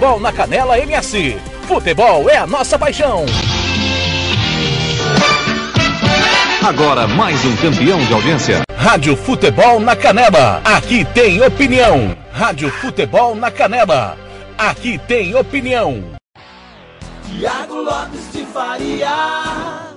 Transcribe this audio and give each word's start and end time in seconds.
Futebol 0.00 0.18
na 0.18 0.32
Canela 0.32 0.78
MS. 0.78 1.36
Futebol 1.68 2.30
é 2.30 2.38
a 2.38 2.46
nossa 2.46 2.78
paixão. 2.78 3.26
Agora 6.66 7.06
mais 7.06 7.44
um 7.44 7.54
campeão 7.56 7.98
de 8.06 8.14
audiência. 8.14 8.62
Rádio 8.74 9.14
Futebol 9.14 9.78
na 9.78 9.94
Canela. 9.94 10.62
Aqui 10.64 11.04
tem 11.04 11.42
opinião. 11.42 12.16
Rádio 12.32 12.70
Futebol 12.70 13.34
na 13.34 13.50
Canela. 13.50 14.16
Aqui 14.56 14.96
tem 15.06 15.34
opinião. 15.34 16.02
Tiago 17.28 17.74
Lopes 17.74 18.32
de 18.32 18.46
Faria. 18.46 19.89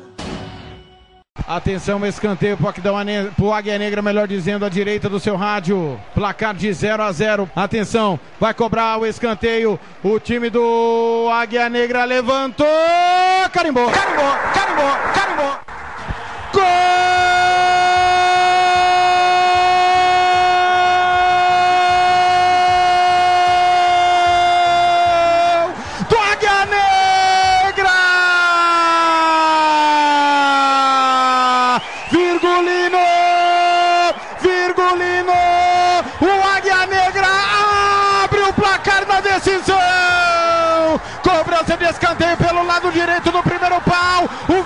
Atenção, 1.47 1.99
escanteio 2.05 2.57
pro 3.35 3.51
Águia 3.51 3.77
Negra, 3.77 4.01
melhor 4.01 4.27
dizendo, 4.27 4.65
à 4.65 4.69
direita 4.69 5.09
do 5.09 5.19
seu 5.19 5.35
rádio. 5.35 5.99
Placar 6.13 6.53
de 6.53 6.71
0 6.71 7.03
a 7.03 7.11
0. 7.11 7.49
Atenção, 7.53 8.17
vai 8.39 8.53
cobrar 8.53 8.97
o 8.97 9.05
escanteio. 9.05 9.77
O 10.01 10.19
time 10.19 10.49
do 10.49 11.27
Águia 11.31 11.69
Negra 11.69 12.05
levantou. 12.05 12.65
Carimbou, 13.51 13.89
carimbou, 13.89 14.31
carimbou, 14.53 14.97
carimbou. 15.13 15.59
Gol! 16.53 17.12
Direito 42.93 43.31
no 43.31 43.43
primeiro 43.43 43.81
pau. 43.81 44.29
O 44.47 44.62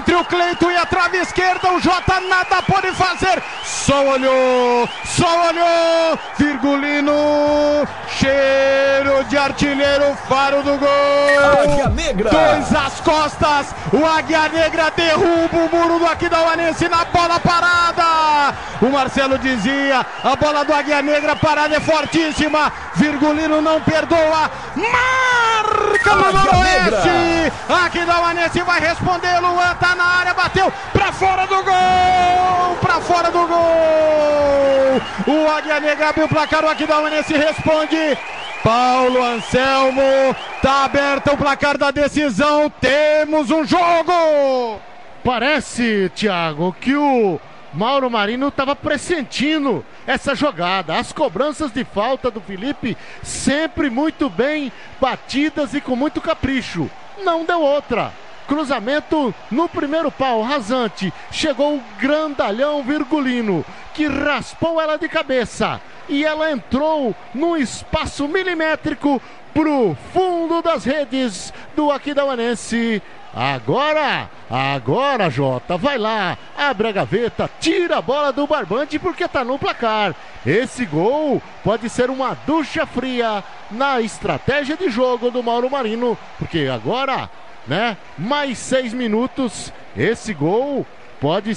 entre 0.00 0.14
o 0.14 0.24
Cleito 0.24 0.70
e 0.70 0.76
a 0.76 0.86
trave 0.86 1.18
esquerda. 1.18 1.72
O 1.72 1.80
Jota 1.80 2.20
nada 2.20 2.62
pode 2.62 2.90
fazer. 2.92 3.42
Só 3.64 4.02
olhou, 4.08 4.88
só 5.04 5.48
olhou. 5.48 6.18
Virgulino, 6.38 7.86
cheiro 8.18 9.22
de 9.24 9.36
artilheiro, 9.36 10.16
faro 10.28 10.62
do 10.62 10.76
gol. 10.78 11.62
Águia 11.62 11.88
Negra. 11.90 12.30
Dois 12.30 12.74
às 12.74 13.00
costas. 13.00 13.74
O 13.92 14.04
Águia 14.06 14.48
Negra 14.48 14.90
derruba 14.96 15.56
o 15.56 15.76
muro 15.76 15.98
do 15.98 16.06
Aquidauanense 16.06 16.88
na 16.88 17.04
bola 17.04 17.38
parada. 17.38 18.54
O 18.80 18.86
Marcelo 18.90 19.38
dizia: 19.38 20.04
a 20.24 20.36
bola 20.36 20.64
do 20.64 20.72
Águia 20.72 21.02
Negra 21.02 21.36
parada 21.36 21.76
é 21.76 21.80
fortíssima. 21.80 22.72
Virgulino 22.94 23.60
não 23.60 23.80
perdoa. 23.82 24.50
Marca 24.74 26.14
no 26.14 26.32
Noroeste. 26.32 27.52
Aquidauanense 27.84 28.62
vai 28.62 28.80
responder. 28.80 29.40
Luan 29.40 29.74
tá 29.76 29.89
na 29.94 30.04
área, 30.04 30.34
bateu 30.34 30.72
pra 30.92 31.12
fora 31.12 31.46
do 31.46 31.62
gol. 31.62 32.76
Pra 32.80 33.00
fora 33.00 33.30
do 33.30 33.46
gol. 33.46 35.00
O 35.26 35.50
Águia 35.50 35.80
Negra 35.80 36.08
abriu 36.08 36.26
o 36.26 36.28
placar. 36.28 36.64
O 36.64 36.68
Aquidauanense 36.68 37.34
responde. 37.34 38.18
Paulo 38.62 39.22
Anselmo, 39.22 40.36
tá 40.60 40.84
aberto 40.84 41.32
o 41.32 41.36
placar 41.36 41.78
da 41.78 41.90
decisão, 41.90 42.68
temos 42.68 43.50
um 43.50 43.64
jogo! 43.64 44.78
Parece, 45.24 46.12
Thiago, 46.14 46.74
que 46.78 46.94
o 46.94 47.40
Mauro 47.72 48.10
Marino 48.10 48.48
estava 48.48 48.76
pressentindo 48.76 49.84
essa 50.06 50.34
jogada. 50.34 50.98
As 50.98 51.12
cobranças 51.12 51.72
de 51.72 51.84
falta 51.84 52.30
do 52.30 52.40
Felipe 52.40 52.98
sempre 53.22 53.88
muito 53.88 54.28
bem 54.28 54.70
batidas 55.00 55.72
e 55.72 55.80
com 55.80 55.96
muito 55.96 56.20
capricho. 56.20 56.90
Não 57.22 57.44
deu 57.44 57.62
outra. 57.62 58.12
Cruzamento 58.50 59.32
no 59.48 59.68
primeiro 59.68 60.10
pau, 60.10 60.42
rasante. 60.42 61.12
Chegou 61.30 61.76
o 61.76 61.82
grandalhão 62.00 62.82
Virgulino, 62.82 63.64
que 63.94 64.08
raspou 64.08 64.80
ela 64.80 64.98
de 64.98 65.08
cabeça. 65.08 65.80
E 66.08 66.24
ela 66.24 66.50
entrou 66.50 67.14
num 67.32 67.56
espaço 67.56 68.26
milimétrico 68.26 69.22
pro 69.54 69.96
fundo 70.12 70.60
das 70.62 70.84
redes 70.84 71.52
do 71.76 71.92
Aquidauanense. 71.92 73.00
Agora, 73.32 74.28
agora, 74.50 75.30
Jota, 75.30 75.76
vai 75.76 75.96
lá, 75.96 76.36
abre 76.58 76.88
a 76.88 76.92
gaveta, 76.92 77.48
tira 77.60 77.98
a 77.98 78.02
bola 78.02 78.32
do 78.32 78.48
barbante 78.48 78.98
porque 78.98 79.28
tá 79.28 79.44
no 79.44 79.60
placar. 79.60 80.12
Esse 80.44 80.84
gol 80.84 81.40
pode 81.62 81.88
ser 81.88 82.10
uma 82.10 82.36
ducha 82.44 82.84
fria 82.84 83.44
na 83.70 84.00
estratégia 84.00 84.76
de 84.76 84.90
jogo 84.90 85.30
do 85.30 85.44
Mauro 85.44 85.70
Marino, 85.70 86.18
porque 86.36 86.66
agora, 86.66 87.30
né, 87.66 87.96
mais 88.18 88.58
seis 88.58 88.92
minutos, 88.92 89.72
esse 89.96 90.32
gol 90.34 90.86
pode 91.20 91.56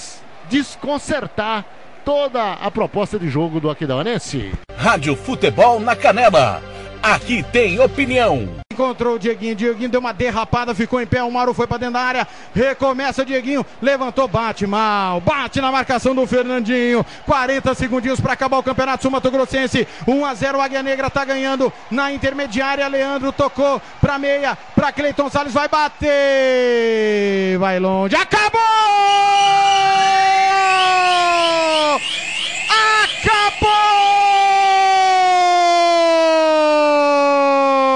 desconcertar 0.50 1.66
toda 2.04 2.54
a 2.54 2.70
proposta 2.70 3.18
de 3.18 3.30
jogo 3.30 3.60
do 3.60 3.70
Aquidauanense. 3.70 4.52
Rádio 4.76 5.16
Futebol 5.16 5.80
na 5.80 5.96
Canela. 5.96 6.62
Aqui 7.02 7.44
tem 7.44 7.80
opinião. 7.80 8.63
Encontrou 8.74 9.16
o 9.16 9.20
Dieguinho, 9.20 9.56
Dieguinho 9.56 9.90
deu 9.90 10.00
uma 10.00 10.12
derrapada, 10.12 10.74
ficou 10.74 11.00
em 11.00 11.06
pé, 11.06 11.22
o 11.24 11.32
Mauro 11.32 11.54
foi 11.54 11.68
para 11.68 11.78
dentro 11.78 11.94
da 11.94 12.02
área, 12.02 12.28
recomeça 12.56 13.24
Dieguinho, 13.24 13.64
levantou, 13.80 14.28
bate 14.28 14.66
mal, 14.66 15.22
bate 15.22 15.62
na 15.62 15.72
marcação 15.72 16.16
do 16.16 16.26
Fernandinho, 16.26 17.06
40 17.26 17.76
segundinhos 17.76 18.20
para 18.20 18.34
acabar 18.34 18.58
o 18.58 18.64
campeonato 18.64 19.04
Sumato 19.04 19.30
Grossense, 19.30 19.88
1 20.08 20.26
a 20.26 20.34
0 20.34 20.60
Águia 20.60 20.82
Negra 20.82 21.10
tá 21.10 21.24
ganhando. 21.24 21.72
Na 21.92 22.12
intermediária, 22.12 22.88
Leandro 22.88 23.32
tocou 23.32 23.80
para 24.02 24.18
meia, 24.18 24.58
para 24.76 24.92
Cleiton 24.92 25.30
Salles, 25.30 25.54
vai 25.54 25.68
bater, 25.68 26.10
vai 27.60 27.80
longe, 27.80 28.16
acabou! 28.16 28.60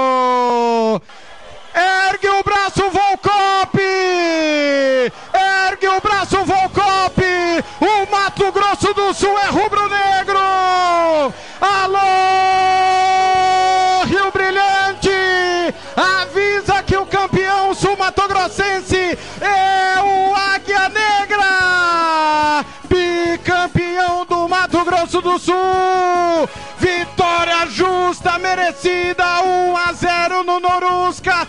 Acabou! 0.08 1.02
Ergue 1.74 2.28
o 2.28 2.42
braço, 2.42 2.90
Volcop! 2.90 3.78
Ergue 5.34 5.88
o 5.88 6.00
braço, 6.00 6.44
Volcop! 6.44 7.22
O 7.80 8.10
Mato 8.10 8.50
Sul 9.18 9.36
é 9.36 9.48
rubro-negro! 9.48 10.38
Alô, 11.60 11.98
Rio 14.04 14.30
Brilhante! 14.30 15.10
Avisa 15.96 16.84
que 16.84 16.96
o 16.96 17.04
campeão 17.04 17.74
sul-mato-grossense 17.74 19.18
é 19.40 20.00
o 20.00 20.32
Águia 20.36 20.88
Negra! 20.88 22.64
Bicampeão 22.88 24.24
do 24.24 24.48
Mato 24.48 24.84
Grosso 24.84 25.20
do 25.20 25.36
Sul! 25.36 26.48
Vitória 26.78 27.66
justa, 27.66 28.38
merecida, 28.38 29.42
1 29.42 29.76
a 29.76 29.92
0 29.94 30.44
no 30.44 30.60
Norusca. 30.60 31.48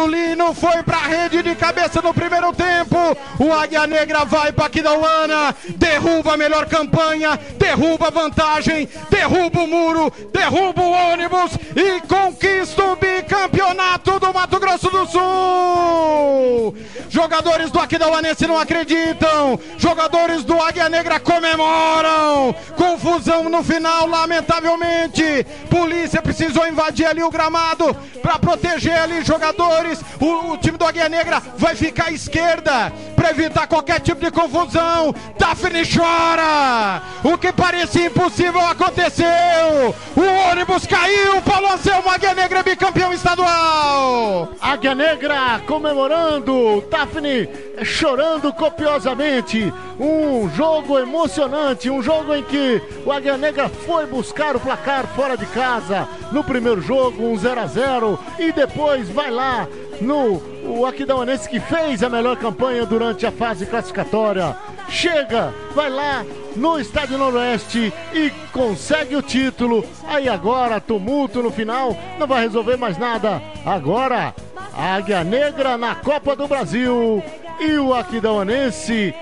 Virgulino 0.00 0.54
foi 0.54 0.82
pra 0.82 0.96
rede 0.98 1.42
de 1.42 1.54
cabeça 1.54 2.00
no 2.00 2.14
primeiro 2.14 2.54
tempo. 2.54 2.96
O 3.38 3.52
Águia 3.52 3.86
Negra 3.86 4.24
vai 4.24 4.50
pra 4.50 4.66
Aquidauana, 4.66 5.54
derruba 5.76 6.34
a 6.34 6.36
melhor 6.36 6.66
campanha, 6.66 7.38
derruba 7.58 8.06
a 8.06 8.10
vantagem, 8.10 8.88
derruba 9.10 9.60
o 9.60 9.66
muro, 9.66 10.12
derruba 10.32 10.80
o 10.80 10.90
ônibus 10.90 11.52
e 11.76 12.00
conquista 12.06 12.84
o 12.84 12.96
bicampeonato 12.96 14.18
do 14.18 14.32
Mato 14.32 14.58
Grosso 14.58 14.88
do 14.88 15.06
Sul. 15.06 16.74
Jogadores 17.10 17.70
do 17.70 17.78
Aquidauanense 17.80 18.46
não 18.46 18.58
acreditam, 18.58 19.58
jogadores 19.76 20.44
do 20.44 20.60
Águia 20.62 20.88
Negra 20.88 21.20
comemoram. 21.20 22.54
Confusão 22.76 23.48
no 23.48 23.62
final, 23.62 24.06
lamentavelmente. 24.06 25.44
Polícia 25.68 26.22
precisou 26.22 26.66
invadir 26.66 27.06
ali 27.06 27.22
o 27.22 27.30
gramado 27.30 27.94
para 28.22 28.38
proteger 28.38 28.96
ali 28.96 29.22
jogadores. 29.24 29.89
O, 30.20 30.52
o, 30.52 30.56
time 30.56 30.76
do 30.76 30.84
Águia 30.84 31.08
Negra 31.08 31.42
vai 31.56 31.74
ficar 31.74 32.06
à 32.06 32.12
esquerda 32.12 32.92
para 33.16 33.30
evitar 33.30 33.66
qualquer 33.66 34.00
tipo 34.00 34.20
de 34.20 34.30
confusão. 34.30 35.14
Daphne 35.38 35.82
chora. 35.84 37.02
O 37.24 37.36
que 37.36 37.52
parecia 37.52 38.06
impossível 38.06 38.60
aconteceu. 38.60 39.94
O 40.16 40.50
ônibus 40.50 40.86
caiu. 40.86 41.40
Paulo 41.42 41.72
Anselmo, 41.72 42.08
Águia 42.08 42.34
Negra 42.34 42.62
bicampeão 42.62 43.12
estadual. 43.12 44.50
Águia 44.60 44.94
Negra 44.94 45.60
comemorando. 45.66 46.84
Daphne 46.90 47.48
chorando 47.84 48.52
copiosamente. 48.52 49.72
Um 49.98 50.48
jogo 50.54 50.98
emocionante, 50.98 51.90
um 51.90 52.02
jogo 52.02 52.34
em 52.34 52.42
que 52.42 52.80
o 53.04 53.12
Águia 53.12 53.36
Negra 53.36 53.68
foi 53.68 54.06
buscar 54.06 54.56
o 54.56 54.60
placar 54.60 55.06
fora 55.08 55.36
de 55.36 55.44
casa 55.46 56.08
no 56.32 56.42
primeiro 56.42 56.80
jogo, 56.80 57.22
um 57.22 57.36
0 57.36 57.60
a 57.60 57.66
0 57.66 58.18
e 58.38 58.52
depois 58.52 59.08
vai 59.10 59.30
lá 59.30 59.68
no 60.00 60.40
o 60.64 60.86
Aquidauanense 60.86 61.48
que 61.48 61.60
fez 61.60 62.02
a 62.02 62.08
melhor 62.08 62.36
campanha 62.36 62.86
durante 62.86 63.26
a 63.26 63.32
fase 63.32 63.66
classificatória. 63.66 64.56
Chega, 64.88 65.52
vai 65.74 65.88
lá, 65.88 66.24
no 66.56 66.78
Estádio 66.78 67.18
Noroeste 67.18 67.92
e 68.12 68.30
consegue 68.52 69.16
o 69.16 69.22
título. 69.22 69.84
Aí 70.06 70.28
agora, 70.28 70.80
tumulto 70.80 71.42
no 71.42 71.50
final, 71.50 71.96
não 72.18 72.26
vai 72.26 72.42
resolver 72.42 72.76
mais 72.76 72.98
nada. 72.98 73.42
Agora, 73.64 74.34
Águia 74.76 75.22
Negra 75.24 75.76
na 75.76 75.94
Copa 75.94 76.34
do 76.34 76.48
Brasil 76.48 77.22
e 77.60 77.76
o 77.78 77.94
Aquidauanense. 77.94 79.14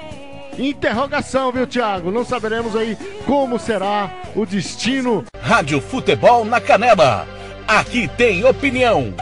Interrogação, 0.59 1.53
viu, 1.53 1.67
Thiago? 1.67 2.11
Não 2.11 2.25
saberemos 2.25 2.75
aí 2.75 2.97
como 3.25 3.59
será 3.59 4.11
o 4.35 4.45
destino. 4.45 5.25
Rádio 5.41 5.81
Futebol 5.81 6.45
na 6.45 6.61
Canela. 6.61 7.27
Aqui 7.67 8.09
tem 8.09 8.45
opinião. 8.45 9.15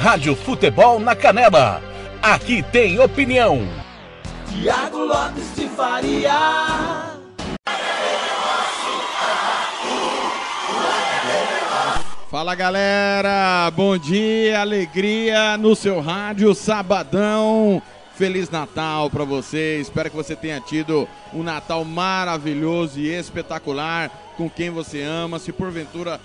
Rádio 0.00 0.34
Futebol 0.34 0.98
na 0.98 1.14
Canela. 1.14 1.82
Aqui 2.22 2.62
tem 2.62 2.98
opinião. 2.98 3.68
Tiago 4.48 5.04
Lopes 5.04 5.54
de 5.54 5.68
Faria. 5.68 6.32
Fala 12.30 12.54
galera, 12.54 13.70
bom 13.72 13.98
dia, 13.98 14.62
alegria 14.62 15.58
no 15.58 15.76
seu 15.76 16.00
rádio, 16.00 16.54
sabadão. 16.54 17.82
Feliz 18.14 18.48
Natal 18.48 19.10
para 19.10 19.24
você. 19.24 19.80
Espero 19.82 20.08
que 20.08 20.16
você 20.16 20.34
tenha 20.34 20.62
tido 20.62 21.06
um 21.30 21.42
Natal 21.42 21.84
maravilhoso 21.84 22.98
e 22.98 23.14
espetacular 23.14 24.10
com 24.38 24.48
quem 24.48 24.70
você 24.70 25.02
ama. 25.02 25.38
Se 25.38 25.52
porventura 25.52 26.18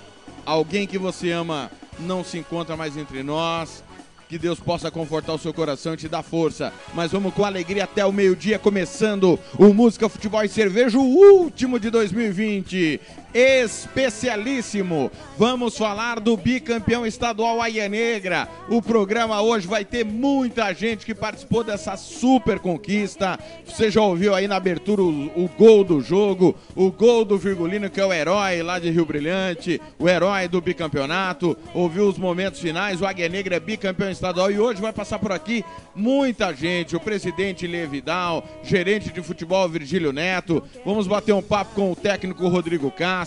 alguém 0.45 0.87
que 0.87 0.97
você 0.97 1.31
ama 1.31 1.69
não 1.99 2.23
se 2.23 2.37
encontra 2.37 2.75
mais 2.75 2.97
entre 2.97 3.23
nós. 3.23 3.83
Que 4.27 4.39
Deus 4.39 4.59
possa 4.59 4.89
confortar 4.89 5.33
o 5.33 5.37
seu 5.37 5.53
coração 5.53 5.93
e 5.93 5.97
te 5.97 6.09
dar 6.09 6.23
força. 6.23 6.73
Mas 6.95 7.11
vamos 7.11 7.31
com 7.33 7.45
alegria 7.45 7.83
até 7.83 8.03
o 8.03 8.11
meio-dia, 8.11 8.57
começando 8.57 9.39
o 9.57 9.71
Música, 9.71 10.09
Futebol 10.09 10.43
e 10.43 10.49
Cerveja, 10.49 10.97
o 10.97 11.03
último 11.03 11.79
de 11.79 11.91
2020 11.91 12.99
especialíssimo. 13.35 15.11
Vamos 15.37 15.77
falar 15.77 16.21
do 16.21 16.37
bicampeão 16.37 17.05
estadual 17.05 17.61
Aia 17.61 17.89
Negra. 17.89 18.47
O 18.69 18.81
programa 18.81 19.41
hoje 19.41 19.67
vai 19.67 19.83
ter 19.83 20.05
muita 20.05 20.71
gente 20.73 21.05
que 21.05 21.13
participou 21.13 21.61
dessa 21.61 21.97
super 21.97 22.59
conquista. 22.59 23.37
Você 23.65 23.91
já 23.91 24.01
ouviu 24.01 24.33
aí 24.33 24.47
na 24.47 24.55
abertura 24.55 25.01
o, 25.01 25.25
o 25.35 25.49
gol 25.57 25.83
do 25.83 25.99
jogo, 25.99 26.55
o 26.73 26.89
gol 26.89 27.25
do 27.25 27.37
Virgulino, 27.37 27.89
que 27.89 27.99
é 27.99 28.05
o 28.05 28.13
herói 28.13 28.63
lá 28.63 28.79
de 28.79 28.89
Rio 28.89 29.05
Brilhante, 29.05 29.81
o 29.99 30.07
herói 30.07 30.47
do 30.47 30.61
bicampeonato. 30.61 31.57
Ouviu 31.73 32.07
os 32.07 32.17
momentos 32.17 32.61
finais, 32.61 33.01
o 33.01 33.05
Águia 33.05 33.27
Negra 33.27 33.57
é 33.57 33.59
bicampeão 33.59 34.09
estadual 34.09 34.49
e 34.49 34.57
hoje 34.57 34.81
vai 34.81 34.93
passar 34.93 35.19
por 35.19 35.33
aqui 35.33 35.65
muita 35.93 36.53
gente. 36.53 36.95
O 36.95 37.01
presidente 37.01 37.67
Levidal, 37.67 38.45
gerente 38.63 39.11
de 39.11 39.21
futebol 39.21 39.67
Virgílio 39.67 40.13
Neto. 40.13 40.63
Vamos 40.85 41.05
bater 41.05 41.33
um 41.33 41.41
papo 41.41 41.75
com 41.75 41.91
o 41.91 41.95
técnico 41.97 42.47
Rodrigo 42.47 42.89
Castro 42.89 43.24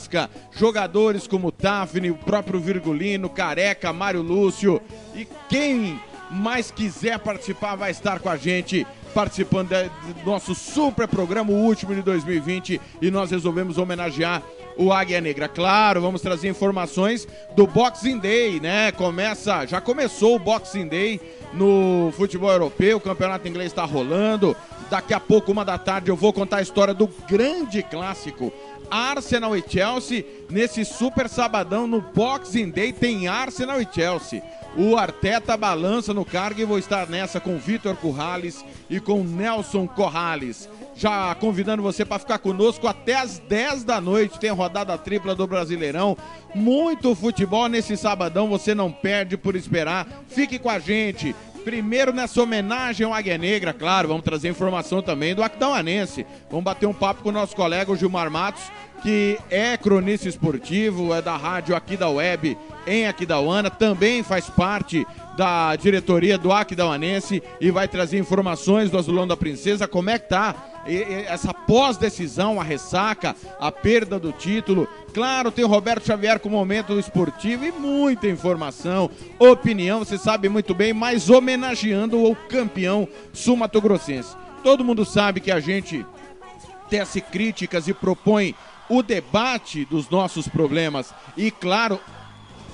jogadores 0.53 1.27
como 1.27 1.51
Tafni, 1.51 2.11
o 2.11 2.17
próprio 2.17 2.61
Virgulino, 2.61 3.29
Careca, 3.29 3.93
Mário 3.93 4.23
Lúcio 4.23 4.81
e 5.15 5.27
quem 5.49 6.01
mais 6.31 6.71
quiser 6.71 7.19
participar 7.19 7.75
vai 7.75 7.91
estar 7.91 8.21
com 8.21 8.29
a 8.29 8.37
gente 8.37 8.87
participando 9.15 9.71
do 10.23 10.31
nosso 10.31 10.55
super 10.55 11.09
programa, 11.09 11.51
o 11.51 11.55
último 11.55 11.95
de 11.95 12.03
2020, 12.03 12.81
e 13.01 13.11
nós 13.11 13.31
resolvemos 13.31 13.79
homenagear 13.79 14.43
o 14.77 14.93
Águia 14.93 15.21
Negra. 15.21 15.49
Claro, 15.49 16.01
vamos 16.01 16.23
trazer 16.23 16.49
informações 16.49 17.27
do 17.57 17.67
Boxing 17.67 18.19
Day, 18.19 18.61
né? 18.61 18.93
Começa, 18.93 19.67
já 19.67 19.81
começou 19.81 20.37
o 20.37 20.39
Boxing 20.39 20.87
Day 20.87 21.21
no 21.53 22.13
futebol 22.17 22.53
europeu, 22.53 22.99
o 22.99 23.01
campeonato 23.01 23.49
inglês 23.49 23.73
está 23.73 23.85
rolando. 23.85 24.57
Daqui 24.89 25.13
a 25.13 25.21
pouco, 25.21 25.51
uma 25.51 25.65
da 25.65 25.77
tarde, 25.77 26.11
eu 26.11 26.17
vou 26.17 26.33
contar 26.33 26.59
a 26.59 26.63
história 26.63 26.95
do 26.95 27.09
grande 27.29 27.83
clássico 27.83 28.53
Arsenal 28.91 29.57
e 29.57 29.65
Chelsea. 29.67 30.25
Nesse 30.51 30.85
super 30.85 31.29
sabadão 31.29 31.87
no 31.87 32.01
Boxing 32.01 32.71
Day 32.71 32.93
tem 32.93 33.29
Arsenal 33.29 33.81
e 33.81 33.89
Chelsea. 33.91 34.43
O 34.77 34.97
Arteta 34.97 35.57
balança 35.57 36.15
no 36.15 36.25
cargo 36.25 36.61
e 36.61 36.65
vou 36.65 36.79
estar 36.79 37.09
nessa 37.09 37.41
com 37.41 37.59
Vitor 37.59 37.97
Corrales 37.97 38.65
e 38.89 39.01
com 39.01 39.25
Nelson 39.25 39.87
Corrales. 39.87 40.69
Já 40.95 41.35
convidando 41.37 41.83
você 41.83 42.05
para 42.05 42.19
ficar 42.19 42.39
conosco 42.39 42.87
até 42.87 43.15
as 43.15 43.39
10 43.39 43.85
da 43.85 44.01
noite. 44.01 44.39
Tem 44.39 44.51
rodada 44.51 44.99
tripla 44.99 45.35
do 45.35 45.47
Brasileirão. 45.47 46.17
Muito 46.55 47.15
futebol 47.15 47.69
nesse 47.69 47.97
sabadão, 47.97 48.49
você 48.49 48.75
não 48.75 48.91
perde 48.91 49.37
por 49.37 49.55
esperar. 49.55 50.07
Fique 50.29 50.59
com 50.59 50.69
a 50.69 50.79
gente. 50.79 51.35
Primeiro 51.65 52.13
nessa 52.13 52.43
homenagem 52.43 53.07
ao 53.07 53.13
Águia 53.13 53.37
Negra, 53.37 53.73
claro, 53.73 54.09
vamos 54.09 54.25
trazer 54.25 54.49
informação 54.49 55.03
também 55.03 55.35
do 55.35 55.43
Aquidauanense. 55.43 56.27
Vamos 56.51 56.65
bater 56.65 56.87
um 56.87 56.95
papo 56.95 57.23
com 57.23 57.29
o 57.29 57.33
nosso 57.33 57.55
colega 57.55 57.93
o 57.93 57.97
Gilmar 57.97 58.31
Matos, 58.31 58.71
que 59.03 59.39
é 59.51 59.77
cronista 59.77 60.29
esportivo, 60.29 61.15
é 61.15 61.23
da 61.23 61.37
rádio 61.37 61.75
aqui 61.75 61.97
da 61.97 62.09
web 62.09 62.57
em 62.87 63.07
Aquidauana, 63.07 63.71
também 63.71 64.23
faz 64.23 64.49
parte 64.49 65.07
da 65.37 65.77
diretoria 65.77 66.37
do 66.37 66.53
Aquidauanense 66.53 67.43
e 67.61 67.71
vai 67.71 67.87
trazer 67.87 68.19
informações 68.19 68.91
do 68.91 68.99
Azulão 68.99 69.27
da 69.27 69.37
Princesa, 69.37 69.87
como 69.87 70.11
é 70.11 70.19
que 70.19 70.29
tá 70.29 70.55
essa 71.27 71.53
pós-decisão, 71.53 72.59
a 72.59 72.65
ressaca, 72.65 73.37
a 73.61 73.71
perda 73.71 74.19
do 74.19 74.33
título. 74.33 74.89
Claro, 75.13 75.51
tem 75.51 75.65
o 75.65 75.69
Roberto 75.69 76.07
Xavier 76.07 76.41
com 76.41 76.49
o 76.49 76.53
momento 76.53 76.99
esportivo 76.99 77.67
e 77.67 77.73
muita 77.73 78.27
informação, 78.27 79.11
opinião, 79.39 79.99
você 79.99 80.17
sabe 80.17 80.49
muito 80.49 80.75
bem, 80.75 80.95
mas 80.95 81.29
homenageando 81.29 82.25
o 82.25 82.35
campeão 82.35 83.07
sul-mato-grossense. 83.33 84.35
Todo 84.63 84.85
mundo 84.85 85.05
sabe 85.05 85.41
que 85.41 85.51
a 85.51 85.61
gente 85.61 86.05
tece 86.89 87.21
críticas 87.21 87.87
e 87.87 87.93
propõe 87.93 88.55
o 88.89 89.03
debate 89.03 89.85
dos 89.85 90.09
nossos 90.09 90.49
problemas 90.49 91.13
e, 91.37 91.51
claro, 91.51 92.01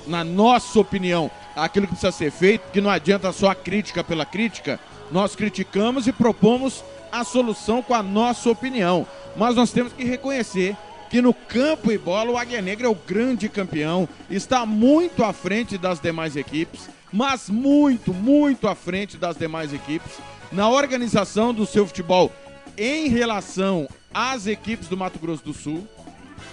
na 0.07 0.23
nossa 0.23 0.79
opinião, 0.79 1.29
aquilo 1.55 1.87
que 1.87 1.93
precisa 1.93 2.11
ser 2.11 2.31
feito, 2.31 2.71
que 2.71 2.81
não 2.81 2.89
adianta 2.89 3.31
só 3.31 3.49
a 3.49 3.55
crítica 3.55 4.03
pela 4.03 4.25
crítica, 4.25 4.79
nós 5.11 5.35
criticamos 5.35 6.07
e 6.07 6.11
propomos 6.11 6.83
a 7.11 7.23
solução 7.23 7.81
com 7.81 7.93
a 7.93 8.03
nossa 8.03 8.49
opinião. 8.49 9.07
Mas 9.35 9.55
nós 9.55 9.71
temos 9.71 9.93
que 9.93 10.03
reconhecer 10.03 10.75
que 11.09 11.21
no 11.21 11.33
campo 11.33 11.91
e 11.91 11.97
bola 11.97 12.31
o 12.31 12.37
Águia 12.37 12.61
Negra 12.61 12.87
é 12.87 12.89
o 12.89 12.95
grande 12.95 13.47
campeão, 13.47 14.07
está 14.29 14.65
muito 14.65 15.23
à 15.23 15.31
frente 15.31 15.77
das 15.77 15.99
demais 15.99 16.35
equipes, 16.35 16.89
mas 17.11 17.49
muito, 17.49 18.13
muito 18.13 18.67
à 18.67 18.75
frente 18.75 19.17
das 19.17 19.37
demais 19.37 19.73
equipes 19.73 20.11
na 20.51 20.69
organização 20.69 21.53
do 21.53 21.65
seu 21.65 21.85
futebol 21.85 22.31
em 22.77 23.07
relação 23.07 23.87
às 24.13 24.47
equipes 24.47 24.87
do 24.87 24.97
Mato 24.97 25.19
Grosso 25.19 25.43
do 25.43 25.53
Sul 25.53 25.87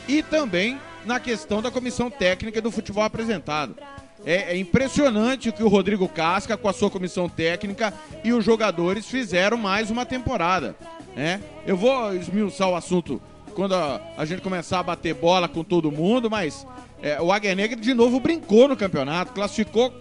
e 0.09 0.23
também 0.23 0.79
na 1.05 1.19
questão 1.19 1.61
da 1.61 1.71
comissão 1.71 2.11
técnica 2.11 2.61
do 2.61 2.71
futebol 2.71 3.05
apresentado. 3.05 3.77
É, 4.25 4.53
é, 4.53 4.57
impressionante 4.57 5.49
o 5.49 5.53
que 5.53 5.65
o 5.65 5.69
Rodrigo 5.69 6.09
Casca, 6.09 6.57
com 6.57 6.69
a 6.69 6.73
sua 6.73 6.89
comissão 6.89 7.29
técnica 7.29 7.93
e 8.23 8.33
os 8.33 8.45
jogadores 8.45 9.07
fizeram 9.07 9.57
mais 9.57 9.91
uma 9.91 10.07
temporada. 10.07 10.77
Né? 11.17 11.41
Eu 11.67 11.77
vou 11.77 12.15
esmiuçar 12.15 12.69
o 12.69 12.77
assunto 12.77 13.21
quando 13.55 13.75
a, 13.75 14.01
a 14.17 14.25
gente 14.25 14.41
começar 14.41 14.79
a 14.79 14.83
bater 14.83 15.15
bola 15.15 15.49
com 15.49 15.65
todo 15.65 15.91
mundo, 15.91 16.31
mas 16.31 16.65
é, 17.03 17.21
o 17.21 17.33
Águia 17.33 17.55
Negra 17.55 17.77
de 17.77 17.93
novo 17.93 18.21
brincou 18.21 18.69
no 18.69 18.77
campeonato, 18.77 19.33
classificou 19.33 19.93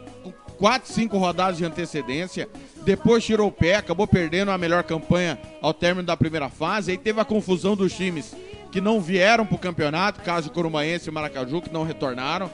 4, 0.59 0.93
5 0.93 1.17
rodadas 1.17 1.57
de 1.57 1.65
antecedência, 1.65 2.47
depois 2.83 3.25
tirou 3.25 3.47
o 3.47 3.51
pé, 3.51 3.75
acabou 3.75 4.05
perdendo 4.05 4.51
a 4.51 4.57
melhor 4.57 4.83
campanha 4.83 5.39
ao 5.59 5.73
término 5.73 6.05
da 6.05 6.15
primeira 6.15 6.49
fase, 6.49 6.91
aí 6.91 6.97
teve 6.99 7.19
a 7.19 7.25
confusão 7.25 7.75
dos 7.75 7.91
times 7.91 8.35
que 8.71 8.79
não 8.79 9.01
vieram 9.01 9.45
para 9.45 9.55
o 9.55 9.59
campeonato, 9.59 10.21
caso 10.21 10.49
Corumaense 10.49 11.09
e 11.09 11.11
Maracaju, 11.11 11.61
que 11.61 11.73
não 11.73 11.83
retornaram. 11.83 12.49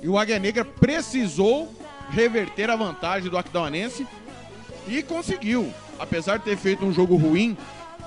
E 0.00 0.08
o 0.08 0.16
Águia 0.16 0.38
Negra 0.38 0.64
precisou 0.64 1.72
reverter 2.10 2.70
a 2.70 2.76
vantagem 2.76 3.28
do 3.28 3.36
Aquidauanense 3.36 4.06
e 4.86 5.02
conseguiu. 5.02 5.72
Apesar 5.98 6.38
de 6.38 6.44
ter 6.44 6.56
feito 6.56 6.84
um 6.84 6.92
jogo 6.92 7.16
ruim 7.16 7.56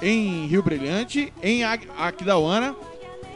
em 0.02 0.48
Rio 0.48 0.64
Brilhante, 0.64 1.32
em 1.44 1.64
Aquidauana, 1.64 2.74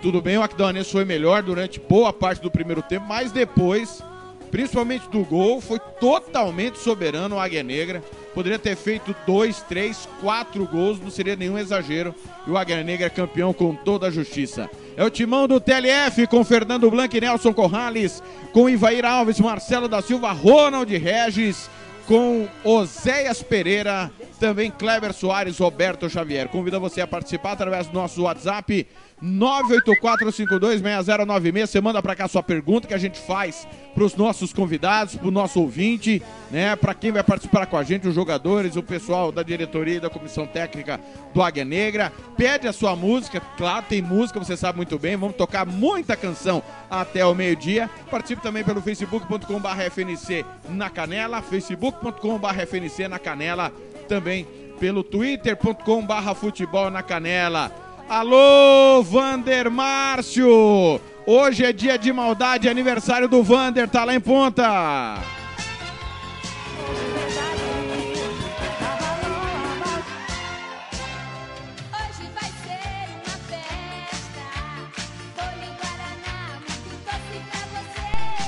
tudo 0.02 0.22
bem, 0.22 0.38
o 0.38 0.44
Aquidauanense 0.44 0.92
foi 0.92 1.04
melhor 1.04 1.44
durante 1.44 1.80
boa 1.80 2.14
parte 2.14 2.42
do 2.42 2.50
primeiro 2.50 2.82
tempo, 2.82 3.06
mas 3.08 3.32
depois, 3.32 4.02
principalmente 4.50 5.10
do 5.10 5.24
gol, 5.26 5.60
foi 5.60 5.80
totalmente 6.00 6.80
soberano 6.80 7.36
o 7.36 7.40
Águia 7.40 7.64
Negra. 7.64 8.02
Poderia 8.36 8.60
ter 8.60 8.76
feito 8.76 9.16
dois, 9.26 9.62
três, 9.62 10.10
quatro 10.20 10.66
gols, 10.68 11.00
não 11.00 11.10
seria 11.10 11.38
nenhum 11.38 11.58
exagero. 11.58 12.14
E 12.46 12.52
o 12.52 12.58
Águia 12.58 12.84
Negra 12.84 13.08
é 13.08 13.10
campeão 13.10 13.54
com 13.54 13.74
toda 13.74 14.08
a 14.08 14.12
justiça. 14.12 14.70
É 14.98 15.04
o 15.06 15.10
timão 15.10 15.48
do 15.48 15.58
TLF 15.58 16.28
com 16.28 16.44
Fernando 16.44 16.92
Blanc 16.92 17.16
e 17.16 17.22
Nelson 17.22 17.54
Corrales, 17.54 18.22
com 18.52 18.70
Ivair 18.70 19.06
Alves, 19.06 19.40
Marcelo 19.40 19.88
da 19.88 20.02
Silva, 20.02 20.34
Ronald 20.34 20.94
Regis, 20.98 21.70
com 22.08 22.48
Oséias 22.62 23.42
Pereira, 23.42 24.12
também 24.38 24.70
Kleber 24.70 25.14
Soares, 25.14 25.58
Roberto 25.58 26.10
Xavier. 26.10 26.50
Convido 26.50 26.80
você 26.80 27.00
a 27.00 27.08
participar 27.08 27.54
através 27.54 27.88
do 27.88 27.94
nosso 27.94 28.24
WhatsApp 28.24 28.86
984526096. 29.26 31.68
Você 31.68 31.82
manda 31.82 32.02
para 32.02 32.16
cá 32.16 32.28
sua 32.28 32.44
pergunta 32.44 32.88
que 32.88 32.94
a 32.94 32.98
gente 32.98 33.20
faz 33.20 33.68
para 33.94 34.04
os 34.04 34.16
nossos 34.16 34.54
convidados, 34.54 35.16
para 35.16 35.28
o 35.28 35.32
nosso 35.32 35.60
ouvinte, 35.60 36.22
né? 36.52 36.76
Para 36.76 36.94
quem 36.94 37.12
vai 37.12 37.24
participar 37.24 37.66
com 37.66 37.76
a 37.78 37.84
gente, 37.84 38.08
os 38.08 38.14
jogadores, 38.14 38.76
o 38.76 38.84
pessoal 38.84 39.32
da 39.32 39.42
diretoria 39.42 39.96
e 39.96 40.00
da 40.00 40.10
comissão 40.10 40.46
técnica 40.46 41.00
do 41.34 41.42
Águia 41.42 41.66
Negra. 41.66 42.14
Pede 42.38 42.68
a 42.68 42.74
sua 42.74 42.96
música, 42.96 43.42
claro, 43.58 43.86
tem 43.90 44.00
música, 44.02 44.40
você 44.40 44.56
sabe 44.56 44.78
muito 44.78 45.00
bem. 45.00 45.16
Vamos 45.16 45.36
tocar 45.36 45.66
muita 45.66 46.16
canção 46.16 46.62
até 46.90 47.26
o 47.26 47.34
meio-dia. 47.34 47.90
Participe 48.12 48.44
também 48.44 48.64
pelo 48.64 48.82
facebook.com/fnc 48.82 50.46
na 50.70 50.90
Canela, 50.90 51.42
facebook.com/fnc 51.42 53.08
na 53.08 53.18
Canela, 53.18 53.72
também 54.08 54.46
pelo 54.80 55.04
twitter.com/futebol 55.04 56.92
na 56.92 57.02
Canela. 57.02 57.85
Alô, 58.08 59.02
Vander 59.02 59.70
Márcio! 59.72 61.02
Hoje 61.26 61.66
é 61.66 61.74
dia 61.74 61.98
de 61.98 62.14
maldade, 62.14 62.70
aniversário 62.70 63.28
do 63.28 63.42
Vander, 63.42 63.90
tá 63.90 64.04
lá 64.04 64.14
em 64.14 64.20
ponta. 64.20 64.64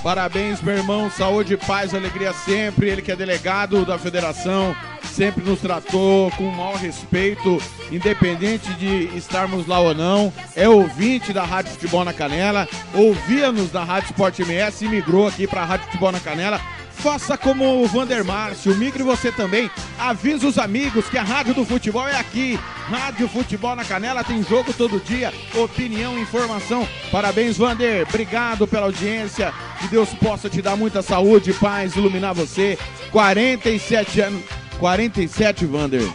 Parabéns, 0.04 0.62
meu 0.62 0.78
irmão. 0.78 1.10
Saúde, 1.10 1.58
paz, 1.58 1.94
alegria 1.96 2.32
sempre. 2.32 2.90
Ele 2.90 3.02
que 3.02 3.12
é 3.12 3.16
delegado 3.16 3.84
da 3.84 3.98
federação 3.98 4.76
sempre 5.18 5.44
nos 5.44 5.60
tratou 5.60 6.30
com 6.38 6.48
o 6.48 6.56
maior 6.56 6.76
respeito, 6.76 7.60
independente 7.92 8.72
de 8.76 9.06
estarmos 9.18 9.66
lá 9.66 9.80
ou 9.80 9.96
não. 9.96 10.32
É 10.56 10.70
ouvinte 10.70 11.34
da 11.34 11.44
Rádio 11.44 11.72
Futebol 11.72 12.06
na 12.06 12.14
Canela, 12.14 12.70
ouvia-nos 12.94 13.72
da 13.72 13.84
Rádio 13.84 14.12
Sport 14.12 14.38
MS 14.40 14.86
e 14.86 14.88
migrou 14.88 15.28
aqui 15.28 15.48
para 15.48 15.64
a 15.64 15.66
Rádio 15.66 15.88
Futebol 15.88 16.12
na 16.12 16.20
Canela. 16.20 16.62
Faça 16.92 17.36
como 17.36 17.82
o 17.82 17.88
Vander 17.88 18.24
Márcio, 18.24 18.76
migre 18.76 19.02
você 19.02 19.32
também. 19.32 19.72
Avisa 19.98 20.48
os 20.48 20.60
amigos 20.60 21.10
que 21.10 21.18
a 21.18 21.24
Rádio 21.24 21.56
do 21.56 21.66
Futebol 21.66 22.08
é 22.08 22.16
aqui. 22.16 22.60
Rádio 22.88 23.28
Futebol 23.28 23.76
na 23.76 23.84
Canela 23.84 24.24
tem 24.24 24.44
jogo 24.44 24.72
todo 24.72 25.04
dia, 25.04 25.34
opinião, 25.56 26.18
informação. 26.20 26.88
Parabéns, 27.12 27.58
Vander. 27.58 28.06
Obrigado 28.08 28.68
pela 28.68 28.86
audiência. 28.86 29.52
Que 29.80 29.88
Deus 29.88 30.10
possa 30.10 30.48
te 30.48 30.62
dar 30.62 30.76
muita 30.76 31.02
saúde, 31.02 31.54
paz, 31.54 31.96
iluminar 31.96 32.36
você. 32.36 32.78
47 33.12 34.22
anos 34.22 34.67
47, 34.79 35.65
Vander. 35.65 36.07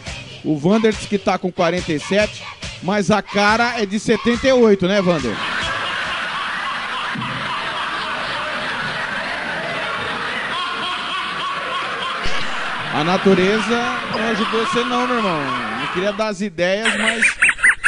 O 0.45 0.57
Vander 0.57 0.93
diz 0.93 1.07
que 1.07 1.19
tá 1.19 1.39
com 1.39 1.51
47, 1.51 2.43
mas 2.83 3.11
a 3.11 3.23
cara 3.23 3.81
é 3.81 3.87
de 3.87 3.99
78, 3.99 4.89
né, 4.89 5.01
Vander? 5.01 5.37
A 12.95 13.05
natureza 13.05 13.99
não 14.13 14.29
ajudou 14.31 14.67
você 14.67 14.85
não, 14.85 15.07
meu 15.07 15.17
irmão. 15.17 15.41
Não 15.81 15.87
queria 15.89 16.13
dar 16.13 16.29
as 16.29 16.41
ideias, 16.43 16.95
mas 16.99 17.25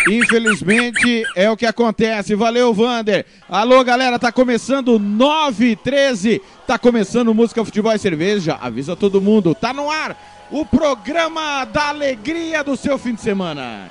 infelizmente 0.09 1.23
é 1.37 1.51
o 1.51 1.57
que 1.57 1.67
acontece. 1.67 2.35
Valeu, 2.35 2.73
Vander. 2.73 3.27
Alô, 3.49 3.85
galera, 3.85 4.19
tá 4.19 4.33
começando 4.33 4.99
9 4.99 5.77
13. 5.77 6.41
Tá 6.67 6.79
começando 6.79 7.35
Música, 7.35 7.65
Futebol 7.65 7.93
e 7.93 7.99
Cerveja. 7.99 8.59
Avisa 8.61 8.97
todo 8.97 9.21
mundo. 9.21 9.55
Tá 9.55 9.75
no 9.75 9.91
ar 9.91 10.17
o 10.51 10.65
programa 10.65 11.65
da 11.65 11.89
alegria 11.89 12.63
do 12.63 12.77
seu 12.77 12.99
fim 12.99 13.15
de 13.15 13.21
semana. 13.21 13.91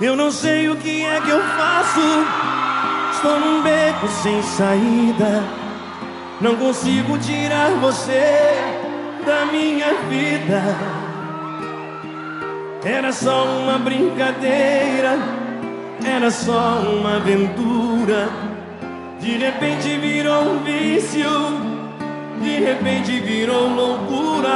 Eu 0.00 0.16
não 0.16 0.30
sei 0.30 0.68
o 0.68 0.76
que 0.76 1.02
é 1.02 1.20
que 1.20 1.30
eu 1.30 1.42
faço. 1.42 2.00
Estou 3.12 3.40
num 3.40 3.62
beco 3.62 4.06
sem 4.22 4.42
saída. 4.42 5.42
Não 6.40 6.56
consigo 6.56 7.16
tirar 7.18 7.70
você 7.80 8.52
da 9.24 9.46
minha 9.46 9.94
vida. 10.08 11.03
Era 12.84 13.12
só 13.12 13.46
uma 13.46 13.78
brincadeira, 13.78 15.18
era 16.04 16.30
só 16.30 16.82
uma 16.82 17.16
aventura. 17.16 18.28
De 19.18 19.38
repente 19.38 19.96
virou 19.96 20.42
um 20.42 20.62
vício, 20.62 21.30
de 22.42 22.58
repente 22.58 23.20
virou 23.20 23.68
loucura. 23.68 24.50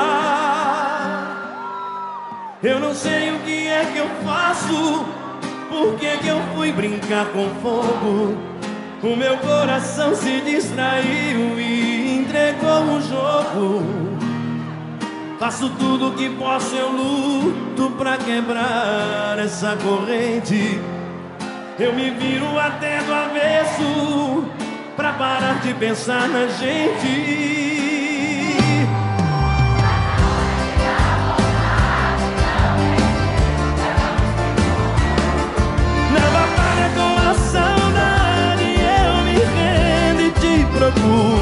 Eu 2.62 2.78
não 2.78 2.92
sei 2.92 3.32
o 3.32 3.38
que 3.38 3.66
é 3.66 3.86
que 3.94 3.98
eu 3.98 4.08
faço, 4.22 5.06
por 5.70 5.94
que, 5.98 6.18
que 6.18 6.28
eu 6.28 6.38
fui 6.54 6.70
brincar 6.70 7.24
com 7.28 7.48
fogo. 7.62 8.36
O 9.02 9.16
meu 9.16 9.38
coração 9.38 10.14
se 10.14 10.42
distraiu 10.42 11.58
e 11.58 12.18
entregou 12.18 12.96
o 12.96 13.00
jogo. 13.00 14.07
Faço 15.38 15.70
tudo 15.78 16.16
que 16.16 16.28
posso, 16.30 16.74
eu 16.74 16.90
luto 16.90 17.92
pra 17.92 18.16
quebrar 18.16 19.38
essa 19.38 19.76
corrente. 19.76 20.80
Eu 21.78 21.94
me 21.94 22.10
viro 22.10 22.58
até 22.58 23.00
do 23.02 23.14
avesso 23.14 24.44
pra 24.96 25.12
parar 25.12 25.60
de 25.60 25.72
pensar 25.74 26.28
na 26.28 26.48
gente. 26.48 27.78
Na 36.12 36.30
batalha 36.36 36.90
com 36.96 37.30
a 37.30 37.34
saudade 37.34 38.74
eu 38.74 39.24
me 39.24 39.38
rendo 39.54 40.20
e 40.20 40.30
te 40.32 40.66
procuro. 40.76 41.37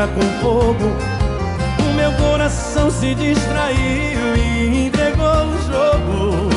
Brincar 0.00 0.08
com 0.08 0.20
fogo? 0.40 0.96
meu 1.96 2.12
coração 2.12 2.90
se 2.90 3.14
distraiu 3.14 4.36
e 4.36 4.86
entregou 4.86 5.26
o 5.26 5.58
jogo. 5.66 6.50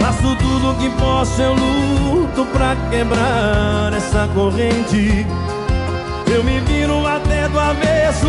Faço 0.00 0.36
tudo 0.36 0.70
o 0.70 0.74
que 0.76 0.88
posso, 0.98 1.42
eu 1.42 1.54
luto 1.54 2.46
pra 2.46 2.76
quebrar 2.90 3.92
essa 3.92 4.28
corrente. 4.34 5.26
Eu 6.32 6.42
me 6.42 6.60
viro 6.60 7.06
até 7.06 7.48
do 7.48 7.58
avesso 7.58 8.26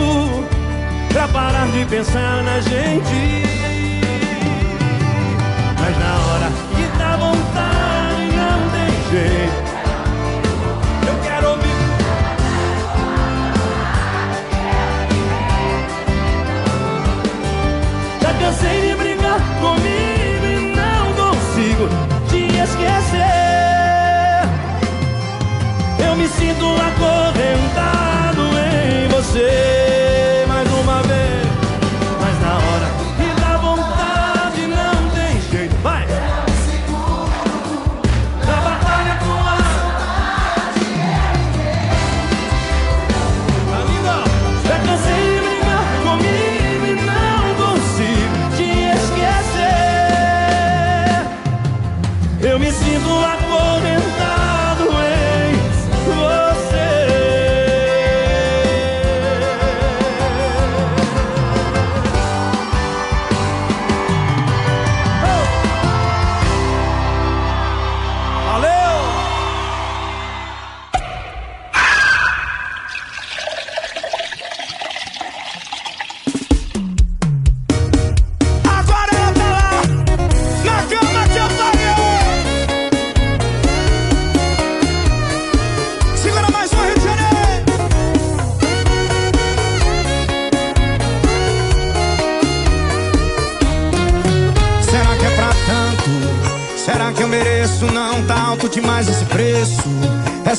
pra 1.10 1.28
parar 1.30 1.68
de 1.68 1.86
pensar 1.86 2.44
na 2.44 2.60
gente. 2.60 3.73
Me 26.54 26.60
sinto 26.60 27.33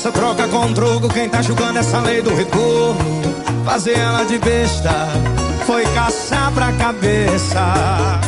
Essa 0.05 0.13
troca 0.13 0.47
com 0.49 0.71
drogo, 0.71 1.09
quem 1.09 1.31
tá 1.31 1.41
julgando 1.41 1.79
essa 1.79 1.99
lei 1.99 2.21
do 2.21 2.35
retorno? 2.35 3.23
Fazer 3.65 3.99
ela 3.99 4.23
de 4.25 4.37
besta 4.37 4.91
foi 5.65 5.83
caçar 5.95 6.53
pra 6.53 6.71
cabeça. 6.73 8.21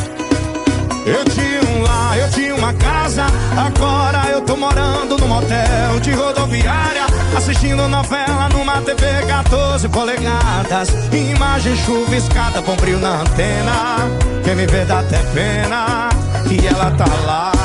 Eu 1.05 1.23
tinha 1.25 1.61
um 1.69 1.83
lar, 1.83 2.17
eu 2.17 2.31
tinha 2.31 2.55
uma 2.55 2.73
casa. 2.73 3.27
Agora 3.55 4.27
eu 4.31 4.41
tô 4.41 4.57
morando 4.57 5.19
num 5.19 5.27
motel 5.27 5.99
de 6.01 6.13
rodoviária. 6.13 7.05
Assistindo 7.37 7.87
novela 7.87 8.49
numa 8.49 8.81
TV 8.81 9.05
14 9.27 9.87
polegadas. 9.89 10.89
Imagem 11.13 11.75
chuviscada, 11.75 12.59
bom 12.59 12.75
brilho 12.75 12.97
na 12.97 13.21
antena. 13.21 14.09
Quem 14.43 14.55
me 14.55 14.65
vê 14.65 14.83
dá 14.83 15.01
até 15.01 15.19
pena. 15.31 16.09
E 16.49 16.65
ela 16.65 16.89
tá 16.97 17.05
lá. 17.23 17.56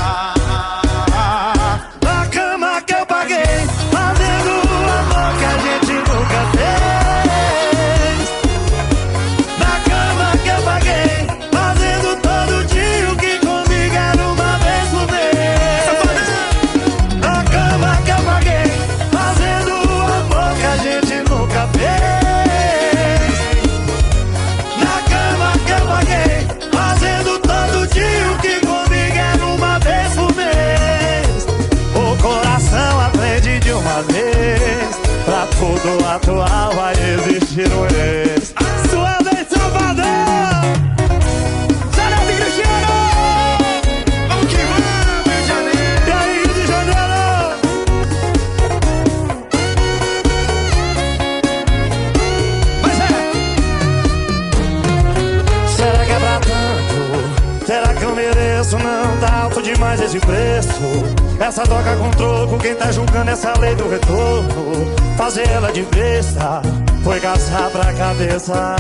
Ex. 37.61 38.55
Sua 38.91 39.19
vez, 39.19 39.47
Salvador! 39.49 40.05
De 42.27 42.33
Cristiano! 42.35 42.95
Vamos 44.29 44.47
que 44.47 44.57
vamos, 44.57 45.27
Rio 45.27 45.43
de 45.43 45.49
Janeiro. 45.49 45.79
E 46.07 46.11
aí, 46.13 46.33
Rio 46.39 46.55
de 46.55 46.67
Janeiro? 46.67 47.61
Mas 52.81 52.99
é. 53.01 53.03
Será 55.77 56.05
que 56.07 56.13
é 56.13 56.19
pra 56.19 56.41
tanto? 56.41 57.67
Será 57.67 57.95
que 57.95 58.03
eu 58.03 58.15
mereço? 58.15 58.79
Não 58.79 59.17
tá 59.19 59.43
alto 59.43 59.63
demais 59.63 60.01
esse 60.01 60.19
preço. 60.21 60.81
Essa 61.39 61.65
troca 61.65 61.97
com 61.97 62.11
troco, 62.13 62.59
quem 62.59 62.75
tá 62.75 62.91
julgando 62.91 63.31
essa 63.31 63.53
lei 63.59 63.75
do 63.75 63.91
retorno? 63.91 64.91
Fazer 65.19 65.47
ela 65.49 65.71
de 65.71 65.83
besta 65.83 66.62
foi 67.03 67.21
caçar 67.21 67.71
pra 67.71 67.93
cabeça. 67.93 68.77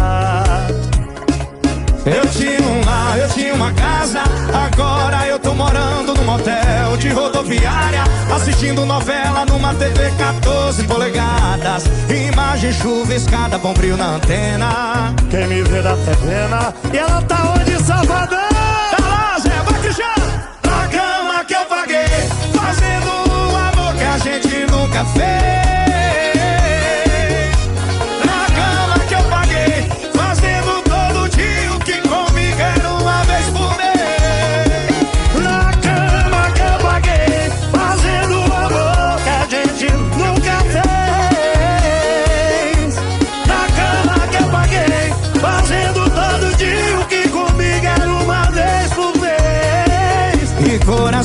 Eu 2.04 2.26
tinha 2.30 2.60
um 2.60 2.84
lar, 2.84 3.18
eu 3.18 3.28
tinha 3.28 3.54
uma 3.54 3.72
casa. 3.72 4.22
Agora 4.52 5.26
eu 5.26 5.38
tô 5.38 5.54
morando 5.54 6.14
num 6.14 6.24
motel 6.24 6.96
de 6.98 7.08
rodoviária. 7.10 8.02
Assistindo 8.34 8.84
novela 8.86 9.44
numa 9.46 9.74
TV 9.74 10.10
14 10.18 10.84
polegadas. 10.84 11.84
Imagem 12.08 12.72
chuviscada, 12.72 13.58
bom 13.58 13.72
brilho 13.72 13.96
na 13.96 14.16
antena. 14.16 15.14
Quem 15.30 15.46
me 15.46 15.62
vê 15.62 15.82
dá 15.82 15.92
até 15.92 16.14
pena. 16.16 16.74
E 16.92 16.98
ela 16.98 17.22
tá 17.22 17.54
onde, 17.56 17.84
Salvador? 17.84 18.38
Tá 18.96 19.04
lá, 19.08 19.38
Zé, 19.38 19.50
vai 19.50 19.80
Cristiano! 19.80 20.26
Na 20.64 20.88
cama 20.88 21.44
que 21.44 21.54
eu 21.54 21.64
paguei, 21.66 22.28
fazendo 22.54 23.30
o 23.30 23.56
amor 23.56 23.94
que 23.94 24.04
a 24.04 24.18
gente 24.18 24.70
nunca 24.70 25.04
fez. 25.04 25.81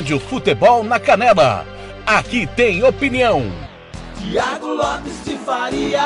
Rádio 0.00 0.18
Futebol 0.18 0.82
na 0.82 0.98
Canela. 0.98 1.66
Aqui 2.06 2.46
tem 2.46 2.82
opinião. 2.82 3.52
Tiago 4.18 4.68
Lopes 4.68 5.22
de 5.26 5.36
Faria. 5.36 6.00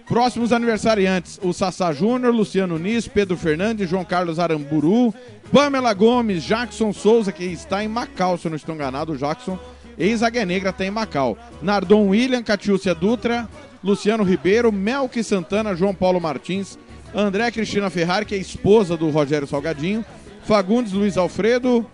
Próximos 0.07 0.51
aniversariantes: 0.51 1.39
o 1.43 1.53
Sassá 1.53 1.93
Júnior, 1.93 2.33
Luciano 2.33 2.79
Nis, 2.79 3.07
Pedro 3.07 3.37
Fernandes, 3.37 3.89
João 3.89 4.03
Carlos 4.03 4.39
Aramburu, 4.39 5.13
Pamela 5.53 5.93
Gomes, 5.93 6.43
Jackson 6.43 6.91
Souza, 6.91 7.31
que 7.31 7.43
está 7.43 7.83
em 7.83 7.87
Macau, 7.87 8.37
se 8.37 8.47
eu 8.47 8.49
não 8.49 8.55
estou 8.55 8.73
enganado, 8.73 9.13
o 9.13 9.17
Jackson, 9.17 9.57
ex-Águia 9.97 10.45
Negra, 10.45 10.71
está 10.71 10.83
em 10.83 10.91
Macau. 10.91 11.37
Nardon 11.61 12.07
William, 12.07 12.41
Catiúcia 12.41 12.95
Dutra, 12.95 13.47
Luciano 13.83 14.23
Ribeiro, 14.23 14.71
Melque 14.71 15.23
Santana, 15.23 15.75
João 15.75 15.93
Paulo 15.93 16.19
Martins, 16.19 16.77
André 17.13 17.51
Cristina 17.51 17.89
Ferrari, 17.89 18.25
que 18.25 18.35
é 18.35 18.37
esposa 18.37 18.95
do 18.95 19.09
Rogério 19.09 19.47
Salgadinho, 19.47 20.05
Fagundes 20.43 20.93
Luiz 20.93 21.17
Alfredo, 21.17 21.85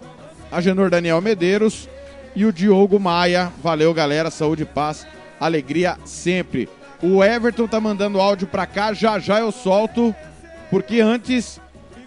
Agenor 0.52 0.90
Daniel 0.90 1.22
Medeiros 1.22 1.90
e 2.36 2.46
o 2.46 2.52
Diogo 2.52 3.00
Maia. 3.00 3.52
Valeu, 3.64 3.94
galera. 3.94 4.30
Saúde 4.30 4.66
paz. 4.66 5.08
Alegria 5.40 5.98
sempre. 6.06 6.70
O 7.02 7.24
Everton 7.24 7.68
tá 7.68 7.80
mandando 7.80 8.20
áudio 8.20 8.48
pra 8.48 8.66
cá. 8.66 8.94
Já 8.94 9.20
já 9.20 9.40
eu 9.40 9.52
solto. 9.52 10.14
Porque 10.70 11.00
antes 11.00 11.60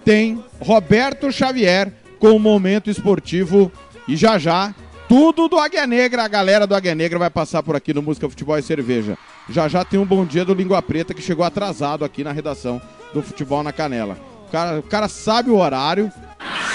tem 0.05 0.43
Roberto 0.61 1.31
Xavier 1.31 1.93
com 2.19 2.31
o 2.31 2.39
momento 2.39 2.91
esportivo. 2.91 3.71
E 4.07 4.17
já 4.17 4.39
já, 4.39 4.75
tudo 5.09 5.49
do 5.49 5.59
Águia 5.59 5.87
Negra. 5.87 6.25
A 6.25 6.29
galera 6.29 6.67
do 6.67 6.75
Águia 6.75 6.95
Negra 6.95 7.19
vai 7.19 7.31
passar 7.31 7.63
por 7.63 7.75
aqui 7.75 7.95
no 7.95 8.03
Música 8.03 8.29
Futebol 8.29 8.59
e 8.59 8.63
Cerveja. 8.63 9.17
Já 9.49 9.67
já 9.67 9.85
tem 9.85 9.99
um 9.99 10.05
bom 10.05 10.25
dia 10.25 10.45
do 10.45 10.55
Língua 10.55 10.83
Preta 10.83 11.15
que 11.15 11.23
chegou 11.23 11.45
atrasado 11.45 12.05
aqui 12.05 12.23
na 12.23 12.31
redação 12.31 12.81
do 13.15 13.23
Futebol 13.23 13.63
na 13.63 13.73
Canela. 13.73 14.19
O 14.47 14.51
cara, 14.51 14.79
o 14.79 14.83
cara 14.83 15.09
sabe 15.09 15.51
o 15.51 15.57
horário, 15.57 16.13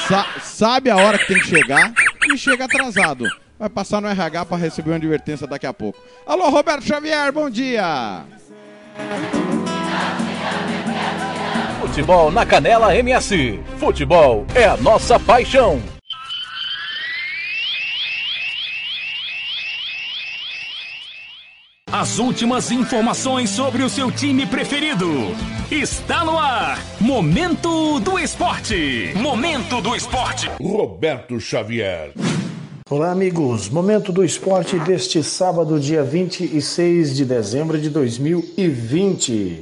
sa 0.08 0.26
sabe 0.42 0.90
a 0.90 0.96
hora 0.96 1.18
que 1.18 1.28
tem 1.28 1.40
que 1.40 1.48
chegar 1.48 1.94
e 2.34 2.38
chega 2.38 2.66
atrasado. 2.66 3.26
Vai 3.58 3.70
passar 3.70 4.02
no 4.02 4.08
RH 4.08 4.46
para 4.46 4.58
receber 4.58 4.90
uma 4.90 4.98
advertência 4.98 5.48
daqui 5.48 5.68
a 5.68 5.74
pouco. 5.74 6.00
Alô, 6.26 6.50
Roberto 6.50 6.84
Xavier, 6.84 7.32
bom 7.32 7.50
dia! 7.50 8.24
Futebol 11.80 12.32
na 12.32 12.46
Canela 12.46 12.96
MS. 12.96 13.60
Futebol 13.78 14.46
é 14.56 14.66
a 14.66 14.78
nossa 14.78 15.20
paixão. 15.20 15.82
As 21.96 22.18
últimas 22.18 22.72
informações 22.72 23.52
sobre 23.52 23.84
o 23.84 23.88
seu 23.88 24.12
time 24.12 24.48
preferido. 24.48 25.06
Está 25.70 26.26
no 26.26 26.40
ar. 26.40 26.84
Momento 27.00 28.00
do 28.00 28.18
Esporte. 28.18 29.14
Momento 29.16 29.80
do 29.80 29.96
Esporte. 29.96 30.50
Roberto 30.60 31.40
Xavier. 31.40 32.12
Olá, 32.90 33.12
amigos. 33.12 33.70
Momento 33.70 34.12
do 34.12 34.26
esporte 34.26 34.80
deste 34.80 35.22
sábado, 35.22 35.80
dia 35.80 36.02
26 36.02 37.16
de 37.16 37.26
dezembro 37.26 37.80
de 37.80 37.92
2020. 37.92 39.62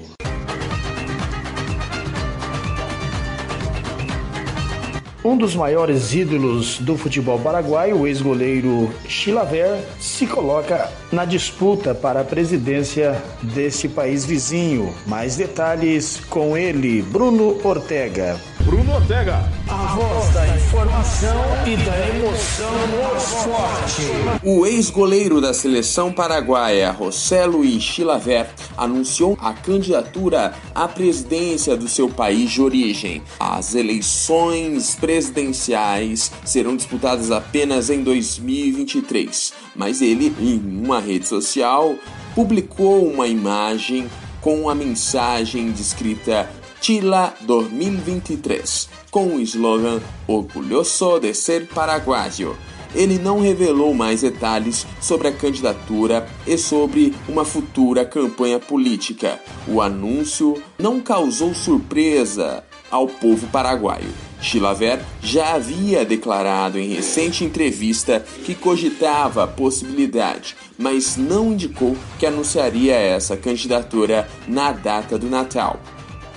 Um 5.32 5.38
dos 5.38 5.56
maiores 5.56 6.14
ídolos 6.14 6.78
do 6.80 6.98
futebol 6.98 7.40
paraguaio, 7.40 8.02
o 8.02 8.06
ex-goleiro 8.06 8.94
Chilaver, 9.08 9.82
se 9.98 10.28
coloca 10.28 10.92
na 11.10 11.24
disputa 11.24 11.96
para 11.96 12.20
a 12.20 12.26
presidência 12.26 13.16
deste 13.42 13.88
país 13.88 14.26
vizinho. 14.26 14.94
Mais 15.08 15.38
detalhes 15.38 16.20
com 16.30 16.58
ele, 16.58 17.02
Bruno 17.02 17.58
Ortega. 17.64 18.38
Bruno 18.66 18.94
Ortega. 18.94 19.61
A 19.72 19.96
voz 19.96 20.34
da 20.34 20.46
informação 20.50 21.44
e 21.66 21.78
da 21.78 22.10
emoção 22.10 22.92
esporte. 23.16 24.02
O 24.44 24.66
ex-goleiro 24.66 25.40
da 25.40 25.54
seleção 25.54 26.12
paraguaia, 26.12 26.94
José 27.00 27.46
Luiz 27.46 27.82
Chilaver, 27.82 28.50
anunciou 28.78 29.38
a 29.40 29.54
candidatura 29.54 30.54
à 30.76 30.90
presidência 30.90 31.78
do 31.78 31.88
seu 31.88 32.10
país 32.10 32.52
de 32.52 32.62
origem. 32.62 33.24
As 33.40 33.74
eleições 33.74 34.96
presidenciais 34.96 36.34
serão 36.44 36.76
disputadas 36.76 37.32
apenas 37.32 37.90
em 37.90 38.04
2023, 38.04 39.54
mas 39.74 40.02
ele, 40.02 40.36
em 40.38 40.84
uma 40.86 41.00
rede 41.00 41.30
social, 41.30 41.96
publicou 42.36 43.08
uma 43.08 43.26
imagem 43.26 44.10
com 44.42 44.70
a 44.70 44.76
mensagem 44.76 45.72
descrita 45.72 46.50
Chila 46.82 47.34
2023, 47.42 48.90
com 49.12 49.36
o 49.36 49.42
slogan 49.42 50.00
Orgulhoso 50.26 51.20
de 51.20 51.34
ser 51.34 51.68
paraguaio. 51.68 52.58
Ele 52.96 53.20
não 53.20 53.42
revelou 53.42 53.94
mais 53.94 54.22
detalhes 54.22 54.86
sobre 55.00 55.28
a 55.28 55.32
candidatura 55.32 56.28
e 56.48 56.58
sobre 56.58 57.14
uma 57.28 57.46
futura 57.46 58.06
campanha 58.06 58.60
política. 58.60 59.40
O 59.68 59.82
anúncio 59.82 60.62
não 60.80 61.00
causou 61.00 61.54
surpresa 61.54 62.64
ao 62.90 63.08
povo 63.08 63.48
paraguaio. 63.48 64.10
Chilaver 64.42 65.00
já 65.22 65.54
havia 65.54 66.04
declarado 66.04 66.80
em 66.80 66.90
recente 66.90 67.46
entrevista 67.46 68.26
que 68.44 68.56
cogitava 68.56 69.44
a 69.44 69.48
possibilidade, 69.48 70.56
mas 70.78 71.16
não 71.16 71.54
indicou 71.54 71.96
que 72.18 72.26
anunciaria 72.26 72.96
essa 72.96 73.38
candidatura 73.38 74.28
na 74.48 74.72
data 74.72 75.18
do 75.18 75.30
Natal 75.30 75.80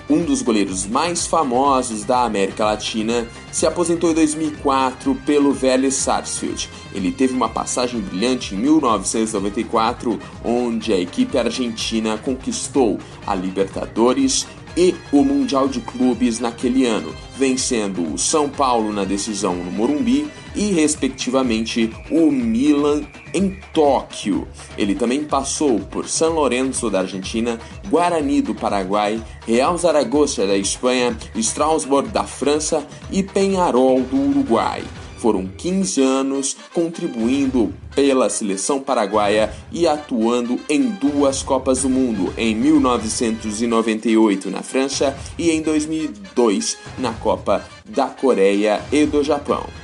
um 0.08 0.22
dos 0.22 0.42
goleiros 0.42 0.86
mais 0.86 1.26
famosos 1.26 2.04
da 2.04 2.24
América 2.24 2.64
Latina, 2.64 3.26
se 3.50 3.66
aposentou 3.66 4.10
em 4.10 4.14
2004 4.14 5.14
pelo 5.26 5.52
Vélez 5.52 5.94
Sarsfield. 5.94 6.68
Ele 6.94 7.10
teve 7.10 7.32
uma 7.32 7.48
passagem 7.48 8.00
brilhante 8.00 8.54
em 8.54 8.58
1994, 8.58 10.18
onde 10.44 10.92
a 10.92 10.98
equipe 10.98 11.38
argentina 11.38 12.18
conquistou 12.18 12.98
a 13.26 13.34
Libertadores 13.34 14.46
e 14.76 14.94
o 15.12 15.22
Mundial 15.22 15.68
de 15.68 15.80
Clubes 15.80 16.40
naquele 16.40 16.84
ano, 16.84 17.14
vencendo 17.36 18.12
o 18.12 18.18
São 18.18 18.48
Paulo 18.48 18.92
na 18.92 19.04
decisão 19.04 19.54
no 19.54 19.70
Morumbi 19.70 20.28
e, 20.54 20.72
respectivamente, 20.72 21.90
o 22.10 22.30
Milan 22.30 23.02
em 23.32 23.58
Tóquio. 23.72 24.46
Ele 24.78 24.94
também 24.94 25.24
passou 25.24 25.80
por 25.80 26.08
San 26.08 26.30
Lorenzo 26.30 26.88
da 26.88 27.00
Argentina, 27.00 27.58
Guarani 27.88 28.40
do 28.40 28.54
Paraguai, 28.54 29.22
Real 29.46 29.76
Zaragoza 29.76 30.46
da 30.46 30.56
Espanha, 30.56 31.16
Strasbourg 31.34 32.08
da 32.10 32.24
França 32.24 32.86
e 33.10 33.22
Penharol 33.22 34.00
do 34.02 34.16
Uruguai. 34.16 34.84
Foram 35.18 35.46
15 35.46 36.02
anos 36.02 36.56
contribuindo 36.74 37.72
pela 37.94 38.28
seleção 38.28 38.78
paraguaia 38.78 39.50
e 39.72 39.86
atuando 39.86 40.60
em 40.68 40.82
duas 40.82 41.42
Copas 41.42 41.80
do 41.80 41.88
Mundo, 41.88 42.30
em 42.36 42.54
1998 42.54 44.50
na 44.50 44.62
França 44.62 45.16
e 45.38 45.50
em 45.50 45.62
2002 45.62 46.76
na 46.98 47.14
Copa 47.14 47.64
da 47.88 48.06
Coreia 48.08 48.82
e 48.92 49.06
do 49.06 49.24
Japão. 49.24 49.83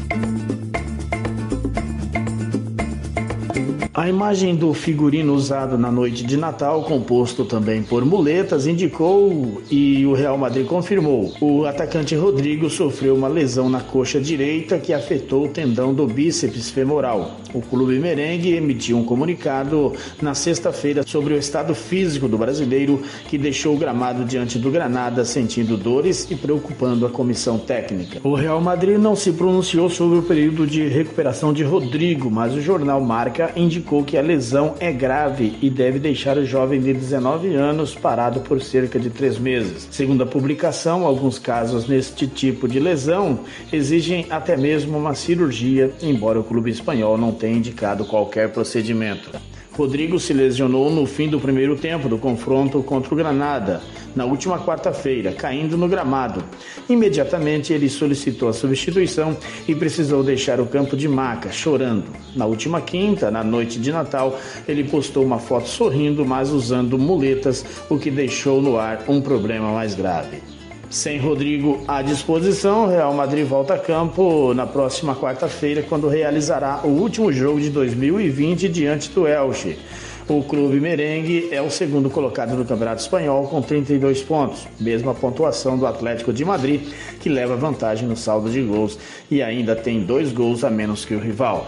A 4.01 4.09
imagem 4.09 4.55
do 4.55 4.73
figurino 4.73 5.31
usado 5.31 5.77
na 5.77 5.91
noite 5.91 6.23
de 6.23 6.35
Natal, 6.35 6.81
composto 6.85 7.45
também 7.45 7.83
por 7.83 8.03
muletas, 8.03 8.65
indicou 8.65 9.61
e 9.69 10.03
o 10.07 10.13
Real 10.15 10.39
Madrid 10.39 10.65
confirmou. 10.65 11.31
O 11.39 11.65
atacante 11.65 12.15
Rodrigo 12.15 12.67
sofreu 12.67 13.13
uma 13.13 13.27
lesão 13.27 13.69
na 13.69 13.79
coxa 13.79 14.19
direita 14.19 14.79
que 14.79 14.91
afetou 14.91 15.45
o 15.45 15.49
tendão 15.49 15.93
do 15.93 16.07
bíceps 16.07 16.71
femoral. 16.71 17.37
O 17.53 17.61
clube 17.61 17.99
merengue 17.99 18.55
emitiu 18.55 18.97
um 18.97 19.03
comunicado 19.03 19.93
na 20.19 20.33
sexta-feira 20.33 21.03
sobre 21.05 21.35
o 21.35 21.37
estado 21.37 21.75
físico 21.75 22.27
do 22.27 22.39
brasileiro 22.39 23.03
que 23.27 23.37
deixou 23.37 23.75
o 23.75 23.77
gramado 23.77 24.25
diante 24.25 24.57
do 24.57 24.71
Granada 24.71 25.23
sentindo 25.23 25.77
dores 25.77 26.25
e 26.31 26.35
preocupando 26.35 27.05
a 27.05 27.09
comissão 27.11 27.59
técnica. 27.59 28.19
O 28.23 28.33
Real 28.33 28.59
Madrid 28.61 28.97
não 28.97 29.15
se 29.15 29.31
pronunciou 29.31 29.91
sobre 29.91 30.17
o 30.17 30.23
período 30.23 30.65
de 30.65 30.87
recuperação 30.87 31.53
de 31.53 31.63
Rodrigo, 31.63 32.31
mas 32.31 32.55
o 32.55 32.61
jornal 32.61 32.99
Marca 32.99 33.51
indicou 33.55 33.90
indicou 33.91 34.03
que 34.05 34.17
a 34.17 34.21
lesão 34.21 34.75
é 34.79 34.91
grave 34.91 35.57
e 35.61 35.69
deve 35.69 35.99
deixar 35.99 36.37
o 36.37 36.45
jovem 36.45 36.79
de 36.79 36.93
19 36.93 37.53
anos 37.55 37.93
parado 37.93 38.39
por 38.39 38.61
cerca 38.61 38.97
de 38.97 39.09
três 39.09 39.37
meses. 39.37 39.87
Segundo 39.91 40.23
a 40.23 40.25
publicação, 40.25 41.05
alguns 41.05 41.37
casos 41.37 41.87
neste 41.87 42.25
tipo 42.25 42.67
de 42.67 42.79
lesão 42.79 43.41
exigem 43.71 44.25
até 44.29 44.55
mesmo 44.55 44.97
uma 44.97 45.13
cirurgia, 45.13 45.91
embora 46.01 46.39
o 46.39 46.43
clube 46.43 46.71
espanhol 46.71 47.17
não 47.17 47.33
tenha 47.33 47.57
indicado 47.57 48.05
qualquer 48.05 48.49
procedimento. 48.53 49.29
Rodrigo 49.73 50.19
se 50.19 50.33
lesionou 50.33 50.89
no 50.91 51.05
fim 51.05 51.29
do 51.29 51.39
primeiro 51.39 51.77
tempo 51.77 52.09
do 52.09 52.17
confronto 52.17 52.83
contra 52.83 53.13
o 53.13 53.17
Granada, 53.17 53.81
na 54.13 54.25
última 54.25 54.59
quarta-feira, 54.59 55.31
caindo 55.31 55.77
no 55.77 55.87
gramado. 55.87 56.43
Imediatamente 56.89 57.71
ele 57.71 57.89
solicitou 57.89 58.49
a 58.49 58.53
substituição 58.53 59.35
e 59.67 59.73
precisou 59.73 60.23
deixar 60.23 60.59
o 60.59 60.65
campo 60.65 60.97
de 60.97 61.07
maca, 61.07 61.51
chorando. 61.51 62.03
Na 62.35 62.45
última 62.45 62.81
quinta, 62.81 63.31
na 63.31 63.43
noite 63.43 63.79
de 63.79 63.91
Natal, 63.91 64.37
ele 64.67 64.83
postou 64.83 65.23
uma 65.23 65.39
foto 65.39 65.69
sorrindo, 65.69 66.25
mas 66.25 66.51
usando 66.51 66.97
muletas, 66.97 67.65
o 67.89 67.97
que 67.97 68.11
deixou 68.11 68.61
no 68.61 68.77
ar 68.77 69.05
um 69.07 69.21
problema 69.21 69.71
mais 69.71 69.95
grave. 69.95 70.50
Sem 70.91 71.17
Rodrigo 71.17 71.81
à 71.87 72.01
disposição, 72.01 72.85
Real 72.85 73.13
Madrid 73.13 73.47
volta 73.47 73.75
a 73.75 73.79
campo 73.79 74.53
na 74.53 74.67
próxima 74.67 75.15
quarta-feira, 75.15 75.81
quando 75.81 76.09
realizará 76.09 76.81
o 76.83 76.89
último 76.89 77.31
jogo 77.31 77.61
de 77.61 77.69
2020 77.69 78.67
diante 78.67 79.09
do 79.09 79.25
Elche. 79.25 79.79
O 80.27 80.43
clube 80.43 80.81
merengue 80.81 81.47
é 81.49 81.61
o 81.61 81.69
segundo 81.69 82.09
colocado 82.09 82.55
no 82.55 82.65
Campeonato 82.65 83.01
Espanhol 83.01 83.47
com 83.47 83.61
32 83.61 84.21
pontos, 84.21 84.67
mesma 84.77 85.15
pontuação 85.15 85.77
do 85.77 85.87
Atlético 85.87 86.33
de 86.33 86.43
Madrid, 86.43 86.81
que 87.21 87.29
leva 87.29 87.55
vantagem 87.55 88.05
no 88.05 88.17
saldo 88.17 88.49
de 88.49 88.61
gols 88.61 88.99
e 89.29 89.41
ainda 89.41 89.77
tem 89.77 90.01
dois 90.01 90.33
gols 90.33 90.65
a 90.65 90.69
menos 90.69 91.05
que 91.05 91.15
o 91.15 91.19
rival. 91.19 91.67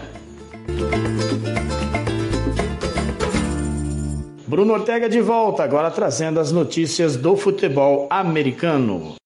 Bruno 4.54 4.72
Ortega 4.72 5.08
de 5.08 5.20
volta, 5.20 5.64
agora 5.64 5.90
trazendo 5.90 6.38
as 6.38 6.52
notícias 6.52 7.16
do 7.16 7.36
futebol 7.36 8.06
americano. 8.08 9.16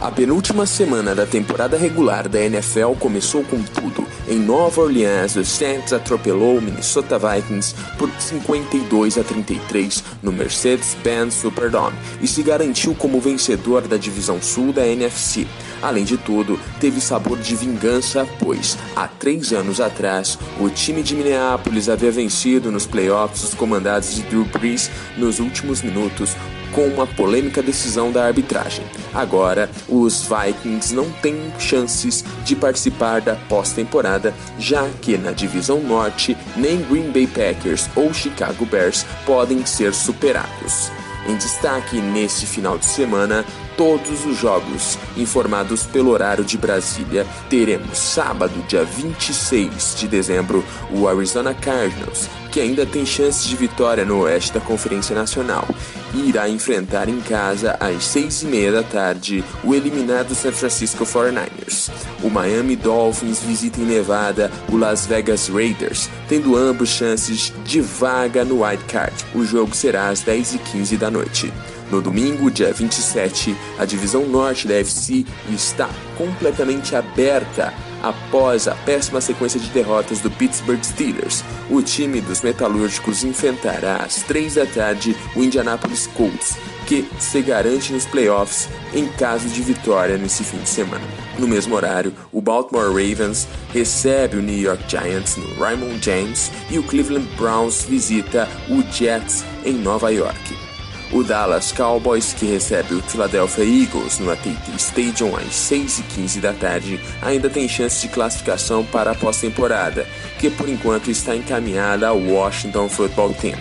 A 0.00 0.10
penúltima 0.10 0.64
semana 0.64 1.14
da 1.14 1.26
temporada 1.26 1.76
regular 1.76 2.30
da 2.30 2.40
NFL 2.40 2.92
começou 2.98 3.44
com 3.44 3.62
tudo. 3.62 4.06
Em 4.26 4.38
Nova 4.38 4.80
Orleans, 4.80 5.36
os 5.36 5.48
Saints 5.48 5.92
atropelou 5.92 6.56
o 6.56 6.62
Minnesota 6.62 7.18
Vikings 7.18 7.74
por 7.98 8.08
52 8.18 9.18
a 9.18 9.22
33 9.22 10.02
no 10.22 10.32
Mercedes-Benz 10.32 11.34
Superdome 11.34 11.96
e 12.22 12.26
se 12.26 12.42
garantiu 12.42 12.94
como 12.94 13.20
vencedor 13.20 13.82
da 13.82 13.98
divisão 13.98 14.40
sul 14.40 14.72
da 14.72 14.86
NFC. 14.86 15.46
Além 15.84 16.02
de 16.02 16.16
tudo, 16.16 16.58
teve 16.80 16.98
sabor 16.98 17.38
de 17.38 17.54
vingança, 17.54 18.26
pois, 18.38 18.78
há 18.96 19.06
três 19.06 19.52
anos 19.52 19.82
atrás, 19.82 20.38
o 20.58 20.70
time 20.70 21.02
de 21.02 21.14
Minneapolis 21.14 21.90
havia 21.90 22.10
vencido 22.10 22.72
nos 22.72 22.86
playoffs 22.86 23.44
os 23.44 23.52
comandados 23.52 24.14
de 24.14 24.22
Drew 24.22 24.46
Brees 24.46 24.90
nos 25.18 25.40
últimos 25.40 25.82
minutos 25.82 26.34
com 26.72 26.86
uma 26.86 27.06
polêmica 27.06 27.62
decisão 27.62 28.10
da 28.10 28.24
arbitragem. 28.24 28.82
Agora, 29.12 29.70
os 29.86 30.22
Vikings 30.22 30.94
não 30.94 31.10
têm 31.20 31.52
chances 31.58 32.24
de 32.46 32.56
participar 32.56 33.20
da 33.20 33.36
pós-temporada, 33.36 34.32
já 34.58 34.88
que 35.02 35.18
na 35.18 35.32
divisão 35.32 35.82
norte 35.82 36.34
nem 36.56 36.80
Green 36.80 37.12
Bay 37.12 37.26
Packers 37.26 37.90
ou 37.94 38.10
Chicago 38.14 38.64
Bears 38.64 39.04
podem 39.26 39.66
ser 39.66 39.92
superados. 39.92 40.90
Em 41.26 41.36
destaque 41.36 42.00
nesse 42.00 42.44
final 42.44 42.76
de 42.76 42.84
semana, 42.84 43.44
todos 43.76 44.24
os 44.24 44.36
jogos 44.36 44.98
informados 45.16 45.84
pelo 45.84 46.10
horário 46.10 46.44
de 46.44 46.56
Brasília. 46.56 47.26
Teremos 47.48 47.98
sábado, 47.98 48.52
dia 48.68 48.84
26 48.84 49.96
de 49.98 50.08
dezembro, 50.08 50.64
o 50.90 51.08
Arizona 51.08 51.54
Cardinals, 51.54 52.28
que 52.50 52.60
ainda 52.60 52.86
tem 52.86 53.04
chances 53.04 53.44
de 53.44 53.56
vitória 53.56 54.04
no 54.04 54.20
oeste 54.20 54.52
da 54.52 54.60
Conferência 54.60 55.14
Nacional, 55.14 55.66
e 56.14 56.28
irá 56.28 56.48
enfrentar 56.48 57.08
em 57.08 57.20
casa 57.20 57.76
às 57.80 58.04
seis 58.04 58.42
e 58.42 58.46
meia 58.46 58.70
da 58.70 58.82
tarde 58.82 59.44
o 59.64 59.74
eliminado 59.74 60.34
San 60.34 60.52
Francisco 60.52 61.04
49ers. 61.04 61.90
O 62.22 62.30
Miami 62.30 62.76
Dolphins 62.76 63.40
visita 63.40 63.80
em 63.80 63.84
Nevada 63.84 64.50
o 64.70 64.76
Las 64.76 65.06
Vegas 65.06 65.48
Raiders, 65.48 66.08
tendo 66.28 66.56
ambos 66.56 66.90
chances 66.90 67.52
de 67.64 67.80
vaga 67.80 68.44
no 68.44 68.64
Wild 68.64 68.84
Card. 68.84 69.14
O 69.34 69.44
jogo 69.44 69.74
será 69.74 70.08
às 70.08 70.22
10h15 70.22 70.96
da 70.96 71.10
noite. 71.10 71.52
No 71.94 72.02
domingo, 72.02 72.50
dia 72.50 72.72
27, 72.72 73.54
a 73.78 73.84
divisão 73.84 74.26
norte 74.26 74.66
da 74.66 74.74
FC 74.74 75.24
está 75.48 75.88
completamente 76.18 76.96
aberta 76.96 77.72
após 78.02 78.66
a 78.66 78.74
péssima 78.74 79.20
sequência 79.20 79.60
de 79.60 79.68
derrotas 79.68 80.18
do 80.18 80.28
Pittsburgh 80.28 80.82
Steelers. 80.82 81.44
O 81.70 81.80
time 81.82 82.20
dos 82.20 82.42
metalúrgicos 82.42 83.22
enfrentará 83.22 83.98
às 83.98 84.16
3 84.22 84.56
da 84.56 84.66
tarde 84.66 85.14
o 85.36 85.44
Indianapolis 85.44 86.08
Colts, 86.08 86.56
que 86.84 87.08
se 87.20 87.40
garante 87.40 87.92
nos 87.92 88.06
playoffs 88.06 88.68
em 88.92 89.06
caso 89.06 89.46
de 89.48 89.62
vitória 89.62 90.18
nesse 90.18 90.42
fim 90.42 90.58
de 90.58 90.68
semana. 90.68 91.04
No 91.38 91.46
mesmo 91.46 91.76
horário, 91.76 92.12
o 92.32 92.42
Baltimore 92.42 92.88
Ravens 92.88 93.46
recebe 93.72 94.36
o 94.36 94.42
New 94.42 94.58
York 94.58 94.82
Giants 94.88 95.36
no 95.36 95.62
Raymond 95.62 96.04
James 96.04 96.50
e 96.68 96.76
o 96.76 96.82
Cleveland 96.82 97.28
Browns 97.36 97.84
visita 97.84 98.48
o 98.68 98.82
Jets 98.92 99.44
em 99.64 99.74
Nova 99.74 100.10
York. 100.10 100.63
O 101.12 101.22
Dallas 101.22 101.70
Cowboys, 101.70 102.32
que 102.32 102.46
recebe 102.46 102.94
o 102.94 103.02
Philadelphia 103.02 103.64
Eagles 103.64 104.18
no 104.18 104.30
AT&T 104.30 104.72
Stadium 104.76 105.36
às 105.36 105.54
6h15 105.54 106.40
da 106.40 106.52
tarde, 106.52 106.98
ainda 107.22 107.48
tem 107.48 107.68
chance 107.68 108.00
de 108.00 108.12
classificação 108.12 108.84
para 108.84 109.12
a 109.12 109.14
pós-temporada, 109.14 110.06
que 110.38 110.50
por 110.50 110.68
enquanto 110.68 111.10
está 111.10 111.36
encaminhada 111.36 112.08
ao 112.08 112.18
Washington 112.18 112.88
Football 112.88 113.34
Team. 113.34 113.58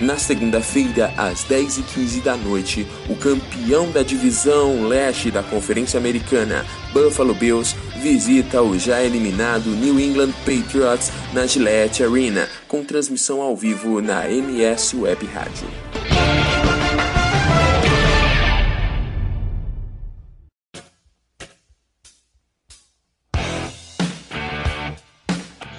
Na 0.00 0.18
segunda-feira, 0.18 1.12
às 1.16 1.44
10h15 1.44 2.22
da 2.22 2.36
noite, 2.36 2.86
o 3.08 3.14
campeão 3.14 3.90
da 3.90 4.02
divisão 4.02 4.88
leste 4.88 5.30
da 5.30 5.44
Conferência 5.44 5.98
Americana, 5.98 6.66
Buffalo 6.92 7.34
Bills, 7.34 7.76
visita 8.00 8.60
o 8.62 8.76
já 8.76 9.00
eliminado 9.00 9.70
New 9.70 10.00
England 10.00 10.32
Patriots 10.44 11.12
na 11.32 11.46
Gillette 11.46 12.02
Arena, 12.02 12.48
com 12.66 12.82
transmissão 12.82 13.40
ao 13.40 13.56
vivo 13.56 14.00
na 14.00 14.28
MS 14.28 14.96
Web 14.96 15.24
Rádio. 15.26 15.91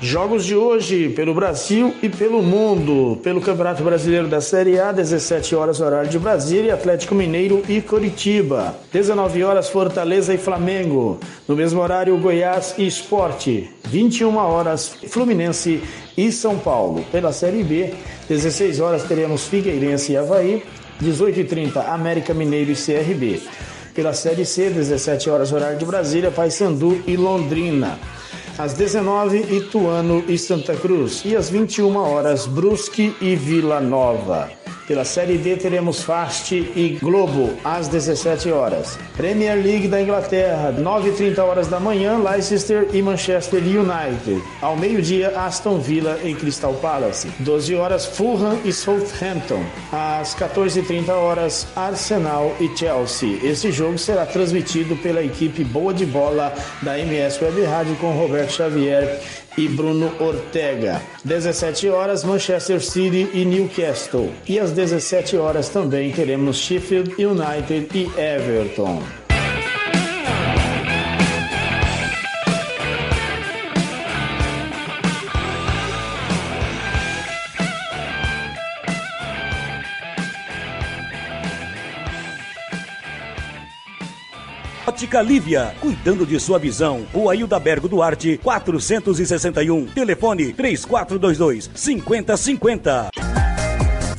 Jogos 0.03 0.43
de 0.43 0.53
hoje 0.53 1.07
pelo 1.07 1.33
Brasil 1.33 1.95
e 2.03 2.09
pelo 2.09 2.43
mundo. 2.43 3.17
Pelo 3.23 3.39
Campeonato 3.39 3.81
Brasileiro 3.81 4.27
da 4.27 4.41
Série 4.41 4.77
A, 4.77 4.91
17 4.91 5.55
horas 5.55 5.79
horário 5.79 6.09
de 6.09 6.19
Brasília, 6.19 6.73
Atlético 6.73 7.15
Mineiro 7.15 7.63
e 7.69 7.79
Coritiba. 7.79 8.75
19 8.91 9.41
horas 9.45 9.69
Fortaleza 9.69 10.33
e 10.33 10.37
Flamengo. 10.37 11.21
No 11.47 11.55
mesmo 11.55 11.79
horário 11.79 12.17
Goiás 12.17 12.75
e 12.77 12.85
Esporte. 12.85 13.71
21 13.85 14.35
horas 14.35 14.93
Fluminense 15.07 15.81
e 16.17 16.33
São 16.33 16.59
Paulo. 16.59 17.05
Pela 17.09 17.31
Série 17.31 17.63
B, 17.63 17.93
16 18.27 18.81
horas 18.81 19.03
teremos 19.03 19.45
Figueirense 19.45 20.11
e 20.11 20.17
Havaí. 20.17 20.65
18h30 21.01 21.77
América 21.87 22.33
Mineiro 22.33 22.71
e 22.71 22.75
CRB. 22.75 23.41
Pela 23.95 24.11
Série 24.11 24.43
C, 24.43 24.69
17 24.69 25.29
horas 25.29 25.53
horário 25.53 25.77
de 25.77 25.85
Brasília, 25.85 26.29
Paysandu 26.29 27.01
e 27.07 27.15
Londrina 27.15 27.97
às 28.57 28.73
19 28.73 29.55
Ituano 29.55 30.23
e 30.27 30.37
Santa 30.37 30.75
Cruz 30.75 31.23
e 31.25 31.35
às 31.35 31.49
21 31.49 31.95
horas 31.95 32.45
Brusque 32.45 33.15
e 33.19 33.35
Vila 33.35 33.81
Nova. 33.81 34.49
Pela 34.87 35.05
Série 35.05 35.37
D 35.37 35.55
teremos 35.55 36.03
Fast 36.03 36.53
e 36.53 36.97
Globo 37.01 37.53
às 37.63 37.87
17 37.87 38.51
horas. 38.51 38.99
Premier 39.15 39.55
League 39.55 39.87
da 39.87 40.01
Inglaterra, 40.01 40.73
9h30 40.77 41.39
horas 41.39 41.67
da 41.67 41.79
manhã, 41.79 42.17
Leicester 42.17 42.87
e 42.91 43.01
Manchester 43.01 43.61
United. 43.61 44.43
Ao 44.61 44.75
meio-dia, 44.75 45.29
Aston 45.39 45.79
Villa 45.79 46.19
e 46.21 46.35
Crystal 46.35 46.73
Palace. 46.73 47.29
12 47.39 47.75
horas, 47.75 48.05
Fulham 48.05 48.59
e 48.65 48.73
Southampton. 48.73 49.63
Às 49.91 50.35
14h30 50.35 51.09
horas, 51.09 51.65
Arsenal 51.75 52.53
e 52.59 52.67
Chelsea. 52.77 53.39
Esse 53.41 53.71
jogo 53.71 53.97
será 53.97 54.25
transmitido 54.25 54.97
pela 54.97 55.23
equipe 55.23 55.63
Boa 55.63 55.93
de 55.93 56.05
Bola 56.05 56.53
da 56.81 56.99
MS 56.99 57.41
Web 57.41 57.63
Rádio 57.63 57.95
com 57.95 58.11
Roberto 58.11 58.51
Xavier 58.51 59.21
e 59.57 59.67
Bruno 59.67 60.11
Ortega. 60.19 61.01
17 61.23 61.89
horas, 61.89 62.23
Manchester 62.23 62.83
City 62.83 63.29
e 63.33 63.45
Newcastle. 63.45 64.31
E 64.47 64.59
às 64.59 64.71
17 64.71 65.37
horas 65.37 65.69
também 65.69 66.11
teremos 66.11 66.57
Sheffield 66.57 67.13
United 67.23 67.87
e 67.93 68.09
Everton. 68.19 69.01
Ótica 84.85 85.21
Lívia, 85.21 85.73
cuidando 85.79 86.25
de 86.25 86.37
sua 86.39 86.59
visão. 86.59 87.05
Rua 87.13 87.35
Hilda 87.35 87.57
Bergo 87.57 87.87
Duarte, 87.87 88.37
461. 88.43 89.85
Telefone 89.85 90.53
3422 90.53 91.71
5050. 91.73 93.22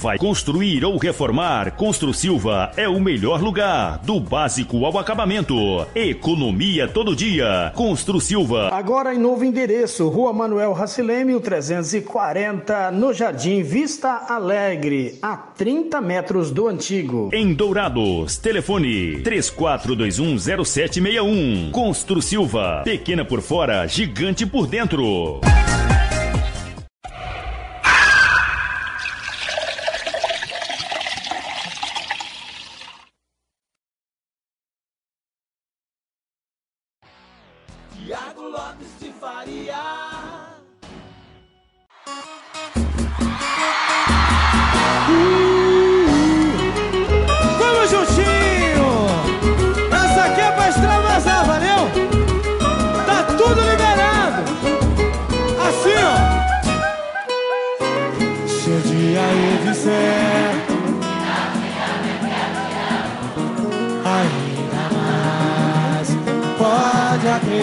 Vai 0.05 0.19
construir 0.19 0.85
ou 0.85 0.99
reformar? 0.99 1.73
Constru 1.77 2.13
Silva 2.13 2.71
é 2.77 2.87
o 2.87 3.01
melhor 3.01 3.41
lugar. 3.41 3.99
Do 4.05 4.21
básico 4.21 4.85
ao 4.85 4.99
acabamento. 4.99 5.57
Economia 5.95 6.87
todo 6.87 7.17
dia. 7.17 7.73
Constru 7.75 8.21
Silva. 8.21 8.69
Agora 8.71 9.15
em 9.15 9.19
novo 9.19 9.47
endereço, 9.47 10.07
Rua 10.11 10.31
Manuel 10.31 10.75
Racileme, 10.75 11.41
340, 11.41 12.91
no 12.91 13.15
Jardim 13.15 13.63
Vista 13.63 14.27
Alegre, 14.29 15.19
a 15.23 15.39
30 15.39 16.03
metros 16.03 16.51
do 16.51 16.69
antigo. 16.69 17.31
Em 17.33 17.55
Dourados, 17.55 18.37
telefone 18.37 19.23
34210761. 19.23 21.71
Constru 21.71 22.21
Silva. 22.21 22.83
Pequena 22.85 23.25
por 23.25 23.41
fora, 23.41 23.87
gigante 23.87 24.45
por 24.45 24.67
dentro. 24.67 25.41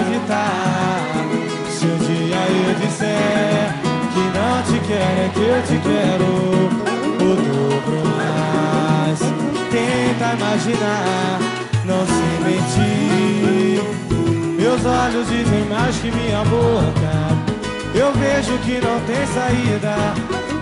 Acreditar. 0.02 1.00
Se 1.70 1.86
um 1.86 1.98
dia 1.98 2.42
eu 2.50 2.74
disser 2.76 3.74
que 4.14 4.24
não 4.38 4.64
te 4.64 4.80
quero, 4.88 5.20
é 5.20 5.30
que 5.34 5.40
eu 5.40 5.62
te 5.64 5.78
quero 5.88 6.26
o 7.22 7.36
dobro 7.36 8.00
mais. 8.18 9.20
Tenta 9.70 10.34
imaginar, 10.36 11.40
não 11.86 12.06
se 12.06 12.30
mentir. 12.44 13.82
Meus 14.58 14.86
olhos 14.86 15.28
dizem 15.28 15.66
mais 15.70 15.96
que 15.98 16.12
minha 16.12 16.44
boca. 16.46 17.32
Eu 17.94 18.14
vejo 18.14 18.58
que 18.60 18.80
não 18.80 19.00
tem 19.02 19.26
saída. 19.28 19.96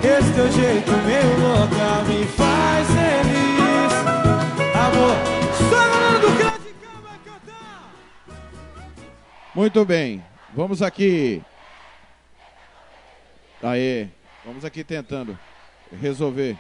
Esse 0.04 0.32
teu 0.32 0.52
jeito 0.52 0.92
meio 1.06 1.40
louca 1.40 2.04
me 2.08 2.26
faz 2.26 2.88
feliz. 2.88 3.94
Amor, 4.76 5.16
só 5.70 6.20
do 6.20 6.38
canto. 6.38 6.59
Muito 9.60 9.84
bem. 9.84 10.24
Vamos 10.56 10.82
aqui. 10.82 11.42
Aê. 13.62 14.08
Vamos 14.46 14.64
aqui 14.64 14.86
tentando 14.86 15.38
resolver 16.02 16.58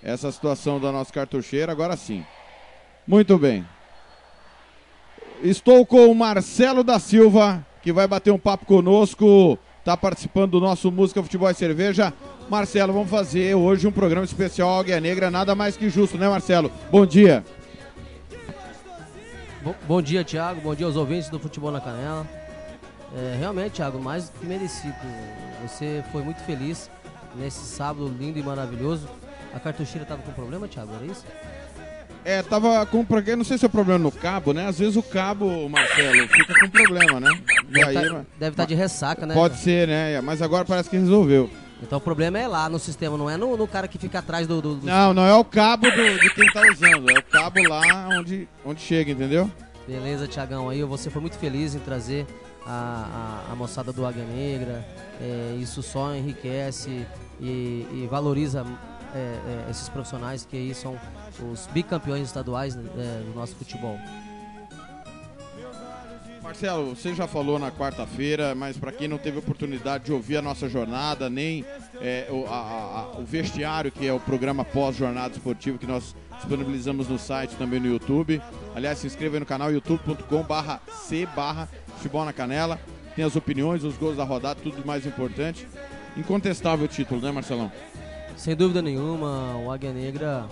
essa 0.00 0.30
situação 0.30 0.78
da 0.78 0.92
nossa 0.92 1.12
cartucheira. 1.12 1.72
Agora 1.72 1.96
sim. 1.96 2.24
Muito 3.04 3.36
bem. 3.38 3.66
Estou 5.42 5.84
com 5.84 6.06
o 6.06 6.14
Marcelo 6.14 6.84
da 6.84 7.00
Silva, 7.00 7.66
que 7.82 7.92
vai 7.92 8.06
bater 8.06 8.30
um 8.30 8.38
papo 8.38 8.66
conosco. 8.66 9.58
Está 9.80 9.96
participando 9.96 10.52
do 10.52 10.60
nosso 10.60 10.92
Música, 10.92 11.20
Futebol 11.20 11.50
e 11.50 11.54
Cerveja. 11.54 12.14
Marcelo, 12.48 12.92
vamos 12.92 13.10
fazer 13.10 13.56
hoje 13.56 13.84
um 13.84 13.92
programa 13.92 14.24
especial 14.24 14.78
Águia 14.78 15.00
Negra, 15.00 15.28
nada 15.28 15.56
mais 15.56 15.76
que 15.76 15.90
justo, 15.90 16.16
né, 16.16 16.28
Marcelo? 16.28 16.70
Bom 16.88 17.04
dia. 17.04 17.44
Bom, 19.68 19.74
bom 19.86 20.02
dia, 20.02 20.24
Thiago. 20.24 20.62
Bom 20.62 20.74
dia 20.74 20.86
aos 20.86 20.96
ouvintes 20.96 21.28
do 21.28 21.38
Futebol 21.38 21.70
na 21.70 21.78
Canela. 21.78 22.26
É, 23.14 23.36
realmente, 23.38 23.72
Thiago, 23.72 24.00
mais 24.00 24.30
que 24.30 24.46
merecido. 24.46 24.94
Você 25.62 26.02
foi 26.10 26.22
muito 26.22 26.40
feliz 26.44 26.90
nesse 27.36 27.58
sábado 27.58 28.08
lindo 28.18 28.38
e 28.38 28.42
maravilhoso. 28.42 29.06
A 29.52 29.60
cartucheira 29.60 30.04
estava 30.04 30.22
com 30.22 30.32
problema, 30.32 30.66
Thiago, 30.66 30.94
era 30.94 31.04
isso? 31.04 31.24
É, 32.24 32.42
tava 32.42 32.84
com. 32.86 33.04
porque 33.04 33.36
Não 33.36 33.44
sei 33.44 33.58
se 33.58 33.66
é 33.66 33.68
problema 33.68 33.98
no 33.98 34.10
cabo, 34.12 34.54
né? 34.54 34.66
Às 34.68 34.78
vezes 34.78 34.96
o 34.96 35.02
cabo, 35.02 35.68
Marcelo, 35.68 36.28
fica 36.28 36.54
com 36.60 36.70
problema, 36.70 37.20
né? 37.20 37.30
Deve 37.68 38.24
tá- 38.38 38.48
estar 38.48 38.64
de 38.64 38.74
ressaca, 38.74 39.26
né? 39.26 39.34
Pode 39.34 39.58
ser, 39.58 39.86
né? 39.86 40.18
Mas 40.22 40.40
agora 40.40 40.64
parece 40.64 40.88
que 40.88 40.96
resolveu. 40.96 41.50
Então 41.82 41.98
o 41.98 42.00
problema 42.00 42.38
é 42.38 42.48
lá 42.48 42.68
no 42.68 42.78
sistema, 42.78 43.16
não 43.16 43.30
é 43.30 43.36
no, 43.36 43.56
no 43.56 43.66
cara 43.68 43.86
que 43.86 43.98
fica 43.98 44.18
atrás 44.18 44.46
do. 44.46 44.60
do- 44.60 44.74
do- 44.76 44.86
Não, 44.86 45.14
não 45.14 45.24
é 45.24 45.34
o 45.34 45.44
cabo 45.44 45.88
do- 45.90 46.18
de 46.18 46.30
quem 46.34 46.50
tá 46.52 46.62
usando, 46.62 47.08
é 47.10 47.18
o 47.18 47.22
cabo 47.22 47.60
lá 47.68 47.82
onde, 48.18 48.48
onde 48.64 48.80
chega, 48.80 49.12
entendeu? 49.12 49.50
Beleza, 49.86 50.26
Tiagão. 50.26 50.68
Aí 50.68 50.82
você 50.82 51.08
foi 51.08 51.20
muito 51.22 51.38
feliz 51.38 51.74
em 51.74 51.78
trazer 51.78 52.26
a, 52.66 53.44
a, 53.48 53.52
a 53.52 53.56
moçada 53.56 53.92
do 53.92 54.04
Águia 54.04 54.24
Negra. 54.24 54.84
É, 55.20 55.56
isso 55.60 55.82
só 55.82 56.14
enriquece 56.14 57.06
e, 57.40 57.86
e 57.92 58.08
valoriza 58.10 58.66
é, 59.14 59.18
é, 59.18 59.70
esses 59.70 59.88
profissionais 59.88 60.44
que 60.44 60.56
aí 60.56 60.74
são 60.74 60.98
os 61.52 61.66
bicampeões 61.72 62.26
estaduais 62.26 62.74
né, 62.74 62.82
é, 62.98 63.22
do 63.24 63.34
nosso 63.38 63.54
futebol. 63.54 63.98
Marcelo, 66.52 66.96
você 66.96 67.14
já 67.14 67.26
falou 67.26 67.58
na 67.58 67.70
quarta-feira, 67.70 68.54
mas 68.54 68.78
para 68.78 68.90
quem 68.90 69.06
não 69.06 69.18
teve 69.18 69.38
oportunidade 69.38 70.04
de 70.04 70.12
ouvir 70.14 70.38
a 70.38 70.42
nossa 70.42 70.66
jornada, 70.66 71.28
nem 71.28 71.62
é, 72.00 72.26
o, 72.30 72.46
a- 72.46 73.10
a- 73.14 73.18
o 73.18 73.22
vestiário, 73.22 73.92
que 73.92 74.06
é 74.06 74.12
o 74.14 74.18
programa 74.18 74.64
pós-jornada 74.64 75.34
esportiva 75.36 75.76
que 75.76 75.86
nós 75.86 76.16
disponibilizamos 76.38 77.06
no 77.06 77.18
site 77.18 77.54
também 77.56 77.78
no 77.78 77.86
YouTube. 77.86 78.40
Aliás, 78.74 78.96
se 78.96 79.06
inscreva 79.06 79.36
aí 79.36 79.40
no 79.40 79.44
canal 79.44 79.70
youtube.com 79.70 80.42
barra 80.42 80.80
C 80.90 81.26
barra 81.36 81.68
futebol 81.96 82.24
na 82.24 82.32
canela. 82.32 82.80
Tem 83.14 83.26
as 83.26 83.36
opiniões, 83.36 83.84
os 83.84 83.98
gols 83.98 84.16
da 84.16 84.24
rodada, 84.24 84.58
tudo 84.62 84.86
mais 84.86 85.04
importante. 85.04 85.68
Incontestável 86.16 86.86
o 86.86 86.88
título, 86.88 87.20
né, 87.20 87.30
Marcelão? 87.30 87.70
Sem 88.38 88.56
dúvida 88.56 88.80
nenhuma, 88.80 89.54
o 89.58 89.70
Águia 89.70 89.92
Negra 89.92 90.46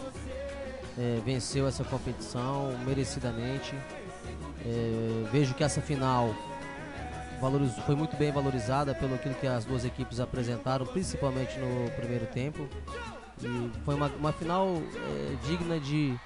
é, 0.98 1.20
venceu 1.24 1.66
essa 1.66 1.84
competição 1.84 2.76
merecidamente. 2.84 3.74
É, 4.68 5.28
vejo 5.30 5.54
que 5.54 5.62
essa 5.62 5.80
final 5.80 6.34
valoriz- 7.40 7.76
foi 7.86 7.94
muito 7.94 8.16
bem 8.16 8.32
valorizada 8.32 8.94
pelo 8.94 9.16
que 9.18 9.46
as 9.46 9.64
duas 9.64 9.84
equipes 9.84 10.18
apresentaram, 10.18 10.84
principalmente 10.86 11.56
no 11.58 11.88
primeiro 11.92 12.26
tempo. 12.26 12.68
E 13.40 13.70
foi 13.84 13.94
uma, 13.94 14.08
uma 14.18 14.32
final 14.32 14.66
é, 14.96 15.36
digna 15.46 15.78
de, 15.78 16.18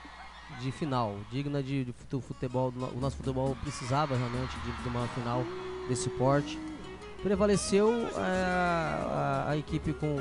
de 0.61 0.73
final, 0.73 1.17
digna 1.31 1.63
de, 1.63 1.85
de 1.85 1.93
fute- 1.93 2.25
futebol. 2.27 2.73
O 2.95 3.01
nosso 3.01 3.17
futebol 3.17 3.55
precisava 3.63 4.17
realmente 4.17 4.57
de, 4.61 4.83
de 4.83 4.89
uma 4.89 5.07
final 5.09 5.45
desse 5.89 6.09
porte. 6.11 6.59
Prevaleceu 7.23 7.93
é, 8.17 8.45
a, 8.47 9.47
a 9.49 9.57
equipe 9.59 9.93
com, 9.93 10.17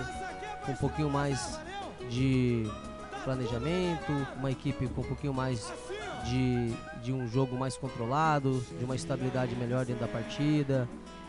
com 0.66 0.72
um 0.74 0.76
pouquinho 0.76 1.10
mais 1.10 1.58
de 2.10 2.68
planejamento, 3.24 4.12
uma 4.38 4.52
equipe 4.52 4.88
com 4.88 5.02
um 5.02 5.06
pouquinho 5.06 5.34
mais 5.34 5.72
de, 6.26 6.74
de 7.04 7.14
um 7.14 7.28
jogo 7.28 7.58
mais 7.58 7.78
controlado, 7.78 8.64
de 8.78 8.86
uma 8.86 8.96
estabilidade 8.96 9.56
melhor 9.56 9.86
dentro 9.86 10.02
da 10.02 10.08
partida, 10.08 10.88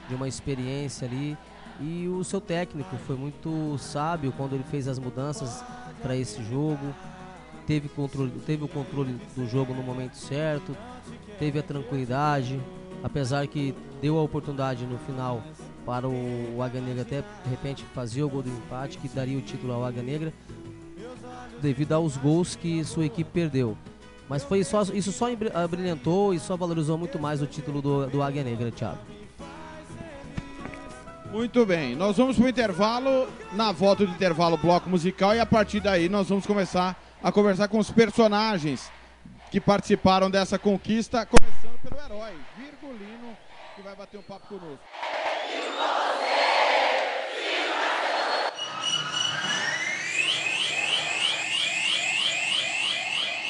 de 0.08 0.14
uma 0.14 0.28
experiência 0.28 1.06
ali. 1.06 1.36
E 1.80 2.06
o 2.08 2.22
seu 2.22 2.40
técnico 2.40 2.96
foi 3.06 3.16
muito 3.16 3.76
sábio 3.78 4.32
quando 4.36 4.54
ele 4.54 4.64
fez 4.64 4.86
as 4.86 4.98
mudanças 4.98 5.64
para 6.02 6.14
esse 6.16 6.42
jogo. 6.44 6.94
Teve, 7.66 7.88
controle, 7.88 8.32
teve 8.44 8.64
o 8.64 8.68
controle 8.68 9.18
do 9.36 9.46
jogo 9.48 9.72
no 9.72 9.82
momento 9.82 10.14
certo, 10.16 10.76
teve 11.38 11.58
a 11.58 11.62
tranquilidade, 11.62 12.60
apesar 13.02 13.46
que 13.46 13.74
deu 14.02 14.18
a 14.18 14.22
oportunidade 14.22 14.84
no 14.84 14.98
final 14.98 15.42
para 15.86 16.08
o, 16.08 16.56
o 16.56 16.62
Águia 16.62 16.80
Negra 16.80 17.02
até 17.02 17.20
de 17.20 17.50
repente 17.50 17.84
fazer 17.94 18.22
o 18.22 18.28
gol 18.28 18.42
do 18.42 18.50
empate 18.50 18.98
que 18.98 19.08
daria 19.08 19.38
o 19.38 19.40
título 19.40 19.72
ao 19.72 19.84
Águia 19.84 20.02
Negra 20.02 20.32
devido 21.60 21.92
aos 21.92 22.16
gols 22.16 22.56
que 22.56 22.84
sua 22.84 23.06
equipe 23.06 23.30
perdeu. 23.30 23.76
Mas 24.30 24.44
foi 24.44 24.62
só, 24.62 24.82
isso 24.94 25.10
só 25.10 25.28
embri- 25.28 25.50
abrilhantou 25.52 26.32
e 26.32 26.38
só 26.38 26.56
valorizou 26.56 26.96
muito 26.96 27.18
mais 27.18 27.42
o 27.42 27.46
título 27.48 27.82
do, 27.82 28.06
do 28.06 28.22
Águia 28.22 28.44
Negra, 28.44 28.70
Thiago. 28.70 28.98
Muito 31.32 31.66
bem, 31.66 31.96
nós 31.96 32.16
vamos 32.16 32.36
para 32.36 32.46
o 32.46 32.48
intervalo, 32.48 33.28
na 33.52 33.72
volta 33.72 34.06
do 34.06 34.12
intervalo, 34.12 34.56
bloco 34.56 34.88
musical, 34.88 35.34
e 35.34 35.40
a 35.40 35.46
partir 35.46 35.80
daí 35.80 36.08
nós 36.08 36.28
vamos 36.28 36.46
começar 36.46 36.96
a 37.20 37.32
conversar 37.32 37.66
com 37.66 37.78
os 37.78 37.90
personagens 37.90 38.88
que 39.50 39.60
participaram 39.60 40.30
dessa 40.30 40.56
conquista, 40.60 41.26
começando 41.26 41.80
pelo 41.82 42.00
herói, 42.00 42.32
Virgulino, 42.56 43.36
que 43.74 43.82
vai 43.82 43.96
bater 43.96 44.18
um 44.18 44.22
papo 44.22 44.46
conosco. 44.46 44.78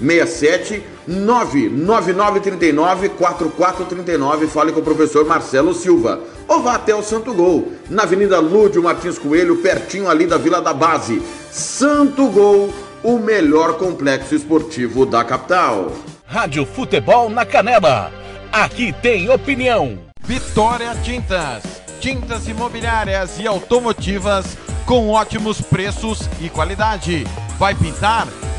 67 0.00 0.82
99939 1.06 3.10
4439. 3.10 4.46
Fale 4.46 4.72
com 4.72 4.80
o 4.80 4.84
professor 4.84 5.26
Marcelo 5.26 5.74
Silva. 5.74 6.20
Ou 6.48 6.62
vá 6.62 6.74
até 6.74 6.94
o 6.94 7.02
Santo 7.02 7.32
Gol, 7.32 7.72
na 7.88 8.02
Avenida 8.02 8.40
Lúdio 8.40 8.82
Martins 8.82 9.18
Coelho, 9.18 9.58
pertinho 9.58 10.08
ali 10.08 10.26
da 10.26 10.36
Vila 10.36 10.60
da 10.60 10.74
Base. 10.74 11.22
Santo 11.50 12.28
Gol, 12.28 12.72
o 13.02 13.18
melhor 13.18 13.74
complexo 13.74 14.34
esportivo 14.34 15.06
da 15.06 15.22
capital. 15.22 15.92
Rádio 16.26 16.66
Futebol 16.66 17.28
na 17.28 17.44
Canela. 17.44 18.12
Aqui 18.52 18.92
tem 18.92 19.30
opinião. 19.30 19.98
Vitória 20.22 20.94
Tintas. 21.02 21.62
Tintas 22.00 22.48
imobiliárias 22.48 23.38
e 23.38 23.46
automotivas 23.46 24.56
com 24.86 25.10
ótimos 25.10 25.60
preços 25.60 26.28
e 26.40 26.48
qualidade. 26.48 27.26
Vai 27.58 27.74
pintar? 27.74 28.26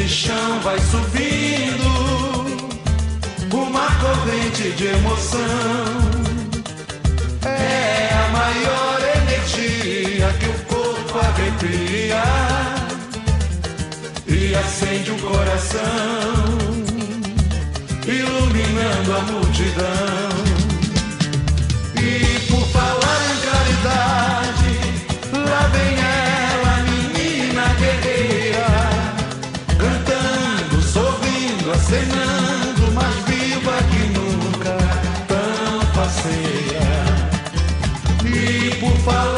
Esse 0.00 0.08
chão 0.08 0.60
vai 0.60 0.78
subindo, 0.78 1.88
uma 3.52 3.86
corrente 3.96 4.70
de 4.76 4.86
emoção. 4.86 5.48
É 7.42 8.08
a 8.14 8.28
maior 8.28 9.00
energia 9.16 10.32
que 10.38 10.46
o 10.46 10.54
corpo 10.72 11.18
arrepia 11.18 12.22
e 14.28 14.54
acende 14.54 15.10
o 15.10 15.18
coração, 15.18 15.82
iluminando 18.06 19.16
a 19.16 19.20
multidão. 19.32 20.47
Follow. 38.98 39.37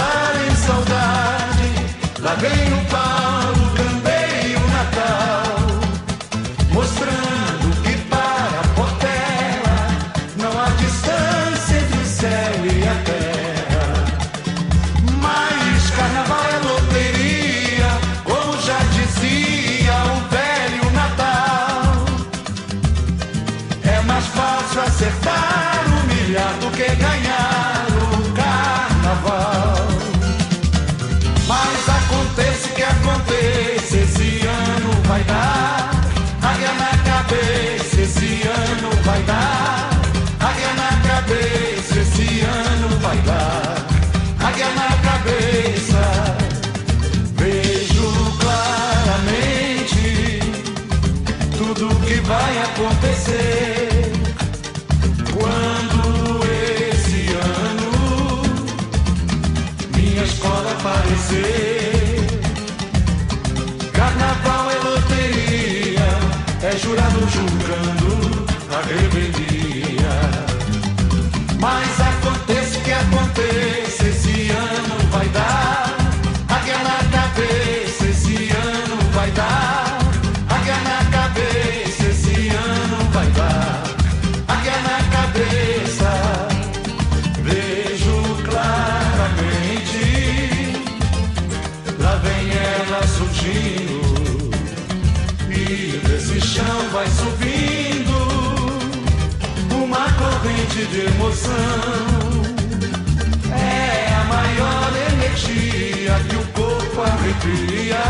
de 100.91 101.01
emoção. 101.07 101.53
É 103.53 104.15
a 104.15 104.25
maior 104.25 104.93
energia 105.13 106.15
que 106.29 106.37
o 106.37 106.45
corpo 106.53 107.03
arrepia 107.03 108.03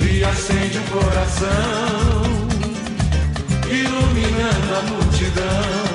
e 0.00 0.24
acende 0.24 0.78
o 0.78 0.82
coração, 0.84 2.22
iluminando 3.68 4.74
a 4.76 4.82
multidão. 4.82 5.85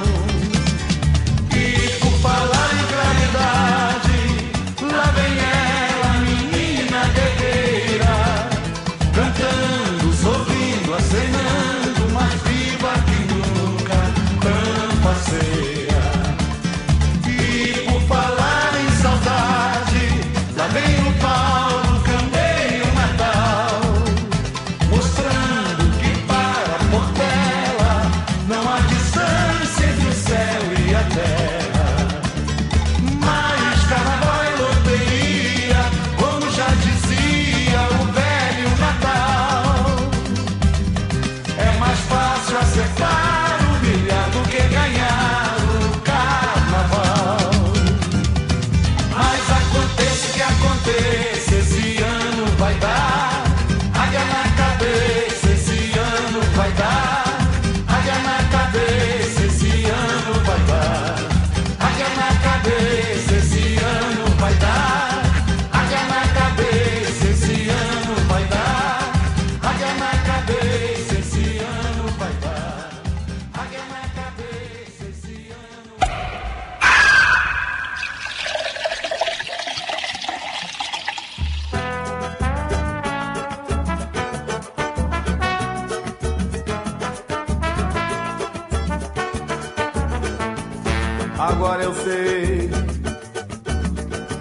Agora 91.51 91.83
eu 91.83 91.93
sei 91.93 92.69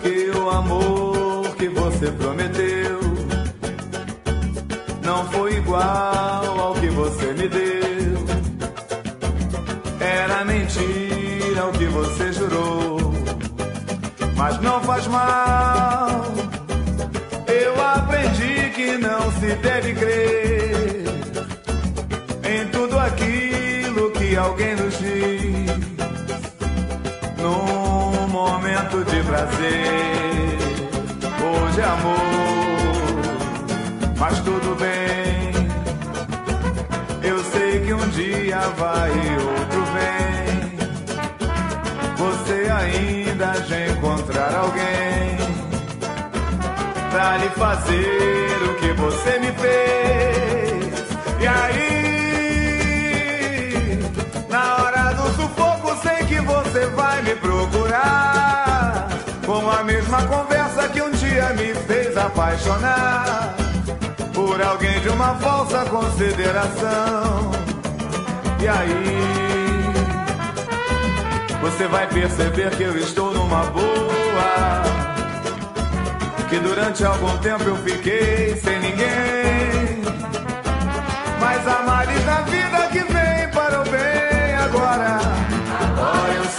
que 0.00 0.38
o 0.38 0.48
amor 0.48 1.56
que 1.56 1.68
você 1.68 2.10
prometeu 2.12 3.00
não 5.02 5.28
foi 5.30 5.56
igual 5.56 6.60
ao 6.60 6.74
que 6.74 6.88
você 6.88 7.32
me 7.32 7.48
deu. 7.48 8.16
Era 10.00 10.44
mentira 10.44 11.66
o 11.66 11.72
que 11.72 11.86
você 11.86 12.32
jurou, 12.32 13.12
mas 14.36 14.60
não 14.60 14.80
faz 14.82 15.06
mal. 15.08 16.24
Eu 17.48 17.84
aprendi 17.84 18.70
que 18.70 18.96
não 18.98 19.32
se 19.32 19.54
deve 19.56 19.94
crer 19.94 21.04
em 22.44 22.68
tudo 22.68 22.96
aquilo 22.98 24.12
que 24.12 24.36
alguém 24.36 24.76
nos 24.76 24.96
diz 24.98 25.89
num 27.50 28.28
momento 28.28 29.04
de 29.04 29.22
prazer 29.22 30.58
ou 31.42 31.70
de 31.70 31.80
é 31.80 31.84
amor, 31.84 32.16
mas 34.18 34.38
tudo 34.40 34.76
bem. 34.76 35.50
Eu 37.22 37.42
sei 37.44 37.80
que 37.80 37.92
um 37.92 38.08
dia 38.10 38.60
vai 38.78 39.10
e 39.10 39.30
outro 39.52 39.84
vem. 39.94 40.78
Você 42.16 42.70
ainda 42.70 43.52
de 43.60 43.92
encontrar 43.92 44.54
alguém 44.54 45.36
pra 47.10 47.36
lhe 47.38 47.48
fazer 47.50 48.62
o 48.68 48.74
que 48.76 48.92
você 48.92 49.38
me 49.38 49.52
fez. 49.52 50.94
E 51.40 51.46
aí 51.46 51.99
que 56.30 56.40
você 56.42 56.86
vai 56.90 57.22
me 57.22 57.34
procurar 57.34 59.08
com 59.44 59.68
a 59.68 59.82
mesma 59.82 60.22
conversa 60.28 60.88
que 60.88 61.02
um 61.02 61.10
dia 61.10 61.48
me 61.54 61.74
fez 61.74 62.16
apaixonar 62.16 63.56
por 64.32 64.62
alguém 64.62 65.00
de 65.00 65.08
uma 65.08 65.34
falsa 65.34 65.84
consideração. 65.86 67.50
E 68.62 68.68
aí, 68.68 69.18
você 71.60 71.88
vai 71.88 72.06
perceber 72.06 72.70
que 72.76 72.84
eu 72.84 72.96
estou 72.96 73.34
numa 73.34 73.64
boa. 73.64 74.82
Que 76.48 76.60
durante 76.60 77.04
algum 77.04 77.36
tempo 77.38 77.64
eu 77.64 77.76
fiquei 77.78 78.54
sem 78.54 78.78
ninguém. 78.78 80.02
Mas 81.40 81.66
a 81.66 81.82
Mari 81.82 82.18
da 82.20 82.40
vida 82.42 82.88
que 82.92 83.00
vem 83.00 83.48
para 83.52 83.80
o 83.80 83.84
bem 83.90 84.54
agora 84.54 85.49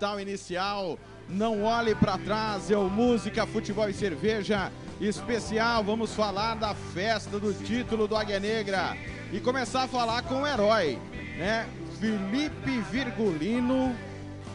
capital 0.00 0.18
inicial. 0.18 0.98
Não 1.28 1.62
olhe 1.62 1.94
para 1.94 2.16
trás, 2.16 2.70
é 2.70 2.76
o 2.76 2.88
Música, 2.88 3.46
Futebol 3.46 3.88
e 3.88 3.92
Cerveja 3.92 4.72
especial. 4.98 5.84
Vamos 5.84 6.14
falar 6.14 6.54
da 6.54 6.74
festa 6.74 7.38
do 7.38 7.52
título 7.52 8.08
do 8.08 8.16
Águia 8.16 8.40
Negra 8.40 8.96
e 9.30 9.38
começar 9.38 9.82
a 9.82 9.88
falar 9.88 10.22
com 10.22 10.42
o 10.42 10.46
herói, 10.46 10.98
né? 11.36 11.68
Felipe 12.00 12.80
Virgulino 12.90 13.94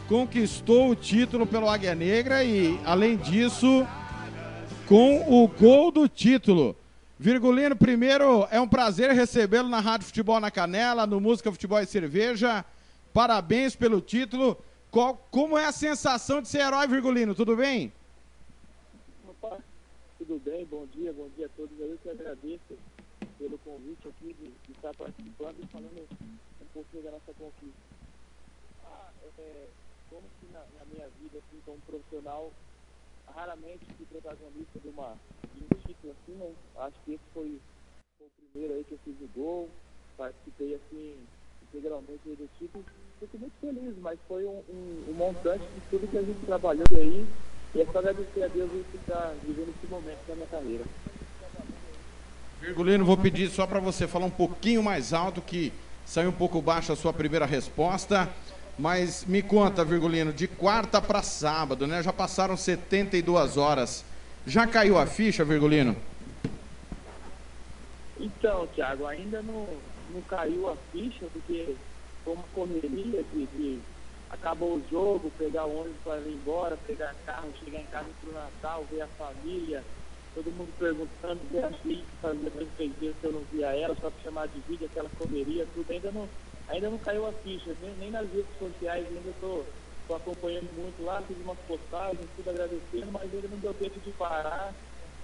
conquistou 0.08 0.90
o 0.90 0.96
título 0.96 1.46
pelo 1.46 1.70
Águia 1.70 1.94
Negra 1.94 2.42
e, 2.42 2.78
além 2.84 3.16
disso, 3.16 3.86
com 4.84 5.42
o 5.42 5.46
gol 5.46 5.92
do 5.92 6.08
título. 6.08 6.74
Virgulino, 7.18 7.76
primeiro 7.76 8.48
é 8.50 8.60
um 8.60 8.68
prazer 8.68 9.12
recebê-lo 9.12 9.68
na 9.68 9.78
Rádio 9.78 10.08
Futebol 10.08 10.40
na 10.40 10.50
Canela, 10.50 11.06
no 11.06 11.20
Música, 11.20 11.52
Futebol 11.52 11.80
e 11.80 11.86
Cerveja. 11.86 12.64
Parabéns 13.14 13.76
pelo 13.76 14.00
título. 14.00 14.58
Qual- 14.96 15.18
como 15.30 15.58
é 15.58 15.66
a 15.66 15.72
sensação 15.72 16.40
de 16.40 16.48
ser 16.48 16.60
herói, 16.60 16.86
Virgulino? 16.86 17.34
Tudo 17.34 17.54
bem? 17.54 17.92
Opa, 19.28 19.62
tudo 20.16 20.38
bem? 20.38 20.64
Bom 20.64 20.86
dia, 20.86 21.12
bom 21.12 21.28
dia 21.36 21.44
a 21.44 21.48
todos. 21.50 21.78
Eu 21.78 21.98
que 21.98 22.08
agradeço 22.08 22.78
pelo 23.36 23.58
convite 23.58 24.08
aqui 24.08 24.32
de, 24.32 24.46
de 24.52 24.72
estar 24.72 24.94
participando 24.94 25.60
e 25.60 25.66
falando 25.66 26.08
um 26.62 26.66
pouquinho 26.72 27.02
da 27.02 27.10
nossa 27.10 27.34
conquista. 27.34 27.78
Ah, 28.86 29.12
é, 29.36 29.68
como 30.08 30.30
que 30.40 30.46
na, 30.46 30.64
na 30.78 30.86
minha 30.86 31.10
vida, 31.10 31.40
assim, 31.46 31.60
como 31.66 31.78
profissional, 31.82 32.50
raramente 33.28 33.84
fui 33.98 34.06
protagonista 34.06 34.80
de, 34.80 34.88
uma, 34.88 35.14
de 35.52 35.62
um 35.62 35.78
título 35.80 36.14
assim, 36.14 36.36
né? 36.36 36.56
Acho 36.76 36.98
que 37.04 37.12
esse 37.12 37.24
foi, 37.34 37.60
foi 38.16 38.28
o 38.28 38.30
primeiro 38.30 38.72
aí 38.72 38.82
que 38.82 38.94
eu 38.94 38.98
fiz 39.04 39.20
o 39.20 39.28
gol, 39.28 39.70
participei 40.16 40.74
assim 40.74 41.28
integralmente 41.62 42.34
do 42.34 42.48
título. 42.56 42.82
Fico 43.36 43.40
muito 43.40 43.60
feliz, 43.60 43.94
mas 44.00 44.18
foi 44.26 44.44
um, 44.46 44.62
um, 44.70 45.10
um 45.10 45.12
montante 45.12 45.64
de 45.74 45.80
tudo 45.90 46.08
que 46.10 46.16
a 46.16 46.22
gente 46.22 46.46
trabalhou 46.46 46.84
aí. 46.92 47.26
E 47.74 47.82
é 47.82 47.86
só 47.92 47.98
agradecer 47.98 48.42
a 48.42 48.48
Deus 48.48 48.70
por 48.70 49.00
estar 49.00 49.34
vivendo 49.44 49.74
esse 49.76 49.90
momento 49.90 50.18
da 50.26 50.34
minha 50.34 50.46
carreira. 50.46 50.84
Virgulino, 52.60 53.04
vou 53.04 53.18
pedir 53.18 53.50
só 53.50 53.66
para 53.66 53.78
você 53.78 54.08
falar 54.08 54.24
um 54.24 54.30
pouquinho 54.30 54.82
mais 54.82 55.12
alto, 55.12 55.42
que 55.42 55.72
saiu 56.06 56.30
um 56.30 56.32
pouco 56.32 56.62
baixo 56.62 56.92
a 56.92 56.96
sua 56.96 57.12
primeira 57.12 57.44
resposta. 57.44 58.30
Mas 58.78 59.24
me 59.26 59.42
conta, 59.42 59.84
Virgulino, 59.84 60.32
de 60.32 60.48
quarta 60.48 61.00
para 61.02 61.22
sábado, 61.22 61.86
né? 61.86 62.02
Já 62.02 62.12
passaram 62.12 62.56
72 62.56 63.56
horas. 63.58 64.04
Já 64.46 64.66
caiu 64.66 64.98
a 64.98 65.06
ficha, 65.06 65.44
Virgulino? 65.44 65.94
Então, 68.18 68.66
Thiago, 68.68 69.06
ainda 69.06 69.42
não, 69.42 69.66
não 70.14 70.22
caiu 70.22 70.70
a 70.70 70.76
ficha, 70.90 71.26
porque 71.32 71.74
foi 72.26 72.34
uma 72.34 72.44
correria 72.52 73.22
de, 73.32 73.46
de 73.46 73.80
acabou 74.28 74.74
o 74.74 74.82
jogo, 74.90 75.30
pegar 75.38 75.64
o 75.64 75.80
ônibus 75.82 76.02
para 76.02 76.18
ir 76.18 76.34
embora, 76.34 76.76
pegar 76.84 77.14
carro, 77.24 77.52
chegar 77.64 77.78
em 77.78 77.86
casa 77.86 78.08
pro 78.20 78.32
Natal, 78.32 78.84
ver 78.90 79.02
a 79.02 79.06
família, 79.06 79.84
todo 80.34 80.50
mundo 80.50 80.72
perguntando, 80.76 81.40
ver 81.52 81.64
a 81.64 81.68
que 81.70 82.04
fazia 82.20 82.50
dois, 82.50 82.68
três 82.76 82.92
dias 82.98 83.14
que 83.20 83.26
eu 83.26 83.32
não 83.32 83.42
via 83.52 83.76
ela, 83.76 83.94
só 83.94 84.10
para 84.10 84.22
chamar 84.24 84.48
de 84.48 84.58
vídeo, 84.68 84.88
aquela 84.90 85.08
correria, 85.16 85.66
tudo, 85.72 85.88
ainda 85.88 86.10
não, 86.10 86.28
ainda 86.68 86.90
não 86.90 86.98
caiu 86.98 87.26
a 87.28 87.32
ficha, 87.32 87.76
nem, 87.80 87.94
nem 87.94 88.10
nas 88.10 88.28
redes 88.32 88.58
sociais 88.58 89.06
ainda 89.06 89.30
estou 89.30 89.64
acompanhando 90.10 90.68
muito 90.76 91.04
lá, 91.04 91.22
fiz 91.22 91.36
umas 91.44 91.58
postagens, 91.68 92.26
tudo 92.34 92.50
agradecendo, 92.50 93.12
mas 93.12 93.22
ainda 93.22 93.48
não 93.48 93.58
deu 93.58 93.74
tempo 93.74 94.00
de 94.00 94.10
parar, 94.10 94.74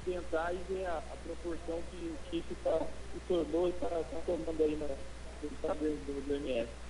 tentar 0.05 0.53
e 0.53 0.59
ver 0.72 0.86
a, 0.86 0.98
a 0.98 1.16
proporção 1.26 1.82
que, 1.90 2.14
que 2.30 2.36
isso 2.36 2.57
tá, 2.62 2.78
se 3.12 3.20
tornou 3.26 3.66
e 3.66 3.70
está 3.70 3.88
tá 3.88 4.20
tomando 4.24 4.62
aí 4.62 4.78
nos 5.42 5.53
padrões 5.61 5.98
do, 6.07 6.26
do 6.28 6.34
MS. 6.36 6.81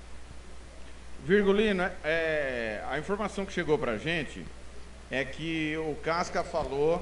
Virgulino, 1.24 1.88
é, 2.02 2.82
a 2.90 2.98
informação 2.98 3.46
que 3.46 3.52
chegou 3.52 3.78
pra 3.78 3.96
gente 3.96 4.44
é 5.08 5.24
que 5.24 5.76
o 5.76 5.94
Casca 6.02 6.42
falou 6.42 7.00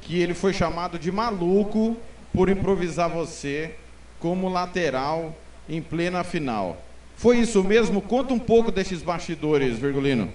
que 0.00 0.18
ele 0.18 0.32
foi 0.32 0.54
chamado 0.54 0.98
de 0.98 1.12
maluco 1.12 1.96
por 2.32 2.48
improvisar 2.48 3.10
você 3.10 3.74
como 4.18 4.48
lateral 4.48 5.36
em 5.68 5.82
plena 5.82 6.24
final. 6.24 6.82
Foi 7.14 7.36
isso 7.36 7.62
mesmo? 7.62 8.00
Conta 8.00 8.32
um 8.32 8.38
pouco 8.38 8.72
desses 8.72 9.02
bastidores, 9.02 9.78
Virgulino. 9.78 10.32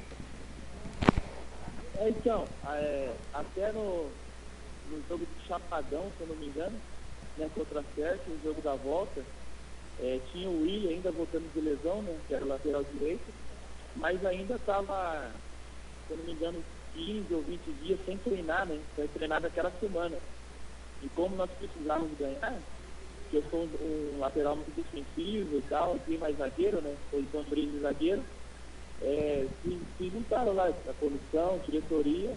É, 1.98 2.10
então, 2.10 2.46
é, 2.68 3.10
até 3.34 3.72
no, 3.72 4.12
no 4.92 5.04
jogo 5.10 5.26
de 5.26 5.48
Chapadão, 5.48 6.12
se 6.16 6.22
eu 6.22 6.28
não 6.28 6.36
me 6.36 6.46
engano, 6.46 6.76
né, 7.36 7.50
contra 7.56 7.80
a 7.80 7.84
Certo, 7.96 8.30
no 8.30 8.40
jogo 8.44 8.62
da 8.62 8.76
volta, 8.76 9.22
é, 10.02 10.20
tinha 10.32 10.50
o 10.50 10.62
William 10.62 10.92
ainda 10.92 11.12
voltando 11.12 11.52
de 11.54 11.62
lesão, 11.62 12.02
né, 12.02 12.18
que 12.28 12.34
era 12.34 12.46
lateral 12.46 12.84
direito, 12.84 13.26
mas 13.96 14.24
ainda 14.26 14.56
estava, 14.56 15.32
se 16.08 16.14
eu 16.14 16.18
não 16.18 16.26
me 16.26 16.32
engano, 16.34 16.64
15 16.94 17.34
ou 17.34 17.42
20 17.42 17.62
dias 17.84 18.00
sem 18.06 18.18
treinar, 18.18 18.66
né, 18.66 18.80
foi 18.96 19.08
treinar 19.10 19.42
naquela 19.42 19.72
semana. 19.80 20.18
E 21.02 21.10
como 21.10 21.36
nós 21.36 21.50
precisávamos 21.52 22.18
ganhar, 22.18 22.60
que 23.30 23.38
eu 23.38 23.44
sou 23.50 23.62
um, 23.62 24.16
um 24.16 24.20
lateral 24.20 24.56
muito 24.56 24.76
defensivo 24.76 25.58
e 25.58 25.64
tal, 25.70 25.96
aqui 25.96 26.18
mais 26.18 26.38
zagueiro, 26.38 26.82
né, 26.82 26.96
posição 27.10 27.44
de 27.44 27.80
zagueiro, 27.80 28.24
é, 29.02 29.48
se, 29.62 29.80
se 29.98 30.10
juntaram 30.10 30.54
lá 30.54 30.68
a 30.68 30.94
comissão, 31.00 31.60
diretoria, 31.66 32.36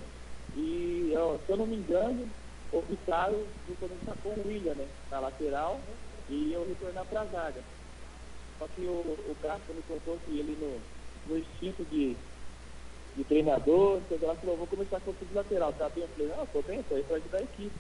e 0.57 1.13
ó, 1.17 1.37
se 1.39 1.53
eu 1.53 1.57
não 1.57 1.67
me 1.67 1.77
engano, 1.77 2.29
optaram 2.73 3.45
por 3.67 3.77
começar 3.89 4.17
com 4.23 4.29
o 4.29 4.47
William, 4.47 4.75
né, 4.75 4.87
na 5.11 5.21
lateral, 5.21 5.81
e 6.29 6.53
eu 6.53 6.67
retornar 6.67 7.05
para 7.07 7.21
a 7.23 7.25
zaga. 7.27 7.63
Só 8.59 8.67
que 8.69 8.83
o, 8.83 9.01
o 9.01 9.37
Castro 9.41 9.75
me 9.75 9.83
contou 9.83 10.19
que 10.25 10.39
ele 10.39 10.57
no, 10.61 11.33
no 11.33 11.39
instinto 11.39 11.85
de, 11.85 12.17
de 13.17 13.25
treinador, 13.25 14.01
chegou 14.09 14.29
lá 14.29 14.35
falou, 14.35 14.57
vou 14.57 14.67
começar 14.67 15.01
com 15.01 15.11
o 15.11 15.17
lateral, 15.35 15.73
tá 15.73 15.89
bem? 15.89 16.05
Eu 16.05 16.09
falei, 16.09 16.33
não, 16.37 16.47
tô 16.47 16.63
bem, 16.63 16.83
tô 16.83 16.97
para 16.97 17.17
ajudar 17.17 17.39
a 17.39 17.43
equipe. 17.43 17.77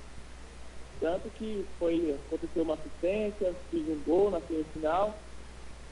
Tanto 1.00 1.30
que 1.30 1.64
foi, 1.78 2.16
aconteceu 2.26 2.62
uma 2.62 2.74
assistência, 2.74 3.54
fiz 3.70 3.88
um 3.88 4.02
gol 4.04 4.30
na 4.30 4.40
semifinal, 4.40 5.14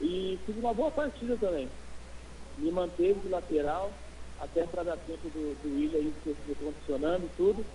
E 0.01 0.37
fiz 0.45 0.55
uma 0.57 0.73
boa 0.73 0.91
partida 0.91 1.37
também. 1.37 1.67
Me 2.57 2.71
manteve 2.71 3.19
de 3.21 3.29
lateral, 3.29 3.91
até 4.39 4.65
para 4.65 4.83
dar 4.83 4.97
tempo 4.97 5.29
do, 5.29 5.55
do 5.61 5.75
William 5.75 5.97
aí 5.99 6.13
se 6.23 6.35
se 6.45 6.55
condicionando 6.55 7.25
e 7.25 7.29
tudo. 7.37 7.65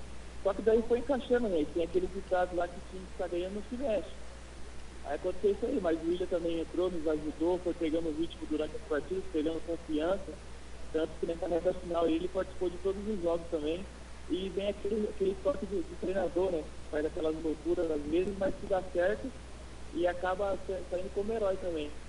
Só 0.43 0.53
que 0.53 0.63
daí 0.63 0.83
foi 0.83 0.99
encaixando, 0.99 1.49
né? 1.49 1.61
E 1.61 1.67
tem 1.67 1.85
aquele 1.85 2.07
ditado 2.07 2.55
lá 2.57 2.67
que 2.69 2.77
o 2.77 2.83
time 2.91 3.07
está 3.13 3.27
ganhando 3.29 3.55
não 3.55 3.63
se 3.63 3.77
mexe. 3.77 4.22
Aconteceu 5.15 5.53
isso 5.53 5.67
aí, 5.67 5.81
mas 5.81 6.01
o 6.03 6.07
William 6.07 6.27
também 6.27 6.61
entrou, 6.61 6.91
nos 6.91 7.07
ajudou, 7.07 7.59
foi 7.61 7.75
pegando 7.75 8.09
o 8.09 8.13
ritmo 8.13 8.47
durante 8.47 8.77
as 8.77 8.83
partidas, 8.85 9.25
pegando 9.33 9.61
confiança. 9.63 10.39
Tanto 10.93 11.19
que 11.19 11.27
nessa 11.27 11.49
reta 11.49 11.75
final 11.81 12.09
ele 12.09 12.29
participou 12.29 12.71
de 12.71 12.79
todos 12.79 13.07
os 13.07 13.21
jogos 13.23 13.49
também. 13.51 13.87
E 14.29 14.51
vem 14.51 14.69
aquele, 14.69 15.09
aquele 15.09 15.35
toque 15.37 15.67
de, 15.67 15.83
treinador, 15.97 16.53
né? 16.53 16.65
Faz 16.91 17.05
aquelas 17.05 17.35
loucuras 17.43 17.91
às 17.91 18.03
vezes, 18.05 18.37
mas 18.39 18.55
que 18.57 18.67
dá 18.67 18.83
certo 18.91 19.33
e 19.93 20.07
acaba 20.07 20.57
sa- 20.67 20.85
saindo 20.91 21.11
como 21.11 21.33
herói 21.33 21.57
também. 21.59 22.02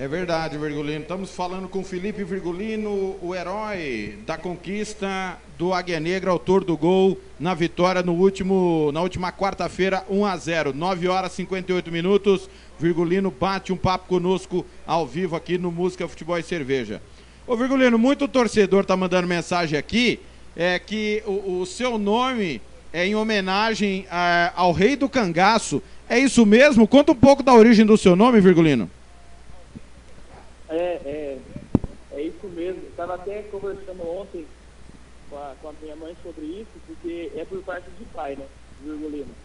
É 0.00 0.06
verdade, 0.06 0.56
Virgulino. 0.56 1.00
Estamos 1.00 1.32
falando 1.32 1.68
com 1.68 1.82
Felipe 1.82 2.22
Virgulino, 2.22 3.16
o 3.20 3.34
herói 3.34 4.16
da 4.24 4.38
conquista 4.38 5.36
do 5.58 5.74
Águia 5.74 5.98
Negra, 5.98 6.30
autor 6.30 6.62
do 6.62 6.76
gol 6.76 7.18
na 7.36 7.52
vitória 7.52 8.00
no 8.00 8.12
último, 8.12 8.92
na 8.92 9.00
última 9.02 9.32
quarta-feira, 9.32 10.04
1 10.08 10.24
a 10.24 10.36
0, 10.36 10.72
9 10.72 11.08
horas 11.08 11.32
e 11.32 11.36
58 11.38 11.90
minutos. 11.90 12.48
Virgulino 12.78 13.28
bate 13.28 13.72
um 13.72 13.76
papo 13.76 14.06
conosco 14.06 14.64
ao 14.86 15.04
vivo 15.04 15.34
aqui 15.34 15.58
no 15.58 15.72
Música, 15.72 16.06
Futebol 16.06 16.38
e 16.38 16.44
Cerveja. 16.44 17.02
Ô 17.44 17.56
Virgulino, 17.56 17.98
muito 17.98 18.28
torcedor 18.28 18.84
tá 18.84 18.96
mandando 18.96 19.26
mensagem 19.26 19.76
aqui, 19.76 20.20
é 20.54 20.78
que 20.78 21.24
o, 21.26 21.62
o 21.62 21.66
seu 21.66 21.98
nome 21.98 22.62
é 22.92 23.04
em 23.04 23.16
homenagem 23.16 24.06
ah, 24.12 24.52
ao 24.54 24.70
rei 24.70 24.94
do 24.94 25.08
cangaço. 25.08 25.82
É 26.08 26.20
isso 26.20 26.46
mesmo? 26.46 26.86
Conta 26.86 27.10
um 27.10 27.16
pouco 27.16 27.42
da 27.42 27.52
origem 27.52 27.84
do 27.84 27.98
seu 27.98 28.14
nome, 28.14 28.40
Virgulino. 28.40 28.88
É, 30.68 31.36
é, 31.36 31.66
é 32.10 32.22
isso 32.22 32.48
mesmo. 32.48 32.88
Estava 32.88 33.14
até 33.14 33.44
conversando 33.44 34.02
ontem 34.06 34.50
com 35.28 35.36
a, 35.36 35.56
com 35.56 35.68
a 35.68 35.72
minha 35.74 35.96
mãe 35.96 36.16
sobre 36.22 36.46
isso, 36.46 36.80
porque 36.82 37.32
é 37.34 37.44
por 37.44 37.62
parte 37.64 37.92
de 37.92 38.06
pai, 38.06 38.36
né? 38.36 38.50
Virgulino. 38.78 39.36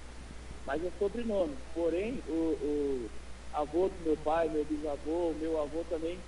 Mas 0.66 0.84
é 0.84 0.92
sobrenome. 0.94 1.60
Porém, 1.74 2.24
o, 2.28 3.06
o 3.08 3.12
avô 3.52 3.90
do 3.90 4.02
meu 4.02 4.18
pai, 4.18 4.50
meu 4.50 4.66
bisavô, 4.66 5.34
meu 5.36 5.60
avô 5.60 5.86
também 5.86 6.26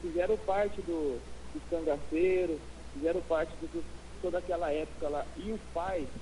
fizeram 0.00 0.38
parte 0.38 0.82
do, 0.82 1.22
dos 1.52 1.64
cangaceiros, 1.66 2.62
fizeram 2.92 3.22
parte 3.22 3.56
de 3.58 3.68
do- 3.68 3.86
toda 4.20 4.38
aquela 4.38 4.72
época 4.72 5.08
lá. 5.08 5.32
E 5.36 5.52
o 5.52 5.58
pai 5.58 6.12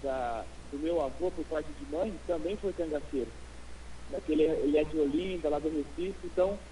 da, 0.00 0.44
do 0.70 0.78
meu 0.78 1.00
avô, 1.00 1.30
por 1.32 1.46
parte 1.46 1.72
de 1.74 1.86
mãe, 1.86 2.18
também 2.26 2.56
foi 2.58 2.72
cangaceiro. 2.74 3.32
Daquele, 4.08 4.44
ele 4.44 4.78
é 4.78 4.84
de 4.84 4.98
Olinda, 4.98 5.48
lá 5.50 5.58
do 5.58 5.70
Recife, 5.70 6.26
então 6.26 6.67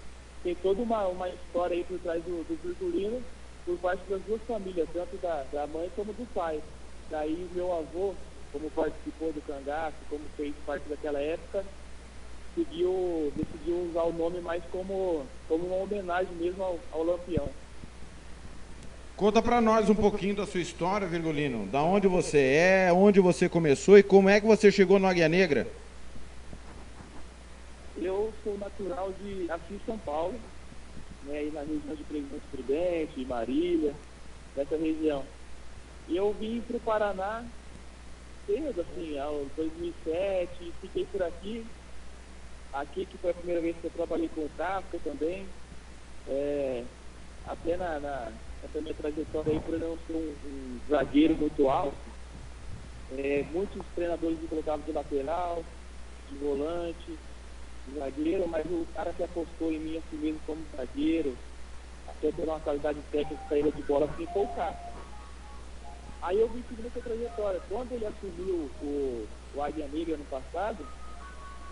tem 0.47 0.55
toda 0.63 0.81
uma, 0.81 1.05
uma 1.07 1.27
história 1.27 1.75
aí 1.75 1.83
por 1.83 1.99
trás 1.99 2.23
do, 2.23 2.45
Virgulino, 2.63 3.21
por 3.65 3.77
parte 3.79 4.01
das 4.09 4.21
duas 4.21 4.41
famílias, 4.47 4.87
tanto 4.93 5.17
da, 5.17 5.43
da 5.51 5.67
mãe 5.67 5.91
como 5.93 6.13
do 6.13 6.25
pai. 6.33 6.61
Daí 7.11 7.49
meu 7.53 7.73
avô, 7.73 8.15
como 8.53 8.69
participou 8.71 9.33
do 9.33 9.41
cangaço, 9.41 9.97
como 10.09 10.21
fez 10.37 10.53
parte 10.65 10.87
daquela 10.87 11.19
época, 11.19 11.65
decidiu, 12.55 13.33
decidiu 13.35 13.89
usar 13.89 14.03
o 14.03 14.13
nome 14.13 14.39
mais 14.39 14.63
como, 14.71 15.25
como 15.49 15.65
uma 15.65 15.83
homenagem 15.83 16.33
mesmo 16.35 16.63
ao, 16.63 16.79
ao 16.93 17.03
Lampião. 17.03 17.49
Conta 19.17 19.41
pra 19.41 19.59
nós 19.59 19.89
um 19.89 19.95
pouquinho 19.95 20.35
da 20.35 20.47
sua 20.47 20.61
história, 20.61 21.07
Virgulino. 21.07 21.65
Da 21.65 21.83
onde 21.83 22.07
você 22.07 22.37
é, 22.37 22.93
onde 22.93 23.19
você 23.19 23.49
começou 23.49 23.97
e 23.97 24.03
como 24.03 24.29
é 24.29 24.39
que 24.39 24.47
você 24.47 24.71
chegou 24.71 24.97
no 24.97 25.07
Águia 25.07 25.27
Negra. 25.27 25.67
Eu 27.99 28.31
sou 28.43 28.57
natural 28.57 29.11
de 29.13 29.49
Assis, 29.49 29.81
São 29.85 29.97
Paulo, 29.97 30.39
né, 31.23 31.39
aí 31.39 31.51
na 31.51 31.61
região 31.61 31.95
de 31.95 32.03
Presidente 32.03 32.43
Prudente, 32.51 33.25
Marília, 33.25 33.93
nessa 34.55 34.77
região. 34.77 35.25
E 36.07 36.15
eu 36.15 36.31
vim 36.33 36.61
para 36.61 36.77
o 36.77 36.81
Paraná 36.81 37.43
cedo, 38.45 38.81
assim, 38.81 39.17
ao 39.17 39.45
2007, 39.55 40.73
fiquei 40.81 41.05
por 41.11 41.23
aqui. 41.23 41.65
Aqui 42.71 43.05
que 43.05 43.17
foi 43.17 43.31
a 43.31 43.33
primeira 43.33 43.61
vez 43.61 43.75
que 43.77 43.85
eu 43.85 43.91
trabalhei 43.91 44.29
com 44.29 44.47
Kafka 44.57 44.99
também. 45.03 45.45
É, 46.27 46.83
até 47.47 47.77
na, 47.77 47.99
na, 47.99 48.31
nessa 48.61 48.81
minha 48.81 48.93
trajetória 48.93 49.53
aí, 49.53 49.59
por 49.59 49.73
eu 49.73 49.79
não 49.79 49.97
ser 50.05 50.13
um, 50.13 50.35
um 50.45 50.79
zagueiro 50.89 51.35
muito 51.35 51.69
alto, 51.69 51.97
é, 53.17 53.45
muitos 53.51 53.81
treinadores 53.95 54.39
me 54.39 54.47
colocavam 54.47 54.85
de 54.85 54.91
lateral, 54.91 55.63
de 56.29 56.37
volante, 56.37 57.17
zagueiro, 57.93 58.47
mas 58.47 58.65
o 58.65 58.85
cara 58.93 59.13
que 59.13 59.23
apostou 59.23 59.71
em 59.71 59.79
mim 59.79 59.97
assim 59.97 60.17
mesmo 60.17 60.39
como 60.45 60.65
zagueiro, 60.75 61.37
até 62.07 62.31
ter 62.31 62.43
uma 62.43 62.59
qualidade 62.59 63.01
técnica, 63.11 63.43
saída 63.49 63.71
de 63.71 63.81
bola, 63.83 64.05
assim, 64.05 64.25
foi 64.27 64.43
o 64.43 64.47
Kafka. 64.49 64.97
Aí 66.21 66.39
eu 66.39 66.49
vim 66.49 66.63
seguindo 66.67 66.87
essa 66.87 67.01
trajetória. 67.01 67.61
Quando 67.69 67.91
ele 67.91 68.05
assumiu 68.05 68.71
o, 68.81 69.27
o 69.53 69.61
Águia 69.61 69.87
Negra 69.87 70.15
ano 70.15 70.25
passado, 70.25 70.85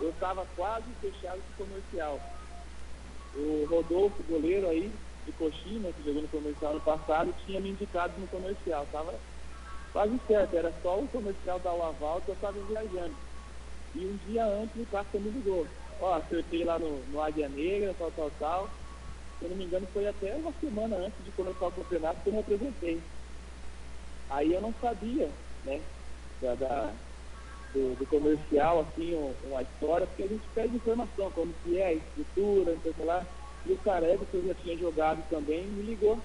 eu 0.00 0.10
estava 0.10 0.46
quase 0.46 0.86
fechado 1.00 1.42
com 1.42 1.64
o 1.64 1.66
comercial. 1.66 2.20
O 3.34 3.66
Rodolfo, 3.68 4.22
goleiro 4.22 4.68
aí, 4.68 4.92
de 5.24 5.32
Coxinha, 5.32 5.92
que 5.92 6.04
jogou 6.04 6.22
no 6.22 6.28
comercial 6.28 6.72
ano 6.72 6.80
passado, 6.80 7.34
tinha 7.44 7.60
me 7.60 7.70
indicado 7.70 8.18
no 8.20 8.28
comercial. 8.28 8.84
Estava 8.84 9.20
quase 9.92 10.18
certo, 10.26 10.56
era 10.56 10.72
só 10.82 11.00
o 11.00 11.08
comercial 11.08 11.58
dar 11.58 11.74
o 11.74 11.82
aval 11.82 12.22
que 12.22 12.30
eu 12.30 12.34
estava 12.34 12.58
viajando. 12.60 13.16
E 13.94 14.06
um 14.06 14.16
dia 14.16 14.44
antes 14.46 14.80
o 14.80 14.86
Kafka 14.86 15.18
me 15.18 15.30
ligou. 15.30 15.66
Ó, 16.00 16.12
acertei 16.14 16.64
lá 16.64 16.78
no, 16.78 17.06
no 17.06 17.20
Águia 17.20 17.48
Negra, 17.48 17.94
tal, 17.94 18.12
tal, 18.12 18.30
tal. 18.32 18.86
Se 19.38 19.44
eu 19.44 19.50
não 19.50 19.56
me 19.56 19.64
engano, 19.66 19.86
foi 19.92 20.06
até 20.06 20.36
uma 20.36 20.52
semana 20.60 20.96
antes 20.96 21.24
de 21.24 21.32
começar 21.32 21.66
o 21.68 21.72
campeonato 21.72 22.22
que 22.22 22.28
eu 22.28 22.32
me 22.34 22.40
apresentei. 22.40 23.10
Aí 24.28 24.52
eu 24.52 24.60
não 24.60 24.74
sabia, 24.80 25.36
né, 25.64 25.86
da, 26.40 26.54
da- 26.54 27.00
do, 27.72 27.94
do 27.96 28.06
comercial, 28.06 28.80
assim, 28.80 29.14
um- 29.14 29.32
uma 29.44 29.62
história, 29.62 30.06
porque 30.06 30.22
a 30.22 30.28
gente 30.28 30.48
pede 30.50 30.76
informação, 30.76 31.30
como 31.32 31.54
que 31.54 31.78
é, 31.78 31.86
a 31.86 31.92
estrutura, 31.94 32.74
não 32.76 32.82
sei 32.94 33.04
lá. 33.04 33.28
E 33.64 33.72
o 33.72 33.78
Careca, 33.82 34.26
que 34.26 34.36
eu 34.36 34.44
já 34.44 34.54
tinha 34.54 34.76
jogado 34.78 35.28
também, 35.28 35.70
me 35.70 35.82
ligou. 35.82 36.24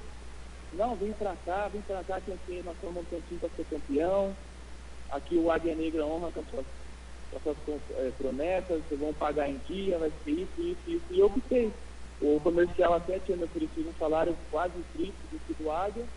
Não, 0.72 0.95
vem 0.97 1.13
pra 1.13 1.36
cá, 1.38 1.67
vem 1.67 1.82
pra 1.82 2.03
cá, 2.03 2.22
que 2.22 2.32
aqui 2.32 2.63
nós 2.63 2.76
estamos 2.76 2.95
montando 2.95 3.24
time 3.24 3.39
pra 3.39 3.49
ser 3.49 3.65
campeão. 3.65 4.38
Aqui 5.09 5.38
o 5.38 5.51
Águia 5.51 5.76
Negra 5.76 6.05
honra 6.05 6.32
com 6.32 6.41
as 6.41 6.49
suas, 7.32 7.43
com 7.43 7.49
as 7.51 7.57
suas 7.63 7.82
com- 7.84 7.93
eh, 8.01 8.11
promessas, 8.11 8.84
vocês 8.86 8.99
vão 8.99 9.13
pagar 9.13 9.49
em 9.49 9.57
dia, 9.59 9.97
vai 9.99 10.11
ser 10.23 10.32
isso, 10.32 10.61
isso, 10.61 10.82
isso. 10.88 11.05
E 11.09 11.19
eu 11.19 11.27
optei. 11.27 11.73
O 12.21 12.39
comercial 12.39 12.93
até 12.93 13.19
tinha 13.19 13.38
me 13.38 13.45
oferecido 13.45 13.89
um 13.89 13.95
salário 13.95 14.38
quase 14.51 14.84
triplo 14.93 15.27
do 15.29 15.55
do 15.55 15.71
Águia, 15.71 16.07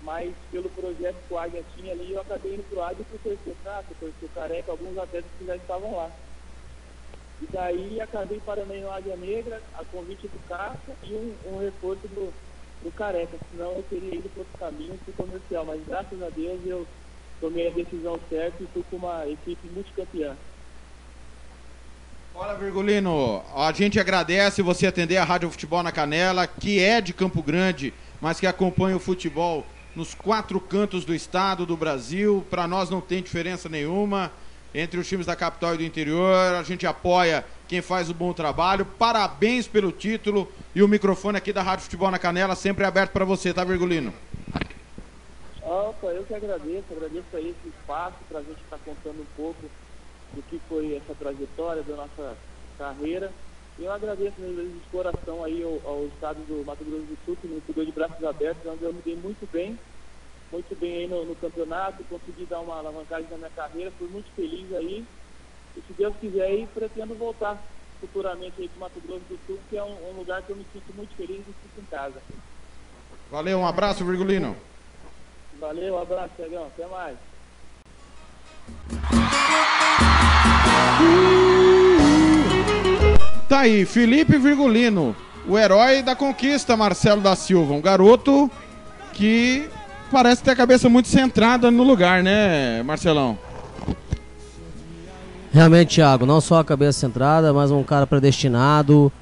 mas 0.00 0.34
pelo 0.50 0.70
projeto 0.70 1.26
que 1.26 1.34
o 1.34 1.38
Águia 1.38 1.62
tinha 1.74 1.92
ali, 1.92 2.12
eu 2.12 2.20
acabei 2.20 2.54
indo 2.54 2.64
pro 2.64 2.82
Águia 2.82 3.04
por 3.04 3.18
conhecer 3.20 3.50
o 3.50 3.56
Cássio, 3.56 3.94
conhecer 3.96 4.24
o 4.24 4.28
Careca, 4.30 4.70
alguns 4.72 4.96
atletas 4.98 5.30
que 5.38 5.44
já 5.44 5.56
estavam 5.56 5.94
lá. 5.96 6.12
E 7.40 7.46
daí 7.46 8.00
acabei 8.00 8.40
parando 8.40 8.74
no 8.74 8.90
Águia 8.90 9.16
Negra, 9.16 9.62
a 9.74 9.84
convite 9.84 10.28
do 10.28 10.38
Cássio 10.40 10.96
e 11.02 11.14
um, 11.14 11.36
um 11.44 11.58
reforço 11.58 12.08
do, 12.08 12.32
do 12.82 12.92
Careca, 12.92 13.38
senão 13.50 13.76
eu 13.76 13.82
teria 13.84 14.14
ido 14.14 14.30
para 14.30 14.40
outro 14.40 14.56
caminho, 14.58 14.98
pro 14.98 15.12
comercial, 15.14 15.64
mas 15.64 15.84
graças 15.84 16.20
a 16.22 16.30
Deus 16.30 16.64
eu 16.66 16.86
tomei 17.42 17.66
a 17.66 17.70
decisão 17.70 18.18
certa 18.30 18.62
e 18.62 18.66
fui 18.72 18.84
com 18.88 18.96
uma 18.96 19.26
equipe 19.28 19.68
multicampeã. 19.74 20.36
Olha, 22.34 22.54
Virgulino, 22.54 23.42
a 23.54 23.72
gente 23.72 23.98
agradece 23.98 24.62
você 24.62 24.86
atender 24.86 25.16
a 25.16 25.24
Rádio 25.24 25.50
Futebol 25.50 25.82
na 25.82 25.90
Canela, 25.90 26.46
que 26.46 26.80
é 26.80 27.00
de 27.00 27.12
Campo 27.12 27.42
Grande, 27.42 27.92
mas 28.20 28.38
que 28.38 28.46
acompanha 28.46 28.96
o 28.96 29.00
futebol 29.00 29.66
nos 29.94 30.14
quatro 30.14 30.58
cantos 30.60 31.04
do 31.04 31.14
estado, 31.14 31.66
do 31.66 31.76
Brasil. 31.76 32.46
Para 32.48 32.66
nós 32.68 32.88
não 32.88 33.00
tem 33.00 33.22
diferença 33.22 33.68
nenhuma 33.68 34.32
entre 34.74 34.98
os 34.98 35.06
times 35.06 35.26
da 35.26 35.36
capital 35.36 35.74
e 35.74 35.78
do 35.78 35.84
interior. 35.84 36.54
A 36.54 36.62
gente 36.62 36.86
apoia 36.86 37.44
quem 37.68 37.82
faz 37.82 38.08
o 38.08 38.14
bom 38.14 38.32
trabalho. 38.32 38.86
Parabéns 38.86 39.66
pelo 39.66 39.92
título 39.92 40.50
e 40.74 40.82
o 40.82 40.88
microfone 40.88 41.36
aqui 41.36 41.52
da 41.52 41.62
Rádio 41.62 41.84
Futebol 41.84 42.10
na 42.10 42.18
Canela 42.18 42.54
sempre 42.54 42.84
é 42.84 42.86
aberto 42.86 43.10
para 43.10 43.24
você, 43.24 43.52
tá, 43.52 43.64
Virgulino? 43.64 44.14
Opa, 45.72 46.08
eu 46.08 46.22
que 46.24 46.34
agradeço, 46.34 46.84
agradeço 46.92 47.34
aí 47.34 47.48
esse 47.48 47.68
espaço 47.68 48.18
para 48.28 48.40
a 48.40 48.42
gente 48.42 48.62
estar 48.62 48.76
contando 48.84 49.22
um 49.22 49.26
pouco 49.34 49.62
do 50.34 50.42
que 50.42 50.60
foi 50.68 50.96
essa 50.96 51.14
trajetória 51.14 51.82
da 51.82 51.96
nossa 51.96 52.36
carreira. 52.76 53.32
E 53.78 53.84
eu 53.84 53.90
agradeço 53.90 54.38
mesmo 54.38 54.78
de 54.78 54.86
coração 54.90 55.42
aí 55.42 55.62
ao, 55.62 55.80
ao 55.88 56.04
estado 56.08 56.44
do 56.44 56.62
Mato 56.66 56.84
Grosso 56.84 57.06
do 57.06 57.16
Sul, 57.24 57.36
que 57.40 57.48
me 57.48 57.58
cuidou 57.62 57.86
de 57.86 57.92
braços 57.92 58.22
abertos, 58.22 58.70
onde 58.70 58.84
eu 58.84 58.92
me 58.92 59.00
dei 59.00 59.16
muito 59.16 59.48
bem, 59.50 59.78
muito 60.52 60.76
bem 60.76 60.92
aí 60.98 61.06
no, 61.06 61.24
no 61.24 61.34
campeonato, 61.36 62.04
consegui 62.04 62.44
dar 62.44 62.60
uma 62.60 62.76
alavancagem 62.76 63.30
na 63.30 63.38
minha 63.38 63.50
carreira, 63.56 63.90
fui 63.92 64.08
muito 64.08 64.30
feliz 64.32 64.70
aí. 64.74 65.06
E 65.74 65.80
se 65.80 65.92
Deus 65.94 66.14
quiser 66.20 66.48
aí, 66.48 66.66
pretendo 66.66 67.14
voltar 67.14 67.56
futuramente 67.98 68.60
aí 68.60 68.68
para 68.68 68.76
o 68.76 68.80
Mato 68.80 69.00
Grosso 69.00 69.24
do 69.24 69.38
Sul, 69.46 69.58
que 69.70 69.78
é 69.78 69.82
um, 69.82 70.10
um 70.10 70.18
lugar 70.18 70.42
que 70.42 70.52
eu 70.52 70.56
me 70.56 70.66
sinto 70.70 70.92
muito 70.94 71.16
feliz 71.16 71.40
e 71.40 71.44
sinto 71.44 71.80
em 71.80 71.86
casa. 71.86 72.20
Valeu, 73.30 73.56
um 73.56 73.66
abraço, 73.66 74.04
Virgulino. 74.04 74.54
Valeu, 75.62 75.94
um 75.94 76.02
abraço, 76.02 76.30
Tiagão, 76.34 76.66
até 76.66 76.84
mais. 76.88 77.16
Tá 83.48 83.60
aí, 83.60 83.86
Felipe 83.86 84.38
Virgulino, 84.38 85.14
o 85.46 85.56
herói 85.56 86.02
da 86.02 86.16
conquista, 86.16 86.76
Marcelo 86.76 87.20
da 87.20 87.36
Silva. 87.36 87.74
Um 87.74 87.80
garoto 87.80 88.50
que 89.12 89.68
parece 90.10 90.42
ter 90.42 90.50
a 90.50 90.56
cabeça 90.56 90.88
muito 90.88 91.06
centrada 91.06 91.70
no 91.70 91.84
lugar, 91.84 92.24
né, 92.24 92.82
Marcelão? 92.82 93.38
Realmente, 95.52 95.94
Thiago, 95.94 96.26
não 96.26 96.40
só 96.40 96.58
a 96.58 96.64
cabeça 96.64 96.98
centrada, 96.98 97.52
mas 97.52 97.70
um 97.70 97.84
cara 97.84 98.04
predestinado 98.04 99.12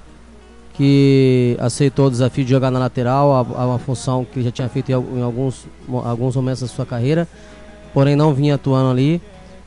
que 0.81 1.59
aceitou 1.61 2.07
o 2.07 2.11
desafio 2.11 2.43
de 2.43 2.49
jogar 2.51 2.70
na 2.70 2.78
lateral, 2.78 3.35
a, 3.35 3.61
a 3.61 3.66
uma 3.66 3.78
função 3.78 4.24
que 4.24 4.39
ele 4.39 4.47
já 4.47 4.51
tinha 4.51 4.66
feito 4.66 4.89
em, 4.89 4.95
al- 4.95 5.05
em 5.14 5.20
alguns, 5.20 5.66
alguns 5.87 6.35
momentos 6.35 6.62
da 6.62 6.68
sua 6.68 6.87
carreira, 6.87 7.28
porém 7.93 8.16
não 8.16 8.33
vinha 8.33 8.55
atuando 8.55 8.91
ali. 8.91 9.20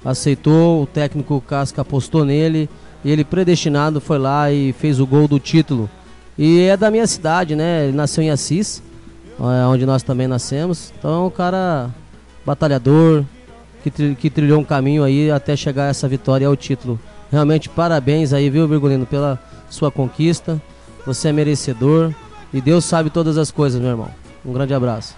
Aceitou, 0.04 0.82
o 0.82 0.88
técnico 0.88 1.40
Casca 1.48 1.84
apostou 1.84 2.26
nele, 2.26 2.68
e 3.06 3.12
ele 3.12 3.24
predestinado 3.24 4.02
foi 4.02 4.18
lá 4.18 4.52
e 4.52 4.74
fez 4.74 5.00
o 5.00 5.06
gol 5.06 5.28
do 5.28 5.38
título. 5.38 5.88
E 6.36 6.62
é 6.62 6.76
da 6.76 6.90
minha 6.90 7.06
cidade, 7.06 7.56
né? 7.56 7.84
Ele 7.84 7.96
nasceu 7.96 8.24
em 8.24 8.32
Assis, 8.32 8.82
é, 9.40 9.68
onde 9.68 9.86
nós 9.86 10.02
também 10.02 10.28
nascemos. 10.28 10.92
Então 10.98 11.14
é 11.14 11.28
um 11.28 11.30
cara 11.30 11.92
batalhador, 12.44 13.24
que, 13.84 14.16
que 14.16 14.32
trilhou 14.32 14.60
um 14.60 14.64
caminho 14.66 15.04
aí 15.04 15.30
até 15.30 15.56
chegar 15.56 15.84
a 15.84 15.90
essa 15.90 16.08
vitória 16.08 16.46
e 16.46 16.48
ao 16.48 16.56
título. 16.56 17.00
Realmente 17.32 17.70
parabéns 17.70 18.34
aí, 18.34 18.50
viu, 18.50 18.68
Virgulino, 18.68 19.06
pela 19.06 19.40
sua 19.70 19.92
conquista. 19.92 20.60
Você 21.06 21.28
é 21.28 21.32
merecedor 21.34 22.14
e 22.54 22.62
Deus 22.62 22.86
sabe 22.86 23.10
todas 23.10 23.38
as 23.38 23.52
coisas, 23.52 23.82
meu 23.82 23.90
irmão. 23.90 24.10
Um 24.46 24.54
grande 24.54 24.74
abraço. 24.74 25.18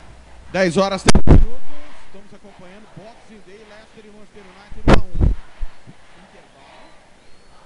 10 0.51 0.77
horas, 0.77 1.03
30 1.03 1.31
minutos. 1.31 1.59
Estamos 2.07 2.33
acompanhando 2.33 2.85
Boxing 2.97 3.41
Day, 3.45 3.61
Leicester 3.69 4.03
e 4.03 4.09
Manchester 4.09 4.43
United 4.49 4.81
1 4.81 4.91
a 4.91 4.95
1. 4.95 5.35
Intervalo. 6.25 6.89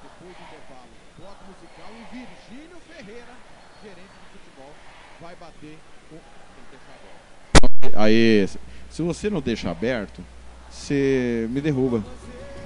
Depois 0.03 0.35
do 0.35 0.43
intervalo, 0.43 0.91
bloco 1.17 1.43
musical 1.47 1.89
e 1.95 2.03
Virgílio 2.11 2.77
Ferreira, 2.89 3.33
gerente 3.81 4.15
de 4.19 4.27
futebol, 4.33 4.73
vai 5.21 5.35
bater 5.35 5.77
o. 6.11 6.15
Tem 6.15 6.63
que 6.65 6.75
deixar 6.75 6.95
aberto. 7.79 7.97
Aí, 7.97 8.49
se 8.89 9.01
você 9.01 9.29
não 9.29 9.39
deixa 9.39 9.71
aberto, 9.71 10.21
você 10.69 11.47
me 11.51 11.61
derruba. 11.61 12.03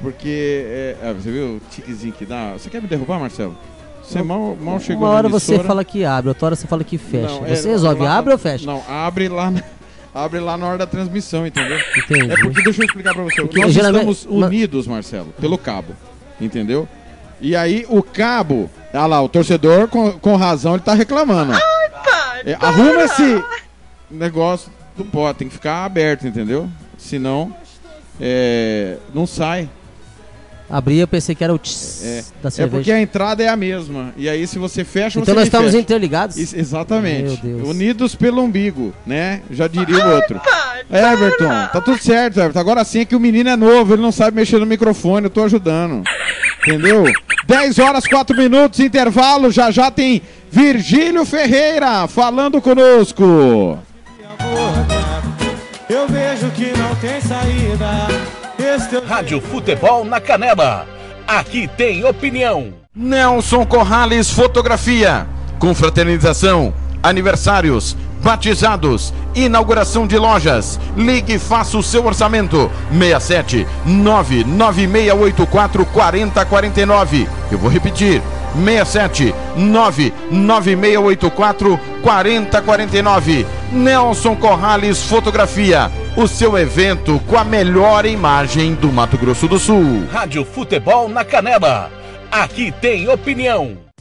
Porque, 0.02 0.66
é, 0.68 0.98
ah, 1.04 1.14
você 1.14 1.32
viu 1.32 1.58
o 1.58 1.62
tiquezinho 1.70 2.14
que 2.14 2.26
dá? 2.26 2.54
Você 2.54 2.72
quer 2.72 2.82
me 2.82 2.88
derrubar, 2.88 3.20
Marcelo? 3.20 3.56
Você 4.04 4.22
mal, 4.22 4.56
mal 4.60 4.80
chegou 4.80 5.04
Uma 5.08 5.14
hora 5.16 5.30
na 5.30 5.40
você 5.40 5.58
fala 5.60 5.84
que 5.84 6.04
abre, 6.06 6.30
outra 6.30 6.48
hora 6.48 6.56
você 6.56 6.68
fala 6.68 6.84
que 6.84 6.98
fecha. 6.98 7.28
Não, 7.28 7.46
é, 7.46 7.56
você 7.56 7.70
resolve, 7.70 8.04
lá- 8.04 8.18
abre 8.18 8.34
ou 8.34 8.38
fecha? 8.40 8.66
Não, 8.66 8.84
abre 8.88 9.30
lá, 9.30 9.50
na- 9.50 9.64
abre 10.14 10.40
lá 10.40 10.58
na 10.58 10.68
hora 10.68 10.78
da 10.78 10.86
transmissão, 10.86 11.48
entendeu? 11.48 11.78
Entendi. 11.98 12.32
É 12.32 12.36
porque, 12.38 12.62
deixa 12.64 12.82
eu 12.82 12.86
explicar 12.86 13.14
pra 13.14 13.24
você. 13.24 13.42
Porque 13.42 13.60
Nós 13.62 13.74
geralmente- 13.74 14.12
estamos 14.12 14.40
ma- 14.40 14.48
unidos, 14.48 14.88
Marcelo, 14.88 15.34
pelo 15.40 15.58
cabo, 15.58 15.94
entendeu? 16.40 16.88
E 17.42 17.56
aí 17.56 17.86
o 17.90 18.02
cabo, 18.04 18.70
olha 18.94 19.06
lá, 19.06 19.22
o 19.22 19.28
torcedor 19.30 19.88
com, 19.88 20.12
com 20.14 20.36
razão, 20.36 20.74
ele 20.76 20.84
tá 20.84 20.94
reclamando. 20.94 21.54
ó. 21.54 21.74
É, 22.46 22.56
arruma 22.60 23.04
esse 23.04 23.42
negócio 24.12 24.70
do 24.98 25.06
pó, 25.06 25.34
tem 25.34 25.48
que 25.48 25.54
ficar 25.54 25.86
aberto, 25.86 26.28
entendeu? 26.28 26.70
Senão, 26.98 27.54
é, 28.20 28.98
não 29.14 29.26
sai. 29.26 29.70
Abri, 30.76 30.98
eu 30.98 31.08
pensei 31.08 31.36
que 31.36 31.44
era 31.44 31.54
o 31.54 31.60
tss 31.60 32.02
É, 32.04 32.08
da 32.16 32.18
é 32.18 32.24
porque 32.42 32.52
cerveja. 32.52 32.96
a 32.96 33.00
entrada 33.00 33.44
é 33.44 33.48
a 33.48 33.56
mesma. 33.56 34.12
E 34.18 34.28
aí, 34.28 34.48
se 34.48 34.58
você 34.58 34.84
fecha, 34.84 35.20
Então 35.20 35.26
você 35.26 35.32
nós 35.34 35.44
me 35.44 35.48
estamos 35.48 35.68
fecha. 35.72 35.82
interligados? 35.82 36.36
Isso, 36.36 36.58
exatamente. 36.58 37.40
Meu 37.46 37.58
Deus. 37.58 37.70
Unidos 37.70 38.16
pelo 38.16 38.42
umbigo, 38.42 38.92
né? 39.06 39.42
Já 39.52 39.68
diria 39.68 40.04
o 40.04 40.16
outro. 40.16 40.42
Everton, 40.92 41.48
tá 41.72 41.80
tudo 41.80 42.02
certo, 42.02 42.40
Everton. 42.40 42.60
Agora 42.60 42.84
sim 42.84 43.02
é 43.02 43.06
que 43.06 43.16
o 43.16 43.20
menino 43.20 43.52
é 43.52 43.56
novo, 43.56 43.94
ele 43.94 44.02
não 44.02 44.12
sabe 44.12 44.36
mexer 44.36 44.58
no 44.58 44.66
microfone, 44.66 45.26
eu 45.26 45.30
tô 45.30 45.44
ajudando. 45.44 46.02
Entendeu? 46.68 47.04
10 47.46 47.78
horas, 47.78 48.08
4 48.08 48.36
minutos, 48.36 48.80
intervalo. 48.80 49.52
Já 49.52 49.70
já 49.70 49.92
tem 49.92 50.24
Virgílio 50.52 51.24
Ferreira 51.24 52.08
falando 52.08 52.60
conosco. 52.60 53.78
Eu 55.88 56.08
vejo 56.08 56.50
que 56.56 56.76
não 56.78 56.96
tem 56.96 57.22
saída. 57.22 58.43
Rádio 59.06 59.42
Futebol 59.42 60.06
na 60.06 60.22
Canela. 60.22 60.88
Aqui 61.28 61.68
tem 61.68 62.06
opinião. 62.06 62.74
Nelson 62.96 63.66
Corrales 63.66 64.30
Fotografia. 64.30 65.28
Confraternização, 65.60 66.74
aniversários, 67.04 67.96
batizados, 68.24 69.14
inauguração 69.36 70.08
de 70.08 70.18
lojas. 70.18 70.80
Ligue 70.96 71.34
e 71.34 71.40
faça 71.40 71.78
o 71.78 71.84
seu 71.84 72.06
orçamento. 72.06 72.72
67 72.90 73.68
99684 73.86 75.86
4049. 75.86 77.28
Eu 77.52 77.58
vou 77.58 77.70
repetir. 77.70 78.22
67 78.56 79.36
99684 79.58 81.78
4049. 82.02 83.46
Nelson 83.72 84.36
Corrales 84.36 85.04
Fotografia. 85.04 85.92
O 86.16 86.28
seu 86.28 86.56
evento 86.58 87.20
com 87.28 87.38
a 87.38 87.44
melhor 87.44 88.06
imagem 88.06 88.76
do 88.76 88.90
Mato 88.92 89.18
Grosso 89.18 89.48
do 89.48 89.58
Sul. 89.60 90.06
Rádio 90.12 90.46
Futebol 90.46 91.10
na 91.10 91.26
Canela. 91.26 91.92
Aqui 92.32 92.72
tem 92.72 93.10
opinião. 93.10 93.83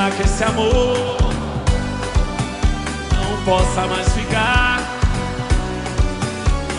Pena 0.00 0.10
que 0.12 0.22
esse 0.22 0.44
amor 0.44 1.18
não 3.12 3.44
possa 3.44 3.86
mais 3.86 4.08
ficar. 4.14 4.80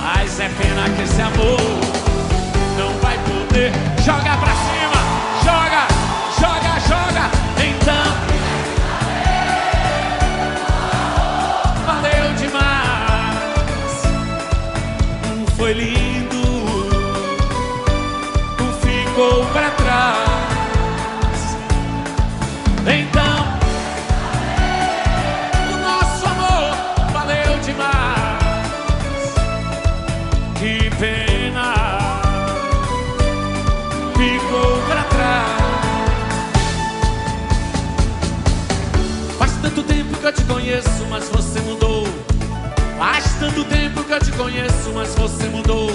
Mas 0.02 0.40
é 0.40 0.50
pena 0.50 0.90
que 0.96 1.04
esse 1.04 1.22
amor 1.22 1.60
não 2.80 2.98
vai 3.00 3.18
poder. 3.20 3.72
Joga 4.04 4.38
pra 4.38 4.54
cima, 4.66 5.00
joga, 5.44 5.88
joga, 6.40 6.80
joga. 6.90 7.30
Então, 7.64 8.06
valeu 11.86 12.34
demais. 12.39 13.38
Foi 15.58 15.74
lindo, 15.74 16.01
tanto 43.52 43.66
tempo 43.66 44.04
que 44.04 44.14
eu 44.14 44.20
te 44.20 44.32
conheço, 44.32 44.92
mas 44.94 45.14
você 45.16 45.48
mudou. 45.50 45.91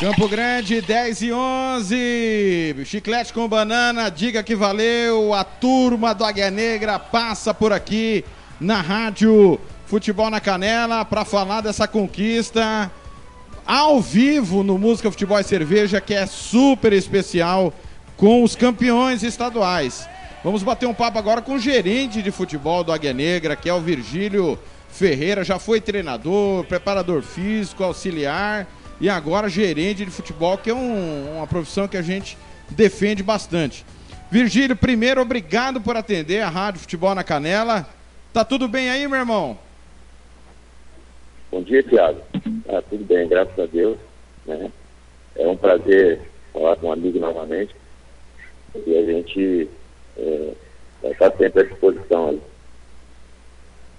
Campo 0.00 0.28
Grande, 0.28 0.80
10 0.80 1.22
e 1.22 1.32
11. 1.32 2.84
Chiclete 2.84 3.32
com 3.32 3.48
banana, 3.48 4.08
diga 4.08 4.44
que 4.44 4.54
valeu. 4.54 5.34
A 5.34 5.42
turma 5.42 6.14
do 6.14 6.24
Águia 6.24 6.52
Negra 6.52 7.00
passa 7.00 7.52
por 7.52 7.72
aqui 7.72 8.24
na 8.60 8.80
rádio 8.80 9.58
Futebol 9.86 10.30
na 10.30 10.38
Canela 10.38 11.04
para 11.04 11.24
falar 11.24 11.62
dessa 11.62 11.88
conquista 11.88 12.88
ao 13.66 14.00
vivo 14.00 14.62
no 14.62 14.78
Música 14.78 15.10
Futebol 15.10 15.40
e 15.40 15.42
Cerveja, 15.42 16.00
que 16.00 16.14
é 16.14 16.26
super 16.26 16.92
especial 16.92 17.72
com 18.16 18.44
os 18.44 18.54
campeões 18.54 19.24
estaduais. 19.24 20.08
Vamos 20.44 20.62
bater 20.62 20.86
um 20.86 20.94
papo 20.94 21.18
agora 21.18 21.42
com 21.42 21.54
o 21.54 21.58
gerente 21.58 22.22
de 22.22 22.30
futebol 22.30 22.84
do 22.84 22.92
Águia 22.92 23.12
Negra, 23.12 23.56
que 23.56 23.68
é 23.68 23.74
o 23.74 23.80
Virgílio 23.80 24.56
Ferreira. 24.88 25.42
Já 25.42 25.58
foi 25.58 25.80
treinador, 25.80 26.62
preparador 26.66 27.20
físico, 27.20 27.82
auxiliar 27.82 28.64
e 29.00 29.08
agora 29.08 29.48
gerente 29.48 30.04
de 30.04 30.10
futebol, 30.10 30.58
que 30.58 30.70
é 30.70 30.74
um- 30.74 31.36
uma 31.36 31.46
profissão 31.46 31.86
que 31.88 31.96
a 31.96 32.02
gente 32.02 32.36
defende 32.70 33.22
bastante. 33.22 33.84
Virgílio, 34.30 34.76
primeiro, 34.76 35.20
obrigado 35.22 35.80
por 35.80 35.96
atender 35.96 36.40
a 36.42 36.48
Rádio 36.48 36.80
Futebol 36.80 37.14
na 37.14 37.24
Canela. 37.24 37.88
Tá 38.32 38.44
tudo 38.44 38.68
bem 38.68 38.90
aí, 38.90 39.08
meu 39.08 39.18
irmão? 39.18 39.58
Bom 41.50 41.62
dia, 41.62 41.82
Thiago. 41.82 42.20
Ah, 42.68 42.82
tudo 42.90 43.04
bem, 43.04 43.26
graças 43.28 43.58
a 43.58 43.66
Deus. 43.66 43.96
né? 44.44 44.70
É 45.36 45.46
um 45.46 45.56
prazer 45.56 46.20
falar 46.52 46.76
com 46.76 46.88
um 46.88 46.92
amigo 46.92 47.18
novamente. 47.18 47.74
E 48.86 48.96
a 48.96 49.04
gente 49.06 49.68
é, 50.16 50.52
vai 51.02 51.12
estar 51.12 51.30
sempre 51.36 51.62
à 51.62 51.64
disposição 51.64 52.28
aí. 52.30 52.40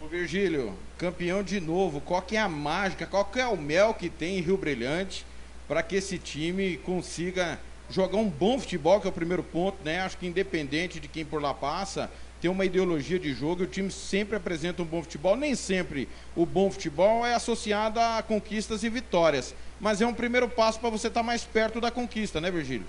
Ô 0.02 0.08
Virgílio, 0.08 0.74
campeão 1.00 1.42
de 1.42 1.62
novo, 1.62 2.02
qual 2.02 2.22
que 2.22 2.36
é 2.36 2.40
a 2.42 2.50
mágica, 2.50 3.08
qual 3.08 3.24
que 3.24 3.40
é 3.40 3.48
o 3.48 3.56
mel 3.56 3.94
que 3.94 4.10
tem 4.10 4.38
em 4.38 4.42
Rio 4.42 4.58
Brilhante 4.58 5.26
para 5.66 5.82
que 5.82 5.96
esse 5.96 6.18
time 6.20 6.78
consiga 6.78 7.58
jogar 7.90 8.18
um 8.18 8.30
bom 8.30 8.60
futebol, 8.60 9.00
que 9.00 9.08
é 9.08 9.10
o 9.10 9.14
primeiro 9.14 9.42
ponto, 9.42 9.78
né? 9.84 10.02
Acho 10.02 10.18
que 10.18 10.28
independente 10.28 11.00
de 11.00 11.08
quem 11.08 11.24
por 11.24 11.42
lá 11.42 11.54
passa, 11.54 12.12
tem 12.42 12.52
uma 12.52 12.66
ideologia 12.66 13.18
de 13.18 13.34
jogo 13.34 13.62
e 13.62 13.66
o 13.66 13.68
time 13.68 13.90
sempre 13.90 14.36
apresenta 14.36 14.82
um 14.82 14.86
bom 14.86 15.02
futebol. 15.02 15.38
Nem 15.38 15.56
sempre 15.56 16.10
o 16.36 16.46
bom 16.46 16.70
futebol 16.70 17.26
é 17.26 17.34
associado 17.34 18.00
a 18.00 18.22
conquistas 18.22 18.84
e 18.84 18.90
vitórias, 18.90 19.56
mas 19.80 20.02
é 20.02 20.06
um 20.06 20.14
primeiro 20.14 20.50
passo 20.50 20.80
para 20.80 20.90
você 20.90 21.08
estar 21.08 21.24
mais 21.24 21.46
perto 21.46 21.80
da 21.80 21.90
conquista, 21.90 22.42
né, 22.42 22.52
Virgílio? 22.52 22.86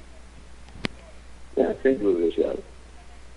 É, 1.57 1.74
sem 1.82 1.95
dúvida, 1.95 2.32
Thiago. 2.35 2.62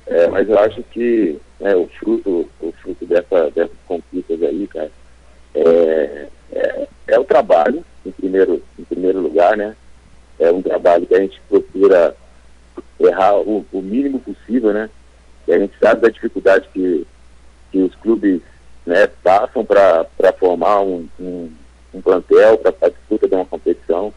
É, 0.08 0.28
mas 0.28 0.50
eu 0.50 0.58
acho 0.58 0.82
que 0.84 1.40
né, 1.64 1.76
o 1.76 1.88
fruto, 2.00 2.50
o 2.62 2.72
fruto 2.74 3.06
dessa, 3.06 3.50
dessas 3.52 3.78
conquistas 3.88 4.44
aí, 4.44 4.68
cara, 4.68 4.92
é, 5.56 6.28
trabalho, 7.34 7.84
em 8.06 8.12
primeiro, 8.12 8.62
em 8.78 8.84
primeiro 8.84 9.20
lugar, 9.20 9.58
né? 9.58 9.76
É 10.40 10.52
um 10.52 10.62
trabalho 10.62 11.06
que 11.08 11.16
a 11.16 11.20
gente 11.20 11.42
procura 11.50 12.16
errar 13.00 13.40
o, 13.40 13.66
o 13.72 13.82
mínimo 13.82 14.20
possível, 14.20 14.72
né? 14.72 14.90
E 15.48 15.54
a 15.54 15.58
gente 15.58 15.74
sabe 15.82 16.02
da 16.02 16.10
dificuldade 16.10 16.70
que, 16.72 17.08
que 17.72 17.80
os 17.80 17.94
clubes 17.96 18.42
né, 18.86 19.08
passam 19.24 19.66
para 19.66 20.06
formar 20.40 20.82
um, 20.82 21.08
um, 21.20 21.52
um 21.94 22.02
plantel 22.02 22.58
para 22.60 22.74
a 22.82 22.90
disputa 22.90 23.28
de 23.28 23.36
uma 23.36 23.46
competição. 23.46 24.14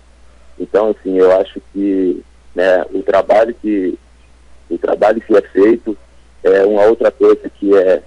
Então, 0.59 0.91
assim, 0.91 1.19
eu 1.19 1.33
acho 1.41 1.61
que 1.73 2.23
né, 2.55 2.85
o 2.93 3.03
trabalho 3.03 3.55
que 3.55 3.99
o 4.69 4.77
trabalho 4.79 5.21
que 5.21 5.37
é 5.37 5.43
feito 5.43 5.97
é 6.55 6.65
uma 6.65 6.85
outra 6.85 7.11
coisa 7.11 7.51
que 7.51 7.77
é 7.77 8.03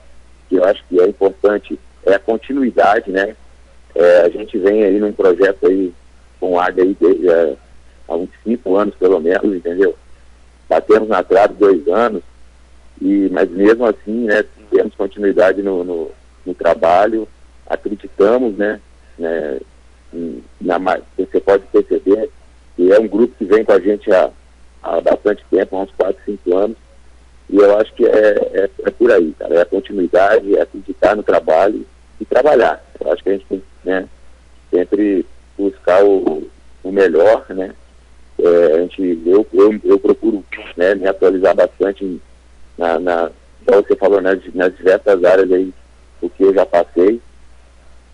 que 0.47 0.55
eu 0.55 0.63
acho 0.65 0.83
que 0.89 0.99
é 0.99 1.07
importante 1.07 1.79
é 2.05 2.15
a 2.15 2.19
continuidade, 2.19 3.11
né? 3.11 3.35
É, 3.93 4.21
a 4.21 4.29
gente 4.29 4.57
vem 4.57 4.83
aí 4.83 4.99
num 4.99 5.11
projeto 5.11 5.67
aí 5.67 5.93
com 6.39 6.53
o 6.53 6.59
ARD 6.59 6.81
aí 6.81 6.97
desde, 6.99 7.29
é, 7.29 7.55
há 8.07 8.15
uns 8.15 8.29
cinco 8.43 8.75
anos 8.75 8.95
pelo 8.95 9.19
menos, 9.19 9.55
entendeu? 9.55 9.95
Batemos 10.67 11.09
na 11.09 11.23
trave 11.23 11.53
dois 11.55 11.87
anos, 11.87 12.23
e, 13.01 13.29
mas 13.31 13.49
mesmo 13.49 13.85
assim, 13.85 14.25
né, 14.25 14.43
temos 14.71 14.95
continuidade 14.95 15.61
no, 15.61 15.83
no, 15.83 16.11
no 16.45 16.53
trabalho, 16.53 17.27
acreditamos, 17.67 18.55
né, 18.57 18.79
né 19.17 19.59
na, 20.61 20.79
você 21.17 21.39
pode 21.39 21.63
perceber 21.67 22.29
que 22.75 22.91
é 22.91 22.99
um 22.99 23.07
grupo 23.07 23.35
que 23.37 23.45
vem 23.45 23.63
com 23.63 23.73
a 23.73 23.79
gente 23.79 24.11
há, 24.11 24.29
há 24.81 25.01
bastante 25.01 25.43
tempo, 25.51 25.75
há 25.75 25.81
uns 25.81 25.91
4, 25.91 26.21
5 26.25 26.57
anos, 26.57 26.77
e 27.49 27.57
eu 27.57 27.77
acho 27.77 27.93
que 27.93 28.05
é, 28.05 28.49
é, 28.53 28.69
é, 28.85 28.91
por 28.91 29.11
aí, 29.11 29.33
cara, 29.37 29.55
é 29.55 29.61
a 29.61 29.65
continuidade, 29.65 30.55
é 30.55 30.61
acreditar 30.61 31.15
no 31.15 31.23
trabalho 31.23 31.85
e 32.19 32.25
trabalhar. 32.25 32.83
Eu 32.99 33.11
acho 33.11 33.23
que 33.23 33.29
a 33.29 33.33
gente 33.33 33.45
tem 33.45 33.63
né, 33.83 34.07
sempre 34.71 35.25
buscar 35.57 36.03
o, 36.03 36.47
o 36.83 36.91
melhor, 36.91 37.45
né, 37.49 37.73
é, 38.37 38.75
a 38.75 38.79
gente, 38.81 39.21
eu, 39.25 39.45
eu, 39.53 39.79
eu 39.83 39.99
procuro 39.99 40.43
né, 40.77 40.95
me 40.95 41.07
atualizar 41.07 41.55
bastante 41.55 42.21
na, 42.77 42.97
na, 42.99 43.31
como 43.65 43.83
você 43.83 43.95
falou, 43.95 44.21
nas, 44.21 44.39
nas 44.53 44.75
diversas 44.77 45.23
áreas 45.23 45.51
aí, 45.51 45.73
o 46.21 46.29
que 46.29 46.43
eu 46.43 46.53
já 46.53 46.65
passei 46.65 47.19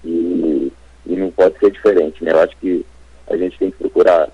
e, 0.03 0.71
e 1.05 1.15
não 1.15 1.31
pode 1.31 1.57
ser 1.59 1.71
diferente, 1.71 2.23
né? 2.23 2.31
Eu 2.31 2.39
acho 2.39 2.55
que 2.57 2.85
a 3.27 3.37
gente 3.37 3.57
tem 3.57 3.71
que 3.71 3.77
procurar 3.77 4.29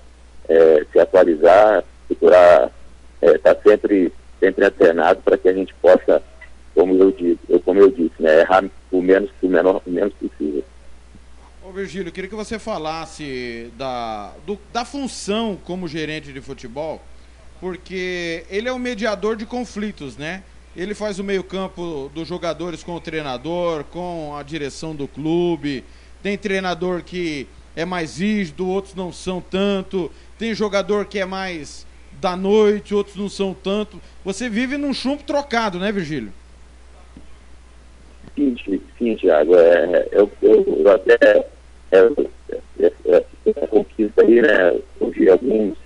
é, 0.48 0.84
se 0.90 0.98
atualizar, 0.98 1.84
procurar 2.08 2.70
estar 3.22 3.50
é, 3.50 3.54
tá 3.54 3.56
sempre, 3.62 4.12
sempre 4.42 4.64
antenado 4.64 5.22
para 5.22 5.38
que 5.38 5.48
a 5.48 5.52
gente 5.52 5.72
possa, 5.74 6.20
como 6.74 7.00
eu 7.00 7.12
disse, 7.12 7.38
eu, 7.48 7.60
como 7.60 7.78
eu 7.78 7.88
disse, 7.92 8.20
né, 8.20 8.40
errar 8.40 8.64
o 8.90 9.00
menos, 9.00 9.30
o 9.40 9.48
menor, 9.48 9.80
o 9.86 9.90
menos 9.90 10.12
possível. 10.14 10.64
Ô 11.64 11.70
Virgílio, 11.70 12.08
eu 12.08 12.12
queria 12.12 12.28
que 12.28 12.34
você 12.34 12.58
falasse 12.58 13.70
da, 13.78 14.32
do, 14.44 14.58
da 14.72 14.84
função 14.84 15.56
como 15.64 15.86
gerente 15.86 16.32
de 16.32 16.40
futebol, 16.40 17.00
porque 17.60 18.44
ele 18.50 18.68
é 18.68 18.72
o 18.72 18.78
mediador 18.80 19.36
de 19.36 19.46
conflitos, 19.46 20.16
né? 20.16 20.42
Ele 20.74 20.92
faz 20.92 21.20
o 21.20 21.24
meio-campo 21.24 22.10
dos 22.12 22.26
jogadores 22.26 22.82
com 22.82 22.96
o 22.96 23.00
treinador, 23.00 23.84
com 23.84 24.34
a 24.36 24.42
direção 24.42 24.96
do 24.96 25.06
clube. 25.06 25.84
Tem 26.22 26.36
treinador 26.36 27.04
que 27.04 27.46
é 27.76 27.84
mais 27.84 28.18
rígido, 28.18 28.66
outros 28.66 28.94
não 28.94 29.12
são 29.12 29.40
tanto. 29.40 30.10
Tem 30.38 30.54
jogador 30.54 31.04
que 31.04 31.18
é 31.18 31.26
mais 31.26 31.86
da 32.22 32.36
noite, 32.36 32.94
outros 32.94 33.16
não 33.16 33.28
são 33.28 33.52
tanto. 33.52 34.00
Você 34.24 34.48
vive 34.48 34.78
num 34.78 34.94
chumbo 34.94 35.24
trocado, 35.24 35.80
né, 35.80 35.90
Virgílio? 35.90 36.32
Sim, 38.36 38.56
sim 38.96 39.16
Thiago. 39.16 39.56
É, 39.56 40.08
eu, 40.12 40.30
eu, 40.40 40.90
até 40.92 41.18
é, 41.90 41.98
é, 42.78 42.92
é, 43.06 43.24
é, 43.46 43.66
conquista 43.66 44.22
aí, 44.22 44.40
né? 44.40 44.78
Ouvi 45.00 45.28
alguns, 45.28 45.76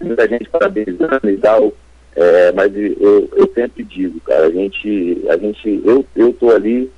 muita 0.00 0.28
gente 0.28 0.48
parabenizando 0.48 1.28
e 1.28 1.36
tal. 1.36 1.72
É, 2.14 2.52
mas 2.52 2.72
eu, 2.76 3.28
eu 3.34 3.52
sempre 3.52 3.82
digo, 3.82 4.20
cara, 4.20 4.46
a 4.46 4.50
gente, 4.50 5.20
a 5.28 5.36
gente, 5.36 5.82
eu, 5.84 6.06
eu 6.14 6.32
tô 6.34 6.50
ali 6.50 6.88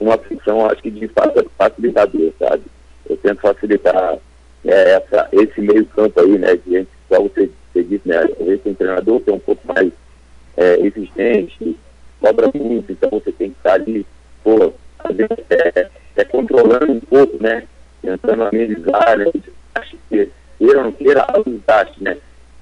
numa 0.00 0.18
função, 0.18 0.66
acho 0.66 0.82
que 0.82 0.90
de 0.90 1.08
facilitador, 1.56 2.32
sabe? 2.40 2.62
Eu 3.08 3.16
tento 3.18 3.40
facilitar 3.40 4.18
é, 4.64 4.94
essa, 4.94 5.28
esse 5.32 5.60
meio 5.60 5.86
campo 5.86 6.20
aí, 6.20 6.36
né? 6.38 6.56
De 6.56 6.72
gente, 6.72 6.88
igual 7.08 7.22
você, 7.28 7.48
você 7.74 7.82
disse, 7.82 8.08
né? 8.08 8.20
Esse 8.40 8.74
treinador 8.74 9.20
que 9.20 9.30
é 9.30 9.32
um 9.32 9.38
pouco 9.38 9.66
mais 9.66 9.92
é, 10.56 10.78
existente, 10.80 11.76
cobra 12.20 12.50
muito, 12.54 12.92
então 12.92 13.10
você 13.10 13.32
tem 13.32 13.50
que 13.50 13.56
estar 13.56 13.74
ali, 13.74 14.06
pô, 14.42 14.72
às 15.00 15.16
vezes 15.16 15.44
é, 15.50 15.88
é 16.16 16.24
controlando 16.24 16.92
um 16.92 17.00
pouco, 17.00 17.42
né? 17.42 17.64
Tentando 18.00 18.44
amenizar, 18.44 19.18
né? 19.18 19.26
Acho 19.74 19.96
que 20.08 20.30
queira 20.58 20.78
ou 20.78 20.84
não 20.84 20.92
queira, 20.92 21.26
ajudaste, 21.28 22.02
né? 22.02 22.16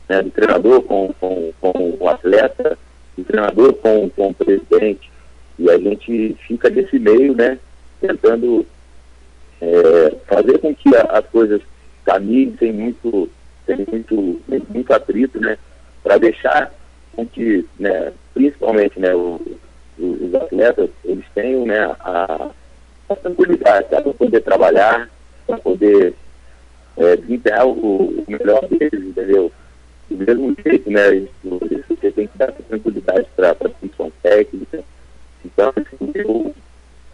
né? 0.08 0.22
Do 0.22 0.30
treinador 0.30 0.82
com, 0.82 1.12
com, 1.20 1.52
com 1.60 1.96
o 2.00 2.08
atleta, 2.08 2.78
do 3.16 3.24
treinador 3.24 3.74
com, 3.74 4.08
com 4.10 4.28
o 4.28 4.34
presidente. 4.34 5.10
E 5.58 5.70
a 5.70 5.78
gente 5.78 6.36
fica 6.46 6.70
desse 6.70 6.98
meio, 6.98 7.34
né? 7.36 7.58
Tentando 8.00 8.66
é, 9.60 10.14
fazer 10.26 10.58
com 10.58 10.74
que 10.74 10.96
a, 10.96 11.02
as 11.18 11.26
coisas 11.26 11.60
caminhem 12.04 12.56
sem 12.58 12.72
muito, 12.72 13.28
sem 13.76 13.86
muito, 13.90 14.40
muito 14.68 14.92
atrito, 14.92 15.40
né? 15.40 15.58
Para 16.02 16.18
deixar 16.18 16.72
com 17.14 17.26
que, 17.26 17.66
né, 17.78 18.12
principalmente, 18.34 18.98
né, 18.98 19.14
o, 19.14 19.40
os 19.98 20.34
atletas, 20.34 20.90
eles 21.04 21.24
tenham 21.34 21.66
né, 21.66 21.80
a, 22.00 22.50
a 23.08 23.16
tranquilidade 23.16 23.88
para 23.88 24.02
poder 24.02 24.40
trabalhar, 24.40 25.08
para 25.46 25.58
poder 25.58 26.14
é, 26.96 27.16
desempenhar 27.16 27.66
o, 27.66 27.72
o, 27.72 28.24
melhor 28.28 28.66
deles, 28.68 29.06
entendeu? 29.06 29.52
Do 30.10 30.16
mesmo 30.16 30.56
jeito, 30.64 30.90
né, 30.90 31.26
você 31.44 32.10
tem 32.10 32.26
que 32.26 32.38
dar 32.38 32.48
essa 32.48 32.62
tranquilidade 32.62 33.26
para 33.36 33.50
a 33.50 33.68
função 33.80 34.12
técnica. 34.22 34.82
Então, 35.44 35.72
assim, 35.76 36.12
eu, 36.14 36.54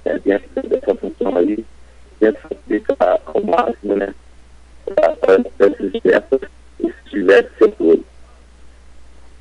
é, 0.05 0.19
dentro 0.19 0.69
dessa 0.69 0.95
função 0.95 1.37
aí, 1.37 1.65
tento 2.19 2.39
facilitar 2.39 3.21
ao 3.27 3.43
máximo, 3.43 3.97
né, 3.97 4.15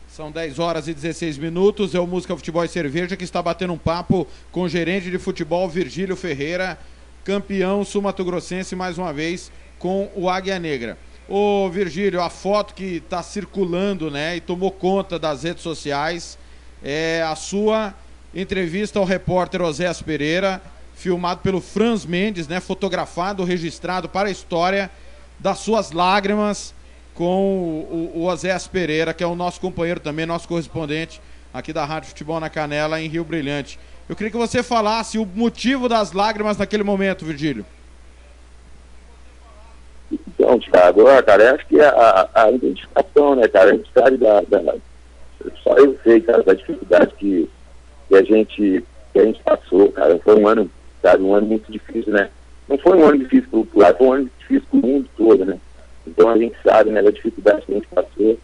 São 0.08 0.32
10 0.32 0.58
horas 0.58 0.88
e 0.88 0.94
16 0.94 1.38
minutos. 1.38 1.94
É 1.94 2.00
o 2.00 2.08
Música 2.08 2.36
Futebol 2.36 2.66
e 2.66 2.68
Cerveja 2.68 3.16
que 3.16 3.24
está 3.24 3.40
batendo 3.40 3.74
um 3.74 3.78
papo 3.78 4.28
com 4.52 4.64
o 4.64 4.70
gerente 4.70 5.12
de 5.12 5.20
futebol 5.20 5.70
Virgílio 5.70 6.16
Ferreira, 6.16 6.78
campeão 7.24 7.86
sul-mato-grossense 7.86 8.76
mais 8.76 8.98
uma 8.98 9.14
vez 9.14 9.52
com 9.78 10.10
o 10.16 10.28
Águia 10.28 10.58
Negra. 10.58 10.98
Ô 11.30 11.70
Virgílio, 11.70 12.22
a 12.22 12.30
foto 12.30 12.74
que 12.74 12.96
está 12.96 13.22
circulando, 13.22 14.10
né, 14.10 14.38
e 14.38 14.42
tomou 14.42 14.72
conta 14.72 15.20
das 15.20 15.44
redes 15.44 15.62
sociais 15.62 16.38
é 16.84 17.22
a 17.22 17.36
sua 17.36 17.94
entrevista 18.34 18.98
ao 18.98 19.06
repórter 19.06 19.62
Osés 19.62 20.02
Pereira, 20.02 20.62
filmado 20.96 21.42
pelo 21.42 21.62
Franz 21.62 22.06
Mendes, 22.06 22.48
né, 22.48 22.60
fotografado, 22.60 23.44
registrado 23.44 24.10
para 24.10 24.30
a 24.30 24.32
história 24.32 24.90
das 25.40 25.60
suas 25.60 25.92
lágrimas 25.92 26.74
com 27.14 27.86
o, 27.90 28.12
o 28.16 28.26
Osés 28.26 28.68
Pereira, 28.68 29.14
que 29.14 29.24
é 29.24 29.28
o 29.28 29.36
nosso 29.36 29.60
companheiro 29.60 30.00
também, 30.00 30.26
nosso 30.26 30.48
correspondente 30.48 31.22
aqui 31.54 31.74
da 31.74 31.84
Rádio 31.84 32.10
Futebol 32.10 32.40
na 32.40 32.50
Canela, 32.50 33.02
em 33.02 33.08
Rio 33.08 33.24
Brilhante. 33.24 33.80
Eu 34.08 34.16
queria 34.16 34.32
que 34.32 34.38
você 34.38 34.62
falasse 34.62 35.18
o 35.18 35.26
motivo 35.26 35.90
das 35.90 36.12
lágrimas 36.12 36.58
naquele 36.58 36.84
momento, 36.84 37.26
Virgílio. 37.26 37.66
Então, 40.12 40.60
Thiago, 40.60 41.04
cara, 41.26 41.56
acho 41.56 41.66
que 41.68 41.82
a, 41.82 42.30
a, 42.34 42.52
identificação, 42.52 43.36
né, 43.36 43.48
cara, 43.48 43.72
a 43.72 43.74
gente 43.74 43.90
sabe 43.94 44.18
da, 44.18 44.42
da, 44.42 44.76
Só 45.64 45.74
eu 45.78 45.98
sei, 46.04 46.22
cara, 46.22 46.44
da 46.44 46.54
dificuldade 46.54 47.14
que, 47.18 47.50
que, 48.08 48.16
a 48.16 48.24
gente, 48.24 48.84
que 49.12 49.20
a 49.20 49.26
gente 49.26 49.42
passou, 49.44 49.92
cara. 49.92 50.18
Foi 50.20 50.40
um 50.40 50.48
ano, 50.48 50.72
sabe, 51.02 51.24
um 51.24 51.34
ano 51.34 51.48
muito 51.48 51.70
difícil, 51.70 52.14
né? 52.14 52.30
Não 52.68 52.78
foi 52.78 52.98
um 52.98 53.06
ano 53.06 53.20
difícil 53.20 53.50
pro 53.50 53.66
popular, 53.66 53.96
foi 53.96 54.08
um 54.08 54.14
ano 54.14 54.32
difícil 54.40 54.68
pro 54.70 54.88
mundo 54.88 55.10
todo, 55.16 55.46
né? 55.46 55.58
Então 56.06 56.30
a 56.30 56.38
gente 56.38 56.56
sabe 56.64 56.90
né, 56.90 57.02
da 57.02 57.12
dificuldade 57.12 57.66
que 57.66 57.72
a 57.72 57.76
gente 57.76 57.88
passou 57.88 58.38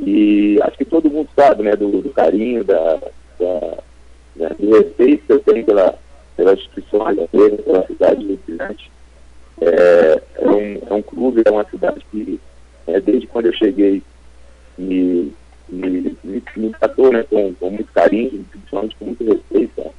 e 0.00 0.58
acho 0.62 0.78
que 0.78 0.84
todo 0.84 1.10
mundo 1.10 1.28
sabe 1.34 1.62
né, 1.64 1.74
do, 1.74 2.02
do 2.02 2.10
carinho, 2.10 2.62
da, 2.64 3.00
da 3.38 3.78
né, 4.36 4.50
do 4.58 4.70
respeito 4.70 5.26
que 5.26 5.32
eu 5.32 5.40
tenho 5.40 5.64
pela, 5.64 5.98
pela 6.36 6.54
instituição 6.54 7.04
pela 7.64 7.86
cidade 7.86 8.24
do 8.24 8.38
Brilhante. 8.46 8.90
É, 9.60 10.22
é, 10.36 10.48
um, 10.48 10.78
é 10.88 10.94
um 10.94 11.02
clube, 11.02 11.42
é 11.44 11.50
uma 11.50 11.64
cidade 11.64 12.04
que 12.12 12.40
é, 12.86 13.00
desde 13.00 13.26
quando 13.26 13.46
eu 13.46 13.52
cheguei 13.52 14.00
me, 14.78 15.32
me, 15.68 16.16
me, 16.22 16.42
me 16.56 16.70
tratou 16.70 17.12
né, 17.12 17.24
com, 17.28 17.52
com 17.54 17.70
muito 17.70 17.92
carinho, 17.92 18.44
principalmente 18.50 18.96
com 18.96 19.06
muito 19.06 19.24
respeito. 19.24 19.82
Tá? 19.82 19.90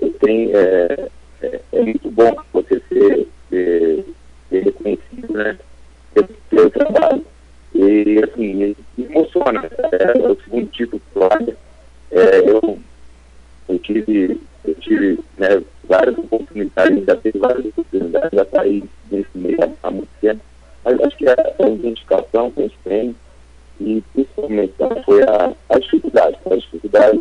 Eu 0.00 0.12
tenho, 0.20 0.50
é, 0.54 1.08
é, 1.42 1.60
é, 1.72 1.82
muito 1.82 2.10
bom 2.10 2.36
você 2.52 2.80
ser, 2.88 3.28
ser, 3.48 4.04
ser 4.48 4.64
reconhecido, 4.64 5.32
né? 5.32 5.58
pelo 6.50 6.70
trabalho. 6.70 7.24
E, 7.74 8.20
assim, 8.24 8.54
me 8.54 8.76
emociona. 8.98 9.70
É, 9.92 10.18
o 10.18 10.36
segundo 10.42 10.66
título 10.70 11.00
do 11.14 11.56
é, 12.10 12.50
eu, 12.50 12.78
eu 13.68 13.78
tive, 13.78 14.40
eu 14.64 14.74
tive 14.76 15.20
né, 15.36 15.62
várias 15.84 16.16
oportunidades, 16.18 17.04
já 17.04 17.16
teve 17.16 17.38
várias 17.38 17.66
oportunidades, 17.66 18.30
já 18.32 18.42
está 18.42 18.62
aí 18.62 18.82
nesse 19.10 19.28
meio 19.36 19.58
há 19.82 19.90
muito 19.90 20.08
tempo. 20.20 20.40
Mas 20.84 21.00
acho 21.00 21.16
que 21.16 21.28
é 21.28 21.32
a 21.32 21.68
identificação 21.68 22.50
que 22.50 22.60
a 22.60 22.62
gente 22.62 22.78
tem 22.82 23.14
e 23.80 24.02
principalmente 24.12 24.74
foi 25.04 25.22
a, 25.22 25.52
a 25.68 25.78
dificuldade, 25.78 26.36
a 26.50 26.56
dificuldade 26.56 27.20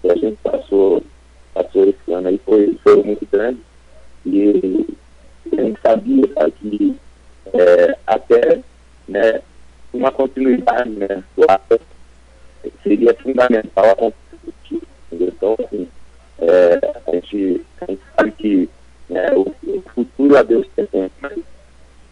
que 0.00 0.10
a 0.10 0.14
gente 0.14 0.36
passou, 0.42 1.02
passou 1.54 1.84
esse 1.88 2.12
ano 2.12 2.28
aí 2.28 2.40
foi, 2.44 2.78
foi 2.82 3.02
muito 3.02 3.26
grande 3.30 3.60
e 4.24 4.86
a 5.52 5.62
gente 5.62 5.80
sabia 5.80 6.28
tá, 6.28 6.50
que 6.50 6.96
é, 7.52 7.96
até 8.06 8.60
né, 9.08 9.40
uma 9.92 10.12
continuidade 10.12 10.90
né, 10.90 11.22
seria 12.82 13.14
fundamental. 13.14 14.12
Então, 15.12 15.56
assim, 15.58 15.88
é, 16.38 16.92
a, 17.06 17.10
gente, 17.12 17.66
a 17.80 17.86
gente 17.86 18.02
sabe 18.16 18.30
que 18.32 18.70
né, 19.08 19.32
o, 19.32 19.54
o, 19.66 19.82
futuro 19.94 20.36
a 20.36 20.42
Deus 20.42 20.66
pertence, 20.68 21.12
mas 21.20 21.38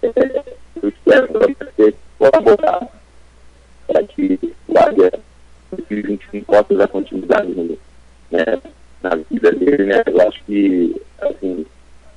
é, 0.03 0.45
eu 0.83 0.89
espero 0.89 1.29
que 1.29 1.65
você 1.77 1.95
botar 2.43 2.89
para 3.87 4.03
que 4.05 4.39
o 4.67 4.79
Águia 4.79 5.13
2021 5.71 6.43
possa 6.45 6.75
dar 6.75 6.89
continuidade 6.89 7.79
né, 8.31 8.61
na 9.03 9.11
vida 9.31 9.53
dele, 9.53 9.85
né? 9.85 10.03
Eu 10.07 10.29
acho 10.29 10.43
que, 10.45 11.01
assim, 11.21 11.67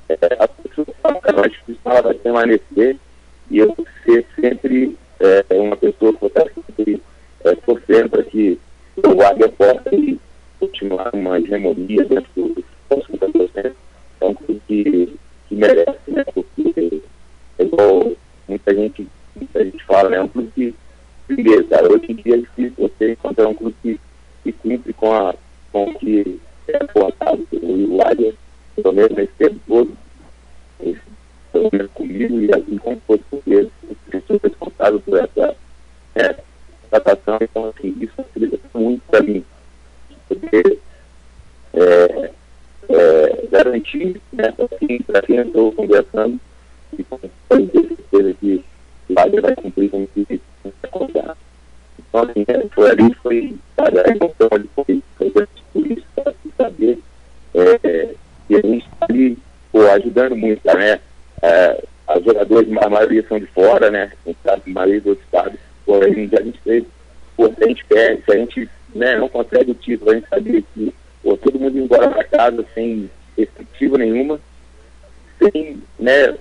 é, 0.08 0.14
a 0.38 0.48
pessoa 0.48 0.86
a 1.04 1.46
instituição 1.46 2.02
vai 2.02 2.14
permanecer 2.14 2.96
e 3.50 3.58
eu 3.58 3.74
ser 4.04 4.26
sempre 4.40 4.96
é, 5.20 5.44
uma 5.54 5.76
pessoa 5.76 6.12
que 6.14 6.26
estar 6.26 6.46
sempre 6.54 7.02
é, 7.44 7.54
torcendo 7.56 8.10
para 8.10 8.22
que 8.24 8.58
o 8.96 9.22
Águia 9.22 9.48
possa 9.48 9.90
continuar 10.58 11.14
uma 11.14 11.38
hegemonia 11.38 12.04
dentro 12.04 12.28
do 12.34 12.62
é 14.22 14.24
um 14.24 14.34
clube 14.34 14.62
que, 14.68 15.16
que 15.48 15.54
merece, 15.54 15.98
né? 16.08 16.24
Porque, 16.24 17.02
é 17.58 17.62
igual 17.64 18.12
muita 18.48 18.74
gente, 18.74 19.08
muita 19.34 19.64
gente 19.64 19.84
fala, 19.84 20.08
né? 20.10 20.16
É 20.18 20.22
um 20.22 20.28
clube 20.28 20.50
que 20.54 20.74
primeiro, 21.26 21.64
cara, 21.64 21.92
hoje 21.92 22.06
em 22.08 22.14
dia 22.14 22.34
é 22.34 22.38
difícil 22.38 22.74
você 22.78 23.12
encontrar 23.12 23.48
um 23.48 23.54
clube 23.54 23.74
que, 23.82 24.00
que 24.44 24.52
cumpre 24.52 24.92
com, 24.92 25.12
a, 25.12 25.34
com 25.72 25.84
o 25.84 25.94
que 25.94 26.40
é 26.68 26.76
apontado 26.76 27.46
pelo 27.50 28.02
Águia, 28.06 28.34
pelo 28.76 28.92
menos 28.92 29.12
nesse 29.12 29.32
tempo 29.32 29.60
todo, 29.66 29.96
pelo 31.52 31.70
menos 31.72 31.90
comigo 31.92 32.40
e 32.40 32.54
assim 32.54 32.78
como 32.78 33.02
fosse 33.06 33.22
por 33.30 33.42
ele, 33.46 33.70
eu 34.12 34.22
sou 34.26 34.40
responsável 34.42 35.00
por 35.00 35.18
essa 35.18 35.56
é, 36.14 36.36
tratação, 36.90 37.38
então 37.40 37.68
assim, 37.76 37.94
isso 38.00 38.12
facilita 38.16 38.58
muito 38.74 39.02
para 39.10 39.22
mim, 39.22 39.44
porque 40.28 40.78
é, 41.74 42.30
é, 42.88 43.46
garantir 43.50 44.20
né, 44.32 44.52
para 45.06 45.22
quem 45.22 45.36
eu 45.36 45.46
estou 45.46 45.72
conversando, 45.72 46.40
e 46.98 47.04
com 47.04 47.18
certeza 47.18 48.34
que 48.40 48.64
o 49.08 49.20
Águia 49.20 49.40
vai 49.40 49.56
cumprir 49.56 49.90
com 49.90 50.02
o 50.02 50.06
que 50.06 50.40
acordar. 50.82 51.36
Então, 51.98 52.22
assim, 52.22 52.44
foi 52.74 52.90
ali, 52.90 53.14
foi, 53.14 53.56
sabe, 53.76 53.98
a 54.00 54.08
emoção 54.08 54.48
ali 54.50 54.70
foi, 54.74 55.02
foi 55.16 55.30
por 55.30 55.86
isso, 55.90 56.04
saber 56.56 56.98
é, 57.54 58.08
que 58.48 58.56
a 58.56 58.60
gente 58.60 58.86
está 58.86 59.06
ali, 59.08 59.38
pô, 59.70 59.82
ajudando 59.90 60.36
muito, 60.36 60.60
né? 60.66 61.00
É, 61.42 61.84
os 62.16 62.24
jogadores, 62.24 62.68
a 62.76 62.90
maioria 62.90 63.24
são 63.28 63.38
de 63.38 63.46
fora, 63.46 63.90
né? 63.90 64.12
A 64.24 64.28
gente 64.28 64.38
sabe, 64.44 64.62
a 64.66 64.70
maioria 64.70 65.00
dos 65.00 65.18
estados, 65.18 65.58
pô, 65.84 65.96
a 65.96 66.08
gente, 66.08 66.60
fez, 66.62 66.84
pô, 67.36 67.48
se 67.48 67.64
a 67.64 67.68
gente 67.68 67.84
perde, 67.86 68.22
se 68.24 68.32
a 68.32 68.36
gente 68.36 68.70
né, 68.94 69.16
não 69.16 69.28
consegue 69.28 69.70
o 69.70 69.74
título, 69.74 70.10
a 70.10 70.14
gente 70.14 70.28
sabia 70.28 70.62
que, 70.74 70.94
pô, 71.22 71.36
todo 71.36 71.58
mundo 71.58 71.76
ia 71.76 71.84
embora 71.84 72.10
para 72.10 72.24
casa 72.24 72.64
sem 72.74 73.10
perspectiva 73.34 73.98
nenhuma, 73.98 74.38
sem, 75.38 75.82
né, 75.98 76.36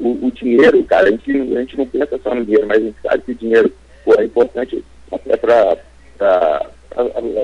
o, 0.00 0.26
o, 0.26 0.32
dinheiro, 0.32 0.82
cara, 0.84 1.08
a 1.08 1.10
gente, 1.10 1.30
a 1.30 1.60
gente 1.60 1.76
não 1.76 1.86
pensa 1.86 2.18
só 2.22 2.34
no 2.34 2.44
dinheiro, 2.44 2.66
mas 2.66 2.78
a 2.78 2.86
gente 2.86 2.96
sabe 3.02 3.22
que 3.22 3.32
o 3.32 3.36
dinheiro 3.36 3.72
pô, 4.04 4.14
é 4.14 4.24
importante 4.24 4.84
até 5.10 5.36
para 5.36 5.76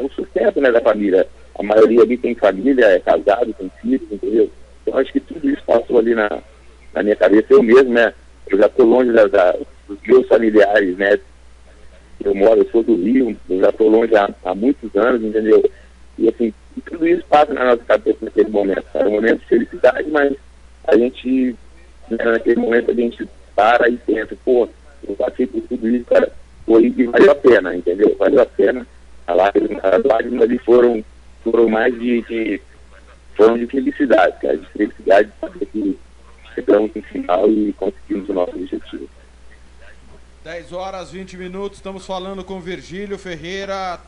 o 0.03 0.11
sustento 0.15 0.61
né, 0.61 0.71
da 0.71 0.81
família. 0.81 1.27
A 1.59 1.63
maioria 1.63 2.03
ali 2.03 2.17
tem 2.17 2.35
família, 2.35 2.87
é 2.87 3.01
casado, 3.01 3.55
tem 3.55 3.71
filhos, 3.81 4.11
entendeu? 4.11 4.51
Então 4.83 4.99
acho 4.99 5.13
que 5.13 5.21
tudo 5.21 5.49
isso 5.49 5.63
passou 5.65 5.99
ali 5.99 6.15
na, 6.15 6.43
na 6.95 7.03
minha 7.03 7.17
cabeça. 7.17 7.47
Eu 7.51 7.63
mesmo, 7.63 7.93
né? 7.93 8.13
Eu 8.49 8.59
já 8.59 8.67
estou 8.67 8.87
longe 8.87 9.13
da, 9.13 9.27
da, 9.27 9.53
dos 9.87 9.99
meus 10.07 10.27
familiares, 10.27 10.97
né? 10.97 11.19
Eu 12.23 12.35
moro, 12.35 12.61
eu 12.61 12.71
sou 12.71 12.83
do 12.83 12.97
Rio, 12.97 13.37
eu 13.49 13.61
já 13.61 13.71
estou 13.71 13.89
longe 13.89 14.15
há, 14.15 14.29
há 14.45 14.55
muitos 14.55 14.95
anos, 14.97 15.23
entendeu? 15.23 15.63
E 16.19 16.29
assim, 16.29 16.53
tudo 16.85 17.07
isso 17.07 17.25
passa 17.29 17.53
na 17.55 17.65
nossa 17.65 17.85
cabeça 17.85 18.19
naquele 18.21 18.51
momento. 18.51 18.85
É 18.95 19.07
um 19.07 19.13
momento 19.13 19.41
de 19.41 19.47
felicidade, 19.47 20.11
mas 20.11 20.35
a 20.87 20.97
gente 20.97 21.57
né, 22.11 22.25
naquele 22.25 22.61
momento 22.61 22.91
a 22.91 22.95
gente 22.95 23.29
para 23.55 23.89
e 23.89 23.97
pensa, 23.97 24.37
pô, 24.45 24.69
eu 25.07 25.15
passei 25.15 25.47
por 25.47 25.63
tudo 25.63 25.89
isso, 25.89 26.05
cara, 26.07 26.31
foi 26.67 26.87
e 26.87 27.05
valeu 27.05 27.31
a 27.31 27.35
pena, 27.35 27.75
entendeu? 27.75 28.17
Valeu 28.19 28.43
a 28.43 28.47
pena. 28.47 28.87
A 29.27 29.35
lágrima, 29.35 29.81
as 29.83 30.03
lágrimas 30.03 30.43
ali 30.43 30.59
foram, 30.59 31.05
foram 31.43 31.69
mais 31.69 31.93
de, 31.99 32.23
de, 32.23 32.61
foram 33.37 33.59
de 33.59 33.67
felicidade, 33.67 34.41
cara, 34.41 34.57
de 34.57 34.67
felicidade 34.67 35.29
de 35.29 35.35
saber 35.41 35.67
que 35.67 35.99
chegamos 36.55 36.91
no 36.95 37.03
final 37.03 37.51
e 37.51 37.73
conseguimos 37.73 38.29
o 38.29 38.33
nosso 38.33 38.57
objetivo. 38.57 39.09
10 40.45 40.73
horas 40.73 41.11
20 41.11 41.37
minutos, 41.37 41.79
estamos 41.79 42.07
falando 42.07 42.43
com 42.43 42.61
Virgílio 42.61 43.19
Ferreira, 43.19 44.01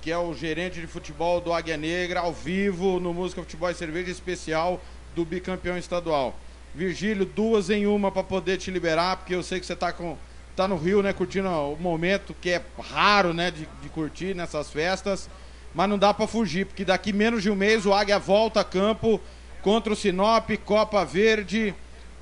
que 0.00 0.10
é 0.10 0.18
o 0.18 0.32
gerente 0.32 0.80
de 0.80 0.86
futebol 0.86 1.40
do 1.40 1.52
Águia 1.52 1.76
Negra, 1.76 2.20
ao 2.20 2.32
vivo 2.32 3.00
no 3.00 3.12
Música 3.12 3.42
Futebol 3.42 3.70
e 3.70 3.74
Cerveja 3.74 4.10
Especial 4.10 4.80
do 5.14 5.24
bicampeão 5.24 5.76
estadual. 5.76 6.34
Virgílio, 6.74 7.26
duas 7.26 7.70
em 7.70 7.86
uma 7.86 8.10
para 8.12 8.22
poder 8.22 8.56
te 8.56 8.70
liberar, 8.70 9.16
porque 9.16 9.34
eu 9.34 9.42
sei 9.42 9.58
que 9.58 9.66
você 9.66 9.72
está 9.72 9.92
com, 9.92 10.16
tá 10.54 10.68
no 10.68 10.76
Rio, 10.76 11.02
né, 11.02 11.12
curtindo 11.12 11.48
o 11.48 11.76
momento 11.76 12.34
que 12.40 12.50
é 12.50 12.62
raro, 12.78 13.34
né, 13.34 13.50
de, 13.50 13.68
de 13.82 13.88
curtir 13.88 14.34
nessas 14.34 14.70
festas, 14.70 15.28
mas 15.74 15.88
não 15.88 15.98
dá 15.98 16.12
para 16.12 16.26
fugir, 16.26 16.66
porque 16.66 16.84
daqui 16.84 17.12
menos 17.12 17.42
de 17.42 17.50
um 17.50 17.56
mês 17.56 17.86
o 17.86 17.92
Águia 17.92 18.18
volta 18.18 18.60
a 18.60 18.64
campo 18.64 19.20
contra 19.62 19.92
o 19.92 19.96
Sinop, 19.96 20.50
Copa 20.64 21.04
Verde. 21.04 21.74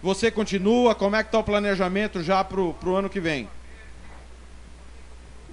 Você 0.03 0.31
continua? 0.31 0.95
Como 0.95 1.16
é 1.16 1.25
que 1.25 1.33
tá 1.33 1.39
o 1.39 1.45
planejamento 1.45 2.23
já 2.23 2.43
pro, 2.45 2.75
pro 2.75 2.97
ano 2.97 3.11
que 3.11 3.20
vem? 3.20 3.49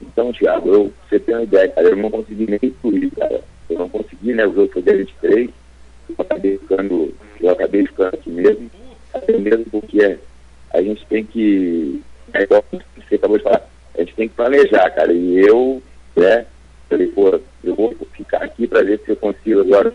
Então, 0.02 0.32
Thiago, 0.34 0.70
eu, 0.70 0.94
você 1.10 1.20
tem 1.20 1.36
uma 1.36 1.44
ideia, 1.44 1.70
cara, 1.70 1.88
eu 1.88 1.96
não 1.96 2.12
consegui 2.12 2.46
nem 2.48 2.60
isso, 2.64 3.16
cara. 3.16 3.42
Eu 3.70 3.80
não 3.80 3.90
consegui, 3.90 4.34
né? 4.34 4.46
O 4.46 4.54
jogo 4.54 4.72
foi 4.72 4.82
dia 4.82 4.98
23, 4.98 5.50
eu 6.10 6.16
acabei 6.20 6.58
ficando, 6.58 7.14
eu 7.40 7.50
acabei 7.50 7.86
ficando 7.88 8.14
aqui 8.14 8.30
mesmo 8.30 8.70
até 9.16 9.38
mesmo 9.38 9.66
porque 9.72 10.20
a 10.74 10.82
gente 10.82 11.06
tem 11.06 11.26
que, 11.26 12.02
é 12.34 12.44
igual 12.44 12.64
você 12.72 13.16
acabou 13.16 13.38
de 13.38 13.44
falar, 13.44 13.68
a 13.96 14.00
gente 14.00 14.16
tem 14.16 14.28
que 14.28 14.36
planejar, 14.36 14.90
cara. 14.92 15.14
E 15.14 15.40
eu, 15.40 15.82
né, 16.16 16.46
falei, 16.90 17.08
pô, 17.08 17.40
eu 17.64 17.76
vou 17.76 17.96
ficar 18.14 18.44
aqui 18.44 18.68
para 18.68 18.84
ver 18.84 19.00
se 19.00 19.12
eu 19.12 19.16
consigo 19.16 19.62
agora 19.62 19.94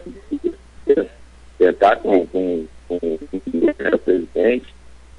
tentar 1.58 1.96
com, 1.96 2.26
com, 2.26 2.66
com, 2.88 2.98
com 2.98 3.36
o 3.36 3.98
presidente, 3.98 4.74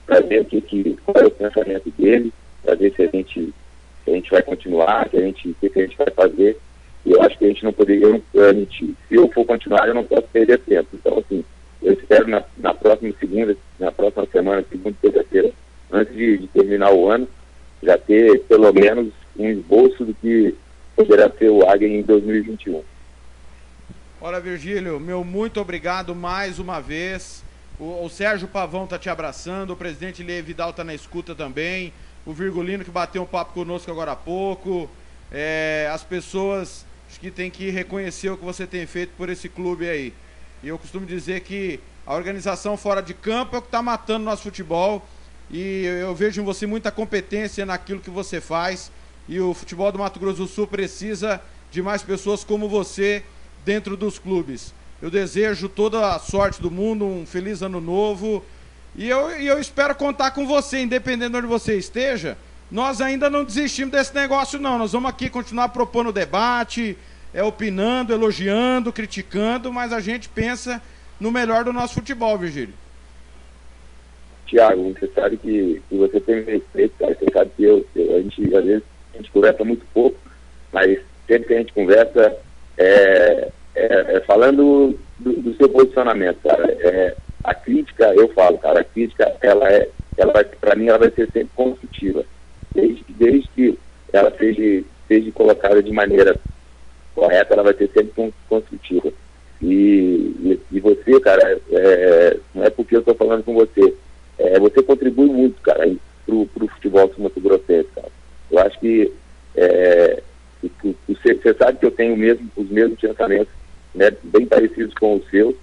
para 0.06 0.20
ver 0.22 0.42
o 0.42 0.46
que, 0.46 0.62
que, 0.62 0.98
qual 1.06 1.24
é 1.24 1.28
o 1.28 1.32
pensamento 1.32 1.92
dele, 1.98 2.34
para 2.64 2.76
ver 2.76 2.94
se 2.94 3.04
a 3.04 3.08
gente 3.08 3.54
se 4.04 4.12
a 4.12 4.14
gente 4.16 4.32
vai 4.32 4.42
continuar, 4.42 5.08
se 5.10 5.18
a 5.18 5.22
gente, 5.22 5.50
o 5.50 5.56
que, 5.56 5.80
a 5.80 5.84
gente 5.84 5.98
vai 5.98 6.10
fazer. 6.10 6.58
Eu 7.06 7.22
acho 7.22 7.38
que 7.38 7.46
a 7.46 7.48
gente 7.48 7.64
não 7.64 7.74
poderia, 7.74 8.06
eu 8.06 8.22
se 8.68 8.96
eu 9.10 9.28
for 9.30 9.46
continuar, 9.46 9.88
eu 9.88 9.94
não 9.94 10.04
posso 10.04 10.28
perder 10.28 10.60
tempo. 10.60 10.88
Então, 10.94 11.18
assim, 11.18 11.44
eu 11.82 11.94
espero 11.94 12.28
na, 12.28 12.44
na 12.58 12.74
próxima 12.74 13.14
segunda, 13.20 13.56
na 13.80 13.92
próxima 13.92 14.28
semana, 14.32 14.66
segunda 14.70 14.96
terça-feira, 15.02 15.52
antes 15.92 16.16
de, 16.16 16.38
de, 16.38 16.48
terminar 16.48 16.94
o 16.94 17.10
ano, 17.10 17.28
já 17.82 17.98
ter 17.98 18.40
pelo 18.42 18.72
menos 18.72 19.12
um 19.38 19.50
esboço 19.50 20.06
do 20.06 20.14
que 20.14 20.54
poderá 20.96 21.30
ser 21.30 21.50
o 21.50 21.68
Águia 21.68 21.88
em 21.88 22.02
2021. 22.02 22.84
Ora, 24.20 24.40
Virgílio, 24.40 25.00
meu 25.00 25.24
muito 25.24 25.60
obrigado 25.60 26.14
mais 26.14 26.60
uma 26.60 26.80
vez. 26.80 27.44
O, 27.80 28.06
o 28.06 28.10
Sérgio 28.10 28.48
Pavão 28.48 28.84
está 28.84 29.00
te 29.00 29.10
abraçando, 29.10 29.72
o 29.72 29.76
presidente 29.76 30.22
Lê 30.22 30.42
Vidal 30.42 30.70
está 30.70 30.84
na 30.84 30.94
escuta 30.94 31.34
também, 31.34 31.92
o 32.26 32.34
Virgulino 32.34 32.84
que 32.84 32.92
bateu 32.92 33.24
um 33.24 33.26
papo 33.26 33.54
conosco 33.54 33.90
agora 33.90 34.12
há 34.12 34.16
pouco. 34.16 34.90
É, 35.32 35.90
as 35.92 36.04
pessoas 36.04 36.86
que 37.20 37.32
têm 37.32 37.50
que 37.50 37.70
reconhecer 37.70 38.30
o 38.30 38.38
que 38.38 38.46
você 38.46 38.68
tem 38.68 38.86
feito 38.86 39.12
por 39.18 39.30
esse 39.30 39.50
clube 39.50 39.90
aí. 39.90 40.14
E 40.64 40.68
eu 40.68 40.78
costumo 40.78 41.06
dizer 41.06 41.42
que 41.42 41.80
a 42.06 42.16
organização 42.16 42.78
fora 42.78 43.02
de 43.02 43.14
campo 43.14 43.56
é 43.56 43.60
o 43.60 43.62
que 43.62 43.68
está 43.68 43.82
matando 43.82 44.26
nosso 44.26 44.44
futebol. 44.44 45.06
E 45.50 45.84
eu 45.86 46.14
vejo 46.16 46.42
em 46.42 46.46
você 46.46 46.66
muita 46.66 46.92
competência 46.92 47.66
naquilo 47.66 48.00
que 48.00 48.10
você 48.10 48.40
faz. 48.40 48.92
E 49.28 49.40
o 49.40 49.54
futebol 49.54 49.92
do 49.92 50.00
Mato 50.00 50.20
Grosso 50.20 50.38
do 50.40 50.48
Sul 50.48 50.68
precisa 50.68 51.42
de 51.72 51.82
mais 51.82 52.04
pessoas 52.04 52.44
como 52.44 52.68
você 52.68 53.24
dentro 53.66 53.96
dos 53.96 54.20
clubes. 54.20 54.74
Eu 55.02 55.10
desejo 55.10 55.70
toda 55.70 56.14
a 56.14 56.20
sorte 56.20 56.62
do 56.62 56.70
mundo, 56.70 57.06
um 57.06 57.26
feliz 57.26 57.62
ano 57.62 57.80
novo. 57.82 58.44
E 58.96 59.08
eu, 59.10 59.40
e 59.40 59.48
eu 59.48 59.60
espero 59.60 59.96
contar 59.96 60.32
com 60.32 60.46
você, 60.46 60.80
independente 60.82 61.32
de 61.32 61.38
onde 61.38 61.48
você 61.48 61.78
esteja. 61.78 62.38
Nós 62.70 63.02
ainda 63.02 63.30
não 63.30 63.44
desistimos 63.44 63.92
desse 63.92 64.14
negócio, 64.14 64.60
não. 64.60 64.78
Nós 64.78 64.92
vamos 64.92 65.10
aqui 65.10 65.30
continuar 65.30 65.70
propondo 65.70 66.12
debate, 66.12 66.98
é 67.34 67.42
opinando, 67.44 68.14
elogiando, 68.14 68.92
criticando, 68.92 69.72
mas 69.72 69.94
a 69.94 70.00
gente 70.00 70.28
pensa 70.30 70.82
no 71.20 71.32
melhor 71.32 71.64
do 71.64 71.72
nosso 71.74 71.94
futebol, 71.96 72.38
Virgílio. 72.38 72.74
Tiago, 74.48 74.94
você 74.94 75.10
sabe 75.16 75.38
que, 75.38 75.82
que 75.90 75.98
você 75.98 76.20
tem 76.20 76.44
respeito. 76.44 76.94
Você 77.00 77.26
sabe 77.34 77.52
que 77.56 77.64
eu, 77.64 77.86
eu- 77.96 78.16
a 78.18 78.22
gente, 78.22 78.56
às 78.56 78.66
vezes, 78.66 78.84
a 79.14 79.18
gente 79.18 79.32
conversa 79.32 79.64
muito 79.64 79.86
pouco, 79.94 80.18
mas 80.72 81.00
sempre 81.28 81.48
que 81.48 81.54
a 81.54 81.58
gente 81.58 81.74
conversa, 81.74 82.36
é, 82.78 83.52
é- 83.76 84.16
é 84.18 84.20
falando 84.22 85.00
do, 85.20 85.34
do 85.34 85.56
seu 85.56 85.70
posicionamento, 85.70 86.38
cara. 86.44 86.72
É, 86.80 87.18
a 87.44 87.54
crítica, 87.54 88.14
eu 88.16 88.28
falo, 88.30 88.58
cara, 88.58 88.82
a 88.82 88.84
crítica, 88.84 89.36
ela 89.42 89.70
é, 89.72 89.90
ela 90.18 90.34
vai, 90.34 90.44
pra 90.44 90.76
mim, 90.76 90.88
ela 90.88 91.00
vai 91.00 91.12
ser 91.12 91.30
sempre 91.32 91.50
construtiva. 91.56 92.24
Desde, 92.74 93.04
desde 93.10 93.50
que 93.50 93.80
ela 94.14 94.32
seja, 94.38 94.84
seja 95.08 95.32
colocada 95.32 95.82
de 95.82 95.92
maneira 95.92 96.38
correta, 97.16 97.54
ela 97.54 97.64
vai 97.64 97.74
ser 97.74 97.90
sempre 97.92 98.12
con- 98.14 98.34
construtiva. 98.48 99.12
E, 99.62 100.36
e, 100.40 100.60
e 100.72 100.80
você, 100.80 101.20
cara, 101.20 101.60
é, 101.72 102.38
não 102.54 102.64
é 102.64 102.70
porque 102.70 102.96
eu 102.96 103.00
estou 103.00 103.16
falando 103.16 103.44
com 103.44 103.54
você, 103.54 103.96
é, 104.38 104.60
você 104.60 104.82
contribui 104.82 105.28
muito, 105.28 105.62
cara, 105.62 105.86
pro, 106.26 106.46
pro 106.48 106.68
futebol 106.68 107.08
do 107.08 107.22
Mato 107.22 107.40
Grossense, 107.40 107.90
cara. 107.96 108.12
Eu 108.52 108.60
acho 108.60 108.80
que 108.80 109.12
é, 109.56 110.22
você, 111.08 111.54
sabe 111.58 111.80
que 111.80 111.86
eu 111.86 111.92
tenho 111.92 112.16
mesmo, 112.16 112.50
os 112.56 112.70
mesmos 112.70 113.00
pensamentos, 113.00 113.54
né, 113.94 114.12
bem 114.24 114.46
parecidos 114.46 114.94
com 114.94 115.16
os 115.16 115.30
seus, 115.30 115.56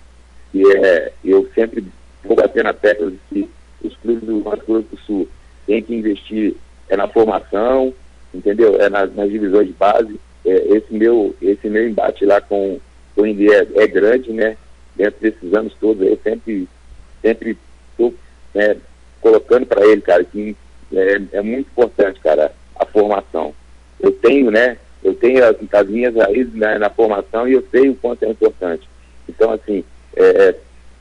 que 0.53 0.63
é, 0.77 1.13
eu 1.25 1.49
sempre 1.55 1.85
vou 2.25 2.37
bater 2.37 2.65
na 2.65 2.73
tecla 2.73 3.11
de 3.11 3.19
que 3.29 3.51
os 3.83 3.97
clubes 3.97 4.25
do 4.25 4.41
Mato 4.41 4.65
Grosso 4.67 4.89
do 4.91 4.99
Sul 4.99 5.29
têm 5.67 5.83
que 5.83 5.95
investir 5.95 6.55
é 6.89 6.97
na 6.97 7.07
formação, 7.07 7.93
entendeu? 8.35 8.81
É 8.81 8.89
nas, 8.89 9.15
nas 9.15 9.31
divisões 9.31 9.67
de 9.67 9.75
base. 9.75 10.19
É, 10.45 10.77
esse, 10.77 10.93
meu, 10.93 11.35
esse 11.41 11.69
meu 11.69 11.87
embate 11.87 12.25
lá 12.25 12.41
com, 12.41 12.81
com 13.15 13.23
o 13.23 13.27
Indy 13.27 13.53
é, 13.53 13.67
é 13.77 13.87
grande, 13.87 14.33
né? 14.33 14.57
Dentro 14.97 15.21
desses 15.21 15.53
anos 15.55 15.75
todos, 15.79 16.07
eu 16.07 16.19
sempre 16.25 16.67
sempre 17.23 17.59
estou 17.91 18.15
colocando 19.21 19.67
para 19.67 19.87
ele, 19.87 20.01
cara, 20.01 20.25
que 20.25 20.57
é, 20.93 21.21
é 21.33 21.43
muito 21.43 21.69
importante, 21.69 22.21
cara, 22.21 22.53
a 22.79 22.87
formação. 22.87 23.55
Eu 24.01 24.13
tenho, 24.13 24.51
né? 24.51 24.79
Eu 25.03 25.15
tenho 25.15 25.45
as, 25.45 25.57
as 25.73 25.89
minhas 25.89 26.15
raízes 26.15 26.55
na, 26.55 26.79
na 26.79 26.91
formação 26.91 27.49
e 27.49 27.53
eu 27.53 27.65
sei 27.71 27.89
o 27.89 27.95
quanto 27.95 28.25
é 28.25 28.29
importante. 28.29 28.89
Então, 29.29 29.53
assim, 29.53 29.85
é, 30.17 30.55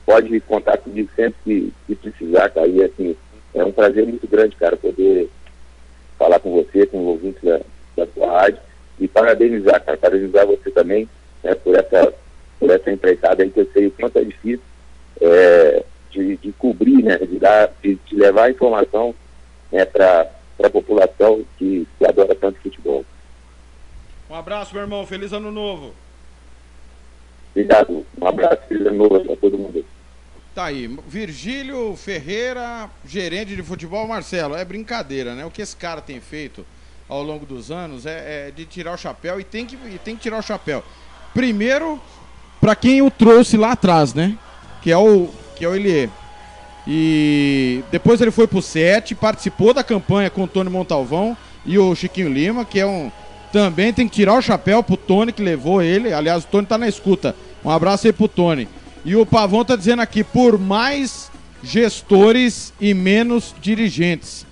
pode 0.04 0.40
contar 0.40 0.78
comigo 0.78 1.08
sempre 1.14 1.72
que, 1.86 1.94
precisar, 1.94 2.48
cara. 2.50 2.66
E, 2.66 2.82
assim, 2.82 3.16
é 3.54 3.64
um 3.64 3.72
prazer 3.72 4.06
muito 4.06 4.26
grande, 4.28 4.56
cara, 4.56 4.76
poder 4.76 5.28
falar 6.18 6.38
com 6.40 6.52
você, 6.52 6.86
com 6.86 7.00
os 7.00 7.06
ouvintes 7.08 7.42
da, 7.42 7.60
da 7.96 8.06
sua 8.12 8.40
rádio 8.40 8.60
e 8.98 9.06
parabenizar, 9.06 9.82
cara, 9.84 9.96
parabenizar 9.96 10.46
você 10.46 10.70
também 10.70 11.08
né, 11.42 11.54
por, 11.54 11.74
essa, 11.76 12.12
por 12.58 12.70
essa 12.70 12.90
empreitada 12.90 13.42
aí 13.42 13.50
que 13.50 13.60
eu 13.60 13.70
sei 13.72 13.86
o 13.86 13.90
quanto 13.92 14.18
é 14.18 14.24
difícil 14.24 14.60
é, 15.20 15.84
de, 16.10 16.36
de 16.36 16.52
cobrir, 16.52 17.02
né, 17.02 17.18
de, 17.18 17.38
dar, 17.38 17.70
de, 17.82 17.94
de 17.94 18.16
levar 18.16 18.44
a 18.44 18.50
informação 18.50 19.14
né, 19.70 19.84
para 19.84 20.26
a 20.66 20.70
população 20.70 21.44
que, 21.58 21.86
que 21.98 22.06
adora 22.06 22.34
tanto 22.34 22.60
futebol. 22.60 23.04
Um 24.30 24.34
abraço, 24.34 24.74
meu 24.74 24.82
irmão. 24.82 25.06
Feliz 25.06 25.32
ano 25.32 25.50
novo. 25.50 25.94
Obrigado. 27.50 28.04
Um 28.20 28.26
abraço, 28.26 28.62
feliz 28.68 28.86
ano 28.86 28.96
novo 28.96 29.24
para 29.24 29.36
todo 29.36 29.58
mundo. 29.58 29.84
Tá 30.54 30.66
aí, 30.66 30.88
Virgílio 31.06 31.94
Ferreira, 31.96 32.90
gerente 33.04 33.54
de 33.54 33.62
futebol, 33.62 34.06
Marcelo. 34.08 34.56
É 34.56 34.64
brincadeira, 34.64 35.34
né? 35.34 35.46
O 35.46 35.50
que 35.50 35.62
esse 35.62 35.76
cara 35.76 36.00
tem 36.00 36.20
feito 36.20 36.66
ao 37.08 37.22
longo 37.22 37.46
dos 37.46 37.70
anos 37.70 38.04
é, 38.04 38.48
é 38.48 38.50
de 38.50 38.66
tirar 38.66 38.92
o 38.92 38.98
chapéu 38.98 39.40
e 39.40 39.44
tem 39.44 39.64
que, 39.64 39.76
e 39.76 39.98
tem 39.98 40.16
que 40.16 40.22
tirar 40.22 40.38
o 40.38 40.42
chapéu. 40.42 40.82
Primeiro, 41.32 42.00
para 42.60 42.74
quem 42.74 43.00
o 43.02 43.10
trouxe 43.10 43.56
lá 43.56 43.72
atrás, 43.72 44.12
né? 44.14 44.36
Que 44.82 44.90
é 44.90 44.98
o, 44.98 45.28
que 45.56 45.64
é 45.64 45.68
o 45.68 45.74
Elie. 45.74 46.10
E 46.90 47.84
depois 47.92 48.18
ele 48.18 48.30
foi 48.30 48.46
pro 48.46 48.62
Sete, 48.62 49.14
participou 49.14 49.74
da 49.74 49.84
campanha 49.84 50.30
com 50.30 50.44
o 50.44 50.48
Tony 50.48 50.70
Montalvão 50.70 51.36
e 51.66 51.78
o 51.78 51.94
Chiquinho 51.94 52.32
Lima, 52.32 52.64
que 52.64 52.80
é 52.80 52.86
um. 52.86 53.12
Também 53.52 53.92
tem 53.92 54.08
que 54.08 54.14
tirar 54.14 54.38
o 54.38 54.42
chapéu 54.42 54.82
pro 54.82 54.96
Tony 54.96 55.30
que 55.30 55.42
levou 55.42 55.82
ele. 55.82 56.14
Aliás, 56.14 56.44
o 56.44 56.46
Tony 56.46 56.66
tá 56.66 56.78
na 56.78 56.88
escuta. 56.88 57.36
Um 57.62 57.68
abraço 57.68 58.06
aí 58.06 58.12
pro 58.12 58.26
Tony. 58.26 58.66
E 59.04 59.14
o 59.14 59.26
Pavão 59.26 59.64
tá 59.64 59.76
dizendo 59.76 60.00
aqui, 60.00 60.24
por 60.24 60.58
mais 60.58 61.30
gestores 61.62 62.72
e 62.80 62.94
menos 62.94 63.54
dirigentes. 63.60 64.46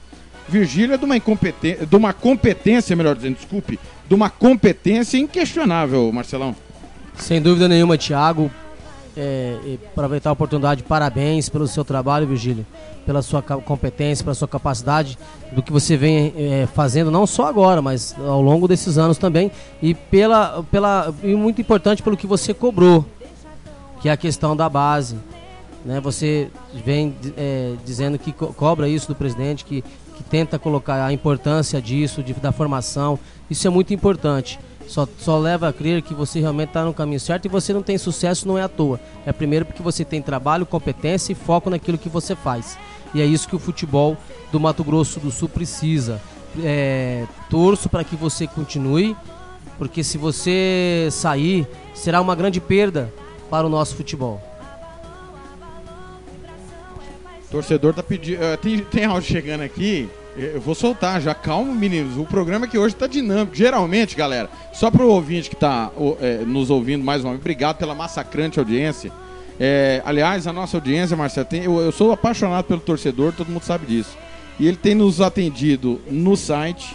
Virgílio 0.48 0.94
é 0.94 0.98
de 0.98 1.04
uma 1.04 1.16
incompetência, 1.16 1.86
de 1.86 1.96
uma 1.96 2.12
competência, 2.12 2.94
melhor 2.94 3.16
dizendo, 3.16 3.36
desculpe, 3.36 3.78
de 4.08 4.14
uma 4.14 4.30
competência 4.30 5.18
inquestionável, 5.18 6.10
Marcelão. 6.12 6.54
Sem 7.16 7.40
dúvida 7.40 7.66
nenhuma, 7.66 7.96
Thiago. 7.98 8.50
É, 9.16 9.56
e 9.64 9.80
aproveitar 9.92 10.28
a 10.28 10.32
oportunidade, 10.34 10.82
parabéns 10.82 11.48
pelo 11.48 11.66
seu 11.66 11.82
trabalho, 11.82 12.26
Virgílio, 12.26 12.66
pela 13.06 13.22
sua 13.22 13.40
competência, 13.40 14.22
pela 14.22 14.34
sua 14.34 14.46
capacidade, 14.46 15.16
do 15.52 15.62
que 15.62 15.72
você 15.72 15.96
vem 15.96 16.34
é, 16.36 16.68
fazendo, 16.74 17.10
não 17.10 17.26
só 17.26 17.46
agora, 17.46 17.80
mas 17.80 18.14
ao 18.18 18.42
longo 18.42 18.68
desses 18.68 18.98
anos 18.98 19.16
também, 19.16 19.50
e 19.80 19.94
pela, 19.94 20.62
pela 20.70 21.14
e 21.22 21.34
muito 21.34 21.62
importante 21.62 22.02
pelo 22.02 22.14
que 22.14 22.26
você 22.26 22.52
cobrou, 22.52 23.06
que 24.02 24.10
é 24.10 24.12
a 24.12 24.16
questão 24.18 24.54
da 24.54 24.68
base. 24.68 25.16
Né? 25.82 25.98
Você 26.00 26.50
vem 26.84 27.14
é, 27.38 27.72
dizendo 27.86 28.18
que 28.18 28.32
co- 28.32 28.48
cobra 28.48 28.86
isso 28.86 29.08
do 29.08 29.14
presidente, 29.14 29.64
que, 29.64 29.82
que 30.14 30.22
tenta 30.24 30.58
colocar 30.58 31.02
a 31.06 31.10
importância 31.10 31.80
disso, 31.80 32.22
de- 32.22 32.34
da 32.34 32.52
formação. 32.52 33.18
Isso 33.48 33.66
é 33.66 33.70
muito 33.70 33.94
importante. 33.94 34.58
Só, 34.86 35.06
só 35.18 35.38
leva 35.38 35.68
a 35.68 35.72
crer 35.72 36.00
que 36.02 36.14
você 36.14 36.40
realmente 36.40 36.68
está 36.68 36.84
no 36.84 36.94
caminho 36.94 37.18
certo 37.18 37.46
e 37.46 37.48
você 37.48 37.72
não 37.72 37.82
tem 37.82 37.98
sucesso 37.98 38.46
não 38.46 38.56
é 38.56 38.62
à 38.62 38.68
toa. 38.68 39.00
É 39.24 39.32
primeiro 39.32 39.64
porque 39.64 39.82
você 39.82 40.04
tem 40.04 40.22
trabalho, 40.22 40.64
competência 40.64 41.32
e 41.32 41.34
foco 41.34 41.68
naquilo 41.68 41.98
que 41.98 42.08
você 42.08 42.36
faz. 42.36 42.78
E 43.12 43.20
é 43.20 43.26
isso 43.26 43.48
que 43.48 43.56
o 43.56 43.58
futebol 43.58 44.16
do 44.52 44.60
Mato 44.60 44.84
Grosso 44.84 45.18
do 45.18 45.30
Sul 45.30 45.48
precisa. 45.48 46.20
É, 46.62 47.26
torço 47.50 47.88
para 47.88 48.04
que 48.04 48.16
você 48.16 48.46
continue, 48.46 49.16
porque 49.76 50.02
se 50.02 50.16
você 50.16 51.08
sair, 51.10 51.66
será 51.94 52.20
uma 52.20 52.34
grande 52.34 52.60
perda 52.60 53.12
para 53.50 53.66
o 53.66 53.70
nosso 53.70 53.96
futebol. 53.96 54.40
Torcedor 57.50 57.94
tá 57.94 58.02
pedindo. 58.02 58.42
eh, 58.42 58.56
tem, 58.56 58.80
tem 58.80 59.04
áudio 59.04 59.30
chegando 59.30 59.62
aqui. 59.62 60.08
Eu 60.36 60.60
vou 60.60 60.74
soltar 60.74 61.20
já. 61.20 61.34
Calma, 61.34 61.72
meninos. 61.74 62.18
O 62.18 62.24
programa 62.24 62.66
aqui 62.66 62.76
hoje 62.76 62.94
tá 62.94 63.06
dinâmico. 63.06 63.56
Geralmente, 63.56 64.14
galera, 64.14 64.50
só 64.72 64.90
pro 64.90 65.08
ouvinte 65.08 65.48
que 65.48 65.56
tá 65.56 65.90
o- 65.96 66.16
eh, 66.20 66.42
nos 66.46 66.68
ouvindo 66.70 67.02
mais 67.02 67.22
uma 67.22 67.30
vez, 67.30 67.40
obrigado 67.40 67.76
pela 67.78 67.94
massacrante 67.94 68.58
audiência. 68.58 69.10
Eh, 69.58 70.02
aliás, 70.04 70.46
a 70.46 70.52
nossa 70.52 70.76
audiência, 70.76 71.16
Marcelo, 71.16 71.46
tem- 71.46 71.64
eu, 71.64 71.78
eu 71.80 71.90
sou 71.90 72.12
apaixonado 72.12 72.64
pelo 72.66 72.80
torcedor, 72.80 73.32
todo 73.32 73.48
mundo 73.48 73.62
sabe 73.62 73.86
disso. 73.86 74.16
E 74.60 74.66
ele 74.66 74.76
tem 74.76 74.94
nos 74.94 75.20
atendido 75.22 76.00
no 76.10 76.36
site, 76.36 76.94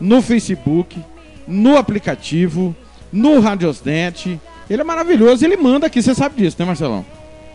no 0.00 0.20
Facebook, 0.20 1.00
no 1.46 1.76
aplicativo, 1.76 2.74
no 3.12 3.38
Radiosnet. 3.38 4.40
Ele 4.68 4.80
é 4.80 4.84
maravilhoso, 4.84 5.44
ele 5.44 5.56
manda 5.56 5.86
aqui, 5.86 6.02
você 6.02 6.14
sabe 6.14 6.42
disso, 6.42 6.56
né, 6.58 6.64
Marcelão? 6.64 7.04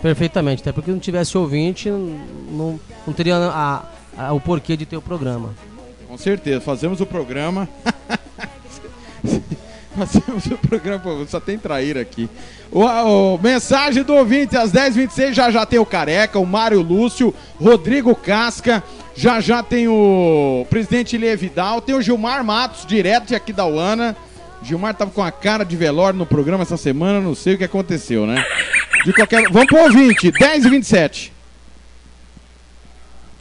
Perfeitamente, 0.02 0.62
até 0.62 0.72
porque 0.72 0.92
não 0.92 1.00
tivesse 1.00 1.38
ouvinte, 1.38 1.90
não, 1.90 2.80
não 3.06 3.14
teria 3.14 3.36
a- 3.36 3.84
o 4.32 4.40
porquê 4.40 4.76
de 4.76 4.86
ter 4.86 4.98
o 4.98 5.02
programa. 5.02 5.56
Com 6.08 6.18
certeza, 6.18 6.60
fazemos 6.60 7.00
o 7.00 7.06
programa. 7.06 7.70
fazemos 9.96 10.46
o 10.46 10.58
programa, 10.58 11.02
só 11.28 11.40
tem 11.40 11.58
traíra 11.58 12.02
aqui. 12.02 12.30
O, 12.72 13.38
mensagem 13.38 14.04
do 14.04 14.14
ouvinte 14.16 14.58
às 14.58 14.72
10h26, 14.72 15.34
já 15.34 15.52
já 15.52 15.66
tem 15.66 15.80
o 15.80 15.86
Careca, 15.86 16.40
o 16.40 16.46
Mário 16.46 16.82
Lúcio, 16.82 17.34
Rodrigo 17.60 18.16
Casca, 18.16 18.84
já 19.16 19.40
já 19.40 19.62
tem 19.64 19.88
o 19.88 20.66
presidente 20.70 21.16
Ilie 21.16 21.36
Vidal, 21.36 21.82
tem 21.82 21.96
o 21.96 22.02
Gilmar 22.02 22.44
Matos, 22.44 22.86
direto 22.86 23.28
de 23.28 23.36
aqui 23.36 23.54
da 23.54 23.66
Uana. 23.66 24.16
Gilmar 24.62 24.94
tava 24.94 25.12
com 25.12 25.24
a 25.24 25.32
cara 25.32 25.64
de 25.64 25.76
velório 25.76 26.20
no 26.20 26.26
programa 26.26 26.64
essa 26.64 26.78
semana, 26.78 27.22
não 27.22 27.34
sei 27.34 27.56
o 27.56 27.58
que 27.58 27.64
aconteceu, 27.64 28.26
né? 28.26 28.44
De 29.06 29.14
qualquer... 29.14 29.50
Vamos 29.50 29.68
pro 29.68 29.84
ouvinte, 29.84 30.32
10h27. 30.32 31.32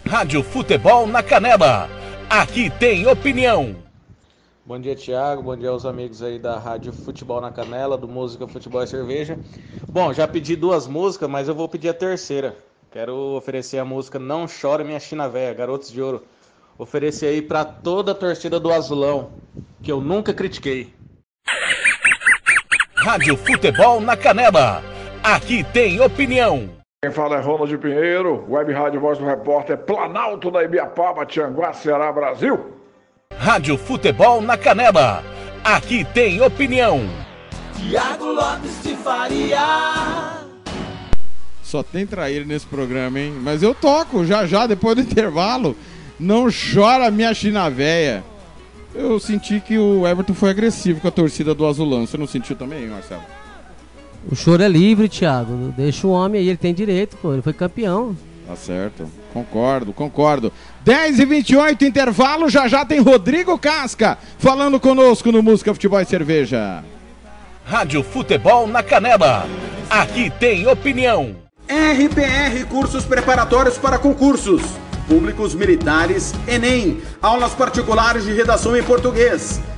Rádio 0.08 0.42
Futebol 0.42 1.06
na 1.06 1.22
Canela. 1.22 1.86
Aqui 2.30 2.70
tem 2.70 3.06
opinião. 3.06 3.76
Bom 4.64 4.80
dia, 4.80 4.96
Thiago. 4.96 5.42
Bom 5.42 5.54
dia 5.54 5.68
aos 5.68 5.84
amigos 5.84 6.22
aí 6.22 6.38
da 6.38 6.58
Rádio 6.58 6.94
Futebol 6.94 7.42
na 7.42 7.52
Canela, 7.52 7.98
do 7.98 8.08
Música, 8.08 8.48
Futebol 8.48 8.82
e 8.82 8.86
Cerveja. 8.86 9.38
Bom, 9.86 10.10
já 10.14 10.26
pedi 10.26 10.56
duas 10.56 10.86
músicas, 10.86 11.28
mas 11.28 11.46
eu 11.46 11.54
vou 11.54 11.68
pedir 11.68 11.90
a 11.90 11.94
terceira. 11.94 12.56
Quero 12.90 13.36
oferecer 13.36 13.76
a 13.76 13.84
música 13.84 14.18
Não 14.18 14.46
Chora 14.46 14.82
Minha 14.82 14.98
China 14.98 15.28
Véia, 15.28 15.52
Garotos 15.52 15.92
de 15.92 16.00
Ouro. 16.00 16.24
Oferecer 16.78 17.26
aí 17.26 17.42
pra 17.42 17.66
toda 17.66 18.12
a 18.12 18.14
torcida 18.14 18.58
do 18.58 18.72
Azulão, 18.72 19.32
que 19.82 19.92
eu 19.92 20.00
nunca 20.00 20.32
critiquei. 20.32 20.90
Rádio 22.94 23.36
Futebol 23.36 24.00
na 24.00 24.16
Canela. 24.16 24.82
Aqui 25.22 25.62
tem 25.64 26.00
opinião. 26.00 26.77
Quem 27.00 27.12
fala 27.12 27.36
é 27.36 27.40
Ronald 27.40 27.78
Pinheiro, 27.78 28.44
Web 28.48 28.72
Rádio 28.72 29.00
Voz 29.00 29.18
do 29.18 29.24
Repórter, 29.24 29.78
Planalto 29.78 30.50
da 30.50 30.64
Ibiapaba, 30.64 31.24
Tianguá, 31.24 31.72
Ceará, 31.72 32.10
Brasil. 32.10 32.72
Rádio 33.38 33.78
Futebol 33.78 34.42
na 34.42 34.56
Canela. 34.56 35.22
Aqui 35.62 36.04
tem 36.12 36.42
opinião. 36.42 37.08
Tiago 37.76 38.24
Lopes 38.24 38.82
de 38.82 38.96
Faria. 38.96 40.40
Só 41.62 41.84
tem 41.84 42.04
traíra 42.04 42.44
nesse 42.44 42.66
programa, 42.66 43.20
hein? 43.20 43.32
Mas 43.42 43.62
eu 43.62 43.76
toco 43.76 44.24
já 44.24 44.44
já, 44.44 44.66
depois 44.66 44.96
do 44.96 45.02
intervalo. 45.08 45.76
Não 46.18 46.48
chora 46.50 47.12
minha 47.12 47.32
china 47.32 47.70
véia. 47.70 48.24
Eu 48.92 49.20
senti 49.20 49.60
que 49.60 49.78
o 49.78 50.04
Everton 50.04 50.34
foi 50.34 50.50
agressivo 50.50 51.00
com 51.00 51.06
a 51.06 51.12
torcida 51.12 51.54
do 51.54 51.64
Azulão. 51.64 52.04
Você 52.08 52.16
não 52.16 52.26
sentiu 52.26 52.56
também, 52.56 52.88
Marcelo? 52.88 53.22
O 54.30 54.36
choro 54.36 54.62
é 54.62 54.68
livre, 54.68 55.08
Thiago. 55.08 55.72
Deixa 55.76 56.06
o 56.06 56.10
homem 56.10 56.40
aí, 56.40 56.48
ele 56.48 56.58
tem 56.58 56.74
direito, 56.74 57.16
pô. 57.16 57.32
Ele 57.32 57.42
foi 57.42 57.54
campeão. 57.54 58.14
Tá 58.46 58.54
certo. 58.54 59.08
Concordo, 59.32 59.92
concordo. 59.92 60.52
10 60.84 61.18
e 61.18 61.24
28 61.24 61.84
intervalo. 61.84 62.48
Já 62.48 62.68
já 62.68 62.84
tem 62.84 63.00
Rodrigo 63.00 63.58
Casca 63.58 64.18
falando 64.38 64.78
conosco 64.78 65.32
no 65.32 65.42
Música 65.42 65.72
Futebol 65.72 66.00
e 66.00 66.04
Cerveja. 66.04 66.84
Rádio 67.64 68.02
Futebol 68.02 68.66
na 68.66 68.82
Canela. 68.82 69.46
Aqui 69.90 70.30
tem 70.30 70.66
opinião. 70.66 71.36
RPR 71.66 72.64
Cursos 72.70 73.04
Preparatórios 73.04 73.76
para 73.76 73.98
Concursos. 73.98 74.62
Públicos 75.06 75.54
Militares, 75.54 76.34
Enem. 76.46 77.00
Aulas 77.20 77.52
particulares 77.52 78.24
de 78.24 78.32
redação 78.32 78.76
em 78.76 78.82
português. 78.82 79.60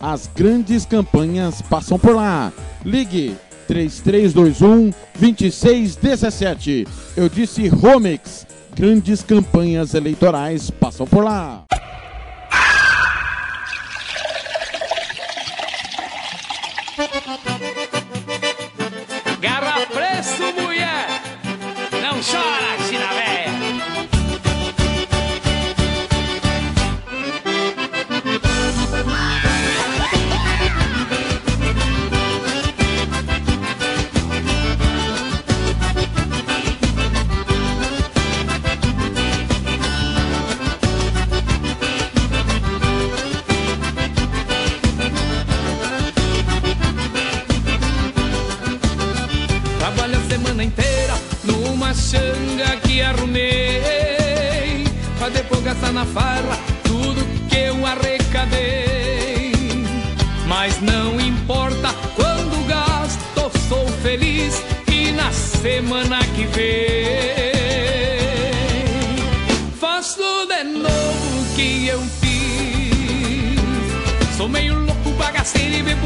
As 0.00 0.28
grandes 0.34 0.84
campanhas 0.84 1.62
passam 1.62 1.98
por 1.98 2.14
lá. 2.14 2.52
Ligue 2.84 3.36
3321 3.66 4.92
2617. 5.18 6.86
Eu 7.16 7.28
disse 7.28 7.66
Romex. 7.68 8.46
Grandes 8.74 9.22
campanhas 9.22 9.94
eleitorais 9.94 10.70
passam 10.70 11.06
por 11.06 11.24
lá. 11.24 11.64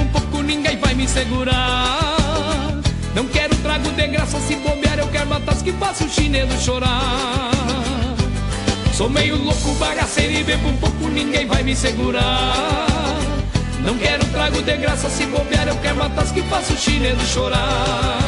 Um 0.00 0.06
pouco, 0.08 0.42
ninguém 0.42 0.76
vai 0.78 0.94
me 0.94 1.06
segurar 1.06 2.20
não 3.14 3.26
quero 3.26 3.54
trago 3.56 3.90
de 3.90 4.06
graça, 4.06 4.38
se 4.40 4.54
bobear 4.56 4.98
eu 4.98 5.08
quero 5.08 5.28
matar 5.28 5.56
que 5.56 5.72
faça 5.72 6.04
o 6.04 6.08
chinelo 6.08 6.52
chorar. 6.60 7.50
Sou 8.94 9.10
meio 9.10 9.36
louco, 9.36 9.74
bagaceiro 9.74 10.32
e 10.32 10.44
bebo 10.44 10.68
um 10.68 10.76
pouco, 10.76 11.08
ninguém 11.08 11.46
vai 11.46 11.62
me 11.62 11.74
segurar. 11.74 13.16
Não 13.84 13.98
quero 13.98 14.24
trago 14.26 14.62
de 14.62 14.76
graça, 14.76 15.10
se 15.10 15.26
bobear 15.26 15.66
eu 15.66 15.76
quero 15.76 15.96
matar 15.96 16.24
que 16.32 16.42
faça 16.42 16.72
o 16.72 16.76
chinelo 16.76 17.20
chorar. 17.26 18.18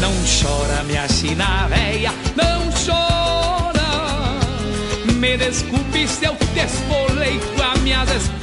Não 0.00 0.12
chora 0.24 0.82
minha 0.84 1.06
china 1.08 1.68
véia, 1.68 2.12
não 2.34 2.68
chora. 2.72 3.80
Me 5.14 5.36
desculpe 5.36 6.08
se 6.08 6.24
eu 6.24 6.34
te 6.34 6.60
esfolei 6.60 7.38
com 7.56 7.62
as 7.62 7.78
minhas 7.80 8.10
esporas. 8.10 8.39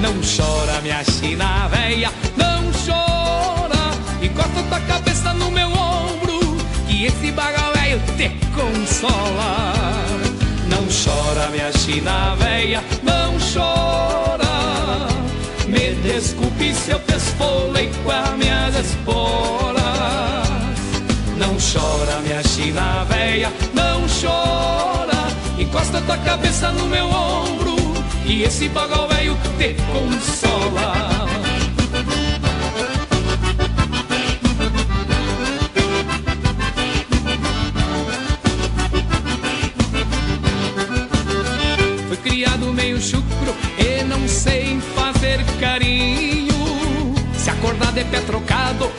Não 0.00 0.14
chora, 0.22 0.80
minha 0.80 1.04
china 1.04 1.68
véia, 1.68 2.10
não 2.34 2.72
chora. 2.86 3.92
Encosta 4.22 4.62
tua 4.68 4.80
cabeça 4.80 5.34
no 5.34 5.50
meu 5.50 5.68
ombro, 5.68 6.56
que 6.88 7.04
esse 7.04 7.30
baga 7.32 7.70
velho 7.74 8.00
te 8.16 8.30
consola. 8.54 9.74
Não 10.68 10.86
chora, 10.88 11.48
minha 11.50 11.70
china 11.72 12.34
véia, 12.36 12.82
não 13.02 13.34
chora. 13.52 15.08
Me 15.68 15.94
desculpe 16.02 16.74
se 16.74 16.92
eu 16.92 16.98
te 17.00 17.16
esfolei 17.16 17.90
com 18.02 18.10
as 18.10 18.30
minhas 18.38 18.76
esporas. 18.76 19.84
Não 21.36 21.56
chora, 21.58 22.20
minha 22.22 22.42
china 22.42 23.04
véia, 23.04 23.52
não 23.74 24.00
chora. 24.08 25.28
Encosta 25.58 26.00
tua 26.00 26.16
cabeça 26.16 26.72
no 26.72 26.86
meu 26.86 27.06
ombro 27.06 27.69
e 28.30 28.44
esse 28.44 28.68
bagal 28.68 29.08
velho 29.08 29.36
te 29.58 29.74
consola. 29.92 31.26
Fui 42.06 42.16
criado 42.18 42.72
meio 42.72 43.00
chucro 43.00 43.52
e 43.76 44.04
não 44.04 44.28
sei 44.28 44.80
fazer 44.94 45.44
carinho. 45.58 46.54
Se 47.36 47.50
acordar 47.50 47.92
de 47.92 48.04
pé 48.04 48.20
trocado, 48.20 48.89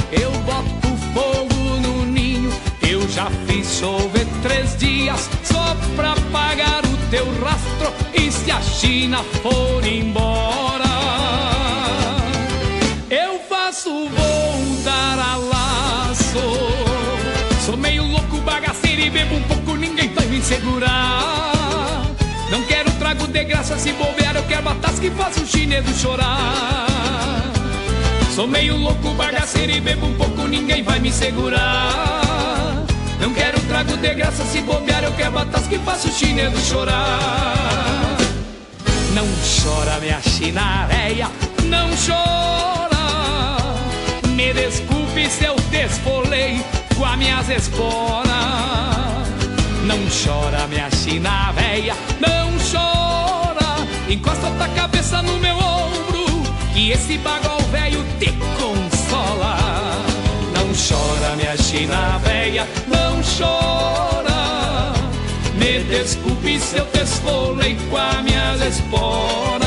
se 8.52 8.58
a 8.58 8.62
China 8.62 9.24
for 9.42 9.86
embora, 9.86 10.84
eu 13.10 13.40
faço 13.48 13.90
voltar 13.90 15.20
a 15.20 15.36
laço. 15.38 16.40
Sou 17.66 17.78
meio 17.78 18.04
louco, 18.04 18.38
bagaceiro 18.40 19.02
e 19.02 19.10
bebo 19.10 19.36
um 19.36 19.42
pouco, 19.44 19.76
ninguém 19.78 20.14
vai 20.14 20.26
me 20.26 20.42
segurar. 20.42 22.04
Não 22.50 22.62
quero 22.64 22.92
trago 23.00 23.28
de 23.28 23.44
graça, 23.46 23.78
se 23.78 23.94
bobear 23.94 24.36
eu 24.36 24.44
quero 24.44 24.64
batas 24.64 25.00
que 25.00 25.10
faça 25.12 25.40
o 25.42 25.46
chinelo 25.46 25.94
chorar. 25.94 26.88
Sou 28.36 28.48
meio 28.48 28.76
louco, 28.76 29.14
bagaceiro 29.14 29.72
e 29.72 29.80
bebo 29.80 30.08
um 30.08 30.14
pouco, 30.16 30.48
ninguém 30.48 30.84
vai 30.84 31.00
me 31.00 31.12
segurar. 31.12 32.84
Não 33.20 33.34
quero 33.34 33.60
trago 33.62 33.96
de 33.96 34.14
graça, 34.14 34.44
se 34.44 34.62
bobear 34.62 35.04
eu 35.04 35.14
quero 35.14 35.32
batas 35.32 35.68
que 35.68 35.78
faça 35.80 36.10
o 36.10 36.12
chinelo 36.12 36.60
chorar. 36.60 37.91
Não 39.14 39.28
chora, 39.62 40.00
minha 40.00 40.22
china 40.22 40.88
véia, 40.88 41.30
não 41.66 41.90
chora. 41.90 42.98
Me 44.30 44.54
desculpe 44.54 45.30
se 45.30 45.44
eu 45.44 45.56
desfolei 45.70 46.64
com 46.96 47.06
as 47.06 47.18
minhas 47.18 47.50
esporas. 47.50 48.26
Não 49.84 50.00
chora, 50.24 50.66
minha 50.68 50.90
china 50.92 51.52
véia, 51.52 51.94
não 52.22 52.52
chora. 52.72 53.86
Encosta 54.10 54.50
tua 54.52 54.70
cabeça 54.70 55.22
no 55.22 55.38
meu 55.40 55.58
ombro, 55.58 56.44
que 56.74 56.92
esse 56.92 57.18
bagol 57.18 57.60
velho 57.72 58.06
te 58.18 58.32
consola. 58.58 59.58
Não 60.56 60.68
chora, 60.74 61.36
minha 61.36 61.58
china 61.58 62.18
véia, 62.24 62.66
não 62.88 63.22
chora. 63.38 64.31
Me 65.62 65.84
desculpe 65.84 66.60
se 66.60 66.78
eu 66.80 66.86
te 66.88 67.04
esfolei 67.04 67.78
com 67.88 67.96
as 67.96 68.24
minhas 68.24 68.62
esporas. 68.62 69.62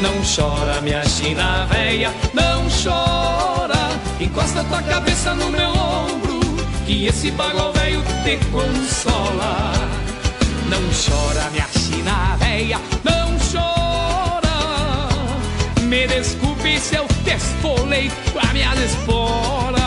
Não 0.00 0.14
chora, 0.22 0.80
minha 0.80 1.04
china 1.04 1.66
véia, 1.66 2.14
não 2.32 2.68
chora. 2.70 3.90
Encosta 4.20 4.62
tua 4.62 4.80
cabeça 4.82 5.34
no 5.34 5.50
meu 5.50 5.70
ombro, 5.70 6.38
que 6.86 7.06
esse 7.06 7.32
bagual 7.32 7.72
velho 7.72 8.00
te 8.22 8.36
consola. 8.52 9.72
Não 10.68 10.82
chora, 10.92 11.50
minha 11.50 11.66
china 11.76 12.36
véia, 12.38 12.78
não 13.02 13.36
chora. 13.50 14.46
Me 15.82 16.06
desculpe 16.06 16.78
se 16.78 16.94
eu 16.94 17.08
te 17.24 17.34
esfolei 17.34 18.08
com 18.32 18.38
a 18.38 18.52
minha 18.52 18.72
espora. 18.84 19.77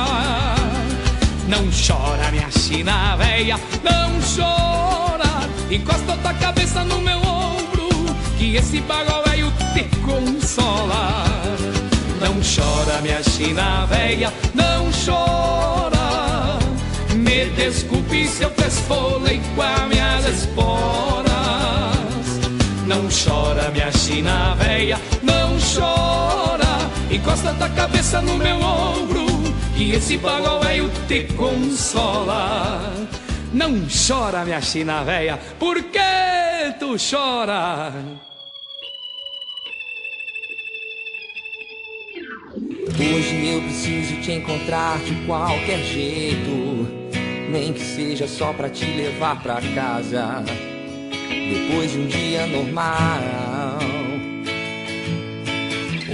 Não 1.51 1.67
chora, 1.85 2.31
minha 2.31 2.49
china 2.49 3.17
véia, 3.17 3.59
não 3.83 4.09
chora. 4.33 5.49
Encosta 5.69 6.15
tua 6.21 6.33
cabeça 6.35 6.81
no 6.85 7.01
meu 7.01 7.17
ombro, 7.17 7.89
que 8.37 8.55
esse 8.55 8.79
bagual 8.79 9.21
velho 9.25 9.51
te 9.73 9.83
consola. 9.97 11.25
Não 12.21 12.35
chora, 12.35 13.01
minha 13.01 13.21
china 13.21 13.85
véia, 13.87 14.31
não 14.53 14.89
chora. 15.05 16.57
Me 17.13 17.47
desculpe 17.47 18.29
se 18.29 18.43
eu 18.43 18.49
te 18.51 18.67
esfolei 18.67 19.41
com 19.53 19.61
as 19.61 19.81
minhas 19.89 20.25
esporas. 20.25 21.27
Não 22.87 23.09
chora, 23.09 23.69
minha 23.71 23.91
china 23.91 24.55
véia, 24.55 24.97
não 25.21 25.57
chora. 25.75 26.61
Encosta 27.11 27.53
tua 27.55 27.67
cabeça 27.67 28.21
no 28.21 28.37
meu 28.37 28.55
ombro, 28.61 29.20
que 29.81 29.95
esse 29.95 30.17
bagual 30.17 30.59
velho 30.59 30.91
te 31.07 31.23
consola. 31.33 32.79
Não 33.51 33.81
chora, 33.89 34.45
minha 34.45 34.61
china 34.61 35.03
véia, 35.03 35.39
por 35.57 35.81
que 35.85 35.99
tu 36.79 36.95
chora? 36.97 37.91
Hoje 42.93 43.47
eu 43.47 43.61
preciso 43.63 44.21
te 44.21 44.33
encontrar 44.33 44.99
de 44.99 45.15
qualquer 45.25 45.79
jeito, 45.79 46.87
nem 47.49 47.73
que 47.73 47.81
seja 47.81 48.27
só 48.27 48.53
pra 48.53 48.69
te 48.69 48.85
levar 48.85 49.41
pra 49.41 49.59
casa. 49.73 50.43
Depois 51.27 51.91
de 51.91 51.97
um 51.97 52.05
dia 52.05 52.45
normal, 52.45 54.00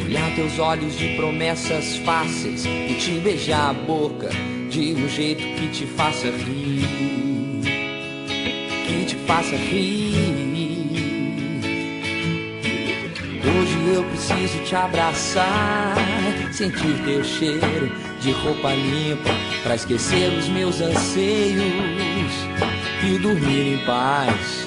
olhar 0.07 0.33
teus 0.35 0.57
olhos 0.57 0.97
de 0.97 1.15
promessas 1.17 1.97
fáceis 1.97 2.65
e 2.65 2.93
te 2.97 3.19
beijar 3.19 3.71
a 3.71 3.73
boca 3.73 4.29
de 4.69 4.93
um 4.93 5.09
jeito 5.09 5.43
que 5.43 5.67
te 5.67 5.85
faça 5.85 6.27
rir, 6.27 7.61
que 8.87 9.05
te 9.05 9.15
faça 9.27 9.55
rir. 9.57 10.15
Hoje 13.43 13.95
eu 13.95 14.03
preciso 14.05 14.63
te 14.63 14.75
abraçar, 14.77 15.95
sentir 16.53 17.03
teu 17.03 17.21
cheiro 17.25 17.91
de 18.21 18.31
roupa 18.31 18.73
limpa, 18.73 19.31
pra 19.63 19.75
esquecer 19.75 20.31
os 20.37 20.47
meus 20.47 20.79
anseios 20.79 22.33
e 23.05 23.17
dormir 23.19 23.73
em 23.73 23.77
paz. 23.85 24.66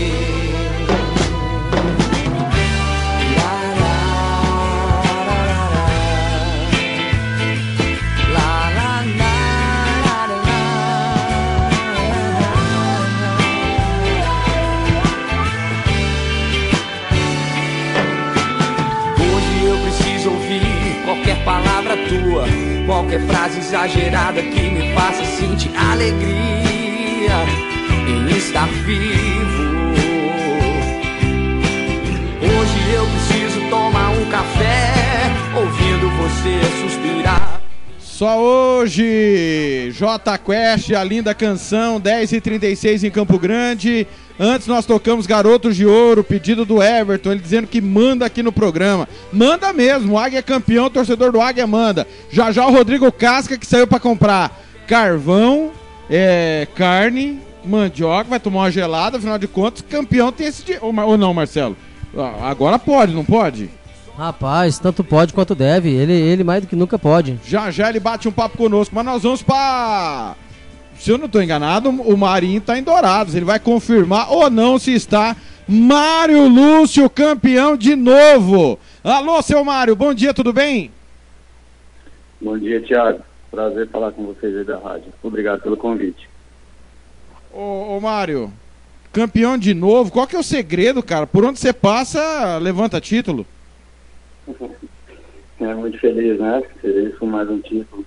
Tua, 22.11 22.45
qualquer 22.85 23.21
frase 23.21 23.59
exagerada 23.59 24.41
que 24.41 24.69
me 24.69 24.93
faça 24.93 25.23
sentir 25.23 25.71
alegria 25.77 27.37
em 28.05 28.37
estar 28.37 28.67
vivo. 28.67 29.71
Hoje 32.41 32.93
eu 32.93 33.05
preciso 33.05 33.69
tomar 33.69 34.09
um 34.09 34.29
café, 34.29 34.91
ouvindo 35.55 36.09
você 36.17 36.59
suspirar. 36.81 37.61
Só 37.97 38.39
hoje, 38.39 39.91
J 39.93 40.37
Quest, 40.37 40.91
a 40.91 41.03
linda 41.03 41.33
canção, 41.33 41.99
10h36 41.99 43.03
em 43.05 43.09
Campo 43.09 43.39
Grande. 43.39 44.05
Antes 44.43 44.65
nós 44.65 44.87
tocamos 44.87 45.27
Garotos 45.27 45.75
de 45.75 45.85
Ouro, 45.85 46.23
pedido 46.23 46.65
do 46.65 46.81
Everton, 46.81 47.31
ele 47.31 47.41
dizendo 47.41 47.67
que 47.67 47.79
manda 47.79 48.25
aqui 48.25 48.41
no 48.41 48.51
programa. 48.51 49.07
Manda 49.31 49.71
mesmo, 49.71 50.13
o 50.13 50.17
Águia 50.17 50.39
é 50.39 50.41
campeão, 50.41 50.85
o 50.85 50.89
torcedor 50.89 51.31
do 51.31 51.39
Águia 51.39 51.67
manda. 51.67 52.07
Já 52.31 52.51
já 52.51 52.65
o 52.65 52.71
Rodrigo 52.71 53.11
Casca 53.11 53.55
que 53.55 53.67
saiu 53.67 53.85
pra 53.85 53.99
comprar 53.99 54.59
carvão, 54.87 55.69
é, 56.09 56.67
carne, 56.73 57.39
mandioca, 57.63 58.31
vai 58.31 58.39
tomar 58.39 58.61
uma 58.61 58.71
gelada, 58.71 59.19
afinal 59.19 59.37
de 59.37 59.47
contas, 59.47 59.85
campeão 59.87 60.31
tem 60.31 60.47
esse 60.47 60.65
dia. 60.65 60.79
Ou, 60.81 60.91
ou 60.91 61.17
não, 61.19 61.35
Marcelo? 61.35 61.77
Ah, 62.17 62.49
Agora 62.49 62.79
pode, 62.79 63.13
não 63.13 63.23
pode? 63.23 63.69
Rapaz, 64.17 64.79
tanto 64.79 65.03
pode 65.03 65.33
quanto 65.33 65.53
deve. 65.53 65.91
Ele, 65.91 66.13
ele 66.13 66.43
mais 66.43 66.61
do 66.61 66.67
que 66.67 66.75
nunca 66.75 66.97
pode. 66.97 67.39
Já 67.45 67.69
já 67.69 67.89
ele 67.89 67.99
bate 67.99 68.27
um 68.27 68.31
papo 68.31 68.57
conosco, 68.57 68.95
mas 68.95 69.05
nós 69.05 69.21
vamos 69.21 69.43
pra. 69.43 70.35
Se 71.01 71.09
eu 71.09 71.17
não 71.17 71.27
tô 71.27 71.41
enganado, 71.41 71.89
o 71.89 72.15
Marinho 72.15 72.61
tá 72.61 72.77
em 72.77 72.83
Dourados. 72.83 73.33
Ele 73.33 73.43
vai 73.43 73.59
confirmar 73.59 74.31
ou 74.31 74.51
não 74.51 74.77
se 74.77 74.93
está 74.93 75.35
Mário 75.67 76.47
Lúcio 76.47 77.09
campeão 77.09 77.75
de 77.75 77.95
novo. 77.95 78.77
Alô, 79.03 79.41
seu 79.41 79.65
Mário, 79.65 79.95
bom 79.95 80.13
dia, 80.13 80.31
tudo 80.31 80.53
bem? 80.53 80.91
Bom 82.39 82.55
dia, 82.55 82.79
Thiago. 82.83 83.23
Prazer 83.49 83.89
falar 83.89 84.11
com 84.11 84.27
vocês 84.27 84.55
aí 84.55 84.63
da 84.63 84.77
rádio. 84.77 85.11
Obrigado 85.23 85.63
pelo 85.63 85.75
convite. 85.75 86.29
Ô, 87.51 87.97
ô 87.97 87.99
Mário, 87.99 88.53
campeão 89.11 89.57
de 89.57 89.73
novo, 89.73 90.11
qual 90.11 90.27
que 90.27 90.35
é 90.35 90.39
o 90.39 90.43
segredo, 90.43 91.01
cara? 91.01 91.25
Por 91.25 91.43
onde 91.43 91.57
você 91.57 91.73
passa, 91.73 92.59
levanta 92.59 93.01
título. 93.01 93.43
É 95.59 95.75
muito 95.75 95.99
feliz, 95.99 96.39
né? 96.39 96.63
Feliz 96.81 97.15
com 97.19 97.27
mais 97.27 97.47
um 97.47 97.59
título, 97.59 98.03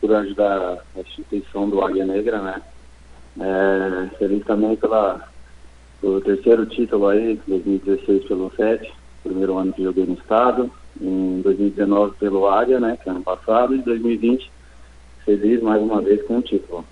por 0.00 0.14
ajudar 0.14 0.84
a 0.96 1.00
instituição 1.00 1.68
do 1.68 1.82
Águia 1.82 2.04
Negra, 2.04 2.40
né? 2.42 2.62
É, 3.40 4.16
feliz 4.16 4.44
também 4.44 4.76
pela, 4.76 5.28
pelo 6.00 6.20
terceiro 6.20 6.66
título 6.66 7.08
aí, 7.08 7.40
2016 7.46 8.24
pelo 8.24 8.50
FET, 8.50 8.92
primeiro 9.22 9.56
ano 9.56 9.72
que 9.72 9.82
joguei 9.82 10.06
no 10.06 10.14
estado, 10.14 10.70
em 11.00 11.40
2019 11.42 12.16
pelo 12.16 12.46
Águia, 12.46 12.78
né? 12.78 12.98
Que 13.02 13.08
é 13.08 13.12
ano 13.12 13.22
passado, 13.22 13.74
e 13.74 13.82
2020 13.82 14.50
feliz 15.24 15.62
mais 15.62 15.82
uma 15.82 16.00
vez 16.00 16.22
com 16.26 16.38
o 16.38 16.42
título. 16.42 16.84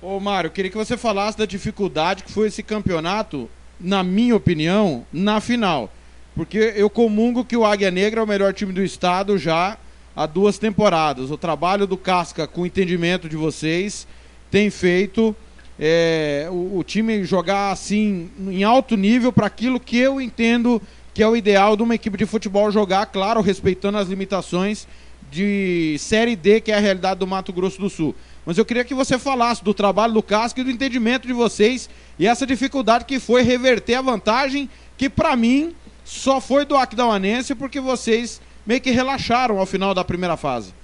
Ô 0.00 0.18
Mário, 0.18 0.50
queria 0.50 0.70
que 0.70 0.76
você 0.76 0.96
falasse 0.96 1.38
da 1.38 1.46
dificuldade 1.46 2.24
que 2.24 2.32
foi 2.32 2.48
esse 2.48 2.62
campeonato, 2.62 3.48
na 3.80 4.02
minha 4.02 4.34
opinião, 4.34 5.04
na 5.12 5.40
final. 5.40 5.90
Porque 6.34 6.74
eu 6.76 6.90
comungo 6.90 7.44
que 7.44 7.56
o 7.56 7.64
Águia 7.64 7.90
Negra 7.90 8.20
é 8.20 8.24
o 8.24 8.26
melhor 8.26 8.52
time 8.52 8.72
do 8.72 8.82
estado 8.82 9.38
já 9.38 9.78
há 10.16 10.24
duas 10.24 10.56
temporadas. 10.56 11.30
O 11.30 11.36
trabalho 11.36 11.86
do 11.86 11.96
Casca, 11.96 12.46
com 12.46 12.62
o 12.62 12.66
entendimento 12.66 13.28
de 13.28 13.36
vocês, 13.36 14.08
tem 14.50 14.70
feito 14.70 15.36
é, 15.78 16.48
o, 16.50 16.78
o 16.78 16.82
time 16.82 17.22
jogar 17.24 17.70
assim 17.70 18.30
em 18.48 18.64
alto 18.64 18.96
nível 18.96 19.30
para 19.30 19.46
aquilo 19.46 19.78
que 19.78 19.98
eu 19.98 20.20
entendo 20.20 20.80
que 21.12 21.22
é 21.22 21.28
o 21.28 21.36
ideal 21.36 21.76
de 21.76 21.82
uma 21.82 21.94
equipe 21.94 22.18
de 22.18 22.26
futebol 22.26 22.70
jogar, 22.70 23.06
claro, 23.06 23.40
respeitando 23.40 23.96
as 23.96 24.08
limitações 24.08 24.86
de 25.30 25.96
Série 25.98 26.36
D, 26.36 26.60
que 26.60 26.70
é 26.70 26.76
a 26.76 26.80
realidade 26.80 27.18
do 27.18 27.26
Mato 27.26 27.54
Grosso 27.54 27.80
do 27.80 27.88
Sul. 27.88 28.14
mas 28.44 28.58
eu 28.58 28.64
queria 28.64 28.84
que 28.84 28.94
você 28.94 29.18
falasse 29.18 29.64
do 29.64 29.72
trabalho 29.72 30.12
do 30.12 30.22
Casca 30.22 30.60
e 30.60 30.64
do 30.64 30.70
entendimento 30.70 31.26
de 31.26 31.32
vocês 31.32 31.88
e 32.18 32.26
essa 32.26 32.46
dificuldade 32.46 33.06
que 33.06 33.18
foi 33.18 33.42
reverter 33.42 33.94
a 33.94 34.02
vantagem, 34.02 34.68
que 34.96 35.08
para 35.08 35.34
mim 35.34 35.74
só 36.04 36.40
foi 36.40 36.64
do 36.64 36.76
Aquidauanense 36.76 37.54
porque 37.54 37.80
vocês 37.80 38.40
meio 38.66 38.80
que 38.80 38.90
relaxaram 38.90 39.58
ao 39.58 39.66
final 39.66 39.94
da 39.94 40.04
primeira 40.04 40.36
fase. 40.36 40.74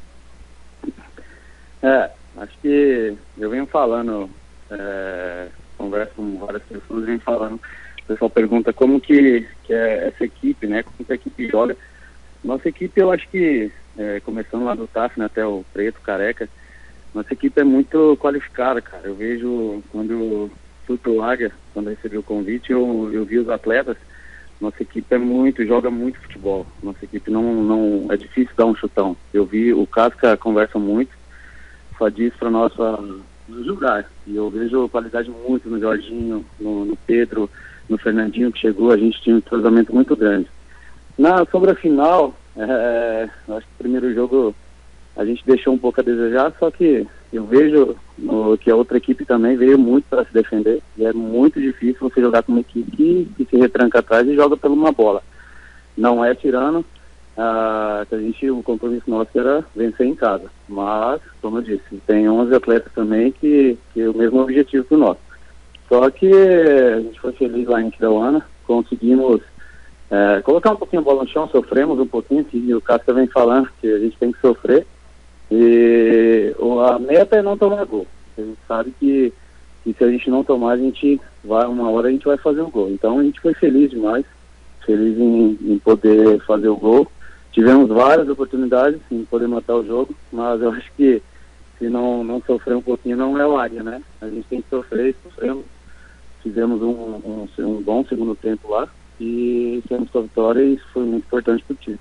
É, 1.83 2.11
acho 2.37 2.53
que 2.63 3.17
eu 3.37 3.51
venho 3.51 3.67
falando, 3.67 4.31
é, 4.71 5.49
converso 5.77 6.13
com 6.15 6.39
várias 6.39 6.63
pessoas, 6.63 7.05
venho 7.05 7.21
falando, 7.21 7.57
o 7.57 8.07
pessoal 8.07 8.31
pergunta 8.31 8.73
como 8.73 9.01
que, 9.01 9.47
que 9.65 9.73
é 9.73 10.09
essa 10.09 10.25
equipe, 10.25 10.67
né? 10.67 10.83
Como 10.83 11.05
que 11.05 11.13
a 11.13 11.17
equipe 11.17 11.49
joga. 11.49 11.77
Nossa 12.45 12.69
equipe, 12.69 13.01
eu 13.01 13.11
acho 13.11 13.29
que, 13.29 13.71
é, 13.99 14.21
começando 14.21 14.65
lá 14.65 14.75
do 14.75 14.87
TAF, 14.87 15.19
né, 15.19 15.27
até 15.27 15.45
o 15.45 15.65
Preto, 15.73 16.01
Careca, 16.01 16.49
nossa 17.15 17.33
equipe 17.33 17.61
é 17.61 17.65
muito 17.65 18.17
qualificada, 18.17 18.81
cara. 18.81 19.03
Eu 19.05 19.15
vejo, 19.15 19.83
quando 19.91 20.51
fui 20.87 20.97
pro 20.97 21.23
Águia, 21.23 21.53
quando 21.75 21.89
eu 21.89 21.95
recebi 21.95 22.17
o 22.17 22.23
convite, 22.23 22.73
eu, 22.73 23.11
eu 23.13 23.25
vi 23.25 23.39
os 23.39 23.49
atletas, 23.49 23.97
nossa 24.63 24.81
equipe 24.81 25.13
é 25.13 25.19
muito, 25.19 25.67
joga 25.67 25.91
muito 25.91 26.21
futebol. 26.21 26.65
Nossa 26.81 27.05
equipe 27.05 27.31
não, 27.33 27.43
não, 27.43 28.07
é 28.11 28.17
difícil 28.17 28.55
dar 28.57 28.67
um 28.67 28.77
chutão. 28.77 29.17
Eu 29.35 29.45
vi, 29.45 29.73
o 29.75 29.85
Casca 29.89 30.37
conversa 30.37 30.79
muito, 30.79 31.11
só 31.99 32.09
diz 32.09 32.33
para 32.35 32.49
nós 32.49 32.73
pra 32.73 32.97
nos 33.49 33.67
julgar. 33.67 34.09
E 34.25 34.37
eu 34.37 34.49
vejo 34.49 34.89
qualidade 34.89 35.29
muito 35.31 35.69
no 35.69 35.81
Jorginho, 35.81 36.47
no, 36.61 36.85
no 36.85 36.97
Pedro, 36.97 37.51
no 37.89 37.99
Fernandinho 37.99 38.53
que 38.53 38.61
chegou, 38.61 38.93
a 38.93 38.97
gente 38.97 39.21
tinha 39.21 39.35
um 39.35 39.39
entrosamento 39.39 39.93
muito 39.93 40.15
grande. 40.15 40.47
Na, 41.19 41.45
sobre 41.47 41.73
a 41.73 41.75
final, 41.75 42.33
é, 42.57 43.29
eu 43.49 43.57
acho 43.57 43.67
que 43.67 43.73
o 43.75 43.79
primeiro 43.79 44.15
jogo 44.15 44.55
a 45.17 45.25
gente 45.25 45.45
deixou 45.45 45.75
um 45.75 45.79
pouco 45.79 46.01
a 46.01 46.05
desejar, 46.05 46.55
só 46.61 46.71
que 46.71 47.05
eu 47.33 47.45
vejo 47.45 47.97
no, 48.19 48.57
que 48.59 48.71
a 48.71 48.77
outra 48.77 48.99
equipe 48.99 49.25
também 49.25 49.57
veio 49.57 49.79
muito 49.79 50.05
para 50.09 50.25
se 50.25 50.33
defender. 50.33 50.83
E 50.97 51.05
é 51.05 51.13
muito 51.13 51.61
difícil 51.61 52.01
você 52.01 52.21
jogar 52.21 52.43
com 52.43 52.53
uma 52.53 52.61
equipe 52.61 52.91
que, 52.91 53.29
que 53.37 53.45
se 53.45 53.57
retranca 53.57 54.01
atrás 54.01 54.29
e 54.29 54.35
joga 54.35 54.57
pela 54.57 54.75
uma 54.75 54.93
bola. 54.93 55.23
Não 55.97 56.25
é 56.25 56.35
tirando, 56.35 56.85
ah, 57.37 58.05
a 58.11 58.17
gente, 58.17 58.51
o 58.51 58.63
compromisso 58.63 59.11
nosso 59.11 59.31
era 59.39 59.65
vencer 59.75 60.07
em 60.07 60.15
casa. 60.15 60.51
Mas, 60.69 61.21
como 61.41 61.59
eu 61.59 61.63
disse, 61.63 61.97
tem 62.07 62.29
11 62.29 62.55
atletas 62.55 62.93
também 62.93 63.33
que, 63.33 63.79
que 63.93 64.03
é 64.03 64.09
o 64.09 64.17
mesmo 64.17 64.41
objetivo 64.41 64.85
que 64.85 64.95
o 64.95 64.99
nosso. 64.99 65.21
Só 65.89 66.09
que 66.11 66.31
a 66.33 67.01
gente 67.01 67.21
foi 67.21 67.33
feliz 67.33 67.67
lá 67.67 67.81
em 67.83 67.91
Tirauana, 67.91 68.47
conseguimos 68.67 69.43
é, 70.11 70.43
colocar 70.43 70.73
um 70.73 70.77
pouquinho 70.77 71.01
a 71.01 71.05
bola 71.05 71.23
no 71.23 71.29
chão, 71.29 71.49
sofremos 71.49 71.99
um 71.99 72.07
pouquinho, 72.07 72.45
que 72.45 72.75
o 72.75 72.81
Cássio 72.81 73.15
vem 73.15 73.27
falando 73.27 73.69
que 73.81 73.91
a 73.91 73.99
gente 73.99 74.17
tem 74.19 74.33
que 74.33 74.41
sofrer. 74.41 74.87
E 75.55 76.55
a 76.89 76.99
meta 76.99 77.37
é 77.37 77.43
não 77.43 77.59
tomar 77.59 77.85
gol. 77.85 78.07
A 78.39 78.41
gente 78.41 78.59
sabe 78.67 78.95
que, 78.99 79.31
que 79.85 79.93
se 79.93 80.03
a 80.03 80.11
gente 80.11 80.31
não 80.31 80.43
tomar, 80.43 80.73
a 80.73 80.77
gente 80.79 81.21
vai, 81.45 81.67
uma 81.67 81.91
hora 81.91 82.09
a 82.09 82.11
gente 82.11 82.25
vai 82.25 82.39
fazer 82.39 82.63
o 82.63 82.71
gol. 82.71 82.89
Então 82.89 83.19
a 83.19 83.23
gente 83.23 83.39
foi 83.39 83.53
feliz 83.53 83.91
demais, 83.91 84.25
feliz 84.87 85.19
em, 85.19 85.59
em 85.61 85.79
poder 85.79 86.41
fazer 86.47 86.69
o 86.69 86.77
gol. 86.77 87.07
Tivemos 87.53 87.91
várias 87.91 88.27
oportunidades 88.31 88.99
em 89.11 89.27
poder 89.27 89.47
matar 89.47 89.75
o 89.77 89.85
jogo, 89.85 90.15
mas 90.33 90.63
eu 90.63 90.71
acho 90.71 90.91
que 90.97 91.23
se 91.79 91.91
não, 91.91 92.25
não 92.25 92.41
sofrer 92.41 92.75
um 92.75 92.83
pouquinho 92.83 93.19
não 93.19 93.39
é 93.39 93.47
o 93.47 93.59
área, 93.59 93.83
né? 93.83 94.03
A 94.23 94.29
gente 94.29 94.47
tem 94.49 94.63
que 94.63 94.71
sofrer 94.71 95.15
sofremos. 95.23 95.67
Fizemos 96.43 96.81
um, 96.81 96.89
um, 96.89 97.49
um 97.59 97.83
bom 97.83 98.03
segundo 98.07 98.35
tempo 98.35 98.71
lá 98.71 98.89
e 99.21 99.83
temos 99.87 100.09
a 100.17 100.21
vitória 100.21 100.63
e 100.63 100.75
isso 100.75 100.87
foi 100.95 101.05
muito 101.05 101.25
importante 101.25 101.63
para 101.63 101.75
o 101.75 101.77
time. 101.77 101.99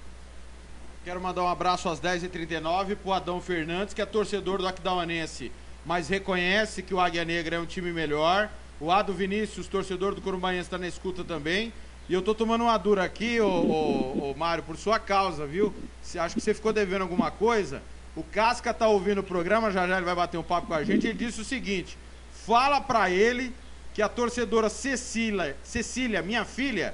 Quero 1.03 1.19
mandar 1.19 1.41
um 1.41 1.47
abraço 1.47 1.89
às 1.89 1.99
10h39 1.99 2.95
pro 2.95 3.11
Adão 3.11 3.41
Fernandes, 3.41 3.91
que 3.91 4.03
é 4.03 4.05
torcedor 4.05 4.59
do 4.59 4.67
Aquidauanense, 4.67 5.51
mas 5.83 6.07
reconhece 6.07 6.83
que 6.83 6.93
o 6.93 6.99
Águia 6.99 7.25
Negra 7.25 7.55
é 7.55 7.59
um 7.59 7.65
time 7.65 7.91
melhor. 7.91 8.51
O 8.79 8.91
Ado 8.91 9.11
Vinícius, 9.11 9.65
torcedor 9.65 10.13
do 10.13 10.21
Corumbaense, 10.21 10.61
está 10.61 10.77
na 10.77 10.87
escuta 10.87 11.23
também. 11.23 11.73
E 12.07 12.13
eu 12.13 12.21
tô 12.21 12.35
tomando 12.35 12.65
uma 12.65 12.77
dura 12.77 13.03
aqui, 13.03 13.41
ô, 13.41 13.47
ô, 13.47 14.29
ô, 14.29 14.35
Mário, 14.37 14.63
por 14.63 14.77
sua 14.77 14.99
causa, 14.99 15.43
viu? 15.47 15.73
Cê, 16.03 16.19
acho 16.19 16.35
que 16.35 16.41
você 16.41 16.53
ficou 16.53 16.71
devendo 16.71 17.01
alguma 17.01 17.31
coisa. 17.31 17.81
O 18.15 18.21
Casca 18.21 18.71
tá 18.71 18.87
ouvindo 18.87 19.21
o 19.21 19.23
programa, 19.23 19.71
já 19.71 19.87
já 19.87 19.97
ele 19.97 20.05
vai 20.05 20.13
bater 20.13 20.37
um 20.37 20.43
papo 20.43 20.67
com 20.67 20.75
a 20.75 20.83
gente. 20.83 21.07
Ele 21.07 21.17
disse 21.17 21.41
o 21.41 21.45
seguinte: 21.45 21.97
fala 22.45 22.79
pra 22.79 23.09
ele 23.09 23.51
que 23.95 24.03
a 24.03 24.09
torcedora 24.09 24.69
Cecília, 24.69 25.57
Cecília, 25.63 26.21
minha 26.21 26.45
filha, 26.45 26.93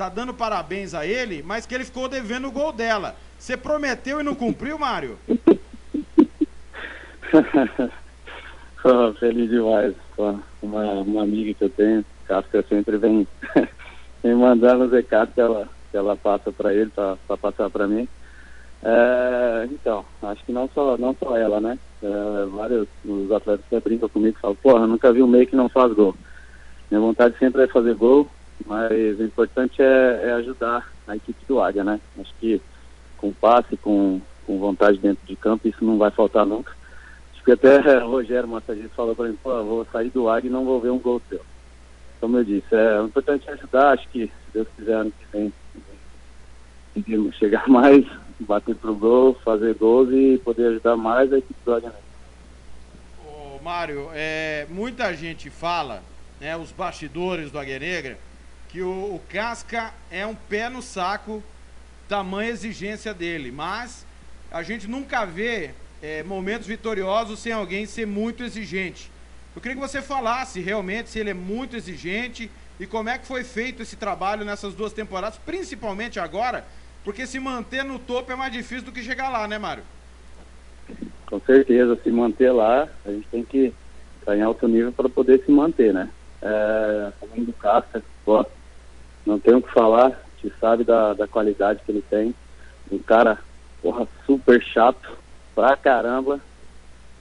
tá 0.00 0.08
dando 0.08 0.32
parabéns 0.32 0.94
a 0.94 1.04
ele, 1.04 1.42
mas 1.42 1.66
que 1.66 1.74
ele 1.74 1.84
ficou 1.84 2.08
devendo 2.08 2.48
o 2.48 2.50
gol 2.50 2.72
dela. 2.72 3.14
Você 3.38 3.54
prometeu 3.54 4.18
e 4.18 4.22
não 4.22 4.34
cumpriu, 4.34 4.78
Mário? 4.78 5.18
Oh, 8.82 9.12
feliz 9.20 9.50
demais. 9.50 9.94
Uma, 10.62 10.92
uma 11.02 11.22
amiga 11.22 11.52
que 11.52 11.64
eu 11.64 11.68
tenho, 11.68 12.02
Casca 12.26 12.64
sempre 12.66 12.96
vem, 12.96 13.28
vem 14.24 14.34
mandando 14.34 14.84
os 14.84 14.92
recados 14.92 15.34
que 15.34 15.40
ela, 15.42 15.68
que 15.90 15.98
ela 15.98 16.16
passa 16.16 16.50
para 16.50 16.72
ele, 16.72 16.88
para 16.88 17.36
passar 17.36 17.68
para 17.68 17.86
mim. 17.86 18.08
É, 18.82 19.68
então, 19.70 20.02
acho 20.22 20.42
que 20.46 20.52
não 20.52 20.66
só, 20.74 20.96
não 20.96 21.14
só 21.22 21.36
ela, 21.36 21.60
né? 21.60 21.78
É, 22.02 22.46
vários 22.46 22.88
os 23.04 23.30
atletas 23.30 23.66
que 23.68 23.78
brincam 23.80 24.08
comigo 24.08 24.38
e 24.38 24.40
falam, 24.40 24.56
porra, 24.56 24.86
nunca 24.86 25.12
vi 25.12 25.22
um 25.22 25.28
meio 25.28 25.46
que 25.46 25.54
não 25.54 25.68
faz 25.68 25.92
gol. 25.92 26.14
Minha 26.90 27.02
vontade 27.02 27.36
sempre 27.38 27.64
é 27.64 27.66
fazer 27.66 27.94
gol, 27.94 28.30
mas 28.66 29.18
o 29.18 29.24
importante 29.24 29.82
é, 29.82 30.28
é 30.28 30.32
ajudar 30.32 30.90
a 31.06 31.16
equipe 31.16 31.44
do 31.46 31.60
Águia, 31.60 31.84
né? 31.84 32.00
Acho 32.18 32.32
que 32.40 32.60
com 33.16 33.32
passe, 33.32 33.76
com, 33.76 34.20
com 34.46 34.58
vontade 34.58 34.98
dentro 34.98 35.26
de 35.26 35.36
campo, 35.36 35.68
isso 35.68 35.84
não 35.84 35.98
vai 35.98 36.10
faltar 36.10 36.46
nunca. 36.46 36.72
Acho 37.34 37.44
que 37.44 37.52
até 37.52 37.78
o 38.02 38.10
Rogério 38.10 38.48
Massagista 38.48 38.90
falou 38.96 39.14
para 39.14 39.28
mim, 39.28 39.38
pô, 39.42 39.62
vou 39.62 39.86
sair 39.92 40.10
do 40.10 40.28
Águia 40.28 40.48
e 40.48 40.52
não 40.52 40.64
vou 40.64 40.80
ver 40.80 40.90
um 40.90 40.98
gol 40.98 41.20
seu. 41.28 41.40
Como 42.20 42.38
eu 42.38 42.44
disse, 42.44 42.74
é 42.74 43.00
o 43.00 43.06
importante 43.06 43.48
é 43.48 43.52
ajudar, 43.52 43.92
acho 43.92 44.08
que, 44.08 44.26
se 44.26 44.52
Deus 44.52 44.68
quiser, 44.76 44.92
ano 44.92 45.10
que 45.12 45.26
vem, 45.32 45.52
conseguirmos 46.94 47.36
chegar 47.36 47.66
mais, 47.68 48.04
bater 48.40 48.74
pro 48.74 48.94
gol, 48.94 49.34
fazer 49.44 49.74
gols 49.74 50.10
e 50.12 50.38
poder 50.38 50.68
ajudar 50.68 50.96
mais 50.96 51.32
a 51.32 51.38
equipe 51.38 51.58
do 51.64 51.74
Águia 51.74 51.88
Negra. 51.88 52.04
Ô, 53.26 53.62
Mário, 53.62 54.08
é, 54.12 54.66
muita 54.68 55.14
gente 55.14 55.50
fala, 55.50 56.02
né, 56.40 56.56
os 56.56 56.72
bastidores 56.72 57.50
do 57.50 57.58
Águia 57.58 57.78
Negra, 57.78 58.18
que 58.70 58.80
o, 58.82 58.88
o 58.88 59.20
Casca 59.28 59.92
é 60.10 60.24
um 60.24 60.34
pé 60.34 60.68
no 60.68 60.80
saco, 60.80 61.42
tamanha 62.08 62.50
exigência 62.50 63.12
dele, 63.12 63.50
mas 63.50 64.06
a 64.50 64.62
gente 64.62 64.88
nunca 64.88 65.24
vê 65.24 65.70
é, 66.02 66.22
momentos 66.22 66.66
vitoriosos 66.66 67.40
sem 67.40 67.52
alguém 67.52 67.84
ser 67.86 68.06
muito 68.06 68.44
exigente. 68.44 69.10
Eu 69.54 69.60
queria 69.60 69.74
que 69.74 69.82
você 69.82 70.00
falasse 70.00 70.60
realmente 70.60 71.10
se 71.10 71.18
ele 71.18 71.30
é 71.30 71.34
muito 71.34 71.76
exigente 71.76 72.50
e 72.78 72.86
como 72.86 73.08
é 73.08 73.18
que 73.18 73.26
foi 73.26 73.42
feito 73.42 73.82
esse 73.82 73.96
trabalho 73.96 74.44
nessas 74.44 74.72
duas 74.72 74.92
temporadas, 74.92 75.38
principalmente 75.38 76.20
agora, 76.20 76.64
porque 77.04 77.26
se 77.26 77.40
manter 77.40 77.84
no 77.84 77.98
topo 77.98 78.30
é 78.30 78.36
mais 78.36 78.52
difícil 78.52 78.84
do 78.84 78.92
que 78.92 79.02
chegar 79.02 79.30
lá, 79.30 79.48
né, 79.48 79.58
Mário? 79.58 79.82
Com 81.26 81.40
certeza, 81.40 81.98
se 82.02 82.10
manter 82.10 82.52
lá, 82.52 82.88
a 83.04 83.10
gente 83.10 83.26
tem 83.28 83.44
que 83.44 83.72
estar 84.20 84.36
em 84.36 84.42
alto 84.42 84.66
nível 84.68 84.92
para 84.92 85.08
poder 85.08 85.44
se 85.44 85.50
manter, 85.50 85.92
né? 85.92 86.08
É, 86.42 87.12
falando 87.20 87.46
do 87.46 87.52
Casca, 87.52 88.02
pô, 88.24 88.44
não 89.30 89.38
tenho 89.38 89.58
o 89.58 89.62
que 89.62 89.72
falar, 89.72 90.08
a 90.08 90.42
gente 90.42 90.54
sabe 90.60 90.84
da, 90.84 91.14
da 91.14 91.26
qualidade 91.26 91.80
que 91.84 91.92
ele 91.92 92.02
tem. 92.02 92.34
Um 92.90 92.98
cara, 92.98 93.38
porra, 93.80 94.06
super 94.26 94.62
chato, 94.62 95.16
pra 95.54 95.76
caramba. 95.76 96.40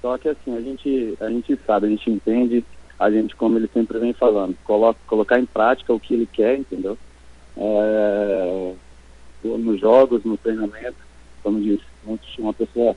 Só 0.02 0.18
que 0.18 0.30
assim, 0.30 0.56
a 0.58 0.62
gente, 0.62 1.18
a 1.20 1.30
gente 1.30 1.60
sabe, 1.66 1.88
a 1.88 1.90
gente 1.90 2.10
entende, 2.10 2.66
a 2.98 3.12
gente, 3.12 3.36
como 3.36 3.58
ele 3.58 3.70
sempre 3.74 4.00
vem 4.00 4.14
falando, 4.14 4.56
coloca, 4.64 5.00
colocar 5.06 5.40
em 5.40 5.46
prática 5.46 5.94
o 5.94 6.00
que 6.00 6.14
ele 6.14 6.26
quer, 6.26 6.58
entendeu? 6.58 6.98
É, 7.58 8.74
nos 9.44 9.80
jogos, 9.80 10.24
no 10.24 10.38
treinamento, 10.38 10.98
como 11.44 11.62
disse, 11.62 11.84
uma 12.38 12.54
pessoa 12.54 12.96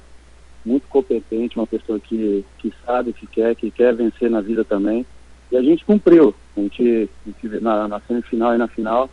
muito 0.64 0.86
competente, 0.88 1.56
uma 1.56 1.66
pessoa 1.66 1.98
que, 1.98 2.44
que 2.58 2.72
sabe 2.86 3.10
o 3.10 3.14
que 3.14 3.26
quer, 3.26 3.54
que 3.56 3.70
quer 3.70 3.94
vencer 3.94 4.30
na 4.30 4.40
vida 4.40 4.64
também. 4.64 5.04
E 5.50 5.56
a 5.56 5.62
gente 5.62 5.84
cumpriu. 5.84 6.34
A 6.56 6.60
gente, 6.60 7.08
a 7.26 7.28
gente 7.28 7.60
na, 7.62 7.88
na 7.88 8.00
semifinal 8.00 8.54
e 8.54 8.58
na 8.58 8.68
final, 8.68 9.08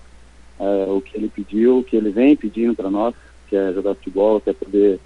é, 0.59 0.85
o 0.89 1.01
que 1.01 1.17
ele 1.17 1.29
pediu, 1.29 1.79
o 1.79 1.83
que 1.83 1.95
ele 1.95 2.09
vem 2.09 2.35
pedindo 2.35 2.75
para 2.75 2.89
nós, 2.89 3.15
que 3.47 3.55
é 3.55 3.73
jogar 3.73 3.95
futebol, 3.95 4.41
que 4.41 4.49
é 4.49 4.53
poder 4.53 4.99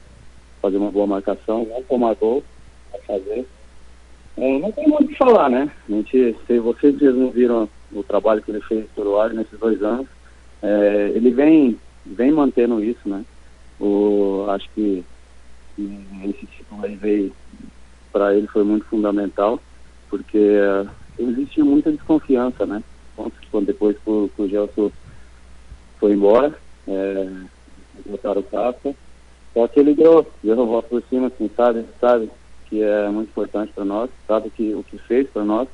fazer 0.62 0.78
uma 0.78 0.92
boa 0.92 1.06
marcação, 1.08 1.66
não 1.66 1.84
tomar 1.84 2.16
gol, 2.16 2.44
é 2.94 2.98
fazer. 3.00 3.46
É, 4.38 4.60
não 4.60 4.72
tem 4.72 4.88
muito 4.88 5.06
o 5.06 5.08
que 5.08 5.18
falar, 5.18 5.50
né? 5.50 5.72
A 5.88 5.92
gente, 5.92 6.36
se 6.48 6.60
vocês 6.60 7.00
mesmos 7.00 7.34
viram 7.34 7.70
o 7.92 8.04
trabalho 8.04 8.42
que 8.42 8.50
ele 8.50 8.62
fez 8.62 8.86
por 8.96 9.06
Uruguai 9.06 9.34
nesses 9.34 9.60
dois 9.60 9.82
anos, 9.84 10.08
é, 10.62 11.12
ele 11.14 11.30
vem, 11.32 11.78
vem 12.06 12.32
mantendo 12.32 12.84
isso, 12.84 13.08
né? 13.08 13.24
O, 13.80 14.46
acho 14.50 14.68
que 14.74 15.04
esse 15.78 16.46
título 16.48 16.86
aí 16.86 16.96
veio 16.96 17.32
para 18.12 18.36
ele 18.36 18.48
foi 18.48 18.64
muito 18.64 18.86
fundamental 18.86 19.60
porque 20.10 20.60
existia 21.18 21.64
muita 21.64 21.92
desconfiança 21.92 22.66
né 22.66 22.84
quando, 23.16 23.66
depois 23.66 23.98
que 23.98 24.10
o, 24.10 24.48
Gelson 24.48 24.92
foi 26.00 26.14
embora 26.14 26.58
é, 26.88 27.30
botaram 28.06 28.42
o 28.42 28.44
Casca 28.44 28.96
só 29.54 29.68
que 29.68 29.80
ele 29.80 29.94
deu 29.94 30.26
deu 30.44 30.62
a 30.62 30.66
volta 30.66 30.90
por 30.90 31.04
cima 31.10 31.28
assim 31.28 31.50
sabe 31.56 31.86
sabe 32.00 32.32
que 32.74 32.82
é 32.82 33.08
muito 33.08 33.30
importante 33.30 33.72
para 33.72 33.86
nós, 33.86 34.10
sabe 34.28 34.50
que, 34.50 34.74
o 34.74 34.84
que 34.84 34.98
fez 34.98 35.30
para 35.30 35.44
nós, 35.44 35.70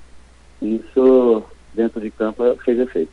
isso 0.62 1.46
dentro 1.74 2.02
de 2.02 2.12
campo 2.12 2.44
fez 2.58 2.78
efeito. 2.78 3.12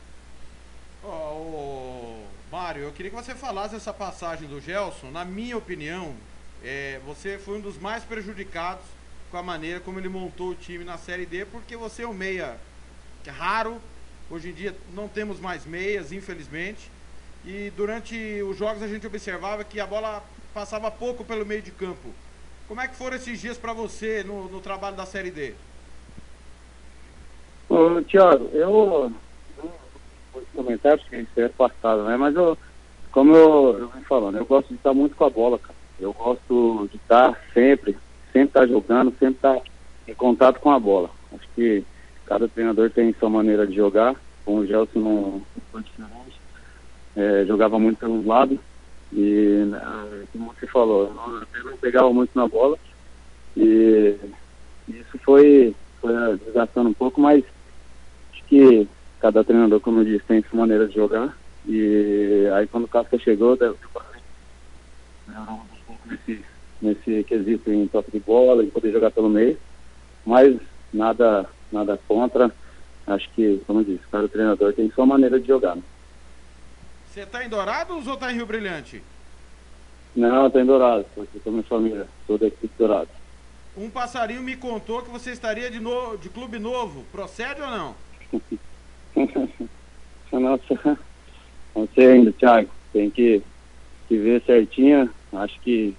Ô, 1.05 2.25
Mário, 2.51 2.83
eu 2.83 2.91
queria 2.91 3.11
que 3.11 3.17
você 3.17 3.33
falasse 3.33 3.77
essa 3.77 3.93
passagem 3.93 4.49
do 4.49 4.61
Gelson. 4.61 5.13
Na 5.13 5.25
minha 5.25 5.57
opinião, 5.57 6.15
é, 6.65 6.99
você 7.07 7.39
foi 7.39 7.59
um 7.59 7.61
dos 7.61 7.79
mais 7.79 8.03
prejudicados 8.03 8.85
com 9.31 9.37
a 9.37 9.43
maneira 9.43 9.81
como 9.81 9.99
ele 9.99 10.09
montou 10.09 10.51
o 10.51 10.55
time 10.55 10.85
na 10.85 10.97
Série 10.99 11.27
D, 11.27 11.45
porque 11.45 11.77
você 11.77 12.03
é 12.03 12.09
um 12.09 12.15
meia 12.15 12.57
é 13.27 13.31
raro. 13.31 13.81
Hoje 14.31 14.51
em 14.51 14.53
dia 14.53 14.75
não 14.95 15.09
temos 15.09 15.41
mais 15.41 15.65
meias, 15.65 16.13
infelizmente. 16.13 16.91
E 17.45 17.71
durante 17.77 18.43
os 18.43 18.57
jogos 18.57 18.83
a 18.83 18.89
gente 18.89 19.07
observava 19.07 19.65
que 19.65 19.79
a 19.81 19.87
bola 19.87 20.23
passava 20.53 20.91
pouco 20.91 21.25
pelo 21.25 21.47
meio 21.47 21.63
de 21.63 21.71
campo. 21.71 22.09
Como 22.67 22.81
é 22.81 22.89
que 22.89 22.97
foram 22.97 23.17
esses 23.17 23.41
dias 23.41 23.57
para 23.57 23.73
você 23.73 24.25
no, 24.25 24.49
no 24.49 24.61
trabalho 24.61 24.97
da 24.97 25.07
Série 25.07 25.31
D? 25.31 25.55
Tiago, 28.09 28.51
eu. 28.53 29.13
Os 30.35 30.45
comentários 30.55 31.07
que 31.09 31.17
isso 31.17 31.41
é 31.41 31.49
passado, 31.49 32.05
né? 32.05 32.17
Mas 32.17 32.35
eu, 32.35 32.59
como 33.11 33.35
eu, 33.35 33.79
eu 33.79 33.89
venho 33.89 34.05
falando, 34.05 34.37
eu 34.37 34.45
gosto 34.45 34.69
de 34.69 34.75
estar 34.75 34.93
muito 34.93 35.17
com 35.17 35.25
a 35.25 35.31
bola, 35.31 35.59
cara. 35.59 35.77
Eu 35.99 36.13
gosto 36.13 36.89
de 36.91 36.97
estar 36.97 37.41
sempre, 37.55 37.97
sempre 38.37 38.49
estar 38.49 38.67
jogando, 38.67 39.11
sempre 39.19 39.37
estar 39.37 39.59
em 40.07 40.15
contato 40.15 40.61
com 40.61 40.71
a 40.71 40.79
bola. 40.79 41.11
Acho 41.33 41.49
que 41.55 41.83
cada 42.27 42.47
treinador 42.47 42.91
tem 42.91 43.15
sua 43.15 43.31
maneira 43.31 43.67
de 43.67 43.75
jogar. 43.75 44.15
Com 44.45 44.59
o 44.59 44.67
Gelson 44.67 45.01
não 45.01 45.43
foi 45.73 45.83
diferente. 45.83 46.41
É, 47.17 47.45
jogava 47.47 47.79
muito 47.79 47.99
pelos 47.99 48.25
lados. 48.27 48.59
E, 49.13 49.65
né, 49.67 49.81
como 50.33 50.53
você 50.53 50.67
falou, 50.67 51.07
eu 51.07 51.15
não, 51.15 51.71
eu 51.71 51.77
pegava 51.79 52.13
muito 52.13 52.31
na 52.35 52.47
bola. 52.47 52.77
E 53.57 54.17
isso 54.89 55.19
foi, 55.25 55.75
foi 56.01 56.13
desgastando 56.45 56.91
um 56.91 56.95
pouco, 56.95 57.21
mas 57.21 57.43
acho 58.33 58.45
que 58.45 58.87
cada 59.19 59.43
treinador, 59.43 59.81
como 59.81 60.01
eu 60.01 60.05
disse, 60.05 60.25
tem 60.27 60.43
sua 60.43 60.61
maneira 60.61 60.87
de 60.87 60.95
jogar. 60.95 61.37
E 61.67 62.47
aí 62.55 62.67
quando 62.67 62.85
o 62.85 62.89
Casca 62.89 63.19
chegou, 63.19 63.57
melhorou 65.27 65.55
um 65.55 65.85
pouco 65.87 66.09
nesse, 66.09 66.45
nesse 66.87 67.25
quesito 67.25 67.71
em 67.71 67.87
toque 67.87 68.11
de 68.13 68.21
bola, 68.21 68.63
em 68.63 68.71
poder 68.71 68.93
jogar 68.93 69.11
pelo 69.11 69.29
meio. 69.29 69.59
Mas 70.25 70.57
nada, 70.93 71.49
nada 71.71 71.99
contra. 72.09 72.53
Acho 73.07 73.29
que, 73.31 73.61
como 73.67 73.81
eu 73.81 73.85
disse, 73.85 74.03
cada 74.11 74.29
treinador 74.29 74.73
tem 74.73 74.91
sua 74.91 75.07
maneira 75.07 75.39
de 75.39 75.47
jogar. 75.47 75.77
Né? 75.77 75.83
Você 77.09 77.25
tá 77.27 77.45
em 77.45 77.49
Dourados 77.49 78.07
ou 78.07 78.17
tá 78.17 78.33
em 78.33 78.37
Rio 78.37 78.47
Brilhante? 78.47 79.03
Não, 80.15 80.51
tá 80.51 80.61
em 80.61 80.67
Dourados, 80.67 81.07
porque 81.15 81.39
sou 81.41 81.53
minha 81.53 81.65
família, 81.65 82.07
sou 82.27 82.39
da 82.39 82.47
equipe 82.47 82.73
Dourados. 82.79 83.15
Um 83.77 83.91
passarinho 83.91 84.43
me 84.43 84.57
contou 84.57 85.03
que 85.03 85.11
você 85.11 85.31
estaria 85.31 85.71
de, 85.71 85.79
no... 85.79 86.17
de 86.17 86.31
clube 86.31 86.59
novo. 86.59 87.05
Procede 87.13 87.61
ou 87.61 87.69
não? 87.69 87.95
Nossa, 90.33 90.99
não 91.75 91.89
sei 91.95 92.07
ainda, 92.13 92.33
Thiago. 92.33 92.71
Tem 92.93 93.11
que, 93.11 93.43
que 94.09 94.17
ver 94.17 94.43
certinho. 94.45 95.11
Acho 95.33 95.61
que 95.61 95.95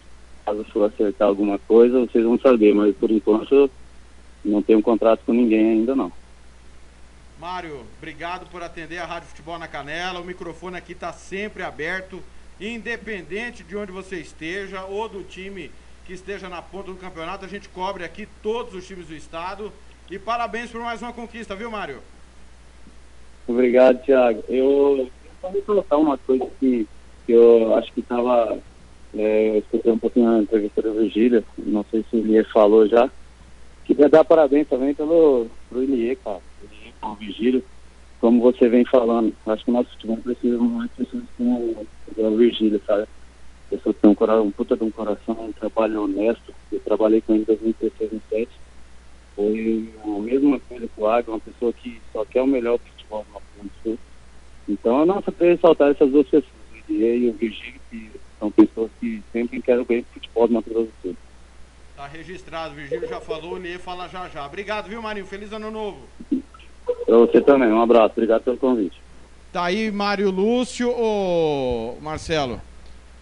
caso 0.48 0.64
for 0.72 0.86
acertar 0.86 1.28
alguma 1.28 1.60
coisa, 1.60 2.00
vocês 2.00 2.24
vão 2.24 2.40
saber, 2.40 2.74
mas 2.74 2.96
por 2.96 3.12
enquanto 3.12 3.70
não 4.46 4.62
tenho 4.62 4.82
contrato 4.82 5.22
com 5.26 5.34
ninguém 5.34 5.72
ainda 5.72 5.94
não. 5.94 6.10
Mário, 7.38 7.82
obrigado 7.98 8.50
por 8.50 8.64
atender 8.64 8.98
a 8.98 9.06
Rádio 9.06 9.28
Futebol 9.28 9.60
na 9.60 9.68
Canela. 9.68 10.22
O 10.22 10.26
microfone 10.26 10.78
aqui 10.78 10.94
está 10.94 11.12
sempre 11.12 11.64
aberto, 11.64 12.22
independente 12.62 13.62
de 13.62 13.76
onde 13.76 13.92
você 13.92 14.20
esteja 14.20 14.86
ou 14.86 15.10
do 15.10 15.22
time 15.22 15.70
que 16.06 16.14
esteja 16.14 16.48
na 16.48 16.62
ponta 16.62 16.92
do 16.92 16.98
campeonato. 16.98 17.44
A 17.44 17.50
gente 17.50 17.68
cobre 17.68 18.06
aqui 18.06 18.26
todos 18.42 18.74
os 18.74 18.88
times 18.88 19.08
do 19.08 19.16
estado. 19.16 19.72
E 20.10 20.18
parabéns 20.18 20.72
por 20.72 20.80
mais 20.80 21.02
uma 21.02 21.12
conquista, 21.12 21.56
viu, 21.56 21.70
Mário? 21.70 22.00
Obrigado, 23.46 24.02
Thiago. 24.04 24.44
Eu 24.48 25.10
vou 25.42 25.62
colocar 25.64 25.98
uma 25.98 26.18
coisa 26.18 26.48
que, 26.58 26.88
que 27.26 27.34
eu 27.34 27.76
acho 27.76 27.92
que 27.92 28.00
estava. 28.00 28.58
É, 29.18 29.58
escutei 29.58 29.92
um 29.92 29.98
pouquinho 29.98 30.32
na 30.32 30.40
entrevista 30.40 30.80
da 30.80 30.92
Virgília, 30.92 31.44
não 31.58 31.84
sei 31.90 32.06
se 32.08 32.16
o 32.16 32.20
Ilie 32.20 32.44
falou 32.44 32.88
já. 32.88 33.10
Queria 33.84 34.08
dar 34.08 34.24
parabéns 34.24 34.68
também 34.68 34.94
pelo 34.94 35.48
pro 35.70 35.82
Ilie, 35.82 36.16
cara. 36.18 36.40
Ilie, 36.64 36.94
pro 37.02 37.16
Virgílio. 37.16 37.64
Como 38.22 38.42
você 38.42 38.70
vem 38.70 38.86
falando, 38.86 39.34
acho 39.48 39.64
que 39.64 39.72
o 39.72 39.74
nosso 39.74 39.90
futebol 39.92 40.18
precisa 40.18 40.58
mais 40.60 40.92
pessoas 40.92 41.24
como 41.36 41.88
o 42.16 42.38
Virgílio, 42.38 42.80
sabe? 42.86 43.08
Pessoa 43.70 43.94
que 43.94 44.02
tem 44.02 44.12
um, 44.12 44.16
coração, 44.16 44.46
um 44.46 44.52
puta 44.52 44.78
de 44.78 44.84
um 44.84 44.92
coração, 44.92 45.36
um 45.40 45.52
trabalho 45.52 46.04
honesto. 46.04 46.54
Eu 46.72 46.80
trabalhei 46.82 47.22
com 47.22 47.34
ele 47.34 47.42
em 47.42 47.46
2016 47.46 47.94
e 47.94 48.16
2007. 48.32 48.52
Foi 49.36 49.90
a 50.04 50.20
mesma 50.20 50.60
coisa 50.60 50.88
com 50.96 51.02
o 51.02 51.08
Águia, 51.08 51.34
uma 51.34 51.40
pessoa 51.40 51.74
que 51.74 52.00
só 52.14 52.24
quer 52.26 52.42
o 52.42 52.48
melhor 52.48 52.80
futebol 52.80 53.26
do 53.62 53.72
Sul. 53.84 54.00
Então, 54.70 55.06
não 55.06 55.22
só 55.22 55.32
queria 55.32 55.54
ressaltar 55.54 55.92
essas 55.92 56.12
duas 56.12 56.28
pessoas, 56.28 56.54
o 56.72 56.92
Ilie 56.92 57.26
e 57.26 57.30
o 57.30 57.34
Virgílio, 57.34 57.80
que 57.90 58.12
são 58.40 58.52
pessoas 58.52 58.92
que 59.00 59.22
sempre 59.32 59.62
querem 59.62 59.84
pro 59.84 60.04
futebol 60.14 60.48
do 60.48 60.54
Mato 60.54 60.70
Grosso 60.70 60.88
do 60.88 61.10
Sul. 61.10 61.18
Tá 61.96 62.08
registrado, 62.08 62.76
Virgílio 62.76 63.10
já 63.10 63.20
falou, 63.20 63.54
o 63.54 63.58
Ilie 63.58 63.78
fala 63.80 64.08
já 64.08 64.30
já. 64.30 64.46
Obrigado, 64.46 64.88
viu, 64.88 65.02
Marinho? 65.02 65.26
Feliz 65.26 65.52
ano 65.52 65.72
novo. 65.72 66.00
Pra 67.06 67.18
você 67.18 67.42
também, 67.42 67.72
um 67.72 67.82
abraço, 67.82 68.14
obrigado 68.16 68.44
pelo 68.44 68.58
convite. 68.58 69.02
Tá 69.52 69.66
aí 69.66 69.92
Mário 69.92 70.30
Lúcio, 70.30 70.92
ô 70.92 71.98
Marcelo. 72.02 72.62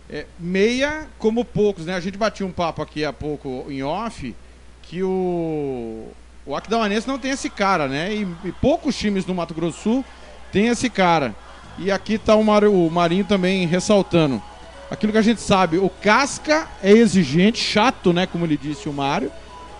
É, 0.09 0.25
meia 0.37 1.07
como 1.17 1.45
poucos, 1.45 1.85
né? 1.85 1.95
A 1.95 1.99
gente 1.99 2.17
batia 2.17 2.45
um 2.45 2.51
papo 2.51 2.81
aqui 2.81 3.05
há 3.05 3.13
pouco 3.13 3.65
em 3.69 3.81
off 3.81 4.35
que 4.83 5.01
o 5.01 6.07
o 6.45 6.55
Aquidauanense 6.55 7.07
não 7.07 7.17
tem 7.17 7.31
esse 7.31 7.49
cara, 7.49 7.87
né? 7.87 8.13
E, 8.13 8.27
e, 8.43 8.51
poucos 8.51 8.95
times 8.95 9.25
do 9.25 9.33
Mato 9.33 9.53
Grosso 9.53 9.77
do 9.77 9.81
Sul 9.81 10.05
tem 10.51 10.67
esse 10.67 10.89
cara. 10.89 11.33
E 11.79 11.91
aqui 11.91 12.17
tá 12.17 12.35
o, 12.35 12.41
o 12.41 12.91
Marinho 12.91 13.25
também 13.25 13.65
ressaltando. 13.65 14.41
Aquilo 14.89 15.11
que 15.11 15.17
a 15.17 15.23
gente 15.23 15.41
sabe, 15.41 15.77
o 15.77 15.89
Casca 15.89 16.67
é 16.83 16.91
exigente, 16.91 17.59
chato, 17.59 18.13
né? 18.13 18.27
Como 18.27 18.45
ele 18.45 18.57
disse 18.57 18.87
o 18.87 18.93
Mário. 18.93 19.31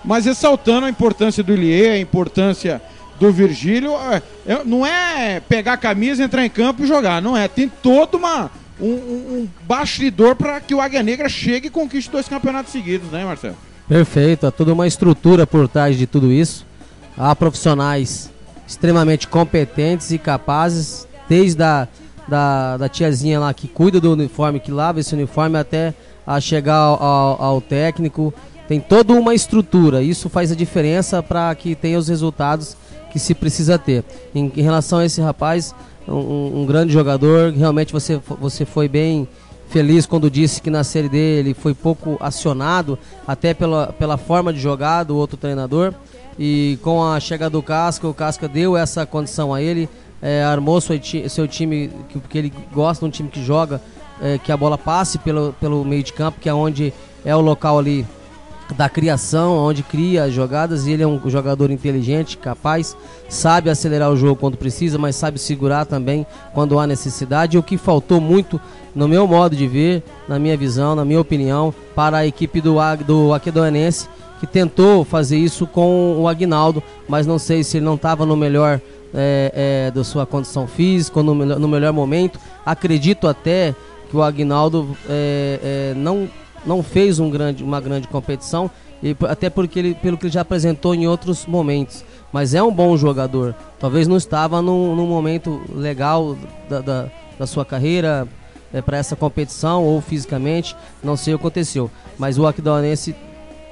Mas 0.04 0.26
ressaltando 0.26 0.86
a 0.86 0.90
importância 0.90 1.44
do 1.44 1.54
Ilie, 1.54 1.88
a 1.88 2.00
importância 2.00 2.82
do 3.20 3.32
Virgílio. 3.32 3.92
É, 3.94 4.22
é, 4.46 4.64
não 4.64 4.86
é 4.86 5.40
pegar 5.40 5.74
a 5.74 5.78
camisa, 5.78 6.24
entrar 6.24 6.46
em 6.46 6.50
campo 6.50 6.84
e 6.84 6.88
jogar. 6.88 7.22
Não 7.22 7.36
é. 7.36 7.48
Tem 7.48 7.68
todo 7.68 8.16
uma, 8.16 8.52
um, 8.80 8.88
um 8.88 9.48
bastidor 9.64 10.36
para 10.36 10.60
que 10.60 10.74
o 10.74 10.82
Águia 10.82 11.04
Negra 11.04 11.30
chegue 11.30 11.68
e 11.68 11.72
conquiste 11.72 12.12
dois 12.12 12.28
campeonatos 12.28 12.72
seguidos, 12.72 13.10
né, 13.12 13.24
Marcelo? 13.24 13.58
Perfeito, 13.88 14.48
há 14.48 14.52
toda 14.52 14.74
uma 14.74 14.88
estrutura 14.88 15.46
por 15.46 15.68
trás 15.68 15.98
de 15.98 16.08
tudo 16.08 16.32
isso. 16.32 16.66
Há 17.18 17.36
profissionais 17.36 18.32
extremamente 18.68 19.28
competentes 19.28 20.12
e 20.12 20.18
capazes, 20.18 21.08
desde 21.30 21.62
a 21.62 21.88
da, 22.28 22.78
da 22.78 22.90
tiazinha 22.90 23.40
lá 23.40 23.54
que 23.54 23.68
cuida 23.68 24.00
do 24.00 24.14
uniforme, 24.14 24.60
que 24.60 24.72
lava 24.72 25.00
esse 25.00 25.14
uniforme, 25.14 25.58
até 25.58 25.94
a 26.26 26.40
chegar 26.40 26.78
ao, 26.78 27.42
ao, 27.42 27.62
técnico. 27.62 28.34
Tem 28.68 28.80
toda 28.80 29.14
uma 29.14 29.34
estrutura. 29.34 30.02
Isso 30.02 30.30
faz 30.30 30.52
a 30.52 30.56
diferença 30.56 31.22
para 31.22 31.54
que 31.54 31.76
tenha 31.76 32.00
os 32.00 32.08
resultados 32.08 32.76
que 33.12 33.20
se 33.20 33.36
precisa 33.36 33.78
ter. 33.78 34.04
Em, 34.34 34.52
em 34.56 34.62
relação 34.62 35.00
a 35.00 35.06
esse 35.06 35.22
rapaz, 35.22 35.74
um, 36.08 36.62
um, 36.62 36.66
grande 36.66 36.92
jogador, 36.92 37.54
realmente 37.54 37.94
você, 37.94 38.20
você 38.40 38.66
foi 38.66 38.88
bem 38.88 39.28
feliz 39.70 40.06
quando 40.06 40.30
disse 40.30 40.62
que 40.62 40.70
na 40.70 40.84
série 40.84 41.10
dele 41.10 41.54
foi 41.54 41.74
pouco 41.74 42.18
acionado, 42.20 42.98
até 43.28 43.54
pela, 43.54 43.88
pela 43.94 44.18
forma 44.18 44.52
de 44.52 44.60
jogar 44.60 45.04
do 45.04 45.16
outro 45.16 45.38
treinador. 45.38 45.94
E 46.38 46.78
com 46.82 47.04
a 47.04 47.20
chegada 47.20 47.52
do 47.52 47.64
Casca, 47.64 48.08
o 48.08 48.14
Casca 48.14 48.48
deu 48.48 48.76
essa 48.76 49.06
condição 49.06 49.54
a 49.54 49.62
ele, 49.62 49.88
é, 50.26 50.44
armou 50.44 50.82
seu, 50.82 51.00
seu 51.30 51.48
time, 51.48 51.92
que, 52.10 52.20
que, 52.20 52.38
ele 52.40 52.52
gosta, 52.74 53.06
um 53.06 53.12
time 53.12 53.30
que 53.30 53.46
joga, 53.46 53.80
é, 54.20 54.40
que 54.40 54.52
a 54.52 54.58
bola 54.58 54.76
passe 54.76 55.20
pelo, 55.20 55.54
pelo 55.60 55.86
meio 55.86 56.02
de 56.02 56.12
campo, 56.14 56.40
que 56.42 56.50
é 56.50 56.54
onde 56.54 56.92
é 57.24 57.36
o 57.36 57.42
local 57.42 57.78
ali 57.78 58.04
da 58.76 58.90
criação, 58.90 59.56
onde 59.56 59.84
cria 59.84 60.24
as 60.24 60.34
jogadas, 60.34 60.88
e 60.88 60.94
ele 60.94 61.04
é 61.04 61.08
um 61.08 61.22
jogador 61.30 61.70
inteligente, 61.70 62.40
capaz, 62.40 62.98
sabe 63.30 63.70
acelerar 63.70 64.10
o 64.10 64.18
jogo 64.18 64.38
quando 64.38 64.58
precisa, 64.58 64.98
mas 64.98 65.16
sabe 65.16 65.38
segurar 65.38 65.86
também 65.86 66.26
quando 66.56 66.80
há 66.80 66.88
necessidade. 66.88 67.56
E 67.56 67.60
o 67.60 67.64
que 67.64 67.78
faltou 67.78 68.20
muito, 68.20 68.60
no 68.96 69.08
meu 69.08 69.28
modo 69.28 69.56
de 69.56 69.68
ver, 69.68 70.02
na 70.28 70.40
minha 70.40 70.58
visão, 70.58 70.96
na 70.96 71.06
minha 71.06 71.22
opinião, 71.22 71.72
para 71.94 72.18
a 72.18 72.26
equipe 72.26 72.60
do, 72.62 72.78
do 73.06 73.32
Aquedoanense, 73.32 74.10
que 74.40 74.48
tentou 74.48 75.06
fazer 75.06 75.38
isso 75.38 75.68
com 75.68 76.20
o 76.20 76.28
Agnaldo, 76.28 76.82
mas 77.08 77.28
não 77.28 77.38
sei 77.38 77.64
se 77.64 77.78
ele 77.78 77.86
não 77.86 77.94
estava 77.94 78.26
no 78.26 78.36
melhor 78.36 78.82
é, 79.16 79.88
é, 79.88 79.92
da 79.92 80.04
sua 80.04 80.26
condição 80.26 80.68
física, 80.68 81.24
no, 81.24 81.34
no 81.34 81.68
melhor 81.68 81.94
momento. 81.94 82.40
Acredito 82.66 83.28
até 83.28 83.74
que 84.10 84.18
o 84.18 84.22
Agnaldo 84.22 84.96
é, 85.10 85.92
é 85.92 85.94
não 85.96 86.30
não 86.66 86.82
fez 86.82 87.20
um 87.20 87.30
grande, 87.30 87.64
uma 87.64 87.80
grande 87.80 88.08
competição, 88.08 88.70
e 89.04 89.16
até 89.28 89.50
porque 89.50 89.78
ele, 89.78 89.94
pelo 89.94 90.18
que 90.18 90.26
ele 90.26 90.34
já 90.34 90.42
apresentou 90.42 90.96
em 90.96 91.08
outros 91.08 91.46
momentos. 91.46 92.04
Mas 92.34 92.54
é 92.54 92.64
um 92.64 92.74
bom 92.74 92.98
jogador. 92.98 93.56
Talvez 93.80 94.08
não 94.08 94.18
estava 94.18 94.62
num, 94.62 94.96
num 94.96 95.06
momento 95.06 95.62
legal 95.74 96.36
da, 96.68 96.82
da, 96.82 97.12
da 97.38 97.48
sua 97.48 97.64
carreira 97.64 98.28
é, 98.74 98.82
para 98.82 98.98
essa 98.98 99.16
competição 99.16 99.84
ou 99.84 100.02
fisicamente, 100.02 100.76
não 101.04 101.16
sei 101.16 101.36
o 101.36 101.38
que 101.38 101.44
aconteceu. 101.44 101.90
Mas 102.18 102.38
o 102.38 102.48
Aquidauanense 102.48 103.16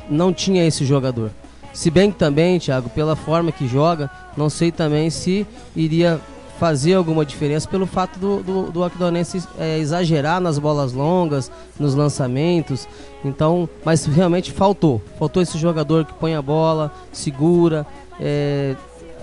não 0.09 0.31
tinha 0.31 0.65
esse 0.65 0.85
jogador. 0.85 1.31
Se 1.73 1.89
bem 1.89 2.11
que 2.11 2.17
também, 2.17 2.59
Thiago, 2.59 2.89
pela 2.89 3.15
forma 3.15 3.51
que 3.51 3.67
joga, 3.67 4.09
não 4.37 4.49
sei 4.49 4.71
também 4.71 5.09
se 5.09 5.45
iria 5.75 6.21
fazer 6.59 6.93
alguma 6.93 7.25
diferença 7.25 7.67
pelo 7.67 7.85
fato 7.85 8.19
do, 8.19 8.43
do, 8.43 8.71
do 8.71 8.83
Aquidonense 8.83 9.43
é, 9.59 9.79
exagerar 9.79 10.39
nas 10.39 10.59
bolas 10.59 10.93
longas, 10.93 11.51
nos 11.79 11.95
lançamentos. 11.95 12.87
Então, 13.25 13.67
mas 13.83 14.05
realmente 14.05 14.51
faltou. 14.51 15.01
Faltou 15.17 15.41
esse 15.41 15.57
jogador 15.57 16.05
que 16.05 16.13
põe 16.13 16.35
a 16.35 16.41
bola, 16.41 16.91
segura, 17.11 17.85
é, 18.19 18.75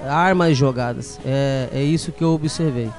arma 0.07 0.47
as 0.47 0.57
jogadas. 0.57 1.21
É, 1.25 1.69
é 1.73 1.83
isso 1.83 2.11
que 2.13 2.23
eu 2.23 2.35
observei. 2.35 2.91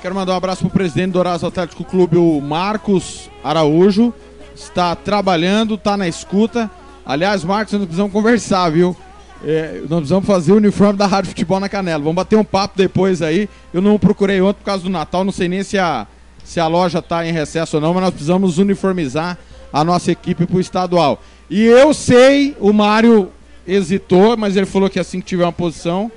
Quero 0.00 0.14
mandar 0.14 0.32
um 0.32 0.36
abraço 0.36 0.62
pro 0.62 0.70
presidente 0.70 1.08
do 1.08 1.14
Dourados 1.14 1.44
Atlético 1.44 1.84
Clube, 1.84 2.16
o 2.16 2.40
Marcos 2.40 3.28
Araújo. 3.42 4.14
Está 4.54 4.94
trabalhando, 4.94 5.74
está 5.74 5.96
na 5.96 6.08
escuta. 6.08 6.70
Aliás, 7.10 7.42
Marcos, 7.42 7.72
nós 7.72 7.82
precisamos 7.82 8.12
conversar, 8.12 8.70
viu? 8.70 8.96
É, 9.44 9.80
nós 9.88 9.98
precisamos 9.98 10.24
fazer 10.24 10.52
o 10.52 10.56
uniforme 10.58 10.96
da 10.96 11.08
Rádio 11.08 11.30
Futebol 11.30 11.58
na 11.58 11.68
Canela. 11.68 11.98
Vamos 11.98 12.14
bater 12.14 12.36
um 12.36 12.44
papo 12.44 12.78
depois 12.78 13.20
aí. 13.20 13.48
Eu 13.74 13.82
não 13.82 13.98
procurei 13.98 14.40
ontem 14.40 14.58
por 14.60 14.66
causa 14.66 14.84
do 14.84 14.90
Natal, 14.90 15.24
não 15.24 15.32
sei 15.32 15.48
nem 15.48 15.64
se 15.64 15.76
a, 15.76 16.06
se 16.44 16.60
a 16.60 16.68
loja 16.68 17.00
está 17.00 17.26
em 17.26 17.32
recesso 17.32 17.78
ou 17.78 17.80
não, 17.80 17.92
mas 17.92 18.04
nós 18.04 18.10
precisamos 18.12 18.58
uniformizar 18.58 19.36
a 19.72 19.82
nossa 19.82 20.12
equipe 20.12 20.46
para 20.46 20.56
o 20.56 20.60
estadual. 20.60 21.20
E 21.50 21.64
eu 21.64 21.92
sei, 21.92 22.56
o 22.60 22.72
Mário 22.72 23.32
hesitou, 23.66 24.36
mas 24.36 24.56
ele 24.56 24.66
falou 24.66 24.88
que 24.88 25.00
assim 25.00 25.18
que 25.18 25.26
tiver 25.26 25.42
uma 25.42 25.50
posição, 25.50 26.12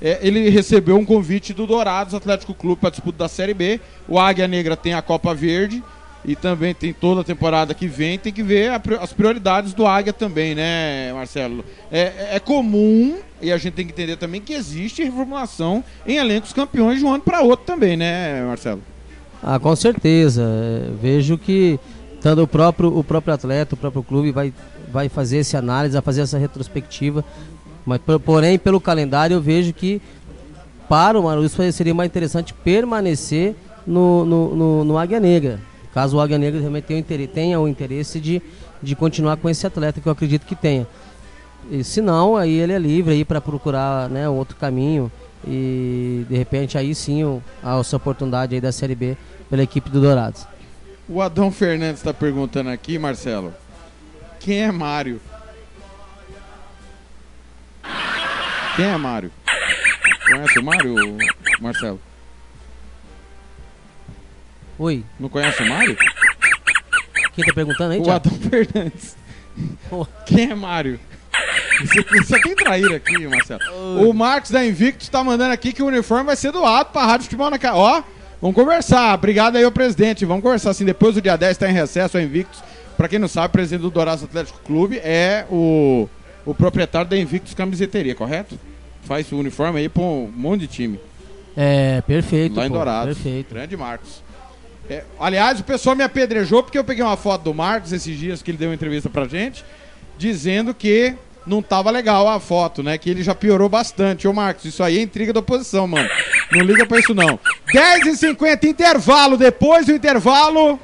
é, 0.00 0.20
ele 0.22 0.48
recebeu 0.50 0.96
um 0.96 1.04
convite 1.04 1.52
do 1.52 1.66
Dourados 1.66 2.14
Atlético 2.14 2.54
Clube 2.54 2.80
para 2.80 2.90
disputa 2.90 3.18
da 3.18 3.28
Série 3.28 3.54
B. 3.54 3.80
O 4.06 4.20
Águia 4.20 4.46
Negra 4.46 4.76
tem 4.76 4.94
a 4.94 5.02
Copa 5.02 5.34
Verde 5.34 5.82
e 6.28 6.36
também 6.36 6.74
tem 6.74 6.92
toda 6.92 7.22
a 7.22 7.24
temporada 7.24 7.72
que 7.72 7.88
vem. 7.88 8.18
Tem 8.18 8.32
que 8.32 8.42
ver 8.42 8.70
a, 8.70 8.80
as 9.00 9.12
prioridades 9.12 9.72
do 9.72 9.86
Águia 9.86 10.12
também, 10.12 10.54
né, 10.54 11.12
Marcelo? 11.12 11.64
É, 11.90 12.36
é, 12.36 12.38
comum 12.38 13.16
e 13.40 13.50
a 13.50 13.56
gente 13.56 13.74
tem 13.74 13.86
que 13.86 13.92
entender 13.92 14.16
também 14.16 14.40
que 14.40 14.52
existe 14.52 15.02
reformulação 15.02 15.82
em 16.06 16.16
elencos 16.16 16.52
campeões 16.52 16.98
de 16.98 17.04
um 17.04 17.12
ano 17.12 17.22
para 17.22 17.40
outro 17.40 17.64
também, 17.64 17.96
né, 17.96 18.42
Marcelo? 18.42 18.82
Ah, 19.42 19.58
com 19.58 19.74
certeza. 19.74 20.42
É, 20.42 20.90
vejo 21.00 21.38
que 21.38 21.80
tanto 22.20 22.42
o 22.42 22.46
próprio, 22.46 22.96
o 22.96 23.02
próprio 23.02 23.34
atleta, 23.34 23.74
o 23.74 23.78
próprio 23.78 24.02
clube 24.02 24.30
vai, 24.30 24.52
vai 24.92 25.08
fazer 25.08 25.38
essa 25.38 25.58
análise, 25.58 25.94
vai 25.94 26.02
fazer 26.02 26.20
essa 26.20 26.36
retrospectiva 26.36 27.24
mas, 27.88 28.02
porém, 28.22 28.58
pelo 28.58 28.78
calendário, 28.78 29.36
eu 29.36 29.40
vejo 29.40 29.72
que 29.72 30.02
para 30.90 31.18
o 31.18 31.22
Marulhos 31.22 31.56
seria 31.72 31.94
mais 31.94 32.10
interessante 32.10 32.52
permanecer 32.52 33.56
no, 33.86 34.26
no, 34.26 34.54
no, 34.54 34.84
no 34.84 34.98
Águia 34.98 35.18
Negra. 35.18 35.58
Caso 35.98 36.16
o 36.16 36.20
Águia 36.20 36.38
Negra 36.38 36.60
realmente 36.60 36.84
tenha 36.84 36.96
o 36.96 37.00
interesse, 37.00 37.32
tenha 37.32 37.60
o 37.60 37.66
interesse 37.66 38.20
de, 38.20 38.40
de 38.80 38.94
continuar 38.94 39.36
com 39.36 39.50
esse 39.50 39.66
atleta, 39.66 40.00
que 40.00 40.06
eu 40.06 40.12
acredito 40.12 40.46
que 40.46 40.54
tenha. 40.54 40.86
E, 41.68 41.82
se 41.82 42.00
não, 42.00 42.36
aí 42.36 42.56
ele 42.56 42.72
é 42.72 42.78
livre 42.78 43.14
aí 43.14 43.24
para 43.24 43.40
procurar 43.40 44.08
né, 44.08 44.28
outro 44.28 44.54
caminho 44.54 45.10
e 45.44 46.24
de 46.28 46.36
repente 46.36 46.78
aí 46.78 46.94
sim 46.94 47.24
o, 47.24 47.42
a 47.60 47.80
essa 47.80 47.96
oportunidade 47.96 48.54
aí 48.54 48.60
da 48.60 48.70
Série 48.70 48.94
B 48.94 49.16
pela 49.50 49.60
equipe 49.60 49.90
do 49.90 50.00
Dourados. 50.00 50.46
O 51.08 51.20
Adão 51.20 51.50
Fernandes 51.50 51.98
está 51.98 52.14
perguntando 52.14 52.70
aqui, 52.70 52.96
Marcelo, 52.96 53.52
quem 54.38 54.62
é 54.62 54.70
Mário? 54.70 55.20
Quem 58.76 58.86
é 58.86 58.96
Mário? 58.96 59.32
Conhece 60.30 60.60
o 60.60 60.62
Mário, 60.62 60.94
Marcelo? 61.60 62.07
Oi. 64.78 65.04
Não 65.18 65.28
conhece 65.28 65.62
o 65.62 65.68
Mário? 65.68 65.96
Quem 67.34 67.44
tá 67.44 67.52
perguntando 67.52 67.92
aí, 67.92 68.00
O 68.00 68.04
Thiago? 68.04 68.28
Adão 68.28 68.38
Fernandes. 68.50 69.16
Quem 70.26 70.50
é 70.50 70.54
Mário? 70.54 71.00
Isso 72.20 72.34
aqui 72.34 72.50
é 72.50 72.54
traíra 72.54 72.96
aqui, 72.96 73.26
Marcelo. 73.28 74.08
O 74.08 74.12
Marcos 74.12 74.50
da 74.50 74.64
Invictus 74.64 75.08
tá 75.08 75.22
mandando 75.22 75.52
aqui 75.52 75.72
que 75.72 75.82
o 75.82 75.86
uniforme 75.86 76.24
vai 76.24 76.36
ser 76.36 76.50
doado 76.52 76.90
pra 76.90 77.06
Rádio 77.06 77.24
Futebol 77.24 77.50
na 77.50 77.58
Ca- 77.58 77.74
Ó, 77.76 78.02
vamos 78.40 78.54
conversar. 78.56 79.14
Obrigado 79.14 79.56
aí, 79.56 79.64
ô 79.64 79.70
presidente. 79.70 80.24
Vamos 80.24 80.42
conversar 80.42 80.70
assim. 80.70 80.84
Depois 80.84 81.14
do 81.14 81.22
dia 81.22 81.36
10 81.36 81.56
tá 81.56 81.68
em 81.70 81.72
recesso 81.72 82.18
a 82.18 82.22
Invictus. 82.22 82.62
Pra 82.96 83.08
quem 83.08 83.18
não 83.20 83.28
sabe, 83.28 83.46
o 83.46 83.50
presidente 83.50 83.82
do 83.82 83.90
Dourados 83.90 84.24
Atlético 84.24 84.58
Clube 84.64 84.98
é 84.98 85.46
o, 85.48 86.08
o 86.44 86.52
proprietário 86.54 87.08
da 87.08 87.16
Invictus 87.16 87.54
Camiseteria, 87.54 88.14
correto? 88.16 88.58
Faz 89.04 89.30
o 89.30 89.36
uniforme 89.38 89.78
aí 89.78 89.88
pra 89.88 90.02
um 90.02 90.30
monte 90.34 90.62
de 90.62 90.66
time. 90.66 90.98
É, 91.56 92.00
perfeito. 92.02 92.56
Lá 92.56 92.66
em 92.66 92.68
pô, 92.68 92.74
Dourados. 92.74 93.14
Perfeito. 93.16 93.54
Grande 93.54 93.76
Marcos. 93.76 94.22
É, 94.90 95.04
aliás, 95.20 95.60
o 95.60 95.64
pessoal 95.64 95.94
me 95.94 96.02
apedrejou 96.02 96.62
porque 96.62 96.78
eu 96.78 96.84
peguei 96.84 97.04
uma 97.04 97.16
foto 97.16 97.42
do 97.42 97.54
Marcos 97.54 97.92
esses 97.92 98.18
dias 98.18 98.42
que 98.42 98.50
ele 98.50 98.58
deu 98.58 98.70
uma 98.70 98.74
entrevista 98.74 99.10
pra 99.10 99.26
gente, 99.28 99.64
dizendo 100.16 100.72
que 100.72 101.14
não 101.46 101.62
tava 101.62 101.90
legal 101.90 102.28
a 102.28 102.38
foto, 102.40 102.82
né? 102.82 102.96
Que 102.96 103.10
ele 103.10 103.22
já 103.22 103.34
piorou 103.34 103.68
bastante. 103.68 104.28
Ô, 104.28 104.32
Marcos, 104.32 104.64
isso 104.64 104.82
aí 104.82 104.98
é 104.98 105.02
intriga 105.02 105.32
da 105.32 105.40
oposição, 105.40 105.86
mano. 105.86 106.08
Não 106.52 106.62
liga 106.62 106.86
pra 106.86 106.98
isso, 106.98 107.14
não. 107.14 107.38
10h50, 107.74 108.64
intervalo. 108.64 109.36
Depois 109.36 109.86
do 109.86 109.92
intervalo, 109.92 110.78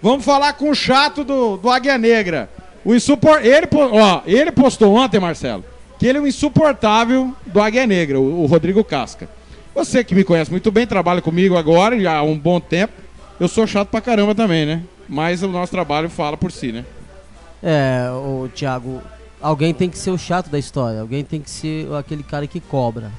vamos 0.00 0.24
falar 0.24 0.52
com 0.54 0.70
o 0.70 0.74
chato 0.74 1.24
do, 1.24 1.56
do 1.56 1.70
Águia 1.70 1.98
Negra. 1.98 2.48
O 2.84 2.94
insupor... 2.94 3.40
ele, 3.44 3.66
ó, 3.72 4.22
ele 4.26 4.52
postou 4.52 4.94
ontem, 4.94 5.18
Marcelo, 5.18 5.64
que 5.98 6.06
ele 6.06 6.18
é 6.18 6.20
o 6.20 6.26
insuportável 6.26 7.34
do 7.46 7.60
Águia 7.60 7.86
Negra, 7.86 8.20
o, 8.20 8.42
o 8.42 8.46
Rodrigo 8.46 8.84
Casca. 8.84 9.28
Você 9.74 10.04
que 10.04 10.14
me 10.14 10.22
conhece 10.22 10.50
muito 10.50 10.70
bem, 10.70 10.86
trabalha 10.86 11.20
comigo 11.20 11.56
agora, 11.56 11.98
já 11.98 12.16
há 12.18 12.22
um 12.22 12.38
bom 12.38 12.60
tempo. 12.60 12.92
Eu 13.44 13.48
sou 13.48 13.66
chato 13.66 13.88
pra 13.90 14.00
caramba 14.00 14.34
também, 14.34 14.64
né? 14.64 14.82
Mas 15.06 15.42
o 15.42 15.48
nosso 15.48 15.70
trabalho 15.70 16.08
fala 16.08 16.34
por 16.34 16.50
si, 16.50 16.72
né? 16.72 16.82
É, 17.62 18.08
o 18.10 18.48
Thiago, 18.54 19.02
alguém 19.38 19.74
tem 19.74 19.90
que 19.90 19.98
ser 19.98 20.10
o 20.12 20.16
chato 20.16 20.48
da 20.48 20.58
história, 20.58 21.02
alguém 21.02 21.22
tem 21.22 21.42
que 21.42 21.50
ser 21.50 21.92
aquele 21.92 22.22
cara 22.22 22.46
que 22.46 22.58
cobra, 22.58 23.12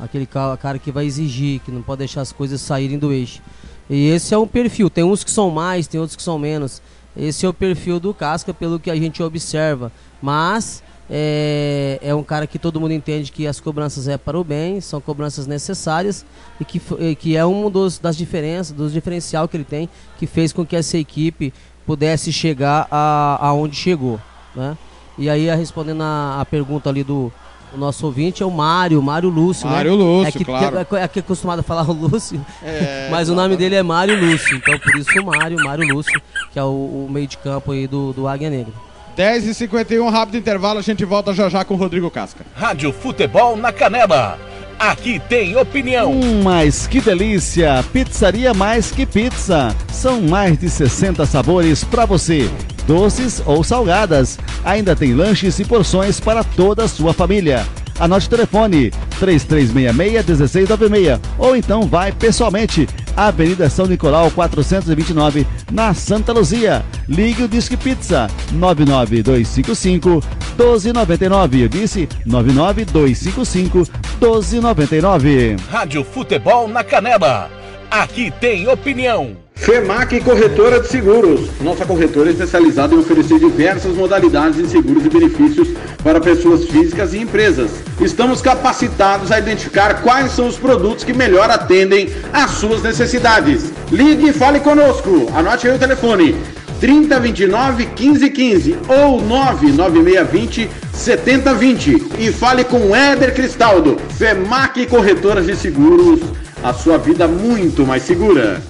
aquele 0.00 0.24
ca- 0.24 0.56
cara 0.56 0.78
que 0.78 0.90
vai 0.90 1.04
exigir, 1.04 1.60
que 1.60 1.70
não 1.70 1.82
pode 1.82 1.98
deixar 1.98 2.22
as 2.22 2.32
coisas 2.32 2.62
saírem 2.62 2.98
do 2.98 3.12
eixo. 3.12 3.42
E 3.90 4.08
esse 4.08 4.32
é 4.32 4.38
um 4.38 4.46
perfil, 4.48 4.88
tem 4.88 5.04
uns 5.04 5.22
que 5.22 5.30
são 5.30 5.50
mais, 5.50 5.86
tem 5.86 6.00
outros 6.00 6.16
que 6.16 6.22
são 6.22 6.38
menos. 6.38 6.80
Esse 7.14 7.44
é 7.44 7.48
o 7.50 7.52
perfil 7.52 8.00
do 8.00 8.14
Casca, 8.14 8.54
pelo 8.54 8.80
que 8.80 8.90
a 8.90 8.96
gente 8.96 9.22
observa. 9.22 9.92
Mas 10.22 10.82
é, 11.10 11.98
é 12.02 12.14
um 12.14 12.22
cara 12.22 12.46
que 12.46 12.58
todo 12.58 12.80
mundo 12.80 12.92
entende 12.92 13.32
que 13.32 13.46
as 13.46 13.60
cobranças 13.60 14.08
é 14.08 14.18
para 14.18 14.38
o 14.38 14.44
bem, 14.44 14.80
são 14.80 15.00
cobranças 15.00 15.46
necessárias 15.46 16.24
e 16.60 16.64
que, 16.64 16.80
que 17.16 17.36
é 17.36 17.44
um 17.46 17.70
dos, 17.70 17.98
das 17.98 18.16
diferenças, 18.16 18.72
dos 18.72 18.92
diferencial 18.92 19.48
que 19.48 19.56
ele 19.56 19.64
tem, 19.64 19.88
que 20.18 20.26
fez 20.26 20.52
com 20.52 20.66
que 20.66 20.76
essa 20.76 20.98
equipe 20.98 21.52
pudesse 21.86 22.32
chegar 22.32 22.86
a, 22.90 23.38
aonde 23.40 23.74
chegou, 23.74 24.20
né? 24.54 24.76
E 25.16 25.28
aí, 25.28 25.48
respondendo 25.56 26.02
a, 26.02 26.40
a 26.40 26.44
pergunta 26.44 26.88
ali 26.88 27.02
do, 27.02 27.32
do 27.72 27.78
nosso 27.78 28.06
ouvinte, 28.06 28.42
é 28.42 28.46
o 28.46 28.50
Mário, 28.50 29.02
Mário 29.02 29.28
Lúcio, 29.28 29.66
né? 29.66 29.74
Mário 29.74 29.94
Lúcio, 29.94 30.28
é 30.28 30.32
que, 30.32 30.44
claro. 30.44 30.76
É, 30.76 31.02
é 31.02 31.08
que 31.08 31.18
é 31.18 31.22
acostumado 31.22 31.60
a 31.60 31.62
falar 31.62 31.88
o 31.88 31.92
Lúcio, 31.92 32.44
É, 32.62 33.08
mas 33.10 33.28
o 33.28 33.34
nome 33.34 33.56
dele 33.56 33.74
é 33.74 33.82
Mário 33.82 34.20
Lúcio, 34.20 34.56
então 34.56 34.78
por 34.78 34.94
isso 34.96 35.10
o 35.18 35.24
Mário, 35.24 35.58
Mário 35.64 35.92
Lúcio, 35.92 36.20
que 36.52 36.58
é 36.58 36.62
o, 36.62 36.66
o 36.66 37.08
meio 37.10 37.26
de 37.26 37.38
campo 37.38 37.72
aí 37.72 37.86
do, 37.86 38.12
do 38.12 38.28
Águia 38.28 38.50
Negra. 38.50 38.87
10h51, 39.18 40.08
rápido 40.12 40.38
intervalo, 40.38 40.78
a 40.78 40.82
gente 40.82 41.04
volta 41.04 41.34
já 41.34 41.48
já 41.48 41.64
com 41.64 41.74
o 41.74 41.76
Rodrigo 41.76 42.08
Casca. 42.08 42.46
Rádio 42.54 42.92
Futebol 42.92 43.56
na 43.56 43.72
Canela. 43.72 44.38
Aqui 44.78 45.20
tem 45.28 45.56
opinião. 45.56 46.12
Hum, 46.12 46.42
mas 46.44 46.86
que 46.86 47.00
delícia! 47.00 47.84
Pizzaria 47.92 48.54
Mais 48.54 48.92
Que 48.92 49.04
Pizza. 49.04 49.74
São 49.92 50.20
mais 50.22 50.56
de 50.56 50.70
60 50.70 51.26
sabores 51.26 51.82
para 51.82 52.06
você, 52.06 52.48
doces 52.86 53.42
ou 53.44 53.64
salgadas. 53.64 54.38
Ainda 54.64 54.94
tem 54.94 55.12
lanches 55.14 55.58
e 55.58 55.64
porções 55.64 56.20
para 56.20 56.44
toda 56.44 56.84
a 56.84 56.88
sua 56.88 57.12
família. 57.12 57.66
Anote 57.98 58.26
o 58.26 58.30
telefone 58.30 58.92
3366-1696 59.20 61.20
ou 61.38 61.56
então 61.56 61.82
vai 61.82 62.12
pessoalmente 62.12 62.88
Avenida 63.16 63.68
São 63.68 63.86
Nicolau 63.86 64.30
429 64.30 65.44
na 65.72 65.92
Santa 65.92 66.32
Luzia. 66.32 66.84
Ligue 67.08 67.42
o 67.42 67.48
Disque 67.48 67.76
Pizza 67.76 68.28
99255 68.52 70.22
1299. 70.56 71.62
Eu 71.62 71.68
disse 71.68 72.08
99255 72.24 73.78
1299. 74.20 75.56
Rádio 75.68 76.04
Futebol 76.04 76.68
na 76.68 76.84
Canela. 76.84 77.50
Aqui 77.90 78.30
tem 78.30 78.68
opinião. 78.68 79.47
FEMAC 79.58 80.20
Corretora 80.20 80.80
de 80.80 80.88
Seguros. 80.88 81.50
Nossa 81.60 81.84
corretora 81.84 82.30
é 82.30 82.32
especializada 82.32 82.94
em 82.94 82.98
oferecer 82.98 83.38
diversas 83.38 83.94
modalidades 83.94 84.56
de 84.56 84.68
seguros 84.68 85.04
e 85.04 85.10
benefícios 85.10 85.68
para 86.02 86.20
pessoas 86.20 86.64
físicas 86.64 87.12
e 87.12 87.18
empresas. 87.18 87.70
Estamos 88.00 88.40
capacitados 88.40 89.30
a 89.30 89.38
identificar 89.38 90.00
quais 90.02 90.32
são 90.32 90.46
os 90.46 90.56
produtos 90.56 91.04
que 91.04 91.12
melhor 91.12 91.50
atendem 91.50 92.08
às 92.32 92.52
suas 92.52 92.82
necessidades. 92.82 93.72
Ligue 93.90 94.28
e 94.28 94.32
fale 94.32 94.60
conosco. 94.60 95.30
Anote 95.34 95.68
aí 95.68 95.74
o 95.74 95.78
telefone. 95.78 96.36
3029 96.80 97.86
1515 97.86 98.78
ou 98.88 99.20
99620 99.20 100.70
7020 100.92 102.06
e 102.18 102.32
fale 102.32 102.64
com 102.64 102.94
Éder 102.94 103.34
Cristaldo, 103.34 103.96
FEMAC 104.16 104.86
Corretoras 104.86 105.46
de 105.46 105.56
Seguros, 105.56 106.20
a 106.62 106.72
sua 106.72 106.98
vida 106.98 107.26
muito 107.26 107.84
mais 107.84 108.02
segura. 108.04 108.60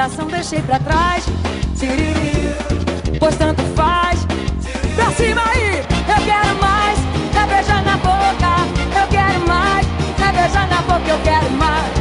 Plantação, 0.00 0.26
deixei 0.28 0.62
pra 0.62 0.78
trás. 0.78 1.26
Pois 3.18 3.36
tanto 3.36 3.62
faz. 3.74 4.26
Pra 4.94 5.10
cima 5.12 5.42
aí, 5.46 5.78
eu 5.78 6.24
quero 6.24 6.58
mais, 6.58 6.98
é 7.36 7.54
beijar 7.54 7.84
na 7.84 7.96
boca. 7.98 8.98
Eu 8.98 9.08
quero 9.08 9.46
mais, 9.46 9.86
é 10.18 10.32
beijar 10.32 10.68
na 10.68 10.82
boca, 10.82 11.10
eu 11.10 11.18
quero 11.22 11.50
mais. 11.50 11.92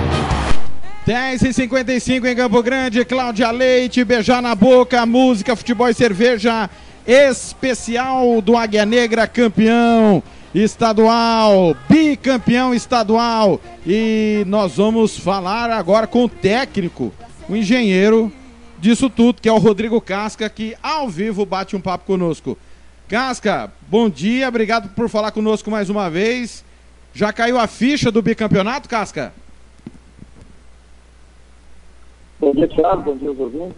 10 1.05 1.41
e 1.41 1.53
55 1.53 2.27
em 2.27 2.35
Campo 2.35 2.63
Grande, 2.63 3.03
Cláudia 3.03 3.51
Leite, 3.51 4.03
beijar 4.05 4.41
na 4.41 4.55
boca, 4.55 5.05
música, 5.05 5.55
futebol 5.55 5.89
e 5.89 5.93
cerveja 5.93 6.69
especial 7.05 8.41
do 8.41 8.55
Águia 8.55 8.85
Negra, 8.85 9.27
campeão 9.27 10.23
estadual, 10.53 11.75
bicampeão 11.89 12.73
estadual. 12.73 13.59
E 13.85 14.43
nós 14.47 14.77
vamos 14.77 15.17
falar 15.17 15.69
agora 15.71 16.07
com 16.07 16.25
o 16.25 16.29
técnico, 16.29 17.11
o 17.49 17.55
engenheiro 17.55 18.31
disso 18.77 19.09
tudo, 19.09 19.41
que 19.41 19.49
é 19.49 19.51
o 19.51 19.57
Rodrigo 19.57 19.99
Casca, 19.99 20.47
que 20.49 20.77
ao 20.81 21.09
vivo 21.09 21.45
bate 21.45 21.75
um 21.75 21.81
papo 21.81 22.05
conosco. 22.05 22.55
Casca, 23.07 23.71
bom 23.89 24.07
dia, 24.07 24.47
obrigado 24.47 24.89
por 24.89 25.09
falar 25.09 25.31
conosco 25.31 25.71
mais 25.71 25.89
uma 25.89 26.09
vez. 26.09 26.63
Já 27.11 27.33
caiu 27.33 27.57
a 27.57 27.65
ficha 27.65 28.11
do 28.11 28.21
bicampeonato, 28.21 28.87
Casca? 28.87 29.33
Bom 32.39 32.53
dia, 32.53 32.67
Thiago. 32.67 33.01
Bom 33.01 33.17
dia, 33.17 33.31
ouvintes. 33.31 33.75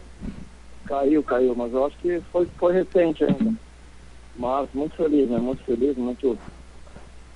Caiu, 0.85 1.23
caiu, 1.23 1.55
mas 1.55 1.71
eu 1.71 1.85
acho 1.85 1.97
que 1.97 2.21
foi, 2.31 2.45
foi 2.57 2.73
recente 2.73 3.23
ainda. 3.23 3.53
Mas 4.35 4.67
muito 4.73 4.95
feliz, 4.97 5.29
né? 5.29 5.37
Muito 5.39 5.63
feliz, 5.63 5.95
muito. 5.95 6.37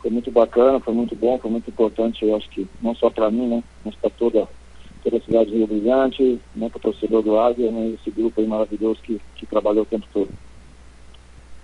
Foi 0.02 0.12
muito 0.12 0.30
bacana, 0.30 0.82
foi 0.82 0.94
muito 0.94 1.16
bom, 1.16 1.40
foi 1.40 1.50
muito 1.50 1.70
importante, 1.70 2.24
eu 2.26 2.36
acho 2.36 2.48
que 2.50 2.68
não 2.82 2.94
só 2.94 3.10
para 3.10 3.32
mim, 3.32 3.48
né? 3.48 3.64
Mas 3.84 3.96
para 3.96 4.10
toda, 4.12 4.48
toda 5.06 5.18
a 5.18 5.22
cidade 5.22 5.52
de 5.52 5.58
Rio 5.58 5.68
Brilhante, 5.68 6.42
né? 6.56 6.68
para 6.68 6.78
o 6.80 6.82
torcedor 6.82 7.22
do 7.22 7.38
Águia, 7.38 7.72
né? 7.72 7.90
Esse 7.90 8.10
grupo 8.10 8.42
aí 8.42 8.48
maravilhoso 8.48 9.00
que, 9.04 9.22
que 9.36 9.46
trabalhou 9.46 9.84
o 9.84 9.86
tempo 9.86 10.08
todo. 10.12 10.30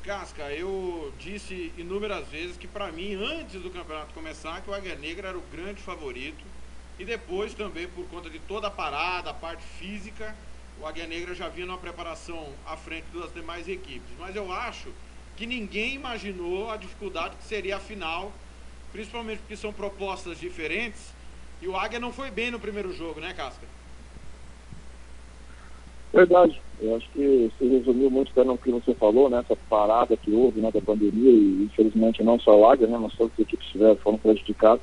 Casca, 0.04 0.52
eu 0.54 1.12
disse 1.20 1.72
inúmeras 1.76 2.28
vezes 2.28 2.56
que 2.56 2.68
para 2.68 2.92
mim, 2.92 3.16
antes 3.16 3.60
do 3.62 3.72
campeonato 3.72 4.14
começar, 4.14 4.62
que 4.62 4.70
o 4.70 4.74
Águia 4.74 4.96
Negra 4.96 5.30
era 5.30 5.38
o 5.38 5.44
grande 5.52 5.82
favorito. 5.82 6.44
E 7.00 7.06
depois 7.06 7.56
também, 7.56 7.88
por 7.88 8.06
conta 8.10 8.30
de 8.30 8.38
toda 8.38 8.68
a 8.68 8.72
parada, 8.72 9.32
a 9.32 9.34
parte 9.34 9.64
física, 9.64 10.36
o 10.80 10.86
Águia 10.86 11.08
Negra 11.08 11.34
já 11.34 11.48
vinha 11.48 11.66
numa 11.66 11.78
preparação 11.80 12.50
à 12.66 12.78
frente 12.78 13.06
das 13.14 13.34
demais 13.34 13.68
equipes. 13.68 14.10
Mas 14.20 14.36
eu 14.36 14.52
acho 14.52 14.90
que 15.36 15.48
ninguém 15.48 15.96
imaginou 15.96 16.70
a 16.70 16.78
dificuldade 16.78 17.38
que 17.38 17.44
seria 17.44 17.78
a 17.78 17.80
final, 17.80 18.32
principalmente 18.92 19.40
porque 19.40 19.58
são 19.58 19.74
propostas 19.74 20.40
diferentes. 20.40 21.12
E 21.62 21.68
o 21.68 21.76
Águia 21.76 22.00
não 22.00 22.12
foi 22.12 22.32
bem 22.32 22.50
no 22.50 22.60
primeiro 22.60 22.92
jogo, 22.92 23.20
né, 23.20 23.34
Casca? 23.34 23.66
Verdade. 26.14 26.60
Eu 26.82 26.96
acho 26.96 27.08
que 27.12 27.52
se 27.60 27.68
resumiu 27.68 28.10
muito 28.10 28.32
no 28.44 28.58
que 28.58 28.72
você 28.72 28.96
falou, 28.96 29.30
né? 29.30 29.40
Essa 29.40 29.56
parada 29.70 30.18
que 30.18 30.32
houve 30.32 30.60
né, 30.60 30.72
da 30.72 30.82
pandemia 30.82 31.32
e 31.32 31.64
infelizmente 31.66 32.24
não 32.24 32.40
só 32.40 32.58
o 32.58 32.66
Águia, 32.66 32.88
né? 32.88 32.98
Mas 32.98 33.14
todas 33.14 33.34
as 33.34 33.40
equipes 33.40 33.68
tiveram, 33.68 33.96
foram 33.98 34.18
prejudicadas. 34.18 34.82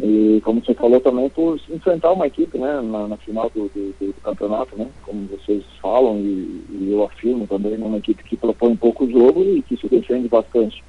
E 0.00 0.40
como 0.44 0.64
você 0.64 0.74
falou 0.74 1.00
também, 1.00 1.28
por 1.28 1.60
enfrentar 1.68 2.12
uma 2.12 2.26
equipe 2.26 2.56
né, 2.56 2.80
na, 2.80 3.08
na 3.08 3.16
final 3.18 3.50
do, 3.50 3.68
do, 3.68 3.94
do, 4.00 4.14
campeonato, 4.22 4.76
né, 4.76 4.88
como 5.02 5.26
vocês 5.26 5.62
falam 5.82 6.18
e, 6.18 6.64
e 6.70 6.88
eu 6.90 7.04
afirmo 7.04 7.46
também, 7.46 7.76
né, 7.76 7.84
uma 7.84 7.98
equipe 7.98 8.24
que 8.24 8.36
propõe 8.36 8.74
pouco 8.74 9.10
jogo 9.10 9.44
e 9.44 9.60
que 9.62 9.76
se 9.76 9.88
defende 9.88 10.28
bastante. 10.28 10.82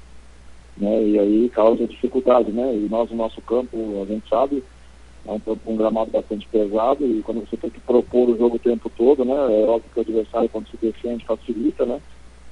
Né, 0.76 1.04
e 1.06 1.18
aí 1.18 1.48
causa 1.50 1.86
dificuldade, 1.86 2.50
né? 2.50 2.74
E 2.74 2.88
nós, 2.90 3.10
no 3.10 3.16
nosso 3.16 3.40
campo, 3.42 4.02
a 4.02 4.06
gente 4.06 4.28
sabe, 4.28 4.64
é 5.26 5.32
um, 5.32 5.40
um 5.66 5.76
gramado 5.76 6.10
bastante 6.10 6.46
pesado 6.48 7.06
e 7.06 7.22
quando 7.22 7.40
você 7.40 7.56
tem 7.56 7.70
que 7.70 7.80
propor 7.80 8.28
o 8.28 8.36
jogo 8.36 8.56
o 8.56 8.60
tempo 8.60 8.90
todo, 8.90 9.24
né? 9.24 9.34
É 9.34 9.64
óbvio 9.64 9.90
que 9.92 9.98
o 9.98 10.02
adversário, 10.02 10.48
quando 10.48 10.68
se 10.68 10.76
defende, 10.76 11.24
facilita, 11.24 11.86
né? 11.86 12.00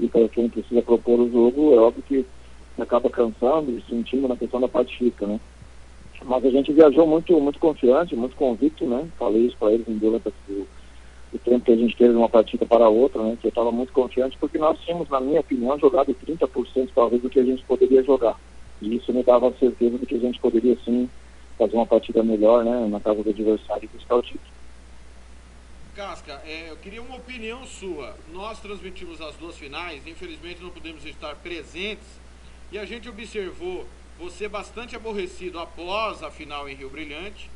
E 0.01 0.09
para 0.09 0.29
quem 0.29 0.49
precisa 0.49 0.81
propor 0.81 1.21
o 1.21 1.31
jogo, 1.31 1.75
é 1.75 1.79
óbvio 1.79 2.03
que 2.03 2.25
acaba 2.79 3.11
cansando 3.11 3.71
e 3.71 3.83
sentindo 3.89 4.27
na 4.27 4.37
questão 4.37 4.61
da 4.61 4.69
parte 4.69 5.13
né? 5.21 5.39
Mas 6.25 6.45
a 6.45 6.51
gente 6.51 6.73
viajou 6.73 7.07
muito, 7.07 7.39
muito 7.41 7.59
confiante, 7.59 8.17
muito 8.17 8.37
convicto, 8.37 8.87
né? 8.87 9.07
Falei 9.19 9.47
isso 9.47 9.57
para 9.59 9.73
eles 9.73 9.87
em 9.89 9.99
durante 9.99 10.29
o, 10.49 10.67
o 11.33 11.39
tempo 11.39 11.65
que 11.65 11.73
a 11.73 11.77
gente 11.77 11.97
teve 11.97 12.11
de 12.11 12.17
uma 12.17 12.29
partida 12.29 12.65
para 12.65 12.89
outra, 12.89 13.23
né? 13.23 13.37
Que 13.41 13.49
eu 13.49 13.51
estava 13.51 13.71
muito 13.71 13.93
confiante 13.93 14.37
porque 14.39 14.57
nós 14.57 14.79
tínhamos, 14.81 15.09
na 15.11 15.21
minha 15.21 15.41
opinião, 15.41 15.79
jogado 15.79 16.15
30% 16.15 16.89
talvez 16.95 17.21
do 17.21 17.29
que 17.29 17.41
a 17.41 17.45
gente 17.45 17.63
poderia 17.65 18.03
jogar. 18.03 18.37
E 18.81 18.97
isso 18.97 19.13
me 19.13 19.23
dava 19.23 19.49
a 19.49 19.53
certeza 19.55 19.99
de 19.99 20.07
que 20.07 20.15
a 20.15 20.21
gente 20.21 20.41
poderia 20.41 20.77
sim 20.85 21.09
fazer 21.63 21.77
uma 21.77 21.87
partida 21.87 22.23
melhor, 22.23 22.65
né? 22.65 22.87
Na 22.89 23.01
casa 23.01 23.23
do 23.23 23.31
adversário 23.31 23.85
e 23.85 23.97
buscar 23.97 24.17
o 24.17 24.23
título. 24.23 24.53
Casca, 25.95 26.41
é, 26.47 26.71
eu 26.71 26.77
queria 26.77 27.03
uma 27.03 27.17
opinião 27.17 27.65
sua. 27.67 28.17
Nós 28.33 28.59
transmitimos 28.61 29.21
as 29.21 29.37
duas 29.37 29.57
finais, 29.57 30.07
infelizmente 30.07 30.63
não 30.63 30.71
pudemos 30.71 31.05
estar 31.05 31.37
presentes 31.37 32.07
e 32.71 32.79
a 32.79 32.85
gente 32.85 33.09
observou 33.09 33.87
você 34.19 34.49
bastante 34.49 34.97
aborrecido 34.97 35.59
após 35.59 36.23
a 36.23 36.31
final 36.31 36.69
em 36.69 36.75
Rio 36.75 36.89
Brilhante 36.89 37.51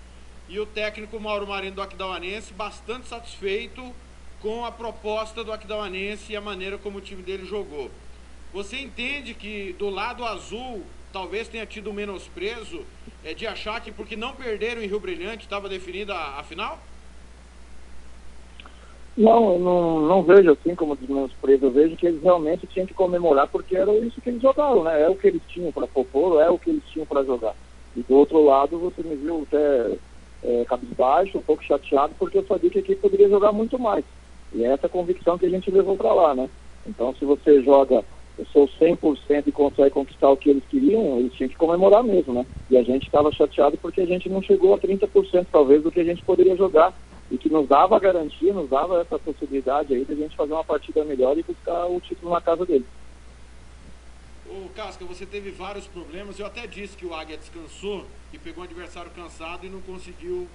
e 0.48 0.60
o 0.60 0.66
técnico 0.66 1.18
Mauro 1.18 1.46
Marino 1.46 1.76
do 1.76 1.82
Aquidauanense 1.82 2.52
bastante 2.52 3.08
satisfeito 3.08 3.94
com 4.40 4.64
a 4.64 4.70
proposta 4.70 5.42
do 5.42 5.52
Aquidauanense 5.52 6.32
e 6.32 6.36
a 6.36 6.40
maneira 6.40 6.76
como 6.76 6.98
o 6.98 7.00
time 7.00 7.22
dele 7.22 7.46
jogou. 7.46 7.90
Você 8.52 8.78
entende 8.78 9.32
que 9.32 9.74
do 9.78 9.88
lado 9.88 10.24
azul 10.24 10.84
talvez 11.16 11.48
tenha 11.48 11.64
tido 11.64 11.94
menosprezo 11.94 12.82
é, 13.24 13.32
de 13.32 13.46
achar 13.46 13.80
que 13.80 13.90
porque 13.90 14.14
não 14.14 14.34
perderam 14.34 14.82
em 14.82 14.86
Rio 14.86 15.00
Brilhante 15.00 15.44
estava 15.44 15.66
definida 15.66 16.12
a, 16.12 16.40
a 16.40 16.42
final? 16.42 16.78
Não, 19.16 19.58
não, 19.58 20.00
não 20.02 20.22
vejo 20.22 20.52
assim 20.52 20.74
como 20.74 20.94
desmenosprezo, 20.94 21.64
eu 21.64 21.70
vejo 21.70 21.96
que 21.96 22.06
eles 22.06 22.22
realmente 22.22 22.66
tinham 22.66 22.86
que 22.86 22.92
comemorar 22.92 23.48
porque 23.48 23.74
era 23.74 23.90
isso 23.96 24.20
que 24.20 24.28
eles 24.28 24.42
jogaram, 24.42 24.84
né? 24.84 25.00
É 25.00 25.08
o 25.08 25.16
que 25.16 25.28
eles 25.28 25.40
tinham 25.48 25.72
para 25.72 25.86
propor, 25.86 26.38
é 26.38 26.50
o 26.50 26.58
que 26.58 26.68
eles 26.68 26.82
tinham 26.92 27.06
para 27.06 27.24
jogar. 27.24 27.54
E 27.96 28.02
do 28.02 28.14
outro 28.14 28.44
lado, 28.44 28.78
você 28.78 29.02
me 29.02 29.16
viu 29.16 29.46
até 29.48 29.96
é, 30.42 30.64
cabisbaixo, 30.66 31.38
um 31.38 31.42
pouco 31.42 31.64
chateado, 31.64 32.12
porque 32.18 32.36
eu 32.36 32.46
sabia 32.46 32.68
que 32.68 32.76
a 32.76 32.82
equipe 32.82 33.00
poderia 33.00 33.30
jogar 33.30 33.52
muito 33.52 33.78
mais. 33.78 34.04
E 34.52 34.62
é 34.62 34.66
essa 34.66 34.86
convicção 34.86 35.38
que 35.38 35.46
a 35.46 35.50
gente 35.50 35.70
levou 35.70 35.96
para 35.96 36.12
lá, 36.12 36.34
né? 36.34 36.50
Então, 36.86 37.14
se 37.14 37.24
você 37.24 37.62
joga 37.62 38.04
o 38.38 38.46
seu 38.46 38.68
100% 38.68 39.44
e 39.46 39.52
consegue 39.52 39.90
conquistar 39.90 40.30
o 40.30 40.36
que 40.36 40.50
eles 40.50 40.62
queriam, 40.68 41.18
eles 41.18 41.32
tinham 41.32 41.48
que 41.48 41.56
comemorar 41.56 42.02
mesmo, 42.02 42.34
né? 42.34 42.46
E 42.70 42.76
a 42.76 42.82
gente 42.82 43.06
estava 43.06 43.32
chateado 43.32 43.78
porque 43.78 44.00
a 44.00 44.06
gente 44.06 44.28
não 44.28 44.42
chegou 44.42 44.74
a 44.74 44.78
30% 44.78 45.46
talvez 45.50 45.82
do 45.82 45.90
que 45.90 46.00
a 46.00 46.04
gente 46.04 46.22
poderia 46.22 46.56
jogar 46.56 46.92
e 47.30 47.38
que 47.38 47.48
nos 47.48 47.66
dava 47.66 47.96
a 47.96 48.00
garantia, 48.00 48.52
nos 48.52 48.68
dava 48.68 49.00
essa 49.00 49.18
possibilidade 49.18 49.94
aí 49.94 50.04
de 50.04 50.12
a 50.12 50.16
gente 50.16 50.36
fazer 50.36 50.52
uma 50.52 50.64
partida 50.64 51.04
melhor 51.04 51.36
e 51.38 51.42
buscar 51.42 51.86
o 51.86 52.00
título 52.00 52.32
na 52.32 52.40
casa 52.40 52.64
deles. 52.64 52.86
Ô 54.48 54.68
Casca, 54.76 55.04
você 55.04 55.26
teve 55.26 55.50
vários 55.50 55.86
problemas. 55.86 56.38
Eu 56.38 56.46
até 56.46 56.66
disse 56.66 56.96
que 56.96 57.04
o 57.04 57.14
Águia 57.14 57.36
descansou 57.36 58.06
e 58.32 58.38
pegou 58.38 58.62
um 58.62 58.66
adversário 58.66 59.10
cansado 59.10 59.66
e 59.66 59.68
não 59.68 59.80
conseguiu 59.80 60.46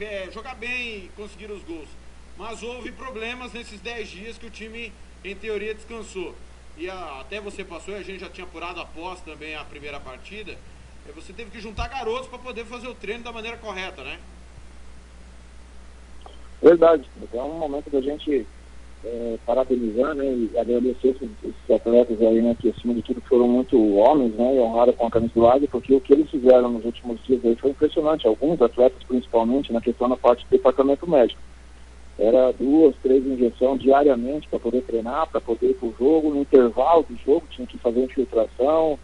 é, 0.00 0.28
jogar 0.30 0.54
bem 0.54 1.06
e 1.06 1.10
conseguir 1.16 1.50
os 1.50 1.62
gols. 1.64 1.88
Mas 2.36 2.62
houve 2.62 2.92
problemas 2.92 3.52
nesses 3.52 3.80
10 3.80 4.08
dias 4.08 4.38
que 4.38 4.46
o 4.46 4.50
time, 4.50 4.92
em 5.24 5.34
teoria, 5.34 5.74
descansou. 5.74 6.34
E 6.78 6.88
a, 6.88 7.20
até 7.20 7.40
você 7.40 7.64
passou, 7.64 7.94
e 7.94 7.96
a 7.96 8.02
gente 8.02 8.20
já 8.20 8.30
tinha 8.30 8.46
apurado 8.46 8.80
após 8.80 9.20
também 9.20 9.56
a 9.56 9.64
primeira 9.64 9.98
partida. 9.98 10.52
é, 10.52 11.12
Você 11.12 11.32
teve 11.32 11.50
que 11.50 11.60
juntar 11.60 11.88
garotos 11.88 12.28
para 12.28 12.38
poder 12.38 12.64
fazer 12.64 12.86
o 12.86 12.94
treino 12.94 13.24
da 13.24 13.32
maneira 13.32 13.56
correta, 13.56 14.04
né? 14.04 14.18
Verdade. 16.62 17.04
Então 17.20 17.40
é 17.40 17.44
um 17.44 17.58
momento 17.58 17.90
da 17.90 18.00
gente 18.00 18.46
é, 19.04 19.38
parabenizar 19.44 20.14
né, 20.14 20.24
e 20.24 20.50
agradecer 20.56 21.08
esses, 21.08 21.30
esses 21.42 21.70
atletas 21.70 22.20
aí, 22.20 22.40
né, 22.42 22.56
que 22.60 22.70
acima 22.70 22.94
de 22.94 23.02
tudo 23.02 23.20
foram 23.22 23.48
muito 23.48 23.76
homens, 23.94 24.34
né, 24.34 24.56
e 24.56 24.60
honraram 24.60 24.92
com 24.92 25.06
a 25.06 25.10
camisa 25.10 25.32
do 25.34 25.46
Águia, 25.46 25.68
porque 25.70 25.94
o 25.94 26.00
que 26.00 26.12
eles 26.12 26.30
fizeram 26.30 26.70
nos 26.70 26.84
últimos 26.84 27.20
dias 27.24 27.44
aí 27.44 27.56
foi 27.56 27.70
impressionante. 27.70 28.26
Alguns 28.26 28.60
atletas, 28.62 29.02
principalmente, 29.02 29.72
na 29.72 29.80
questão 29.80 30.08
da 30.08 30.16
parte 30.16 30.44
do 30.44 30.50
departamento 30.50 31.08
médico. 31.10 31.40
Era 32.18 32.52
duas, 32.52 32.96
três 32.96 33.24
injeções 33.24 33.80
diariamente 33.80 34.48
para 34.48 34.58
poder 34.58 34.82
treinar, 34.82 35.28
para 35.30 35.40
poder 35.40 35.70
ir 35.70 35.74
para 35.74 35.88
o 35.88 35.94
jogo. 35.96 36.34
No 36.34 36.40
intervalo 36.40 37.04
do 37.08 37.16
jogo 37.16 37.46
tinha 37.50 37.66
que 37.66 37.78
fazer 37.78 38.02
infiltração, 38.02 38.98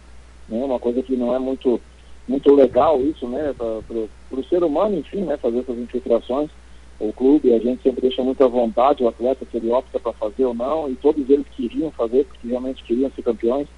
né, 0.49 0.65
uma 0.65 0.81
coisa 0.81 1.03
que 1.03 1.17
não 1.17 1.35
é 1.35 1.39
muito, 1.39 1.81
muito 2.27 2.53
legal 2.55 3.01
isso, 3.01 3.29
né, 3.29 3.55
para 3.55 4.39
o 4.39 4.45
ser 4.49 4.65
humano, 4.65 4.97
enfim, 4.97 5.23
né, 5.23 5.37
fazer 5.37 5.61
essas 5.61 5.79
infiltrações 5.79 6.51
o 6.99 7.13
clube, 7.13 7.53
a 7.53 7.59
gente 7.59 7.83
sempre 7.83 8.03
deixa 8.03 8.23
muito 8.23 8.43
à 8.43 8.49
vontade 8.49 9.03
o 9.03 9.09
atleta 9.09 9.47
se 9.51 9.57
ele 9.57 9.71
opta 9.71 9.99
para 9.99 10.13
fazer 10.13 10.45
ou 10.45 10.55
não, 10.55 10.89
e 10.89 10.97
todos 10.97 11.29
eles 11.29 11.47
queriam 11.49 11.91
fazer, 11.91 12.25
porque 12.25 12.49
realmente 12.49 12.85
queriam 12.85 13.11
ser 13.11 13.23
campeões. 13.23 13.69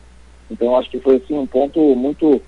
Então 0.51 0.77
acho 0.77 0.91
que 0.91 1.01
foi 1.01 1.17
assim 1.17 1.35
um 1.35 1.47
ponto 1.47 1.81
muito 1.97 2.41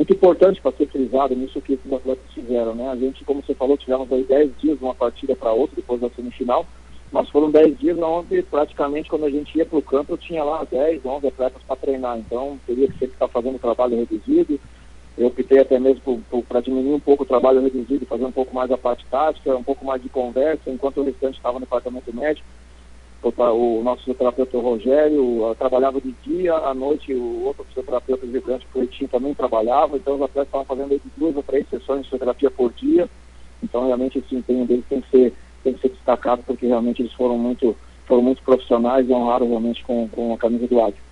muito 0.00 0.14
importante 0.14 0.62
para 0.62 0.72
ser 0.72 0.86
frisado 0.86 1.36
nisso 1.36 1.60
que 1.60 1.74
esses 1.74 1.92
atletas 1.92 2.24
fizeram, 2.32 2.74
né? 2.74 2.88
A 2.88 2.96
gente, 2.96 3.22
como 3.22 3.42
você 3.42 3.52
falou, 3.52 3.76
tivemos 3.76 4.10
aí 4.10 4.24
10 4.24 4.56
dias 4.56 4.78
de 4.78 4.84
uma 4.84 4.94
partida 4.94 5.36
para 5.36 5.52
outra 5.52 5.76
depois 5.76 6.00
da 6.00 6.08
semifinal, 6.08 6.64
mas 7.12 7.28
foram 7.28 7.50
10 7.50 7.78
dias 7.78 7.98
onde 7.98 8.42
praticamente 8.44 9.10
quando 9.10 9.26
a 9.26 9.30
gente 9.30 9.58
ia 9.58 9.66
para 9.66 9.78
o 9.78 9.82
campo 9.82 10.16
tinha 10.16 10.42
lá 10.42 10.64
10, 10.64 11.04
11 11.04 11.26
atletas 11.26 11.62
para 11.66 11.76
treinar, 11.76 12.18
então 12.18 12.58
teria 12.66 12.86
que 12.86 12.94
sempre 12.94 13.12
estar 13.12 13.28
fazendo 13.28 13.58
trabalho 13.58 13.98
reduzido, 13.98 14.58
eu 15.18 15.26
optei 15.26 15.58
até 15.58 15.78
mesmo 15.78 16.24
para 16.48 16.62
diminuir 16.62 16.94
um 16.94 17.00
pouco 17.00 17.24
o 17.24 17.26
trabalho 17.26 17.60
reduzido, 17.60 18.06
fazer 18.06 18.24
um 18.24 18.32
pouco 18.32 18.54
mais 18.54 18.70
a 18.70 18.78
parte 18.78 19.04
tática, 19.10 19.54
um 19.54 19.62
pouco 19.62 19.84
mais 19.84 20.02
de 20.02 20.08
conversa, 20.08 20.70
enquanto 20.70 21.02
o 21.02 21.04
restante 21.04 21.36
estava 21.36 21.58
no 21.58 21.66
departamento 21.66 22.10
médico. 22.16 22.46
O, 23.22 23.82
nosso 23.82 24.00
fisioterapeuta 24.00 24.58
Rogério 24.58 25.54
trabalhava 25.58 26.00
de 26.00 26.10
dia, 26.24 26.54
à 26.54 26.72
noite 26.72 27.12
o 27.12 27.44
outro 27.44 27.64
fisioterapeuta 27.64 28.26
vibrante, 28.26 28.64
o 28.64 28.72
Cleitinho, 28.72 29.10
também 29.10 29.34
trabalhava, 29.34 29.98
então 29.98 30.14
os 30.14 30.22
atletas 30.22 30.48
estavam 30.48 30.64
fazendo 30.64 31.00
duas 31.18 31.36
ou 31.36 31.42
três 31.42 31.68
sessões 31.68 32.00
de 32.00 32.04
fisioterapia 32.04 32.50
por 32.50 32.72
dia. 32.72 33.10
Então 33.62 33.86
realmente 33.86 34.18
esse 34.18 34.34
empenho 34.34 34.66
deles 34.66 34.86
tem 34.88 35.02
que 35.02 35.10
ser, 35.10 35.34
tem 35.62 35.74
que 35.74 35.80
ser 35.82 35.90
destacado, 35.90 36.42
porque 36.44 36.66
realmente 36.66 37.02
eles 37.02 37.12
foram 37.12 37.36
muito, 37.36 37.76
foram 38.06 38.22
muito 38.22 38.42
profissionais 38.42 39.06
e 39.06 39.12
honraram 39.12 39.48
realmente 39.48 39.84
com, 39.84 40.08
com 40.08 40.32
a 40.32 40.38
camisa 40.38 40.66
do 40.66 40.80
Águia. 40.80 41.02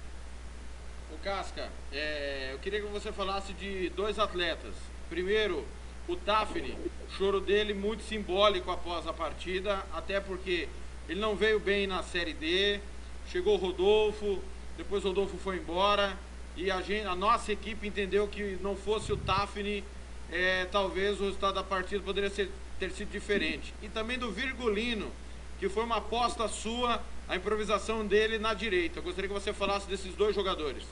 O 1.12 1.22
Casca, 1.22 1.68
é, 1.92 2.52
eu 2.54 2.58
queria 2.58 2.80
que 2.80 2.86
você 2.86 3.12
falasse 3.12 3.52
de 3.52 3.90
dois 3.90 4.18
atletas. 4.18 4.72
Primeiro, 5.10 5.62
o 6.08 6.16
Tafni, 6.16 6.74
choro 7.10 7.38
dele 7.38 7.74
muito 7.74 8.02
simbólico 8.02 8.70
após 8.70 9.06
a 9.06 9.12
partida, 9.12 9.84
até 9.92 10.18
porque 10.20 10.68
ele 11.08 11.20
não 11.20 11.34
veio 11.34 11.58
bem 11.58 11.86
na 11.86 12.02
Série 12.02 12.34
D, 12.34 12.80
chegou 13.30 13.54
o 13.54 13.56
Rodolfo, 13.56 14.38
depois 14.76 15.04
o 15.04 15.08
Rodolfo 15.08 15.38
foi 15.38 15.56
embora, 15.56 16.16
e 16.56 16.70
a, 16.70 16.82
gente, 16.82 17.06
a 17.06 17.14
nossa 17.14 17.52
equipe 17.52 17.86
entendeu 17.86 18.26
que 18.28 18.58
não 18.60 18.76
fosse 18.76 19.12
o 19.12 19.16
Tafni, 19.16 19.82
é, 20.30 20.66
talvez 20.66 21.20
o 21.20 21.24
resultado 21.24 21.54
da 21.54 21.62
partida 21.62 22.02
poderia 22.02 22.28
ser, 22.28 22.50
ter 22.78 22.90
sido 22.90 23.10
diferente. 23.10 23.72
E 23.82 23.88
também 23.88 24.18
do 24.18 24.30
Virgulino, 24.30 25.10
que 25.58 25.68
foi 25.68 25.84
uma 25.84 25.96
aposta 25.96 26.46
sua, 26.48 27.02
a 27.28 27.36
improvisação 27.36 28.06
dele 28.06 28.38
na 28.38 28.54
direita. 28.54 28.98
Eu 28.98 29.02
gostaria 29.02 29.28
que 29.28 29.34
você 29.34 29.52
falasse 29.52 29.86
desses 29.88 30.14
dois 30.14 30.34
jogadores. 30.34 30.84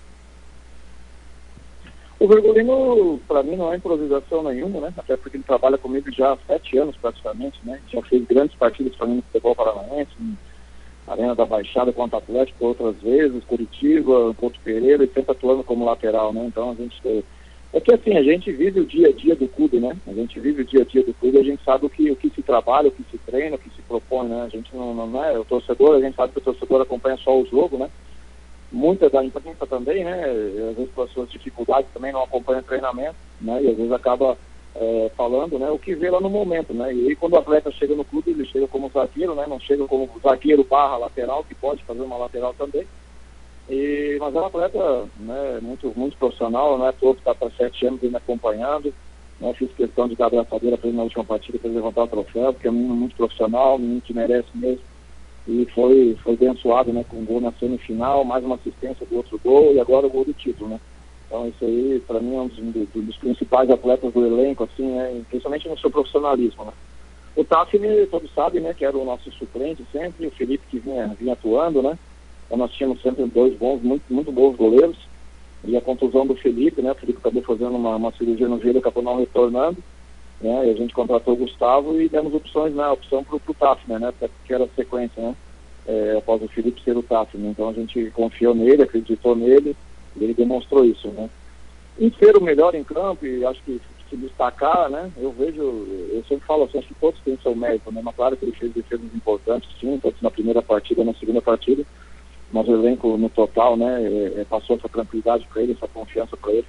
O 2.18 2.26
Virgulino, 2.26 3.20
para 3.28 3.42
mim, 3.42 3.56
não 3.56 3.72
é 3.72 3.76
improvisação 3.76 4.42
nenhuma, 4.42 4.80
né? 4.80 4.94
Até 4.96 5.16
porque 5.16 5.36
ele 5.36 5.44
trabalha 5.44 5.76
comigo 5.76 6.10
já 6.10 6.32
há 6.32 6.38
sete 6.46 6.78
anos 6.78 6.96
praticamente, 6.96 7.58
né? 7.62 7.78
Já 7.92 8.00
fez 8.02 8.24
grandes 8.24 8.56
partidas 8.56 8.96
para 8.96 9.06
mim 9.06 9.16
no 9.16 9.22
futebol 9.22 9.54
paranaense, 9.54 10.12
Arena 11.06 11.34
da 11.34 11.44
Baixada 11.44 11.92
contra 11.92 12.18
Atlético 12.18 12.66
outras 12.66 12.96
vezes, 13.02 13.44
Curitiba, 13.44 14.34
Porto 14.34 14.58
Pereira, 14.64 15.04
e 15.04 15.08
sempre 15.08 15.32
atuando 15.32 15.62
como 15.62 15.84
lateral, 15.84 16.32
né? 16.32 16.46
Então 16.46 16.70
a 16.70 16.74
gente. 16.74 17.24
É 17.72 17.80
que 17.80 17.92
assim, 17.92 18.16
a 18.16 18.22
gente 18.22 18.50
vive 18.50 18.80
o 18.80 18.86
dia 18.86 19.08
a 19.08 19.12
dia 19.12 19.36
do 19.36 19.46
clube, 19.48 19.78
né? 19.78 19.94
A 20.06 20.12
gente 20.14 20.40
vive 20.40 20.62
o 20.62 20.64
dia 20.64 20.82
a 20.82 20.84
dia 20.84 21.04
do 21.04 21.12
clube, 21.12 21.38
a 21.38 21.42
gente 21.42 21.62
sabe 21.62 21.84
o 21.84 21.90
que, 21.90 22.10
o 22.10 22.16
que 22.16 22.30
se 22.30 22.40
trabalha, 22.40 22.88
o 22.88 22.92
que 22.92 23.04
se 23.10 23.18
treina, 23.18 23.56
o 23.56 23.58
que 23.58 23.68
se 23.68 23.82
propõe, 23.82 24.28
né? 24.28 24.42
A 24.42 24.48
gente 24.48 24.74
não, 24.74 24.94
não 24.94 25.22
é. 25.22 25.38
O 25.38 25.44
torcedor, 25.44 25.96
a 25.96 26.00
gente 26.00 26.16
sabe 26.16 26.32
que 26.32 26.38
o 26.38 26.42
torcedor 26.42 26.80
acompanha 26.80 27.18
só 27.18 27.38
o 27.38 27.44
jogo, 27.44 27.76
né? 27.76 27.90
Muita 28.76 29.08
da 29.08 29.24
imprensa 29.24 29.66
também, 29.66 30.04
né? 30.04 30.24
Às 30.70 30.76
vezes 30.76 30.92
com 30.94 31.08
suas 31.08 31.30
dificuldades 31.30 31.90
também 31.92 32.12
não 32.12 32.22
acompanha 32.22 32.62
treinamento, 32.62 33.16
né? 33.40 33.62
E 33.62 33.70
às 33.70 33.76
vezes 33.76 33.90
acaba 33.90 34.36
é, 34.74 35.10
falando, 35.16 35.58
né? 35.58 35.70
O 35.70 35.78
que 35.78 35.94
vê 35.94 36.10
lá 36.10 36.20
no 36.20 36.28
momento, 36.28 36.74
né? 36.74 36.92
E 36.92 37.08
aí 37.08 37.16
quando 37.16 37.32
o 37.32 37.38
atleta 37.38 37.70
chega 37.72 37.94
no 37.94 38.04
clube, 38.04 38.30
ele 38.30 38.44
chega 38.44 38.68
como 38.68 38.90
zagueiro, 38.90 39.34
né? 39.34 39.46
Não 39.48 39.58
chega 39.58 39.86
como 39.86 40.10
zagueiro 40.22 40.62
barra 40.62 40.98
lateral, 40.98 41.42
que 41.42 41.54
pode 41.54 41.82
fazer 41.84 42.02
uma 42.02 42.18
lateral 42.18 42.54
também. 42.54 42.86
E, 43.68 44.16
mas 44.20 44.34
é 44.34 44.40
um 44.40 44.46
atleta 44.46 45.08
né, 45.18 45.58
muito, 45.60 45.92
muito 45.96 46.16
profissional, 46.18 46.78
né? 46.78 46.92
Todo 47.00 47.18
está 47.18 47.34
para 47.34 47.50
sete 47.50 47.86
anos 47.86 48.02
me 48.02 48.14
acompanhando. 48.14 48.92
Né, 49.40 49.52
fiz 49.54 49.70
questão 49.72 50.08
de 50.08 50.16
dar 50.16 50.26
abraçadeira 50.26 50.78
para 50.78 50.88
ele 50.88 50.96
na 50.96 51.02
última 51.02 51.24
partida 51.24 51.58
para 51.58 51.70
levantar 51.70 52.04
o 52.04 52.08
troféu, 52.08 52.52
porque 52.52 52.68
é 52.68 52.70
um 52.70 52.74
muito 52.74 53.16
profissional, 53.16 53.76
um 53.76 54.00
que 54.00 54.14
merece 54.14 54.48
mesmo 54.54 54.80
e 55.48 55.64
foi, 55.74 56.16
foi 56.22 56.34
abençoado 56.34 56.92
né, 56.92 57.04
com 57.08 57.18
um 57.18 57.24
gol 57.24 57.40
na 57.40 57.52
semifinal, 57.52 58.24
mais 58.24 58.44
uma 58.44 58.56
assistência 58.56 59.06
do 59.06 59.16
outro 59.16 59.40
gol 59.42 59.72
e 59.72 59.80
agora 59.80 60.06
o 60.06 60.10
gol 60.10 60.24
do 60.24 60.32
título, 60.32 60.70
né? 60.70 60.80
Então 61.26 61.46
isso 61.48 61.64
aí, 61.64 62.02
para 62.06 62.20
mim, 62.20 62.36
é 62.36 62.40
um 62.40 62.48
dos, 62.48 62.88
dos, 62.88 63.16
principais 63.16 63.70
atletas 63.70 64.12
do 64.12 64.26
elenco, 64.26 64.64
assim, 64.64 64.86
né, 64.86 65.22
principalmente 65.28 65.68
no 65.68 65.78
seu 65.78 65.90
profissionalismo, 65.90 66.64
né? 66.64 66.72
O 67.36 67.44
Tafni, 67.44 68.06
todos 68.10 68.32
sabem, 68.32 68.60
né, 68.60 68.74
que 68.74 68.84
era 68.84 68.96
o 68.96 69.04
nosso 69.04 69.30
suplente 69.32 69.84
sempre, 69.92 70.26
o 70.26 70.30
Felipe 70.30 70.64
que 70.70 70.78
vinha, 70.78 71.14
vinha 71.18 71.34
atuando, 71.34 71.82
né? 71.82 71.98
Então 72.46 72.58
nós 72.58 72.72
tínhamos 72.72 73.00
sempre 73.02 73.24
dois 73.26 73.54
bons, 73.56 73.82
muito, 73.82 74.02
muito 74.12 74.32
bons 74.32 74.56
goleiros. 74.56 74.96
E 75.64 75.76
a 75.76 75.80
contusão 75.80 76.26
do 76.26 76.36
Felipe, 76.36 76.80
né? 76.80 76.92
O 76.92 76.94
Felipe 76.94 77.18
acabou 77.18 77.42
fazendo 77.42 77.74
uma, 77.76 77.96
uma 77.96 78.12
cirurgia 78.12 78.48
no 78.48 78.60
joelho, 78.60 78.78
acabou 78.78 79.02
não 79.02 79.18
retornando. 79.18 79.78
Né? 80.40 80.66
E 80.66 80.70
a 80.70 80.74
gente 80.74 80.94
contratou 80.94 81.34
o 81.34 81.38
Gustavo 81.38 82.00
e 82.00 82.08
demos 82.08 82.34
opções, 82.34 82.74
né? 82.74 82.86
Opção 82.88 83.24
para 83.24 83.36
o 83.36 83.54
Tafner, 83.54 83.98
né? 83.98 84.12
Que 84.44 84.52
era 84.52 84.64
a 84.64 84.68
sequência, 84.68 85.22
né? 85.22 85.34
É, 85.86 86.16
após 86.18 86.42
o 86.42 86.48
Felipe 86.48 86.82
ser 86.82 86.96
o 86.96 87.02
Tafner. 87.02 87.50
Então 87.50 87.68
a 87.68 87.72
gente 87.72 88.10
confiou 88.10 88.54
nele, 88.54 88.82
acreditou 88.82 89.34
nele 89.34 89.74
e 90.16 90.24
ele 90.24 90.34
demonstrou 90.34 90.84
isso, 90.84 91.08
né? 91.08 91.30
Em 91.98 92.10
ser 92.10 92.36
o 92.36 92.42
melhor 92.42 92.74
em 92.74 92.84
campo 92.84 93.24
e 93.24 93.44
acho 93.44 93.62
que 93.62 93.80
se 94.10 94.16
destacar, 94.16 94.90
né? 94.90 95.10
Eu 95.16 95.32
vejo, 95.32 95.62
eu 95.62 96.22
sempre 96.28 96.46
falo 96.46 96.64
assim, 96.64 96.78
acho 96.78 96.88
que 96.88 96.94
todos 96.94 97.20
têm 97.20 97.38
seu 97.42 97.54
mérito, 97.54 97.90
né? 97.90 98.00
Mas 98.04 98.14
claro 98.14 98.36
que 98.36 98.44
ele 98.44 98.52
fez 98.52 98.72
defesas 98.72 99.06
importantes, 99.14 99.68
sim, 99.80 99.98
tanto 100.02 100.16
na 100.22 100.30
primeira 100.30 100.62
partida, 100.62 101.02
na 101.02 101.14
segunda 101.14 101.40
partida, 101.40 101.82
mas 102.52 102.68
o 102.68 102.72
elenco 102.72 103.16
no 103.16 103.28
total, 103.28 103.76
né? 103.76 104.02
É, 104.02 104.40
é 104.40 104.44
passou 104.44 104.76
essa 104.76 104.88
tranquilidade 104.88 105.46
para 105.52 105.62
ele, 105.62 105.72
essa 105.72 105.88
confiança 105.88 106.36
para 106.36 106.52
ele. 106.52 106.66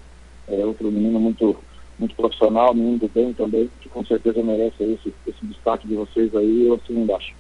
É 0.48 0.66
outro 0.66 0.90
menino 0.90 1.20
muito 1.20 1.58
muito 2.00 2.16
profissional, 2.16 2.74
do 2.74 3.08
bem 3.08 3.34
também, 3.34 3.70
que 3.82 3.90
com 3.90 4.06
certeza 4.06 4.42
merece 4.44 4.84
esse, 4.84 5.14
esse 5.26 5.46
destaque 5.46 5.88
de 5.88 5.96
vocês 5.96 6.34
aí, 6.36 6.68
eu 6.68 6.76
assino 6.76 7.02
embaixo. 7.02 7.34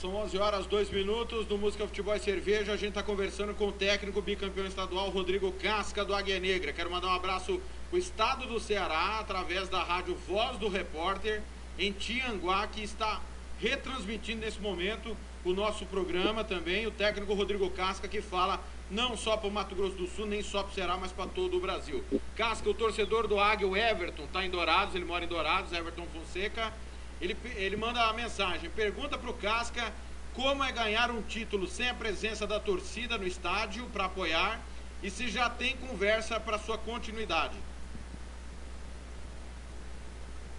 São 0.00 0.14
11 0.14 0.38
horas, 0.38 0.66
2 0.66 0.90
minutos 0.90 1.44
do 1.46 1.58
Música 1.58 1.84
Futebol 1.84 2.14
e 2.14 2.20
Cerveja. 2.20 2.72
A 2.72 2.76
gente 2.76 2.90
está 2.90 3.02
conversando 3.02 3.52
com 3.52 3.66
o 3.66 3.72
técnico 3.72 4.22
bicampeão 4.22 4.64
estadual 4.64 5.10
Rodrigo 5.10 5.50
Casca 5.50 6.04
do 6.04 6.14
Águia 6.14 6.38
Negra. 6.38 6.72
Quero 6.72 6.88
mandar 6.88 7.08
um 7.08 7.16
abraço 7.16 7.60
para 7.90 7.96
o 7.96 7.98
estado 7.98 8.46
do 8.46 8.60
Ceará, 8.60 9.18
através 9.18 9.68
da 9.68 9.82
rádio 9.82 10.14
Voz 10.28 10.56
do 10.56 10.68
Repórter, 10.68 11.42
em 11.76 11.90
Tianguá, 11.90 12.68
que 12.68 12.80
está 12.80 13.20
retransmitindo 13.58 14.42
nesse 14.42 14.60
momento 14.60 15.16
o 15.44 15.52
nosso 15.52 15.84
programa 15.86 16.44
também, 16.44 16.86
o 16.86 16.92
técnico 16.92 17.34
Rodrigo 17.34 17.68
Casca, 17.70 18.06
que 18.06 18.20
fala 18.20 18.60
não 18.90 19.16
só 19.16 19.36
para 19.36 19.48
o 19.48 19.52
Mato 19.52 19.74
Grosso 19.74 19.96
do 19.96 20.06
Sul, 20.06 20.26
nem 20.26 20.42
só 20.42 20.62
para 20.62 20.70
o 20.70 20.74
Ceará, 20.74 20.96
mas 20.96 21.12
para 21.12 21.26
todo 21.26 21.56
o 21.56 21.60
Brasil. 21.60 22.02
Casca, 22.36 22.68
o 22.68 22.74
torcedor 22.74 23.26
do 23.26 23.38
Águia, 23.38 23.66
o 23.66 23.76
Everton, 23.76 24.24
está 24.24 24.44
em 24.44 24.50
Dourados, 24.50 24.94
ele 24.94 25.04
mora 25.04 25.24
em 25.24 25.28
Dourados, 25.28 25.72
Everton 25.72 26.06
Fonseca, 26.06 26.72
ele, 27.20 27.36
ele 27.56 27.76
manda 27.76 28.00
a 28.02 28.12
mensagem, 28.12 28.70
pergunta 28.70 29.18
para 29.18 29.30
o 29.30 29.34
Casca 29.34 29.92
como 30.34 30.62
é 30.62 30.70
ganhar 30.70 31.10
um 31.10 31.20
título 31.22 31.66
sem 31.66 31.88
a 31.88 31.94
presença 31.94 32.46
da 32.46 32.60
torcida 32.60 33.18
no 33.18 33.26
estádio 33.26 33.84
para 33.92 34.04
apoiar 34.04 34.60
e 35.02 35.10
se 35.10 35.28
já 35.28 35.50
tem 35.50 35.76
conversa 35.76 36.38
para 36.38 36.58
sua 36.58 36.78
continuidade. 36.78 37.56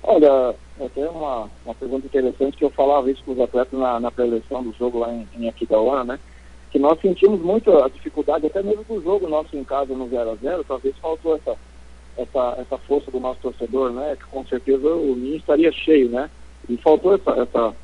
Olha, 0.03 0.55
até 0.79 1.09
uma, 1.09 1.49
uma 1.65 1.75
pergunta 1.75 2.07
interessante 2.07 2.57
que 2.57 2.63
eu 2.63 2.69
falava 2.69 3.11
isso 3.11 3.23
com 3.23 3.33
os 3.33 3.39
atletas 3.39 3.77
na, 3.77 3.99
na 3.99 4.11
pré-eleição 4.11 4.63
do 4.63 4.73
jogo 4.73 4.99
lá 4.99 5.13
em, 5.13 5.27
em 5.37 5.49
Aquidauana, 5.49 6.13
né? 6.13 6.19
Que 6.71 6.79
nós 6.79 6.99
sentimos 7.01 7.41
muito 7.41 7.75
a 7.77 7.89
dificuldade, 7.89 8.45
até 8.45 8.61
mesmo 8.61 8.83
do 8.83 9.01
jogo 9.01 9.27
nosso 9.27 9.55
em 9.57 9.63
casa 9.63 9.93
no 9.93 10.07
0x0, 10.07 10.63
talvez 10.67 10.95
faltou 10.97 11.35
essa, 11.35 11.57
essa, 12.17 12.55
essa 12.59 12.77
força 12.79 13.09
do 13.09 13.19
nosso 13.19 13.39
torcedor, 13.41 13.91
né? 13.91 14.15
Que 14.15 14.25
com 14.25 14.45
certeza 14.45 14.87
o 14.87 15.15
ninho 15.15 15.37
estaria 15.37 15.71
cheio, 15.71 16.09
né? 16.09 16.29
E 16.67 16.77
faltou 16.77 17.15
essa, 17.15 17.31
essa, 17.31 17.75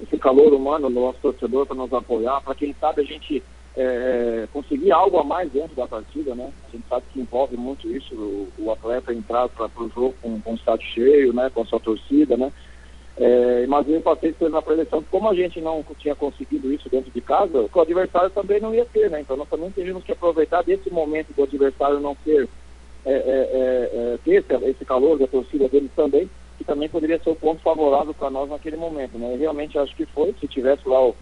esse 0.00 0.16
calor 0.16 0.52
humano 0.54 0.88
no 0.88 1.00
nosso 1.02 1.18
torcedor 1.20 1.66
para 1.66 1.76
nos 1.76 1.92
apoiar, 1.92 2.40
para 2.40 2.54
quem 2.54 2.74
sabe 2.80 3.02
a 3.02 3.04
gente 3.04 3.42
é, 3.76 4.48
conseguir 4.52 4.90
algo 4.92 5.18
a 5.18 5.24
mais 5.24 5.50
dentro 5.52 5.76
da 5.76 5.86
partida, 5.86 6.34
né? 6.34 6.50
A 6.68 6.70
gente 6.70 6.84
sabe 6.88 7.04
que 7.12 7.20
envolve 7.20 7.56
muito 7.56 7.88
isso, 7.88 8.14
o, 8.14 8.48
o 8.58 8.70
atleta 8.72 9.12
entrar 9.12 9.48
para 9.48 9.68
o 9.76 9.88
jogo 9.88 10.14
com, 10.20 10.40
com 10.40 10.52
o 10.52 10.56
estádio 10.56 10.86
cheio, 10.88 11.32
né? 11.32 11.50
Com 11.50 11.62
a 11.62 11.66
sua 11.66 11.80
torcida, 11.80 12.36
né? 12.36 12.52
É, 13.20 13.64
imagina 13.64 14.00
o 14.02 14.16
que 14.16 14.48
na 14.48 14.62
preleção, 14.62 15.04
como 15.10 15.28
a 15.28 15.34
gente 15.34 15.60
não 15.60 15.84
tinha 15.98 16.14
conseguido 16.14 16.72
isso 16.72 16.88
dentro 16.88 17.10
de 17.10 17.20
casa, 17.20 17.68
o 17.70 17.80
adversário 17.80 18.30
também 18.30 18.60
não 18.60 18.74
ia 18.74 18.86
ter, 18.86 19.10
né? 19.10 19.20
Então 19.20 19.36
nós 19.36 19.48
também 19.48 19.70
teríamos 19.70 20.02
que 20.02 20.12
aproveitar 20.12 20.62
desse 20.62 20.90
momento 20.90 21.34
do 21.34 21.42
adversário 21.42 22.00
não 22.00 22.16
ser, 22.24 22.48
é, 23.04 23.12
é, 23.12 23.14
é, 23.14 24.14
é 24.14 24.18
ter 24.24 24.36
esse, 24.36 24.70
esse 24.70 24.84
calor 24.86 25.18
da 25.18 25.26
torcida 25.26 25.68
deles 25.68 25.90
também, 25.94 26.30
que 26.56 26.64
também 26.64 26.88
poderia 26.88 27.18
ser 27.18 27.28
o 27.28 27.32
um 27.32 27.36
ponto 27.36 27.60
favorável 27.60 28.14
para 28.14 28.30
nós 28.30 28.48
naquele 28.48 28.78
momento, 28.78 29.18
né? 29.18 29.36
realmente 29.38 29.78
acho 29.78 29.94
que 29.94 30.06
foi, 30.06 30.34
se 30.40 30.48
tivesse 30.48 30.88
lá 30.88 31.06
o, 31.06 31.14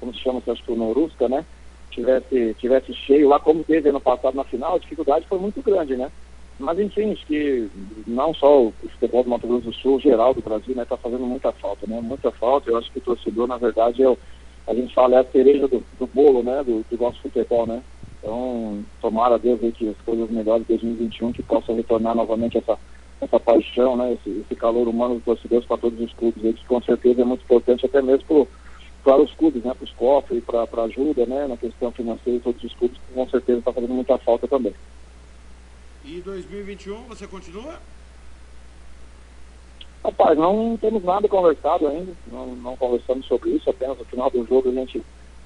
como 0.00 0.14
se 0.14 0.20
chama, 0.20 0.42
acho 0.46 0.64
que 0.64 0.72
o 0.72 0.76
Norusca, 0.76 1.28
né? 1.28 1.44
tivesse, 1.90 2.54
tivesse 2.54 2.94
cheio 2.94 3.28
lá, 3.28 3.38
como 3.38 3.62
teve 3.62 3.90
ano 3.90 4.00
passado 4.00 4.34
na 4.34 4.44
final, 4.44 4.76
a 4.76 4.78
dificuldade 4.78 5.26
foi 5.28 5.38
muito 5.38 5.62
grande, 5.62 5.96
né? 5.96 6.10
Mas 6.58 6.78
enfim, 6.78 7.14
que 7.26 7.68
não 8.06 8.32
só 8.34 8.62
o 8.62 8.74
futebol 8.80 9.24
do 9.24 9.30
Mato 9.30 9.46
Grosso 9.46 9.66
do 9.66 9.74
Sul, 9.74 10.00
geral 10.00 10.32
do 10.34 10.42
Brasil, 10.42 10.74
né, 10.74 10.84
tá 10.84 10.96
fazendo 10.96 11.26
muita 11.26 11.50
falta, 11.52 11.86
né? 11.86 12.00
Muita 12.00 12.30
falta. 12.30 12.70
Eu 12.70 12.78
acho 12.78 12.90
que 12.92 12.98
o 12.98 13.02
torcedor, 13.02 13.46
na 13.48 13.56
verdade, 13.56 14.02
é 14.02 14.08
o, 14.08 14.18
a 14.66 14.74
gente 14.74 14.94
fala, 14.94 15.16
é 15.16 15.20
a 15.20 15.24
cereja 15.24 15.66
do, 15.66 15.82
do 15.98 16.06
bolo, 16.06 16.42
né, 16.42 16.62
do, 16.62 16.84
do 16.88 17.02
nosso 17.02 17.20
futebol, 17.20 17.66
né? 17.66 17.82
Então, 18.18 18.84
tomara 19.00 19.34
a 19.34 19.38
Deus 19.38 19.62
aí 19.62 19.72
que 19.72 19.88
as 19.88 19.96
coisas 20.04 20.30
melhores 20.30 20.64
de 20.66 20.74
2021, 20.74 21.32
que 21.32 21.42
possa 21.42 21.72
retornar 21.72 22.14
novamente 22.14 22.58
essa, 22.58 22.78
essa 23.20 23.40
paixão, 23.40 23.96
né, 23.96 24.12
esse, 24.12 24.30
esse 24.30 24.54
calor 24.54 24.86
humano 24.86 25.16
dos 25.16 25.24
torcedores 25.24 25.66
para 25.66 25.78
todos 25.78 26.00
os 26.00 26.12
clubes, 26.12 26.40
que 26.54 26.66
com 26.66 26.80
certeza 26.82 27.22
é 27.22 27.24
muito 27.24 27.42
importante, 27.42 27.84
até 27.86 28.00
mesmo 28.00 28.24
pro 28.26 28.48
para 29.04 29.20
os 29.20 29.32
clubes, 29.34 29.64
né, 29.64 29.74
para 29.74 29.84
os 29.84 29.92
cofres, 29.92 30.44
para 30.44 30.84
ajuda 30.84 31.26
né, 31.26 31.46
na 31.48 31.56
questão 31.56 31.90
financeira 31.90 32.40
todos 32.40 32.62
os 32.62 32.72
clubes, 32.74 32.96
com 33.12 33.28
certeza 33.28 33.58
está 33.58 33.72
fazendo 33.72 33.94
muita 33.94 34.16
falta 34.18 34.46
também. 34.46 34.72
E 36.04 36.20
2021 36.20 37.04
você 37.04 37.26
continua? 37.26 37.80
Rapaz, 40.04 40.36
não 40.36 40.76
temos 40.80 41.04
nada 41.04 41.28
conversado 41.28 41.86
ainda, 41.86 42.12
não, 42.30 42.56
não 42.56 42.76
conversamos 42.76 43.24
sobre 43.26 43.50
isso, 43.50 43.70
apenas 43.70 43.96
no 43.98 44.04
final 44.04 44.28
do 44.30 44.44
jogo 44.44 44.68
a 44.68 44.72
gente 44.72 45.00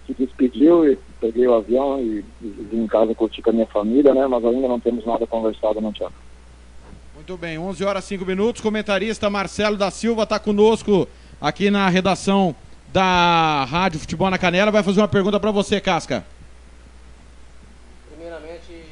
se 0.06 0.14
despediu 0.14 0.90
e 0.90 0.96
peguei 1.20 1.46
o 1.46 1.54
avião 1.54 2.00
e, 2.00 2.24
e 2.40 2.48
vim 2.70 2.84
em 2.84 2.86
casa 2.86 3.14
curtir 3.14 3.42
com 3.42 3.50
a 3.50 3.52
minha 3.52 3.66
família, 3.66 4.14
né, 4.14 4.26
mas 4.26 4.42
ainda 4.44 4.66
não 4.66 4.80
temos 4.80 5.04
nada 5.04 5.26
conversado, 5.26 5.80
não, 5.80 5.92
Tiago. 5.92 6.14
Muito 7.14 7.36
bem, 7.36 7.58
11 7.58 7.84
horas 7.84 8.04
5 8.04 8.24
minutos, 8.24 8.62
comentarista 8.62 9.28
Marcelo 9.28 9.76
da 9.76 9.90
Silva 9.90 10.22
está 10.22 10.38
conosco 10.38 11.06
aqui 11.38 11.70
na 11.70 11.88
redação 11.88 12.54
da 12.92 13.64
Rádio 13.64 14.00
Futebol 14.00 14.30
na 14.30 14.38
Canela 14.38 14.70
vai 14.70 14.82
fazer 14.82 15.00
uma 15.00 15.08
pergunta 15.08 15.38
para 15.38 15.50
você, 15.50 15.80
Casca. 15.80 16.24
Primeiramente, 18.10 18.84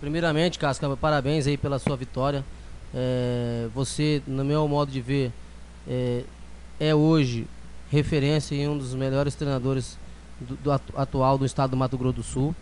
primeiramente, 0.00 0.58
Casca, 0.58 0.96
parabéns 0.96 1.46
aí 1.46 1.56
pela 1.56 1.78
sua 1.78 1.96
vitória. 1.96 2.44
É, 2.94 3.68
você, 3.74 4.22
no 4.26 4.44
meu 4.44 4.66
modo 4.66 4.90
de 4.90 5.00
ver, 5.00 5.32
é, 5.86 6.24
é, 6.78 6.94
hoje 6.94 7.46
referência 7.90 8.54
em 8.54 8.68
um 8.68 8.76
dos 8.76 8.94
melhores 8.94 9.34
treinadores 9.34 9.98
do, 10.40 10.56
do 10.56 10.72
atual 10.72 11.36
do 11.36 11.44
estado 11.44 11.70
do 11.70 11.76
Mato 11.76 11.98
Grosso 11.98 12.16
do 12.16 12.22
Sul. 12.22 12.54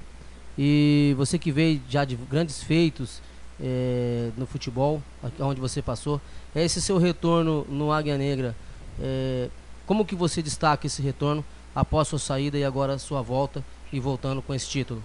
E 0.59 1.15
você 1.16 1.39
que 1.39 1.52
veio 1.52 1.81
já 1.89 2.05
de 2.05 2.16
grandes 2.16 2.62
feitos 2.62 3.23
é, 3.60 4.31
no 4.36 4.47
futebol, 4.47 5.02
onde 5.39 5.60
você 5.60 5.81
passou, 5.81 6.20
é 6.55 6.65
esse 6.65 6.82
seu 6.82 6.98
retorno 6.98 7.65
no 7.69 7.93
Águia 7.93 8.19
Negra. 8.19 8.56
É, 9.01 9.48
como 9.86 10.05
que 10.05 10.15
você 10.15 10.43
destaca 10.43 10.86
esse 10.86 11.01
retorno 11.01 11.44
após 11.74 12.09
sua 12.09 12.19
saída 12.19 12.59
e 12.59 12.65
agora 12.65 12.98
sua 12.98 13.23
volta 13.23 13.65
e 13.93 14.01
voltando 14.01 14.43
com 14.43 14.52
esse 14.52 14.69
título? 14.69 15.02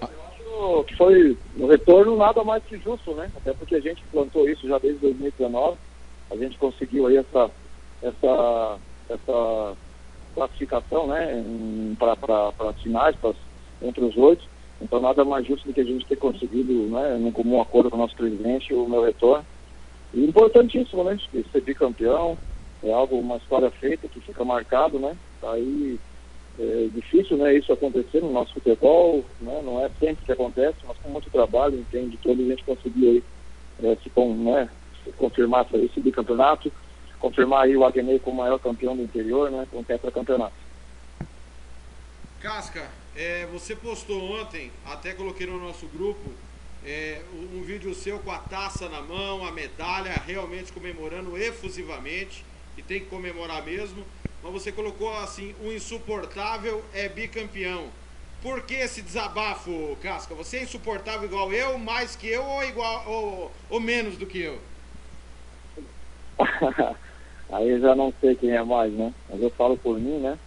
Eu 0.00 0.80
acho 0.80 0.84
que 0.84 0.96
foi 0.96 1.36
um 1.58 1.66
retorno 1.66 2.16
nada 2.16 2.44
mais 2.44 2.62
que 2.64 2.78
justo, 2.78 3.12
né? 3.14 3.30
Até 3.36 3.52
porque 3.52 3.74
a 3.74 3.80
gente 3.80 4.02
plantou 4.12 4.48
isso 4.48 4.66
já 4.68 4.78
desde 4.78 5.00
2019. 5.00 5.76
A 6.30 6.36
gente 6.36 6.56
conseguiu 6.58 7.06
aí 7.06 7.16
essa, 7.16 7.50
essa, 8.02 8.78
essa 9.08 9.76
classificação, 10.34 11.06
né? 11.06 11.44
Para 11.98 12.72
finais, 12.82 13.16
pra, 13.16 13.32
entre 13.82 14.04
os 14.04 14.16
oito. 14.16 14.44
Então 14.80 15.00
nada 15.00 15.24
mais 15.24 15.46
justo 15.46 15.66
do 15.66 15.74
que 15.74 15.80
a 15.80 15.84
gente 15.84 16.06
ter 16.06 16.16
conseguido, 16.16 16.72
né, 16.88 17.16
num 17.18 17.32
comum 17.32 17.60
acordo 17.60 17.90
com 17.90 17.96
o 17.96 18.00
nosso 18.00 18.16
presidente, 18.16 18.74
o 18.74 18.88
meu 18.88 19.02
retorno. 19.02 19.44
E 20.12 20.24
importantíssimo, 20.24 21.04
né, 21.04 21.18
ser 21.50 21.60
bicampeão, 21.60 22.36
é 22.82 22.92
algo, 22.92 23.18
uma 23.18 23.36
história 23.36 23.70
feita 23.70 24.08
que 24.08 24.20
fica 24.20 24.44
marcado, 24.44 24.98
né? 24.98 25.16
Aí 25.42 25.98
é 26.58 26.88
difícil, 26.94 27.36
né, 27.36 27.56
isso 27.56 27.72
acontecer 27.72 28.20
no 28.20 28.32
nosso 28.32 28.54
futebol, 28.54 29.24
né? 29.40 29.60
Não 29.64 29.84
é 29.84 29.90
sempre 29.98 30.24
que 30.24 30.32
acontece, 30.32 30.76
mas 30.86 30.96
com 30.98 31.10
muito 31.10 31.30
trabalho, 31.30 31.78
entende, 31.78 32.16
todo 32.18 32.40
a 32.40 32.44
gente 32.44 32.64
conseguiu 32.64 33.10
aí 33.10 33.24
é, 33.82 33.96
se, 33.96 34.10
com, 34.10 34.34
né, 34.34 34.68
confirmar 35.16 35.66
esse 35.74 36.00
bicampeonato, 36.00 36.72
confirmar 37.18 37.64
aí 37.64 37.76
o 37.76 37.84
Aguenei 37.84 38.18
como 38.18 38.42
maior 38.42 38.58
campeão 38.58 38.96
do 38.96 39.02
interior, 39.02 39.50
né, 39.50 39.66
com 39.70 39.80
o 39.80 39.84
tetracampeonato. 39.84 40.54
Casca, 42.40 42.88
é, 43.16 43.46
você 43.46 43.74
postou 43.74 44.22
ontem, 44.40 44.70
até 44.86 45.12
coloquei 45.12 45.46
no 45.46 45.58
nosso 45.58 45.86
grupo, 45.88 46.30
é, 46.84 47.22
um 47.52 47.62
vídeo 47.62 47.94
seu 47.94 48.18
com 48.18 48.30
a 48.30 48.38
taça 48.38 48.88
na 48.88 49.00
mão, 49.00 49.44
a 49.44 49.50
medalha, 49.50 50.12
realmente 50.26 50.72
comemorando 50.72 51.36
efusivamente, 51.36 52.44
e 52.76 52.82
tem 52.82 53.00
que 53.00 53.06
comemorar 53.06 53.64
mesmo. 53.64 54.04
Mas 54.42 54.52
você 54.52 54.70
colocou 54.70 55.12
assim: 55.16 55.54
o 55.60 55.72
insuportável 55.72 56.84
é 56.92 57.08
bicampeão. 57.08 57.88
Por 58.42 58.66
que 58.66 58.74
esse 58.74 59.00
desabafo, 59.00 59.96
Casca? 60.02 60.34
Você 60.34 60.58
é 60.58 60.62
insuportável 60.64 61.24
igual 61.24 61.50
eu, 61.52 61.78
mais 61.78 62.14
que 62.14 62.28
eu 62.28 62.44
ou 62.44 62.62
igual 62.62 63.10
ou, 63.10 63.50
ou 63.70 63.80
menos 63.80 64.18
do 64.18 64.26
que 64.26 64.42
eu? 64.42 64.60
Aí 67.50 67.80
já 67.80 67.94
não 67.94 68.12
sei 68.20 68.34
quem 68.34 68.50
é 68.50 68.62
mais, 68.62 68.92
né? 68.92 69.14
Mas 69.28 69.40
eu 69.40 69.50
falo 69.50 69.78
por 69.78 69.98
mim, 69.98 70.18
né? 70.18 70.38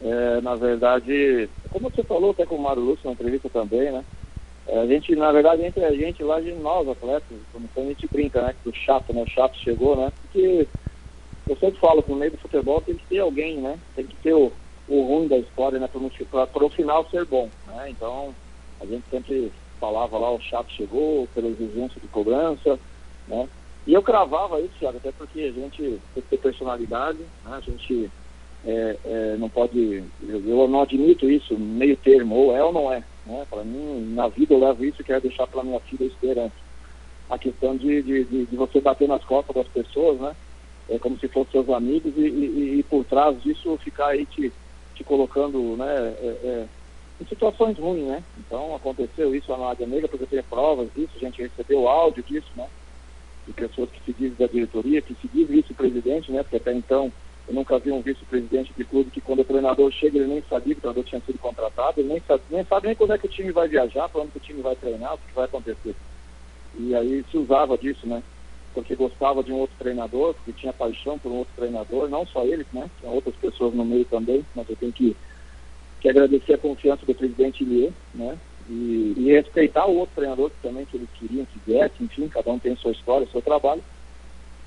É, 0.00 0.40
na 0.40 0.54
verdade, 0.56 1.50
como 1.70 1.90
você 1.90 2.02
falou 2.04 2.30
até 2.30 2.46
com 2.46 2.56
o 2.56 2.62
Mário 2.62 2.82
Lúcio 2.82 3.06
na 3.06 3.12
entrevista 3.12 3.48
também, 3.50 3.92
né? 3.92 4.04
É, 4.66 4.78
a 4.80 4.86
gente, 4.86 5.14
na 5.16 5.32
verdade, 5.32 5.62
entre 5.62 5.84
a 5.84 5.94
gente 5.94 6.22
lá, 6.22 6.40
de 6.40 6.52
nós, 6.54 6.88
atletas, 6.88 7.38
quando 7.52 7.70
a 7.76 7.80
gente 7.82 8.08
brinca, 8.08 8.42
né? 8.42 8.54
Que 8.62 8.68
o 8.68 8.74
chato, 8.74 9.12
né? 9.12 9.22
O 9.22 9.26
chato 9.26 9.56
chegou, 9.58 9.96
né? 9.96 10.12
Porque 10.22 10.68
eu 11.48 11.56
sempre 11.56 11.80
falo 11.80 12.02
que 12.02 12.10
no 12.10 12.16
meio 12.16 12.32
do 12.32 12.38
futebol 12.38 12.80
tem 12.80 12.94
que 12.94 13.06
ter 13.06 13.18
alguém, 13.18 13.56
né? 13.58 13.78
Tem 13.96 14.06
que 14.06 14.16
ter 14.16 14.34
o, 14.34 14.52
o 14.88 15.02
ruim 15.02 15.28
da 15.28 15.38
história, 15.38 15.78
né? 15.78 15.88
Para 15.88 16.64
o 16.64 16.70
final 16.70 17.08
ser 17.10 17.24
bom, 17.24 17.48
né? 17.66 17.90
Então, 17.90 18.34
a 18.80 18.86
gente 18.86 19.04
sempre 19.10 19.52
falava 19.80 20.18
lá, 20.18 20.30
o 20.30 20.40
chato 20.40 20.70
chegou, 20.72 21.26
pela 21.34 21.48
exigência 21.48 22.00
de 22.00 22.08
cobrança, 22.08 22.78
né? 23.26 23.48
E 23.86 23.94
eu 23.94 24.02
cravava 24.02 24.60
isso, 24.60 24.74
Thiago, 24.78 24.98
até 24.98 25.10
porque 25.12 25.40
a 25.40 25.52
gente 25.52 25.82
tem 26.14 26.22
que 26.22 26.28
ter 26.28 26.38
personalidade, 26.38 27.18
né? 27.18 27.56
A 27.56 27.60
gente 27.60 28.10
é, 28.64 28.96
é, 29.04 29.36
não 29.38 29.48
pode, 29.48 30.04
eu 30.22 30.68
não 30.68 30.82
admito 30.82 31.30
isso, 31.30 31.56
meio 31.58 31.96
termo, 31.96 32.34
ou 32.34 32.56
é 32.56 32.62
ou 32.62 32.72
não 32.72 32.92
é. 32.92 33.02
Né? 33.24 33.46
Para 33.48 33.64
mim, 33.64 34.12
na 34.14 34.28
vida 34.28 34.54
eu 34.54 34.60
levo 34.60 34.84
isso 34.84 35.00
e 35.00 35.04
quero 35.04 35.22
deixar 35.22 35.46
para 35.46 35.62
minha 35.62 35.80
filha 35.80 36.04
a 36.04 36.08
esperança. 36.08 36.54
A 37.30 37.38
questão 37.38 37.76
de, 37.76 38.02
de, 38.02 38.24
de, 38.24 38.46
de, 38.46 38.56
você 38.56 38.80
bater 38.80 39.06
nas 39.06 39.22
costas 39.24 39.54
das 39.54 39.68
pessoas, 39.68 40.18
né? 40.18 40.34
É 40.88 40.98
como 40.98 41.18
se 41.18 41.28
fossem 41.28 41.52
seus 41.52 41.68
amigos 41.68 42.12
e, 42.16 42.20
e, 42.20 42.78
e 42.78 42.82
por 42.82 43.04
trás 43.04 43.40
disso 43.42 43.76
ficar 43.78 44.08
aí 44.08 44.24
te, 44.26 44.52
te 44.94 45.04
colocando, 45.04 45.76
né? 45.76 45.94
É, 46.20 46.26
é 46.44 46.68
em 47.20 47.26
situações 47.26 47.76
ruins, 47.78 48.06
né? 48.06 48.22
Então 48.38 48.74
aconteceu 48.74 49.34
isso 49.34 49.50
na 49.56 49.70
Águia 49.70 49.86
Negra, 49.86 50.08
porque 50.08 50.26
tenho 50.26 50.44
provas 50.44 50.88
disso, 50.94 51.12
a 51.16 51.18
gente 51.18 51.42
recebeu 51.42 51.88
áudio 51.88 52.22
disso, 52.22 52.48
né? 52.56 52.68
De 53.46 53.52
pessoas 53.52 53.90
que 53.90 54.00
se 54.04 54.12
dizem 54.12 54.36
da 54.38 54.46
diretoria, 54.46 55.02
que 55.02 55.14
se 55.14 55.26
dizem 55.28 55.56
vice-presidente, 55.56 56.30
né? 56.30 56.42
Porque 56.42 56.56
até 56.56 56.72
então 56.72 57.12
eu 57.48 57.54
nunca 57.54 57.78
vi 57.78 57.90
um 57.90 58.02
vice-presidente 58.02 58.72
de 58.76 58.84
clube 58.84 59.10
que 59.10 59.20
quando 59.20 59.40
o 59.40 59.44
treinador 59.44 59.90
chega 59.90 60.18
ele 60.18 60.28
nem 60.28 60.42
sabia 60.42 60.74
que 60.74 60.78
o 60.78 60.82
treinador 60.82 61.04
tinha 61.04 61.20
sido 61.22 61.38
contratado, 61.38 62.00
ele 62.00 62.08
nem 62.08 62.20
sabe, 62.20 62.42
nem 62.50 62.64
sabe 62.64 62.86
nem 62.86 62.96
quando 62.96 63.14
é 63.14 63.18
que 63.18 63.26
o 63.26 63.30
time 63.30 63.50
vai 63.50 63.66
viajar, 63.66 64.08
onde 64.14 64.30
que 64.30 64.38
o 64.38 64.42
time 64.42 64.62
vai 64.62 64.76
treinar, 64.76 65.14
o 65.14 65.18
que 65.18 65.34
vai 65.34 65.46
acontecer. 65.46 65.96
E 66.78 66.94
aí 66.94 67.24
se 67.30 67.36
usava 67.36 67.76
disso, 67.76 68.06
né? 68.06 68.22
Porque 68.74 68.94
gostava 68.94 69.42
de 69.42 69.52
um 69.52 69.56
outro 69.56 69.76
treinador, 69.78 70.34
porque 70.34 70.52
tinha 70.52 70.72
paixão 70.72 71.18
por 71.18 71.32
um 71.32 71.38
outro 71.38 71.54
treinador, 71.56 72.08
não 72.08 72.26
só 72.26 72.44
ele, 72.44 72.66
né? 72.72 72.90
Tinha 72.98 73.10
outras 73.10 73.34
pessoas 73.36 73.74
no 73.74 73.84
meio 73.84 74.04
também, 74.04 74.44
mas 74.54 74.68
eu 74.68 74.76
tenho 74.76 74.92
que, 74.92 75.16
que 76.00 76.08
agradecer 76.08 76.54
a 76.54 76.58
confiança 76.58 77.04
do 77.04 77.14
presidente 77.14 77.64
Ilie, 77.64 77.92
né? 78.14 78.38
E, 78.68 79.14
e 79.16 79.32
respeitar 79.32 79.86
o 79.86 79.96
outro 79.96 80.14
treinador 80.16 80.50
que 80.50 80.62
também 80.62 80.84
que 80.86 80.96
eles 80.96 81.08
queriam 81.18 81.46
que 81.46 81.58
viesse, 81.66 82.02
enfim, 82.02 82.28
cada 82.28 82.50
um 82.52 82.58
tem 82.58 82.76
sua 82.76 82.92
história, 82.92 83.26
seu 83.32 83.42
trabalho, 83.42 83.82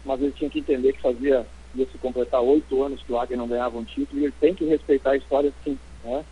mas 0.04 0.22
ele 0.22 0.32
tinha 0.32 0.50
que 0.50 0.60
entender 0.60 0.94
que 0.94 1.02
fazia 1.02 1.48
ia 1.74 1.86
se 1.88 1.98
completar 1.98 2.42
oito 2.42 2.84
anos 2.84 3.02
que 3.04 3.12
o 3.12 3.18
Águia 3.18 3.38
não 3.38 3.48
ganhava 3.48 3.78
um 3.78 3.86
título 3.86 4.20
e 4.20 4.26
ele 4.26 4.34
tem 4.34 4.54
que 4.54 4.66
respeitar 4.66 5.12
a 5.12 5.18
história 5.18 5.54
sim, 5.64 5.80
né? 6.04 6.26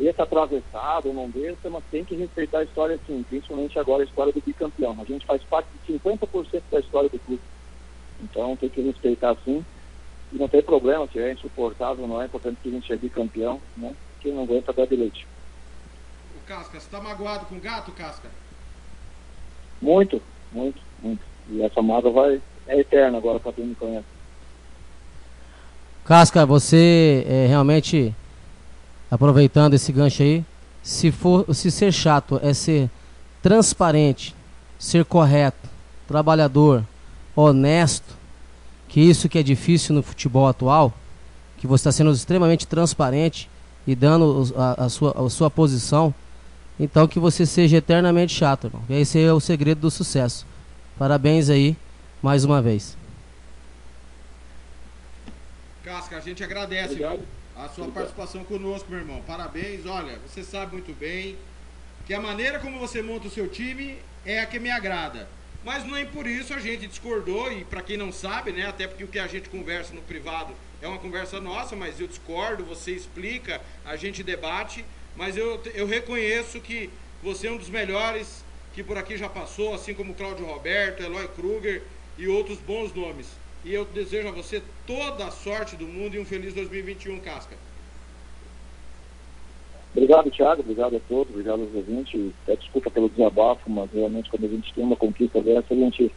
Desça 0.00 0.22
atravessado 0.22 1.08
ou 1.08 1.14
não 1.14 1.28
desça, 1.28 1.68
mas 1.68 1.84
tem 1.90 2.02
que 2.02 2.14
respeitar 2.14 2.60
a 2.60 2.64
história 2.64 2.98
sim, 3.06 3.22
principalmente 3.28 3.78
agora 3.78 4.02
a 4.02 4.06
história 4.06 4.32
do 4.32 4.40
bicampeão. 4.40 4.96
A 4.98 5.04
gente 5.04 5.26
faz 5.26 5.42
parte 5.42 5.68
de 5.86 5.92
50% 5.92 6.62
da 6.72 6.80
história 6.80 7.10
do 7.10 7.18
clube. 7.18 7.42
Então 8.22 8.56
tem 8.56 8.70
que 8.70 8.80
respeitar 8.80 9.36
sim. 9.44 9.62
E 10.32 10.38
não 10.38 10.48
tem 10.48 10.62
problema 10.62 11.06
se 11.06 11.18
é 11.18 11.30
insuportável, 11.30 12.08
não 12.08 12.22
é 12.22 12.24
importante 12.24 12.56
que 12.62 12.70
a 12.70 12.72
gente 12.72 12.90
é 12.90 12.96
bicampeão, 12.96 13.60
né? 13.76 13.94
Quem 14.22 14.32
não 14.32 14.44
aguenta 14.44 14.72
bebe 14.72 14.96
leite. 14.96 15.26
O 16.34 16.46
Casca, 16.46 16.80
você 16.80 16.88
tá 16.88 16.98
magoado 16.98 17.44
com 17.44 17.56
o 17.56 17.60
gato, 17.60 17.92
Casca? 17.92 18.30
Muito, 19.82 20.22
muito, 20.50 20.80
muito. 21.02 21.22
E 21.50 21.60
essa 21.60 21.82
mágoa 21.82 22.10
vai, 22.10 22.42
é 22.68 22.80
eterna 22.80 23.18
agora 23.18 23.38
para 23.38 23.52
quem 23.52 23.66
me 23.66 23.74
conhece. 23.74 24.06
Casca, 26.06 26.46
você 26.46 27.26
é, 27.28 27.46
realmente, 27.46 28.14
aproveitando 29.10 29.74
esse 29.74 29.92
gancho 29.92 30.22
aí, 30.22 30.44
se 30.82 31.10
for 31.10 31.52
se 31.54 31.70
ser 31.70 31.92
chato 31.92 32.40
é 32.42 32.54
ser 32.54 32.88
transparente, 33.42 34.34
ser 34.78 35.04
correto, 35.04 35.68
trabalhador, 36.06 36.84
honesto, 37.34 38.16
que 38.88 39.00
isso 39.00 39.28
que 39.28 39.38
é 39.38 39.42
difícil 39.42 39.94
no 39.94 40.02
futebol 40.02 40.46
atual, 40.48 40.92
que 41.58 41.66
você 41.66 41.82
está 41.82 41.92
sendo 41.92 42.10
extremamente 42.12 42.66
transparente 42.66 43.48
e 43.86 43.94
dando 43.94 44.52
a, 44.56 44.84
a 44.84 44.88
sua, 44.88 45.26
a 45.26 45.30
sua 45.30 45.50
posição, 45.50 46.14
então 46.78 47.06
que 47.06 47.18
você 47.18 47.44
seja 47.44 47.76
eternamente 47.76 48.32
chato, 48.32 48.66
irmão. 48.66 48.82
E 48.88 48.94
esse 48.94 49.20
é 49.20 49.32
o 49.32 49.40
segredo 49.40 49.82
do 49.82 49.90
sucesso. 49.90 50.46
Parabéns 50.98 51.50
aí, 51.50 51.76
mais 52.22 52.44
uma 52.44 52.62
vez. 52.62 52.96
Casca, 55.84 56.16
a 56.16 56.20
gente 56.20 56.42
agradece 56.42 56.94
viu, 56.94 57.20
a 57.64 57.68
sua 57.68 57.88
participação 57.88 58.42
conosco, 58.44 58.90
meu 58.90 58.98
irmão. 58.98 59.22
Parabéns. 59.26 59.84
Olha, 59.84 60.18
você 60.26 60.42
sabe 60.42 60.72
muito 60.72 60.92
bem 60.98 61.36
que 62.06 62.14
a 62.14 62.20
maneira 62.20 62.58
como 62.58 62.78
você 62.78 63.02
monta 63.02 63.28
o 63.28 63.30
seu 63.30 63.48
time 63.48 63.98
é 64.24 64.40
a 64.40 64.46
que 64.46 64.58
me 64.58 64.70
agrada. 64.70 65.28
Mas 65.62 65.84
não 65.84 65.94
é 65.94 66.06
por 66.06 66.26
isso 66.26 66.54
a 66.54 66.58
gente 66.58 66.86
discordou 66.86 67.52
e 67.52 67.64
para 67.64 67.82
quem 67.82 67.96
não 67.96 68.10
sabe, 68.10 68.50
né, 68.50 68.66
até 68.66 68.86
porque 68.86 69.04
o 69.04 69.08
que 69.08 69.18
a 69.18 69.26
gente 69.26 69.50
conversa 69.50 69.92
no 69.92 70.00
privado 70.00 70.54
é 70.80 70.88
uma 70.88 70.98
conversa 70.98 71.38
nossa, 71.38 71.76
mas 71.76 72.00
eu 72.00 72.06
discordo, 72.06 72.64
você 72.64 72.92
explica, 72.92 73.60
a 73.84 73.94
gente 73.94 74.22
debate, 74.22 74.82
mas 75.14 75.36
eu, 75.36 75.62
eu 75.74 75.86
reconheço 75.86 76.60
que 76.60 76.88
você 77.22 77.48
é 77.48 77.52
um 77.52 77.58
dos 77.58 77.68
melhores 77.68 78.42
que 78.72 78.82
por 78.82 78.96
aqui 78.96 79.18
já 79.18 79.28
passou, 79.28 79.74
assim 79.74 79.92
como 79.92 80.14
Cláudio 80.14 80.46
Roberto, 80.46 81.02
Eloy 81.02 81.28
Kruger 81.28 81.82
e 82.16 82.26
outros 82.26 82.58
bons 82.58 82.94
nomes. 82.94 83.26
E 83.64 83.74
eu 83.74 83.84
desejo 83.84 84.28
a 84.28 84.32
você 84.32 84.62
toda 84.86 85.26
a 85.26 85.30
sorte 85.30 85.76
do 85.76 85.86
mundo 85.86 86.14
e 86.14 86.18
um 86.18 86.24
feliz 86.24 86.54
2021, 86.54 87.20
Casca. 87.20 87.56
Obrigado, 89.94 90.30
Thiago. 90.30 90.62
Obrigado 90.62 90.96
a 90.96 91.00
todos. 91.00 91.30
Obrigado 91.30 91.62
aos 91.62 91.74
ouvintes. 91.74 92.32
Até 92.44 92.56
desculpa 92.56 92.90
pelo 92.90 93.08
desabafo, 93.08 93.68
mas 93.68 93.90
realmente 93.92 94.30
quando 94.30 94.46
a 94.46 94.48
gente 94.48 94.72
tem 94.72 94.84
uma 94.84 94.96
conquista 94.96 95.42
dessa, 95.42 95.74
a 95.74 95.76
gente 95.76 96.10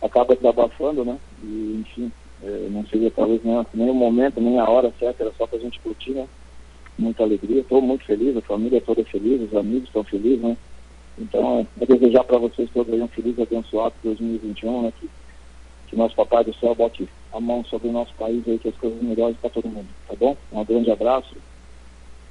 acaba 0.00 0.36
desabafando, 0.36 1.04
né? 1.04 1.18
E, 1.42 1.80
enfim, 1.80 2.12
é, 2.42 2.68
não 2.70 2.86
seria 2.86 3.10
talvez 3.10 3.42
nem, 3.44 3.66
nem 3.74 3.90
o 3.90 3.94
momento, 3.94 4.40
nem 4.40 4.58
a 4.58 4.68
hora 4.68 4.92
certa, 4.98 5.24
era 5.24 5.32
só 5.36 5.46
pra 5.46 5.58
gente 5.58 5.80
curtir, 5.80 6.12
né? 6.12 6.26
Muita 6.96 7.22
alegria. 7.22 7.60
Estou 7.60 7.82
muito 7.82 8.04
feliz, 8.04 8.36
a 8.36 8.40
família 8.42 8.80
toda 8.80 9.04
feliz, 9.04 9.42
os 9.42 9.56
amigos 9.56 9.88
estão 9.88 10.04
felizes, 10.04 10.40
né? 10.40 10.56
Então, 11.18 11.66
é 11.80 11.86
desejar 11.86 12.24
para 12.24 12.38
vocês 12.38 12.70
todos 12.72 12.92
aí 12.94 13.02
um 13.02 13.08
feliz 13.08 13.38
abençoado 13.38 13.94
2021, 14.02 14.82
né? 14.82 14.92
Que, 14.98 15.10
que 15.90 15.96
nosso 15.96 16.14
Papai 16.14 16.44
do 16.44 16.54
Céu 16.54 16.72
bote 16.72 17.08
a 17.32 17.40
mão 17.40 17.64
sobre 17.64 17.88
o 17.88 17.92
nosso 17.92 18.14
país 18.14 18.46
aí, 18.46 18.58
que 18.58 18.68
as 18.68 18.76
coisas 18.76 19.02
melhores 19.02 19.36
para 19.38 19.50
todo 19.50 19.68
mundo, 19.68 19.88
tá 20.06 20.14
bom? 20.14 20.36
Um 20.52 20.64
grande 20.64 20.90
abraço 20.90 21.34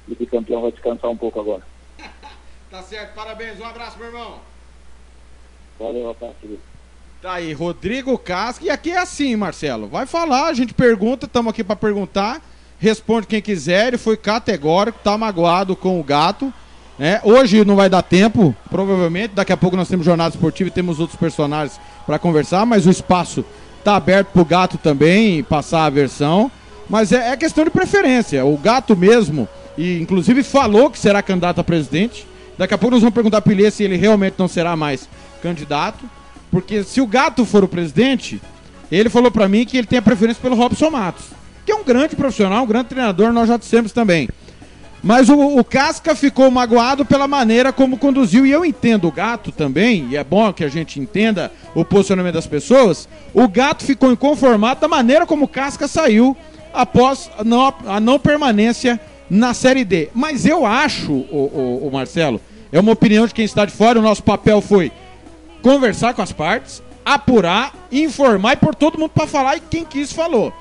e 0.08 0.12
o 0.12 0.26
campeão 0.26 0.62
vai 0.62 0.72
descansar 0.72 1.10
um 1.10 1.16
pouco 1.16 1.38
agora. 1.38 1.62
Tá 2.70 2.84
certo, 2.84 3.16
parabéns, 3.16 3.58
um 3.58 3.64
abraço, 3.64 3.98
meu 3.98 4.06
irmão. 4.06 4.38
Valeu, 5.76 6.08
abraço, 6.08 6.36
querido. 6.40 6.62
Tá 7.20 7.32
aí, 7.32 7.52
Rodrigo 7.52 8.16
Casca. 8.16 8.64
E 8.64 8.70
aqui 8.70 8.92
é 8.92 8.98
assim, 8.98 9.34
Marcelo. 9.34 9.88
Vai 9.88 10.06
falar, 10.06 10.46
a 10.46 10.54
gente 10.54 10.72
pergunta, 10.72 11.26
estamos 11.26 11.50
aqui 11.50 11.64
para 11.64 11.74
perguntar. 11.74 12.40
Responde 12.78 13.26
quem 13.26 13.42
quiser. 13.42 13.88
Ele 13.88 13.98
foi 13.98 14.16
categórico, 14.16 15.00
tá 15.02 15.18
magoado 15.18 15.74
com 15.74 15.98
o 15.98 16.04
gato. 16.04 16.54
Né? 17.00 17.18
Hoje 17.24 17.64
não 17.64 17.76
vai 17.76 17.88
dar 17.88 18.02
tempo, 18.02 18.54
provavelmente. 18.68 19.32
Daqui 19.34 19.54
a 19.54 19.56
pouco 19.56 19.74
nós 19.74 19.88
temos 19.88 20.04
jornada 20.04 20.34
esportiva 20.34 20.68
e 20.68 20.70
temos 20.70 21.00
outros 21.00 21.18
personagens 21.18 21.80
para 22.04 22.18
conversar, 22.18 22.66
mas 22.66 22.86
o 22.86 22.90
espaço 22.90 23.42
tá 23.82 23.96
aberto 23.96 24.28
pro 24.34 24.44
gato 24.44 24.76
também 24.76 25.42
passar 25.42 25.86
a 25.86 25.90
versão. 25.90 26.52
Mas 26.90 27.10
é, 27.10 27.30
é 27.30 27.36
questão 27.38 27.64
de 27.64 27.70
preferência. 27.70 28.44
O 28.44 28.54
gato 28.58 28.94
mesmo, 28.94 29.48
e 29.78 29.98
inclusive 29.98 30.42
falou 30.42 30.90
que 30.90 30.98
será 30.98 31.22
candidato 31.22 31.58
a 31.58 31.64
presidente. 31.64 32.26
Daqui 32.58 32.74
a 32.74 32.78
pouco 32.78 32.92
nós 32.92 33.00
vamos 33.00 33.14
perguntar 33.14 33.40
para 33.40 33.54
ele 33.54 33.70
se 33.70 33.82
ele 33.82 33.96
realmente 33.96 34.34
não 34.36 34.46
será 34.46 34.76
mais 34.76 35.08
candidato. 35.42 36.04
Porque 36.50 36.82
se 36.82 37.00
o 37.00 37.06
Gato 37.06 37.46
for 37.46 37.64
o 37.64 37.68
presidente, 37.68 38.42
ele 38.92 39.08
falou 39.08 39.30
para 39.30 39.48
mim 39.48 39.64
que 39.64 39.78
ele 39.78 39.86
tem 39.86 40.00
a 40.00 40.02
preferência 40.02 40.42
pelo 40.42 40.56
Robson 40.56 40.90
Matos, 40.90 41.26
que 41.64 41.72
é 41.72 41.74
um 41.74 41.84
grande 41.84 42.14
profissional, 42.14 42.64
um 42.64 42.66
grande 42.66 42.88
treinador, 42.88 43.32
nós 43.32 43.48
já 43.48 43.56
dissemos 43.56 43.92
também. 43.92 44.28
Mas 45.02 45.28
o, 45.28 45.58
o 45.58 45.64
Casca 45.64 46.14
ficou 46.14 46.50
magoado 46.50 47.04
pela 47.04 47.26
maneira 47.26 47.72
como 47.72 47.96
conduziu, 47.96 48.44
e 48.44 48.50
eu 48.50 48.64
entendo 48.64 49.08
o 49.08 49.12
Gato 49.12 49.50
também, 49.50 50.08
e 50.10 50.16
é 50.16 50.22
bom 50.22 50.52
que 50.52 50.64
a 50.64 50.68
gente 50.68 51.00
entenda 51.00 51.50
o 51.74 51.84
posicionamento 51.84 52.34
das 52.34 52.46
pessoas. 52.46 53.08
O 53.32 53.48
Gato 53.48 53.84
ficou 53.84 54.12
inconformado 54.12 54.80
da 54.80 54.88
maneira 54.88 55.26
como 55.26 55.46
o 55.46 55.48
Casca 55.48 55.88
saiu 55.88 56.36
após 56.72 57.30
a 57.38 57.44
não, 57.44 57.74
a 57.86 57.98
não 57.98 58.18
permanência 58.18 59.00
na 59.28 59.54
Série 59.54 59.84
D. 59.84 60.10
Mas 60.14 60.44
eu 60.44 60.66
acho, 60.66 61.12
o, 61.12 61.80
o, 61.82 61.88
o 61.88 61.92
Marcelo, 61.92 62.40
é 62.70 62.78
uma 62.78 62.92
opinião 62.92 63.26
de 63.26 63.34
quem 63.34 63.44
está 63.44 63.64
de 63.64 63.72
fora, 63.72 63.98
o 63.98 64.02
nosso 64.02 64.22
papel 64.22 64.60
foi 64.60 64.92
conversar 65.62 66.14
com 66.14 66.22
as 66.22 66.32
partes, 66.32 66.82
apurar, 67.04 67.74
informar 67.90 68.54
e 68.54 68.56
pôr 68.56 68.74
todo 68.74 68.98
mundo 68.98 69.10
para 69.10 69.26
falar 69.26 69.56
e 69.56 69.60
quem 69.60 69.84
quis 69.84 70.12
falou. 70.12 70.52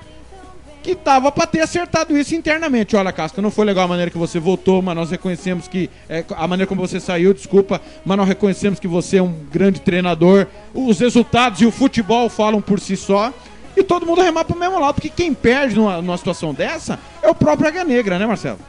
Que 0.82 0.96
tava 0.96 1.32
para 1.32 1.46
ter 1.46 1.62
acertado 1.62 2.18
isso 2.18 2.34
internamente. 2.34 2.96
Olha, 2.96 3.12
Casca, 3.12 3.42
não 3.42 3.52
foi 3.52 3.66
legal 3.66 3.86
a 3.86 3.88
maneira 3.88 4.10
que 4.10 4.18
você 4.18 4.40
votou, 4.40 4.82
mas 4.82 4.96
nós 4.96 5.12
reconhecemos 5.12 5.68
que 5.68 5.90
é, 6.08 6.24
a 6.36 6.48
maneira 6.48 6.68
como 6.68 6.80
você 6.80 7.00
saiu, 7.00 7.34
desculpa, 7.34 7.82
mas 8.06 8.18
nós 8.18 8.28
reconhecemos 8.28 8.80
que 8.80 8.88
você 8.88 9.18
é 9.18 9.24
um 9.24 9.34
grande 9.52 9.82
treinador. 9.82 10.48
Os 10.74 11.00
resultados 11.00 11.62
e 11.62 11.66
o 11.66 11.72
futebol 11.72 12.30
falam 12.30 12.62
por 12.62 12.80
si 12.80 12.96
só. 12.96 13.34
E 13.76 13.84
todo 13.84 14.06
mundo 14.06 14.22
remar 14.22 14.46
pro 14.46 14.58
mesmo 14.58 14.80
lado, 14.80 14.96
porque 14.96 15.10
quem 15.10 15.34
perde 15.34 15.76
numa, 15.76 16.02
numa 16.02 16.18
situação 16.18 16.54
dessa 16.54 17.00
é 17.22 17.30
o 17.30 17.36
próprio 17.36 17.68
Águia 17.68 17.84
Negra, 17.84 18.18
né, 18.18 18.26
Marcelo? 18.26 18.60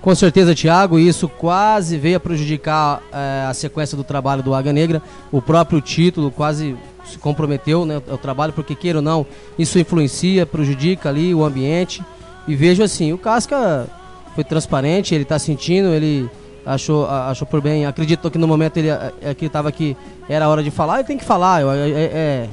Com 0.00 0.14
certeza, 0.14 0.54
Thiago, 0.54 0.98
isso 0.98 1.28
quase 1.28 1.98
veio 1.98 2.16
a 2.16 2.20
prejudicar 2.20 3.02
eh, 3.12 3.46
a 3.48 3.52
sequência 3.52 3.96
do 3.98 4.02
trabalho 4.02 4.42
do 4.42 4.54
Águia 4.54 4.72
Negra. 4.72 5.02
O 5.30 5.42
próprio 5.42 5.78
título 5.80 6.30
quase 6.30 6.74
se 7.04 7.18
comprometeu, 7.18 7.84
né, 7.84 8.00
o 8.10 8.16
trabalho, 8.16 8.52
porque 8.52 8.74
queira 8.74 8.98
ou 8.98 9.02
não, 9.02 9.26
isso 9.58 9.78
influencia, 9.78 10.46
prejudica 10.46 11.10
ali 11.10 11.34
o 11.34 11.44
ambiente. 11.44 12.02
E 12.48 12.54
vejo 12.54 12.82
assim, 12.82 13.12
o 13.12 13.18
Casca 13.18 13.86
foi 14.34 14.42
transparente, 14.42 15.14
ele 15.14 15.24
está 15.24 15.38
sentindo, 15.38 15.88
ele 15.88 16.30
achou, 16.64 17.06
achou 17.06 17.46
por 17.46 17.60
bem, 17.60 17.84
acreditou 17.84 18.30
que 18.30 18.38
no 18.38 18.48
momento 18.48 18.78
ele 18.78 18.88
é, 18.88 19.34
que 19.36 19.46
estava 19.46 19.68
aqui 19.68 19.94
era 20.28 20.48
hora 20.48 20.62
de 20.62 20.70
falar, 20.70 21.00
ele 21.00 21.08
tem 21.08 21.18
que 21.18 21.24
falar. 21.24 21.60
é- 21.62 21.90
é- 21.90 22.48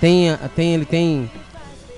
tem, 0.00 0.36
tem, 0.56 0.74
ele 0.74 0.84
tem, 0.84 1.30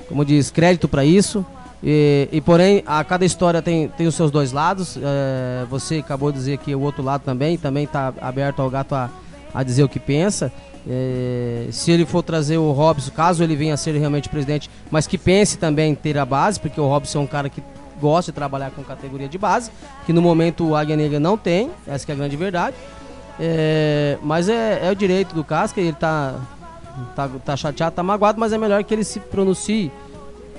como 0.08 0.24
diz, 0.24 0.50
crédito 0.50 0.88
para 0.88 1.04
isso. 1.04 1.44
E, 1.82 2.28
e, 2.30 2.40
porém, 2.40 2.82
a 2.86 3.02
cada 3.02 3.24
história 3.24 3.62
tem, 3.62 3.88
tem 3.88 4.06
os 4.06 4.14
seus 4.14 4.30
dois 4.30 4.52
lados. 4.52 4.98
É, 5.02 5.64
você 5.70 5.96
acabou 5.96 6.30
de 6.30 6.38
dizer 6.38 6.58
que 6.58 6.74
o 6.74 6.80
outro 6.80 7.02
lado 7.02 7.22
também 7.22 7.56
também 7.56 7.84
está 7.84 8.12
aberto 8.20 8.60
ao 8.60 8.68
gato 8.68 8.94
a, 8.94 9.10
a 9.54 9.62
dizer 9.62 9.82
o 9.82 9.88
que 9.88 9.98
pensa. 9.98 10.52
É, 10.88 11.68
se 11.70 11.90
ele 11.90 12.06
for 12.06 12.22
trazer 12.22 12.58
o 12.58 12.70
Robson, 12.72 13.10
caso 13.10 13.42
ele 13.42 13.56
venha 13.56 13.74
a 13.74 13.76
ser 13.76 13.94
realmente 13.96 14.28
presidente, 14.28 14.70
mas 14.90 15.06
que 15.06 15.18
pense 15.18 15.58
também 15.58 15.92
em 15.92 15.94
ter 15.94 16.16
a 16.18 16.24
base, 16.24 16.58
porque 16.58 16.80
o 16.80 16.86
Robson 16.86 17.20
é 17.20 17.22
um 17.22 17.26
cara 17.26 17.48
que 17.48 17.62
gosta 18.00 18.32
de 18.32 18.36
trabalhar 18.36 18.70
com 18.70 18.82
categoria 18.82 19.28
de 19.28 19.36
base, 19.36 19.70
que 20.06 20.12
no 20.12 20.22
momento 20.22 20.66
o 20.66 20.76
Águia 20.76 20.96
Negra 20.96 21.20
não 21.20 21.36
tem, 21.36 21.70
essa 21.86 22.10
é 22.10 22.12
a 22.12 22.16
grande 22.16 22.36
verdade. 22.36 22.76
É, 23.38 24.18
mas 24.22 24.48
é, 24.48 24.86
é 24.86 24.90
o 24.90 24.94
direito 24.94 25.34
do 25.34 25.44
Casca, 25.44 25.80
ele 25.80 25.92
tá, 25.92 26.34
tá, 27.14 27.28
tá 27.44 27.56
chateado, 27.56 27.94
tá 27.94 28.02
magoado, 28.02 28.40
mas 28.40 28.52
é 28.52 28.58
melhor 28.58 28.82
que 28.84 28.92
ele 28.92 29.04
se 29.04 29.20
pronuncie 29.20 29.92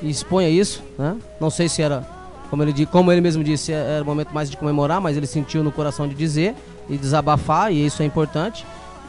e 0.02 0.10
exponha 0.10 0.49
isso, 0.49 0.82
né? 0.98 1.15
Não 1.40 1.49
sei 1.49 1.69
se 1.69 1.82
era, 1.82 2.06
como 2.49 2.64
ele, 2.64 2.86
como 2.86 3.11
ele 3.11 3.22
mesmo 3.22 3.44
disse, 3.44 3.72
era 3.72 4.03
o 4.03 4.06
momento 4.06 4.34
mais 4.34 4.49
de 4.49 4.57
comemorar, 4.57 4.99
mas 4.99 5.15
ele 5.15 5.28
sentiu 5.28 5.64
no 5.64 5.72
coração 5.72 6.07
de 6.07 6.15
dizer 6.15 6.56
e 6.90 6.98
desabafar, 6.98 7.72
e 7.72 7.86
isso 7.86 8.02
é 8.02 8.06
importante, 8.06 8.65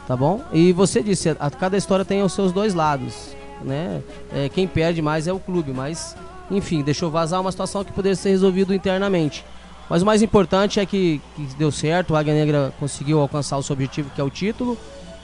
tá 0.07 0.15
bom? 0.15 0.41
E 0.51 0.71
você 0.71 1.01
disse, 1.01 1.29
a, 1.29 1.49
cada 1.49 1.77
história 1.77 2.05
tem 2.05 2.21
os 2.21 2.33
seus 2.33 2.51
dois 2.51 2.73
lados, 2.73 3.35
né? 3.63 4.01
É, 4.31 4.49
quem 4.49 4.67
perde 4.67 5.01
mais 5.01 5.27
é 5.27 5.33
o 5.33 5.39
clube, 5.39 5.71
mas, 5.71 6.15
enfim, 6.51 6.83
deixou 6.83 7.09
vazar 7.09 7.41
uma 7.41 7.51
situação 7.51 7.83
que 7.83 7.91
poderia 7.91 8.15
ser 8.15 8.29
resolvida 8.29 8.75
internamente. 8.75 9.43
Mas 9.89 10.01
o 10.01 10.05
mais 10.05 10.21
importante 10.21 10.79
é 10.79 10.85
que, 10.85 11.21
que 11.35 11.43
deu 11.57 11.71
certo, 11.71 12.11
o 12.11 12.15
Águia 12.15 12.33
Negra 12.33 12.73
conseguiu 12.79 13.19
alcançar 13.19 13.57
o 13.57 13.63
seu 13.63 13.73
objetivo, 13.73 14.09
que 14.13 14.21
é 14.21 14.23
o 14.23 14.29
título, 14.29 14.77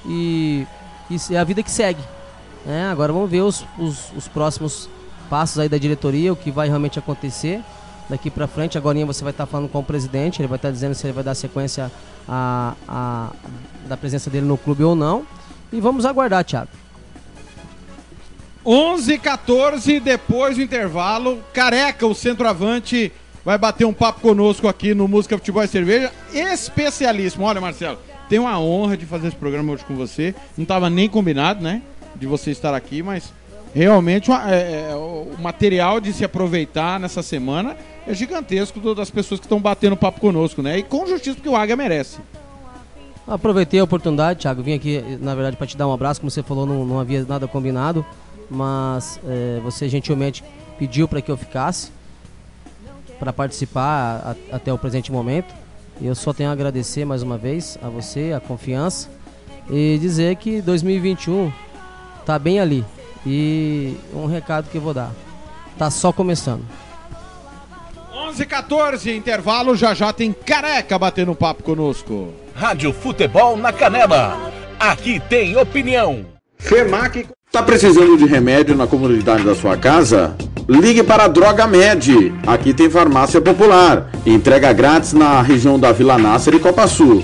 e, 0.06 0.66
e 1.10 1.34
é 1.34 1.38
a 1.38 1.44
vida 1.44 1.64
que 1.64 1.72
segue. 1.72 2.02
né? 2.66 2.90
agora 2.92 3.14
vamos 3.14 3.30
ver 3.30 3.42
os, 3.42 3.66
os, 3.78 4.12
os 4.16 4.28
próximos 4.28 4.90
passos 5.30 5.60
aí 5.60 5.70
da 5.70 5.78
diretoria, 5.78 6.34
o 6.34 6.36
que 6.36 6.52
vai 6.52 6.68
realmente 6.68 6.98
acontecer 6.98 7.62
daqui 8.10 8.30
pra 8.30 8.48
frente. 8.48 8.78
Agora 8.78 9.06
você 9.06 9.24
vai 9.24 9.32
estar 9.32 9.46
falando 9.46 9.70
com 9.70 9.80
o 9.80 9.84
presidente, 9.84 10.42
ele 10.42 10.48
vai 10.48 10.58
estar 10.58 10.72
dizendo 10.72 10.96
se 10.96 11.06
ele 11.06 11.14
vai 11.14 11.24
dar 11.24 11.36
sequência 11.36 11.92
a, 12.28 12.74
a, 12.88 13.30
da 13.88 13.96
presença 13.96 14.30
dele 14.30 14.46
no 14.46 14.58
clube 14.58 14.84
ou 14.84 14.96
não. 14.96 15.26
E 15.72 15.80
vamos 15.80 16.06
aguardar, 16.06 16.44
Thiago. 16.44 16.70
11 18.66 19.18
14 19.20 20.00
depois 20.00 20.58
do 20.58 20.64
intervalo. 20.64 21.42
Careca, 21.54 22.06
o 22.06 22.14
centroavante, 22.14 23.12
vai 23.46 23.58
bater 23.58 23.86
um 23.86 23.94
papo 23.94 24.22
conosco 24.22 24.68
aqui 24.68 24.94
no 24.94 25.08
Música 25.08 25.38
Futebol 25.38 25.64
e 25.64 25.68
Cerveja. 25.68 26.12
Especialíssimo. 26.34 27.46
Olha, 27.46 27.62
Marcelo, 27.62 27.98
tenho 28.28 28.48
a 28.48 28.60
honra 28.60 28.98
de 28.98 29.06
fazer 29.06 29.30
esse 29.30 29.38
programa 29.38 29.74
hoje 29.74 29.86
com 29.86 29.96
você. 29.96 30.36
Não 30.58 30.64
estava 30.64 30.90
nem 30.90 31.08
combinado, 31.08 31.62
né? 31.62 31.82
De 32.16 32.28
você 32.28 32.52
estar 32.52 32.74
aqui, 32.74 33.02
mas 33.02 33.32
realmente 33.74 34.30
uma- 34.30 34.52
é, 34.52 34.90
é, 34.92 34.96
o 34.96 35.28
material 35.40 36.00
de 36.00 36.12
se 36.14 36.24
aproveitar 36.26 37.00
nessa 37.00 37.22
semana 37.22 37.76
é 38.08 38.14
gigantesco 38.14 38.80
das 38.96 39.10
pessoas 39.10 39.40
que 39.40 39.46
estão 39.46 39.60
batendo 39.62 39.96
papo 39.96 40.20
conosco, 40.20 40.62
né? 40.62 40.80
E 40.80 40.84
com 40.84 41.06
justiça, 41.06 41.36
porque 41.36 41.50
o 41.50 41.56
Águia 41.56 41.76
merece. 41.76 42.20
Aproveitei 43.28 43.80
a 43.80 43.84
oportunidade, 43.84 44.40
Thiago. 44.40 44.64
Vim 44.64 44.74
aqui, 44.74 45.04
na 45.22 45.36
verdade, 45.36 45.56
para 45.56 45.68
te 45.68 45.78
dar 45.78 45.88
um 45.88 45.94
abraço. 45.94 46.20
Como 46.20 46.32
você 46.32 46.42
falou, 46.42 46.66
não, 46.66 46.84
não 46.86 47.00
havia 47.00 47.24
nada 47.28 47.48
combinado. 47.48 48.04
Mas 48.50 49.20
eh, 49.28 49.60
você 49.64 49.88
gentilmente 49.88 50.44
pediu 50.80 51.08
para 51.08 51.22
que 51.22 51.30
eu 51.30 51.38
ficasse 51.38 51.92
para 53.20 53.32
participar 53.32 54.36
a- 54.52 54.56
até 54.56 54.74
o 54.74 54.78
presente 54.80 55.12
momento. 55.12 55.54
E 56.02 56.08
eu 56.08 56.16
só 56.16 56.34
tenho 56.34 56.50
a 56.50 56.54
agradecer 56.54 57.06
mais 57.06 57.22
uma 57.22 57.38
vez 57.38 57.78
a 57.84 57.90
você, 57.90 58.34
a 58.36 58.40
confiança. 58.40 59.08
E 59.70 60.00
dizer 60.02 60.36
que 60.38 60.62
2021 60.64 61.52
tá 62.26 62.40
bem 62.40 62.60
ali. 62.60 62.84
E 63.26 63.96
um 64.14 64.26
recado 64.26 64.70
que 64.70 64.78
eu 64.78 64.82
vou 64.82 64.94
dar. 64.94 65.12
Tá 65.78 65.90
só 65.90 66.12
começando. 66.12 66.66
11 68.14 68.46
14 68.46 69.12
intervalo, 69.16 69.76
já 69.76 69.94
já 69.94 70.12
tem 70.14 70.32
Careca 70.34 71.00
batendo 71.00 71.34
papo 71.36 71.64
conosco. 71.64 72.34
Rádio 72.56 72.94
Futebol 72.94 73.58
na 73.58 73.72
Canela. 73.72 74.52
Aqui 74.80 75.20
tem 75.20 75.58
opinião. 75.58 76.26
FEMAC. 76.58 77.28
Tá 77.52 77.64
precisando 77.64 78.16
de 78.18 78.26
remédio 78.26 78.76
na 78.76 78.86
comunidade 78.86 79.44
da 79.44 79.56
sua 79.56 79.76
casa? 79.76 80.36
Ligue 80.68 81.02
para 81.02 81.24
a 81.24 81.28
Droga 81.28 81.66
Med. 81.66 82.32
Aqui 82.46 82.74
tem 82.76 82.90
farmácia 82.90 83.42
popular. 83.42 84.12
Entrega 84.26 84.72
grátis 84.72 85.14
na 85.14 85.42
região 85.42 85.80
da 85.80 85.92
Vila 85.92 86.18
Nácer 86.18 86.54
e 86.54 86.60
Copa 86.60 86.86
Sul. 86.86 87.24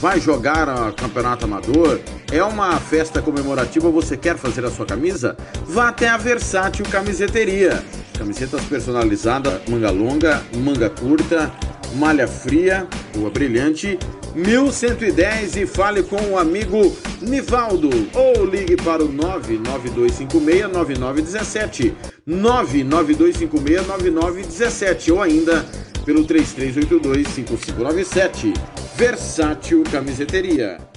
Vai 0.00 0.20
jogar 0.20 0.68
a 0.68 0.92
campeonato 0.92 1.44
amador? 1.44 2.00
É 2.30 2.42
uma 2.42 2.78
festa 2.78 3.22
comemorativa? 3.22 3.90
Você 3.90 4.16
quer 4.16 4.36
fazer 4.36 4.64
a 4.64 4.70
sua 4.70 4.84
camisa? 4.84 5.36
Vá 5.66 5.88
até 5.88 6.08
a 6.08 6.16
Versátil 6.16 6.84
Camiseteria. 6.86 7.82
Camisetas 8.18 8.62
personalizadas, 8.64 9.60
manga 9.68 9.90
longa, 9.90 10.42
manga 10.56 10.90
curta, 10.90 11.50
malha 11.94 12.28
fria, 12.28 12.86
rua 13.16 13.30
brilhante, 13.30 13.98
1110 14.34 15.56
e 15.56 15.66
fale 15.66 16.02
com 16.02 16.32
o 16.32 16.38
amigo 16.38 16.96
Nivaldo. 17.20 17.90
Ou 18.14 18.44
ligue 18.44 18.76
para 18.76 19.04
o 19.04 19.08
992569917 19.08 21.92
992569917 22.28 25.12
ou 25.12 25.22
ainda 25.22 25.64
pelo 26.04 26.26
33825597 26.26 28.52
Versátil 28.96 29.82
Camiseteria. 29.90 30.93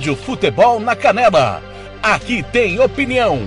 Rádio 0.00 0.16
Futebol 0.16 0.80
na 0.80 0.96
Canela. 0.96 1.62
Aqui 2.02 2.42
tem 2.50 2.80
opinião. 2.80 3.46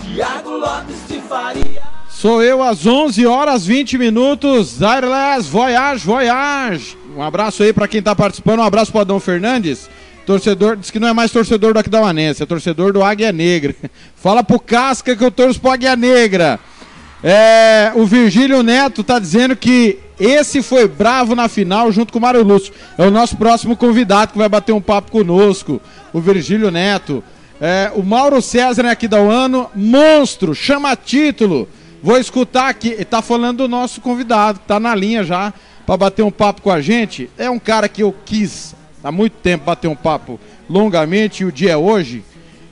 Tiago 0.00 0.50
Lopes 0.50 0.98
de 1.08 1.20
Faria. 1.22 1.82
Sou 2.08 2.40
eu 2.40 2.62
às 2.62 2.86
11 2.86 3.26
horas 3.26 3.66
20 3.66 3.98
minutos. 3.98 4.80
Airless 4.80 5.50
Voyage, 5.50 6.06
Voyage. 6.06 6.96
Um 7.16 7.20
abraço 7.20 7.64
aí 7.64 7.72
pra 7.72 7.88
quem 7.88 8.00
tá 8.00 8.14
participando. 8.14 8.60
Um 8.60 8.62
abraço 8.62 8.92
pro 8.92 9.00
Adão 9.00 9.18
Fernandes. 9.18 9.90
Torcedor, 10.24 10.76
diz 10.76 10.92
que 10.92 11.00
não 11.00 11.08
é 11.08 11.12
mais 11.12 11.32
torcedor 11.32 11.72
do 11.72 11.80
Aquidauanense, 11.80 12.40
é 12.40 12.46
torcedor 12.46 12.92
do 12.92 13.02
Águia 13.02 13.32
Negra. 13.32 13.74
Fala 14.14 14.44
pro 14.44 14.60
Casca 14.60 15.16
que 15.16 15.24
eu 15.24 15.30
torço 15.32 15.60
pro 15.60 15.72
Águia 15.72 15.96
Negra. 15.96 16.60
É, 17.20 17.90
o 17.96 18.06
Virgílio 18.06 18.62
Neto 18.62 19.02
tá 19.02 19.18
dizendo 19.18 19.56
que 19.56 19.98
esse 20.20 20.62
foi 20.62 20.86
bravo 20.86 21.34
na 21.34 21.48
final 21.48 21.90
junto 21.90 22.12
com 22.12 22.18
o 22.18 22.22
Mário 22.22 22.44
Lúcio. 22.44 22.74
É 22.98 23.06
o 23.06 23.10
nosso 23.10 23.36
próximo 23.36 23.74
convidado 23.74 24.32
que 24.32 24.38
vai 24.38 24.48
bater 24.48 24.72
um 24.72 24.80
papo 24.80 25.10
conosco. 25.10 25.80
O 26.12 26.20
Virgílio 26.20 26.70
Neto. 26.70 27.24
É, 27.60 27.90
o 27.94 28.02
Mauro 28.02 28.40
César 28.40 28.86
aqui 28.86 29.08
da 29.08 29.18
ano, 29.18 29.70
monstro, 29.74 30.54
chama 30.54 30.94
título. 30.94 31.68
Vou 32.02 32.18
escutar 32.18 32.68
aqui, 32.68 32.88
ele 32.88 33.04
tá 33.04 33.20
falando 33.20 33.58
do 33.58 33.68
nosso 33.68 34.00
convidado, 34.00 34.60
que 34.60 34.66
tá 34.66 34.80
na 34.80 34.94
linha 34.94 35.22
já 35.22 35.52
para 35.86 35.96
bater 35.96 36.22
um 36.22 36.30
papo 36.30 36.62
com 36.62 36.70
a 36.70 36.80
gente. 36.80 37.28
É 37.36 37.50
um 37.50 37.58
cara 37.58 37.88
que 37.88 38.02
eu 38.02 38.14
quis 38.24 38.74
há 39.02 39.10
muito 39.10 39.34
tempo 39.34 39.64
bater 39.64 39.88
um 39.88 39.96
papo 39.96 40.38
longamente 40.68 41.42
e 41.42 41.46
o 41.46 41.52
dia 41.52 41.72
é 41.72 41.76
hoje, 41.76 42.22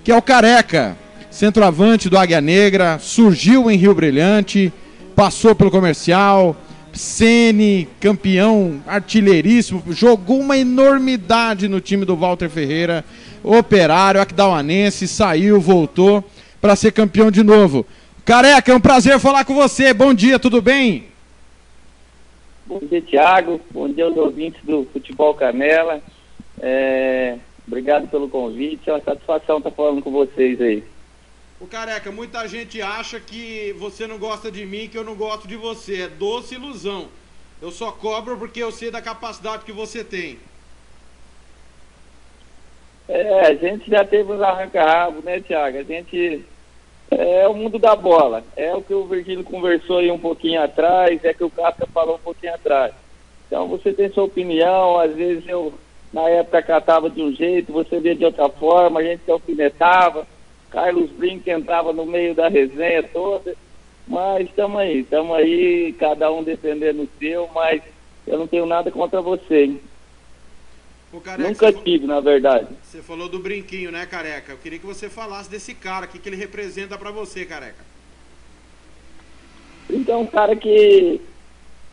que 0.04 0.12
é 0.12 0.16
o 0.16 0.22
Careca, 0.22 0.96
centroavante 1.30 2.08
do 2.08 2.16
Águia 2.16 2.40
Negra, 2.40 2.98
surgiu 3.00 3.70
em 3.70 3.76
Rio 3.76 3.94
Brilhante, 3.94 4.72
passou 5.16 5.54
pelo 5.54 5.70
comercial, 5.70 6.56
Sene, 6.92 7.88
campeão 8.00 8.82
artilheiríssimo, 8.86 9.82
jogou 9.88 10.40
uma 10.40 10.56
enormidade 10.56 11.68
no 11.68 11.80
time 11.80 12.04
do 12.04 12.16
Walter 12.16 12.48
Ferreira, 12.48 13.04
operário, 13.42 14.20
aquidauanense, 14.20 15.06
saiu, 15.06 15.60
voltou 15.60 16.24
para 16.60 16.76
ser 16.76 16.92
campeão 16.92 17.30
de 17.30 17.42
novo. 17.42 17.86
Careca, 18.24 18.72
é 18.72 18.74
um 18.74 18.80
prazer 18.80 19.18
falar 19.18 19.44
com 19.44 19.54
você. 19.54 19.94
Bom 19.94 20.12
dia, 20.12 20.38
tudo 20.38 20.60
bem? 20.60 21.06
Bom 22.66 22.80
dia, 22.80 23.00
Thiago. 23.00 23.60
Bom 23.70 23.88
dia 23.88 24.04
aos 24.04 24.16
ouvintes 24.16 24.60
do 24.64 24.86
Futebol 24.92 25.34
Canela. 25.34 26.02
É, 26.60 27.38
Obrigado 27.68 28.08
pelo 28.08 28.30
convite. 28.30 28.88
É 28.88 28.94
uma 28.94 29.02
satisfação 29.02 29.58
estar 29.58 29.70
falando 29.70 30.02
com 30.02 30.10
vocês 30.10 30.58
aí. 30.58 30.82
O 31.60 31.66
careca, 31.66 32.12
muita 32.12 32.46
gente 32.46 32.80
acha 32.80 33.18
que 33.18 33.74
você 33.78 34.06
não 34.06 34.16
gosta 34.16 34.50
de 34.50 34.64
mim, 34.64 34.88
que 34.88 34.96
eu 34.96 35.02
não 35.02 35.16
gosto 35.16 35.48
de 35.48 35.56
você. 35.56 36.02
É 36.02 36.08
doce 36.08 36.54
ilusão. 36.54 37.08
Eu 37.60 37.72
só 37.72 37.90
cobro 37.90 38.36
porque 38.38 38.62
eu 38.62 38.70
sei 38.70 38.92
da 38.92 39.02
capacidade 39.02 39.64
que 39.64 39.72
você 39.72 40.04
tem. 40.04 40.38
É, 43.08 43.46
a 43.46 43.54
gente 43.54 43.90
já 43.90 44.04
teve 44.04 44.32
uns 44.32 44.40
arranca-rabo, 44.40 45.20
né, 45.24 45.40
Thiago? 45.40 45.78
A 45.78 45.82
gente. 45.82 46.44
É 47.10 47.48
o 47.48 47.54
mundo 47.54 47.78
da 47.78 47.96
bola. 47.96 48.44
É 48.54 48.72
o 48.74 48.82
que 48.82 48.94
o 48.94 49.06
Virgílio 49.06 49.42
conversou 49.42 49.98
aí 49.98 50.10
um 50.10 50.18
pouquinho 50.18 50.62
atrás, 50.62 51.24
é 51.24 51.32
que 51.32 51.42
o 51.42 51.50
Casca 51.50 51.86
falou 51.92 52.16
um 52.16 52.20
pouquinho 52.20 52.54
atrás. 52.54 52.92
Então 53.46 53.66
você 53.66 53.94
tem 53.94 54.10
sua 54.10 54.24
opinião, 54.24 55.00
às 55.00 55.14
vezes 55.14 55.42
eu, 55.48 55.72
na 56.12 56.28
época, 56.28 56.62
catava 56.62 57.08
de 57.08 57.22
um 57.22 57.34
jeito, 57.34 57.72
você 57.72 57.98
via 57.98 58.14
de 58.14 58.26
outra 58.26 58.50
forma, 58.50 59.00
a 59.00 59.02
gente 59.02 59.24
se 59.24 59.30
alfinetava. 59.30 60.26
Carlos 60.70 61.10
Brink 61.10 61.48
entrava 61.48 61.92
no 61.92 62.04
meio 62.06 62.34
da 62.34 62.48
resenha 62.48 63.02
toda. 63.02 63.54
Mas 64.06 64.48
estamos 64.48 64.80
aí, 64.80 65.00
estamos 65.00 65.36
aí, 65.36 65.94
cada 65.98 66.32
um 66.32 66.42
defendendo 66.42 67.02
o 67.02 67.08
seu, 67.18 67.48
mas 67.54 67.82
eu 68.26 68.38
não 68.38 68.46
tenho 68.46 68.64
nada 68.64 68.90
contra 68.90 69.20
você, 69.20 69.64
hein? 69.64 69.80
Careca, 71.24 71.48
Nunca 71.48 71.72
tive, 71.72 72.06
na 72.06 72.20
verdade. 72.20 72.68
você 72.82 73.02
falou 73.02 73.28
do 73.28 73.38
brinquinho, 73.38 73.90
né, 73.90 74.04
careca? 74.04 74.52
Eu 74.52 74.58
queria 74.58 74.78
que 74.78 74.86
você 74.86 75.08
falasse 75.08 75.50
desse 75.50 75.74
cara, 75.74 76.04
o 76.04 76.08
que, 76.08 76.18
que 76.18 76.28
ele 76.28 76.36
representa 76.36 76.98
pra 76.98 77.10
você, 77.10 77.46
careca. 77.46 77.82
Então, 79.88 80.16
é 80.16 80.22
um 80.22 80.26
cara 80.26 80.54
que 80.54 81.20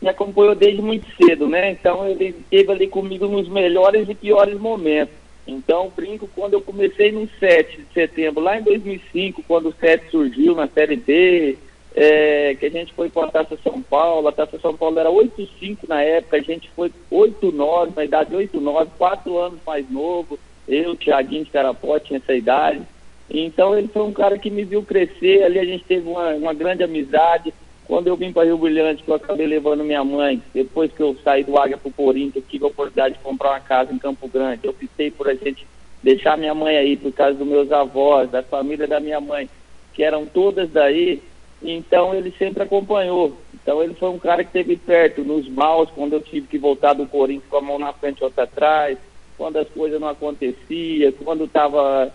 me 0.02 0.08
acompanhou 0.08 0.54
desde 0.54 0.82
muito 0.82 1.06
cedo, 1.16 1.48
né? 1.48 1.70
Então, 1.70 2.06
ele 2.06 2.26
esteve 2.26 2.70
ali 2.70 2.86
comigo 2.88 3.26
nos 3.26 3.48
melhores 3.48 4.06
e 4.08 4.14
piores 4.14 4.58
momentos. 4.58 5.14
Então, 5.46 5.92
brinco 5.94 6.28
quando 6.34 6.54
eu 6.54 6.60
comecei 6.60 7.12
no 7.12 7.28
7 7.38 7.78
de 7.78 7.94
setembro, 7.94 8.42
lá 8.42 8.58
em 8.58 8.62
2005, 8.62 9.44
quando 9.46 9.68
o 9.68 9.74
7 9.74 10.10
surgiu 10.10 10.54
na 10.54 10.66
Série 10.66 10.96
B, 10.96 11.56
é, 11.94 12.54
que 12.58 12.66
a 12.66 12.70
gente 12.70 12.92
foi 12.92 13.08
com 13.08 13.20
a 13.22 13.30
Taça 13.30 13.56
São 13.62 13.80
Paulo, 13.80 14.28
a 14.28 14.32
Taça 14.32 14.58
São 14.58 14.76
Paulo 14.76 14.98
era 14.98 15.08
8-5 15.08 15.88
na 15.88 16.02
época, 16.02 16.36
a 16.36 16.42
gente 16.42 16.68
foi 16.76 16.92
8-9, 17.10 17.94
na 17.94 18.04
idade 18.04 18.30
de 18.30 18.36
8-9, 18.36 18.88
4 18.98 19.38
anos 19.38 19.60
mais 19.64 19.88
novo, 19.90 20.38
eu, 20.68 20.96
Thiaguinho 20.96 21.44
de 21.44 21.50
Carapó, 21.50 21.98
tinha 21.98 22.18
essa 22.18 22.34
idade. 22.34 22.82
Então 23.30 23.76
ele 23.76 23.88
foi 23.88 24.02
um 24.02 24.12
cara 24.12 24.38
que 24.38 24.50
me 24.50 24.64
viu 24.64 24.82
crescer, 24.82 25.42
ali 25.42 25.58
a 25.58 25.64
gente 25.64 25.84
teve 25.84 26.08
uma, 26.08 26.34
uma 26.34 26.52
grande 26.52 26.82
amizade. 26.82 27.54
Quando 27.86 28.08
eu 28.08 28.16
vim 28.16 28.32
para 28.32 28.44
Rio 28.44 28.58
Brilhante, 28.58 29.02
que 29.02 29.10
eu 29.10 29.14
acabei 29.14 29.46
levando 29.46 29.84
minha 29.84 30.04
mãe, 30.04 30.42
depois 30.52 30.90
que 30.92 31.00
eu 31.00 31.16
saí 31.22 31.44
do 31.44 31.56
Águia 31.56 31.78
para 31.78 31.88
o 31.88 31.92
Corinthians, 31.92 32.36
eu 32.36 32.42
tive 32.42 32.64
a 32.64 32.68
oportunidade 32.68 33.14
de 33.14 33.20
comprar 33.20 33.50
uma 33.50 33.60
casa 33.60 33.92
em 33.92 33.98
Campo 33.98 34.28
Grande. 34.28 34.64
Eu 34.64 34.70
optei 34.70 35.10
por 35.10 35.28
a 35.28 35.34
gente 35.34 35.64
deixar 36.02 36.36
minha 36.36 36.54
mãe 36.54 36.76
aí, 36.76 36.96
por 36.96 37.12
causa 37.12 37.34
dos 37.34 37.46
meus 37.46 37.70
avós, 37.70 38.28
da 38.28 38.42
família 38.42 38.88
da 38.88 38.98
minha 38.98 39.20
mãe, 39.20 39.48
que 39.94 40.02
eram 40.02 40.26
todas 40.26 40.68
daí. 40.70 41.22
Então 41.62 42.12
ele 42.12 42.34
sempre 42.36 42.64
acompanhou. 42.64 43.36
Então 43.54 43.82
ele 43.82 43.94
foi 43.94 44.10
um 44.10 44.18
cara 44.18 44.42
que 44.42 44.48
esteve 44.48 44.76
perto 44.76 45.22
nos 45.22 45.48
maus, 45.48 45.88
quando 45.90 46.14
eu 46.14 46.20
tive 46.20 46.48
que 46.48 46.58
voltar 46.58 46.92
do 46.92 47.06
Corinthians 47.06 47.48
com 47.48 47.56
a 47.56 47.62
mão 47.62 47.78
na 47.78 47.92
frente 47.92 48.20
e 48.20 48.24
outra 48.24 48.44
atrás, 48.44 48.98
quando 49.38 49.58
as 49.58 49.68
coisas 49.68 50.00
não 50.00 50.08
aconteciam, 50.08 51.12
quando 51.24 51.44
estava 51.44 52.12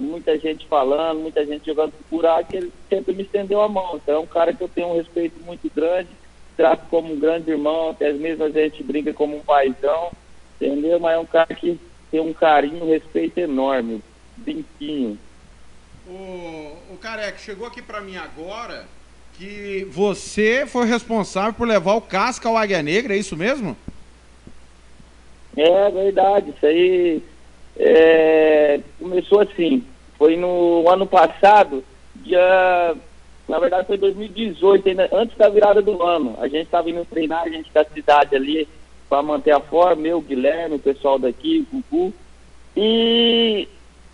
muita 0.00 0.38
gente 0.38 0.66
falando, 0.66 1.20
muita 1.20 1.44
gente 1.46 1.66
jogando 1.66 1.92
por 1.92 2.18
buraco, 2.18 2.54
ele 2.54 2.72
sempre 2.88 3.14
me 3.14 3.22
estendeu 3.22 3.60
a 3.62 3.68
mão. 3.68 3.96
Então 3.96 4.16
é 4.16 4.18
um 4.18 4.26
cara 4.26 4.52
que 4.52 4.62
eu 4.62 4.68
tenho 4.68 4.88
um 4.88 4.96
respeito 4.96 5.40
muito 5.44 5.70
grande, 5.74 6.08
trato 6.56 6.86
como 6.90 7.12
um 7.12 7.18
grande 7.18 7.50
irmão, 7.50 7.90
até 7.90 8.12
mesmo 8.12 8.44
a 8.44 8.50
gente 8.50 8.82
brinca 8.82 9.12
como 9.12 9.36
um 9.36 9.40
paizão, 9.40 10.10
entendeu? 10.60 10.98
Mas 11.00 11.14
é 11.14 11.18
um 11.18 11.26
cara 11.26 11.54
que 11.54 11.78
tem 12.10 12.20
um 12.20 12.32
carinho, 12.32 12.84
um 12.84 12.90
respeito 12.90 13.38
enorme, 13.38 14.02
brinquinho. 14.36 15.18
O, 16.06 16.92
o 16.92 16.98
Careca 17.00 17.38
chegou 17.38 17.66
aqui 17.66 17.82
pra 17.82 18.00
mim 18.00 18.16
agora 18.16 18.86
que 19.34 19.86
você 19.90 20.66
foi 20.66 20.86
responsável 20.86 21.52
por 21.52 21.68
levar 21.68 21.94
o 21.94 22.00
Casca 22.00 22.48
ao 22.48 22.56
Águia 22.56 22.82
Negra, 22.82 23.14
é 23.14 23.18
isso 23.18 23.36
mesmo? 23.36 23.76
É 25.56 25.90
verdade, 25.90 26.50
isso 26.50 26.66
aí 26.66 27.22
é, 27.78 28.80
começou 28.98 29.40
assim. 29.40 29.84
Foi 30.16 30.36
no 30.36 30.88
ano 30.88 31.06
passado, 31.06 31.84
dia. 32.16 32.94
Na 33.48 33.58
verdade 33.58 33.86
foi 33.86 33.96
2018, 33.96 34.88
ainda, 34.88 35.08
antes 35.12 35.36
da 35.38 35.48
virada 35.48 35.80
do 35.80 36.02
ano. 36.02 36.36
A 36.40 36.48
gente 36.48 36.64
estava 36.64 36.90
indo 36.90 37.04
treinar, 37.06 37.44
a 37.44 37.48
gente 37.48 37.70
da 37.72 37.84
cidade 37.84 38.36
ali, 38.36 38.68
para 39.08 39.22
manter 39.22 39.52
a 39.52 39.60
forma, 39.60 40.06
eu, 40.06 40.20
Guilherme, 40.20 40.76
o 40.76 40.80
pessoal 40.80 41.18
daqui, 41.18 41.66
o 41.72 41.76
Gugu. 41.90 42.12
E, 42.76 43.66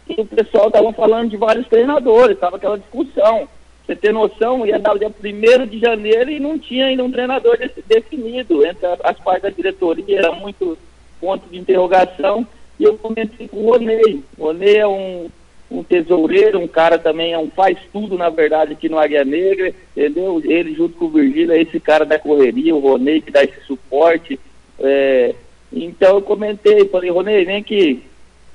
e 0.09 0.21
o 0.21 0.25
pessoal 0.25 0.71
tava 0.71 0.93
falando 0.93 1.31
de 1.31 1.37
vários 1.37 1.67
treinadores, 1.67 2.39
tava 2.39 2.57
aquela 2.57 2.79
discussão. 2.79 3.49
Você 3.85 3.97
ter 3.97 4.13
noção, 4.13 4.65
ia 4.65 4.79
dar 4.79 4.95
o 4.95 4.99
dia 4.99 5.09
1 5.09 5.67
de 5.67 5.79
janeiro 5.79 6.31
e 6.31 6.41
não 6.41 6.59
tinha 6.59 6.87
ainda 6.87 7.05
um 7.05 7.11
treinador 7.11 7.59
de- 7.59 7.83
definido 7.87 8.65
entre 8.65 8.87
as 9.03 9.19
partes 9.19 9.43
da 9.43 9.51
diretoria, 9.51 10.19
era 10.19 10.33
muito 10.33 10.79
ponto 11.21 11.47
de 11.51 11.59
interrogação. 11.59 12.47
E 12.79 12.85
eu 12.85 12.97
comentei 12.99 13.49
com 13.49 13.59
o 13.59 13.71
Ronei. 13.71 14.23
O 14.37 14.45
Ronei 14.45 14.77
é 14.77 14.87
um, 14.87 15.29
um 15.71 15.83
tesoureiro, 15.83 16.59
um 16.59 16.69
cara 16.69 16.99
também, 16.99 17.33
é 17.33 17.39
um 17.39 17.51
faz 17.51 17.79
tudo, 17.93 18.17
na 18.17 18.29
verdade, 18.31 18.73
aqui 18.73 18.89
no 18.89 18.99
Águia 18.99 19.25
Negra, 19.25 19.73
entendeu? 19.97 20.41
Ele 20.45 20.75
junto 20.75 20.97
com 20.97 21.07
o 21.07 21.11
Virgílio 21.11 21.53
é 21.53 21.61
esse 21.61 21.79
cara 21.81 22.05
da 22.05 22.19
correria, 22.19 22.75
o 22.75 22.81
Ronei 22.81 23.21
que 23.21 23.31
dá 23.31 23.43
esse 23.43 23.61
suporte. 23.67 24.39
é, 24.81 25.35
então 25.73 26.17
eu 26.17 26.23
comentei, 26.23 26.89
falei, 26.89 27.11
Ronei, 27.11 27.45
vem 27.45 27.57
aqui. 27.57 28.03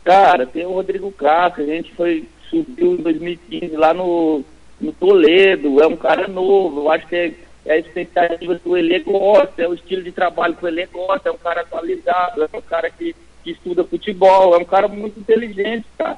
Cara, 0.03 0.45
tem 0.45 0.65
o 0.65 0.71
Rodrigo 0.71 1.11
Castro, 1.11 1.63
a 1.63 1.65
gente 1.65 1.93
foi, 1.93 2.25
subiu 2.49 2.93
em 2.93 2.97
2015 2.97 3.75
lá 3.75 3.93
no, 3.93 4.43
no 4.79 4.93
Toledo, 4.93 5.81
é 5.81 5.87
um 5.87 5.97
cara 5.97 6.27
novo, 6.27 6.81
eu 6.81 6.91
acho 6.91 7.05
que 7.07 7.15
é, 7.15 7.33
é 7.65 7.73
a 7.73 7.77
expectativa 7.77 8.57
que 8.57 8.69
o 8.69 8.77
Elê 8.77 8.99
gosta, 8.99 9.61
é 9.61 9.67
o 9.67 9.73
estilo 9.73 10.01
de 10.01 10.11
trabalho 10.11 10.55
que 10.55 10.63
o 10.63 10.67
Elê 10.67 10.85
gosta, 10.85 11.29
é 11.29 11.31
um 11.31 11.37
cara 11.37 11.61
atualizado, 11.61 12.43
é 12.43 12.57
um 12.57 12.61
cara 12.61 12.89
que, 12.89 13.13
que 13.49 13.51
estuda 13.51 13.83
futebol, 13.83 14.53
é 14.55 14.57
um 14.59 14.65
cara 14.65 14.87
muito 14.87 15.19
inteligente, 15.19 15.85
cara. 15.97 16.17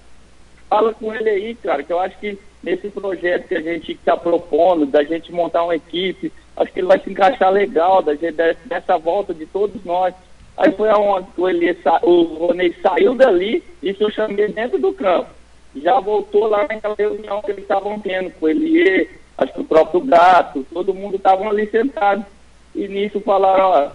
Fala 0.69 0.93
com 0.93 1.13
ele 1.13 1.29
aí, 1.29 1.55
cara, 1.55 1.83
que 1.83 1.91
eu 1.91 1.99
acho 1.99 2.17
que 2.19 2.37
nesse 2.63 2.89
projeto 2.89 3.47
que 3.47 3.55
a 3.55 3.61
gente 3.61 3.91
está 3.93 4.15
propondo, 4.15 4.85
da 4.85 5.03
gente 5.03 5.31
montar 5.31 5.63
uma 5.63 5.75
equipe, 5.75 6.31
acho 6.55 6.71
que 6.71 6.79
ele 6.79 6.87
vai 6.87 6.99
se 6.99 7.09
encaixar 7.09 7.51
legal, 7.51 8.01
da 8.01 8.15
gente, 8.15 8.35
dessa 8.65 8.97
volta 8.97 9.33
de 9.33 9.45
todos 9.45 9.83
nós. 9.83 10.13
Aí 10.57 10.71
foi 10.73 10.89
aonde 10.89 11.27
o, 11.37 11.81
sa- 11.81 11.99
o 12.03 12.23
Ronei 12.23 12.75
saiu 12.81 13.15
dali, 13.15 13.63
isso 13.81 14.03
eu 14.03 14.11
chamei 14.11 14.47
dentro 14.49 14.77
do 14.79 14.93
campo 14.93 15.29
já 15.75 15.99
voltou 16.01 16.47
lá 16.47 16.67
naquela 16.67 16.95
reunião 16.97 17.41
que 17.41 17.51
eles 17.51 17.63
estavam 17.63 17.97
tendo 17.99 18.29
com 18.31 18.49
ele, 18.49 19.09
acho 19.37 19.53
que 19.53 19.61
o 19.61 19.65
próprio 19.65 20.01
gato, 20.01 20.65
todo 20.73 20.93
mundo 20.93 21.15
estavam 21.15 21.49
ali 21.49 21.65
sentado. 21.69 22.25
E 22.75 22.87
nisso 22.89 23.21
falaram, 23.21 23.63
ó, 23.69 23.91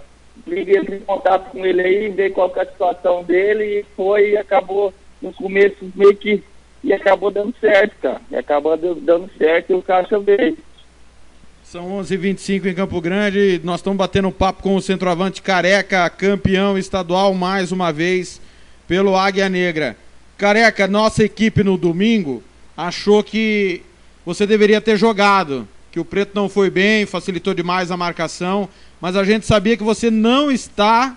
liguei 0.47 0.79
em 0.79 1.01
contato 1.01 1.51
com 1.51 1.65
ele 1.65 1.81
aí, 1.83 2.09
ver 2.11 2.31
qual 2.31 2.53
é 2.57 2.61
a 2.63 2.67
situação 2.67 3.23
dele, 3.25 3.81
e 3.81 3.85
foi 3.97 4.31
e 4.33 4.37
acabou 4.37 4.93
no 5.21 5.33
começo 5.33 5.77
meio 5.95 6.17
que 6.17 6.43
e 6.85 6.93
acabou 6.93 7.31
dando 7.31 7.55
certo, 7.61 7.95
cara. 8.01 8.21
E 8.31 8.37
acabou 8.37 8.77
dando- 8.77 9.31
certo 9.37 9.71
e 9.71 9.75
o 9.75 9.83
Caixa 9.83 10.19
veio. 10.21 10.57
São 11.65 11.91
11h25 11.99 12.67
em 12.67 12.75
Campo 12.75 13.01
Grande. 13.01 13.61
Nós 13.65 13.81
estamos 13.81 13.99
batendo 13.99 14.31
papo 14.31 14.63
com 14.63 14.77
o 14.77 14.81
centroavante 14.81 15.43
Careca, 15.43 16.09
campeão 16.09 16.79
estadual 16.79 17.35
mais 17.35 17.73
uma 17.73 17.93
vez 17.93 18.41
pelo 18.87 19.17
Águia 19.17 19.49
Negra. 19.49 19.97
Careca, 20.39 20.87
nossa 20.87 21.25
equipe 21.25 21.65
no 21.65 21.77
domingo 21.77 22.41
achou 22.77 23.23
que 23.25 23.83
você 24.25 24.47
deveria 24.47 24.81
ter 24.81 24.97
jogado, 24.97 25.67
que 25.91 25.99
o 25.99 26.05
Preto 26.05 26.33
não 26.35 26.49
foi 26.49 26.71
bem, 26.71 27.05
facilitou 27.07 27.53
demais 27.55 27.91
a 27.91 27.97
marcação, 27.97 28.69
mas 29.01 29.17
a 29.17 29.25
gente 29.25 29.47
sabia 29.47 29.77
que 29.77 29.83
você 29.83 30.11
não 30.11 30.51
está, 30.51 31.17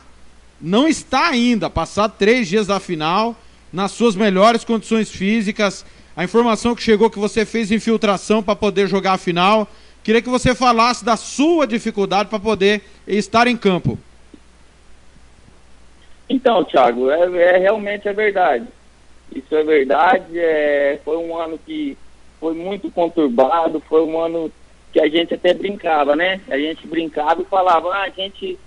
não 0.60 0.88
está 0.88 1.28
ainda, 1.28 1.70
passado 1.70 2.14
três 2.18 2.48
dias 2.48 2.68
da 2.68 2.80
final, 2.80 3.36
nas 3.72 3.92
suas 3.92 4.16
melhores 4.16 4.64
condições 4.64 5.10
físicas. 5.10 5.86
A 6.16 6.24
informação 6.24 6.76
que 6.76 6.84
chegou 6.84 7.10
que 7.10 7.20
você 7.20 7.46
fez 7.46 7.72
infiltração 7.72 8.44
para 8.44 8.56
poder 8.56 8.88
jogar 8.88 9.14
a 9.14 9.18
final. 9.18 9.68
Queria 10.04 10.22
que 10.22 10.30
você 10.30 10.56
falasse 10.56 11.06
da 11.06 11.16
sua 11.16 11.66
dificuldade 11.66 12.30
para 12.30 12.40
poder 12.40 12.82
estar 13.08 13.48
em 13.48 13.56
campo. 13.56 13.98
Então, 16.28 16.64
Thiago, 16.64 17.10
é, 17.10 17.56
é 17.56 17.58
realmente 17.58 18.08
é 18.08 18.14
verdade. 18.14 18.66
Isso 19.34 19.56
é 19.56 19.64
verdade. 19.64 20.38
É, 20.38 21.00
foi 21.04 21.18
um 21.18 21.36
ano 21.38 21.60
que 21.66 21.98
foi 22.40 22.54
muito 22.54 22.90
conturbado, 22.92 23.82
foi 23.88 24.04
um 24.04 24.20
ano 24.20 24.52
que 24.92 25.00
a 25.00 25.08
gente 25.08 25.34
até 25.34 25.54
brincava, 25.54 26.16
né? 26.16 26.42
A 26.50 26.58
gente 26.58 26.88
brincava 26.88 27.42
e 27.42 27.46
falava, 27.46 27.90
ah, 27.90 28.04
a 28.04 28.10
gente, 28.10 28.58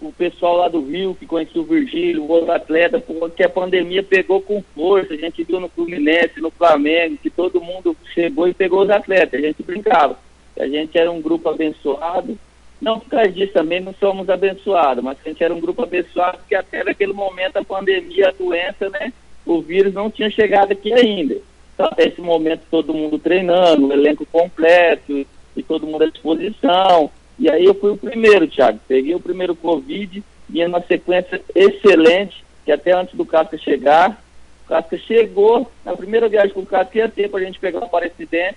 o 0.00 0.12
pessoal 0.12 0.56
lá 0.56 0.68
do 0.68 0.84
Rio 0.84 1.14
que 1.14 1.26
conhecia 1.26 1.60
o 1.60 1.64
Virgílio, 1.64 2.22
o 2.22 2.30
outro 2.30 2.52
atleta, 2.52 3.02
que 3.36 3.42
a 3.42 3.48
pandemia 3.48 4.02
pegou 4.02 4.40
com 4.40 4.62
força, 4.74 5.14
a 5.14 5.16
gente 5.16 5.44
viu 5.44 5.60
no 5.60 5.68
Fluminense, 5.68 6.40
no 6.40 6.50
Flamengo, 6.50 7.18
que 7.22 7.30
todo 7.30 7.60
mundo 7.60 7.96
chegou 8.12 8.48
e 8.48 8.54
pegou 8.54 8.82
os 8.82 8.90
atletas, 8.90 9.38
a 9.38 9.46
gente 9.46 9.62
brincava. 9.62 10.18
A 10.58 10.66
gente 10.66 10.96
era 10.96 11.10
um 11.10 11.20
grupo 11.20 11.48
abençoado, 11.48 12.38
não 12.80 13.00
por 13.00 13.08
causa 13.08 13.30
disso 13.30 13.52
também 13.52 13.80
não 13.80 13.94
somos 13.94 14.28
abençoados, 14.28 15.02
mas 15.02 15.16
a 15.24 15.28
gente 15.28 15.42
era 15.42 15.54
um 15.54 15.60
grupo 15.60 15.82
abençoado 15.82 16.38
porque 16.38 16.54
até 16.54 16.84
naquele 16.84 17.12
momento 17.12 17.56
a 17.56 17.64
pandemia, 17.64 18.28
a 18.28 18.32
doença, 18.32 18.88
né? 18.90 19.12
O 19.46 19.60
vírus 19.60 19.92
não 19.92 20.10
tinha 20.10 20.30
chegado 20.30 20.72
aqui 20.72 20.92
ainda. 20.92 21.36
Então 21.74 21.86
até 21.86 22.06
esse 22.06 22.20
momento 22.20 22.62
todo 22.70 22.94
mundo 22.94 23.18
treinando, 23.18 23.88
o 23.88 23.92
elenco 23.92 24.26
completo 24.26 25.26
e 25.56 25.62
todo 25.62 25.86
mundo 25.86 26.04
à 26.04 26.10
disposição. 26.10 27.10
E 27.38 27.50
aí 27.50 27.64
eu 27.64 27.74
fui 27.74 27.90
o 27.90 27.96
primeiro, 27.96 28.46
Thiago. 28.46 28.78
Peguei 28.86 29.14
o 29.14 29.20
primeiro 29.20 29.54
Covid, 29.54 30.22
vinha 30.48 30.68
numa 30.68 30.82
sequência 30.82 31.40
excelente, 31.54 32.44
que 32.64 32.72
até 32.72 32.92
antes 32.92 33.14
do 33.14 33.26
Casca 33.26 33.58
chegar, 33.58 34.22
o 34.64 34.68
Casca 34.68 34.96
chegou, 34.98 35.70
na 35.84 35.96
primeira 35.96 36.28
viagem 36.28 36.52
que 36.52 36.58
o 36.58 36.66
Casca 36.66 36.98
ia 36.98 37.08
ter 37.08 37.28
para 37.28 37.40
a 37.40 37.44
gente 37.44 37.58
pegar 37.58 37.80
o 37.80 37.84
Aparecidense, 37.84 38.56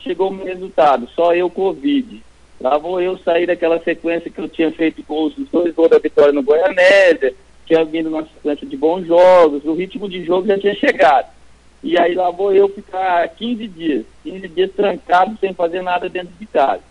chegou 0.00 0.30
o 0.30 0.34
meu 0.34 0.46
resultado, 0.46 1.08
só 1.14 1.34
eu 1.34 1.48
Covid. 1.48 2.22
Lá 2.60 2.78
vou 2.78 3.00
eu 3.00 3.18
sair 3.18 3.46
daquela 3.46 3.78
sequência 3.80 4.30
que 4.30 4.40
eu 4.40 4.48
tinha 4.48 4.70
feito 4.72 5.02
gols, 5.02 5.36
os 5.36 5.48
dois 5.48 5.74
gols 5.74 5.90
da 5.90 5.98
vitória 5.98 6.32
no 6.32 6.42
Goianésia, 6.42 7.34
tinha 7.66 7.84
vindo 7.84 8.10
numa 8.10 8.24
sequência 8.24 8.66
de 8.66 8.76
bons 8.76 9.06
jogos, 9.06 9.64
o 9.64 9.74
ritmo 9.74 10.08
de 10.08 10.24
jogo 10.24 10.46
já 10.46 10.58
tinha 10.58 10.74
chegado. 10.74 11.35
E 11.82 11.98
aí 11.98 12.14
lá 12.14 12.30
vou 12.30 12.52
eu 12.52 12.68
ficar 12.68 13.28
15 13.28 13.68
dias, 13.68 14.04
15 14.24 14.48
dias 14.48 14.72
trancado, 14.72 15.36
sem 15.38 15.52
fazer 15.54 15.82
nada 15.82 16.08
dentro 16.08 16.32
de 16.38 16.46
casa. 16.46 16.82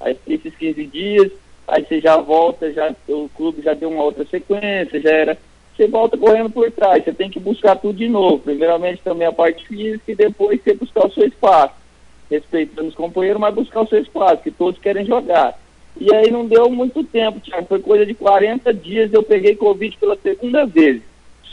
Aí 0.00 0.16
esses 0.26 0.54
15 0.54 0.86
dias, 0.86 1.32
aí 1.66 1.84
você 1.84 2.00
já 2.00 2.16
volta, 2.16 2.72
já, 2.72 2.94
o 3.08 3.28
clube 3.34 3.62
já 3.62 3.74
deu 3.74 3.88
uma 3.88 4.04
outra 4.04 4.24
sequência, 4.24 5.00
já 5.00 5.10
era. 5.10 5.38
Você 5.74 5.86
volta 5.88 6.16
correndo 6.16 6.48
por 6.48 6.70
trás, 6.70 7.04
você 7.04 7.12
tem 7.12 7.28
que 7.28 7.38
buscar 7.38 7.76
tudo 7.76 7.98
de 7.98 8.08
novo. 8.08 8.38
Primeiramente 8.38 9.02
também 9.02 9.26
a 9.26 9.32
parte 9.32 9.66
física 9.66 10.12
e 10.12 10.14
depois 10.14 10.60
você 10.62 10.74
buscar 10.74 11.06
o 11.06 11.12
seu 11.12 11.26
espaço. 11.26 11.74
Respeitando 12.30 12.88
os 12.88 12.94
companheiros, 12.94 13.40
mas 13.40 13.54
buscar 13.54 13.82
o 13.82 13.88
seu 13.88 14.00
espaço, 14.00 14.42
que 14.42 14.50
todos 14.50 14.80
querem 14.80 15.04
jogar. 15.04 15.58
E 15.98 16.14
aí 16.14 16.30
não 16.30 16.46
deu 16.46 16.68
muito 16.70 17.02
tempo, 17.04 17.40
Thiago. 17.40 17.66
Foi 17.66 17.80
coisa 17.80 18.04
de 18.04 18.14
40 18.14 18.72
dias 18.74 19.12
eu 19.12 19.22
peguei 19.22 19.56
Covid 19.56 19.96
pela 19.98 20.16
segunda 20.16 20.66
vez. 20.66 21.02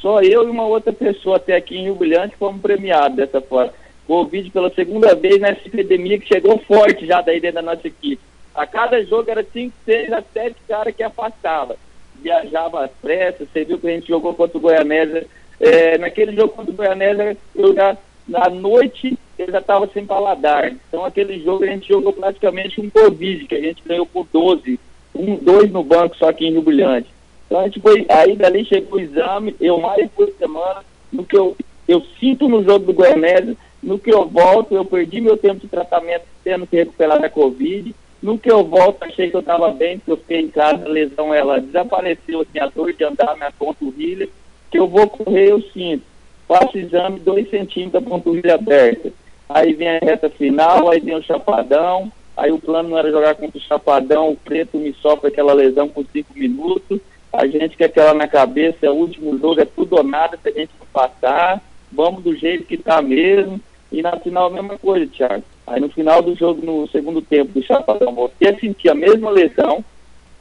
Só 0.04 0.22
eu 0.22 0.46
e 0.46 0.52
uma 0.52 0.68
outra 0.68 0.92
pessoa 0.92 1.38
até 1.38 1.56
aqui 1.56 1.78
em 1.78 1.84
Rio 1.84 1.96
Brilhante 1.96 2.36
fomos 2.36 2.62
premiados 2.62 3.16
dessa 3.16 3.40
forma. 3.40 3.72
Covid 4.06 4.50
pela 4.52 4.70
segunda 4.70 5.16
vez 5.16 5.40
nessa 5.40 5.66
epidemia 5.66 6.20
que 6.20 6.28
chegou 6.28 6.58
forte 6.58 7.06
já 7.06 7.22
daí 7.22 7.40
dentro 7.40 7.64
da 7.64 7.74
nossa 7.74 7.88
equipe. 7.88 8.22
A 8.54 8.68
cada 8.68 9.02
jogo 9.06 9.32
era 9.32 9.42
5, 9.42 9.74
6 9.86 10.12
a 10.12 10.22
7 10.22 10.58
caras 10.68 10.94
que 10.94 11.02
afastava. 11.02 11.78
Viajava 12.22 12.84
às 12.84 12.92
pressas, 13.02 13.48
você 13.48 13.64
viu 13.64 13.80
que 13.80 13.88
a 13.88 13.92
gente 13.92 14.10
jogou 14.10 14.34
contra 14.34 14.58
o 14.58 14.62
Goianésia. 14.62 15.26
É, 15.58 15.98
naquele 15.98 16.36
jogo 16.36 16.50
contra 16.50 16.74
o 16.74 16.76
Goianésia, 16.76 17.38
eu 17.56 17.74
já, 17.74 17.98
na 18.28 18.50
noite, 18.50 19.18
eu 19.40 19.50
já 19.50 19.60
estava 19.60 19.88
sem 19.88 20.06
paladar. 20.06 20.70
Então 20.90 21.06
aquele 21.06 21.42
jogo 21.42 21.64
a 21.64 21.68
gente 21.68 21.88
jogou 21.88 22.12
praticamente 22.12 22.82
um 22.82 22.90
Covid, 22.90 23.48
que 23.48 23.56
a 23.56 23.62
gente 23.62 23.82
ganhou 23.86 24.06
por 24.06 24.28
12. 24.34 24.78
Um, 25.16 25.38
dois 25.38 25.72
no 25.72 25.82
banco 25.82 26.18
só 26.18 26.28
aqui 26.28 26.46
em 26.46 26.52
Rio 26.52 26.62
Brilhante. 26.62 27.13
Então 27.54 27.62
a 27.62 27.66
gente 27.66 27.82
foi, 27.82 28.04
aí 28.10 28.36
dali 28.36 28.66
chegou 28.66 28.98
o 28.98 29.00
exame, 29.00 29.56
eu 29.62 29.80
mais 29.80 30.10
por 30.10 30.28
semana, 30.40 30.84
no 31.12 31.24
que 31.24 31.38
eu, 31.38 31.56
eu 31.88 32.02
sinto 32.20 32.50
no 32.50 32.64
jogo 32.64 32.88
do 32.88 32.94
Goianésia, 32.94 33.56
no 33.84 34.00
que 34.00 34.12
eu 34.12 34.28
volto, 34.28 34.74
eu 34.74 34.84
perdi 34.84 35.22
meu 35.22 35.38
tempo 35.38 35.60
de 35.60 35.68
tratamento 35.68 36.24
tendo 36.44 36.66
que 36.66 36.78
recuperar 36.78 37.22
da 37.22 37.30
Covid. 37.30 37.94
No 38.24 38.40
que 38.40 38.52
eu 38.52 38.64
volto, 38.64 39.04
achei 39.04 39.30
que 39.30 39.36
eu 39.36 39.42
estava 39.42 39.70
bem, 39.70 40.00
porque 40.00 40.12
eu 40.14 40.18
fiquei 40.18 40.40
em 40.40 40.48
casa, 40.48 40.84
a 40.84 40.90
lesão 40.90 41.32
ela 41.32 41.62
desapareceu, 41.62 42.42
assim, 42.42 42.58
a 42.58 42.66
dor 42.66 42.92
de 42.92 43.04
andar, 43.04 43.36
minha 43.36 43.52
panturrilha, 43.52 44.28
que 44.72 44.80
eu 44.80 44.88
vou 44.88 45.08
correr, 45.08 45.52
eu 45.52 45.62
sinto. 45.62 46.02
Faço 46.48 46.76
exame, 46.80 47.20
2 47.20 47.52
centímetros, 47.52 48.04
a 48.04 48.10
panturrilha 48.10 48.56
aberta. 48.56 49.14
Aí 49.48 49.74
vem 49.74 49.90
a 49.90 50.00
reta 50.00 50.28
final, 50.28 50.90
aí 50.90 51.00
vem 51.00 51.18
o 51.18 51.22
chapadão, 51.22 52.12
aí 52.36 52.52
o 52.52 52.58
plano 52.58 52.90
não 52.90 52.98
era 52.98 53.12
jogar 53.12 53.36
contra 53.36 53.60
o 53.60 53.62
chapadão, 53.62 54.32
o 54.32 54.38
preto 54.38 54.80
me 54.80 54.92
sofre 54.94 55.28
aquela 55.28 55.54
lesão 55.54 55.88
por 55.88 56.04
5 56.12 56.34
minutos, 56.34 57.00
a 57.34 57.48
gente 57.48 57.76
quer 57.76 57.86
aquela 57.86 58.14
na 58.14 58.28
cabeça, 58.28 58.86
é 58.86 58.90
o 58.92 58.96
último 58.96 59.38
jogo, 59.40 59.60
é 59.60 59.66
tudo 59.66 59.96
ou 59.98 60.04
nada, 60.04 60.38
se 60.42 60.50
a 60.50 60.52
gente 60.52 60.72
não 60.80 60.86
passar, 60.94 61.60
vamos 61.92 62.24
do 62.24 62.36
jeito 62.36 62.66
que 62.66 62.78
tá 62.78 63.02
mesmo, 63.02 63.60
e 63.92 64.04
na 64.04 64.18
final 64.20 64.48
a 64.48 64.50
mesma 64.52 64.78
coisa, 64.78 65.08
Thiago. 65.08 65.44
Aí 65.66 65.82
no 65.82 65.90
final 65.90 66.22
do 66.22 66.36
jogo, 66.36 66.64
no 66.64 66.88
segundo 66.90 67.22
tempo 67.22 67.52
do 67.54 67.66
Chapadão, 67.66 68.14
voltei 68.14 68.50
a 68.50 68.60
sentir 68.60 68.90
a 68.90 68.96
mesma 68.96 69.32
lesão. 69.32 69.84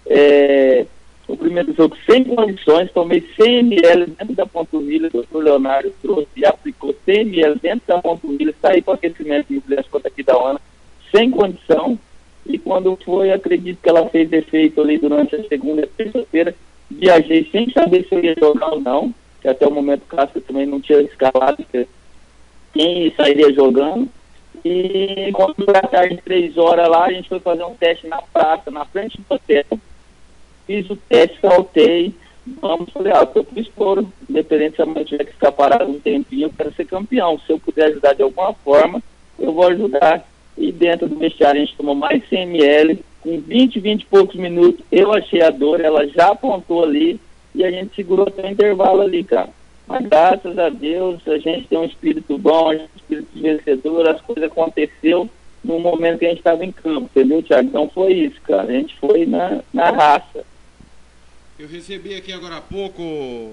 É, 0.07 0.85
o 1.29 1.37
primeiro 1.37 1.73
jogo 1.73 1.97
sem 2.05 2.25
condições, 2.25 2.91
tomei 2.93 3.25
100 3.41 3.59
ml 3.61 4.07
dentro 4.07 4.35
da 4.35 4.45
panturrilha, 4.45 5.09
o 5.09 5.13
doutor 5.13 5.45
Leonardo 5.45 5.93
trouxe 6.03 6.29
e 6.37 6.45
aplicou 6.45 6.95
100 7.05 7.21
ml 7.21 7.59
dentro 7.61 7.87
da 7.87 8.03
panturrilha, 8.03 8.55
saí 8.61 8.83
para 8.83 8.95
aquecimento 8.95 9.47
de 9.49 9.61
contra 9.91 10.09
aqui 10.09 10.23
da 10.23 10.35
Ana, 10.35 10.61
sem 11.15 11.31
condição. 11.31 11.99
E 12.45 12.59
quando 12.59 12.99
foi, 13.05 13.33
acredito 13.33 13.81
que 13.81 13.89
ela 13.89 14.09
fez 14.09 14.33
efeito 14.33 14.81
ali 14.81 14.99
durante 14.99 15.37
a 15.37 15.45
segunda 15.45 15.87
terça-feira, 15.97 16.55
viajei 16.99 17.49
sem 17.51 17.71
saber 17.71 18.07
se 18.09 18.15
eu 18.15 18.25
ia 18.25 18.35
jogar 18.39 18.73
ou 18.73 18.81
não, 18.81 19.15
que 19.41 19.49
até 19.49 19.67
o 19.67 19.71
momento 19.71 20.03
o 20.03 20.17
Casca 20.17 20.41
também 20.41 20.67
não 20.67 20.81
tinha 20.81 21.01
escalado 21.01 21.65
que 21.71 21.87
quem 22.73 23.13
sairia 23.17 23.53
jogando. 23.53 24.09
E 24.65 25.31
quando 25.33 25.57
foi 25.57 25.75
tarde, 25.75 26.21
três 26.25 26.57
horas 26.57 26.89
lá, 26.89 27.07
a 27.07 27.13
gente 27.13 27.29
foi 27.29 27.41
fazer 27.41 27.65
um 27.65 27.75
teste 27.75 28.07
na 28.07 28.23
praça, 28.23 28.71
na 28.71 28.85
frente 28.85 29.19
do 29.19 29.35
hotel. 29.35 29.65
Fiz 30.67 30.89
o 30.89 30.97
teste, 30.97 31.39
saltei. 31.41 32.15
Vamos, 32.61 32.91
falei, 32.93 33.13
ah, 33.13 33.27
tô 33.27 33.43
pro 33.43 33.61
estouro. 33.61 34.13
Independente 34.29 34.77
se 34.77 34.83
amanhã 34.83 35.05
tiver 35.05 35.25
que 35.25 35.33
ficar 35.33 35.53
parado 35.53 35.91
um 35.91 35.99
tempinho, 35.99 36.47
eu 36.47 36.53
quero 36.57 36.73
ser 36.75 36.85
campeão. 36.85 37.39
Se 37.41 37.53
eu 37.53 37.59
puder 37.59 37.87
ajudar 37.87 38.15
de 38.15 38.23
alguma 38.23 38.53
forma, 38.55 39.03
eu 39.39 39.53
vou 39.53 39.67
ajudar. 39.69 40.27
E 40.57 40.71
dentro 40.71 41.09
do 41.09 41.17
vestiário 41.17 41.61
a 41.61 41.65
gente 41.65 41.77
tomou 41.77 41.95
mais 41.95 42.27
100 42.29 42.43
ml. 42.43 43.05
Com 43.23 43.41
20, 43.41 43.79
20 43.81 44.03
e 44.03 44.07
poucos 44.07 44.37
minutos, 44.37 44.85
eu 44.91 45.13
achei 45.13 45.43
a 45.43 45.51
dor, 45.51 45.81
ela 45.81 46.07
já 46.09 46.31
apontou 46.33 46.83
ali. 46.85 47.21
E 47.55 47.65
a 47.65 47.71
gente 47.71 47.95
segurou 47.95 48.27
até 48.29 48.43
o 48.43 48.51
intervalo 48.51 49.03
ali, 49.03 49.23
cara. 49.23 49.51
Mas 49.87 50.07
graças 50.07 50.59
a 50.59 50.69
Deus 50.71 51.21
a 51.29 51.37
gente 51.39 51.69
tem 51.69 51.79
um 51.79 51.85
espírito 51.85 52.39
bom, 52.39 52.71
um 52.71 52.89
espírito 52.97 53.29
vencedor, 53.35 54.09
as 54.09 54.21
coisas 54.23 54.45
aconteceu 54.45 55.29
no 55.63 55.79
momento 55.79 56.19
que 56.21 56.25
a 56.27 56.29
gente 56.31 56.39
estava 56.39 56.65
em 56.65 56.73
campo, 56.73 57.03
entendeu, 57.15 57.43
Thiago? 57.43 57.69
Então 57.69 57.91
foi 57.93 58.13
isso, 58.15 58.41
cara. 58.43 58.63
A 58.63 58.73
gente 58.73 58.97
foi 58.99 59.27
na, 59.27 59.61
na 59.73 59.91
raça. 59.91 60.45
Eu 61.59 61.69
recebi 61.69 62.15
aqui 62.15 62.33
agora 62.33 62.57
há 62.57 62.61
pouco, 62.61 63.53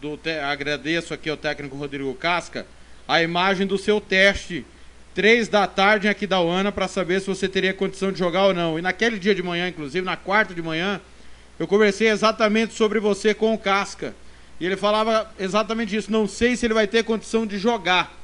do 0.00 0.16
te- 0.16 0.38
agradeço 0.38 1.12
aqui 1.14 1.28
ao 1.30 1.36
técnico 1.36 1.74
Rodrigo 1.76 2.12
Casca, 2.14 2.66
a 3.08 3.22
imagem 3.22 3.66
do 3.66 3.78
seu 3.78 4.00
teste. 4.00 4.64
Três 5.18 5.48
da 5.48 5.66
tarde 5.66 6.06
em 6.06 6.10
Aquidauana 6.10 6.70
para 6.70 6.86
saber 6.86 7.20
se 7.20 7.26
você 7.26 7.48
teria 7.48 7.74
condição 7.74 8.12
de 8.12 8.20
jogar 8.20 8.44
ou 8.44 8.54
não. 8.54 8.78
E 8.78 8.82
naquele 8.82 9.18
dia 9.18 9.34
de 9.34 9.42
manhã, 9.42 9.66
inclusive, 9.66 10.06
na 10.06 10.16
quarta 10.16 10.54
de 10.54 10.62
manhã, 10.62 11.00
eu 11.58 11.66
conversei 11.66 12.06
exatamente 12.08 12.72
sobre 12.74 13.00
você 13.00 13.34
com 13.34 13.52
o 13.52 13.58
Casca. 13.58 14.14
E 14.60 14.64
ele 14.64 14.76
falava 14.76 15.28
exatamente 15.36 15.96
isso. 15.96 16.12
Não 16.12 16.28
sei 16.28 16.54
se 16.54 16.64
ele 16.64 16.72
vai 16.74 16.86
ter 16.86 17.02
condição 17.02 17.44
de 17.44 17.58
jogar. 17.58 18.16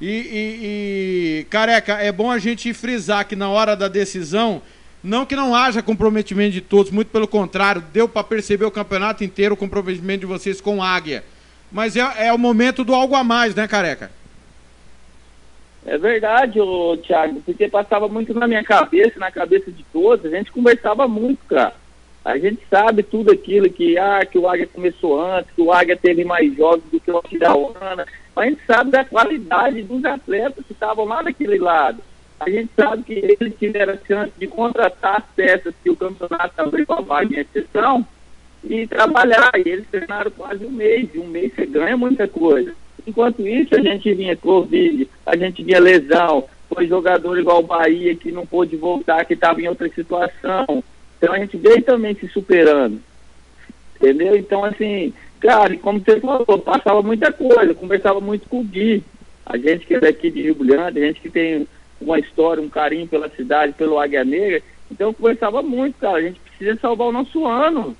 E, 0.00 0.06
e- 0.06 1.40
e, 1.40 1.46
careca, 1.50 1.94
é 1.94 2.12
bom 2.12 2.30
a 2.30 2.38
gente 2.38 2.72
frisar 2.72 3.26
que 3.26 3.34
na 3.34 3.48
hora 3.48 3.74
da 3.74 3.88
decisão, 3.88 4.62
não 5.02 5.26
que 5.26 5.34
não 5.34 5.52
haja 5.52 5.82
comprometimento 5.82 6.52
de 6.52 6.60
todos, 6.60 6.92
muito 6.92 7.08
pelo 7.08 7.26
contrário, 7.26 7.82
deu 7.92 8.08
para 8.08 8.22
perceber 8.22 8.66
o 8.66 8.70
campeonato 8.70 9.24
inteiro 9.24 9.54
o 9.54 9.58
comprometimento 9.58 10.20
de 10.20 10.26
vocês 10.26 10.60
com 10.60 10.78
o 10.78 10.82
Águia. 10.84 11.24
Mas 11.72 11.96
é, 11.96 12.26
é 12.28 12.32
o 12.32 12.38
momento 12.38 12.84
do 12.84 12.94
algo 12.94 13.16
a 13.16 13.24
mais, 13.24 13.52
né, 13.52 13.66
careca? 13.66 14.19
É 15.84 15.96
verdade, 15.96 16.60
ô, 16.60 16.96
Thiago, 16.98 17.40
porque 17.40 17.68
passava 17.68 18.06
muito 18.06 18.34
na 18.34 18.46
minha 18.46 18.62
cabeça, 18.62 19.18
na 19.18 19.30
cabeça 19.30 19.70
de 19.70 19.82
todos, 19.92 20.26
a 20.26 20.36
gente 20.36 20.52
conversava 20.52 21.08
muito, 21.08 21.44
cara. 21.46 21.74
A 22.22 22.36
gente 22.36 22.60
sabe 22.68 23.02
tudo 23.02 23.32
aquilo 23.32 23.70
que, 23.70 23.96
ah, 23.96 24.20
que 24.26 24.38
o 24.38 24.46
Águia 24.46 24.66
começou 24.66 25.20
antes, 25.20 25.50
que 25.54 25.62
o 25.62 25.72
Águia 25.72 25.96
teve 25.96 26.22
mais 26.22 26.54
jogos 26.54 26.84
do 26.92 27.00
que 27.00 27.10
o 27.10 27.16
Aquidauana. 27.16 28.06
A 28.36 28.44
gente 28.44 28.60
sabe 28.66 28.90
da 28.90 29.04
qualidade 29.04 29.82
dos 29.82 30.04
atletas 30.04 30.64
que 30.66 30.72
estavam 30.72 31.06
lá 31.06 31.22
daquele 31.22 31.58
lado. 31.58 32.02
A 32.38 32.48
gente 32.48 32.70
sabe 32.76 33.02
que 33.02 33.12
eles 33.12 33.54
tiveram 33.58 33.94
a 33.94 34.06
chance 34.06 34.32
de 34.38 34.46
contratar 34.46 35.16
as 35.16 35.24
peças 35.34 35.74
que 35.82 35.90
o 35.90 35.96
campeonato 35.96 36.52
abriu 36.58 36.86
com 36.86 36.94
a 36.94 37.00
vaga 37.00 37.34
em 37.34 37.40
exceção 37.40 38.06
e 38.64 38.86
trabalhar. 38.86 39.52
E 39.56 39.68
eles 39.68 39.86
treinaram 39.90 40.30
quase 40.30 40.64
um 40.64 40.70
mês. 40.70 41.08
Um 41.16 41.26
mês 41.26 41.52
você 41.54 41.66
ganha 41.66 41.96
muita 41.96 42.28
coisa. 42.28 42.74
Enquanto 43.06 43.46
isso, 43.46 43.74
a 43.74 43.80
gente 43.80 44.12
vinha 44.14 44.36
Covid, 44.36 45.08
a 45.24 45.36
gente 45.36 45.62
vinha 45.62 45.80
lesão, 45.80 46.44
foi 46.68 46.86
jogador 46.86 47.38
igual 47.38 47.60
o 47.60 47.66
Bahia 47.66 48.14
que 48.14 48.30
não 48.30 48.46
pôde 48.46 48.76
voltar, 48.76 49.24
que 49.24 49.34
estava 49.34 49.60
em 49.60 49.68
outra 49.68 49.88
situação. 49.88 50.82
Então 51.18 51.34
a 51.34 51.38
gente 51.38 51.56
veio 51.56 51.82
também 51.82 52.14
se 52.14 52.28
superando. 52.28 53.00
Entendeu? 53.96 54.36
Então, 54.36 54.64
assim, 54.64 55.12
cara, 55.40 55.76
como 55.76 56.00
você 56.00 56.20
falou, 56.20 56.58
passava 56.58 57.02
muita 57.02 57.32
coisa, 57.32 57.74
conversava 57.74 58.20
muito 58.20 58.48
com 58.48 58.60
o 58.60 58.64
Gui. 58.64 59.02
A 59.44 59.58
gente 59.58 59.86
que 59.86 59.94
é 59.94 60.00
daqui 60.00 60.30
de 60.30 60.42
Rio 60.42 60.54
Grande, 60.54 61.02
a 61.02 61.06
gente 61.06 61.20
que 61.20 61.28
tem 61.28 61.66
uma 62.00 62.18
história, 62.18 62.62
um 62.62 62.68
carinho 62.68 63.06
pela 63.06 63.28
cidade, 63.28 63.74
pelo 63.74 63.98
Águia 63.98 64.24
Negra, 64.24 64.62
então 64.90 65.12
conversava 65.12 65.62
muito, 65.62 65.98
cara. 65.98 66.18
A 66.18 66.22
gente 66.22 66.40
precisa 66.40 66.78
salvar 66.80 67.08
o 67.08 67.12
nosso 67.12 67.46
ano. 67.46 67.96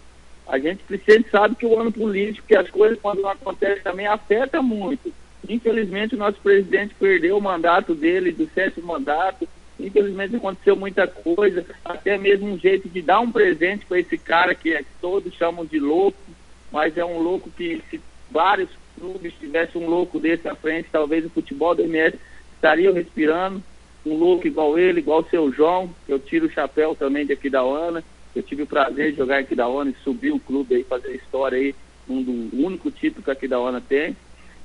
A 0.50 0.58
gente 0.58 0.82
precisa, 0.82 1.24
sabe 1.30 1.54
que 1.54 1.64
o 1.64 1.78
ano 1.78 1.92
político, 1.92 2.44
que 2.48 2.56
as 2.56 2.68
coisas 2.68 2.98
quando 3.00 3.22
não 3.22 3.30
acontecem 3.30 3.84
também 3.84 4.08
afeta 4.08 4.60
muito. 4.60 5.12
Infelizmente 5.48 6.16
o 6.16 6.18
nosso 6.18 6.40
presidente 6.40 6.92
perdeu 6.98 7.38
o 7.38 7.40
mandato 7.40 7.94
dele, 7.94 8.32
do 8.32 8.50
sétimo 8.52 8.88
mandato. 8.88 9.48
Infelizmente 9.78 10.34
aconteceu 10.34 10.74
muita 10.74 11.06
coisa, 11.06 11.64
até 11.84 12.18
mesmo 12.18 12.48
um 12.48 12.58
jeito 12.58 12.88
de 12.88 13.00
dar 13.00 13.20
um 13.20 13.30
presente 13.30 13.86
para 13.86 14.00
esse 14.00 14.18
cara 14.18 14.52
que 14.52 14.74
é, 14.74 14.82
todos 15.00 15.32
chamam 15.34 15.64
de 15.64 15.78
louco, 15.78 16.18
mas 16.72 16.98
é 16.98 17.04
um 17.04 17.20
louco 17.20 17.48
que 17.56 17.80
se 17.88 18.00
vários 18.28 18.68
clubes 18.98 19.32
tivessem 19.38 19.80
um 19.80 19.88
louco 19.88 20.18
desse 20.18 20.48
à 20.48 20.56
frente, 20.56 20.88
talvez 20.90 21.24
o 21.24 21.30
futebol 21.30 21.76
do 21.76 21.82
MS 21.82 22.18
estaria 22.56 22.92
respirando. 22.92 23.62
Um 24.04 24.16
louco 24.16 24.48
igual 24.48 24.76
ele, 24.76 24.98
igual 24.98 25.20
o 25.20 25.28
seu 25.28 25.52
João, 25.52 25.94
eu 26.08 26.18
tiro 26.18 26.46
o 26.46 26.50
chapéu 26.50 26.96
também 26.96 27.24
de 27.24 27.34
aqui 27.34 27.48
da 27.48 27.60
Ana. 27.60 28.02
Eu 28.34 28.42
tive 28.42 28.62
o 28.62 28.66
prazer 28.66 29.12
de 29.12 29.18
jogar 29.18 29.38
aqui 29.38 29.54
da 29.54 29.66
ONU 29.66 29.90
e 29.90 30.04
subir 30.04 30.32
o 30.32 30.40
clube 30.40 30.74
aí, 30.74 30.84
fazer 30.84 31.14
história 31.14 31.58
aí, 31.58 31.74
um 32.08 32.22
do 32.22 32.64
único 32.64 32.90
título 32.90 33.24
que 33.24 33.30
aqui 33.30 33.48
da 33.48 33.58
ONU 33.58 33.80
tem. 33.80 34.16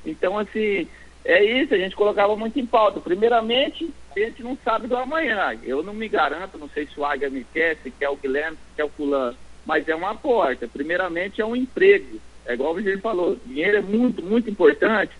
Então, 0.06 0.38
assim, 0.38 0.88
é 1.24 1.44
isso, 1.44 1.74
a 1.74 1.78
gente 1.78 1.96
colocava 1.96 2.36
muito 2.36 2.60
em 2.60 2.66
pauta. 2.66 3.00
Primeiramente, 3.00 3.92
a 4.16 4.20
gente 4.20 4.44
não 4.44 4.56
sabe 4.64 4.88
do 4.88 4.96
amanhã. 4.96 5.58
Eu 5.64 5.82
não 5.82 5.94
me 5.94 6.08
garanto, 6.08 6.58
não 6.58 6.70
sei 6.70 6.86
se 6.86 7.00
o 7.00 7.06
Águia 7.06 7.30
me 7.30 7.44
quer, 7.52 7.78
se 7.78 7.90
quer 7.90 8.10
o 8.10 8.16
Guilherme, 8.16 8.58
se 8.58 8.76
quer 8.76 8.84
o 8.84 8.90
fulano, 8.90 9.36
mas 9.66 9.88
é 9.88 9.96
uma 9.96 10.14
porta. 10.14 10.68
Primeiramente 10.68 11.42
é 11.42 11.46
um 11.46 11.56
emprego. 11.56 12.20
É 12.46 12.54
igual 12.54 12.72
o 12.72 12.76
Virgílio 12.76 13.02
falou, 13.02 13.38
dinheiro 13.44 13.78
é 13.78 13.82
muito, 13.82 14.24
muito 14.24 14.50
importante. 14.50 15.12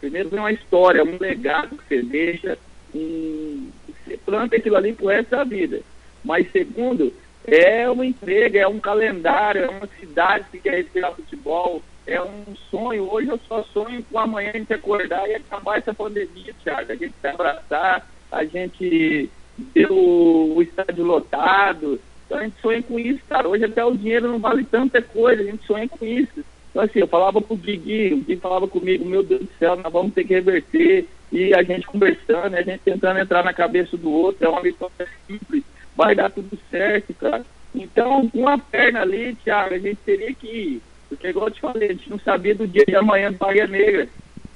Primeiro 0.00 0.30
vem 0.30 0.40
uma 0.40 0.52
história, 0.52 1.04
um 1.04 1.18
legado 1.20 1.76
que 1.76 1.84
você 1.86 2.02
deixa, 2.02 2.58
um... 2.94 3.70
você 4.04 4.16
planta 4.16 4.56
aquilo 4.56 4.76
ali 4.76 4.94
pro 4.94 5.08
resto 5.08 5.30
da 5.30 5.44
vida. 5.44 5.82
Mas 6.24 6.50
segundo, 6.50 7.12
é 7.46 7.90
um 7.90 8.02
emprego, 8.02 8.56
é 8.56 8.66
um 8.66 8.78
calendário, 8.78 9.64
é 9.64 9.68
uma 9.68 9.88
cidade 9.98 10.44
que 10.50 10.58
quer 10.58 10.76
respirar 10.76 11.14
futebol, 11.14 11.82
é 12.06 12.20
um 12.22 12.54
sonho. 12.70 13.10
Hoje 13.10 13.28
eu 13.28 13.38
só 13.48 13.62
sonho 13.64 14.04
com 14.10 14.18
amanhã 14.18 14.50
a 14.54 14.58
gente 14.58 14.72
acordar 14.72 15.28
e 15.28 15.34
acabar 15.34 15.78
essa 15.78 15.94
pandemia, 15.94 16.54
Thiago. 16.62 16.92
A 16.92 16.96
gente 16.96 17.14
se 17.20 17.26
abraçar, 17.26 18.06
a 18.30 18.44
gente 18.44 19.30
ter 19.74 19.90
o, 19.90 20.54
o 20.56 20.62
estádio 20.62 21.04
lotado. 21.04 22.00
Então 22.26 22.38
a 22.38 22.44
gente 22.44 22.60
sonha 22.60 22.82
com 22.82 22.98
isso, 22.98 23.20
cara. 23.28 23.48
Hoje 23.48 23.64
até 23.64 23.84
o 23.84 23.96
dinheiro 23.96 24.28
não 24.28 24.38
vale 24.38 24.64
tanta 24.64 25.02
coisa, 25.02 25.42
a 25.42 25.44
gente 25.44 25.66
sonha 25.66 25.88
com 25.88 26.04
isso. 26.04 26.44
Então 26.70 26.82
assim, 26.82 27.00
eu 27.00 27.06
falava 27.06 27.40
pro 27.40 27.56
Gui, 27.56 28.14
o 28.14 28.18
Gui 28.18 28.36
falava 28.36 28.66
comigo, 28.66 29.04
meu 29.04 29.22
Deus 29.22 29.42
do 29.42 29.48
céu, 29.58 29.76
nós 29.76 29.92
vamos 29.92 30.14
ter 30.14 30.24
que 30.24 30.34
reverter. 30.34 31.06
E 31.30 31.54
a 31.54 31.62
gente 31.62 31.86
conversando, 31.86 32.54
a 32.54 32.62
gente 32.62 32.80
tentando 32.80 33.18
entrar 33.18 33.42
na 33.42 33.54
cabeça 33.54 33.96
do 33.96 34.10
outro, 34.10 34.44
é 34.44 34.48
uma 34.48 34.60
vitória 34.60 35.08
simples 35.26 35.62
vai 35.96 36.14
dar 36.14 36.30
tudo 36.30 36.58
certo, 36.70 37.14
cara. 37.14 37.44
Então, 37.74 38.28
com 38.28 38.48
a 38.48 38.58
perna 38.58 39.00
ali, 39.02 39.34
Thiago, 39.36 39.74
a 39.74 39.78
gente 39.78 39.98
teria 40.04 40.34
que 40.34 40.46
ir. 40.46 40.82
Porque, 41.08 41.28
igual 41.28 41.48
eu 41.48 41.52
te 41.52 41.60
falei, 41.60 41.88
a 41.90 41.92
gente 41.92 42.10
não 42.10 42.18
sabia 42.18 42.54
do 42.54 42.66
dia 42.66 42.84
de 42.86 42.96
amanhã 42.96 43.30
do 43.30 43.38
Bahia 43.38 43.66
Negra. 43.66 44.08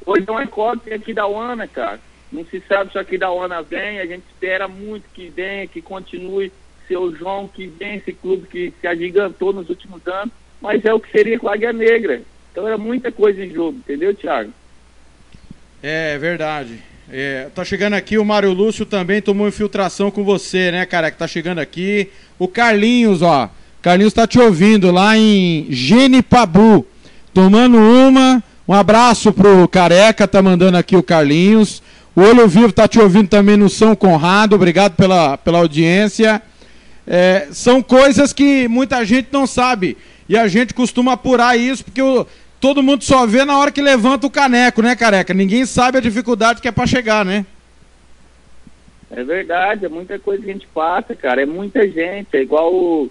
Hoje 0.04 0.24
é 0.26 0.30
uma 0.30 0.44
incógnita 0.44 0.94
aqui 0.94 1.12
da 1.12 1.26
UANA, 1.26 1.66
cara. 1.66 2.00
Não 2.32 2.44
se 2.44 2.62
sabe 2.68 2.92
se 2.92 2.98
aqui 2.98 3.18
da 3.18 3.32
UANA 3.32 3.62
vem, 3.62 4.00
a 4.00 4.06
gente 4.06 4.24
espera 4.26 4.66
muito 4.68 5.04
que 5.12 5.28
venha, 5.28 5.66
que 5.66 5.80
continue 5.80 6.52
seu 6.86 7.14
João, 7.14 7.48
que 7.48 7.66
venha 7.66 7.96
esse 7.96 8.12
clube 8.12 8.46
que 8.46 8.72
se 8.80 8.86
agigantou 8.86 9.52
nos 9.52 9.68
últimos 9.68 10.06
anos, 10.06 10.32
mas 10.60 10.84
é 10.84 10.92
o 10.92 11.00
que 11.00 11.10
seria 11.10 11.38
com 11.38 11.48
a 11.48 11.54
Águia 11.54 11.72
Negra. 11.72 12.22
Então 12.52 12.66
era 12.66 12.78
muita 12.78 13.12
coisa 13.12 13.44
em 13.44 13.50
jogo, 13.50 13.78
entendeu, 13.78 14.14
Thiago? 14.14 14.52
É 15.82 16.16
verdade. 16.18 16.82
É, 17.08 17.46
tá 17.54 17.64
chegando 17.64 17.94
aqui 17.94 18.18
o 18.18 18.24
Mário 18.24 18.52
Lúcio 18.52 18.84
também 18.84 19.22
tomou 19.22 19.46
infiltração 19.46 20.10
com 20.10 20.24
você, 20.24 20.72
né, 20.72 20.84
cara? 20.84 21.08
Que 21.08 21.16
tá 21.16 21.28
chegando 21.28 21.60
aqui. 21.60 22.08
O 22.36 22.48
Carlinhos, 22.48 23.22
ó. 23.22 23.48
Carlinhos 23.80 24.12
tá 24.12 24.26
te 24.26 24.40
ouvindo 24.40 24.90
lá 24.90 25.16
em 25.16 25.66
Genipabu. 25.70 26.84
Tomando 27.32 27.78
uma. 27.78 28.42
Um 28.66 28.72
abraço 28.72 29.32
pro 29.32 29.68
Careca, 29.68 30.26
tá 30.26 30.42
mandando 30.42 30.76
aqui 30.76 30.96
o 30.96 31.02
Carlinhos. 31.02 31.80
O 32.16 32.22
Olho 32.22 32.48
Vivo 32.48 32.72
tá 32.72 32.88
te 32.88 32.98
ouvindo 32.98 33.28
também 33.28 33.56
no 33.56 33.70
São 33.70 33.94
Conrado. 33.94 34.56
Obrigado 34.56 34.96
pela, 34.96 35.38
pela 35.38 35.58
audiência. 35.58 36.42
É, 37.06 37.46
são 37.52 37.80
coisas 37.80 38.32
que 38.32 38.66
muita 38.66 39.04
gente 39.04 39.28
não 39.30 39.46
sabe. 39.46 39.96
E 40.28 40.36
a 40.36 40.48
gente 40.48 40.74
costuma 40.74 41.12
apurar 41.12 41.56
isso, 41.56 41.84
porque 41.84 42.02
o, 42.02 42.26
todo 42.66 42.82
mundo 42.82 43.04
só 43.04 43.24
vê 43.24 43.44
na 43.44 43.56
hora 43.56 43.70
que 43.70 43.80
levanta 43.80 44.26
o 44.26 44.30
caneco, 44.30 44.82
né, 44.82 44.96
careca? 44.96 45.32
Ninguém 45.32 45.64
sabe 45.64 45.98
a 45.98 46.00
dificuldade 46.00 46.60
que 46.60 46.66
é 46.66 46.72
para 46.72 46.84
chegar, 46.84 47.24
né? 47.24 47.46
É 49.08 49.22
verdade, 49.22 49.84
é 49.84 49.88
muita 49.88 50.18
coisa 50.18 50.42
que 50.42 50.50
a 50.50 50.52
gente 50.52 50.66
passa, 50.74 51.14
cara. 51.14 51.40
É 51.40 51.46
muita 51.46 51.88
gente. 51.88 52.36
É 52.36 52.42
igual 52.42 52.74
o, 52.74 53.08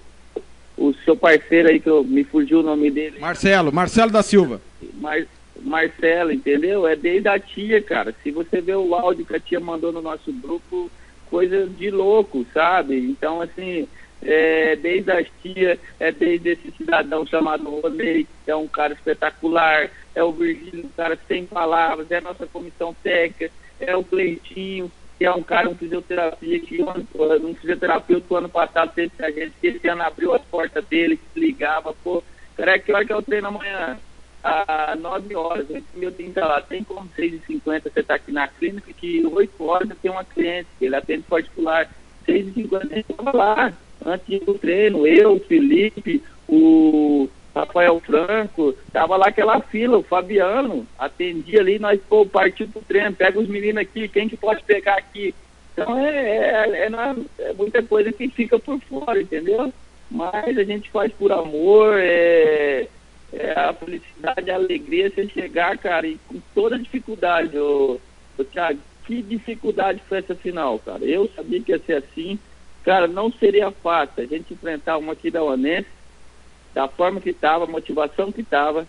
o 0.77 0.93
seu 1.05 1.15
parceiro 1.15 1.69
aí, 1.69 1.79
que 1.79 1.89
eu, 1.89 2.03
me 2.03 2.25
fugiu 2.25 2.59
o 2.59 2.63
nome 2.63 2.91
dele. 2.91 3.17
Marcelo, 3.17 3.71
Marcelo 3.71 4.11
da 4.11 4.21
Silva. 4.21 4.59
Mar, 4.95 5.25
Marcelo, 5.61 6.33
entendeu? 6.33 6.85
É 6.85 6.97
desde 6.97 7.29
a 7.29 7.39
tia, 7.39 7.81
cara. 7.81 8.13
Se 8.23 8.31
você 8.31 8.59
vê 8.59 8.75
o 8.75 8.93
áudio 8.93 9.25
que 9.25 9.37
a 9.37 9.39
tia 9.39 9.61
mandou 9.61 9.93
no 9.93 10.01
nosso 10.01 10.33
grupo, 10.33 10.91
coisa 11.29 11.65
de 11.65 11.89
louco, 11.89 12.45
sabe? 12.53 12.97
Então, 12.97 13.39
assim, 13.39 13.87
é, 14.25 14.75
desde 14.75 15.11
as 15.11 15.27
tias, 15.41 15.79
é 15.99 16.11
desde 16.11 16.49
esse 16.49 16.71
cidadão 16.71 17.25
chamado 17.25 17.69
Rodney, 17.69 18.27
que 18.43 18.51
é 18.51 18.55
um 18.55 18.67
cara 18.67 18.93
espetacular, 18.93 19.89
é 20.15 20.23
o 20.23 20.31
Virgílio, 20.31 20.85
um 20.85 20.89
cara 20.89 21.17
sem 21.27 21.45
palavras, 21.45 22.09
é 22.09 22.17
a 22.17 22.21
nossa 22.21 22.47
comissão 22.47 22.95
técnica, 23.03 23.51
é 23.79 23.95
o 23.95 24.03
Cleitinho, 24.03 24.91
que 25.17 25.25
é 25.25 25.31
um 25.31 25.43
cara, 25.43 25.69
um 25.69 25.75
fisioterapia, 25.75 26.59
que 26.59 26.83
um 26.83 27.55
fisioterapeuta 27.55 28.27
do 28.27 28.35
ano 28.35 28.49
passado 28.49 28.91
teve 28.95 29.11
a 29.19 29.29
gente, 29.29 29.53
que 29.61 29.67
esse 29.67 29.87
ano 29.87 30.01
abriu 30.01 30.33
as 30.33 30.41
portas 30.43 30.83
dele, 30.85 31.17
que 31.17 31.39
ligava, 31.39 31.93
pô, 32.03 32.23
cara, 32.57 32.79
que 32.79 32.91
hora 32.91 33.05
que 33.05 33.13
o 33.13 33.21
treino 33.21 33.47
amanhã? 33.47 33.97
Às 34.43 34.99
9 34.99 35.35
horas, 35.35 35.67
8 35.69 35.85
mil 35.95 36.11
tem 36.11 36.31
que 36.31 36.39
lá, 36.39 36.61
tem 36.61 36.83
como 36.83 37.09
6h50 37.17 37.81
você 37.83 38.03
tá 38.03 38.15
aqui 38.15 38.31
na 38.31 38.47
clínica, 38.47 38.93
que 38.93 39.25
8 39.25 39.63
horas 39.63 39.89
eu 39.89 39.95
tenho 39.95 40.13
uma 40.13 40.23
cliente, 40.23 40.67
que 40.77 40.85
ele 40.85 40.95
atende 40.95 41.23
particular, 41.23 41.89
6h50 42.27 42.91
a 42.91 42.95
gente 42.95 43.13
tava 43.13 43.35
lá, 43.35 43.73
antes 44.05 44.39
do 44.41 44.53
treino, 44.53 45.07
eu, 45.07 45.39
Felipe, 45.39 46.21
o 46.47 47.27
Rafael 47.55 47.99
Franco, 48.01 48.75
tava 48.91 49.17
lá 49.17 49.27
aquela 49.27 49.59
fila, 49.61 49.97
o 49.97 50.03
Fabiano, 50.03 50.85
atendia 50.99 51.61
ali, 51.61 51.79
nós, 51.79 51.99
pô, 52.07 52.25
partiu 52.25 52.67
pro 52.67 52.81
treino, 52.81 53.15
pega 53.15 53.39
os 53.39 53.47
meninos 53.47 53.81
aqui, 53.81 54.07
quem 54.07 54.29
que 54.29 54.37
pode 54.37 54.63
pegar 54.63 54.95
aqui? 54.95 55.33
Então 55.73 55.97
é, 55.97 56.09
é, 56.09 56.87
é 56.87 57.49
é 57.49 57.53
muita 57.53 57.81
coisa 57.81 58.11
que 58.11 58.29
fica 58.29 58.59
por 58.59 58.79
fora, 58.81 59.21
entendeu? 59.21 59.73
Mas 60.09 60.57
a 60.57 60.63
gente 60.63 60.89
faz 60.91 61.11
por 61.13 61.31
amor, 61.31 61.97
é, 61.97 62.87
é 63.33 63.51
a 63.51 63.73
felicidade, 63.73 64.51
a 64.51 64.55
alegria, 64.55 65.09
você 65.09 65.27
chegar, 65.27 65.77
cara, 65.77 66.07
e 66.07 66.17
com 66.27 66.39
toda 66.53 66.77
dificuldade, 66.77 67.57
ô, 67.57 67.99
ô 68.37 68.43
Thiago, 68.43 68.79
que 69.05 69.21
dificuldade 69.21 70.01
foi 70.07 70.19
essa 70.19 70.35
final, 70.35 70.79
cara? 70.79 71.03
Eu 71.03 71.29
sabia 71.35 71.61
que 71.61 71.71
ia 71.71 71.79
ser 71.79 71.95
assim, 71.95 72.39
cara, 72.85 73.07
não 73.07 73.31
seria 73.31 73.71
fácil 73.71 74.23
a 74.23 74.25
gente 74.25 74.53
enfrentar 74.53 74.97
uma 74.97 75.13
aqui 75.13 75.31
da 75.31 76.87
forma 76.87 77.19
que 77.19 77.31
estava, 77.31 77.65
motivação 77.65 78.31
que 78.31 78.41
estava, 78.41 78.87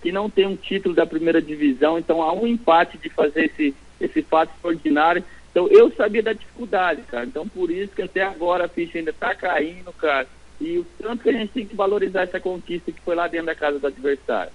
que 0.00 0.12
não 0.12 0.30
tem 0.30 0.46
um 0.46 0.54
título 0.54 0.94
da 0.94 1.04
primeira 1.04 1.42
divisão, 1.42 1.98
então 1.98 2.22
há 2.22 2.32
um 2.32 2.46
empate 2.46 2.96
de 2.96 3.10
fazer 3.10 3.46
esse, 3.46 3.74
esse 4.00 4.22
fato 4.22 4.52
extraordinário. 4.54 5.24
Então 5.50 5.66
eu 5.68 5.90
sabia 5.92 6.22
da 6.22 6.32
dificuldade, 6.32 7.02
cara. 7.02 7.26
Então 7.26 7.48
por 7.48 7.70
isso 7.70 7.92
que 7.94 8.02
até 8.02 8.22
agora 8.22 8.66
a 8.66 8.68
ficha 8.68 8.98
ainda 8.98 9.10
está 9.10 9.34
caindo, 9.34 9.92
cara. 9.92 10.28
E 10.60 10.78
o 10.78 10.86
tanto 10.98 11.24
que 11.24 11.30
a 11.30 11.32
gente 11.32 11.52
tem 11.52 11.66
que 11.66 11.74
valorizar 11.74 12.22
essa 12.22 12.38
conquista 12.38 12.92
que 12.92 13.00
foi 13.00 13.16
lá 13.16 13.26
dentro 13.26 13.46
da 13.46 13.54
casa 13.54 13.78
do 13.78 13.86
adversário. 13.86 14.52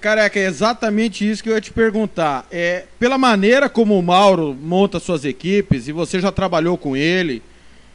Careca, 0.00 0.38
é 0.38 0.46
exatamente 0.46 1.28
isso 1.28 1.42
que 1.42 1.50
eu 1.50 1.54
ia 1.54 1.60
te 1.60 1.72
perguntar. 1.72 2.46
É, 2.50 2.86
pela 2.98 3.18
maneira 3.18 3.68
como 3.68 3.98
o 3.98 4.02
Mauro 4.02 4.54
monta 4.54 4.98
suas 4.98 5.24
equipes, 5.26 5.88
e 5.88 5.92
você 5.92 6.20
já 6.20 6.32
trabalhou 6.32 6.78
com 6.78 6.96
ele, 6.96 7.42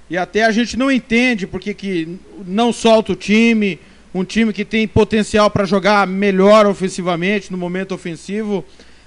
e 0.10 0.18
até 0.18 0.44
a 0.44 0.52
gente 0.52 0.78
não 0.78 0.92
entende 0.92 1.46
porque 1.46 1.74
que 1.74 2.18
não 2.46 2.74
solta 2.74 3.12
o 3.12 3.16
time, 3.16 3.80
um 4.14 4.24
time 4.24 4.52
que 4.52 4.66
tem 4.66 4.88
potencial 4.88 5.50
para 5.52 5.66
jogar 5.66 6.08
melhor 6.08 6.66
ofensivamente 6.66 7.52
no 7.52 7.58
momento 7.58 7.94
ofensivo. 7.94 8.66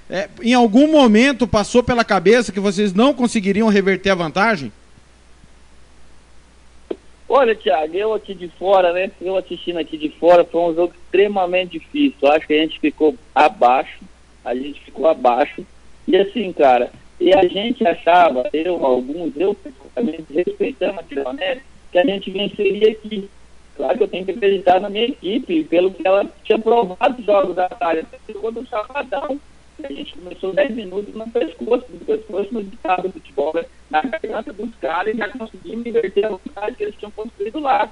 É, 0.08 0.28
em 0.42 0.54
algum 0.54 0.90
momento 0.90 1.46
passou 1.46 1.82
pela 1.82 2.04
cabeça 2.04 2.52
que 2.52 2.60
vocês 2.60 2.92
não 2.92 3.12
conseguiriam 3.12 3.68
reverter 3.68 4.10
a 4.10 4.14
vantagem? 4.14 4.70
Olha, 7.28 7.56
Thiago, 7.56 7.96
eu 7.96 8.12
aqui 8.12 8.34
de 8.34 8.46
fora, 8.58 8.92
né? 8.92 9.10
Eu 9.20 9.36
assistindo 9.36 9.78
aqui 9.78 9.96
de 9.96 10.10
fora, 10.10 10.44
foi 10.44 10.60
um 10.60 10.74
jogo 10.74 10.92
extremamente 10.94 11.78
difícil. 11.78 12.18
Eu 12.20 12.32
acho 12.32 12.46
que 12.46 12.52
a 12.52 12.60
gente 12.60 12.78
ficou 12.78 13.16
abaixo, 13.34 14.00
a 14.44 14.54
gente 14.54 14.80
ficou 14.82 15.08
abaixo. 15.08 15.64
E 16.06 16.14
assim, 16.14 16.52
cara, 16.52 16.92
e 17.22 17.32
a 17.32 17.46
gente 17.46 17.86
achava, 17.86 18.50
eu, 18.52 18.84
alguns, 18.84 19.36
eu 19.36 19.56
respeitando 20.34 20.98
a 20.98 21.02
Tironete, 21.04 21.62
que 21.92 21.98
a 21.98 22.04
gente 22.04 22.30
venceria 22.32 22.90
aqui. 22.90 23.30
Claro 23.76 23.96
que 23.96 24.02
eu 24.02 24.08
tenho 24.08 24.24
que 24.24 24.32
acreditar 24.32 24.80
na 24.80 24.90
minha 24.90 25.06
equipe, 25.06 25.62
pelo 25.64 25.92
que 25.92 26.04
ela 26.04 26.26
tinha 26.42 26.58
provado 26.58 27.20
os 27.20 27.24
jogos 27.24 27.54
da 27.54 27.70
área. 27.80 28.04
Quando 28.40 28.60
o 28.60 28.66
Chapadão, 28.66 29.40
a 29.84 29.92
gente 29.92 30.18
começou 30.18 30.52
10 30.52 30.74
minutos 30.74 31.14
no 31.14 31.30
pescoço, 31.30 31.86
no 31.90 32.00
pescoço 32.00 32.52
no 32.52 32.64
ditado 32.64 33.02
do 33.02 33.12
futebol, 33.12 33.52
né? 33.54 33.64
na 33.88 34.02
garganta 34.02 34.52
dos 34.52 34.74
caras 34.80 35.14
e 35.14 35.18
já 35.18 35.28
conseguimos 35.28 35.86
inverter 35.86 36.24
a 36.24 36.30
vontade 36.30 36.74
que 36.76 36.82
eles 36.82 36.96
tinham 36.96 37.12
construído 37.12 37.60
lá. 37.60 37.88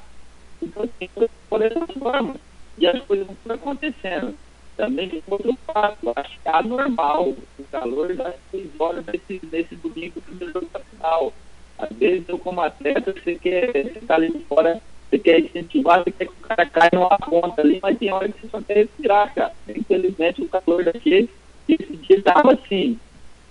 Então, 0.61 0.83
assim, 0.83 1.09
foi 1.15 1.29
por 1.49 1.99
forma. 2.01 2.35
E 2.77 2.87
as 2.87 3.01
coisas 3.03 3.29
não 3.29 3.37
foram 3.37 3.55
acontecendo. 3.55 4.35
Também 4.77 5.23
outro 5.27 5.57
fato, 5.67 6.13
acho 6.17 6.41
que 6.41 6.49
é 6.49 6.53
anormal 6.53 7.29
o 7.29 7.65
calor 7.71 8.15
das 8.15 8.35
6 8.51 8.69
horas 8.79 9.05
desse, 9.05 9.39
desse 9.47 9.77
domingo, 9.77 10.21
primeiro 10.23 10.53
jogo 10.53 10.69
da 10.73 10.81
final. 10.81 11.33
Às 11.79 11.97
vezes, 11.97 12.29
eu 12.29 12.39
como 12.39 12.61
atleta, 12.61 13.13
você 13.13 13.35
quer, 13.35 13.73
você 13.73 14.01
tá 14.07 14.15
ali 14.15 14.31
fora, 14.49 14.81
você 15.09 15.19
quer 15.19 15.41
incentivar, 15.41 16.03
você 16.03 16.13
quer 16.13 16.27
que 16.27 16.33
o 16.33 16.49
cara 16.49 16.67
caia 16.67 16.91
numa 16.93 17.19
ponta 17.19 17.61
ali, 17.63 17.79
mas 17.83 17.99
tem 17.99 18.13
hora 18.13 18.29
que 18.29 18.41
você 18.41 18.49
só 18.49 18.63
quer 18.63 18.77
respirar, 18.79 19.35
cara. 19.35 19.53
Infelizmente, 19.69 20.43
o 20.43 20.49
calor 20.49 20.85
daqui, 20.85 21.29
esse 21.69 21.97
dia 21.97 22.19
estava 22.19 22.53
assim. 22.53 22.99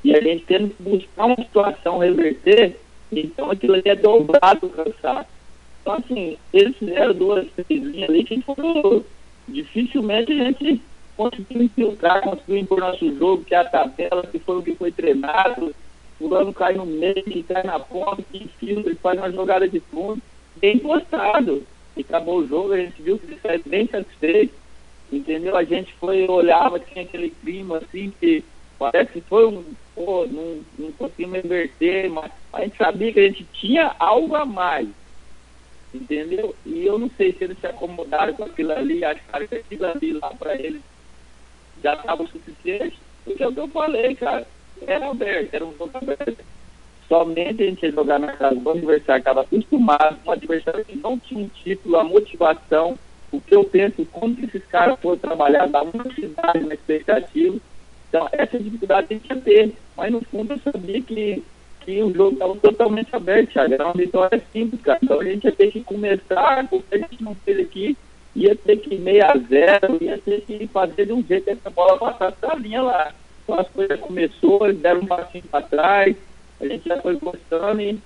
E 0.04 0.16
a 0.16 0.22
gente 0.22 0.46
tendo 0.46 0.70
que 0.70 0.82
buscar 0.82 1.26
uma 1.26 1.36
situação 1.36 1.98
reverter, 1.98 2.78
então 3.12 3.52
aquilo 3.52 3.74
ali 3.74 3.84
é 3.86 3.96
dobrado 3.96 4.68
o 4.68 4.70
cansaço. 4.70 5.30
Então, 5.82 5.94
assim, 5.94 6.38
eles 6.54 6.78
fizeram 6.78 7.14
duas, 7.14 7.48
três 7.52 7.84
linhas 7.84 8.10
ali 8.10 8.24
que 8.24 8.42
foram. 8.42 9.04
Dificilmente 9.48 10.32
a 10.32 10.36
gente 10.36 10.80
conseguiu 11.20 11.64
infiltrar, 11.64 12.22
conseguiu 12.22 12.56
impor 12.56 12.80
nosso 12.80 13.14
jogo, 13.18 13.44
que 13.44 13.54
é 13.54 13.58
a 13.58 13.66
tabela, 13.66 14.26
que 14.26 14.40
foi 14.40 14.58
o 14.58 14.64
que 14.64 14.74
foi 14.76 14.90
treinado. 14.90 15.76
Fulano 16.18 16.54
cai 16.54 16.74
no 16.76 16.86
meio, 16.86 17.22
que 17.26 17.44
cai 17.44 17.62
na 17.64 17.78
ponta, 17.78 18.24
que 18.32 18.38
infiltra, 18.46 18.96
que 18.96 19.02
faz 19.02 19.20
uma 19.20 19.30
jogada 19.30 19.68
de 19.68 19.82
fundo, 19.82 20.22
bem 20.56 20.80
postado. 20.80 21.62
E 21.98 22.02
acabou 22.02 22.38
o 22.38 22.48
jogo, 22.48 22.72
a 22.72 22.78
gente 22.78 23.02
viu 23.02 23.20
que 23.20 23.26
ele 23.26 23.40
saiu 23.42 23.62
bem 23.66 23.86
satisfeito. 23.88 24.54
Entendeu? 25.12 25.58
A 25.58 25.64
gente 25.66 25.94
foi, 25.96 26.26
olhava, 26.26 26.80
tinha 26.80 27.04
aquele 27.04 27.32
clima 27.32 27.80
assim 27.80 28.14
que 28.18 28.42
parece 28.78 29.12
que 29.12 29.22
foi 29.22 29.46
um. 29.46 29.66
Pô, 29.94 30.26
não, 30.26 30.62
não 30.78 30.92
conseguimos 30.94 31.44
inverter, 31.44 32.10
mas 32.10 32.32
a 32.54 32.62
gente 32.62 32.78
sabia 32.78 33.12
que 33.12 33.20
a 33.20 33.24
gente 33.24 33.46
tinha 33.52 33.94
algo 34.00 34.36
a 34.36 34.46
mais. 34.46 34.88
Entendeu? 35.94 36.56
E 36.66 36.86
eu 36.86 36.98
não 36.98 37.10
sei 37.18 37.34
se 37.34 37.44
eles 37.44 37.60
se 37.60 37.68
acomodaram 37.68 38.34
com 38.36 38.46
aquilo 38.46 38.72
ali, 38.72 39.04
acharam 39.04 39.48
que 39.48 39.56
aquilo 39.56 39.86
ali 39.86 40.14
lá 40.14 40.30
para 40.36 40.56
eles 40.56 40.82
já 41.84 41.94
estava 41.94 42.24
o 42.24 42.28
suficiente. 42.28 42.98
Porque 43.24 43.44
é 43.44 43.48
o 43.48 43.54
que 43.54 43.60
eu 43.60 43.68
falei, 43.68 44.16
cara. 44.16 44.48
Era 44.88 45.10
aberto, 45.10 45.54
era 45.54 45.66
um 45.66 45.76
jogo 45.78 45.92
aberto. 45.94 46.44
Somente 47.08 47.64
a 47.64 47.66
gente 47.66 47.84
ia 47.84 47.92
jogar 47.92 48.20
na 48.20 48.34
casa 48.34 48.56
do 48.56 48.70
adversário, 48.70 49.20
estava 49.20 49.42
acostumado, 49.42 50.18
um 50.26 50.32
adversário 50.32 50.86
que 50.86 50.96
não 50.98 51.18
tinha 51.18 51.44
um 51.44 51.48
título, 51.48 51.98
a 51.98 52.04
motivação. 52.04 52.98
O 53.32 53.40
que 53.40 53.54
eu 53.54 53.64
penso, 53.64 54.06
que 54.06 54.46
esses 54.46 54.66
caras 54.66 55.00
foram 55.00 55.18
trabalhar, 55.18 55.68
dar 55.68 55.84
uma 55.84 56.04
cidade 56.14 56.62
na 56.62 56.74
expectativa. 56.74 57.58
Então, 58.08 58.28
essa 58.32 58.58
dificuldade 58.58 59.08
a 59.10 59.14
gente 59.14 59.30
ia 59.30 59.36
ter. 59.42 59.74
Mas, 59.96 60.12
no 60.12 60.22
fundo, 60.22 60.54
eu 60.54 60.72
sabia 60.72 61.02
que, 61.02 61.44
que 61.82 62.02
o 62.02 62.14
jogo 62.14 62.34
estava 62.34 62.56
totalmente 62.56 63.16
aberto, 63.16 63.52
Thiago. 63.52 63.74
Era 63.74 63.86
uma 63.86 63.94
vitória 63.94 64.42
simples, 64.52 64.82
cara. 64.82 65.00
Então, 65.04 65.20
a 65.20 65.24
gente 65.24 65.44
ia 65.46 65.52
ter 65.52 65.72
que 65.72 65.84
começar, 65.84 66.68
porque 66.68 66.96
a 66.96 66.98
gente 66.98 67.24
não 67.24 67.36
fez 67.36 67.60
aqui, 67.60 67.98
ia 68.40 68.56
ter 68.56 68.78
que 68.78 68.96
ir 68.96 69.00
meio 69.00 69.26
a 69.26 69.38
zero, 69.38 69.98
ia 70.02 70.18
ter 70.18 70.42
que 70.42 70.68
fazer 70.68 71.06
de 71.06 71.14
um 71.14 71.24
jeito 71.24 71.44
que 71.44 71.50
essa 71.52 71.70
bola 71.70 71.98
passasse 71.98 72.40
da 72.42 72.56
linha 72.56 72.82
lá. 72.82 73.14
Então, 73.44 73.60
as 73.60 73.68
coisas 73.70 74.00
começou, 74.00 74.66
eles 74.66 74.80
deram 74.80 75.02
um 75.02 75.06
passinho 75.06 75.44
para 75.50 75.66
trás, 75.66 76.16
a 76.62 76.66
gente 76.66 76.88
já 76.88 77.02
foi 77.02 77.16
gostando 77.16 77.82
e 77.82 78.00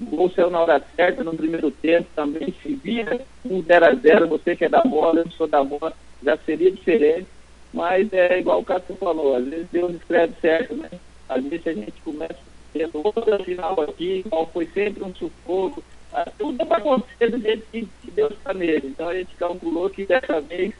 o 0.00 0.04
gol 0.16 0.30
saiu 0.30 0.50
na 0.50 0.60
hora 0.60 0.82
certa, 0.94 1.24
no 1.24 1.34
primeiro 1.34 1.70
tempo 1.70 2.06
também, 2.14 2.54
se 2.62 2.74
via 2.74 3.20
um 3.44 3.62
0 3.62 3.86
a 3.86 3.94
0 3.94 4.28
você 4.28 4.54
que 4.54 4.64
é 4.64 4.68
da 4.68 4.82
bola, 4.82 5.20
eu 5.20 5.24
não 5.24 5.32
sou 5.32 5.46
da 5.46 5.62
bola, 5.62 5.92
já 6.22 6.36
seria 6.38 6.70
diferente. 6.70 7.26
Mas 7.72 8.12
é 8.12 8.38
igual 8.38 8.60
o 8.60 8.64
Cássio 8.64 8.96
falou, 8.96 9.36
às 9.36 9.44
vezes 9.44 9.66
Deus 9.70 9.94
escreve 9.94 10.34
certo, 10.40 10.74
né? 10.74 10.90
Às 11.28 11.44
vezes 11.44 11.66
a 11.66 11.72
gente 11.72 12.00
começa 12.04 12.38
tendo 12.72 13.00
outra 13.02 13.38
final 13.44 13.80
aqui, 13.80 14.24
qual 14.28 14.46
foi 14.46 14.66
sempre 14.66 15.04
um 15.04 15.14
sufoco. 15.14 15.82
Ah, 16.12 16.28
Tudo 16.38 16.64
vai 16.64 16.78
acontecer 16.78 17.30
do 17.30 17.40
jeito 17.40 17.66
que, 17.70 17.88
Deus 18.14 18.32
está 18.32 18.52
nele. 18.52 18.88
Então 18.88 19.08
a 19.08 19.14
gente 19.14 19.34
calculou 19.36 19.88
que 19.88 20.04
dessa 20.04 20.40
vez, 20.40 20.72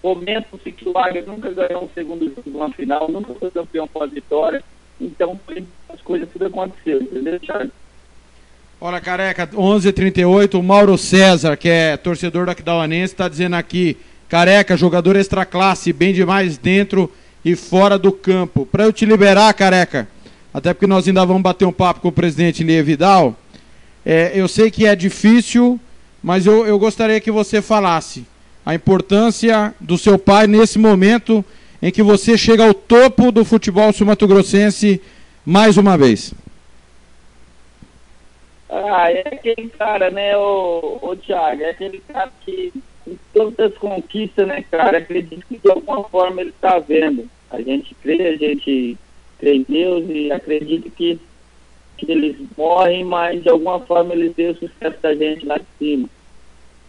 comenta-se 0.00 0.72
que 0.72 0.88
o 0.88 0.98
Águia 0.98 1.22
nunca 1.26 1.50
ganhou 1.50 1.84
um 1.84 1.88
segundo 1.94 2.28
jogo 2.28 2.42
de 2.44 2.50
uma 2.50 2.70
final, 2.70 3.08
nunca 3.10 3.34
foi 3.34 3.50
campeão 3.50 3.86
pós-vitória. 3.86 4.62
Então 5.00 5.38
foi, 5.46 5.64
as 5.88 6.00
coisas 6.00 6.28
tudo 6.32 6.46
aconteceu, 6.46 7.00
entendeu, 7.00 7.38
Thiago? 7.40 7.70
Olha, 8.80 9.00
careca, 9.00 9.46
11h38, 9.46 10.58
o 10.58 10.62
Mauro 10.62 10.98
César, 10.98 11.56
que 11.56 11.68
é 11.68 11.96
torcedor 11.96 12.46
do 12.46 12.50
Aquidauanense, 12.50 13.14
está 13.14 13.28
dizendo 13.28 13.54
aqui: 13.54 13.96
careca, 14.28 14.76
jogador 14.76 15.14
extra 15.14 15.44
classe, 15.44 15.92
bem 15.92 16.12
demais 16.12 16.58
dentro 16.58 17.08
e 17.44 17.54
fora 17.54 17.96
do 17.96 18.10
campo. 18.10 18.66
Para 18.66 18.82
eu 18.84 18.92
te 18.92 19.04
liberar, 19.04 19.54
careca, 19.54 20.08
até 20.52 20.74
porque 20.74 20.88
nós 20.88 21.06
ainda 21.06 21.24
vamos 21.24 21.42
bater 21.42 21.64
um 21.64 21.72
papo 21.72 22.00
com 22.00 22.08
o 22.08 22.12
presidente 22.12 22.64
Lia 22.64 22.82
Vidal. 22.82 23.36
É, 24.04 24.32
eu 24.34 24.48
sei 24.48 24.70
que 24.70 24.86
é 24.86 24.96
difícil, 24.96 25.78
mas 26.22 26.46
eu, 26.46 26.66
eu 26.66 26.78
gostaria 26.78 27.20
que 27.20 27.30
você 27.30 27.62
falasse 27.62 28.24
a 28.64 28.74
importância 28.74 29.74
do 29.80 29.98
seu 29.98 30.18
pai 30.18 30.46
nesse 30.46 30.78
momento 30.78 31.44
em 31.80 31.90
que 31.90 32.02
você 32.02 32.38
chega 32.38 32.64
ao 32.64 32.74
topo 32.74 33.32
do 33.32 33.44
futebol 33.44 33.92
sul-mato-grossense 33.92 35.00
mais 35.44 35.76
uma 35.76 35.98
vez. 35.98 36.32
Ah, 38.70 39.10
é 39.10 39.20
aquele 39.20 39.68
cara, 39.68 40.10
né, 40.10 40.36
o, 40.36 40.98
o 41.02 41.16
Thiago, 41.16 41.62
é 41.62 41.70
aquele 41.70 42.02
cara 42.08 42.32
que 42.44 42.72
em 43.06 43.18
tantas 43.34 43.76
conquistas, 43.76 44.46
né, 44.46 44.64
cara, 44.70 44.98
acredito 44.98 45.44
que 45.46 45.58
de 45.58 45.70
alguma 45.70 46.04
forma 46.04 46.40
ele 46.40 46.50
está 46.50 46.78
vendo. 46.78 47.28
A 47.50 47.60
gente 47.60 47.94
crê, 47.96 48.28
a 48.28 48.36
gente 48.36 48.96
crê 49.38 49.56
em 49.56 49.66
Deus 49.68 50.04
e 50.08 50.32
acredito 50.32 50.90
que 50.90 51.20
eles 52.10 52.36
morrem, 52.56 53.04
mas 53.04 53.42
de 53.42 53.48
alguma 53.48 53.80
forma 53.80 54.14
eles 54.14 54.34
deu 54.34 54.52
o 54.52 54.56
sucesso 54.56 54.96
da 55.00 55.14
gente 55.14 55.46
lá 55.46 55.58
de 55.58 55.66
cima. 55.78 56.08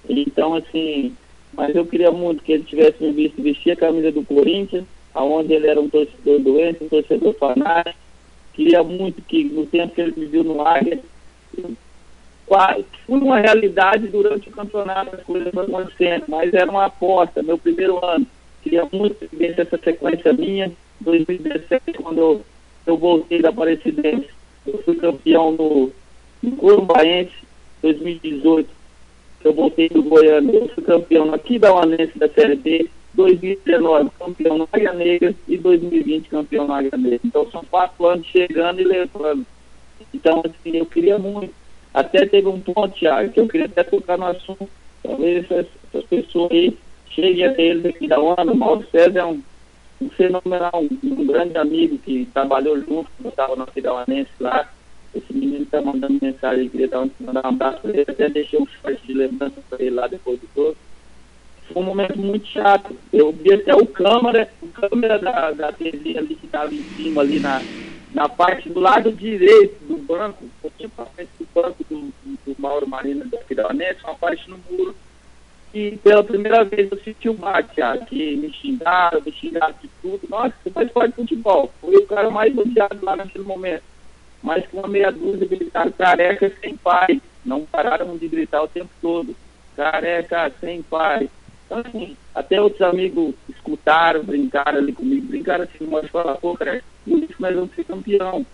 Então, 0.09 0.55
assim, 0.55 1.15
mas 1.53 1.75
eu 1.75 1.85
queria 1.85 2.11
muito 2.11 2.43
que 2.43 2.53
ele 2.53 2.63
tivesse 2.63 3.03
me 3.03 3.11
visto 3.11 3.41
vestir 3.41 3.71
a 3.71 3.75
camisa 3.75 4.11
do 4.11 4.23
Corinthians, 4.23 4.85
aonde 5.13 5.53
ele 5.53 5.67
era 5.67 5.79
um 5.79 5.89
torcedor 5.89 6.39
doente, 6.39 6.83
um 6.83 6.89
torcedor 6.89 7.33
fanático. 7.35 7.97
Queria 8.53 8.83
muito 8.83 9.21
que 9.21 9.43
no 9.45 9.65
tempo 9.65 9.93
que 9.93 10.01
ele 10.01 10.11
viveu 10.11 10.43
no 10.43 10.61
Águia, 10.65 10.99
foi 13.05 13.17
uma 13.17 13.39
realidade 13.39 14.07
durante 14.07 14.49
o 14.49 14.51
campeonato, 14.51 15.15
as 15.15 15.23
coisas 15.23 15.55
acontecendo, 15.55 16.25
mas 16.27 16.53
era 16.53 16.69
uma 16.69 16.85
aposta, 16.85 17.41
meu 17.41 17.57
primeiro 17.57 18.03
ano. 18.03 18.27
Queria 18.61 18.87
muito 18.91 19.27
ver 19.33 19.59
essa 19.59 19.77
sequência 19.77 20.33
minha, 20.33 20.71
2017, 21.01 21.93
quando 21.93 22.17
eu, 22.19 22.41
eu 22.85 22.97
voltei 22.97 23.41
da 23.41 23.49
Aparecidense. 23.49 24.29
Eu 24.65 24.77
fui 24.83 24.95
campeão 24.95 25.51
no, 25.51 25.91
no 26.41 26.55
Corumbaense 26.57 27.33
2018. 27.81 28.69
Eu 29.43 29.53
voltei 29.53 29.89
do 29.89 30.03
Goiânia. 30.03 30.59
Eu 30.59 30.69
fui 30.69 30.83
campeão 30.83 31.25
no 31.25 31.35
Aquidauanense 31.35 32.17
da 32.17 32.29
Série 32.29 32.55
B. 32.55 32.89
2019, 33.13 34.09
campeão 34.17 34.57
na 34.57 34.67
Águia 34.71 34.93
Negra. 34.93 35.35
E 35.47 35.57
2020, 35.57 36.29
campeão 36.29 36.67
na 36.67 36.77
Águia 36.77 36.97
Negra. 36.97 37.19
Então 37.23 37.49
são 37.51 37.63
quatro 37.69 38.05
anos 38.05 38.25
chegando 38.27 38.79
e 38.81 38.83
levando. 38.83 39.45
Então, 40.13 40.41
assim, 40.45 40.77
eu 40.77 40.85
queria 40.85 41.19
muito. 41.19 41.53
Até 41.93 42.25
teve 42.25 42.47
um 42.47 42.59
ponto, 42.59 42.97
Thiago, 42.97 43.31
que 43.31 43.39
eu 43.39 43.47
queria 43.47 43.67
até 43.67 43.83
tocar 43.83 44.17
no 44.17 44.25
assunto. 44.25 44.67
Talvez 45.03 45.43
essas, 45.43 45.67
essas 45.89 46.05
pessoas 46.05 46.51
aí 46.51 46.77
cheguem 47.09 47.45
até 47.45 47.61
eles 47.61 47.85
aqui 47.85 48.07
da 48.07 48.19
ONU. 48.19 48.53
O 48.53 48.57
Mauro 48.57 48.87
César 48.91 49.19
é 49.19 49.25
um, 49.25 49.41
um 50.03 50.09
fenomenal, 50.09 50.83
um, 51.03 51.25
grande 51.25 51.57
amigo 51.57 51.97
que 51.97 52.25
trabalhou 52.33 52.77
junto, 52.79 53.09
eu 53.23 53.29
estava 53.29 53.55
na 53.55 53.65
Fidauanense 53.67 54.31
lá. 54.39 54.69
Esse 55.15 55.31
menino 55.31 55.63
está 55.63 55.81
mandando 55.81 56.17
mensagem, 56.21 56.69
queria 56.69 56.87
dar 56.87 57.07
mandar 57.19 57.45
um 57.45 57.49
abraço 57.49 57.81
para 57.81 57.91
ele, 57.91 58.01
até 58.01 58.29
deixei 58.29 58.59
um 58.59 58.65
forte 58.65 59.05
de 59.05 59.13
lembrança 59.13 59.61
para 59.69 59.81
ele 59.81 59.95
lá 59.95 60.07
depois 60.07 60.39
do 60.39 60.47
todo. 60.55 60.75
Foi 61.71 61.81
um 61.81 61.85
momento 61.85 62.17
muito 62.17 62.47
chato. 62.47 62.95
Eu 63.11 63.31
vi 63.31 63.53
até 63.53 63.75
o 63.75 63.85
câmera, 63.85 64.49
o 64.61 64.67
câmera 64.67 65.19
da, 65.19 65.51
da 65.51 65.71
TV 65.71 66.17
ali 66.17 66.35
que 66.35 66.45
estava 66.45 66.73
em 66.73 66.83
cima, 66.95 67.21
ali 67.21 67.39
na, 67.39 67.61
na 68.13 68.27
parte 68.27 68.69
do 68.69 68.79
lado 68.79 69.11
direito 69.11 69.83
do 69.85 69.97
banco, 69.97 70.43
um 70.43 70.49
pouquinho 70.61 70.89
para 70.89 71.05
frente 71.05 71.29
do 71.39 71.47
banco 71.53 71.85
do, 71.89 71.95
do, 72.23 72.39
do 72.45 72.55
Mauro 72.61 72.87
Marina 72.87 73.23
da 73.25 73.37
Fidauanense, 73.39 74.03
uma 74.03 74.15
parte 74.15 74.49
no 74.49 74.59
muro. 74.69 74.95
E 75.73 75.97
pela 76.03 76.23
primeira 76.23 76.63
vez 76.63 76.91
eu 76.91 76.99
senti 76.99 77.27
o 77.27 77.33
bate, 77.33 77.81
que 78.07 78.35
me 78.35 78.53
xingaram, 78.53 79.19
me 79.25 79.31
xingaram 79.31 79.73
de 79.81 79.89
tudo. 80.01 80.21
Nossa, 80.29 80.53
você 80.63 80.69
faz 80.69 80.91
parte 80.91 81.09
de 81.09 81.15
futebol. 81.15 81.71
Foi 81.81 81.95
o 81.95 82.05
cara 82.05 82.29
mais 82.29 82.55
odiado 82.55 83.03
lá 83.03 83.15
naquele 83.15 83.43
momento. 83.43 83.83
Mas 84.41 84.67
com 84.67 84.77
uma 84.77 84.87
meia 84.87 85.11
dúzia 85.11 85.47
gritaram 85.47 85.91
careca 85.91 86.51
sem 86.61 86.77
pai. 86.77 87.19
Não 87.43 87.65
pararam 87.65 88.15
de 88.17 88.27
gritar 88.27 88.61
o 88.61 88.67
tempo 88.67 88.89
todo. 89.01 89.35
Careca 89.75 90.51
sem 90.61 90.83
pai. 90.83 91.27
Então, 91.65 91.79
assim, 91.79 92.15
até 92.35 92.61
outros 92.61 92.81
amigos 92.81 93.33
escutaram, 93.49 94.23
brincaram 94.23 94.77
ali 94.77 94.93
comigo, 94.93 95.25
brincaram 95.25 95.63
assim, 95.63 95.87
mas 95.87 96.07
falaram, 96.09 96.39
pô, 96.39 96.55
cara, 96.55 96.83
isso 97.07 97.33
nós 97.39 97.55
vamos 97.55 97.73
ser 97.73 97.83
campeão. 97.85 98.45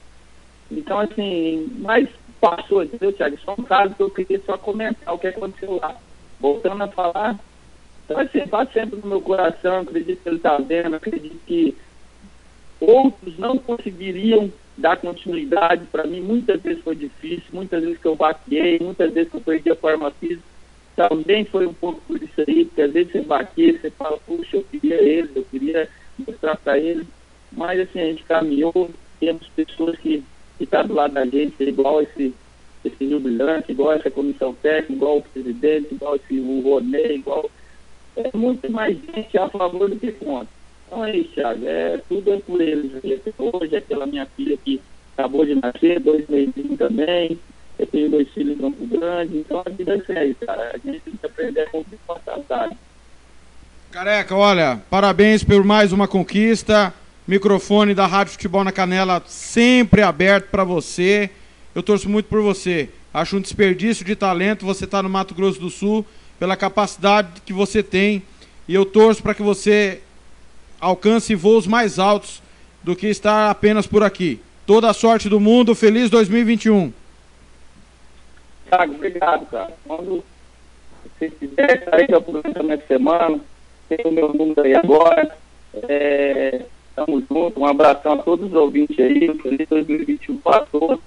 Então, 0.72 1.00
assim, 1.00 1.70
mas 1.80 2.08
passou, 2.40 2.84
entendeu, 2.84 3.12
Thiago? 3.12 3.38
Só 3.44 3.56
um 3.58 3.64
caso 3.64 3.94
que 3.94 4.04
eu 4.04 4.10
queria 4.10 4.42
só 4.46 4.58
comentar 4.58 5.14
o 5.14 5.20
que 5.20 5.28
aconteceu 5.28 5.76
lá. 5.82 5.98
Voltando 6.40 6.84
a 6.84 6.88
falar, 6.88 7.40
então, 8.10 8.20
assim, 8.20 8.40
está 8.40 8.66
sempre 8.66 9.00
no 9.00 9.08
meu 9.08 9.22
coração, 9.22 9.82
acredito 9.82 10.24
que 10.24 10.30
ele 10.30 10.38
está 10.38 10.58
vendo, 10.58 10.96
acredito 10.96 11.38
que 11.46 11.78
outros 12.80 13.38
não 13.38 13.56
conseguiriam 13.58 14.52
dar 14.76 14.98
continuidade. 14.98 15.86
Para 15.92 16.08
mim, 16.08 16.20
muitas 16.20 16.60
vezes 16.60 16.84
foi 16.84 16.96
difícil, 16.96 17.44
muitas 17.54 17.84
vezes 17.84 18.00
que 18.00 18.08
eu 18.08 18.16
baquei, 18.16 18.80
muitas 18.80 19.14
vezes 19.14 19.30
que 19.30 19.38
eu 19.38 19.42
perdi 19.42 19.70
a 19.70 19.76
forma 19.76 20.10
física. 20.12 20.42
Também 20.96 21.46
foi 21.46 21.68
um 21.68 21.74
pouco 21.74 22.02
por 22.08 22.22
isso 22.22 22.42
aí, 22.48 22.66
porque 22.66 22.82
às 22.82 22.92
vezes 22.92 23.12
você 23.12 23.22
baqueia, 23.22 23.80
você 23.80 23.92
fala, 23.92 24.18
puxa, 24.26 24.58
eu 24.58 24.64
queria 24.64 25.02
eles, 25.02 25.36
eu 25.36 25.46
queria 25.46 25.88
mostrar 26.18 26.58
para 26.58 26.80
eles. 26.80 27.06
Mas 27.52 27.80
assim, 27.80 28.00
a 28.00 28.06
gente 28.06 28.24
caminhou, 28.24 28.90
temos 29.20 29.48
pessoas 29.50 29.98
que 30.00 30.24
estão 30.60 30.82
tá 30.82 30.88
do 30.88 30.96
lado 30.96 31.14
da 31.14 31.26
gente, 31.26 31.62
igual 31.62 32.02
esse, 32.02 32.34
esse 32.84 33.10
jubilante, 33.10 33.72
igual 33.72 33.94
essa 33.94 34.10
comissão 34.10 34.54
técnica, 34.54 34.94
igual 34.94 35.18
o 35.18 35.22
presidente, 35.22 35.94
igual 35.94 36.16
esse, 36.16 36.40
o 36.40 36.62
Ronê, 36.62 37.16
igual. 37.16 37.50
É 38.16 38.36
muito 38.36 38.70
mais 38.72 38.98
gente 38.98 39.38
a 39.38 39.48
favor 39.50 39.90
do 39.90 39.96
que 39.96 40.12
contra. 40.12 40.48
Então 40.88 41.06
é 41.06 41.16
isso, 41.16 41.32
Thiago. 41.34 41.66
É, 41.66 42.02
tudo 42.10 42.34
é 42.34 42.38
por 42.40 42.60
eles. 42.60 42.92
Hoje 43.38 43.76
é 43.76 43.82
pela 43.82 44.06
minha 44.06 44.26
filha 44.26 44.58
que 44.58 44.82
acabou 45.18 45.46
de 45.46 45.56
nascer, 45.56 46.00
dois 46.00 46.28
meses 46.28 46.54
também. 46.78 47.40
Eu 47.78 47.88
tenho 47.88 48.10
dois 48.10 48.28
filhos 48.30 48.58
em 48.58 48.62
Campo 48.62 48.86
Grande. 48.88 49.38
Então 49.38 49.64
a 49.66 49.70
vida 49.70 50.04
é 50.10 50.26
isso, 50.26 50.46
cara. 50.46 50.72
A 50.74 50.78
gente 50.78 51.00
tem 51.02 51.14
que 51.14 51.26
aprender 51.26 51.62
a 51.62 51.68
com 51.68 51.86
a 52.10 52.16
passagem. 52.16 52.78
Careca, 53.92 54.36
olha, 54.36 54.82
parabéns 54.90 55.44
por 55.44 55.64
mais 55.64 55.94
uma 55.94 56.08
conquista. 56.08 56.94
Microfone 57.28 57.94
da 57.94 58.08
Rádio 58.08 58.34
Futebol 58.34 58.64
na 58.64 58.72
Canela 58.72 59.22
sempre 59.28 60.02
aberto 60.02 60.50
para 60.50 60.64
você. 60.64 61.30
Eu 61.74 61.84
torço 61.84 62.10
muito 62.10 62.26
por 62.26 62.42
você. 62.42 62.90
Acho 63.14 63.38
um 63.38 63.42
desperdício 63.42 64.06
de 64.06 64.16
talento 64.16 64.66
você 64.66 64.86
estar 64.86 65.00
tá 65.00 65.04
no 65.04 65.10
Mato 65.10 65.34
Grosso 65.34 65.60
do 65.60 65.70
Sul 65.70 66.06
pela 66.40 66.56
capacidade 66.56 67.42
que 67.46 67.54
você 67.54 67.84
tem. 67.84 68.24
E 68.68 68.74
eu 68.74 68.86
torço 68.86 69.22
para 69.22 69.34
que 69.34 69.42
você 69.42 70.02
alcance 70.80 71.36
voos 71.36 71.68
mais 71.68 72.00
altos 72.00 72.42
do 72.84 72.96
que 72.96 73.08
estar 73.08 73.50
apenas 73.50 73.86
por 73.86 74.04
aqui. 74.04 74.40
Toda 74.66 74.90
a 74.90 74.94
sorte 74.94 75.28
do 75.28 75.40
mundo, 75.40 75.76
feliz 75.76 76.10
2021. 76.10 76.94
Thiago, 78.70 78.96
obrigado, 78.96 79.46
cara. 79.48 79.74
Quando 79.86 80.24
você 81.04 81.30
quiser 81.30 81.84
sair 81.90 82.08
da 82.08 82.18
aproveitamento 82.18 82.82
de 82.82 82.88
semana, 82.88 83.40
tem 83.88 84.00
o 84.06 84.12
meu 84.12 84.34
número 84.34 84.62
aí 84.62 84.76
agora. 84.76 85.36
É, 85.74 86.62
tamo 86.96 87.22
junto, 87.22 87.60
um 87.60 87.66
abração 87.66 88.14
a 88.14 88.18
todos 88.18 88.48
os 88.48 88.54
ouvintes 88.54 89.00
aí, 89.00 89.36
feliz 89.42 89.68
2021 89.68 90.38
para 90.38 90.66
todos, 90.66 91.00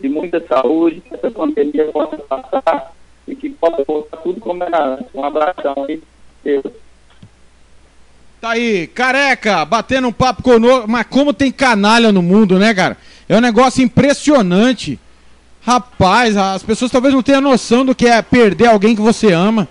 de 0.00 0.08
muita 0.08 0.44
saúde, 0.46 1.00
que 1.00 1.14
essa 1.14 1.30
pandemia 1.30 1.86
possa 1.92 2.16
passar 2.18 2.92
e 3.28 3.36
que 3.36 3.50
possa 3.50 3.84
voltar 3.86 4.16
tudo 4.18 4.40
como 4.40 4.62
era 4.64 4.94
antes. 4.94 5.06
Um 5.14 5.24
abração 5.24 5.74
aí, 5.88 6.02
Deus. 6.42 6.64
Tá 8.40 8.50
aí, 8.50 8.86
careca, 8.86 9.64
batendo 9.66 10.08
um 10.08 10.12
papo 10.12 10.42
conosco. 10.42 10.88
Mas 10.88 11.06
como 11.08 11.32
tem 11.32 11.52
canalha 11.52 12.10
no 12.10 12.22
mundo, 12.22 12.58
né, 12.58 12.72
cara? 12.72 12.96
É 13.28 13.36
um 13.36 13.40
negócio 13.40 13.84
impressionante. 13.84 14.98
Rapaz, 15.60 16.36
as 16.38 16.62
pessoas 16.62 16.90
talvez 16.90 17.12
não 17.12 17.22
tenham 17.22 17.42
noção 17.42 17.84
do 17.84 17.94
que 17.94 18.06
é 18.06 18.22
perder 18.22 18.68
alguém 18.68 18.96
que 18.96 19.02
você 19.02 19.30
ama. 19.32 19.68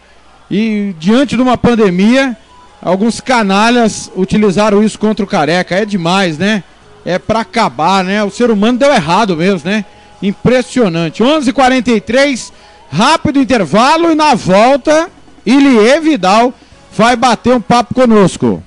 E 0.51 0.93
diante 0.99 1.35
de 1.35 1.41
uma 1.41 1.57
pandemia, 1.57 2.37
alguns 2.79 3.19
canalhas 3.19 4.11
utilizaram 4.15 4.83
isso 4.83 4.99
contra 4.99 5.25
o 5.25 5.27
careca. 5.27 5.75
É 5.75 5.83
demais, 5.83 6.37
né? 6.37 6.63
É 7.03 7.17
pra 7.17 7.39
acabar, 7.39 8.03
né? 8.03 8.23
O 8.23 8.29
ser 8.29 8.51
humano 8.51 8.77
deu 8.77 8.93
errado 8.93 9.35
mesmo, 9.35 9.67
né? 9.67 9.83
Impressionante. 10.21 11.23
11:43 11.23 11.49
h 11.49 11.53
43 11.53 12.53
rápido 12.91 13.39
intervalo 13.39 14.11
e 14.11 14.15
na 14.15 14.33
volta, 14.33 15.09
Ilie 15.45 15.99
Vidal 15.99 16.53
vai 16.91 17.15
bater 17.15 17.55
um 17.55 17.61
papo 17.61 17.93
conosco. 17.93 18.63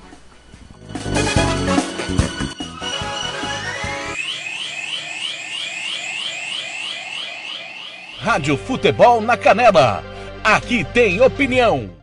Rádio 8.19 8.57
Futebol 8.57 9.21
na 9.21 9.35
Canela. 9.35 10.01
Aqui 10.43 10.85
tem 10.93 11.21
opinião. 11.21 12.02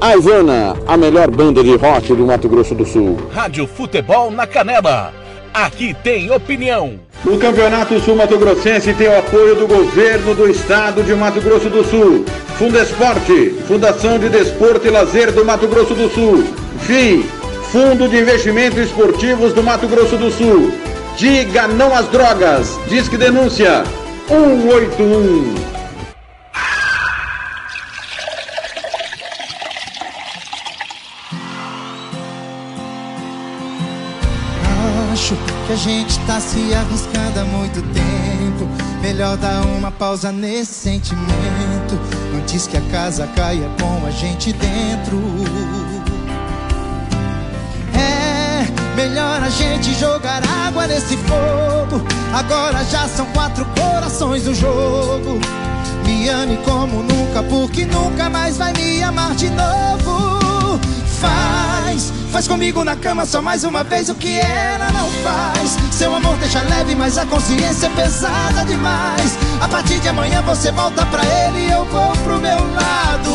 A 0.00 0.16
Ivana, 0.16 0.74
a 0.86 0.96
melhor 0.96 1.30
banda 1.30 1.62
de 1.62 1.76
rock 1.76 2.14
do 2.14 2.24
Mato 2.24 2.48
Grosso 2.48 2.74
do 2.74 2.86
Sul. 2.86 3.18
Rádio 3.34 3.66
Futebol 3.66 4.30
na 4.30 4.46
Canela. 4.46 5.12
Aqui 5.52 5.94
tem 6.02 6.30
opinião. 6.30 6.98
O 7.22 7.36
Campeonato 7.36 8.00
Sul 8.00 8.16
Mato 8.16 8.38
Grossense 8.38 8.94
tem 8.94 9.08
o 9.08 9.18
apoio 9.18 9.56
do 9.56 9.66
governo 9.66 10.34
do 10.34 10.48
estado 10.48 11.02
de 11.02 11.14
Mato 11.14 11.42
Grosso 11.42 11.68
do 11.68 11.84
Sul. 11.84 12.24
Fundesporte, 12.56 13.50
Fundação 13.68 14.18
de 14.18 14.30
Desporto 14.30 14.86
e 14.86 14.90
Lazer 14.90 15.32
do 15.32 15.44
Mato 15.44 15.68
Grosso 15.68 15.94
do 15.94 16.08
Sul. 16.08 16.44
FII, 16.80 17.22
Fundo 17.70 18.08
de 18.08 18.20
Investimentos 18.20 18.78
Esportivos 18.78 19.52
do 19.52 19.62
Mato 19.62 19.86
Grosso 19.86 20.16
do 20.16 20.30
Sul. 20.30 20.72
Diga 21.18 21.68
não 21.68 21.94
às 21.94 22.08
drogas. 22.08 22.80
Disque 22.88 23.18
denúncia 23.18 23.84
181. 24.28 25.69
Que 35.70 35.74
a 35.74 35.76
gente 35.76 36.18
tá 36.26 36.40
se 36.40 36.74
arriscando 36.74 37.38
há 37.38 37.44
muito 37.44 37.80
tempo. 37.92 38.68
Melhor 39.00 39.36
dar 39.36 39.62
uma 39.62 39.92
pausa 39.92 40.32
nesse 40.32 40.72
sentimento. 40.72 41.96
Antes 42.36 42.66
que 42.66 42.76
a 42.76 42.80
casa 42.90 43.28
caia 43.36 43.70
com 43.80 44.04
a 44.04 44.10
gente 44.10 44.52
dentro. 44.52 45.22
É 47.94 48.66
melhor 48.96 49.42
a 49.42 49.48
gente 49.48 49.94
jogar 49.94 50.42
água 50.66 50.88
nesse 50.88 51.16
fogo. 51.16 52.04
Agora 52.34 52.82
já 52.84 53.06
são 53.06 53.26
quatro 53.26 53.64
corações 53.66 54.46
no 54.46 54.54
jogo. 54.54 55.38
Me 56.04 56.20
me 56.20 56.28
ame 56.28 56.56
como 56.64 57.02
nunca, 57.04 57.42
porque 57.44 57.84
nunca 57.84 58.28
mais 58.28 58.56
vai 58.56 58.72
me 58.72 59.02
amar 59.04 59.36
de 59.36 59.48
novo. 59.50 60.80
Faz, 61.20 62.12
faz 62.32 62.48
comigo 62.48 62.82
na 62.82 62.96
cama 62.96 63.26
só 63.26 63.42
mais 63.42 63.62
uma 63.62 63.84
vez 63.84 64.08
o 64.08 64.14
que 64.14 64.38
ela 64.40 64.90
não 64.90 65.08
faz. 65.22 65.76
Seu 65.92 66.14
amor 66.14 66.34
deixa 66.38 66.62
leve, 66.62 66.94
mas 66.94 67.18
a 67.18 67.26
consciência 67.26 67.88
é 67.88 67.90
pesada 67.90 68.64
demais. 68.64 69.38
A 69.60 69.68
partir 69.68 70.00
de 70.00 70.08
amanhã 70.08 70.40
você 70.40 70.72
volta 70.72 71.04
pra 71.06 71.22
ele 71.22 71.66
e 71.66 71.70
eu 71.70 71.84
vou 71.84 72.12
pro 72.24 72.38
meu 72.38 72.58
lado. 72.74 73.30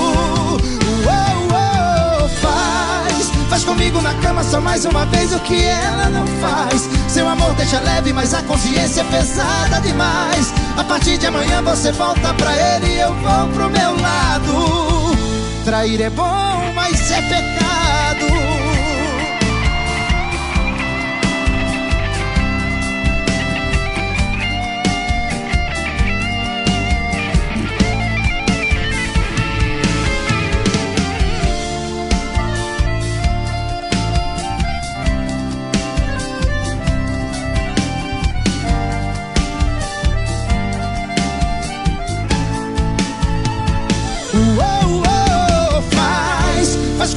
Uou, 1.06 1.44
uou, 1.52 2.30
faz, 2.42 3.30
faz 3.52 3.64
comigo 3.64 4.02
na 4.02 4.16
cama 4.16 4.44
só 4.44 4.60
mais 4.60 4.84
uma 4.86 5.06
vez 5.06 5.32
o 5.32 5.40
que 5.42 5.64
ela 5.64 6.10
não 6.10 6.26
faz. 6.42 6.90
Seu 7.08 7.30
amor 7.30 7.54
deixa 7.54 7.80
leve, 7.82 8.12
mas 8.14 8.34
a 8.34 8.42
consciência 8.42 9.02
é 9.02 9.04
pesada 9.04 9.80
demais. 9.82 10.52
A 10.76 10.84
partir 10.84 11.20
de 11.20 11.28
amanhã 11.28 11.62
você 11.62 11.92
volta 11.92 12.34
pra 12.34 12.52
ele 12.52 12.96
e 12.96 13.00
eu 13.00 13.14
vou 13.14 13.48
pro 13.50 13.70
meu 13.70 14.02
lado. 14.02 14.95
Trair 15.66 16.00
é 16.00 16.12
bom, 16.12 16.74
mas 16.76 17.10
é 17.10 17.22
pecado. 17.24 18.35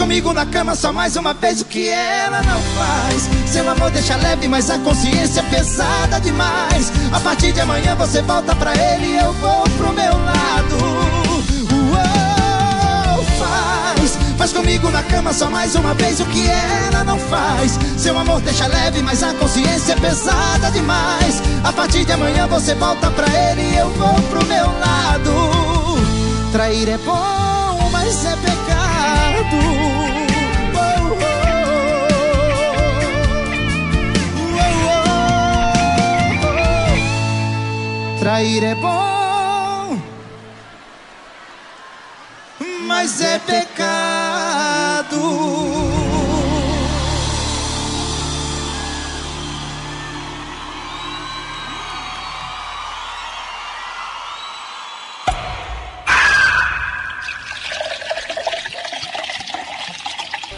Comigo 0.08 0.32
na 0.32 0.46
cama 0.46 0.74
só 0.74 0.90
mais 0.90 1.16
uma 1.16 1.34
vez 1.34 1.60
o 1.60 1.66
que 1.66 1.86
ela 1.90 2.40
não 2.40 2.62
faz. 2.62 3.28
Seu 3.46 3.68
amor 3.68 3.90
deixa 3.90 4.16
leve, 4.16 4.48
mas 4.48 4.70
a 4.70 4.78
consciência 4.78 5.40
é 5.40 5.42
pesada 5.42 6.18
demais. 6.18 6.90
A 7.12 7.20
partir 7.20 7.52
de 7.52 7.60
amanhã 7.60 7.94
você 7.94 8.22
volta 8.22 8.54
pra 8.56 8.74
ele 8.74 9.08
e 9.08 9.18
eu 9.18 9.34
vou 9.34 9.64
pro 9.76 9.92
meu 9.92 10.12
lado. 10.24 10.76
Uou, 11.92 13.22
faz, 13.38 14.18
faz 14.38 14.50
comigo 14.50 14.90
na 14.90 15.02
cama 15.02 15.30
só 15.30 15.50
mais 15.50 15.74
uma 15.74 15.92
vez 15.92 16.20
o 16.20 16.24
que 16.24 16.48
ela 16.48 17.04
não 17.04 17.18
faz. 17.18 17.78
Seu 17.98 18.18
amor 18.18 18.40
deixa 18.40 18.66
leve, 18.66 19.02
mas 19.02 19.22
a 19.22 19.34
consciência 19.34 19.92
é 19.92 19.96
pesada 19.96 20.70
demais. 20.70 21.42
A 21.62 21.70
partir 21.70 22.06
de 22.06 22.12
amanhã 22.12 22.46
você 22.46 22.74
volta 22.74 23.10
pra 23.10 23.26
ele 23.26 23.60
e 23.60 23.76
eu 23.76 23.90
vou 23.90 24.14
pro 24.30 24.46
meu 24.46 24.64
lado. 24.64 26.00
Trair 26.50 26.88
é 26.88 26.96
bom, 26.96 27.90
mas 27.92 28.24
é 28.24 28.34
pecado. 28.36 29.87
Trair 38.20 38.64
é 38.64 38.74
bom, 38.74 40.00
mas 42.84 43.20
é 43.20 43.38
pecado. 43.38 45.18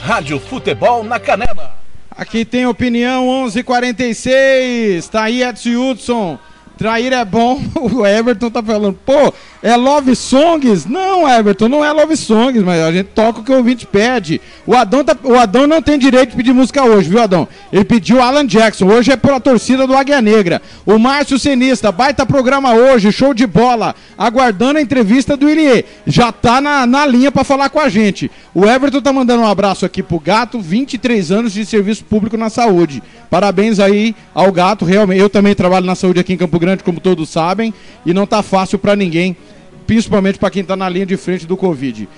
Rádio 0.00 0.40
Futebol 0.40 1.04
na 1.04 1.20
Canela. 1.20 1.78
Aqui 2.10 2.44
tem 2.44 2.66
opinião 2.66 3.28
11:46. 3.28 5.08
Tá 5.08 5.24
aí 5.24 5.42
Edson 5.42 5.90
Hudson. 5.90 6.38
Trair 6.80 7.12
é 7.12 7.22
bom. 7.26 7.60
O 7.92 8.06
Everton 8.06 8.50
tá 8.50 8.62
falando, 8.62 8.96
pô, 9.04 9.32
é 9.62 9.76
Love 9.76 10.14
Songs? 10.16 10.86
Não, 10.86 11.28
Everton, 11.28 11.68
não 11.68 11.84
é 11.84 11.92
Love 11.92 12.16
Songs, 12.16 12.62
mas 12.62 12.80
a 12.80 12.90
gente 12.92 13.08
toca 13.08 13.40
o 13.40 13.44
que 13.44 13.52
o 13.52 13.56
ouvinte 13.56 13.86
pede. 13.86 14.40
O 14.66 14.74
Adão, 14.74 15.04
tá, 15.04 15.14
o 15.22 15.34
Adão 15.34 15.66
não 15.66 15.82
tem 15.82 15.98
direito 15.98 16.30
de 16.30 16.36
pedir 16.36 16.52
música 16.54 16.82
hoje, 16.82 17.08
viu, 17.10 17.20
Adão? 17.20 17.48
Ele 17.70 17.84
pediu 17.84 18.22
Alan 18.22 18.46
Jackson. 18.46 18.86
Hoje 18.86 19.12
é 19.12 19.16
pela 19.16 19.40
torcida 19.40 19.86
do 19.86 19.94
Águia 19.94 20.22
Negra. 20.22 20.62
O 20.86 20.98
Márcio 20.98 21.38
Senista, 21.38 21.92
baita 21.92 22.24
programa 22.24 22.72
hoje, 22.72 23.12
show 23.12 23.34
de 23.34 23.46
bola. 23.46 23.94
Aguardando 24.16 24.78
a 24.78 24.82
entrevista 24.82 25.36
do 25.36 25.50
Ilie. 25.50 25.84
Já 26.06 26.32
tá 26.32 26.60
na, 26.60 26.86
na 26.86 27.04
linha 27.04 27.32
pra 27.32 27.44
falar 27.44 27.68
com 27.68 27.80
a 27.80 27.88
gente. 27.88 28.30
O 28.54 28.64
Everton 28.64 29.02
tá 29.02 29.12
mandando 29.12 29.42
um 29.42 29.46
abraço 29.46 29.84
aqui 29.84 30.02
pro 30.02 30.18
Gato, 30.18 30.60
23 30.60 31.30
anos 31.32 31.52
de 31.52 31.66
serviço 31.66 32.04
público 32.04 32.36
na 32.36 32.48
saúde. 32.48 33.02
Parabéns 33.28 33.78
aí 33.78 34.14
ao 34.34 34.50
Gato, 34.50 34.84
realmente. 34.84 35.20
Eu 35.20 35.28
também 35.28 35.54
trabalho 35.54 35.86
na 35.86 35.94
saúde 35.94 36.18
aqui 36.18 36.32
em 36.32 36.36
Campo 36.36 36.58
Grande, 36.58 36.69
como 36.78 37.00
todos 37.00 37.28
sabem, 37.28 37.74
e 38.04 38.14
não 38.14 38.26
tá 38.26 38.42
fácil 38.42 38.78
pra 38.78 38.96
ninguém, 38.96 39.36
principalmente 39.86 40.38
pra 40.38 40.50
quem 40.50 40.64
tá 40.64 40.76
na 40.76 40.88
linha 40.88 41.06
de 41.06 41.16
frente 41.16 41.46
do 41.46 41.56
Covid. 41.56 42.08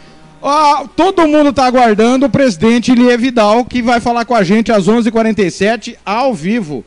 Ó, 0.41 0.87
todo 0.97 1.29
mundo 1.29 1.53
tá 1.53 1.65
aguardando 1.65 2.27
o 2.27 2.31
presidente 2.31 2.91
Ilie 2.91 3.17
Vidal, 3.17 3.65
que 3.65 3.81
vai 3.81 4.01
falar 4.01 4.25
com 4.25 4.35
a 4.35 4.43
gente 4.43 4.73
às 4.73 4.87
11h47, 4.87 5.97
ao 6.05 6.35
vivo. 6.35 6.85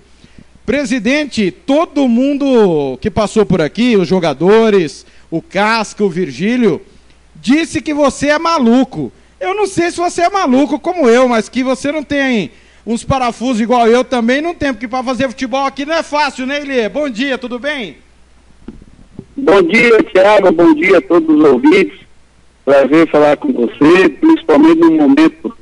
Presidente, 0.65 1.51
todo 1.51 2.07
mundo 2.07 2.97
que 2.99 3.09
passou 3.09 3.45
por 3.45 3.61
aqui, 3.61 3.95
os 3.95 4.07
jogadores, 4.07 5.05
o 5.31 5.41
Casca, 5.41 6.03
o 6.03 6.09
Virgílio, 6.09 6.81
disse 7.35 7.81
que 7.81 7.93
você 7.93 8.27
é 8.27 8.39
maluco. 8.39 9.11
Eu 9.39 9.55
não 9.55 9.67
sei 9.67 9.91
se 9.91 9.97
você 9.97 10.23
é 10.23 10.29
maluco 10.29 10.79
como 10.79 11.07
eu, 11.07 11.29
mas 11.29 11.47
que 11.47 11.63
você 11.63 11.91
não 11.91 12.03
tem 12.03 12.51
uns 12.85 13.03
parafusos 13.03 13.61
igual 13.61 13.87
eu 13.87 14.03
também 14.03 14.41
não 14.41 14.53
tem, 14.53 14.73
porque 14.73 14.87
para 14.87 15.03
fazer 15.03 15.27
futebol 15.27 15.65
aqui 15.65 15.85
não 15.85 15.95
é 15.95 16.03
fácil, 16.03 16.45
né, 16.45 16.61
Ilie? 16.61 16.87
Bom 16.89 17.09
dia, 17.09 17.37
tudo 17.37 17.57
bem? 17.57 17.97
Bom 19.35 19.61
dia, 19.61 20.01
Thiago. 20.03 20.51
Bom 20.51 20.73
dia 20.73 20.99
a 20.99 21.01
todos 21.01 21.35
os 21.35 21.43
ouvintes. 21.43 21.99
Prazer 22.63 23.09
falar 23.09 23.37
com 23.37 23.51
você, 23.51 24.09
principalmente 24.09 24.79
num 24.79 24.97
momento 24.97 25.55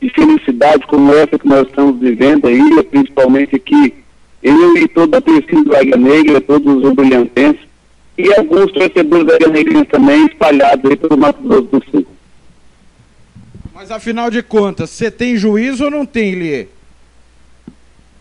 de 0.00 0.10
felicidade 0.10 0.86
como 0.86 1.12
essa 1.14 1.38
que 1.38 1.46
nós 1.46 1.66
estamos 1.66 2.00
vivendo 2.00 2.46
aí, 2.46 2.82
principalmente 2.84 3.56
aqui, 3.56 3.94
eu 4.42 4.76
e 4.76 4.88
toda 4.88 5.18
a 5.18 5.20
torcida 5.20 5.62
do 5.62 5.76
Águia 5.76 5.96
Negra, 5.96 6.40
todos 6.40 6.82
os 6.84 6.94
brilhantenses, 6.94 7.60
e 8.16 8.32
alguns 8.34 8.72
torcedores 8.72 9.26
da 9.26 9.34
Águia 9.34 9.48
Negra 9.48 9.84
também 9.86 10.26
espalhados 10.26 10.90
aí 10.90 10.96
pelo 10.96 11.18
Mato 11.18 11.42
Grosso 11.42 11.68
do 11.70 11.84
Sul. 11.90 12.06
Mas 13.78 13.92
afinal 13.92 14.28
de 14.28 14.42
contas, 14.42 14.90
você 14.90 15.08
tem 15.08 15.36
juízo 15.36 15.84
ou 15.84 15.90
não 15.92 16.04
tem, 16.04 16.32
Ilie? 16.32 16.68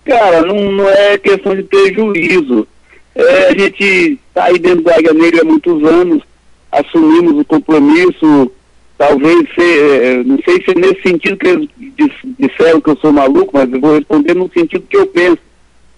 Cara, 0.05 0.43
não, 0.43 0.71
não 0.71 0.87
é 0.87 1.17
questão 1.17 1.55
de 1.55 1.63
ter 1.63 1.95
juízo. 1.95 2.67
É, 3.15 3.47
a 3.47 3.57
gente 3.57 4.19
está 4.29 4.43
aí 4.43 4.59
dentro 4.59 4.83
da 4.83 4.93
Águia 4.93 5.15
Negra 5.15 5.41
há 5.41 5.43
muitos 5.43 5.83
anos, 5.83 6.21
assumimos 6.71 7.41
o 7.41 7.43
compromisso, 7.43 8.51
talvez, 8.99 9.49
ser, 9.55 10.03
é, 10.03 10.23
não 10.23 10.37
sei 10.45 10.63
se 10.63 10.69
é 10.69 10.75
nesse 10.75 11.01
sentido 11.01 11.37
que 11.37 11.47
eles 11.47 11.69
dis- 11.97 12.35
disseram 12.37 12.79
que 12.79 12.91
eu 12.91 12.97
sou 12.97 13.11
maluco, 13.11 13.49
mas 13.51 13.73
eu 13.73 13.81
vou 13.81 13.95
responder 13.95 14.35
no 14.35 14.51
sentido 14.51 14.85
que 14.87 14.97
eu 14.97 15.07
penso. 15.07 15.39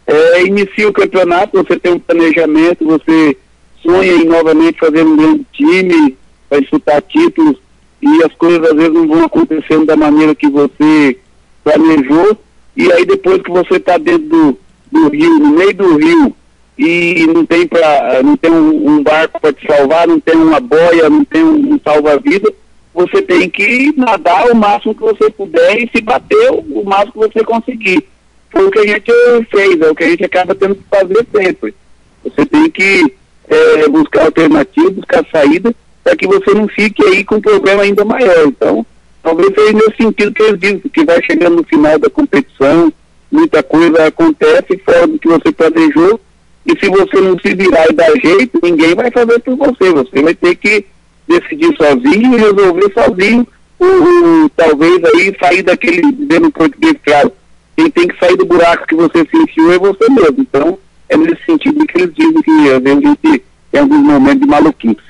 É, 0.08 0.42
inicia 0.42 0.88
o 0.88 0.94
campeonato, 0.94 1.62
você 1.62 1.78
tem 1.78 1.92
um 1.92 2.00
planejamento, 2.00 2.86
você 2.86 3.36
sonha 3.84 4.14
em 4.14 4.24
novamente 4.24 4.80
fazer 4.80 5.04
um 5.04 5.18
grande 5.18 5.46
time, 5.52 6.16
vai 6.50 6.62
disputar 6.62 7.02
títulos, 7.02 7.58
e 8.02 8.24
as 8.24 8.34
coisas 8.36 8.70
às 8.70 8.76
vezes 8.76 8.94
não 8.94 9.08
vão 9.08 9.24
acontecendo 9.24 9.86
da 9.86 9.96
maneira 9.96 10.34
que 10.34 10.50
você 10.50 11.18
planejou, 11.64 12.38
e 12.76 12.92
aí 12.92 13.06
depois 13.06 13.42
que 13.42 13.52
você 13.52 13.76
está 13.76 13.98
dentro 13.98 14.28
do, 14.28 14.58
do 14.92 15.10
rio, 15.10 15.40
no 15.40 15.50
meio 15.50 15.74
do 15.74 15.98
rio, 15.98 16.36
e 16.78 17.28
não 17.28 17.46
tem 17.46 17.68
para 17.68 18.24
não 18.24 18.38
tem 18.38 18.52
um, 18.52 18.90
um 18.90 19.04
barco 19.04 19.40
para 19.42 19.52
te 19.52 19.68
salvar, 19.68 20.08
não 20.08 20.20
tem 20.20 20.36
uma 20.36 20.62
boia, 20.62 21.10
não 21.10 21.26
tem 21.26 21.44
um, 21.44 21.74
um 21.74 21.80
salva-vida, 21.84 22.54
você 22.94 23.22
tem 23.22 23.50
que 23.50 23.94
nadar 23.98 24.50
o 24.50 24.56
máximo 24.56 24.96
que 24.96 25.02
você 25.02 25.30
puder 25.30 25.78
e 25.78 25.90
se 25.94 26.02
bater 26.02 26.52
o, 26.52 26.84
máximo 26.84 27.30
que 27.30 27.34
você 27.34 27.44
conseguir. 27.44 28.08
Foi 28.50 28.66
o 28.66 28.72
que 28.72 28.80
a 28.80 28.88
gente 28.88 29.12
fez, 29.52 29.80
é 29.82 29.92
o 29.92 29.96
que 29.96 30.04
a 30.04 30.10
gente 30.10 30.24
acaba 30.24 30.56
tendo 30.56 30.76
que 30.76 30.84
fazer 30.90 31.28
sempre. 31.32 31.76
Você 32.24 32.46
tem 32.46 32.70
que 32.70 33.14
eh, 33.48 33.88
buscar 33.90 34.26
alternativas, 34.26 34.94
buscar 34.94 35.26
saída, 35.32 35.74
para 36.10 36.16
que 36.16 36.28
você 36.28 36.52
não 36.56 36.68
fique 36.68 37.04
aí 37.06 37.24
com 37.24 37.36
um 37.36 37.42
problema 37.42 37.84
ainda 37.84 38.04
maior. 38.04 38.48
Então, 38.48 38.84
talvez 39.22 39.54
seja 39.54 39.74
nesse 39.74 39.98
sentido 39.98 40.34
que 40.34 40.42
eles 40.42 40.60
dizem, 40.60 40.80
que 40.92 41.06
vai 41.06 41.22
chegando 41.24 41.58
no 41.58 41.64
final 41.64 42.00
da 42.00 42.10
competição, 42.10 42.92
muita 43.32 43.62
coisa 43.62 44.08
acontece 44.08 44.76
fora 44.84 45.06
do 45.06 45.20
que 45.20 45.28
você 45.28 45.52
planejou, 45.52 46.20
e 46.66 46.72
se 46.80 46.90
você 46.90 47.22
não 47.22 47.38
se 47.40 47.54
virar 47.54 47.88
e 47.90 47.94
dar 47.94 48.12
jeito, 48.20 48.60
ninguém 48.64 48.96
vai 48.96 49.12
fazer 49.12 49.40
por 49.40 49.56
você. 49.56 49.92
Você 49.92 50.22
vai 50.22 50.34
ter 50.34 50.56
que 50.56 50.86
decidir 51.28 51.76
sozinho 51.78 52.34
e 52.34 52.38
resolver 52.42 52.92
sozinho, 52.94 53.48
o, 53.80 53.86
o- 53.86 54.50
talvez 54.50 55.00
aí 55.14 55.36
sair 55.40 55.62
daquele, 55.62 56.12
dizendo 56.12 56.52
português 56.52 56.96
claro, 57.06 57.32
quem 57.78 57.90
tem 57.92 58.08
que 58.08 58.18
sair 58.20 58.36
do 58.36 58.46
buraco 58.46 58.88
que 58.88 58.96
você 58.96 59.20
se 59.30 59.38
enfiou 59.38 59.72
é 59.74 59.78
você 59.80 60.10
mesmo. 60.10 60.40
Então, 60.40 60.78
é 61.08 61.16
nesse 61.16 61.44
sentido 61.46 61.86
que 61.86 62.02
eles 62.02 62.14
dizem 62.16 62.42
que 62.42 62.52
às 62.72 62.82
vezes 62.82 62.98
a 62.98 63.08
gente 63.08 63.44
tem 63.72 63.82
alguns 63.82 64.02
momentos 64.02 64.42
de 64.42 64.48
maluquice. 64.48 65.09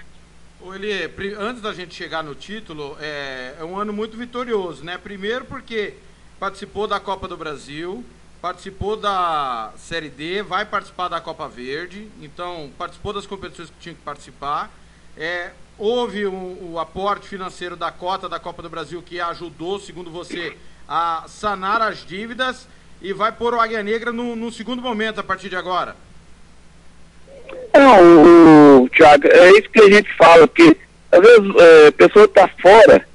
Elie, 0.73 1.07
pri- 1.09 1.35
antes 1.35 1.61
da 1.61 1.73
gente 1.73 1.93
chegar 1.95 2.23
no 2.23 2.33
título, 2.35 2.98
é, 2.99 3.56
é 3.59 3.64
um 3.64 3.77
ano 3.77 3.91
muito 3.93 4.17
vitorioso, 4.17 4.83
né? 4.83 4.98
Primeiro 4.98 5.45
porque 5.45 5.93
participou 6.39 6.88
da 6.88 6.99
Copa 6.99 7.27
do 7.27 7.35
Brasil, 7.38 8.03
participou 8.41 8.95
da 8.95 9.72
Série 9.77 10.09
D, 10.09 10.41
vai 10.43 10.65
participar 10.65 11.07
da 11.07 11.19
Copa 11.19 11.48
Verde, 11.48 12.07
então 12.22 12.72
participou 12.77 13.11
das 13.14 13.25
competições 13.27 13.69
que 13.69 13.75
tinha 13.80 13.95
que 13.95 14.01
participar. 14.01 14.72
É, 15.17 15.51
houve 15.77 16.25
um- 16.27 16.72
o 16.73 16.80
aporte 16.80 17.27
financeiro 17.27 17.75
da 17.75 17.91
cota 17.91 18.30
da 18.30 18.39
Copa 18.39 18.61
do 18.61 18.69
Brasil 18.69 19.01
que 19.01 19.19
ajudou, 19.19 19.80
segundo 19.80 20.09
você, 20.09 20.56
a 20.88 21.25
sanar 21.27 21.81
as 21.81 22.06
dívidas 22.06 22.67
e 23.01 23.11
vai 23.14 23.31
pôr 23.31 23.53
o 23.53 23.59
Águia 23.59 23.83
Negra 23.83 24.11
no, 24.11 24.35
no 24.35 24.51
segundo 24.51 24.81
momento 24.81 25.19
a 25.19 25.23
partir 25.23 25.49
de 25.49 25.56
agora. 25.56 25.95
Não, 27.73 27.98
o, 28.80 28.83
o 28.83 28.90
Thiago, 28.90 29.27
é 29.27 29.51
isso 29.51 29.69
que 29.72 29.82
a 29.82 29.90
gente 29.90 30.09
fala, 30.17 30.48
porque 30.48 30.75
às 31.11 31.19
vezes 31.19 31.56
é, 31.58 31.88
a 31.88 31.91
pessoa 31.91 32.25
está 32.25 32.49
fora, 32.61 33.06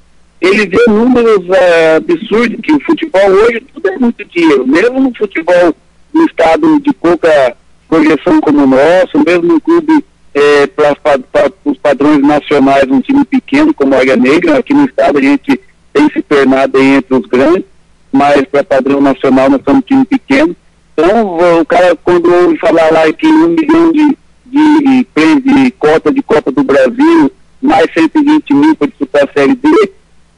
ele 0.40 0.66
vê 0.66 0.84
números 0.88 1.48
é, 1.50 1.96
absurdos, 1.96 2.60
que 2.62 2.72
o 2.72 2.80
futebol 2.80 3.30
hoje 3.30 3.60
tudo 3.72 3.88
é 3.88 3.98
muito 3.98 4.24
dinheiro, 4.26 4.66
mesmo 4.66 5.00
no 5.00 5.14
futebol 5.14 5.74
no 6.12 6.24
estado 6.26 6.80
de 6.80 6.92
pouca 6.92 7.56
projeção 7.88 8.40
como 8.40 8.64
o 8.64 8.66
nosso, 8.66 9.22
mesmo 9.24 9.54
no 9.54 9.60
clube 9.60 10.04
é, 10.34 10.66
para 10.66 10.96
os 11.64 11.78
padrões 11.78 12.20
nacionais, 12.20 12.84
um 12.90 13.00
time 13.00 13.24
pequeno 13.24 13.72
como 13.72 13.94
a 13.94 14.00
Águia 14.00 14.16
Negra, 14.16 14.58
aqui 14.58 14.74
no 14.74 14.84
estado 14.84 15.18
a 15.18 15.22
gente 15.22 15.60
tem 15.92 16.10
se 16.10 16.20
tornado 16.22 16.80
entre 16.80 17.14
os 17.14 17.26
grandes, 17.26 17.64
mas 18.12 18.42
para 18.46 18.64
padrão 18.64 19.00
nacional 19.00 19.48
nós 19.48 19.62
somos 19.64 19.80
um 19.80 19.86
time 19.86 20.04
pequeno. 20.04 20.54
Então 20.92 21.60
o 21.60 21.64
cara 21.64 21.96
quando 21.96 22.32
ouve 22.32 22.58
falar 22.58 22.92
lá 22.92 23.12
que 23.12 23.26
um 23.26 23.48
milhão 23.48 23.92
de, 23.92 24.16
de 24.54 25.64
de 25.64 25.70
cota 25.72 26.12
de 26.12 26.22
Copa 26.22 26.52
do 26.52 26.62
Brasil, 26.62 27.30
mais 27.60 27.92
120 27.92 28.54
mil 28.54 28.76
para 28.76 28.88
disputar 28.88 29.24
a 29.24 29.32
Série 29.32 29.54
D, 29.54 29.68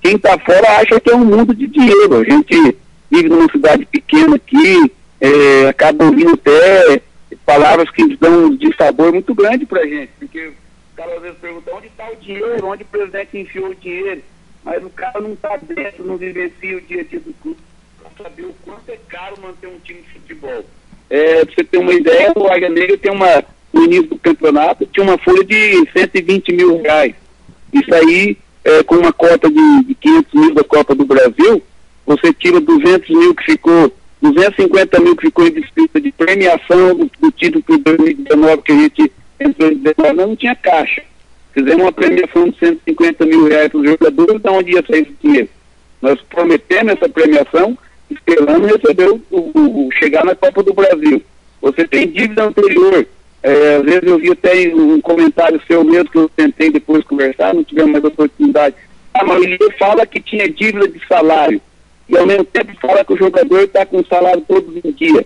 quem 0.01 0.17
está 0.17 0.39
fora 0.39 0.79
acha 0.81 1.01
que 1.01 1.11
é 1.11 1.15
um 1.17 1.25
mundo 1.25 1.55
de 1.55 1.67
dinheiro. 1.67 2.17
A 2.17 2.25
gente 2.25 2.77
vive 3.11 3.29
numa 3.29 3.51
cidade 3.51 3.85
pequena 3.87 4.37
aqui, 4.37 4.93
é, 5.21 5.69
acaba 5.69 6.05
ouvindo 6.05 6.35
até 6.35 7.03
palavras 7.45 7.91
que 7.91 8.17
dão 8.17 8.47
um 8.47 8.57
dissabor 8.57 9.13
muito 9.13 9.35
grande 9.35 9.67
para 9.67 9.83
a 9.83 9.87
gente, 9.87 10.11
porque 10.19 10.49
o 10.49 10.97
cara 10.97 11.15
às 11.15 11.23
vezes 11.23 11.39
pergunta 11.39 11.75
onde 11.75 11.87
está 11.87 12.11
o 12.11 12.17
dinheiro, 12.17 12.67
onde 12.67 12.83
o 12.83 12.87
presidente 12.87 13.39
enfiou 13.39 13.69
o 13.69 13.75
dinheiro, 13.75 14.23
mas 14.65 14.85
o 14.85 14.91
cara 14.91 15.21
não 15.21 15.33
está 15.33 15.57
dentro, 15.57 16.05
não 16.05 16.17
vivencia 16.17 16.77
o 16.77 16.81
dia 16.81 17.03
a 17.03 17.05
dia 17.05 17.21
do 17.21 17.33
clube 17.35 17.59
para 18.01 18.25
saber 18.25 18.45
o 18.45 18.55
quanto 18.65 18.89
é 18.89 18.99
caro 19.09 19.41
manter 19.41 19.69
um 19.69 19.79
time 19.81 20.01
de 20.03 20.09
futebol. 20.09 20.65
É, 21.09 21.45
pra 21.45 21.55
você 21.55 21.65
ter 21.65 21.79
uma 21.79 21.95
ideia, 21.95 22.33
o 22.35 22.49
Águia 22.49 22.69
Negra 22.69 22.99
tem 22.99 23.13
uma, 23.13 23.45
no 23.77 23.85
início 23.85 24.09
do 24.09 24.19
campeonato, 24.19 24.87
tinha 24.93 25.05
uma 25.05 25.19
folha 25.19 25.45
de 25.45 25.87
120 25.97 26.53
mil 26.53 26.81
reais. 26.83 27.15
Isso 27.73 27.95
aí, 27.95 28.37
é, 28.65 28.83
com 28.83 28.97
uma 28.97 29.13
cota 29.13 29.49
de, 29.51 29.85
de 29.85 29.95
500 29.95 30.35
mil 30.35 30.55
da 30.55 30.65
Copa 30.65 30.95
do 30.95 31.05
Brasil, 31.05 31.63
você 32.07 32.33
tira 32.33 32.61
200 32.61 33.09
mil 33.11 33.35
que 33.35 33.45
ficou, 33.45 33.93
250 34.23 35.01
mil 35.01 35.17
que 35.17 35.27
ficou 35.27 35.47
em 35.47 35.53
disputa 35.53 36.01
de 36.01 36.11
premiação 36.13 36.95
do, 36.97 37.11
do 37.21 37.31
título 37.33 37.63
de 37.69 37.77
2019 37.79 38.63
que 38.63 38.73
a 38.73 38.77
gente 38.77 39.13
entrou 39.41 39.71
em 39.71 39.75
2019, 39.77 40.15
não 40.17 40.37
tinha 40.37 40.55
caixa. 40.57 41.03
Fizemos 41.53 41.83
uma 41.83 41.93
premiação 41.93 42.49
de 42.49 42.59
150 42.59 43.27
mil 43.27 43.47
reais 43.49 43.69
para 43.69 43.81
os 43.81 43.87
jogadores, 43.91 44.43
de 44.43 44.49
onde 44.51 44.73
ia 44.73 44.85
sair 44.89 45.03
esse 45.03 45.15
dinheiro? 45.23 45.49
Nós 46.03 46.21
prometemos 46.29 46.93
essa 46.95 47.09
premiação, 47.09 47.77
esperando 48.11 48.67
receber 48.67 49.09
o, 49.11 49.21
o- 49.31 49.87
o- 49.87 49.89
chegar 49.99 50.25
na 50.25 50.35
Copa 50.35 50.63
do 50.63 50.75
Brasil. 50.75 51.23
Você 51.63 51.87
tem 51.89 52.07
dívida 52.09 52.45
anterior. 52.45 53.07
É, 53.47 53.77
às 53.77 53.83
vezes 53.85 54.03
eu 54.03 54.19
vi 54.19 54.33
até 54.33 54.75
um 54.75 55.01
comentário 55.01 55.63
seu 55.69 55.85
mesmo 55.85 56.11
que 56.11 56.19
eu 56.19 56.29
tentei 56.29 56.69
depois 56.69 57.05
conversar, 57.05 57.55
não 57.55 57.63
tivemos 57.63 57.93
mais 57.93 58.05
oportunidade. 58.05 58.75
A 59.15 59.25
maioria 59.25 59.57
fala 59.79 60.05
que 60.05 60.21
tinha 60.21 60.49
dívida 60.49 60.89
de 60.89 61.01
salário. 61.07 61.61
E 62.09 62.19
ao 62.19 62.27
mesmo 62.27 62.43
tempo 62.43 62.73
fala 62.81 63.05
que 63.05 63.13
o 63.13 63.17
jogador 63.17 63.63
está 63.63 63.87
com 63.87 64.05
salário 64.05 64.43
todos 64.49 64.75
os 64.85 64.97
dias. 64.97 65.25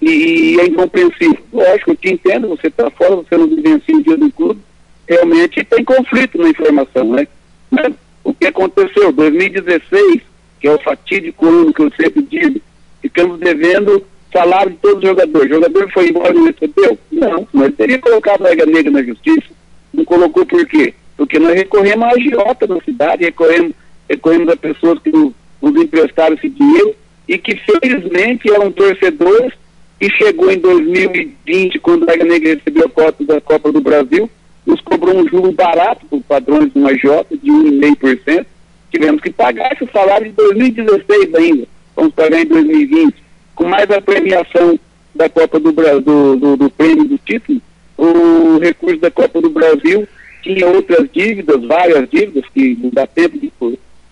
E, 0.00 0.10
e 0.54 0.60
é 0.60 0.66
incompreensível. 0.66 1.38
Lógico, 1.52 1.90
eu 1.90 1.96
te 1.96 2.12
entendo, 2.12 2.46
você 2.46 2.68
está 2.68 2.88
fora, 2.88 3.16
você 3.16 3.36
não 3.36 3.48
vivencia 3.48 3.96
o 3.96 4.02
dia 4.02 4.16
do 4.16 4.30
clube. 4.30 4.60
Realmente 5.08 5.64
tem 5.64 5.82
conflito 5.82 6.38
na 6.38 6.50
informação, 6.50 7.14
né? 7.14 7.26
Mas 7.68 7.92
o 8.22 8.32
que 8.32 8.46
aconteceu? 8.46 9.10
2016, 9.10 10.20
que 10.60 10.68
é 10.68 10.70
o 10.70 10.78
fatídico 10.78 11.44
ano 11.44 11.74
que 11.74 11.82
eu 11.82 11.90
sempre 12.00 12.22
digo, 12.22 12.60
ficamos 13.02 13.40
devendo 13.40 14.06
salário 14.36 14.72
de 14.72 14.76
todos 14.78 14.98
os 14.98 15.08
jogadores. 15.08 15.50
O 15.50 15.54
jogador 15.54 15.90
foi 15.92 16.08
embora 16.10 16.34
e 16.34 16.44
recebeu? 16.44 16.98
Não, 17.10 17.48
nós 17.54 17.74
teríamos 17.74 18.04
colocado 18.04 18.44
a 18.44 18.50
Liga 18.50 18.66
Negra 18.66 18.92
na 18.92 19.02
justiça. 19.02 19.48
Não 19.94 20.04
colocou 20.04 20.44
por 20.44 20.66
quê? 20.66 20.92
Porque 21.16 21.38
nós 21.38 21.54
recorremos 21.54 22.04
à 22.06 22.10
agiota 22.10 22.66
da 22.66 22.78
cidade, 22.82 23.24
recorremos, 23.24 23.72
recorremos 24.08 24.48
a 24.50 24.56
pessoas 24.56 24.98
que 24.98 25.10
nos, 25.10 25.32
emprestaram 25.62 26.34
esse 26.36 26.50
dinheiro 26.50 26.94
e 27.26 27.38
que 27.38 27.56
felizmente 27.56 28.50
eram 28.50 28.70
torcedores 28.70 29.52
e 29.98 30.10
chegou 30.10 30.50
em 30.52 30.58
2020, 30.58 31.78
quando 31.78 32.08
a 32.08 32.12
Liga 32.12 32.24
Negra 32.26 32.54
recebeu 32.54 32.84
a 32.84 32.90
cota 32.90 33.24
da 33.24 33.40
Copa 33.40 33.72
do 33.72 33.80
Brasil, 33.80 34.30
nos 34.66 34.80
cobrou 34.82 35.16
um 35.16 35.26
juro 35.26 35.50
barato 35.52 36.04
por 36.06 36.20
padrões 36.22 36.70
de 36.70 36.78
uma 36.78 36.90
agiota 36.90 37.34
de 37.36 37.50
1,5%. 37.50 38.44
Tivemos 38.92 39.22
que 39.22 39.30
pagar 39.30 39.72
esse 39.72 39.90
salário 39.90 40.26
de 40.26 40.32
2016 40.32 41.34
ainda. 41.34 41.66
Vamos 41.96 42.12
pagar 42.12 42.42
em 42.42 42.46
2020 42.46 43.25
com 43.56 43.64
mais 43.64 43.90
a 43.90 44.00
premiação 44.00 44.78
da 45.14 45.28
Copa 45.28 45.58
do 45.58 45.72
Brasil, 45.72 46.02
do, 46.02 46.36
do, 46.36 46.56
do 46.56 46.70
prêmio 46.70 47.08
do 47.08 47.18
título, 47.18 47.60
o 47.96 48.58
recurso 48.58 49.00
da 49.00 49.10
Copa 49.10 49.40
do 49.40 49.50
Brasil 49.50 50.06
tinha 50.42 50.68
outras 50.68 51.08
dívidas, 51.10 51.64
várias 51.64 52.08
dívidas, 52.08 52.44
que 52.54 52.78
não 52.80 52.90
dá 52.90 53.06
tempo 53.06 53.38
de 53.38 53.50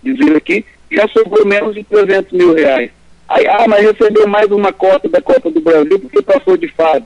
dizer 0.03 0.37
aqui, 0.37 0.65
já 0.91 1.07
sobrou 1.09 1.47
menos 1.47 1.75
de 1.75 1.85
300 1.85 2.33
mil 2.33 2.55
reais. 2.55 2.91
Aí, 3.29 3.47
ah, 3.47 3.67
mas 3.69 3.85
recebeu 3.85 4.27
mais 4.27 4.51
uma 4.51 4.73
cota 4.73 5.09
da 5.09 5.21
Copa 5.21 5.51
do 5.51 5.61
Brasil 5.61 5.99
porque 6.01 6.23
passou 6.23 6.57
de 6.57 6.69
fase. 6.69 7.05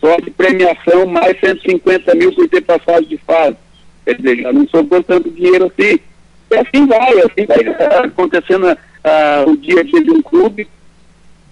Só 0.00 0.16
de 0.16 0.30
premiação, 0.30 1.06
mais 1.06 1.38
150 1.40 2.14
mil 2.14 2.32
por 2.34 2.48
ter 2.48 2.60
passado 2.60 3.06
de 3.06 3.16
fase. 3.18 3.56
Quer 4.04 4.16
dizer, 4.16 4.42
já 4.42 4.52
não 4.52 4.68
sobrou 4.68 5.02
tanto 5.02 5.30
dinheiro 5.30 5.66
assim. 5.66 5.98
E 6.50 6.54
assim 6.54 6.86
vai, 6.86 7.12
assim 7.18 7.46
vai 7.46 7.74
ah, 7.78 8.04
acontecendo 8.04 8.76
ah, 9.02 9.44
o 9.46 9.56
dia 9.56 9.80
a 9.80 9.82
dia 9.82 10.02
de 10.02 10.10
um 10.10 10.22
clube 10.22 10.68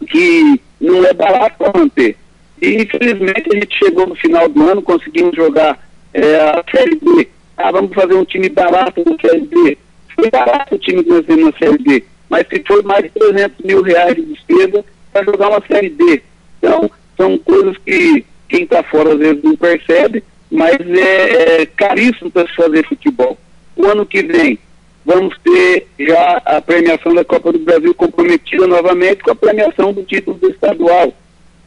que 0.04 0.60
não 0.80 1.04
é 1.04 1.12
barato 1.12 1.56
para 1.58 1.78
manter. 1.78 2.16
E 2.60 2.82
infelizmente 2.82 3.48
a 3.52 3.54
gente 3.54 3.78
chegou 3.78 4.06
no 4.06 4.14
final 4.14 4.48
do 4.48 4.68
ano, 4.68 4.82
conseguimos 4.82 5.34
jogar 5.34 5.78
eh, 6.12 6.36
a 6.36 6.64
Série 6.70 6.96
B. 6.96 7.28
Ah, 7.56 7.70
vamos 7.70 7.94
fazer 7.94 8.14
um 8.14 8.24
time 8.24 8.48
barato 8.48 9.02
na 9.04 9.16
Série 9.18 9.46
B. 9.46 9.78
Foi 10.14 10.30
barato 10.30 10.74
o 10.74 10.78
time 10.78 11.02
que 11.02 11.10
nós 11.10 11.26
temos 11.26 11.44
na 11.46 11.58
Série 11.58 11.78
B, 11.78 12.04
mas 12.30 12.46
se 12.48 12.62
foi 12.66 12.82
mais 12.82 13.02
de 13.04 13.10
300 13.10 13.64
mil 13.64 13.82
reais 13.82 14.14
de 14.14 14.22
despesa 14.22 14.84
para 15.12 15.24
jogar 15.24 15.50
uma 15.50 15.62
Série 15.66 15.90
D. 15.90 16.22
Então, 16.58 16.90
são 17.16 17.38
coisas 17.38 17.76
que 17.78 18.24
quem 18.48 18.62
está 18.64 18.82
fora 18.82 19.12
às 19.12 19.18
vezes 19.18 19.42
não 19.42 19.56
percebe, 19.56 20.22
mas 20.50 20.76
é, 20.80 21.62
é 21.62 21.66
caríssimo 21.66 22.30
para 22.30 22.46
se 22.48 22.54
fazer 22.54 22.86
futebol. 22.86 23.36
O 23.76 23.86
ano 23.86 24.06
que 24.06 24.22
vem, 24.22 24.58
vamos 25.04 25.36
ter 25.38 25.86
já 25.98 26.40
a 26.44 26.60
premiação 26.60 27.14
da 27.14 27.24
Copa 27.24 27.52
do 27.52 27.58
Brasil 27.58 27.94
comprometida 27.94 28.66
novamente 28.66 29.22
com 29.22 29.32
a 29.32 29.36
premiação 29.36 29.92
do 29.92 30.02
título 30.02 30.38
do 30.38 30.50
estadual. 30.50 31.12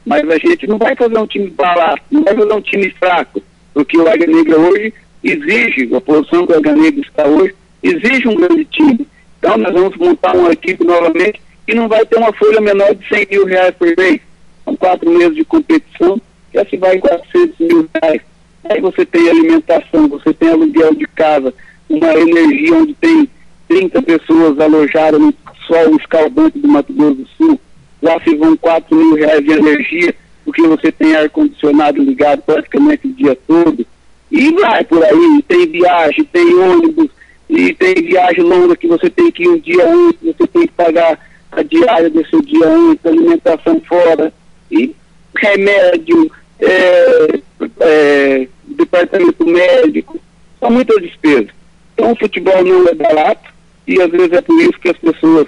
Mas 0.06 0.27
a 0.30 0.38
gente 0.38 0.66
não 0.67 0.77
vai 0.77 0.95
fazer 0.95 1.17
um 1.17 1.27
time 1.27 1.49
barato, 1.49 2.01
não 2.09 2.24
vai 2.24 2.35
fazer 2.35 2.53
um 2.53 2.61
time 2.61 2.90
fraco, 2.91 3.41
porque 3.74 3.98
o 3.98 4.07
Águia 4.07 4.27
Negra 4.27 4.57
hoje 4.57 4.93
exige, 5.24 5.93
a 5.93 6.01
posição 6.01 6.48
que 6.48 6.53
o 6.53 6.57
Águia 6.57 6.75
Negra 6.75 7.01
está 7.01 7.27
hoje, 7.27 7.53
exige 7.83 8.27
um 8.27 8.35
grande 8.35 8.66
time. 8.66 9.07
Então 9.38 9.57
nós 9.57 9.74
vamos 9.74 9.95
montar 9.98 10.35
uma 10.35 10.51
equipe 10.51 10.83
novamente 10.83 11.41
e 11.67 11.75
não 11.75 11.88
vai 11.88 12.06
ter 12.06 12.17
uma 12.17 12.33
folha 12.33 12.61
menor 12.61 12.95
de 12.95 13.07
100 13.07 13.27
mil 13.30 13.45
reais 13.45 13.75
por 13.75 13.93
mês. 13.98 14.22
São 14.64 14.75
quatro 14.75 15.11
meses 15.11 15.35
de 15.35 15.45
competição, 15.45 16.19
já 16.53 16.66
se 16.66 16.77
vai 16.77 16.95
em 16.95 16.99
400 16.99 17.59
mil 17.59 17.90
reais. 18.01 18.22
Aí 18.69 18.82
você 18.82 19.06
tem 19.06 19.30
alimentação, 19.30 20.07
você 20.07 20.33
tem 20.33 20.49
aluguel 20.49 20.93
de 20.95 21.06
casa, 21.07 21.53
uma 21.90 22.14
energia 22.14 22.75
onde 22.75 22.93
tem 22.95 23.30
30 23.67 24.01
pessoas 24.01 24.59
alojadas 24.59 25.19
no 25.19 25.33
sol 25.66 25.95
escaldante 25.98 26.59
do 26.59 26.67
Mato 26.67 26.93
Grosso 26.93 27.16
do 27.16 27.27
Sul. 27.38 27.59
Lá 28.01 28.19
se 28.22 28.35
vão 28.35 28.56
4 28.57 28.95
mil 28.95 29.16
reais 29.16 29.43
de 29.43 29.51
energia, 29.51 30.16
porque 30.45 30.61
você 30.61 30.91
tem 30.91 31.16
ar-condicionado 31.16 32.01
ligado 32.01 32.41
praticamente 32.43 33.07
o 33.07 33.14
dia 33.14 33.38
todo. 33.48 33.85
E 34.32 34.51
vai 34.51 34.83
por 34.83 35.03
aí, 35.03 35.43
tem 35.48 35.67
viagem, 35.67 36.24
tem 36.25 36.53
ônibus, 36.56 37.09
e 37.49 37.74
tem 37.74 37.95
viagem 37.95 38.43
longa 38.43 38.75
que 38.75 38.88
você 38.88 39.09
tem 39.09 39.32
que 39.32 39.43
ir 39.43 39.49
um 39.49 39.57
dia 39.57 39.90
antes, 39.90 40.19
você 40.22 40.48
tem 40.48 40.67
que 40.67 40.74
pagar 40.74 41.17
a 41.51 41.64
diária 41.64 42.09
desse 42.09 42.41
dia 42.41 42.67
antes, 42.67 43.06
alimentação 43.06 43.82
fora, 43.88 44.33
e 44.69 44.93
remédio, 45.35 46.30
é, 46.59 47.40
é, 47.80 48.48
departamento 48.67 49.45
médico, 49.45 50.19
são 50.59 50.69
muitas 50.72 51.01
despesas. 51.01 51.49
Então 51.98 52.11
o 52.11 52.16
futebol 52.16 52.64
não 52.64 52.88
é 52.88 52.93
barato 52.93 53.51
e 53.88 54.00
às 54.00 54.11
vezes 54.11 54.32
é 54.32 54.42
por 54.42 54.61
isso 54.61 54.80
que 54.80 54.90
as 54.90 54.98
pessoas 54.98 55.48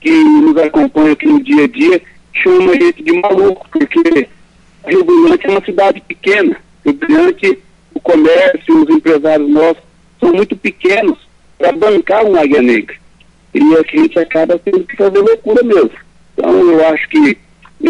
que 0.00 0.10
nos 0.10 0.56
acompanham 0.56 1.12
aqui 1.12 1.26
no 1.26 1.44
dia 1.44 1.64
a 1.64 1.68
dia 1.68 2.02
chamam 2.32 2.70
a 2.70 2.74
gente 2.74 3.02
de 3.02 3.12
maluco, 3.20 3.68
porque 3.70 4.28
Rio 4.86 5.04
Brilhante 5.04 5.46
é 5.46 5.50
uma 5.50 5.64
cidade 5.64 6.00
pequena. 6.00 6.56
Rio 6.86 6.94
Brilhante, 6.94 7.58
o 7.94 8.00
comércio, 8.00 8.82
os 8.82 8.88
empresários 8.88 9.50
nossos 9.50 9.82
são 10.18 10.32
muito 10.32 10.56
pequenos 10.56 11.18
para 11.58 11.72
bancar 11.72 12.24
um 12.24 12.34
Águia 12.34 12.62
Negra. 12.62 12.96
E 13.52 13.60
a 13.76 13.82
gente 13.82 14.18
acaba 14.18 14.58
tendo 14.58 14.84
que 14.84 14.96
fazer 14.96 15.18
loucura 15.18 15.62
mesmo. 15.62 15.90
Então 16.32 16.72
eu 16.72 16.86
acho 16.88 17.06
que 17.10 17.36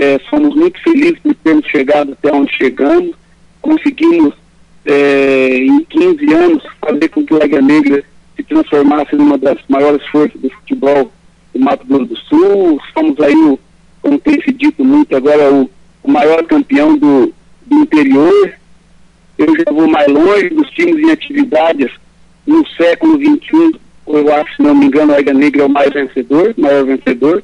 é, 0.01 0.19
somos 0.29 0.57
muito 0.57 0.83
felizes 0.83 1.21
por 1.21 1.35
termos 1.37 1.67
chegado 1.67 2.13
até 2.13 2.33
onde 2.35 2.57
chegamos, 2.57 3.15
conseguimos 3.63 4.35
é, 4.85 5.57
em 5.59 5.85
15 5.85 6.33
anos 6.33 6.63
fazer 6.81 7.09
com 7.09 7.25
que 7.25 7.35
o 7.35 7.43
Águia 7.43 7.61
Negra 7.61 8.05
se 8.37 8.43
transformasse 8.43 9.15
numa 9.17 9.37
das 9.37 9.59
maiores 9.69 10.05
forças 10.07 10.41
do 10.41 10.51
futebol 10.51 11.13
do 11.53 11.61
Mato 11.61 11.87
Grosso 11.87 12.07
do 12.07 12.17
Sul, 12.17 12.81
somos 12.95 13.21
aí, 13.21 13.35
o, 13.35 13.59
como 14.01 14.19
tem 14.19 14.41
se 14.43 14.53
dito 14.53 14.85
muito 14.85 15.15
agora, 15.17 15.53
o, 15.53 15.71
o 16.03 16.11
maior 16.11 16.43
campeão 16.45 16.97
do, 16.97 17.33
do 17.67 17.77
interior, 17.77 18.53
eu 19.37 19.57
já 19.57 19.73
vou 19.73 19.89
mais 19.89 20.09
longe 20.09 20.51
dos 20.51 20.69
times 20.71 20.99
em 20.99 21.11
atividades 21.11 21.91
no 22.47 22.67
século 22.69 23.19
XXI, 23.19 23.79
eu 24.07 24.35
acho, 24.35 24.57
se 24.57 24.63
não 24.63 24.75
me 24.75 24.87
engano, 24.87 25.13
a 25.13 25.19
Águia 25.19 25.35
Negra 25.35 25.63
é 25.63 25.67
o 25.67 25.71
mais 25.71 25.93
vencedor, 25.93 26.55
maior 26.57 26.85
vencedor, 26.85 27.43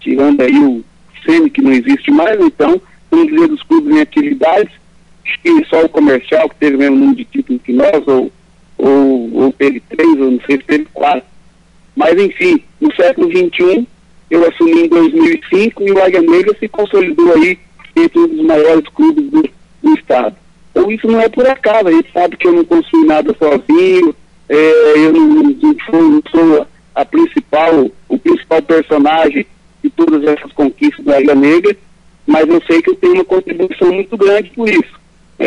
tirando 0.00 0.40
aí 0.40 0.58
o 0.58 0.84
SEMI, 1.24 1.50
que 1.50 1.62
não 1.62 1.72
existe 1.72 2.10
mais, 2.10 2.40
então, 2.40 2.80
vamos 3.10 3.28
dizer, 3.28 3.48
dos 3.48 3.62
clubes 3.62 3.94
em 3.94 4.00
atividades, 4.00 4.72
que 5.24 5.64
só 5.68 5.84
o 5.84 5.88
comercial, 5.88 6.48
que 6.48 6.56
teve 6.56 6.76
o 6.76 6.78
mesmo 6.78 6.96
número 6.96 7.16
de 7.16 7.24
títulos 7.24 7.62
que 7.62 7.72
nós, 7.72 8.06
ou, 8.06 8.32
ou, 8.78 9.34
ou 9.34 9.52
teve 9.52 9.80
três, 9.80 10.10
ou 10.20 10.32
não 10.32 10.40
sei 10.46 10.56
se 10.56 10.64
teve 10.64 10.86
quatro. 10.92 11.24
Mas, 11.94 12.18
enfim, 12.18 12.62
no 12.80 12.94
século 12.94 13.30
XXI, 13.30 13.86
eu 14.30 14.48
assumi 14.48 14.84
em 14.84 14.88
2005 14.88 15.82
e 15.82 15.92
o 15.92 16.02
Águia 16.02 16.22
Negra 16.22 16.56
se 16.58 16.68
consolidou 16.68 17.34
aí 17.34 17.58
entre 17.94 18.18
um 18.18 18.28
dos 18.28 18.46
maiores 18.46 18.88
clubes 18.88 19.30
do, 19.30 19.42
do 19.82 19.94
estado. 19.94 20.34
Então 20.70 20.90
isso 20.90 21.06
não 21.06 21.20
é 21.20 21.28
por 21.28 21.46
acaso, 21.46 21.88
a 21.88 21.92
gente 21.92 22.10
sabe 22.12 22.36
que 22.36 22.48
eu 22.48 22.52
não 22.52 22.64
construí 22.64 23.04
nada 23.04 23.34
sozinho, 23.38 24.14
é, 24.48 24.94
eu 24.96 25.12
não, 25.12 25.26
não, 25.28 25.76
sou, 25.84 26.02
não 26.02 26.22
sou 26.30 26.66
a 26.94 27.04
principal, 27.04 27.90
o 28.08 28.18
principal 28.18 28.62
personagem 28.62 29.46
de 29.84 29.90
todas 29.90 30.24
essas 30.24 30.50
conquistas 30.52 31.04
da 31.04 31.18
Águia 31.18 31.34
Negra, 31.34 31.76
mas 32.26 32.48
eu 32.48 32.62
sei 32.66 32.80
que 32.80 32.90
eu 32.90 32.96
tenho 32.96 33.14
uma 33.14 33.24
contribuição 33.24 33.92
muito 33.92 34.16
grande 34.16 34.50
por 34.50 34.68
isso. 34.68 35.01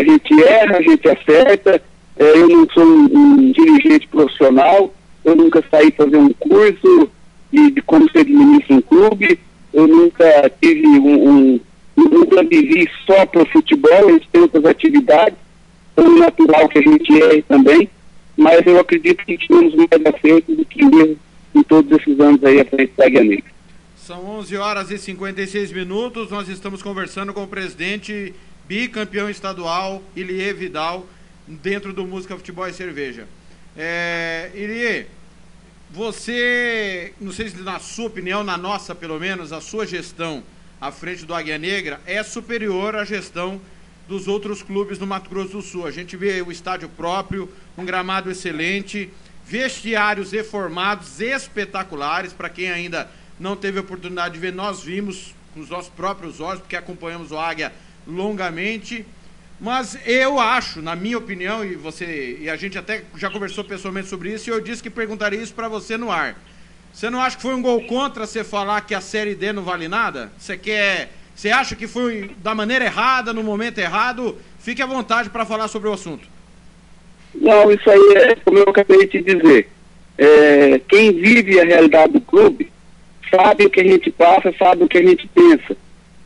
A 0.06 0.12
gente 0.12 0.44
erra, 0.44 0.78
a 0.78 0.82
gente 0.82 1.10
acerta, 1.10 1.82
é, 2.18 2.38
eu 2.38 2.48
não 2.48 2.70
sou 2.70 2.86
um, 2.86 3.06
um, 3.12 3.52
dirigente 3.52 4.08
profissional, 4.08 4.94
eu 5.24 5.36
nunca 5.36 5.64
saí 5.72 5.92
fazer 5.92 6.18
um 6.18 6.32
curso 6.34 7.10
de, 7.52 7.72
de 7.72 7.82
como 7.82 8.10
ser 8.12 8.20
administra 8.20 8.76
um 8.76 8.82
clube, 8.82 9.40
eu 9.74 9.88
nunca 9.88 10.52
tive 10.62 10.88
um, 10.88 11.30
um 11.30 11.60
nunca 11.96 12.44
vivi 12.44 12.88
só 13.08 13.26
para 13.26 13.42
o 13.42 13.48
futebol, 13.48 14.10
a 14.10 14.12
gente 14.12 14.30
tem 14.32 14.42
outras 14.42 14.66
atividades, 14.66 15.38
é 15.98 16.02
natural 16.02 16.70
que 16.70 16.78
a 16.78 16.82
gente 16.84 17.24
é 17.24 17.42
também, 17.42 17.90
mas 18.38 18.66
eu 18.68 18.80
acredito 18.80 19.26
que 19.26 19.38
tivemos 19.38 19.74
mais 19.74 19.90
acerto 20.14 20.56
do 20.56 20.66
que 20.66 20.86
mesmo 20.86 21.18
em 21.56 21.64
todos 21.64 21.92
esses 22.00 22.20
anos 22.20 22.44
aí 22.44 22.60
à 22.60 22.66
frente 22.66 22.94
da. 22.96 23.06
São 23.96 24.24
11 24.38 24.58
horas 24.58 24.92
e 24.92 25.00
56 25.00 25.72
minutos. 25.72 26.30
Nós 26.30 26.48
estamos 26.48 26.84
conversando 26.84 27.34
com 27.34 27.44
o 27.44 27.48
presidente 27.48 28.36
bicampeão 28.68 29.30
estadual, 29.30 30.02
Ilie 30.16 30.54
Vidal, 30.54 31.08
dentro 31.48 31.94
do 31.94 32.06
Música 32.06 32.36
Futebol 32.36 32.68
e 32.68 32.74
Cerveja. 32.74 33.28
É, 33.78 34.52
Ilie, 34.56 35.08
você, 35.92 37.14
não 37.22 37.32
sei 37.32 37.50
se 37.50 37.58
na 37.58 37.80
sua 37.80 38.08
opinião, 38.08 38.44
na 38.44 38.58
nossa 38.58 38.96
pelo 38.96 39.20
menos, 39.20 39.54
a 39.54 39.62
sua 39.62 39.86
gestão 39.86 40.44
à 40.82 40.92
frente 40.92 41.26
do 41.26 41.34
Águia 41.34 41.58
Negra 41.58 42.02
é 42.06 42.22
superior 42.24 42.96
à 42.96 43.06
gestão 43.06 43.62
dos 44.08 44.28
outros 44.28 44.62
clubes 44.62 44.98
do 44.98 45.08
Mato 45.08 45.30
Grosso 45.30 45.54
do 45.54 45.62
Sul. 45.62 45.86
A 45.86 45.92
gente 45.92 46.18
vê 46.18 46.42
o 46.42 46.52
estádio 46.52 46.90
próprio, 46.90 47.52
um 47.78 47.86
gramado 47.86 48.30
excelente, 48.30 49.10
vestiários 49.46 50.32
reformados 50.32 51.22
espetaculares. 51.22 52.34
Para 52.34 52.50
quem 52.50 52.70
ainda 52.70 53.10
não 53.40 53.56
teve 53.56 53.78
a 53.78 53.82
oportunidade 53.82 54.36
de 54.36 54.40
ver, 54.40 54.54
nós 54.54 54.82
vimos 54.82 55.34
com 55.54 55.60
os 55.60 55.70
nossos 55.70 55.90
próprios 55.90 56.40
olhos, 56.40 56.60
porque 56.62 56.76
acompanhamos 56.76 57.32
o 57.32 57.38
Águia 57.38 57.72
longamente. 58.08 59.06
Mas 59.60 59.98
eu 60.06 60.40
acho, 60.40 60.82
na 60.82 60.96
minha 60.96 61.18
opinião, 61.18 61.64
e 61.64 61.76
você 61.76 62.38
e 62.42 62.50
a 62.50 62.56
gente 62.56 62.78
até 62.78 63.04
já 63.16 63.30
conversou 63.30 63.64
pessoalmente 63.64 64.08
sobre 64.08 64.34
isso, 64.34 64.50
e 64.50 64.52
eu 64.52 64.60
disse 64.60 64.84
que 64.84 64.90
perguntaria 64.90 65.42
isso 65.42 65.54
para 65.54 65.70
você 65.70 65.98
no 65.98 66.12
ar. 66.12 66.36
Você 66.94 67.10
não 67.10 67.22
acha 67.22 67.36
que 67.36 67.42
foi 67.42 67.54
um 67.54 67.62
gol 67.62 67.82
contra 67.84 68.26
você 68.26 68.44
falar 68.44 68.82
que 68.82 68.96
a 68.96 69.02
Série 69.02 69.36
D 69.36 69.52
não 69.52 69.64
vale 69.64 69.88
nada? 69.88 70.32
Você 70.38 70.58
quer. 70.58 71.12
Você 71.36 71.50
acha 71.50 71.76
que 71.76 71.88
foi 71.88 72.32
da 72.42 72.56
maneira 72.56 72.86
errada, 72.86 73.34
no 73.34 73.44
momento 73.44 73.80
errado? 73.80 74.38
Fique 74.60 74.82
à 74.82 74.86
vontade 74.86 75.30
para 75.30 75.46
falar 75.46 75.68
sobre 75.68 75.90
o 75.90 75.94
assunto. 75.94 76.26
Não, 77.34 77.70
isso 77.70 77.90
aí 77.90 78.14
é 78.16 78.36
como 78.36 78.60
eu 78.60 78.70
acabei 78.70 79.08
de 79.08 79.22
dizer. 79.22 79.70
É, 80.18 80.80
quem 80.88 81.12
vive 81.12 81.60
a 81.60 81.66
realidade 81.66 82.14
do 82.14 82.22
clube 82.22 82.72
sabe 83.30 83.66
o 83.66 83.70
que 83.70 83.82
a 83.82 83.84
gente 83.84 84.10
passa, 84.12 84.54
sabe 84.58 84.84
o 84.84 84.88
que 84.88 84.98
a 84.98 85.06
gente 85.06 85.28
pensa. 85.28 85.76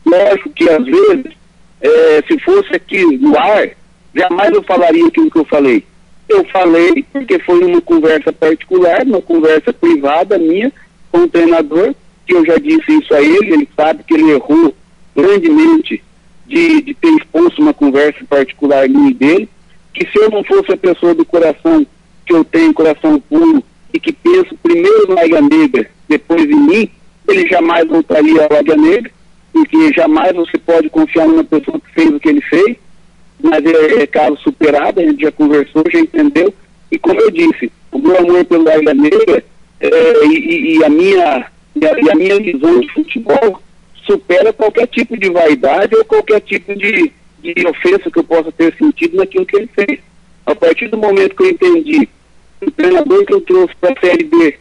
Lógico 0.06 0.50
que 0.50 0.68
às 0.68 0.84
vezes, 0.84 1.32
é, 1.80 2.22
se 2.26 2.38
fosse 2.40 2.74
aqui 2.74 3.04
no 3.18 3.38
ar, 3.38 3.70
jamais 4.14 4.52
eu 4.52 4.62
falaria 4.62 5.06
aquilo 5.06 5.30
que 5.30 5.38
eu 5.38 5.44
falei. 5.44 5.84
Eu 6.28 6.44
falei 6.46 7.04
porque 7.12 7.38
foi 7.40 7.64
uma 7.64 7.80
conversa 7.80 8.32
particular, 8.32 9.02
uma 9.04 9.22
conversa 9.22 9.72
privada 9.72 10.38
minha 10.38 10.72
com 11.10 11.22
o 11.22 11.28
treinador, 11.28 11.94
que 12.26 12.34
eu 12.34 12.44
já 12.44 12.56
disse 12.56 12.92
isso 12.92 13.12
a 13.14 13.20
ele, 13.20 13.52
ele 13.52 13.68
sabe 13.76 14.04
que 14.04 14.14
ele 14.14 14.30
errou 14.30 14.74
grandemente 15.16 16.02
de, 16.46 16.82
de 16.82 16.94
ter 16.94 17.10
expulso 17.16 17.60
uma 17.60 17.74
conversa 17.74 18.24
particular 18.28 18.88
minha 18.88 19.10
e 19.10 19.14
dele, 19.14 19.48
que 19.92 20.06
se 20.06 20.18
eu 20.18 20.30
não 20.30 20.44
fosse 20.44 20.72
a 20.72 20.76
pessoa 20.76 21.14
do 21.14 21.24
coração 21.24 21.84
que 22.24 22.32
eu 22.32 22.44
tenho, 22.44 22.72
coração 22.72 23.20
puro, 23.20 23.62
e 23.92 23.98
que 23.98 24.12
penso 24.12 24.56
primeiro 24.62 25.14
na 25.14 25.22
Águia 25.22 25.40
Negra, 25.40 25.90
depois 26.08 26.44
em 26.44 26.60
mim, 26.60 26.90
ele 27.28 27.48
jamais 27.48 27.86
voltaria 27.88 28.46
ao 28.46 28.58
Águia 28.58 28.76
Negra, 28.76 29.10
porque 29.52 29.92
jamais 29.92 30.34
você 30.34 30.58
pode 30.58 30.88
confiar 30.90 31.26
numa 31.26 31.44
pessoa 31.44 31.80
que 31.80 31.92
fez 31.92 32.08
o 32.08 32.20
que 32.20 32.28
ele 32.28 32.40
fez, 32.42 32.76
mas 33.42 33.64
é, 33.64 34.02
é 34.02 34.06
caso 34.06 34.36
superado, 34.38 35.00
a 35.00 35.04
gente 35.04 35.22
já 35.22 35.32
conversou, 35.32 35.82
já 35.90 36.00
entendeu. 36.00 36.52
E 36.90 36.98
como 36.98 37.20
eu 37.20 37.30
disse, 37.30 37.70
o 37.92 37.98
meu 37.98 38.18
amor 38.18 38.44
pelo 38.44 38.70
Águia 38.70 38.94
Negra 38.94 39.44
é, 39.80 40.26
e, 40.26 40.76
e, 40.76 40.84
a 40.84 40.88
minha, 40.88 41.46
e 41.74 41.86
a, 41.86 42.00
e 42.00 42.10
a 42.10 42.14
minha 42.14 42.40
visão 42.40 42.80
de 42.80 42.92
futebol 42.92 43.60
supera 44.06 44.52
qualquer 44.52 44.86
tipo 44.88 45.16
de 45.16 45.30
vaidade 45.30 45.94
ou 45.96 46.04
qualquer 46.04 46.40
tipo 46.40 46.74
de, 46.74 47.12
de 47.42 47.66
ofensa 47.66 48.10
que 48.10 48.18
eu 48.18 48.24
possa 48.24 48.52
ter 48.52 48.74
sentido 48.76 49.16
naquilo 49.16 49.46
que 49.46 49.56
ele 49.56 49.70
fez. 49.74 50.00
A 50.46 50.54
partir 50.54 50.88
do 50.88 50.98
momento 50.98 51.36
que 51.36 51.42
eu 51.44 51.50
entendi 51.50 52.08
o 52.60 52.70
treinador 52.70 53.24
que 53.24 53.34
eu 53.34 53.40
trouxe 53.40 53.74
para 53.80 53.92
a 53.92 54.00
Série 54.00 54.24
B, 54.24 54.58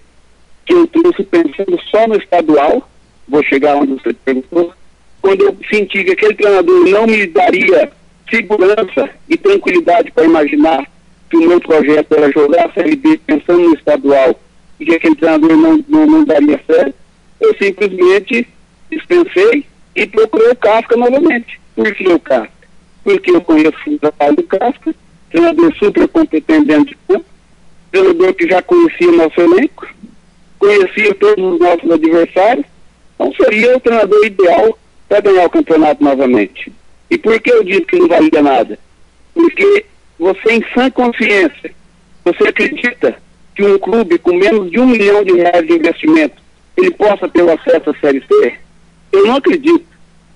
que 0.65 0.73
eu 0.73 0.87
trouxe 0.87 1.23
pensando 1.23 1.79
só 1.89 2.07
no 2.07 2.15
estadual, 2.15 2.87
vou 3.27 3.43
chegar 3.43 3.75
onde 3.75 3.93
você 3.93 4.13
perguntou, 4.13 4.73
quando 5.21 5.41
eu 5.41 5.57
senti 5.69 6.03
que 6.03 6.11
aquele 6.11 6.33
treinador 6.33 6.87
não 6.87 7.05
me 7.05 7.25
daria 7.27 7.91
segurança 8.29 9.09
e 9.27 9.37
tranquilidade 9.37 10.11
para 10.11 10.25
imaginar 10.25 10.87
que 11.29 11.37
o 11.37 11.47
meu 11.47 11.59
projeto 11.59 12.13
era 12.15 12.31
jogar 12.31 12.67
a 12.67 12.73
Série 12.73 12.95
B 12.95 13.19
pensando 13.25 13.59
no 13.59 13.75
estadual 13.75 14.39
e 14.79 14.85
que 14.85 14.95
aquele 14.95 15.15
treinador 15.15 15.55
não, 15.55 15.83
não, 15.87 16.05
não 16.05 16.23
daria 16.23 16.59
certo, 16.65 16.95
eu 17.39 17.55
simplesmente 17.57 18.47
dispensei 18.89 19.65
e 19.95 20.07
procurei 20.07 20.49
o 20.49 20.55
Casca 20.55 20.95
novamente. 20.95 21.59
Por 21.75 21.93
que 21.93 22.07
o 22.07 22.19
Casca? 22.19 22.51
Porque 23.03 23.31
eu 23.31 23.41
conheço 23.41 23.77
o 23.87 23.99
trabalho 23.99 24.35
do 24.37 24.43
Casca, 24.43 24.95
treinador 25.29 25.75
super 25.75 26.07
competente 26.07 26.65
dentro 26.65 26.85
de 26.85 26.97
campo, 27.07 27.25
treinador 27.91 28.33
que 28.33 28.47
já 28.47 28.61
conhecia 28.61 29.09
o 29.09 29.15
nosso 29.15 29.39
elenco, 29.39 29.87
conhecia 30.57 31.13
todos 31.15 31.53
os 31.53 31.59
nossos 31.59 31.91
adversários, 31.91 32.65
então 33.15 33.33
seria 33.33 33.75
o 33.75 33.79
treinador 33.79 34.25
ideal 34.25 34.77
para 35.09 35.21
ganhar 35.21 35.47
o 35.47 35.49
campeonato 35.49 36.03
novamente. 36.03 36.71
E 37.09 37.17
por 37.17 37.39
que 37.41 37.51
eu 37.51 37.63
disse 37.63 37.81
que 37.81 37.97
não 37.97 38.07
valia 38.07 38.41
nada? 38.41 38.79
Porque 39.33 39.85
você, 40.19 40.53
em 40.53 40.63
sã 40.73 40.89
consciência, 40.91 41.71
você 42.23 42.47
acredita 42.47 43.15
que 43.55 43.63
um 43.63 43.79
clube 43.79 44.19
com 44.19 44.33
menos 44.35 44.69
de 44.69 44.79
um 44.79 44.85
milhão 44.85 45.23
de 45.23 45.33
reais 45.33 45.65
de 45.65 45.73
investimento, 45.73 46.35
ele 46.77 46.91
possa 46.91 47.27
ter 47.27 47.41
o 47.41 47.51
acesso 47.51 47.89
à 47.89 47.93
Série 47.95 48.21
C? 48.21 48.53
Eu 49.11 49.25
não 49.25 49.37
acredito. 49.37 49.85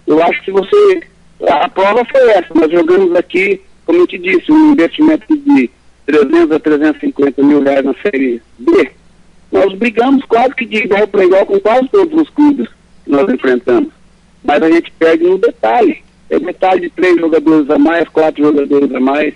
Eu 0.08 0.22
acho 0.24 0.42
que 0.44 0.52
você. 0.52 1.04
A 1.48 1.70
prova 1.70 2.04
foi 2.06 2.30
essa. 2.32 2.48
Nós 2.56 2.72
jogamos 2.72 3.16
aqui, 3.16 3.62
como 3.86 4.00
eu 4.00 4.08
te 4.08 4.18
disse, 4.18 4.52
um 4.52 4.72
investimento 4.72 5.26
de 5.38 5.70
300 6.08 6.52
a 6.52 6.60
350 6.60 7.44
mil 7.44 7.62
reais 7.62 7.86
na 7.86 7.94
Série 8.02 8.42
B. 8.58 8.92
Nós 9.52 9.72
brigamos 9.74 10.26
quase 10.26 10.56
que 10.56 10.66
de 10.66 10.78
igual 10.78 11.08
para 11.08 11.24
igual 11.24 11.46
com 11.46 11.60
quase 11.60 11.88
todos 11.90 12.22
os 12.22 12.30
clubes 12.32 12.68
que 13.06 13.12
nós 13.12 13.32
enfrentamos. 13.32 13.94
Mas 14.44 14.62
a 14.62 14.70
gente 14.70 14.92
perde 14.92 15.24
no 15.24 15.38
detalhe. 15.38 16.04
É 16.30 16.40
detalhe 16.40 16.82
de 16.82 16.90
três 16.90 17.20
jogadores 17.20 17.70
a 17.70 17.78
mais, 17.78 18.08
quatro 18.10 18.44
jogadores 18.44 18.94
a 18.94 19.00
mais, 19.00 19.34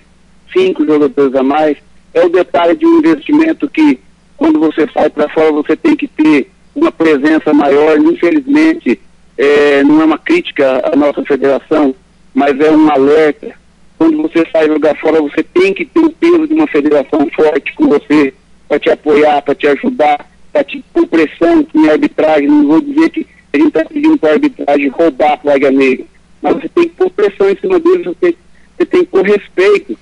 cinco 0.51 0.85
jogadores 0.85 1.35
a 1.35 1.43
mais. 1.43 1.77
É 2.13 2.25
o 2.25 2.29
detalhe 2.29 2.75
de 2.75 2.85
um 2.85 2.99
investimento 2.99 3.69
que, 3.69 3.99
quando 4.35 4.59
você 4.59 4.87
sai 4.93 5.09
para 5.09 5.29
fora, 5.29 5.51
você 5.51 5.75
tem 5.75 5.95
que 5.95 6.07
ter 6.07 6.49
uma 6.75 6.91
presença 6.91 7.53
maior. 7.53 7.97
Infelizmente, 7.99 8.99
é, 9.37 9.83
não 9.83 10.01
é 10.01 10.05
uma 10.05 10.17
crítica 10.17 10.81
à 10.91 10.95
nossa 10.95 11.23
federação, 11.23 11.93
mas 12.33 12.59
é 12.59 12.71
um 12.71 12.89
alerta 12.89 13.55
quando 13.97 14.21
você 14.21 14.45
sai 14.51 14.67
jogar 14.67 14.95
fora, 14.97 15.21
você 15.21 15.41
tem 15.41 15.73
que 15.73 15.83
ter 15.83 15.99
o 15.99 16.11
peso 16.11 16.47
de 16.47 16.53
uma 16.53 16.67
federação 16.67 17.27
forte 17.35 17.73
com 17.73 17.87
você, 17.87 18.33
para 18.67 18.79
te 18.79 18.89
apoiar, 18.89 19.41
para 19.41 19.55
te 19.55 19.67
ajudar, 19.67 20.29
para 20.53 20.63
te 20.63 20.83
pôr 20.93 21.07
pressão 21.07 21.65
em 21.73 21.89
arbitragem. 21.89 22.47
Não 22.47 22.67
vou 22.67 22.81
dizer 22.81 23.09
que 23.09 23.25
gente 23.57 23.67
está 23.67 23.85
pedindo 23.85 24.17
para 24.17 24.29
a 24.29 24.33
arbitragem 24.33 24.87
roubar 24.89 25.39
a 25.45 25.53
Águia 25.53 25.71
Negra, 25.71 26.05
mas 26.41 26.55
você 26.55 26.69
tem 26.69 26.83
que 26.83 26.95
pôr 26.95 27.09
pressão 27.09 27.49
em 27.49 27.57
cima 27.57 27.79
deles, 27.79 28.05
você, 28.05 28.35
você 28.77 28.85
tem 28.85 29.01
que 29.01 29.07
pôr 29.07 29.23
respeito 29.23 29.97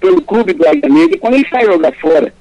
pelo 0.00 0.22
clube 0.22 0.52
do 0.52 0.66
Águia 0.68 0.88
Negra. 0.88 1.18
Quando 1.18 1.34
ele 1.34 1.48
sai 1.48 1.64
jogar 1.64 1.92
fora, 1.92 2.32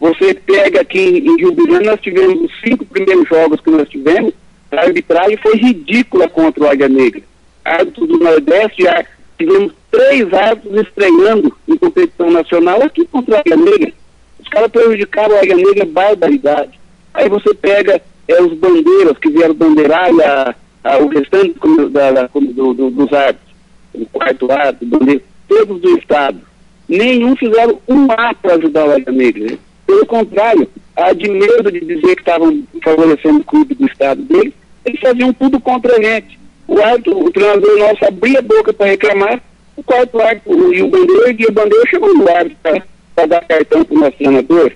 você 0.00 0.34
pega 0.34 0.80
aqui 0.80 0.98
em 0.98 1.36
Grande, 1.36 1.86
nós 1.86 2.00
tivemos 2.00 2.40
os 2.40 2.60
cinco 2.60 2.84
primeiros 2.84 3.28
jogos 3.28 3.60
que 3.60 3.70
nós 3.70 3.88
tivemos, 3.88 4.32
a 4.70 4.82
arbitragem 4.82 5.36
foi 5.38 5.56
ridícula 5.56 6.28
contra 6.28 6.64
o 6.64 6.68
Águia 6.68 6.88
Negra. 6.88 7.22
Árbitro 7.64 8.06
do 8.06 8.18
Nordeste, 8.18 8.82
já 8.82 9.04
tivemos 9.38 9.72
três 9.90 10.32
árbitros 10.32 10.86
estreando 10.86 11.56
em 11.66 11.76
competição 11.76 12.30
nacional 12.30 12.82
aqui 12.82 13.06
contra 13.06 13.36
o 13.36 13.38
Águia 13.38 13.56
Negra. 13.56 13.92
Os 14.38 14.48
caras 14.48 14.70
prejudicaram 14.70 15.34
o 15.34 15.38
Águia 15.38 15.56
Negra 15.56 15.84
barbaridade. 15.84 16.78
Aí 17.14 17.28
você 17.28 17.54
pega 17.54 18.00
é, 18.28 18.42
os 18.42 18.52
bandeiras 18.54 19.16
que 19.18 19.30
vieram 19.30 19.54
bandeirar 19.54 20.10
a, 20.20 20.54
a, 20.84 20.98
o 20.98 21.08
restante 21.08 21.58
da, 21.90 22.12
da, 22.12 22.26
do, 22.26 22.74
do, 22.74 22.90
dos 22.90 23.12
árbitros, 23.12 23.54
o 23.94 24.06
quarto 24.06 24.52
árbitro, 24.52 24.86
bandeira, 24.86 25.22
todos 25.48 25.80
do 25.80 25.98
Estado. 25.98 26.38
Nenhum 26.86 27.34
fizeram 27.36 27.80
um 27.88 28.10
ato 28.12 28.40
para 28.42 28.54
ajudar 28.54 28.86
o 28.86 28.92
Águia 28.92 29.12
Negra. 29.12 29.58
Pelo 29.86 30.06
contrário, 30.06 30.68
a 30.94 31.12
de 31.12 31.28
medo 31.30 31.72
de 31.72 31.80
dizer 31.80 32.14
que 32.14 32.22
estavam 32.22 32.62
favorecendo 32.82 33.40
o 33.40 33.44
clube 33.44 33.74
do 33.74 33.86
Estado 33.86 34.22
deles, 34.22 34.52
eles 34.84 35.00
faziam 35.00 35.32
tudo 35.32 35.58
contra 35.60 35.96
a 35.96 36.02
gente. 36.02 36.38
O 36.66 36.80
árbitro, 36.80 37.24
o 37.24 37.30
treinador 37.30 37.78
nosso 37.78 38.04
abria 38.04 38.40
a 38.40 38.42
boca 38.42 38.72
para 38.72 38.86
reclamar, 38.86 39.40
o 39.76 39.82
quarto 39.82 40.20
árbitro 40.20 40.74
e 40.74 40.82
o 40.82 40.88
bandeira 40.88 41.36
e 41.38 41.46
o 41.46 41.52
bandeira 41.52 41.86
chegou 41.88 42.14
no 42.14 42.28
árbitro 42.28 42.82
para 43.14 43.26
dar 43.26 43.44
cartão 43.46 43.84
para 43.84 43.96
o 43.96 44.00
nosso 44.00 44.16
treinador. 44.18 44.72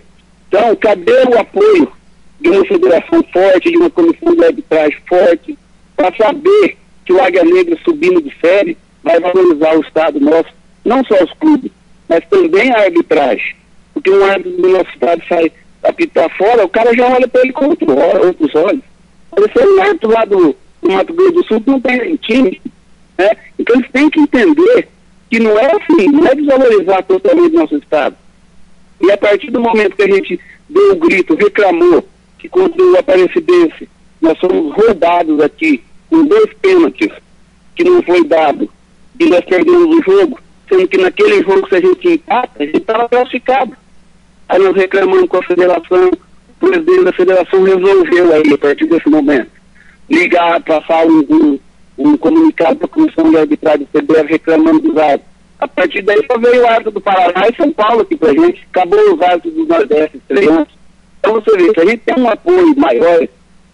Então, 0.48 0.76
cadê 0.76 1.22
o 1.24 1.38
apoio 1.38 1.92
de 2.42 2.50
uma 2.50 2.64
federação 2.66 3.22
forte, 3.32 3.70
de 3.70 3.76
uma 3.76 3.90
comissão 3.90 4.34
de 4.34 4.44
arbitragem 4.44 4.98
forte, 5.08 5.58
para 5.96 6.14
saber 6.16 6.76
que 7.04 7.12
o 7.12 7.22
Águia 7.22 7.44
Negra 7.44 7.78
subindo 7.84 8.20
de 8.20 8.34
série 8.40 8.76
vai 9.02 9.18
valorizar 9.20 9.76
o 9.76 9.80
Estado 9.80 10.20
nosso, 10.20 10.50
não 10.84 11.04
só 11.04 11.22
os 11.22 11.32
clubes, 11.34 11.70
mas 12.08 12.24
também 12.28 12.72
a 12.72 12.80
arbitragem. 12.80 13.56
Porque 13.94 14.10
um 14.10 14.24
árbitro 14.24 14.60
do 14.60 14.68
nosso 14.68 14.90
Estado 14.90 15.22
sai 15.28 15.52
apitar 15.82 16.28
fora, 16.36 16.64
o 16.64 16.68
cara 16.68 16.94
já 16.94 17.06
olha 17.06 17.28
para 17.28 17.42
ele 17.42 17.52
com 17.52 17.66
outro, 17.66 17.86
outros 17.90 18.54
olhos. 18.54 18.82
Esse 19.36 19.60
é 19.60 19.66
um 19.66 19.82
árbitro 19.82 20.10
lá 20.10 20.24
do, 20.24 20.56
do 20.82 20.90
Mato 20.90 21.12
Grosso 21.12 21.32
do 21.32 21.44
Sul 21.44 21.62
não 21.66 21.80
tem 21.80 22.16
time. 22.16 22.60
Né? 23.18 23.30
Então 23.58 23.76
eles 23.76 23.90
têm 23.90 24.10
que 24.10 24.20
entender 24.20 24.88
que 25.30 25.38
não 25.40 25.58
é 25.58 25.66
assim, 25.66 26.08
não 26.08 26.26
é 26.26 26.34
desvalorizar 26.34 27.02
totalmente 27.04 27.56
o 27.56 27.60
nosso 27.60 27.76
Estado. 27.76 28.16
E 29.00 29.10
a 29.10 29.16
partir 29.16 29.50
do 29.50 29.60
momento 29.60 29.96
que 29.96 30.02
a 30.02 30.08
gente 30.08 30.38
deu 30.68 30.92
o 30.92 30.96
grito, 30.96 31.34
reclamou 31.34 32.06
que 32.42 32.48
contra 32.48 32.82
o 32.82 32.98
Aparecidense 32.98 33.88
nós 34.20 34.36
fomos 34.40 34.74
roubados 34.74 35.40
aqui 35.40 35.80
com 36.10 36.24
dois 36.24 36.52
pênaltis 36.60 37.12
que 37.76 37.84
não 37.84 38.02
foi 38.02 38.24
dado 38.24 38.68
e 39.18 39.26
nós 39.26 39.44
perdemos 39.44 39.96
o 39.96 40.02
jogo, 40.02 40.40
sendo 40.68 40.88
que 40.88 40.98
naquele 40.98 41.40
jogo 41.44 41.68
se 41.68 41.76
a 41.76 41.80
gente 41.80 42.08
empata, 42.08 42.50
a 42.62 42.66
gente 42.66 42.78
estava 42.78 43.08
classificado. 43.08 43.76
Aí 44.48 44.58
nós 44.58 44.74
reclamamos 44.74 45.28
com 45.28 45.36
a 45.36 45.42
federação, 45.44 46.10
o 46.10 46.66
presidente 46.66 47.04
da 47.04 47.12
federação 47.12 47.62
resolveu 47.62 48.32
aí, 48.34 48.52
a 48.52 48.58
partir 48.58 48.86
desse 48.86 49.08
momento, 49.08 49.50
ligar, 50.10 50.60
passar 50.62 51.06
um, 51.06 51.20
um, 51.30 51.58
um 51.96 52.16
comunicado 52.16 52.76
para 52.76 52.86
a 52.86 52.90
comissão 52.90 53.30
de 53.30 53.36
arbitragem 53.36 53.86
do 53.92 54.00
CBF 54.00 54.32
reclamando 54.32 54.80
dos 54.80 54.96
árbitros. 54.96 55.32
A 55.60 55.68
partir 55.68 56.02
daí 56.02 56.26
só 56.26 56.36
veio 56.38 56.62
o 56.62 56.66
árbitro 56.66 56.90
do 56.90 57.00
Paraná 57.00 57.48
e 57.48 57.54
São 57.54 57.72
Paulo 57.72 58.00
aqui 58.00 58.16
pra 58.16 58.32
gente, 58.32 58.66
acabou 58.68 59.14
os 59.14 59.22
árbitros 59.22 59.54
do 59.54 59.66
Nordeste 59.66 60.16
estreando. 60.16 60.81
Então 61.22 61.34
você 61.34 61.56
vê, 61.56 61.70
se 61.72 61.80
a 61.80 61.84
gente 61.84 62.00
tem 62.00 62.18
um 62.18 62.28
apoio 62.28 62.76
maior 62.76 63.28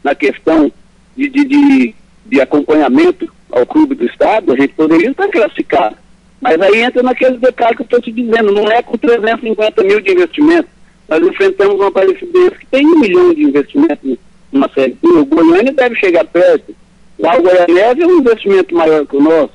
na 0.05 0.15
questão 0.15 0.70
de, 1.17 1.31
de, 1.31 1.44
de, 1.47 1.94
de 2.27 2.41
acompanhamento 2.43 3.33
ao 3.51 3.65
clube 3.65 3.94
do 3.94 4.05
Estado, 4.05 4.52
a 4.52 4.57
gente 4.57 4.75
poderia 4.75 5.10
estar 5.10 5.28
classificado. 5.28 5.97
Mas 6.43 6.60
aí 6.60 6.83
entra 6.83 7.02
naqueles 7.02 7.41
detalhes 7.41 7.77
que 7.77 7.83
eu 7.83 7.85
estou 7.85 8.02
te 8.02 8.12
dizendo, 8.12 8.52
não 8.52 8.70
é 8.70 8.83
com 8.83 8.99
350 8.99 9.83
mil 9.83 10.01
de 10.01 10.12
investimento. 10.12 10.68
Nós 11.09 11.27
enfrentamos 11.27 11.77
uma 11.77 11.89
Aparecidense 11.89 12.59
que 12.60 12.67
tem 12.67 12.86
um 12.86 13.01
milhão 13.01 13.33
de 13.33 13.43
investimento 13.43 14.18
numa 14.52 14.68
série. 14.75 14.97
O 15.02 15.25
Goiânia 15.25 15.73
deve 15.73 15.97
chegar 15.97 16.27
perto. 16.27 16.77
Lá 17.18 17.36
o 17.36 17.43
Goianese 17.43 18.02
é 18.02 18.07
um 18.07 18.18
investimento 18.18 18.75
maior 18.75 19.07
que 19.07 19.17
o 19.17 19.23
nosso. 19.23 19.55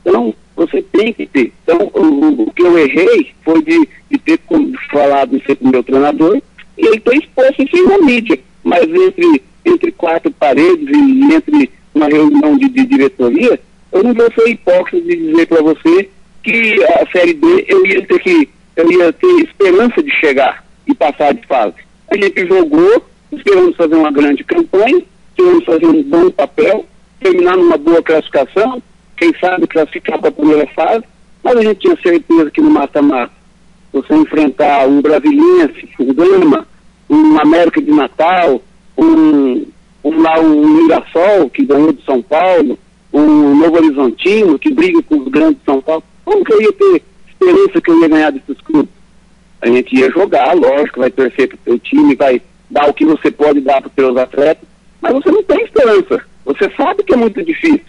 Então, 0.00 0.32
você 0.54 0.80
tem 0.80 1.12
que 1.12 1.26
ter. 1.26 1.52
Então, 1.64 1.90
o, 1.92 2.42
o 2.44 2.52
que 2.52 2.62
eu 2.62 2.78
errei 2.78 3.32
foi 3.44 3.62
de, 3.62 3.88
de 4.10 4.18
ter 4.18 4.38
falado 4.90 5.36
isso 5.36 5.56
com 5.56 5.66
o 5.66 5.70
meu 5.70 5.82
treinador 5.82 6.40
e 6.76 6.86
ele 6.86 7.00
ter 7.00 7.16
exposto 7.16 7.62
isso 7.62 7.88
na 7.88 7.98
mídia. 7.98 8.38
Mas 8.64 8.82
entre, 8.82 9.42
entre 9.64 9.92
quatro 9.92 10.30
paredes 10.32 10.88
e 10.88 11.34
entre 11.34 11.70
uma 11.94 12.06
reunião 12.06 12.56
de, 12.56 12.68
de 12.68 12.86
diretoria, 12.86 13.60
eu 13.92 14.02
não 14.02 14.14
vou 14.14 14.30
ser 14.32 14.48
hipócrita 14.48 15.06
de 15.06 15.16
dizer 15.16 15.46
para 15.46 15.62
você 15.62 16.08
que 16.42 16.82
a 16.84 17.06
Série 17.10 17.34
B 17.34 17.64
eu 17.68 17.86
ia 17.86 18.04
ter 18.06 18.18
que 18.18 18.48
eu 18.74 18.90
ia 18.90 19.12
ter 19.12 19.26
esperança 19.40 20.02
de 20.02 20.10
chegar 20.12 20.64
e 20.86 20.94
passar 20.94 21.34
de 21.34 21.46
fase. 21.46 21.74
A 22.10 22.16
gente 22.16 22.46
jogou, 22.46 23.04
esperamos 23.30 23.76
fazer 23.76 23.94
uma 23.94 24.10
grande 24.10 24.42
campanha, 24.44 25.02
esperamos 25.30 25.64
fazer 25.64 25.86
um 25.86 26.02
bom 26.02 26.30
papel, 26.30 26.86
terminar 27.20 27.56
numa 27.56 27.76
boa 27.76 28.02
classificação, 28.02 28.82
quem 29.16 29.32
sabe 29.38 29.66
classificar 29.66 30.18
para 30.18 30.30
a 30.30 30.32
primeira 30.32 30.66
fase, 30.68 31.04
mas 31.42 31.56
a 31.56 31.62
gente 31.62 31.80
tinha 31.80 31.96
certeza 32.02 32.50
que 32.50 32.60
no 32.60 32.70
mata-mata, 32.70 33.32
você 33.92 34.14
enfrentar 34.14 34.88
um 34.88 35.00
Brasiliense, 35.02 35.88
um 35.98 36.14
Gama, 36.14 36.66
um 37.08 37.38
América 37.38 37.80
de 37.80 37.90
Natal, 37.90 38.62
um, 38.96 39.66
um 40.02 40.22
lá 40.22 40.40
um 40.40 40.66
Mirassol, 40.66 41.50
que 41.50 41.64
ganhou 41.64 41.92
de 41.92 42.02
São 42.04 42.22
Paulo, 42.22 42.78
um 43.12 43.54
Novo 43.56 43.76
Horizontino, 43.76 44.58
que 44.58 44.72
briga 44.72 45.02
com 45.02 45.18
os 45.18 45.28
grandes 45.28 45.58
de 45.58 45.64
São 45.64 45.82
Paulo, 45.82 46.02
como 46.24 46.44
que 46.44 46.52
eu 46.52 46.62
ia 46.62 46.72
ter 46.72 47.02
esperança 47.28 47.80
que 47.80 47.90
eu 47.90 48.00
ia 48.00 48.08
ganhar 48.08 48.30
desses 48.30 48.60
clubes? 48.62 48.90
A 49.60 49.66
gente 49.68 49.94
ia 49.94 50.10
jogar, 50.10 50.54
lógico, 50.54 51.00
vai 51.00 51.10
torcer 51.10 51.48
para 51.48 51.56
o 51.56 51.60
seu 51.64 51.78
time, 51.78 52.14
vai 52.14 52.40
dar 52.70 52.88
o 52.88 52.94
que 52.94 53.04
você 53.04 53.30
pode 53.30 53.60
dar 53.60 53.80
para 53.80 53.88
os 53.88 53.94
seus 53.94 54.16
atletas, 54.16 54.66
mas 55.00 55.12
você 55.12 55.30
não 55.30 55.42
tem 55.42 55.62
esperança. 55.62 56.24
Você 56.44 56.70
sabe 56.76 57.04
que 57.04 57.12
é 57.12 57.16
muito 57.16 57.44
difícil. 57.44 57.84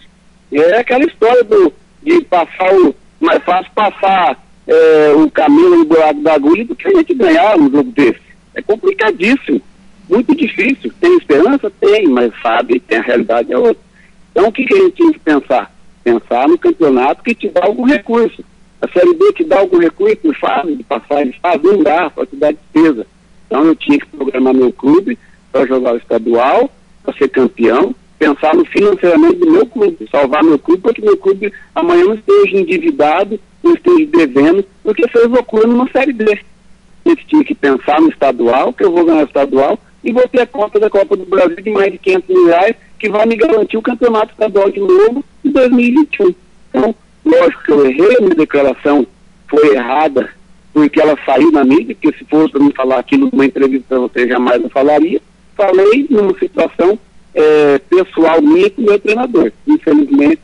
E 0.52 0.58
é 0.58 0.78
aquela 0.78 1.04
história 1.04 1.42
do, 1.42 1.72
de 2.02 2.20
passar 2.22 2.72
o. 2.74 2.94
Mais 3.20 3.42
fácil 3.42 3.72
passar 3.74 4.43
é, 4.66 5.12
o 5.12 5.30
caminho 5.30 5.78
no 5.78 5.84
buraco 5.84 6.20
da 6.20 6.34
agulha 6.34 6.64
do 6.64 6.74
que 6.74 6.88
a 6.88 6.94
gente 6.94 7.14
ganhar 7.14 7.58
um 7.58 7.70
jogo 7.70 7.90
desse. 7.92 8.20
É 8.54 8.62
complicadíssimo. 8.62 9.60
Muito 10.08 10.34
difícil. 10.34 10.92
Tem 11.00 11.16
esperança? 11.16 11.70
Tem, 11.80 12.06
mas 12.06 12.32
sabe, 12.42 12.80
tem 12.80 12.98
a 12.98 13.02
realidade 13.02 13.52
é 13.52 13.58
outra. 13.58 13.82
Então 14.30 14.48
o 14.48 14.52
que, 14.52 14.64
que 14.64 14.74
a 14.74 14.78
gente 14.78 14.96
tinha 14.96 15.12
que 15.12 15.18
pensar? 15.20 15.72
Pensar 16.02 16.48
no 16.48 16.58
campeonato 16.58 17.22
que 17.22 17.34
te 17.34 17.48
dá 17.48 17.64
algum 17.64 17.84
recurso. 17.84 18.44
A 18.80 18.88
Série 18.88 19.14
B 19.14 19.32
te 19.32 19.44
dá 19.44 19.58
algum 19.58 19.78
recurso 19.78 20.18
em 20.24 20.34
fase 20.34 20.74
de 20.74 20.82
passagem, 20.82 21.34
fase 21.40 21.64
não 21.64 21.82
dá, 21.82 22.10
para 22.10 22.26
te 22.26 22.36
dar 22.36 22.52
despesa. 22.52 23.06
Então 23.46 23.64
eu 23.64 23.74
tinha 23.74 23.98
que 23.98 24.06
programar 24.08 24.52
meu 24.52 24.72
clube 24.72 25.18
para 25.50 25.66
jogar 25.66 25.94
o 25.94 25.96
estadual, 25.96 26.70
para 27.02 27.14
ser 27.14 27.28
campeão, 27.28 27.94
pensar 28.18 28.54
no 28.54 28.64
financeiramente 28.66 29.36
do 29.36 29.50
meu 29.50 29.66
clube, 29.66 30.08
salvar 30.10 30.42
meu 30.42 30.58
clube 30.58 30.82
para 30.82 30.92
que 30.92 31.00
meu 31.00 31.16
clube 31.16 31.52
amanhã 31.74 32.04
não 32.04 32.14
esteja 32.14 32.58
endividado, 32.58 33.40
não 33.64 33.74
esteja 33.74 34.06
devendo, 34.12 34.64
porque 34.82 35.08
fez 35.08 35.28
loucura 35.28 35.66
numa 35.66 35.88
série. 35.90 36.12
A 36.12 37.08
gente 37.08 37.26
tinha 37.26 37.44
que 37.44 37.54
pensar 37.54 38.00
no 38.00 38.10
estadual, 38.10 38.72
que 38.72 38.84
eu 38.84 38.92
vou 38.92 39.04
ganhar 39.04 39.22
o 39.22 39.26
estadual, 39.26 39.78
e 40.02 40.12
vou 40.12 40.28
ter 40.28 40.42
a 40.42 40.46
conta 40.46 40.78
da 40.78 40.90
Copa 40.90 41.16
do 41.16 41.24
Brasil 41.24 41.56
de 41.56 41.70
mais 41.70 41.90
de 41.92 41.98
500 41.98 42.28
mil 42.28 42.46
reais, 42.46 42.76
que 42.98 43.08
vai 43.08 43.26
me 43.26 43.36
garantir 43.36 43.76
o 43.76 43.82
campeonato 43.82 44.32
estadual 44.32 44.70
de 44.70 44.80
novo 44.80 45.24
em 45.44 45.50
2021. 45.50 46.34
Então, 46.68 46.94
lógico 47.24 47.62
que 47.64 47.72
eu 47.72 47.86
errei, 47.86 48.16
minha 48.20 48.34
declaração 48.34 49.06
foi 49.48 49.74
errada, 49.74 50.30
porque 50.72 51.00
ela 51.00 51.16
saiu 51.24 51.50
na 51.50 51.64
mídia, 51.64 51.94
que 51.94 52.12
se 52.12 52.24
fosse 52.24 52.52
para 52.52 52.62
me 52.62 52.72
falar 52.72 52.98
aquilo 52.98 53.28
numa 53.32 53.46
entrevista 53.46 53.86
para 53.88 53.98
você, 53.98 54.28
jamais 54.28 54.62
eu 54.62 54.70
falaria. 54.70 55.20
Falei 55.56 56.06
numa 56.10 56.36
situação 56.38 56.98
é, 57.34 57.78
pessoal 57.78 58.42
minha 58.42 58.70
com 58.70 58.82
o 58.82 58.84
meu 58.84 58.98
treinador. 58.98 59.52
Infelizmente, 59.66 60.40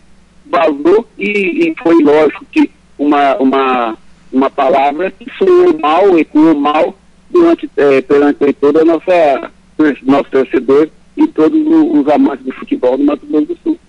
vazou 0.46 1.06
e, 1.18 1.68
e, 1.68 1.74
foi 1.82 2.02
lógico 2.02 2.44
que 2.50 2.70
uma, 3.00 3.36
uma, 3.36 3.98
uma 4.30 4.50
palavra 4.50 5.10
que 5.10 5.26
soou 5.38 5.78
mal, 5.78 6.18
ecoou 6.18 6.54
mal 6.54 6.94
durante, 7.30 7.68
é, 7.76 8.02
perante 8.02 8.52
toda 8.52 8.82
a 8.82 8.84
nossa 8.84 9.50
nosso 10.02 10.28
torcedor 10.30 10.90
e 11.16 11.26
todos 11.28 11.58
os 11.66 12.06
amantes 12.08 12.44
de 12.44 12.52
futebol 12.52 12.98
do 12.98 13.04
Mato 13.04 13.26
Grosso 13.26 13.46
do 13.46 13.58
Sul. 13.62 13.80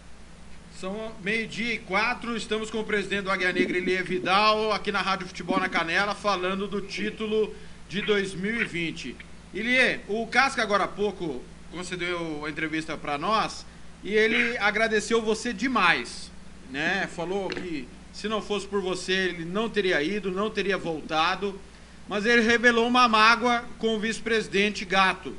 São 0.80 1.12
meio-dia 1.22 1.74
e 1.74 1.78
quatro, 1.80 2.38
estamos 2.38 2.72
com 2.72 2.80
o 2.80 2.84
presidente 2.86 3.24
do 3.24 3.32
Águia 3.32 3.52
Negra, 3.52 3.78
Elie 3.78 4.02
Vidal, 4.02 4.72
aqui 4.72 4.90
na 4.90 5.02
Rádio 5.02 5.28
Futebol 5.28 5.60
na 5.60 5.68
Canela, 5.68 6.16
falando 6.16 6.66
do 6.66 6.80
título 6.80 7.54
de 7.90 8.02
2020. 8.04 9.18
Elie, 9.54 10.00
o 10.08 10.26
Casca 10.28 10.64
agora 10.64 10.86
há 10.86 10.88
pouco 10.88 11.42
concedeu 11.74 12.46
a 12.46 12.50
entrevista 12.50 12.96
para 12.96 13.18
nós 13.18 13.66
e 14.04 14.14
ele 14.14 14.58
agradeceu 14.58 15.22
você 15.22 15.52
demais, 15.52 16.32
né? 16.70 17.08
Falou 17.14 17.50
que 17.50 17.86
se 18.22 18.28
não 18.28 18.42
fosse 18.42 18.68
por 18.68 18.82
você, 18.82 19.14
ele 19.14 19.46
não 19.46 19.68
teria 19.68 20.02
ido, 20.04 20.32
não 20.32 20.50
teria 20.50 20.78
voltado. 20.78 21.60
Mas 22.08 22.26
ele 22.26 22.42
revelou 22.42 22.88
uma 22.88 23.08
mágoa 23.08 23.64
com 23.80 23.96
o 23.96 24.00
vice-presidente 24.00 24.86
Gato. 24.86 25.34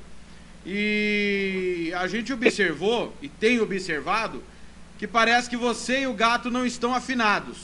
E 0.67 1.93
a 1.97 2.07
gente 2.07 2.33
observou, 2.33 3.15
e 3.23 3.29
tem 3.29 3.61
observado, 3.61 4.43
que 4.99 5.07
parece 5.07 5.49
que 5.49 5.57
você 5.57 6.03
e 6.03 6.07
o 6.07 6.15
Gato 6.15 6.51
não 6.51 6.67
estão 6.67 6.95
afinados. 6.95 7.59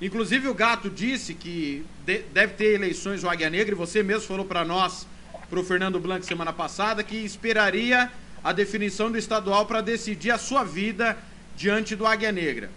Inclusive 0.00 0.48
o 0.48 0.54
Gato 0.54 0.90
disse 0.90 1.34
que 1.34 1.84
de- 2.04 2.22
deve 2.32 2.54
ter 2.54 2.74
eleições 2.74 3.22
no 3.22 3.30
Águia 3.30 3.50
Negra, 3.50 3.74
e 3.74 3.78
você 3.78 4.02
mesmo 4.02 4.26
falou 4.26 4.44
para 4.44 4.64
nós, 4.64 5.06
para 5.48 5.60
o 5.60 5.64
Fernando 5.64 6.00
Blanc 6.00 6.24
semana 6.24 6.52
passada, 6.52 7.02
que 7.04 7.16
esperaria 7.16 8.10
a 8.42 8.52
definição 8.52 9.10
do 9.10 9.18
estadual 9.18 9.66
para 9.66 9.80
decidir 9.80 10.30
a 10.30 10.38
sua 10.38 10.64
vida 10.64 11.16
diante 11.56 11.94
do 11.94 12.06
Águia 12.06 12.32
Negra. 12.32 12.70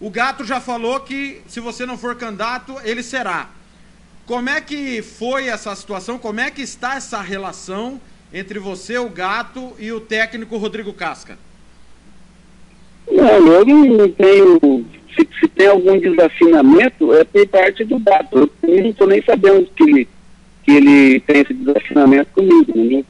O 0.00 0.08
Gato 0.08 0.44
já 0.44 0.60
falou 0.60 0.98
que 1.00 1.42
se 1.46 1.60
você 1.60 1.84
não 1.84 1.98
for 1.98 2.16
candidato, 2.16 2.74
ele 2.84 3.02
será. 3.02 3.50
Como 4.24 4.48
é 4.48 4.60
que 4.60 5.02
foi 5.02 5.48
essa 5.48 5.74
situação? 5.74 6.18
Como 6.18 6.40
é 6.40 6.50
que 6.50 6.62
está 6.62 6.94
essa 6.94 7.20
relação 7.20 8.00
entre 8.32 8.58
você, 8.58 8.96
o 8.96 9.10
Gato, 9.10 9.74
e 9.78 9.92
o 9.92 10.00
técnico 10.00 10.56
Rodrigo 10.56 10.92
Casca? 10.92 11.36
Não, 13.10 13.46
eu 13.46 13.66
não, 13.66 14.10
tenho. 14.12 14.86
Se, 15.14 15.28
se 15.38 15.48
tem 15.48 15.66
algum 15.66 15.98
desafinamento, 15.98 17.12
é 17.12 17.24
por 17.24 17.46
parte 17.48 17.84
do 17.84 17.98
Gato. 17.98 18.50
Eu 18.62 18.82
não 18.82 18.90
estou 18.90 19.06
nem 19.06 19.22
sabendo 19.22 19.68
que 19.76 19.82
ele, 19.82 20.08
que 20.62 20.70
ele 20.70 21.20
tem 21.20 21.40
esse 21.40 21.52
desafinamento 21.52 22.30
comigo. 22.32 22.72
né? 22.76 23.04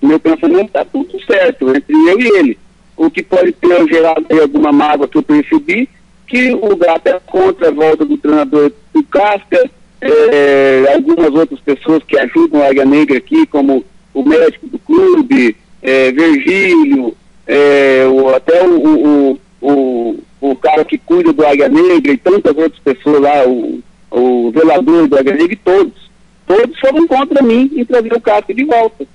Meu 0.00 0.18
pensamento 0.18 0.66
está 0.66 0.84
tudo 0.84 1.22
certo 1.24 1.68
entre 1.68 1.94
eu 1.94 2.18
e 2.18 2.38
ele. 2.38 2.58
O 2.96 3.10
que 3.10 3.22
pode 3.22 3.52
ter 3.52 3.88
gerado 3.88 4.26
alguma 4.40 4.72
mágoa 4.72 5.06
que 5.06 5.18
eu 5.18 5.22
percebi, 5.22 5.88
que 6.26 6.52
o 6.54 6.76
Gato 6.76 7.06
é 7.08 7.20
contra 7.26 7.68
a 7.68 7.72
volta 7.72 8.04
do 8.04 8.16
treinador 8.16 8.72
do 8.92 9.02
Casca, 9.04 9.70
é, 10.00 10.94
algumas 10.94 11.32
outras 11.32 11.60
pessoas 11.60 12.02
que 12.04 12.18
ajudam 12.18 12.62
a 12.62 12.68
Águia 12.68 12.84
Negra 12.84 13.18
aqui, 13.18 13.46
como 13.46 13.84
o 14.12 14.24
médico 14.24 14.66
do 14.66 14.78
clube, 14.78 15.56
é, 15.80 16.10
Virgílio, 16.10 17.14
é, 17.46 18.04
o, 18.06 18.28
até 18.34 18.66
o, 18.66 18.78
o, 18.78 19.40
o, 19.60 20.16
o 20.40 20.56
cara 20.56 20.84
que 20.84 20.98
cuida 20.98 21.32
do 21.32 21.46
Águia 21.46 21.68
Negra 21.68 22.12
e 22.12 22.16
tantas 22.16 22.56
outras 22.56 22.80
pessoas 22.80 23.22
lá, 23.22 23.46
o, 23.46 23.80
o 24.10 24.50
velador 24.50 25.06
do 25.06 25.18
Águia 25.18 25.34
Negra 25.34 25.52
e 25.52 25.56
todos. 25.56 26.10
Todos 26.46 26.78
foram 26.80 27.06
contra 27.06 27.42
mim 27.42 27.70
em 27.74 27.84
trazer 27.84 28.12
o 28.12 28.20
Casca 28.20 28.52
de 28.52 28.64
volta. 28.64 29.06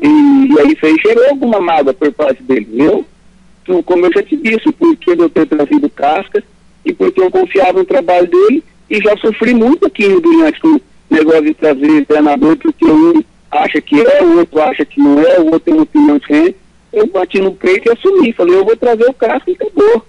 E, 0.00 0.06
e 0.06 0.60
aí 0.60 0.72
isso 0.72 0.84
aí 0.84 0.96
gerou 1.04 1.28
alguma 1.30 1.60
mágoa 1.60 1.94
por 1.94 2.12
parte 2.12 2.42
dele. 2.42 2.68
Eu, 2.74 3.04
tu- 3.66 3.82
como 3.82 4.06
eu 4.06 4.12
já 4.12 4.22
te 4.22 4.36
disse, 4.36 4.64
de 4.70 5.22
eu 5.22 5.28
ter 5.28 5.46
trazido 5.46 5.90
Casca 5.90 6.42
e 6.84 6.92
porque 6.92 7.20
eu 7.20 7.30
confiava 7.30 7.78
no 7.80 7.84
trabalho 7.84 8.26
dele 8.28 8.62
e 8.88 8.98
já 9.02 9.16
sofri 9.18 9.52
muito 9.52 9.86
aqui 9.86 10.06
no 10.08 10.20
Brilhante 10.20 10.60
com 10.60 10.68
o 10.76 10.80
negócio 11.10 11.42
de 11.42 11.54
trazer 11.54 12.06
treinador, 12.06 12.56
porque 12.56 12.84
um 12.86 13.22
acha 13.50 13.80
que 13.80 14.00
é, 14.00 14.22
o 14.22 14.38
outro 14.38 14.60
acha 14.62 14.84
que 14.84 15.00
não 15.00 15.20
é, 15.20 15.38
o 15.40 15.44
outro 15.46 15.60
tem 15.60 15.74
uma 15.74 15.82
opinião 15.82 16.18
diferente. 16.18 16.56
Eu 16.92 17.06
bati 17.08 17.40
no 17.40 17.52
peito 17.52 17.88
e 17.88 17.92
assumi, 17.92 18.32
falei, 18.32 18.54
eu 18.54 18.64
vou 18.64 18.76
trazer 18.76 19.04
o 19.08 19.12
Casca 19.14 19.50
e 19.50 19.54
acabou. 19.54 20.02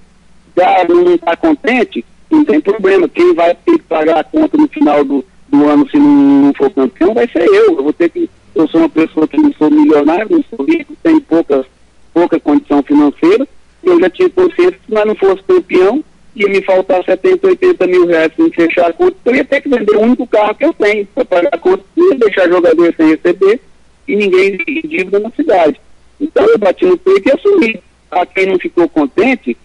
Já 0.55 0.85
não 0.87 1.13
está 1.13 1.35
contente, 1.35 2.05
não 2.31 2.45
tem 2.45 2.59
problema. 2.61 3.07
Quem 3.09 3.33
vai 3.33 3.53
ter 3.65 3.73
que 3.73 3.83
pagar 3.83 4.19
a 4.19 4.23
conta 4.23 4.57
no 4.57 4.67
final 4.67 5.03
do, 5.03 5.23
do 5.49 5.67
ano 5.67 5.89
se 5.89 5.97
não, 5.97 6.05
não 6.07 6.53
for 6.53 6.69
campeão 6.71 7.13
vai 7.13 7.27
ser 7.27 7.43
eu. 7.45 7.75
Eu 7.77 7.83
vou 7.83 7.93
ter 7.93 8.09
que. 8.09 8.29
Eu 8.55 8.67
sou 8.69 8.81
uma 8.81 8.89
pessoa 8.89 9.27
que 9.27 9.37
não 9.37 9.51
sou 9.53 9.69
milionário, 9.69 10.27
não 10.31 10.43
sou 10.55 10.65
rico, 10.65 10.95
tenho 11.03 11.21
poucas, 11.21 11.65
pouca 12.17 12.39
condição 12.39 12.81
financeira. 12.81 13.47
Eu 13.83 13.99
já 13.99 14.09
tinha 14.09 14.29
consciência 14.31 14.71
que 14.71 14.87
se 14.87 14.91
nós 14.91 15.05
não 15.05 15.15
fosse 15.15 15.43
campeão, 15.43 16.03
ia 16.35 16.49
me 16.49 16.63
faltar 16.63 17.03
70, 17.03 17.47
80 17.47 17.87
mil 17.87 18.07
reais 18.07 18.31
para 18.33 18.49
fechar 18.49 18.89
a 18.89 18.93
conta. 18.93 19.15
Eu 19.23 19.35
ia 19.35 19.45
ter 19.45 19.61
que 19.61 19.69
vender 19.69 19.95
o 19.95 20.01
único 20.01 20.25
carro 20.25 20.55
que 20.55 20.65
eu 20.65 20.73
tenho 20.73 21.05
para 21.13 21.25
pagar 21.25 21.49
a 21.53 21.57
conta, 21.59 21.83
ia 21.95 22.15
deixar 22.15 22.49
jogador 22.49 22.91
sem 22.97 23.09
receber 23.09 23.61
e 24.07 24.15
ninguém 24.15 24.57
em 24.67 24.81
dívida 24.81 25.19
na 25.19 25.29
cidade. 25.29 25.79
Então 26.19 26.43
eu 26.45 26.57
bati 26.57 26.85
no 26.85 26.97
peito 26.97 27.29
e 27.29 27.31
assumi. 27.31 27.79
A 28.09 28.25
quem 28.25 28.47
não 28.47 28.57
ficou 28.57 28.89
contente, 28.89 29.55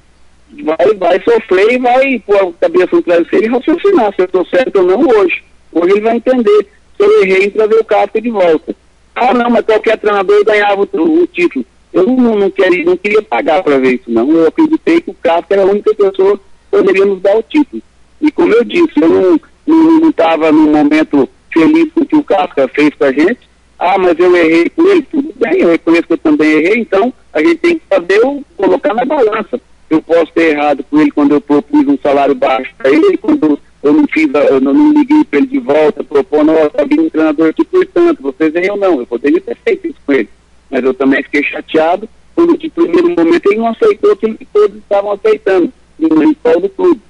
vai, 0.63 0.95
vai 0.99 1.23
sofrer 1.23 1.73
e 1.73 1.79
vai 1.79 2.19
pôr 2.19 2.37
a 2.37 2.53
cabeça 2.61 2.97
no 2.97 3.03
travesseiro 3.03 3.47
e 3.47 3.49
raciocinar 3.49 4.13
se 4.15 4.21
eu 4.21 4.27
estou 4.27 4.45
certo 4.47 4.77
ou 4.77 4.83
não 4.83 5.09
hoje. 5.09 5.43
Hoje 5.73 5.93
ele 5.93 6.01
vai 6.01 6.17
entender 6.17 6.67
se 6.97 7.03
eu 7.03 7.23
errei 7.23 7.45
em 7.47 7.51
trazer 7.51 7.77
o 7.77 7.85
Casca 7.85 8.21
de 8.21 8.31
volta. 8.31 8.75
Ah, 9.15 9.33
não, 9.33 9.49
mas 9.49 9.65
qualquer 9.65 9.97
treinador 9.99 10.45
ganhava 10.45 10.83
o, 10.83 11.23
o 11.23 11.27
título. 11.29 11.65
Eu 11.93 12.07
não, 12.07 12.37
não, 12.37 12.51
queria, 12.51 12.85
não 12.85 12.97
queria 12.97 13.23
pagar 13.23 13.63
para 13.63 13.79
ver 13.79 13.95
isso, 13.95 14.11
não. 14.11 14.31
Eu 14.31 14.49
acreditei 14.49 15.01
que 15.01 15.11
o 15.11 15.15
Casca 15.15 15.55
era 15.55 15.63
a 15.63 15.67
única 15.67 15.95
pessoa 15.95 16.39
que 16.39 16.45
poderia 16.71 17.05
nos 17.05 17.21
dar 17.21 17.37
o 17.37 17.43
título. 17.43 17.83
E 18.21 18.31
como 18.31 18.55
eu 18.55 18.65
disse, 18.65 18.93
eu 19.01 19.09
não 19.09 19.35
estava 19.35 20.01
não, 20.01 20.09
estava 20.09 20.53
num 20.53 20.73
momento 20.73 21.29
feliz 21.53 21.93
com 21.93 22.01
o 22.01 22.07
que 22.07 22.17
o 22.17 22.25
Casca 22.25 22.67
fez 22.69 22.95
para 22.95 23.09
a 23.09 23.13
gente. 23.13 23.41
Ah, 23.79 23.99
mas 23.99 24.19
eu 24.19 24.35
errei 24.35 24.71
com 24.71 24.89
ele. 24.89 25.03
Tudo 25.03 25.35
bem, 25.37 25.61
eu 25.61 25.69
reconheço 25.69 26.07
que 26.07 26.13
eu 26.15 26.19
também 26.19 26.51
errei, 26.53 26.81
então 26.81 27.13
a 27.33 27.43
gente 27.43 27.57
tem 27.57 27.79
que 27.79 27.85
saber 27.93 28.21
o, 28.25 28.43
colocar 28.57 28.95
na 28.95 29.05
balança. 29.05 29.61
Eu 29.91 30.01
posso 30.01 30.33
ter 30.33 30.53
errado 30.53 30.85
com 30.89 31.01
ele 31.01 31.11
quando 31.11 31.33
eu 31.33 31.41
propus 31.41 31.87
um 31.87 31.99
salário 31.99 32.35
baixo 32.35 32.73
para 32.79 32.91
ele, 32.91 33.19
quando 33.19 33.59
eu 33.83 33.93
não 33.93 34.07
fiz, 34.07 34.31
eu 34.33 34.61
não, 34.61 34.73
não 34.73 34.93
liguei 34.93 35.25
para 35.25 35.41
ele 35.41 35.49
de 35.49 35.59
volta, 35.59 36.05
propondo, 36.05 36.53
ó, 36.53 36.69
tá 36.69 36.85
vindo 36.85 37.03
um 37.03 37.11
treinador 37.11 37.51
aqui 37.51 37.65
por 37.65 37.85
tanto, 37.87 38.23
vocês 38.23 38.55
erram 38.55 38.77
não, 38.77 39.01
eu 39.01 39.07
poderia 39.07 39.41
ter 39.41 39.57
feito 39.57 39.89
isso 39.89 39.99
com 40.07 40.13
ele. 40.13 40.29
Mas 40.73 40.83
eu 40.83 40.95
também 40.95 41.23
fiquei 41.23 41.45
chateado 41.45 42.09
quando 42.35 42.57
de 42.57 42.71
primeiro 42.71 43.11
momento 43.11 43.47
ele 43.47 43.61
não 43.61 43.69
aceitou 43.69 44.13
aquilo 44.13 44.39
que 44.39 44.47
todos 44.47 44.79
estavam 44.79 45.13
aceitando, 45.13 45.71
no 45.99 46.19
rival 46.19 46.61
do 46.61 46.69
clube. 46.71 47.01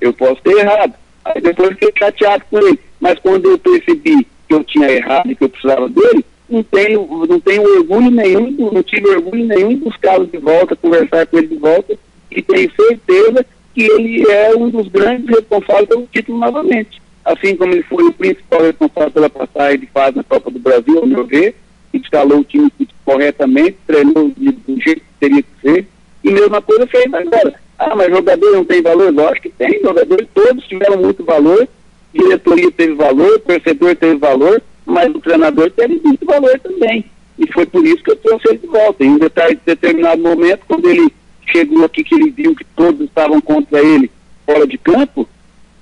Eu 0.00 0.14
posso 0.14 0.40
ter 0.42 0.56
errado. 0.56 0.94
Aí 1.26 1.40
depois 1.42 1.68
fiquei 1.74 1.92
chateado 1.98 2.44
com 2.50 2.58
ele. 2.58 2.80
Mas 2.98 3.18
quando 3.18 3.50
eu 3.50 3.58
percebi 3.58 4.26
que 4.48 4.54
eu 4.54 4.64
tinha 4.64 4.90
errado 4.90 5.30
e 5.30 5.36
que 5.36 5.44
eu 5.44 5.50
precisava 5.50 5.86
dele, 5.90 6.24
não 6.48 6.62
tenho, 6.62 7.26
não 7.28 7.38
tenho 7.38 7.62
orgulho 7.76 8.10
nenhum, 8.10 8.72
não 8.72 8.82
tive 8.82 9.08
orgulho 9.10 9.44
nenhum 9.44 9.70
em 9.70 9.76
buscá-lo 9.76 10.26
de 10.26 10.38
volta, 10.38 10.74
conversar 10.74 11.26
com 11.26 11.36
ele 11.36 11.48
de 11.48 11.56
volta, 11.56 11.98
e 12.30 12.40
tenho 12.40 12.72
certeza 12.74 13.44
que 13.74 13.82
ele 13.82 14.28
é 14.28 14.56
um 14.56 14.70
dos 14.70 14.88
grandes 14.88 15.28
responsáveis 15.28 15.88
pelo 15.88 16.08
título 16.10 16.38
novamente. 16.38 17.00
Assim 17.22 17.54
como 17.54 17.72
ele 17.72 17.82
foi 17.82 18.02
o 18.04 18.12
principal 18.12 18.62
responsável 18.62 19.10
pela 19.10 19.30
passagem 19.30 19.80
de 19.80 19.86
fase 19.86 20.16
na 20.16 20.24
Copa 20.24 20.50
do 20.50 20.58
Brasil, 20.58 20.98
ao 20.98 21.06
meu 21.06 21.24
ver, 21.24 21.54
escalou 21.92 22.38
o 22.38 22.44
time 22.44 22.70
corretamente, 23.04 23.76
treinou 23.86 24.28
do 24.28 24.80
jeito 24.80 25.00
que 25.00 25.18
teria 25.18 25.42
que 25.42 25.48
ser, 25.62 25.86
e 26.22 26.30
mesma 26.30 26.60
coisa 26.62 26.86
fez 26.86 27.12
agora. 27.12 27.54
Ah, 27.78 27.96
mas 27.96 28.10
jogador 28.10 28.52
não 28.52 28.64
tem 28.64 28.82
valor? 28.82 29.12
Lógico 29.12 29.42
que 29.42 29.50
tem, 29.50 29.80
jogadores 29.80 30.28
todos 30.34 30.66
tiveram 30.66 30.98
muito 30.98 31.24
valor, 31.24 31.66
diretoria 32.12 32.70
teve 32.70 32.94
valor, 32.94 33.40
torcedor 33.40 33.96
teve 33.96 34.16
valor, 34.16 34.62
mas 34.84 35.14
o 35.14 35.20
treinador 35.20 35.70
teve 35.70 36.00
muito 36.04 36.26
valor 36.26 36.58
também. 36.60 37.04
E 37.38 37.50
foi 37.52 37.64
por 37.64 37.84
isso 37.86 38.02
que 38.02 38.10
eu 38.10 38.16
trouxe 38.16 38.48
ele 38.48 38.58
de 38.58 38.66
volta. 38.66 39.02
Em 39.02 39.12
um 39.12 39.18
determinado 39.64 40.20
momento, 40.20 40.60
quando 40.68 40.90
ele 40.90 41.10
chegou 41.50 41.84
aqui, 41.84 42.04
que 42.04 42.14
ele 42.14 42.30
viu 42.30 42.54
que 42.54 42.64
todos 42.76 43.00
estavam 43.00 43.40
contra 43.40 43.80
ele 43.80 44.10
fora 44.44 44.66
de 44.66 44.76
campo, 44.76 45.26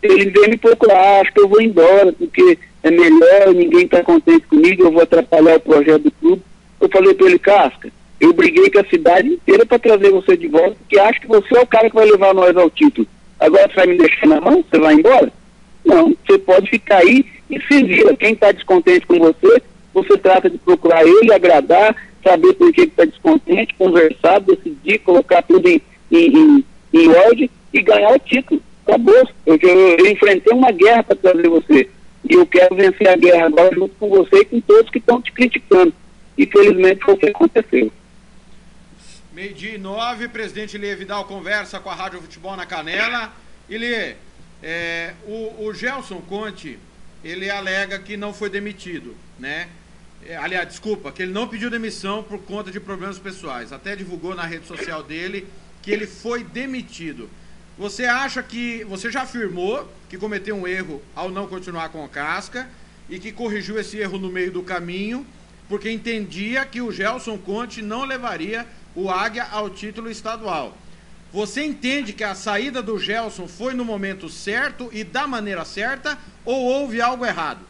ele 0.01 0.31
veio 0.31 0.51
me 0.51 0.57
procurar, 0.57 0.97
"Ah, 0.97 1.21
acho 1.21 1.33
que 1.33 1.41
eu 1.41 1.49
vou 1.49 1.61
embora, 1.61 2.13
porque 2.13 2.59
é 2.89 2.91
melhor, 2.91 3.55
ninguém 3.55 3.85
está 3.85 4.03
contente 4.03 4.47
comigo, 4.47 4.85
eu 4.85 4.93
vou 4.93 5.03
atrapalhar 5.03 5.57
o 5.57 5.61
projeto 5.61 6.03
do 6.03 6.11
clube. 6.13 6.43
Eu 6.81 6.89
falei 6.89 7.15
para 7.15 7.27
ele, 7.27 7.39
Casca, 7.39 7.91
eu 8.21 8.33
briguei 8.33 8.71
com 8.71 8.81
a 8.81 8.85
cidade 8.85 9.29
inteira 9.29 9.65
para 9.65 9.79
trazer 9.79 10.11
você 10.11 10.37
de 10.37 10.49
volta, 10.49 10.77
porque 10.81 10.99
acho 10.99 11.21
que 11.21 11.27
você 11.27 11.57
é 11.57 11.61
o 11.61 11.67
cara 11.67 11.89
que 11.89 11.95
vai 11.95 12.07
levar 12.07 12.35
nós 12.35 12.57
ao 12.57 12.71
título. 12.71 13.07
Agora 13.39 13.69
você 13.69 13.75
vai 13.75 13.87
me 13.87 13.99
deixar 13.99 14.27
na 14.27 14.41
mão? 14.41 14.65
Você 14.69 14.81
vai 14.81 14.95
embora? 14.95 15.33
Não, 15.85 16.15
você 16.27 16.39
pode 16.39 16.69
ficar 16.69 16.99
aí 16.99 17.25
e 17.49 17.61
se 17.61 17.85
vira. 17.85 18.17
Quem 18.17 18.33
está 18.33 18.51
descontente 18.51 19.07
com 19.07 19.19
você, 19.19 19.63
você 19.95 20.19
trata 20.19 20.51
de 20.51 20.59
procurar 20.59 21.07
ele, 21.07 21.33
agradar, 21.33 21.95
saber 22.23 22.53
por 22.55 22.73
que 22.73 22.83
está 22.83 23.05
descontente, 23.05 23.75
conversar, 23.75 24.41
decidir, 24.41 24.99
colocar 24.99 25.43
tudo 25.43 25.69
em, 25.69 25.81
em, 26.11 26.37
em, 26.37 26.65
em 26.93 27.09
ordem 27.09 27.51
e 27.73 27.83
ganhar 27.83 28.13
o 28.13 28.19
título. 28.19 28.61
Acabou. 28.87 29.29
Eu, 29.47 29.59
eu, 29.63 29.99
eu 29.99 30.07
enfrentei 30.11 30.53
uma 30.53 30.73
guerra 30.73 31.05
para 31.05 31.17
trazer 31.17 31.49
você. 31.49 31.89
E 32.29 32.35
eu 32.35 32.47
quero 32.47 32.75
vencer 32.77 33.09
a 33.09 33.17
guerra 33.17 33.47
agora 33.47 33.75
junto 33.75 33.95
com 33.95 34.09
você 34.09 34.41
e 34.41 34.45
com 34.45 34.61
todos 34.61 34.91
que 34.91 34.99
estão 34.99 35.23
te 35.23 35.33
criticando. 35.33 35.95
E 36.37 36.47
felizmente 36.47 37.03
foi 37.03 37.15
o 37.15 37.17
que 37.17 37.29
aconteceu. 37.29 37.93
Meio-dia 39.33 39.75
e 39.75 39.79
nove, 39.79 40.29
presidente 40.29 40.77
Lê 40.77 40.95
Vidal 40.95 41.25
conversa 41.25 41.81
com 41.81 41.89
a 41.89 41.95
Rádio 41.95 42.21
Futebol 42.21 42.57
na 42.57 42.67
Canela. 42.67 43.33
E 43.69 43.79
Lê, 43.79 44.17
é, 44.63 45.15
o, 45.27 45.65
o 45.65 45.73
Gelson 45.73 46.21
Conte, 46.21 46.79
ele 47.25 47.49
alega 47.49 47.99
que 47.99 48.17
não 48.17 48.35
foi 48.35 48.51
demitido, 48.51 49.17
né? 49.39 49.69
É, 50.27 50.37
aliás, 50.37 50.69
desculpa, 50.69 51.13
que 51.13 51.23
ele 51.23 51.33
não 51.33 51.49
pediu 51.49 51.71
demissão 51.71 52.23
por 52.23 52.39
conta 52.41 52.71
de 52.71 52.81
problemas 52.81 53.19
pessoais. 53.19 53.73
Até 53.73 53.97
divulgou 53.97 54.35
na 54.35 54.45
rede 54.45 54.67
social 54.67 55.03
dele 55.03 55.47
que 55.83 55.91
ele 55.91 56.07
foi 56.07 56.45
demitido. 56.45 57.31
Você 57.79 58.05
acha 58.05 58.43
que. 58.43 58.85
Você 58.85 59.11
já 59.11 59.23
afirmou 59.23 59.89
que 60.09 60.19
cometeu 60.19 60.57
um 60.57 60.67
erro 60.67 61.01
ao 61.15 61.31
não 61.31 61.47
continuar 61.47 61.91
com 61.91 62.05
o 62.05 62.09
Casca 62.09 62.69
e 63.09 63.19
que 63.19 63.31
corrigiu 63.31 63.79
esse 63.79 63.97
erro 63.99 64.19
no 64.19 64.29
meio 64.29 64.51
do 64.51 64.63
caminho, 64.63 65.25
porque 65.69 65.91
entendia 65.91 66.65
que 66.65 66.81
o 66.81 66.91
Gelson 66.91 67.39
Conte 67.39 67.81
não 67.81 68.05
levaria 68.05 68.67
o 68.95 69.09
Águia 69.09 69.47
ao 69.51 69.71
título 69.71 70.11
estadual. 70.11 70.77
Você 71.33 71.63
entende 71.63 72.13
que 72.13 72.25
a 72.25 72.35
saída 72.35 72.83
do 72.83 72.99
Gelson 72.99 73.47
foi 73.47 73.75
no 73.75 73.85
momento 73.85 74.29
certo 74.29 74.89
e 74.93 75.05
da 75.05 75.27
maneira 75.27 75.65
certa 75.65 76.19
ou 76.45 76.65
houve 76.65 77.01
algo 77.01 77.25
errado? 77.25 77.61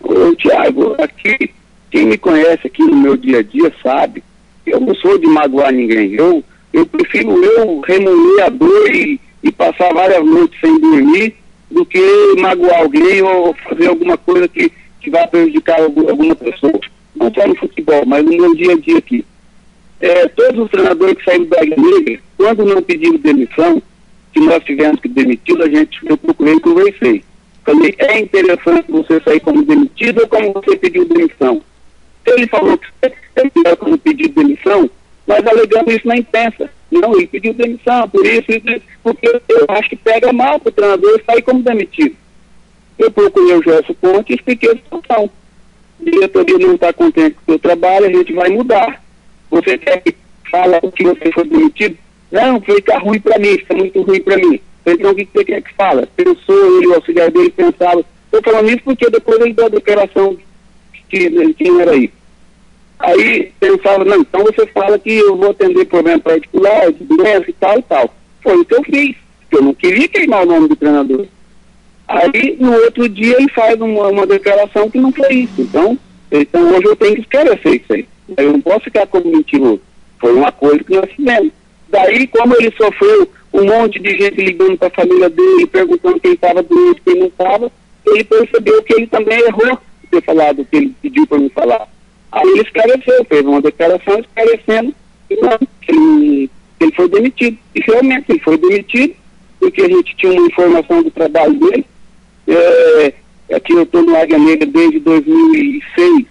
Ô, 0.00 0.34
Tiago, 0.34 1.00
aqui, 1.00 1.54
quem 1.90 2.06
me 2.06 2.18
conhece 2.18 2.66
aqui 2.66 2.82
no 2.82 2.96
meu 2.96 3.16
dia 3.16 3.38
a 3.38 3.42
dia 3.42 3.72
sabe, 3.82 4.22
eu 4.66 4.80
não 4.80 4.94
sou 4.96 5.16
de 5.16 5.26
magoar 5.26 5.72
ninguém. 5.72 6.12
Eu, 6.12 6.44
eu 6.72 6.86
prefiro 6.86 7.42
eu 7.44 7.80
remoer 7.80 8.44
a 8.44 8.48
dor 8.48 8.94
e, 8.94 9.20
e 9.42 9.52
passar 9.52 9.92
várias 9.92 10.24
noites 10.24 10.58
sem 10.60 10.78
dormir 10.80 11.34
do 11.70 11.84
que 11.84 12.00
magoar 12.38 12.80
alguém 12.80 13.22
ou 13.22 13.54
fazer 13.68 13.86
alguma 13.88 14.16
coisa 14.16 14.48
que, 14.48 14.70
que 15.00 15.10
vai 15.10 15.26
prejudicar 15.28 15.80
algum- 15.80 16.08
alguma 16.08 16.34
pessoa. 16.34 16.78
Não 17.14 17.32
só 17.34 17.46
no 17.46 17.56
futebol, 17.56 18.04
mas 18.06 18.24
no 18.24 18.30
meu 18.30 18.54
dia 18.54 18.72
a 18.72 18.76
dia 18.76 18.98
aqui. 18.98 19.24
É, 20.00 20.28
todos 20.28 20.60
os 20.64 20.70
treinadores 20.70 21.16
que 21.18 21.24
saíram 21.24 21.46
da 21.46 21.60
Negra, 21.62 22.20
quando 22.36 22.64
não 22.64 22.80
pediram 22.80 23.16
demissão, 23.16 23.82
que 24.32 24.40
nós 24.40 24.62
tivemos 24.62 25.00
que 25.00 25.08
demitir, 25.08 25.60
a 25.60 25.68
gente, 25.68 25.98
eu 26.04 26.16
procurei 26.16 26.54
e 26.54 26.60
conversei. 26.60 27.24
Falei, 27.64 27.94
é 27.98 28.20
interessante 28.20 28.84
você 28.88 29.20
sair 29.20 29.40
como 29.40 29.62
demitido 29.64 30.20
ou 30.20 30.28
como 30.28 30.52
você 30.52 30.76
pediu 30.76 31.04
demissão? 31.04 31.60
Ele 32.24 32.46
falou 32.46 32.78
que 32.78 32.86
é 33.02 33.42
melhor 33.56 33.76
como 33.76 33.98
pedir 33.98 34.28
demissão, 34.28 34.88
mas 35.28 35.46
alegando 35.46 35.92
isso 35.92 36.08
na 36.08 36.16
imprensa. 36.16 36.70
Não, 36.90 37.14
ele 37.14 37.26
pediu 37.26 37.52
demissão, 37.52 38.08
por 38.08 38.24
isso, 38.24 38.50
isso, 38.50 38.66
isso, 38.66 38.82
porque 39.02 39.28
eu 39.28 39.66
acho 39.68 39.90
que 39.90 39.96
pega 39.96 40.32
mal 40.32 40.58
para 40.58 40.70
o 40.70 40.72
treinador 40.72 41.20
sair 41.26 41.42
como 41.42 41.62
demitido. 41.62 42.16
Eu 42.98 43.10
procurei 43.10 43.54
o 43.54 43.62
Gerson 43.62 43.92
Ponte 44.00 44.32
e 44.32 44.36
expliquei 44.36 44.70
a 44.72 44.76
situação. 44.76 45.30
A 46.00 46.10
diretoria 46.10 46.58
não 46.58 46.74
está 46.74 46.92
contente 46.94 47.36
com 47.36 47.42
o 47.42 47.54
seu 47.54 47.58
trabalho, 47.58 48.06
a 48.06 48.10
gente 48.10 48.32
vai 48.32 48.48
mudar. 48.48 49.04
Você 49.50 49.76
quer 49.76 50.00
que 50.00 50.16
o 50.82 50.90
que 50.90 51.04
você 51.04 51.30
foi 51.30 51.44
demitido? 51.44 51.98
Não, 52.32 52.58
fica 52.62 52.98
ruim 52.98 53.20
para 53.20 53.38
mim, 53.38 53.58
fica 53.58 53.74
muito 53.76 54.00
ruim 54.00 54.22
para 54.22 54.38
mim. 54.38 54.58
Então 54.86 55.10
o 55.10 55.14
que 55.14 55.28
você 55.30 55.44
quer 55.44 55.62
que 55.62 55.74
fala? 55.74 56.08
Pensou, 56.16 56.78
ele, 56.78 56.86
o 56.86 56.94
auxiliar 56.94 57.30
dele 57.30 57.50
pensava. 57.50 58.02
Estou 58.24 58.42
falando 58.42 58.70
isso 58.70 58.82
porque 58.82 59.10
depois 59.10 59.38
ele 59.40 59.52
deu 59.52 59.66
a 59.66 59.70
declaração 59.70 60.38
que 61.10 61.30
tinha 61.54 61.82
era 61.82 61.90
aí. 61.90 62.10
Aí 62.98 63.52
pensava, 63.60 64.04
não, 64.04 64.20
então 64.20 64.42
você 64.44 64.66
fala 64.66 64.98
que 64.98 65.12
eu 65.12 65.36
vou 65.36 65.50
atender 65.50 65.84
problema 65.86 66.18
particular, 66.18 66.92
de 66.92 67.04
doença 67.04 67.48
e 67.48 67.52
tal 67.52 67.78
e 67.78 67.82
tal. 67.82 68.14
Foi 68.42 68.56
o 68.56 68.64
que 68.64 68.74
eu 68.74 68.82
fiz, 68.82 69.16
eu 69.52 69.62
não 69.62 69.74
queria 69.74 70.08
queimar 70.08 70.42
o 70.42 70.46
nome 70.46 70.68
do 70.68 70.76
treinador. 70.76 71.26
Aí, 72.08 72.56
no 72.58 72.72
outro 72.72 73.08
dia, 73.08 73.36
ele 73.36 73.50
faz 73.50 73.80
uma, 73.80 74.08
uma 74.08 74.26
declaração 74.26 74.90
que 74.90 74.98
não 74.98 75.12
foi 75.12 75.32
isso. 75.34 75.60
Então, 75.60 75.98
então, 76.32 76.74
hoje 76.74 76.86
eu 76.86 76.96
tenho 76.96 77.14
que 77.14 77.20
esclarecer 77.20 77.74
isso 77.74 77.92
aí. 77.92 78.08
Eu 78.36 78.52
não 78.52 78.60
posso 78.60 78.84
ficar 78.84 79.06
como 79.06 79.30
mentiroso. 79.30 79.80
Foi 80.18 80.34
uma 80.34 80.50
coisa 80.50 80.82
que 80.82 80.94
nós 80.94 81.10
fizemos. 81.12 81.52
Daí, 81.88 82.26
como 82.26 82.54
ele 82.56 82.72
sofreu 82.76 83.28
um 83.52 83.64
monte 83.64 83.98
de 83.98 84.10
gente 84.10 84.42
ligando 84.42 84.76
para 84.76 84.88
a 84.88 84.90
família 84.90 85.30
dele, 85.30 85.66
perguntando 85.66 86.20
quem 86.20 86.32
estava 86.32 86.62
doente, 86.62 87.02
quem 87.04 87.18
não 87.18 87.26
estava, 87.26 87.70
ele 88.06 88.24
percebeu 88.24 88.82
que 88.82 88.94
ele 88.94 89.06
também 89.06 89.38
errou 89.40 89.78
ter 90.10 90.22
falado 90.22 90.62
o 90.62 90.64
que 90.64 90.76
ele 90.76 90.94
pediu 91.02 91.26
para 91.26 91.38
me 91.38 91.50
falar. 91.50 91.88
Aí 92.32 92.46
ele 92.48 92.60
esclareceu, 92.62 93.24
fez 93.24 93.44
uma 93.44 93.60
declaração 93.60 94.18
esclarecendo 94.20 94.94
que 95.28 95.36
não, 95.36 95.58
que 95.80 95.92
ele, 95.92 96.50
que 96.78 96.84
ele 96.84 96.92
foi 96.94 97.08
demitido. 97.08 97.58
E 97.74 97.80
realmente 97.80 98.24
ele 98.28 98.40
foi 98.40 98.58
demitido, 98.58 99.14
porque 99.58 99.82
a 99.82 99.88
gente 99.88 100.14
tinha 100.16 100.32
uma 100.32 100.46
informação 100.46 101.02
do 101.02 101.10
trabalho 101.10 101.54
dele. 101.54 101.84
É, 102.46 103.12
aqui 103.54 103.72
eu 103.72 103.82
estou 103.82 104.02
no 104.02 104.16
Águia 104.16 104.38
Negra 104.38 104.66
desde 104.66 104.98
2006 105.00 106.26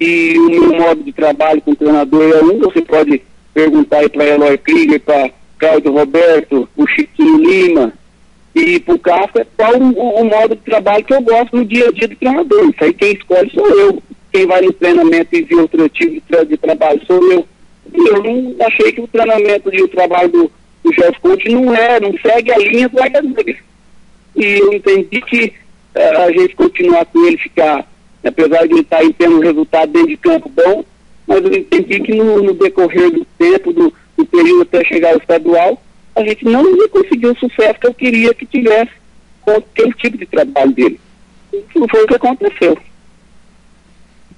e 0.00 0.34
o 0.38 0.50
meu 0.50 0.80
modo 0.80 1.02
de 1.02 1.12
trabalho 1.12 1.60
com 1.62 1.72
o 1.72 1.76
treinador 1.76 2.22
é 2.34 2.42
um, 2.42 2.58
você 2.58 2.80
pode 2.82 3.22
perguntar 3.54 3.98
aí 3.98 4.08
para 4.08 4.24
Eloy 4.26 4.58
Krieger, 4.58 5.00
para 5.00 5.30
Cláudio 5.58 5.92
Roberto, 5.92 6.68
o 6.76 6.86
Chiquinho 6.86 7.38
Lima 7.38 7.92
e 8.54 8.80
para 8.80 8.94
o 8.94 8.98
Kafka, 8.98 9.46
qual 9.56 9.76
o, 9.76 9.90
o- 9.92 10.20
o 10.20 10.24
modo 10.24 10.56
de 10.56 10.62
trabalho 10.62 11.04
que 11.04 11.14
eu 11.14 11.20
gosto 11.22 11.56
no 11.56 11.64
dia 11.64 11.88
a 11.88 11.92
dia 11.92 12.08
do 12.08 12.16
treinador. 12.16 12.64
Isso 12.70 12.84
aí 12.84 12.92
quem 12.94 13.12
escolhe 13.12 13.50
sou 13.54 13.66
eu. 13.68 14.02
Quem 14.32 14.46
vai 14.46 14.62
no 14.62 14.72
treinamento 14.72 15.34
e 15.36 15.42
vê 15.42 15.54
outro 15.54 15.88
tipo 15.90 16.12
de, 16.12 16.20
tra- 16.22 16.44
de 16.44 16.56
trabalho 16.56 17.00
sou 17.06 17.32
eu. 17.32 17.46
E 17.92 18.08
eu 18.08 18.22
não 18.22 18.56
achei 18.66 18.92
que 18.92 19.00
o 19.00 19.08
treinamento 19.08 19.74
e 19.74 19.82
o 19.82 19.88
trabalho 19.88 20.28
do, 20.28 20.52
do 20.82 20.92
Jeff 20.92 21.20
Conte 21.20 21.48
não 21.50 21.74
é, 21.74 22.00
não 22.00 22.12
segue 22.18 22.52
a 22.52 22.58
linha 22.58 22.88
do 22.88 22.96
Negra. 22.96 23.56
E 24.34 24.44
eu 24.58 24.72
entendi 24.72 25.20
que 25.20 25.52
eh, 25.94 26.16
a 26.16 26.32
gente 26.32 26.54
continuar 26.56 27.04
com 27.04 27.26
ele 27.26 27.36
ficar, 27.36 27.86
apesar 28.24 28.66
de 28.66 28.72
ele 28.72 28.80
estar 28.80 28.98
aí 28.98 29.12
tendo 29.12 29.36
um 29.36 29.40
resultado 29.40 29.92
dentro 29.92 30.08
de 30.08 30.16
campo 30.16 30.48
bom, 30.48 30.84
mas 31.26 31.44
eu 31.44 31.52
entendi 31.54 32.00
que 32.00 32.14
no, 32.14 32.42
no 32.42 32.54
decorrer 32.54 33.10
do 33.10 33.26
tempo, 33.38 33.72
do, 33.72 33.92
do 34.16 34.24
período 34.24 34.62
até 34.62 34.82
chegar 34.84 35.10
ao 35.12 35.18
estadual, 35.18 35.82
a 36.16 36.22
gente 36.24 36.44
não 36.46 36.64
ia 36.76 36.88
conseguir 36.88 37.26
o 37.26 37.36
sucesso 37.38 37.78
que 37.78 37.86
eu 37.86 37.94
queria 37.94 38.32
que 38.32 38.46
tivesse 38.46 38.90
com 39.42 39.52
aquele 39.52 39.92
tipo 39.94 40.16
de 40.16 40.24
trabalho 40.24 40.72
dele. 40.72 41.00
Isso 41.52 41.86
foi 41.90 42.04
o 42.04 42.06
que 42.06 42.14
aconteceu. 42.14 42.78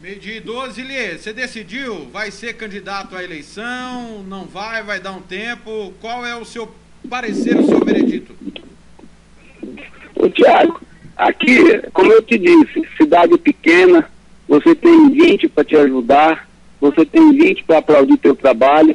Meio 0.05 0.19
dia 0.19 0.37
e 0.37 0.41
12, 0.41 0.83
Lê, 0.83 1.17
você 1.17 1.33
decidiu? 1.33 2.11
Vai 2.13 2.31
ser 2.31 2.53
candidato 2.53 3.17
à 3.17 3.25
eleição? 3.25 4.23
Não 4.29 4.45
vai? 4.45 4.83
Vai 4.83 5.01
dar 5.01 5.13
um 5.13 5.23
tempo? 5.23 5.95
Qual 5.99 6.27
é 6.27 6.37
o 6.37 6.45
seu 6.45 6.71
parecer, 7.09 7.57
o 7.57 7.67
seu 7.67 7.83
veredito? 7.83 8.37
Ô 10.15 10.29
Tiago, 10.29 10.79
aqui, 11.17 11.81
como 11.95 12.13
eu 12.13 12.21
te 12.21 12.37
disse, 12.37 12.87
cidade 12.99 13.39
pequena, 13.39 14.07
você 14.47 14.75
tem 14.75 15.09
20 15.09 15.49
para 15.49 15.65
te 15.65 15.75
ajudar, 15.75 16.51
você 16.79 17.07
tem 17.07 17.33
20 17.33 17.65
para 17.65 17.79
aplaudir 17.79 18.19
teu 18.19 18.37
trabalho, 18.37 18.95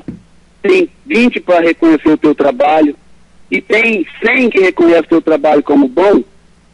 tem 0.61 0.91
20 1.07 1.39
para 1.39 1.61
reconhecer 1.61 2.09
o 2.09 2.17
teu 2.17 2.35
trabalho, 2.35 2.95
e 3.49 3.59
tem 3.59 4.05
100 4.23 4.51
que 4.51 4.59
reconhece 4.59 5.05
o 5.05 5.09
teu 5.09 5.21
trabalho 5.23 5.63
como 5.63 5.87
bom, 5.87 6.23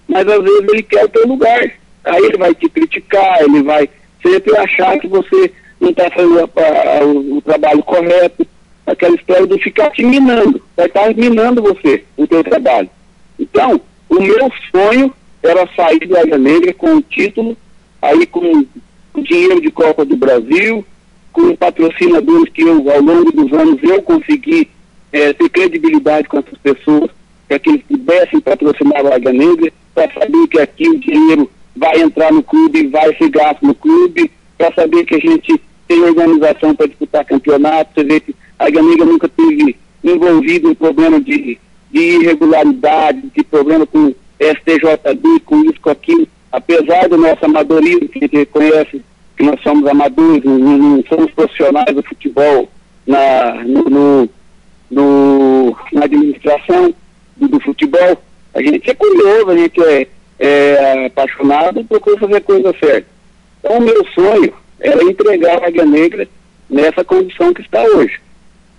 mas 0.06 0.28
às 0.28 0.44
vezes 0.44 0.68
ele 0.68 0.84
quer 0.84 1.06
o 1.06 1.10
teu 1.10 1.26
lugar. 1.26 1.72
Aí 2.04 2.22
ele 2.22 2.38
vai 2.38 2.54
te 2.54 2.70
criticar, 2.70 3.42
ele 3.42 3.64
vai 3.64 3.90
sempre 4.26 4.58
achar 4.58 4.98
que 5.00 5.08
você 5.08 5.52
não 5.80 5.90
está 5.90 6.10
fazendo 6.12 6.40
a- 6.40 7.00
a- 7.00 7.06
o, 7.06 7.38
o 7.38 7.42
trabalho 7.42 7.84
correto, 7.84 8.46
aquela 8.86 9.16
história 9.16 9.48
de 9.48 9.58
ficar 9.62 9.90
te 9.92 10.04
minando, 10.04 10.62
vai 10.76 10.86
estar 10.88 11.14
minando 11.16 11.62
você, 11.62 12.04
o 12.18 12.26
teu 12.28 12.44
trabalho. 12.44 12.90
Então, 13.40 13.80
o 14.10 14.16
meu 14.22 14.52
sonho 14.72 15.14
era 15.44 15.68
sair 15.76 16.00
do 16.08 16.18
Águia 16.18 16.38
Negra 16.38 16.74
com 16.74 16.96
o 16.96 17.02
título, 17.02 17.58
aí 18.02 18.26
com 18.26 18.66
o 19.14 19.22
dinheiro 19.22 19.62
de 19.62 19.72
Copa 19.72 20.06
do 20.06 20.16
Brasil, 20.16 20.86
com 21.32 21.56
patrocinadores 21.56 22.52
que 22.54 22.62
eu, 22.62 22.90
ao 22.92 23.02
longo 23.02 23.32
dos 23.32 23.52
anos 23.54 23.82
eu 23.84 24.02
consegui 24.02 24.70
eh, 25.12 25.34
ter 25.34 25.50
credibilidade 25.50 26.28
com 26.28 26.40
essas 26.40 26.58
pessoas, 26.60 27.10
para 27.48 27.60
que 27.60 27.70
eles 27.70 27.82
pudessem 27.84 28.40
patrocinar 28.40 29.04
o 29.06 29.14
Águia 29.14 29.34
Negra, 29.34 29.72
para 29.94 30.12
saber 30.14 30.48
que 30.48 30.60
aqui 30.60 30.88
o 30.90 31.00
dinheiro 31.00 31.50
vai 31.76 32.02
entrar 32.02 32.32
no 32.32 32.42
clube, 32.44 32.88
vai 32.88 33.16
gasto 33.30 33.66
no 33.66 33.76
clube, 33.76 34.32
para 34.58 34.74
saber 34.74 35.06
que 35.06 35.16
a 35.16 35.20
gente 35.20 35.60
tem 35.88 36.02
organização 36.04 36.74
para 36.76 36.88
disputar 36.88 37.26
campeonato, 37.26 37.92
você 37.94 38.04
vê 38.04 38.20
que 38.20 38.36
a 38.58 38.70
Negra 38.70 39.06
nunca 39.06 39.28
teve 39.30 39.76
envolvido 40.04 40.70
em 40.72 40.76
problema 40.76 41.20
de, 41.20 41.58
de 41.92 42.00
irregularidade, 42.00 43.22
de 43.36 43.44
problema 43.44 43.86
com 43.86 44.14
STJD, 44.40 45.40
com 45.46 45.62
isso, 45.66 45.80
com 45.82 45.90
aquilo, 45.90 46.28
apesar 46.52 47.08
do 47.10 47.18
nosso 47.18 47.44
amadorismo, 47.46 48.08
que 48.08 48.20
a 48.20 48.22
gente 48.22 48.38
reconhece 48.38 49.02
que 49.38 49.44
nós 49.44 49.60
somos 49.62 49.86
amadores, 49.88 50.44
não, 50.44 50.58
não 50.58 51.04
somos 51.10 51.30
profissionais 51.32 51.94
do 51.94 52.02
futebol 52.04 52.70
na, 53.06 53.64
no- 53.66 54.30
no- 54.90 55.76
na 55.92 56.06
administração 56.06 56.94
do, 57.36 57.48
do 57.48 57.60
futebol, 57.60 58.18
a 58.54 58.62
gente 58.62 58.90
é 58.90 58.94
curioso, 58.94 59.50
a 59.50 59.58
gente 59.58 59.82
é, 59.84 60.08
é 60.40 61.06
apaixonado 61.06 61.80
e 61.80 61.84
procura 61.84 62.18
fazer 62.18 62.42
coisa 62.42 62.74
certa. 62.80 63.08
Então, 63.60 63.78
o 63.78 63.82
meu 63.82 64.06
sonho 64.14 64.54
era 64.80 65.04
entregar 65.04 65.64
a 65.64 65.68
Águia 65.68 65.86
Negra 65.86 66.28
nessa 66.70 67.04
condição 67.04 67.54
que 67.54 67.62
está 67.62 67.82
hoje. 67.84 68.20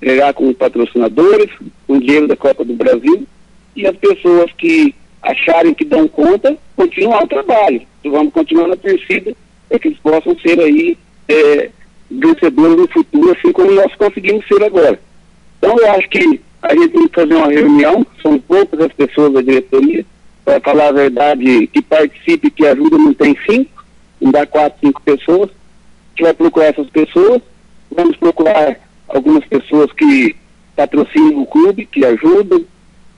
Entregar 0.00 0.34
com 0.34 0.52
patrocinadores, 0.52 1.50
com 1.86 1.98
dinheiro 1.98 2.28
da 2.28 2.36
Copa 2.36 2.64
do 2.64 2.74
Brasil 2.74 3.26
e 3.74 3.86
as 3.86 3.96
pessoas 3.96 4.50
que 4.52 4.94
acharem 5.22 5.74
que 5.74 5.84
dão 5.84 6.06
conta, 6.06 6.56
continuar 6.76 7.24
o 7.24 7.28
trabalho. 7.28 7.82
E 8.04 8.08
vamos 8.08 8.32
continuar 8.32 8.68
na 8.68 8.76
torcida 8.76 9.34
para 9.68 9.78
que 9.78 9.88
eles 9.88 9.98
possam 9.98 10.38
ser 10.38 10.58
aí 10.60 10.96
é, 11.28 11.70
vencedores 12.10 12.76
no 12.76 12.88
futuro, 12.88 13.32
assim 13.32 13.52
como 13.52 13.72
nós 13.72 13.94
conseguimos 13.96 14.46
ser 14.46 14.62
agora. 14.62 14.98
Então 15.58 15.76
eu 15.78 15.90
acho 15.92 16.08
que 16.08 16.40
a 16.62 16.74
gente 16.74 16.88
tem 16.88 17.08
que 17.08 17.14
fazer 17.14 17.34
uma 17.34 17.48
reunião, 17.48 18.06
são 18.22 18.38
poucas 18.38 18.80
as 18.80 18.92
pessoas 18.92 19.32
da 19.32 19.42
diretoria, 19.42 20.04
para 20.46 20.60
falar 20.60 20.88
a 20.88 20.92
verdade, 20.92 21.66
que 21.66 21.82
participe, 21.82 22.52
que 22.52 22.64
ajuda, 22.64 22.96
não 22.96 23.12
tem 23.12 23.36
cinco, 23.44 23.84
não 24.20 24.30
dá 24.30 24.46
quatro, 24.46 24.78
cinco 24.80 25.02
pessoas. 25.02 25.50
A 25.50 26.08
gente 26.10 26.22
vai 26.22 26.34
procurar 26.34 26.66
essas 26.66 26.88
pessoas, 26.88 27.42
vamos 27.90 28.16
procurar 28.16 28.78
algumas 29.08 29.44
pessoas 29.46 29.90
que 29.92 30.36
patrocinam 30.76 31.42
o 31.42 31.46
clube, 31.46 31.84
que 31.86 32.06
ajudam, 32.06 32.64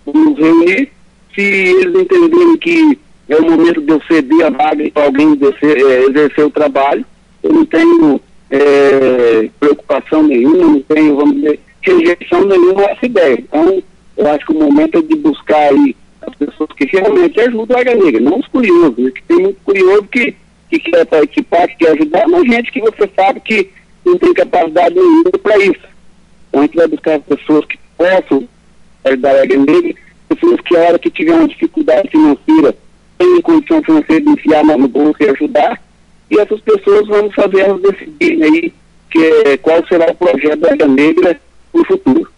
vamos 0.06 0.38
reunir. 0.38 0.90
Se 1.34 1.42
eles 1.42 2.00
entenderem 2.00 2.56
que 2.56 2.98
é 3.28 3.36
o 3.36 3.50
momento 3.50 3.82
de 3.82 3.92
eu 3.92 4.00
ceder 4.08 4.46
a 4.46 4.50
vaga 4.50 4.90
para 4.90 5.04
alguém 5.04 5.34
exercer, 5.34 5.76
eh, 5.76 6.04
exercer 6.08 6.46
o 6.46 6.50
trabalho, 6.50 7.04
eu 7.42 7.52
não 7.52 7.66
tenho 7.66 8.18
eh, 8.50 9.50
preocupação 9.60 10.22
nenhuma, 10.22 10.66
não 10.66 10.80
tenho, 10.80 11.14
vamos 11.14 11.34
dizer, 11.34 11.60
rejeição 11.82 12.46
nenhuma 12.46 12.86
a 12.86 12.90
essa 12.92 13.04
ideia. 13.04 13.38
Então, 13.38 13.82
eu 14.16 14.26
acho 14.30 14.46
que 14.46 14.52
o 14.52 14.58
momento 14.58 14.96
é 14.96 15.02
de 15.02 15.14
buscar 15.14 15.74
aí 15.74 15.94
as 16.28 16.34
pessoas 16.34 16.70
que 16.76 16.86
realmente 16.86 17.40
ajudam 17.40 17.76
a 17.76 17.80
Águia 17.80 17.96
Negra, 17.96 18.20
não 18.20 18.38
os 18.38 18.46
curiosos, 18.48 18.96
né? 18.98 19.10
que 19.10 19.22
tem 19.22 19.38
muito 19.38 19.60
curioso 19.64 20.04
que, 20.04 20.36
que 20.70 20.78
quer 20.78 21.04
participar, 21.06 21.68
que 21.68 21.76
quer 21.76 21.92
ajudar, 21.92 22.28
mas 22.28 22.46
gente 22.46 22.72
que 22.72 22.80
você 22.80 23.10
sabe 23.14 23.40
que 23.40 23.70
não 24.04 24.16
tem 24.18 24.32
capacidade 24.34 24.94
nenhuma 24.94 25.30
para 25.42 25.58
isso. 25.58 25.88
Então 26.48 26.60
a 26.60 26.64
gente 26.64 26.76
vai 26.76 26.88
buscar 26.88 27.20
pessoas 27.20 27.64
que 27.66 27.78
possam 27.96 28.48
ajudar 29.04 29.36
a 29.36 29.42
Águia 29.42 29.58
Negra, 29.58 29.94
pessoas 30.28 30.60
que 30.60 30.76
a 30.76 30.80
hora 30.80 30.98
que 30.98 31.10
tiver 31.10 31.34
uma 31.34 31.48
dificuldade 31.48 32.08
financeira, 32.08 32.74
tenham 33.18 33.42
condição 33.42 33.82
financeira 33.82 34.24
de 34.24 34.30
enfiar 34.30 34.64
mão 34.64 34.78
no 34.78 34.88
bolso 34.88 35.16
e 35.20 35.28
ajudar, 35.30 35.82
e 36.30 36.38
essas 36.38 36.60
pessoas 36.60 37.06
vamos 37.08 37.34
fazer 37.34 37.60
elas 37.60 37.80
decidirem 37.82 38.44
aí 38.44 38.72
que, 39.10 39.18
é, 39.18 39.56
qual 39.56 39.86
será 39.86 40.10
o 40.10 40.14
projeto 40.14 40.60
da 40.60 40.72
Águia 40.72 40.88
Negra 40.88 41.40
no 41.74 41.84
futuro. 41.84 42.30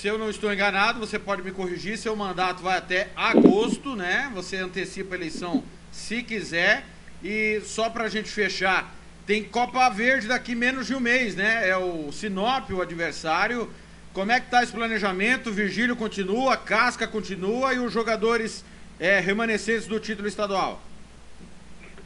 Se 0.00 0.08
eu 0.08 0.18
não 0.18 0.28
estou 0.28 0.52
enganado, 0.52 1.00
você 1.00 1.18
pode 1.18 1.42
me 1.42 1.50
corrigir. 1.50 1.96
Seu 1.96 2.14
mandato 2.14 2.62
vai 2.62 2.76
até 2.76 3.08
agosto, 3.16 3.96
né? 3.96 4.30
Você 4.34 4.56
antecipa 4.56 5.14
a 5.14 5.18
eleição 5.18 5.64
se 5.90 6.22
quiser. 6.22 6.84
E 7.24 7.62
só 7.64 7.88
para 7.88 8.04
a 8.04 8.08
gente 8.08 8.28
fechar, 8.28 8.94
tem 9.26 9.42
Copa 9.42 9.88
Verde 9.88 10.28
daqui 10.28 10.54
menos 10.54 10.86
de 10.86 10.94
um 10.94 11.00
mês, 11.00 11.34
né? 11.34 11.66
É 11.66 11.78
o 11.78 12.12
Sinop, 12.12 12.70
o 12.70 12.82
adversário. 12.82 13.70
Como 14.12 14.30
é 14.30 14.38
que 14.38 14.50
tá 14.50 14.62
esse 14.62 14.70
planejamento? 14.70 15.50
Virgílio 15.50 15.96
continua, 15.96 16.58
Casca 16.58 17.06
continua 17.06 17.72
e 17.72 17.78
os 17.78 17.90
jogadores 17.90 18.62
é, 19.00 19.18
remanescentes 19.18 19.86
do 19.86 19.98
título 19.98 20.28
estadual? 20.28 20.82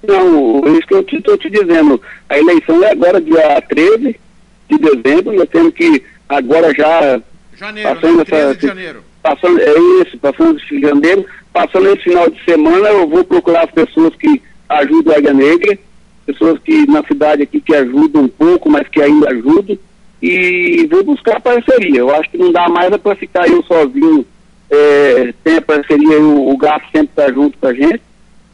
Não, 0.01 0.65
é 0.65 0.79
isso 0.79 0.87
que 0.87 0.95
eu 0.95 1.01
estou 1.01 1.37
te 1.37 1.51
dizendo. 1.51 2.01
A 2.29 2.39
eleição 2.39 2.85
é 2.85 2.93
agora, 2.93 3.21
dia 3.21 3.61
13 3.63 4.21
de 4.69 4.79
dezembro. 4.79 5.33
Nós 5.33 5.49
temos 5.49 5.75
que 5.75 6.05
agora 6.29 6.73
já. 6.73 7.21
Janeiro, 7.61 7.89
passando 7.95 8.17
né? 8.17 8.25
13 8.25 8.43
essa- 8.45 8.55
de 8.57 8.67
janeiro. 8.67 9.05
Passando, 9.23 9.61
é 9.61 9.75
isso, 10.03 10.19
passando 10.19 10.59
esse 10.59 10.81
janeiro. 10.81 11.27
Passando 11.53 11.87
esse 11.89 12.03
final 12.05 12.31
de 12.31 12.43
semana, 12.45 12.89
eu 12.89 13.07
vou 13.09 13.23
procurar 13.25 13.65
as 13.65 13.71
pessoas 13.71 14.15
que 14.17 14.41
ajudam 14.69 15.13
a 15.15 15.19
Águia 15.19 15.35
Negra, 15.35 15.79
pessoas 16.25 16.59
que 16.61 16.87
na 16.91 17.03
cidade 17.05 17.43
aqui 17.43 17.61
que 17.61 17.75
ajudam 17.75 18.23
um 18.23 18.29
pouco, 18.29 18.71
mas 18.71 18.89
que 18.89 19.03
ainda 19.03 19.29
ajudam, 19.31 19.77
e 20.23 20.87
vou 20.91 21.05
buscar 21.05 21.41
parceria. 21.41 21.99
Eu 22.01 22.15
acho 22.15 22.31
que 22.31 22.39
não 22.39 22.51
dá 22.53 22.69
mais 22.69 22.95
para 22.97 23.15
ficar 23.17 23.47
eu 23.49 23.63
sozinho. 23.65 24.25
É, 24.71 25.35
tem 25.45 25.57
a 25.57 25.63
parceria, 25.63 26.21
o, 26.21 26.51
o 26.53 26.57
gato 26.57 26.85
sempre 26.93 27.09
está 27.11 27.31
junto 27.33 27.59
com 27.59 27.67
a 27.67 27.75
gente 27.75 28.01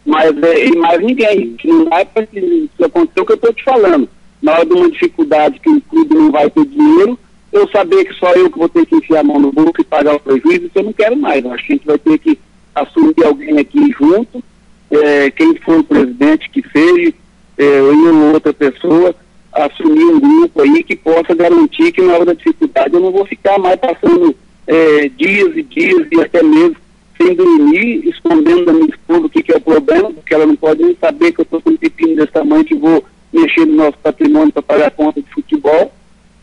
mas 0.06 0.40
é, 0.40 0.66
e 0.66 0.76
mais 0.76 1.00
ninguém. 1.00 1.54
Que 1.56 1.66
não 1.68 1.84
dá 1.86 2.04
para 2.04 2.24
que 2.26 2.38
isso 2.38 2.84
acontecer 2.84 3.20
o 3.20 3.26
que 3.26 3.32
eu 3.32 3.36
estou 3.36 3.52
te 3.52 3.64
falando. 3.64 4.08
Na 4.40 4.52
hora 4.52 4.64
de 4.64 4.72
uma 4.72 4.88
dificuldade 4.90 5.58
que 5.58 5.68
o 5.68 5.80
clube 5.80 6.14
não 6.14 6.30
vai 6.30 6.48
ter 6.48 6.64
dinheiro, 6.64 7.18
eu 7.56 7.68
saber 7.68 8.04
que 8.04 8.14
só 8.14 8.32
eu 8.32 8.50
que 8.50 8.58
vou 8.58 8.68
ter 8.68 8.86
que 8.86 8.96
enfiar 8.96 9.20
a 9.20 9.24
mão 9.24 9.38
no 9.38 9.52
bolso 9.52 9.80
e 9.80 9.84
pagar 9.84 10.16
o 10.16 10.20
prejuízo, 10.20 10.66
isso 10.66 10.78
eu 10.78 10.84
não 10.84 10.92
quero 10.92 11.16
mais. 11.16 11.44
Acho 11.44 11.66
que 11.66 11.72
a 11.72 11.76
gente 11.76 11.86
vai 11.86 11.98
ter 11.98 12.18
que 12.18 12.38
assumir 12.74 13.24
alguém 13.24 13.58
aqui 13.58 13.94
junto, 13.98 14.42
é, 14.90 15.30
quem 15.30 15.56
for 15.56 15.80
o 15.80 15.84
presidente 15.84 16.50
que 16.50 16.62
seja, 16.70 17.12
é, 17.58 17.64
eu 17.80 17.92
uma 18.12 18.32
outra 18.32 18.52
pessoa, 18.52 19.14
assumir 19.52 20.04
um 20.04 20.20
grupo 20.20 20.60
aí 20.60 20.82
que 20.82 20.94
possa 20.94 21.34
garantir 21.34 21.90
que 21.92 22.02
na 22.02 22.14
hora 22.14 22.26
da 22.26 22.34
dificuldade 22.34 22.94
eu 22.94 23.00
não 23.00 23.10
vou 23.10 23.24
ficar 23.24 23.58
mais 23.58 23.80
passando 23.80 24.36
é, 24.66 25.08
dias 25.08 25.56
e 25.56 25.62
dias 25.62 26.06
e 26.10 26.20
até 26.20 26.42
meses 26.42 26.76
sem 27.16 27.34
dormir, 27.34 28.06
escondendo 28.06 28.66
da 28.66 28.72
minha 28.74 28.88
esposa 28.88 29.26
o 29.26 29.28
que, 29.30 29.42
que 29.42 29.52
é 29.52 29.56
o 29.56 29.60
problema, 29.60 30.12
porque 30.12 30.34
ela 30.34 30.44
não 30.44 30.56
pode 30.56 30.82
nem 30.82 30.94
saber 31.00 31.32
que 31.32 31.40
eu 31.40 31.44
estou 31.44 31.62
com 31.62 31.70
um 31.70 31.76
pepino 31.76 32.16
desse 32.16 32.32
tamanho 32.32 32.64
que 32.64 32.74
vou 32.74 33.02
mexer 33.32 33.64
no 33.64 33.74
nosso 33.74 33.96
patrimônio 34.02 34.52
para 34.52 34.62
pagar 34.62 34.86
a 34.88 34.90
conta 34.90 35.22
de 35.22 35.30
futebol, 35.30 35.92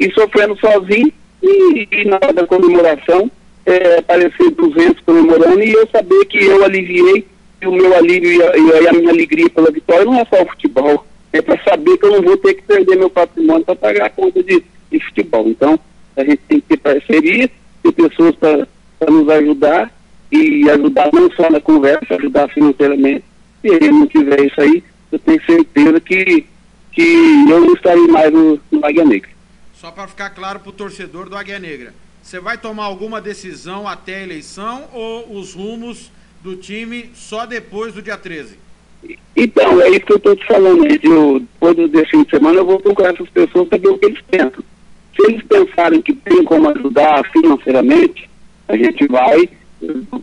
e 0.06 0.14
sofrendo 0.14 0.58
sozinho, 0.60 1.12
e, 1.42 1.88
e 1.92 2.06
na 2.06 2.18
hora 2.18 2.34
da 2.34 2.48
comemoração, 2.48 3.30
é, 3.66 4.00
aparecer 4.00 4.52
200 4.52 5.02
comemorando, 5.04 5.64
e 5.64 5.72
eu 5.72 5.88
saber 5.88 6.26
que 6.26 6.44
eu 6.44 6.64
aliviei, 6.64 7.26
e 7.62 7.68
o 7.68 7.72
meu 7.72 7.96
alívio 7.96 8.32
e 8.32 8.44
a, 8.44 8.58
e 8.58 8.88
a 8.88 8.94
minha 8.94 9.12
alegria 9.12 9.50
pela 9.50 9.72
vitória 9.72 10.06
não 10.06 10.20
é 10.20 10.26
só 10.26 10.42
o 10.42 10.48
futebol, 10.48 11.06
é 11.32 11.42
para 11.42 11.62
saber 11.64 11.98
que 11.98 12.06
eu 12.06 12.12
não 12.12 12.22
vou 12.22 12.38
ter 12.38 12.54
que 12.56 12.64
perder 12.64 12.98
meu 12.98 13.10
patrimônio 13.10 13.66
para 13.66 13.76
pagar 13.76 14.06
a 14.06 14.10
conta 14.10 14.44
de, 14.44 14.64
de 14.92 15.00
futebol. 15.00 15.48
Então, 15.48 15.80
a 16.16 16.24
gente 16.24 16.42
tem 16.48 16.60
que 16.60 16.68
ter 16.68 16.78
parceria, 16.78 17.50
ter 17.82 17.92
pessoas 17.92 18.36
para 18.36 18.68
nos 19.10 19.28
ajudar, 19.30 19.92
e 20.32 20.70
ajudar 20.70 21.10
não 21.14 21.32
só 21.32 21.50
na 21.50 21.60
conversa, 21.60 22.16
ajudar 22.16 22.50
financeiramente. 22.50 23.24
Se 23.62 23.68
ele 23.68 23.92
não 23.92 24.08
tiver 24.08 24.46
isso 24.46 24.60
aí, 24.60 24.84
eu 25.12 25.20
tenho 25.20 25.46
certeza 25.46 26.00
que, 26.00 26.46
que 26.92 27.46
eu 27.50 27.62
não 27.62 27.74
estarei 27.74 28.08
mais 28.08 28.34
no, 28.34 28.60
no 28.72 28.80
Negra. 28.82 29.30
Só 29.84 29.92
para 29.92 30.08
ficar 30.08 30.30
claro 30.30 30.62
para 30.62 30.70
o 30.70 30.72
torcedor 30.72 31.28
do 31.28 31.36
Águia 31.36 31.60
Negra. 31.60 31.94
Você 32.22 32.40
vai 32.40 32.58
tomar 32.58 32.86
alguma 32.86 33.20
decisão 33.20 33.86
até 33.86 34.16
a 34.16 34.24
eleição 34.24 34.86
ou 34.94 35.38
os 35.38 35.54
rumos 35.54 36.10
do 36.42 36.56
time 36.56 37.10
só 37.14 37.46
depois 37.46 37.94
do 37.94 38.02
dia 38.02 38.18
13? 38.18 38.58
Então, 39.36 39.82
é 39.82 39.90
isso 39.90 40.06
que 40.06 40.14
eu 40.14 40.18
estou 40.18 40.38
te 40.38 40.48
falando. 40.48 40.86
Eu, 41.04 41.42
depois 41.42 41.92
desse 41.92 42.12
fim 42.12 42.24
de 42.24 42.30
semana, 42.30 42.60
eu 42.60 42.66
vou 42.66 42.80
procurar 42.80 43.14
essas 43.14 43.28
pessoas 43.28 43.68
para 43.68 43.78
ver 43.78 43.90
o 43.90 43.98
que 43.98 44.06
eles 44.06 44.22
pensam. 44.32 44.64
Se 45.18 45.28
eles 45.30 45.44
pensarem 45.44 46.02
que 46.02 46.14
tem 46.14 46.46
como 46.46 46.70
ajudar 46.70 47.30
financeiramente, 47.34 48.30
a 48.70 48.78
gente 48.78 49.06
vai 49.08 49.50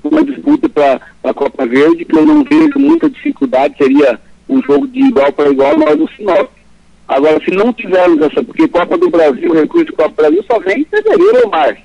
uma 0.03 0.25
disputa 0.25 0.71
para 0.71 1.03
a 1.23 1.35
Copa 1.35 1.67
Verde, 1.67 2.07
que 2.07 2.17
eu 2.17 2.25
não 2.25 2.43
vejo 2.45 2.79
muita 2.79 3.11
dificuldade, 3.11 3.77
seria 3.77 4.19
um 4.49 4.63
jogo 4.63 4.89
de 4.89 5.01
igual 5.01 5.31
para 5.35 5.51
igual, 5.51 5.77
nós 5.77 5.99
no 5.99 6.09
Sinop. 6.13 6.51
Agora, 7.11 7.41
se 7.45 7.51
não 7.51 7.73
tivermos 7.73 8.23
essa, 8.23 8.41
porque 8.41 8.69
Copa 8.69 8.97
do 8.97 9.11
Brasil, 9.11 9.53
recurso 9.53 9.87
de 9.87 9.93
Copa 9.93 10.11
do 10.11 10.15
Brasil 10.15 10.45
só 10.47 10.61
vem 10.61 10.83
em 10.83 10.85
fevereiro 10.85 11.41
ou 11.43 11.51
março. 11.51 11.83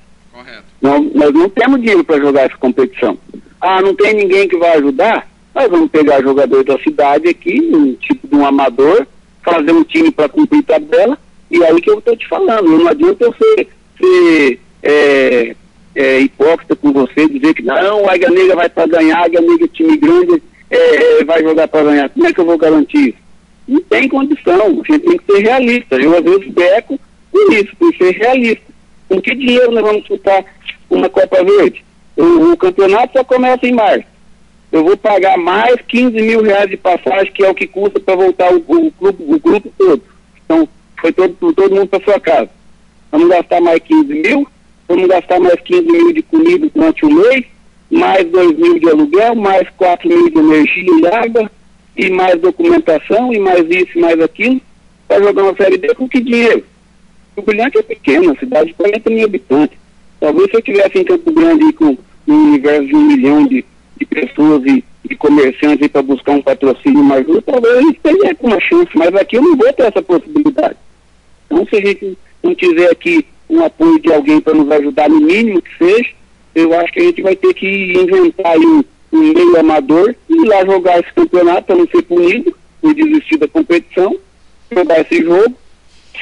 Não, 0.79 1.01
nós 1.15 1.33
não 1.33 1.49
temos 1.49 1.81
dinheiro 1.81 2.03
para 2.03 2.19
jogar 2.19 2.41
essa 2.41 2.57
competição. 2.57 3.17
Ah, 3.59 3.81
não 3.81 3.95
tem 3.95 4.13
ninguém 4.13 4.47
que 4.47 4.55
vai 4.55 4.77
ajudar? 4.77 5.27
Nós 5.55 5.67
vamos 5.67 5.89
pegar 5.89 6.21
jogadores 6.21 6.67
da 6.67 6.77
cidade 6.77 7.27
aqui, 7.27 7.59
um 7.73 7.93
tipo 7.93 8.27
de 8.27 8.35
um 8.35 8.45
amador, 8.45 9.07
fazer 9.43 9.71
um 9.71 9.83
time 9.83 10.11
para 10.11 10.29
cumprir 10.29 10.61
tabela, 10.61 11.17
e 11.49 11.63
aí 11.63 11.81
que 11.81 11.89
eu 11.89 11.97
estou 11.97 12.15
te 12.15 12.27
falando, 12.27 12.77
não 12.77 12.87
adianta 12.87 13.25
eu 13.25 13.33
ser, 13.33 13.67
ser 13.99 14.59
é, 14.83 15.55
é, 15.95 16.19
hipócrita 16.19 16.75
com 16.75 16.93
você, 16.93 17.27
dizer 17.27 17.55
que 17.55 17.63
não, 17.63 18.03
o 18.03 18.09
Águia 18.11 18.29
Negra 18.29 18.57
vai 18.57 18.69
para 18.69 18.85
ganhar, 18.85 19.25
Águia 19.25 19.41
Negra 19.41 19.65
é 19.65 19.69
time 19.69 19.97
grande, 19.97 20.43
é, 20.69 21.23
vai 21.23 21.41
jogar 21.41 21.67
para 21.67 21.83
ganhar. 21.83 22.09
Como 22.09 22.27
é 22.27 22.31
que 22.31 22.39
eu 22.39 22.45
vou 22.45 22.59
garantir 22.59 23.09
isso? 23.09 23.24
Não 23.67 23.81
tem 23.81 24.07
condição, 24.07 24.67
a 24.67 24.91
gente 24.91 24.99
tem 24.99 25.17
que 25.17 25.25
ser 25.25 25.41
realista. 25.41 25.95
Eu 25.95 26.17
às 26.17 26.23
vezes 26.23 26.47
beco 26.49 26.99
por 27.31 27.53
isso, 27.53 27.75
por 27.77 27.93
ser 27.95 28.11
realista. 28.11 28.73
Com 29.09 29.21
que 29.21 29.35
dinheiro 29.35 29.71
nós 29.71 29.83
vamos 29.83 30.01
disputar 30.01 30.45
uma 30.89 31.09
Copa 31.09 31.43
Verde? 31.43 31.83
O, 32.15 32.51
o 32.51 32.57
campeonato 32.57 33.13
só 33.17 33.23
começa 33.23 33.67
em 33.67 33.73
março. 33.73 34.05
Eu 34.71 34.83
vou 34.83 34.97
pagar 34.97 35.37
mais 35.37 35.75
15 35.87 36.21
mil 36.21 36.43
reais 36.43 36.69
de 36.69 36.77
passagem, 36.77 37.31
que 37.31 37.43
é 37.43 37.49
o 37.49 37.55
que 37.55 37.67
custa 37.67 37.99
para 37.99 38.15
voltar 38.15 38.51
o, 38.51 38.57
o, 38.57 38.91
grupo, 38.91 39.23
o 39.23 39.39
grupo 39.39 39.71
todo. 39.77 40.01
Então, 40.43 40.67
foi 40.99 41.11
todo, 41.11 41.53
todo 41.53 41.75
mundo 41.75 41.87
para 41.87 42.03
sua 42.03 42.19
casa. 42.19 42.49
Vamos 43.11 43.29
gastar 43.29 43.61
mais 43.61 43.79
15 43.79 44.13
mil, 44.13 44.47
vamos 44.87 45.07
gastar 45.07 45.39
mais 45.39 45.59
15 45.61 45.81
mil 45.81 46.13
de 46.13 46.21
comida 46.23 46.69
durante 46.73 47.05
o 47.05 47.09
mês, 47.09 47.45
mais 47.89 48.25
2 48.29 48.57
mil 48.57 48.79
de 48.79 48.89
aluguel, 48.89 49.35
mais 49.35 49.69
4 49.77 50.07
mil 50.09 50.29
de 50.29 50.37
energia 50.37 50.99
e 51.01 51.07
água, 51.07 51.51
e 51.97 52.09
mais 52.09 52.39
documentação, 52.39 53.33
e 53.33 53.39
mais 53.39 53.69
isso, 53.69 53.97
e 53.97 54.01
mais 54.01 54.19
aquilo, 54.19 54.61
para 55.07 55.23
jogar 55.23 55.43
uma 55.43 55.55
Série 55.55 55.77
B 55.77 55.93
com 55.95 56.09
que 56.09 56.19
dinheiro? 56.19 56.63
O 57.35 57.41
Brilhante 57.41 57.77
é 57.77 57.83
pequeno, 57.83 58.31
a 58.31 58.35
cidade 58.37 58.67
de 58.67 58.73
40 58.73 59.09
mil 59.09 59.25
habitantes. 59.25 59.77
Talvez 60.19 60.49
se 60.49 60.57
eu 60.57 60.61
tivesse 60.61 60.97
em 60.97 61.03
Campo 61.03 61.31
Grande 61.31 61.73
com 61.73 61.97
um 62.27 62.33
universo 62.33 62.87
de 62.87 62.95
um 62.95 63.01
milhão 63.01 63.45
de, 63.45 63.63
de 63.97 64.05
pessoas 64.05 64.63
e, 64.65 64.83
e 65.09 65.15
comerciantes 65.15 65.87
para 65.87 66.01
buscar 66.01 66.31
um 66.33 66.41
patrocínio 66.41 67.03
mais 67.03 67.25
duro, 67.25 67.41
talvez 67.41 67.77
a 67.77 67.81
gente 67.81 67.99
teria 67.99 68.37
uma 68.41 68.59
chance, 68.59 68.89
mas 68.95 69.13
aqui 69.15 69.37
eu 69.37 69.41
não 69.41 69.55
vou 69.55 69.71
ter 69.73 69.83
essa 69.83 70.01
possibilidade. 70.01 70.77
Então, 71.45 71.65
se 71.67 71.75
a 71.75 71.81
gente 71.81 72.17
não 72.41 72.55
tiver 72.55 72.89
aqui 72.89 73.25
um 73.49 73.63
apoio 73.63 73.99
de 73.99 74.11
alguém 74.11 74.39
para 74.41 74.53
nos 74.53 74.71
ajudar, 74.71 75.09
no 75.09 75.19
mínimo 75.19 75.61
que 75.61 75.77
seja, 75.77 76.09
eu 76.55 76.73
acho 76.79 76.93
que 76.93 76.99
a 76.99 77.03
gente 77.03 77.21
vai 77.21 77.35
ter 77.35 77.53
que 77.53 77.67
inventar 77.67 78.53
aí 78.53 78.65
um 78.65 78.83
meio 79.11 79.59
amador 79.59 80.15
e 80.29 80.33
ir 80.33 80.45
lá 80.45 80.65
jogar 80.65 80.99
esse 80.99 81.13
campeonato 81.13 81.63
para 81.63 81.75
não 81.75 81.87
ser 81.87 82.01
punido 82.03 82.55
por 82.81 82.93
desistir 82.93 83.37
da 83.37 83.47
competição, 83.47 84.15
jogar 84.71 85.01
esse 85.01 85.23
jogo. 85.23 85.55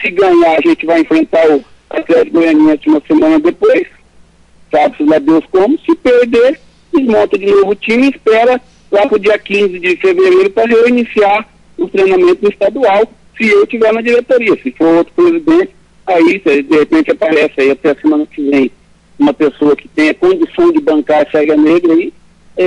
Se 0.02 0.10
ganhar, 0.12 0.58
a 0.58 0.62
gente 0.62 0.86
vai 0.86 1.02
enfrentar 1.02 1.48
o 1.50 1.64
Atlético 1.90 2.40
Goianiense 2.40 2.90
uma 2.90 3.02
semana 3.08 3.40
depois, 3.40 3.88
sabe-se 4.72 5.04
lá 5.04 5.20
Deus 5.20 5.44
como. 5.52 5.78
Se 5.80 5.96
perder, 5.96 6.60
desmonta 6.94 7.38
de 7.38 7.46
novo 7.46 7.72
o 7.72 7.76
time 7.76 8.08
e 8.08 8.10
espera 8.10 8.62
lá 8.92 9.08
para 9.08 9.16
o 9.16 9.20
dia 9.20 9.38
15 9.38 9.80
de 9.80 9.96
fevereiro 9.98 10.50
para 10.52 10.68
reiniciar 10.68 11.48
o 11.78 11.88
treinamento 11.88 12.48
estadual, 12.48 13.12
se 13.38 13.50
eu 13.50 13.64
estiver 13.64 13.92
na 13.92 14.02
diretoria. 14.02 14.56
Se 14.62 14.72
for 14.72 14.88
outro 14.98 15.14
presidente, 15.14 15.72
aí 16.06 16.40
de 16.40 16.78
repente 16.78 17.12
aparece 17.12 17.54
aí 17.58 17.72
até 17.72 17.92
a 17.92 17.96
semana 17.96 18.26
que 18.26 18.42
vem 18.50 18.72
uma 19.18 19.34
pessoa 19.34 19.76
que 19.76 19.88
tenha 19.88 20.14
condição 20.14 20.72
de 20.72 20.80
bancar 20.80 21.22
essa 21.22 21.40
Águia 21.40 21.56
Negra 21.58 21.94
aí, 21.94 22.14
é, 22.58 22.66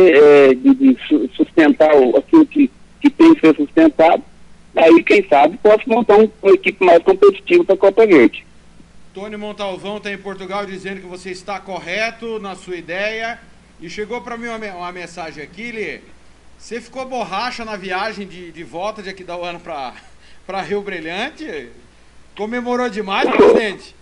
é, 0.51 0.55
de, 0.55 0.75
de 0.75 0.99
su- 1.07 1.29
sustentar 1.37 1.91
aquilo 2.19 2.47
que, 2.47 2.71
que 3.01 3.11
tem 3.11 3.35
que 3.35 3.41
ser 3.41 3.57
sustentado, 3.57 4.23
aí 4.75 5.03
quem 5.03 5.27
sabe 5.29 5.59
posso 5.63 5.89
montar 5.89 6.17
um, 6.17 6.29
uma 6.43 6.53
equipe 6.53 6.85
mais 6.85 7.03
competitiva 7.03 7.65
para 7.65 7.75
a 7.75 7.79
Copa 7.79 8.07
Verde. 8.07 8.45
Tony 9.15 9.37
Montalvão 9.37 9.97
está 9.97 10.13
em 10.13 10.19
Portugal 10.19 10.67
dizendo 10.67 11.01
que 11.01 11.07
você 11.07 11.31
está 11.31 11.59
correto 11.59 12.39
na 12.39 12.55
sua 12.55 12.77
ideia. 12.77 13.39
E 13.81 13.89
chegou 13.91 14.21
para 14.21 14.37
mim 14.37 14.47
uma, 14.49 14.59
uma 14.75 14.93
mensagem 14.93 15.43
aqui, 15.43 15.71
Lê. 15.73 16.01
Você 16.59 16.81
ficou 16.81 17.05
borracha 17.07 17.65
na 17.65 17.77
viagem 17.77 18.27
de, 18.27 18.51
de 18.51 18.65
volta 18.65 19.03
de 19.03 19.09
aqui 19.11 19.23
da 19.25 19.35
ano 19.35 19.61
para 19.61 20.63
Rio 20.63 20.81
Brilhante? 20.83 21.69
Comemorou 22.37 22.89
demais, 22.89 23.29
presidente? 23.31 23.95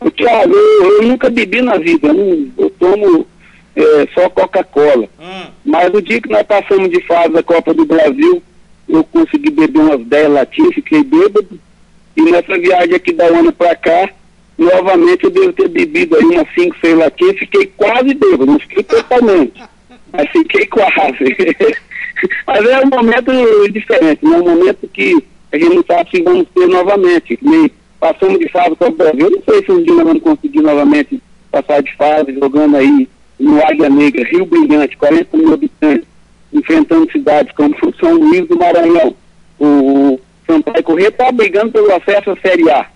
Ô, 0.00 0.10
Thiago, 0.10 0.54
eu, 0.54 1.02
eu 1.02 1.08
nunca 1.08 1.30
bebi 1.30 1.60
na 1.62 1.76
vida, 1.78 2.08
eu, 2.08 2.14
não- 2.14 2.52
eu 2.58 2.70
tomo 2.70 3.26
é, 3.76 4.08
só 4.14 4.28
Coca-Cola. 4.30 5.08
Mas 5.64 5.92
o 5.92 6.00
dia 6.00 6.20
que 6.20 6.30
nós 6.30 6.42
passamos 6.44 6.88
de 6.88 7.00
fase 7.02 7.28
da 7.28 7.42
Copa 7.42 7.74
do 7.74 7.84
Brasil, 7.84 8.42
eu 8.88 9.04
consegui 9.04 9.50
beber 9.50 9.80
umas 9.80 10.00
10 10.06 10.30
latinhas, 10.30 10.74
fiquei 10.74 11.04
bêbado. 11.04 11.60
E 12.16 12.22
nessa 12.22 12.58
viagem 12.58 12.94
aqui 12.94 13.12
da 13.12 13.26
ano 13.26 13.52
pra 13.52 13.76
cá, 13.76 14.08
novamente 14.56 15.24
eu 15.24 15.30
devo 15.30 15.52
ter 15.52 15.68
bebido 15.68 16.16
aí 16.16 16.24
umas 16.24 16.48
5, 16.54 16.76
6 16.80 16.96
latinhas, 16.96 17.38
fiquei 17.38 17.66
quase 17.76 18.14
bêbado, 18.14 18.46
não 18.46 18.58
fiquei 18.58 18.82
totalmente. 18.82 19.62
Mas 20.10 20.30
fiquei 20.30 20.66
quase. 20.66 21.36
Mas 22.46 22.66
é 22.66 22.80
um 22.80 22.88
momento 22.88 23.32
diferente, 23.70 24.24
né? 24.24 24.38
um 24.38 24.56
momento 24.56 24.88
que 24.88 25.22
a 25.52 25.58
gente 25.58 25.74
não 25.74 25.84
sabe 25.86 26.10
se 26.10 26.22
vamos 26.22 26.46
ter 26.54 26.66
novamente. 26.66 27.38
Nem 27.42 27.70
passamos 28.00 28.38
de 28.38 28.48
fase 28.48 28.74
com 28.76 28.86
o 28.86 28.92
Brasil, 28.92 29.26
eu 29.26 29.30
não 29.30 29.42
sei 29.42 29.64
se 29.64 29.72
um 29.72 29.82
dia 29.82 29.94
nós 29.94 30.04
vamos 30.04 30.22
conseguir 30.22 30.60
novamente 30.60 31.20
passar 31.50 31.82
de 31.82 31.94
fase, 31.96 32.32
jogando 32.32 32.76
aí 32.76 33.08
no 33.38 33.58
Águia 33.64 33.88
Negra, 33.88 34.24
Rio 34.24 34.46
Brilhante, 34.46 34.96
40 34.96 35.36
mil 35.36 35.52
habitantes, 35.52 36.06
enfrentando 36.52 37.10
cidades 37.12 37.54
como 37.54 37.74
São 38.00 38.14
Luís 38.14 38.46
do 38.48 38.58
Maranhão. 38.58 39.14
O 39.58 40.18
Sampaio 40.46 40.82
Corrêa 40.82 41.08
está 41.08 41.30
brigando 41.32 41.72
pelo 41.72 41.94
acesso 41.94 42.30
à 42.30 42.36
Série 42.36 42.70
A. 42.70 42.86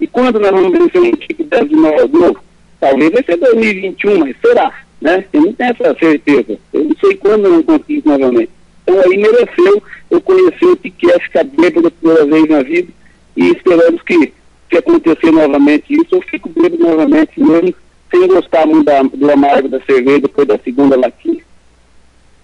E 0.00 0.06
quando 0.06 0.40
nós 0.40 0.50
vamos 0.50 0.72
vencer 0.72 1.00
um 1.00 1.06
equipe 1.06 1.44
dessa 1.44 1.66
de 1.66 1.76
novo? 1.76 2.38
Talvez 2.78 3.10
vai 3.12 3.22
ser 3.22 3.36
2021, 3.36 4.18
mas 4.20 4.36
será? 4.40 4.72
Né? 5.00 5.24
Eu 5.32 5.42
não 5.42 5.52
tenho 5.52 5.70
essa 5.70 5.98
certeza. 5.98 6.58
Eu 6.72 6.84
não 6.84 6.96
sei 6.98 7.14
quando 7.16 7.42
nós 7.42 7.50
vamos 7.50 7.66
conseguir 7.66 8.02
novamente. 8.06 8.50
Então 8.82 8.98
aí 8.98 9.18
mereceu 9.18 9.82
eu 10.10 10.20
conhecer 10.20 10.66
o 10.66 10.76
que 10.76 11.10
é 11.10 11.18
ficar 11.20 11.44
bêbado 11.44 11.90
pela 11.90 12.16
primeira 12.16 12.26
vez 12.26 12.48
na 12.48 12.62
vida 12.62 12.92
e 13.36 13.50
esperamos 13.50 14.02
que, 14.02 14.32
se 14.70 14.78
acontecer 14.78 15.30
novamente 15.30 15.92
isso, 15.92 16.08
eu 16.12 16.22
fico 16.22 16.48
bêbado 16.48 16.78
novamente 16.78 17.38
mesmo, 17.40 17.74
sem 18.10 18.26
gostar 18.26 18.66
muito 18.66 18.84
da, 18.84 19.02
do 19.02 19.30
amargo 19.30 19.68
da 19.68 19.80
cerveja 19.84 20.20
depois 20.20 20.46
da 20.46 20.58
segunda 20.58 20.96
latinha. 20.96 21.42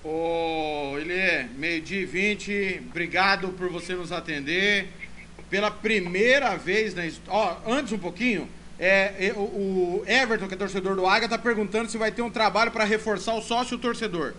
Ô, 0.04 0.96
Ilê, 0.98 1.44
meio-dia 1.58 2.02
e 2.02 2.04
20, 2.04 2.82
obrigado 2.90 3.48
por 3.48 3.68
você 3.68 3.94
nos 3.94 4.12
atender. 4.12 4.86
Pela 5.50 5.70
primeira 5.70 6.56
vez 6.56 6.94
na 6.94 7.06
história. 7.06 7.56
Ó, 7.66 7.72
antes 7.72 7.92
um 7.92 7.98
pouquinho, 7.98 8.48
é, 8.78 9.32
o, 9.36 10.02
Everton, 10.06 10.46
que 10.46 10.54
é 10.54 10.56
torcedor 10.56 10.94
do 10.96 11.06
Águia, 11.06 11.28
tá 11.28 11.38
perguntando 11.38 11.90
se 11.90 11.96
vai 11.96 12.12
ter 12.12 12.22
um 12.22 12.30
trabalho 12.30 12.70
para 12.70 12.84
reforçar 12.84 13.34
o 13.34 13.42
sócio 13.42 13.78
torcedor. 13.78 14.34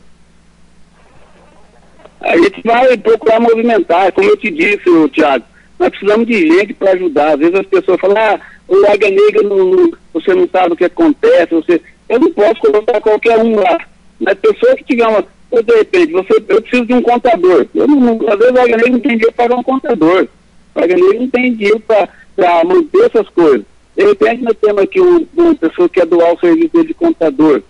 A 2.22 2.38
gente 2.38 2.62
vai 2.64 2.98
procurar 2.98 3.40
movimentar, 3.40 4.12
como 4.12 4.30
eu 4.30 4.38
te 4.38 4.52
disse, 4.52 5.10
Thiago, 5.14 5.46
nós 5.80 5.90
precisamos 5.90 6.28
de 6.28 6.48
gente 6.48 6.74
para 6.74 6.92
ajudar. 6.92 7.34
Às 7.34 7.40
vezes 7.40 7.56
as 7.56 7.66
pessoas 7.66 8.00
falam, 8.00 8.18
ah, 8.18 8.40
o 8.68 8.86
Águia 8.92 9.10
Negra, 9.10 9.44
não- 9.44 9.92
você 10.14 10.34
não 10.34 10.48
sabe 10.50 10.74
o 10.74 10.76
que 10.78 10.86
acontece, 10.86 11.54
você... 11.54 11.82
eu 12.10 12.20
não 12.20 12.32
posso 12.32 12.60
colocar 12.60 13.00
qualquer 13.02 13.38
um 13.40 13.56
lá. 13.56 13.78
Mas 14.20 14.34
pessoa 14.40 14.76
que 14.76 14.84
tiver 14.84 15.08
uma. 15.08 15.24
Ou 15.52 15.64
de 15.64 15.74
repente, 15.76 16.12
você, 16.12 16.34
eu 16.50 16.62
preciso 16.62 16.86
de 16.86 16.94
um 16.94 17.02
contador. 17.02 17.66
Eu 17.74 17.88
não, 17.88 18.14
às 18.28 18.38
vezes 18.40 18.54
o 18.54 18.60
Águia 18.60 18.78
Negra 18.78 18.92
não 18.92 19.00
tem 19.00 19.12
dinheiro 19.18 19.34
para 19.34 19.56
um 19.56 19.64
contador. 19.64 20.28
O 20.76 20.80
Águia 20.80 20.96
Negra 20.98 21.20
não 21.20 21.30
tem 21.30 21.54
dinheiro 21.54 21.80
para 21.80 22.64
manter 22.66 23.06
essas 23.06 23.30
coisas. 23.30 23.66
De 23.96 24.04
repente 24.04 24.44
nós 24.44 24.56
temos 24.62 24.82
aqui 24.84 25.00
um- 25.02 25.26
uma 25.38 25.56
pessoa 25.56 25.88
que 25.88 26.00
quer 26.00 26.06
doar 26.06 26.34
o 26.34 26.40
serviço 26.40 26.84
de 26.84 26.94
contador 26.94 27.62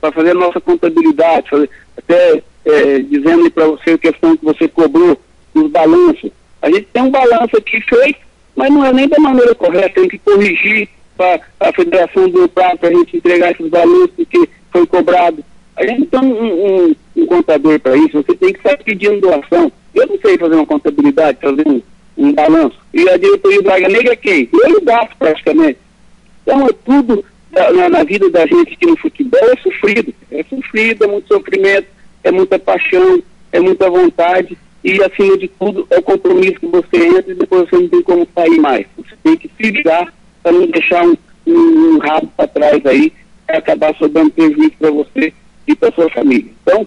para 0.00 0.12
fazer 0.12 0.30
a 0.32 0.34
nossa 0.34 0.60
contabilidade, 0.60 1.48
fazer, 1.48 1.70
até 1.96 2.42
é, 2.66 2.98
dizendo 2.98 3.50
para 3.50 3.66
você 3.66 3.90
a 3.92 3.98
questão 3.98 4.36
que 4.36 4.44
você 4.44 4.68
cobrou 4.68 5.18
dos 5.54 5.70
balanços. 5.70 6.30
A 6.60 6.68
gente 6.70 6.86
tem 6.92 7.02
um 7.02 7.10
balanço 7.10 7.56
aqui 7.56 7.80
feito, 7.80 8.18
mas 8.58 8.70
não 8.72 8.84
é 8.84 8.92
nem 8.92 9.08
da 9.08 9.18
maneira 9.20 9.54
correta, 9.54 10.00
tem 10.00 10.08
que 10.08 10.18
corrigir 10.18 10.88
para 11.16 11.40
a 11.60 11.72
federação 11.72 12.28
do 12.28 12.48
prazo 12.48 12.78
para 12.78 12.88
a 12.88 12.92
gente 12.92 13.16
entregar 13.16 13.52
esses 13.52 13.68
balanços 13.68 14.10
que 14.28 14.48
foi 14.72 14.84
cobrado. 14.86 15.44
A 15.76 15.86
gente 15.86 16.06
tem 16.06 16.20
um, 16.20 16.86
um- 16.88 16.96
um 17.16 17.26
contador 17.26 17.78
para 17.78 17.96
isso, 17.96 18.20
você 18.22 18.34
tem 18.36 18.52
que 18.52 18.58
estar 18.58 18.76
pedindo 18.78 19.20
doação. 19.20 19.70
Eu 19.94 20.06
não 20.08 20.18
sei 20.20 20.36
fazer 20.36 20.56
uma 20.56 20.66
contabilidade, 20.66 21.38
fazer 21.40 21.66
um, 21.68 21.80
um 22.16 22.32
balanço. 22.32 22.76
E 22.92 23.08
a 23.08 23.16
diretoria 23.16 23.62
do 23.62 23.70
Águia 23.70 23.88
Negra 23.88 24.12
é 24.12 24.16
quem? 24.16 24.48
Eu 24.52 24.80
gasto 24.82 25.16
praticamente. 25.18 25.78
Então 26.42 26.66
é 26.66 26.72
tudo 26.84 27.24
na, 27.52 27.88
na 27.88 28.02
vida 28.04 28.28
da 28.30 28.44
gente 28.44 28.72
aqui 28.74 28.86
no 28.86 28.96
futebol 28.96 29.40
é 29.52 29.56
sofrido. 29.62 30.12
É 30.32 30.42
sofrido, 30.44 31.04
é 31.04 31.06
muito 31.06 31.28
sofrimento, 31.28 31.86
é 32.24 32.30
muita 32.32 32.58
paixão, 32.58 33.22
é 33.52 33.60
muita 33.60 33.88
vontade 33.88 34.58
e 34.82 35.02
acima 35.02 35.36
de 35.36 35.48
tudo 35.48 35.86
é 35.90 35.98
o 35.98 36.02
compromisso 36.02 36.60
que 36.60 36.66
você 36.66 37.06
entra 37.06 37.32
e 37.32 37.34
depois 37.34 37.68
você 37.68 37.76
não 37.76 37.88
tem 37.88 38.02
como 38.02 38.28
sair 38.34 38.58
mais. 38.60 38.86
Você 38.96 39.16
tem 39.22 39.36
que 39.36 39.50
se 39.56 39.70
ligar 39.70 40.12
para 40.42 40.52
não 40.52 40.66
deixar 40.66 41.04
um, 41.04 41.16
um, 41.46 41.94
um 41.94 41.98
rabo 41.98 42.30
para 42.36 42.46
trás 42.46 42.86
aí 42.86 43.12
e 43.48 43.56
acabar 43.56 43.94
sobrando 43.96 44.30
prejuízo 44.30 44.72
para 44.78 44.90
você 44.90 45.32
e 45.66 45.74
para 45.74 45.92
sua 45.92 46.08
família. 46.10 46.50
Então, 46.62 46.86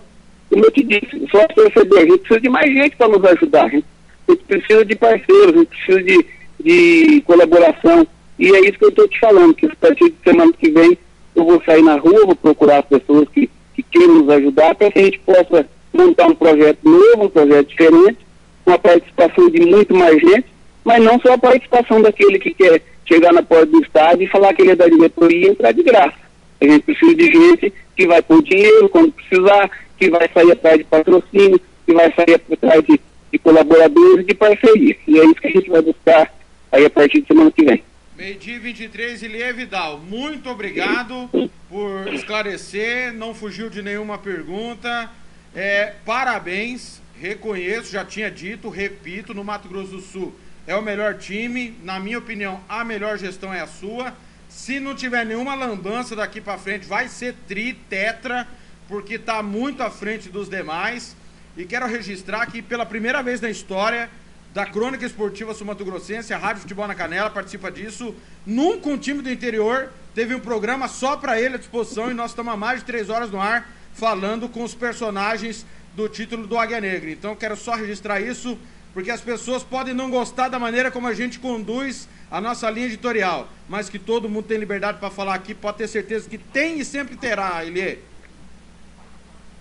como 0.49 0.65
eu 0.65 0.71
te 0.71 0.83
disse, 0.83 1.27
só 1.29 1.45
torcedor, 1.47 1.99
a 1.99 2.05
gente 2.05 2.19
precisa 2.19 2.39
de 2.39 2.49
mais 2.49 2.71
gente 2.73 2.95
para 2.95 3.07
nos 3.09 3.23
ajudar. 3.25 3.65
A 3.65 3.69
gente, 3.69 3.85
a 4.27 4.31
gente 4.31 4.43
precisa 4.45 4.85
de 4.85 4.95
parceiros, 4.95 5.53
a 5.53 5.57
gente 5.57 5.67
precisa 5.67 6.03
de, 6.03 6.25
de 6.63 7.21
colaboração. 7.21 8.07
E 8.39 8.55
é 8.55 8.59
isso 8.61 8.79
que 8.79 8.85
eu 8.85 8.89
estou 8.89 9.07
te 9.07 9.19
falando, 9.19 9.53
que 9.53 9.65
a 9.65 9.75
partir 9.75 10.09
de 10.09 10.15
semana 10.23 10.51
que 10.53 10.71
vem 10.71 10.97
eu 11.35 11.45
vou 11.45 11.61
sair 11.63 11.83
na 11.83 11.95
rua, 11.97 12.25
vou 12.25 12.35
procurar 12.35 12.79
as 12.79 12.85
pessoas 12.85 13.27
que, 13.29 13.49
que 13.75 13.83
queiram 13.83 14.15
nos 14.15 14.29
ajudar 14.29 14.75
para 14.75 14.91
que 14.91 14.99
a 14.99 15.03
gente 15.03 15.19
possa 15.19 15.67
montar 15.93 16.27
um 16.27 16.35
projeto 16.35 16.79
novo, 16.83 17.25
um 17.25 17.29
projeto 17.29 17.67
diferente, 17.67 18.19
com 18.63 18.71
a 18.71 18.79
participação 18.79 19.49
de 19.49 19.65
muito 19.65 19.95
mais 19.95 20.19
gente, 20.19 20.45
mas 20.83 21.03
não 21.03 21.19
só 21.19 21.33
a 21.33 21.37
participação 21.37 22.01
daquele 22.01 22.39
que 22.39 22.53
quer 22.53 22.81
chegar 23.05 23.33
na 23.33 23.43
porta 23.43 23.65
do 23.65 23.81
estádio 23.81 24.23
e 24.23 24.29
falar 24.29 24.53
que 24.53 24.61
ele 24.61 24.71
é 24.71 24.75
da 24.75 24.87
diretoria 24.87 25.47
e 25.47 25.49
entrar 25.49 25.71
de 25.71 25.83
graça. 25.83 26.17
A 26.61 26.65
gente 26.65 26.83
precisa 26.83 27.15
de 27.15 27.25
gente 27.25 27.73
que 27.95 28.07
vai 28.07 28.21
pôr 28.21 28.41
dinheiro 28.43 28.87
quando 28.89 29.11
precisar, 29.11 29.69
que 29.97 30.09
vai 30.09 30.29
sair 30.33 30.51
atrás 30.51 30.77
de 30.77 30.83
patrocínio, 30.83 31.59
que 31.85 31.93
vai 31.93 32.13
sair 32.13 32.35
atrás 32.35 32.83
de, 32.83 32.99
de 33.31 33.39
colaboradores 33.39 34.25
de 34.25 34.33
parceria. 34.33 34.95
E 35.07 35.19
é 35.19 35.25
isso 35.25 35.35
que 35.35 35.47
a 35.47 35.51
gente 35.51 35.69
vai 35.69 35.81
buscar 35.81 36.31
aí 36.71 36.85
a 36.85 36.89
partir 36.89 37.21
de 37.21 37.27
semana 37.27 37.51
que 37.51 37.65
vem. 37.65 37.83
Meio-dia 38.15 38.55
e 38.55 38.59
23, 38.59 39.23
Ilie 39.23 39.53
Vidal, 39.53 39.99
muito 39.99 40.47
obrigado 40.49 41.27
por 41.67 42.13
esclarecer, 42.13 43.11
não 43.13 43.33
fugiu 43.33 43.69
de 43.69 43.81
nenhuma 43.81 44.17
pergunta. 44.19 45.09
É, 45.53 45.95
parabéns, 46.05 47.01
reconheço, 47.19 47.91
já 47.91 48.05
tinha 48.05 48.31
dito, 48.31 48.69
repito, 48.69 49.33
no 49.33 49.43
Mato 49.43 49.67
Grosso 49.67 49.91
do 49.91 50.01
Sul 50.01 50.33
é 50.65 50.75
o 50.75 50.81
melhor 50.81 51.15
time. 51.17 51.77
Na 51.83 51.99
minha 51.99 52.17
opinião, 52.17 52.61
a 52.69 52.83
melhor 52.83 53.17
gestão 53.17 53.53
é 53.53 53.59
a 53.59 53.67
sua. 53.67 54.13
Se 54.47 54.79
não 54.79 54.95
tiver 54.95 55.25
nenhuma 55.25 55.55
lambança 55.55 56.15
daqui 56.15 56.39
pra 56.39 56.57
frente, 56.57 56.85
vai 56.85 57.07
ser 57.07 57.35
tri, 57.47 57.73
tetra, 57.73 58.47
porque 58.87 59.17
tá 59.17 59.41
muito 59.41 59.83
à 59.83 59.89
frente 59.89 60.29
dos 60.29 60.49
demais. 60.49 61.15
E 61.57 61.65
quero 61.65 61.85
registrar 61.85 62.45
que 62.45 62.61
pela 62.61 62.85
primeira 62.85 63.21
vez 63.21 63.41
na 63.41 63.49
história 63.49 64.09
da 64.53 64.65
Crônica 64.65 65.05
Esportiva 65.05 65.53
Sul-Mato 65.53 65.83
Grossense, 65.83 66.33
a 66.33 66.37
Rádio 66.37 66.61
Futebol 66.61 66.87
na 66.87 66.95
Canela 66.95 67.29
participa 67.29 67.71
disso. 67.71 68.15
Nunca 68.45 68.89
um 68.89 68.97
time 68.97 69.21
do 69.21 69.31
interior 69.31 69.89
teve 70.13 70.35
um 70.35 70.39
programa 70.39 70.87
só 70.87 71.15
para 71.15 71.39
ele 71.39 71.55
à 71.55 71.57
disposição 71.57 72.11
e 72.11 72.13
nós 72.13 72.31
estamos 72.31 72.53
há 72.53 72.57
mais 72.57 72.79
de 72.79 72.85
três 72.85 73.09
horas 73.09 73.31
no 73.31 73.39
ar 73.39 73.69
falando 73.93 74.49
com 74.49 74.63
os 74.63 74.73
personagens 74.73 75.65
do 75.95 76.07
título 76.07 76.47
do 76.47 76.57
Águia 76.57 76.81
Negra. 76.81 77.11
Então 77.11 77.35
quero 77.35 77.55
só 77.55 77.75
registrar 77.75 78.21
isso, 78.21 78.57
porque 78.93 79.11
as 79.11 79.21
pessoas 79.21 79.63
podem 79.63 79.93
não 79.93 80.09
gostar 80.09 80.49
da 80.49 80.59
maneira 80.59 80.91
como 80.91 81.07
a 81.07 81.13
gente 81.13 81.39
conduz 81.39 82.07
a 82.29 82.39
nossa 82.39 82.69
linha 82.69 82.87
editorial, 82.87 83.47
mas 83.67 83.89
que 83.89 83.99
todo 83.99 84.29
mundo 84.29 84.45
tem 84.45 84.57
liberdade 84.57 84.99
para 84.99 85.09
falar 85.09 85.35
aqui, 85.35 85.53
pode 85.53 85.77
ter 85.77 85.87
certeza 85.87 86.29
que 86.29 86.37
tem 86.37 86.79
e 86.79 86.85
sempre 86.85 87.15
terá, 87.15 87.65
Elie. 87.65 87.99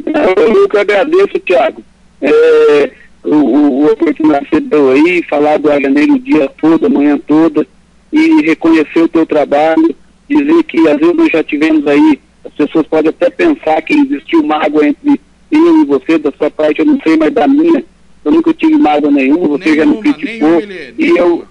Eu, 0.06 0.68
que 0.68 0.78
agradeço, 0.78 1.38
Thiago. 1.40 1.82
É, 2.22 2.92
o, 3.24 3.34
o, 3.34 3.82
o 3.82 3.92
oportunidade 3.92 4.46
que 4.46 4.60
deu 4.60 4.92
aí, 4.92 5.22
falar 5.28 5.58
do 5.58 5.70
Águia 5.70 5.90
Negra 5.90 6.14
o 6.14 6.18
dia 6.18 6.48
todo, 6.60 6.86
a 6.86 6.88
manhã 6.88 7.18
toda, 7.18 7.66
e 8.12 8.42
reconhecer 8.42 9.00
o 9.00 9.08
teu 9.08 9.26
trabalho, 9.26 9.94
dizer 10.28 10.62
que 10.64 10.88
às 10.88 10.98
vezes 10.98 11.16
nós 11.16 11.30
já 11.30 11.42
tivemos 11.42 11.86
aí, 11.86 12.20
as 12.44 12.52
pessoas 12.54 12.86
podem 12.86 13.10
até 13.10 13.30
pensar 13.30 13.80
que 13.82 13.94
existiu 13.94 14.42
mágoa 14.42 14.86
entre 14.86 15.20
eu 15.50 15.82
e 15.82 15.84
você, 15.84 16.18
da 16.18 16.32
sua 16.32 16.50
parte, 16.50 16.80
eu 16.80 16.86
não 16.86 16.98
sei, 17.00 17.16
mas 17.16 17.32
da 17.32 17.46
minha, 17.46 17.84
eu 18.24 18.32
nunca 18.32 18.54
tive 18.54 18.76
mágoa 18.76 19.10
nenhuma, 19.10 19.58
você 19.58 19.74
já 19.76 19.84
me 19.84 19.98
criticou, 19.98 20.62
e 20.98 21.08
eu, 21.16 21.44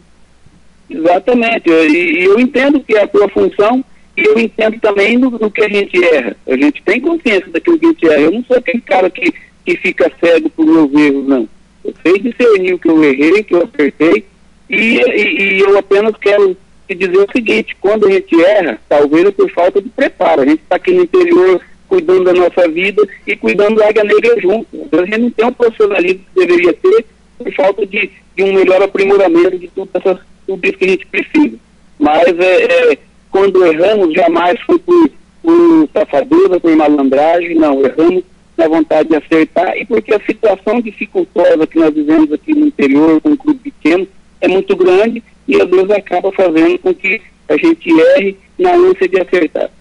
exatamente, 0.90 1.70
e, 1.70 2.22
e 2.22 2.24
eu 2.24 2.40
entendo 2.40 2.80
que 2.80 2.96
é 2.96 3.04
a 3.04 3.08
tua 3.08 3.28
função, 3.30 3.84
e 4.18 4.24
eu 4.24 4.40
entendo 4.40 4.80
também 4.80 5.18
no, 5.18 5.32
no 5.32 5.52
que 5.52 5.64
a 5.64 5.70
gente 5.70 6.02
erra, 6.04 6.36
a 6.48 6.56
gente 6.56 6.82
tem 6.84 7.02
consciência 7.02 7.50
daquilo 7.52 7.78
que 7.78 7.86
a 7.86 7.90
gente 7.90 8.08
erra, 8.08 8.22
eu 8.22 8.32
não 8.32 8.44
sou 8.46 8.58
aquele 8.58 8.82
cara 8.82 9.10
que, 9.10 9.34
que 9.66 9.78
fica 9.78 10.12
cego 10.20 10.50
por 10.50 10.66
meus 10.66 10.94
erros, 10.94 11.28
não, 11.28 11.50
eu 11.84 11.94
sei 12.02 12.20
discernir 12.20 12.74
o 12.74 12.80
que 12.80 12.90
eu 12.90 13.04
errei, 13.04 13.44
que 13.44 13.54
eu 13.54 13.64
acertei, 13.64 14.26
e, 14.70 14.76
e, 14.76 15.56
e 15.56 15.60
eu 15.60 15.78
apenas 15.78 16.16
quero 16.18 16.56
dizer 16.96 17.18
o 17.18 17.32
seguinte, 17.32 17.76
quando 17.80 18.08
a 18.08 18.12
gente 18.12 18.42
erra, 18.42 18.80
talvez 18.88 19.26
é 19.26 19.32
por 19.32 19.50
falta 19.52 19.82
de 19.82 19.90
preparo. 19.90 20.42
A 20.42 20.46
gente 20.46 20.62
está 20.62 20.76
aqui 20.76 20.92
no 20.92 21.04
interior 21.04 21.62
cuidando 21.88 22.26
da 22.26 22.34
nossa 22.34 22.68
vida 22.68 23.02
e 23.26 23.36
cuidando 23.36 23.78
da 23.78 23.88
Águia 23.88 24.04
Negra 24.04 24.40
junto. 24.40 24.68
Então 24.74 25.00
a 25.00 25.06
gente 25.06 25.20
não 25.20 25.32
tem 25.32 25.46
o 25.48 25.52
profissionalismo 25.52 26.22
que 26.34 26.46
deveria 26.46 26.74
ter 26.74 27.06
por 27.38 27.54
falta 27.54 27.86
de, 27.86 28.12
de 28.36 28.44
um 28.44 28.54
melhor 28.54 28.82
aprimoramento 28.84 29.58
de 29.58 29.68
tudo, 29.70 29.90
essa, 29.94 30.20
tudo 30.46 30.66
isso 30.66 30.78
que 30.78 30.86
a 30.86 30.90
gente 30.90 31.06
precisa. 31.08 31.58
Mas 31.98 32.28
é, 32.40 32.92
é, 32.92 32.98
quando 33.32 33.66
erramos, 33.66 34.14
jamais 34.14 34.60
foi 34.62 34.78
por, 34.80 35.10
por 35.42 35.90
safadeza, 35.94 36.60
por 36.60 36.76
malandragem, 36.76 37.56
não, 37.56 37.84
erramos 37.84 38.24
na 38.58 38.68
vontade 38.68 39.10
de 39.10 39.16
acertar 39.16 39.78
e 39.78 39.86
porque 39.86 40.14
a 40.14 40.20
situação 40.20 40.82
dificultosa 40.82 41.66
que 41.66 41.80
nós 41.80 41.94
vivemos 41.94 42.32
aqui 42.32 42.54
no 42.54 42.68
interior, 42.68 43.22
com 43.22 43.30
um 43.30 43.38
clube 43.38 43.60
pequeno, 43.60 44.08
é 44.42 44.48
muito 44.48 44.76
grande 44.76 45.24
e 45.50 45.60
às 45.60 45.68
vezes 45.68 45.90
acaba 45.90 46.32
fazendo 46.32 46.78
com 46.78 46.94
que 46.94 47.20
a 47.50 47.58
gente 47.58 47.90
erre 48.16 48.38
na 48.58 48.76
ânsia 48.76 49.10
de 49.10 49.20
acertar. 49.20 49.72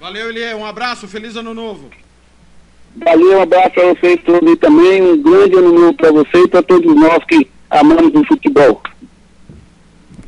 Valeu, 0.00 0.30
Elie. 0.30 0.54
Um 0.54 0.64
abraço. 0.64 1.06
Feliz 1.06 1.36
ano 1.36 1.52
novo. 1.52 1.90
Valeu, 2.96 3.38
um 3.38 3.42
abraço 3.42 3.70
para 3.70 3.88
vocês 3.94 4.18
todos 4.24 4.58
também 4.58 5.02
um 5.02 5.22
grande 5.22 5.56
ano 5.56 5.72
novo 5.72 5.94
para 5.94 6.10
vocês 6.10 6.44
e 6.44 6.48
para 6.48 6.62
todos 6.62 6.94
nós 6.94 7.24
que 7.24 7.48
amamos 7.70 8.14
o 8.14 8.24
futebol. 8.24 8.82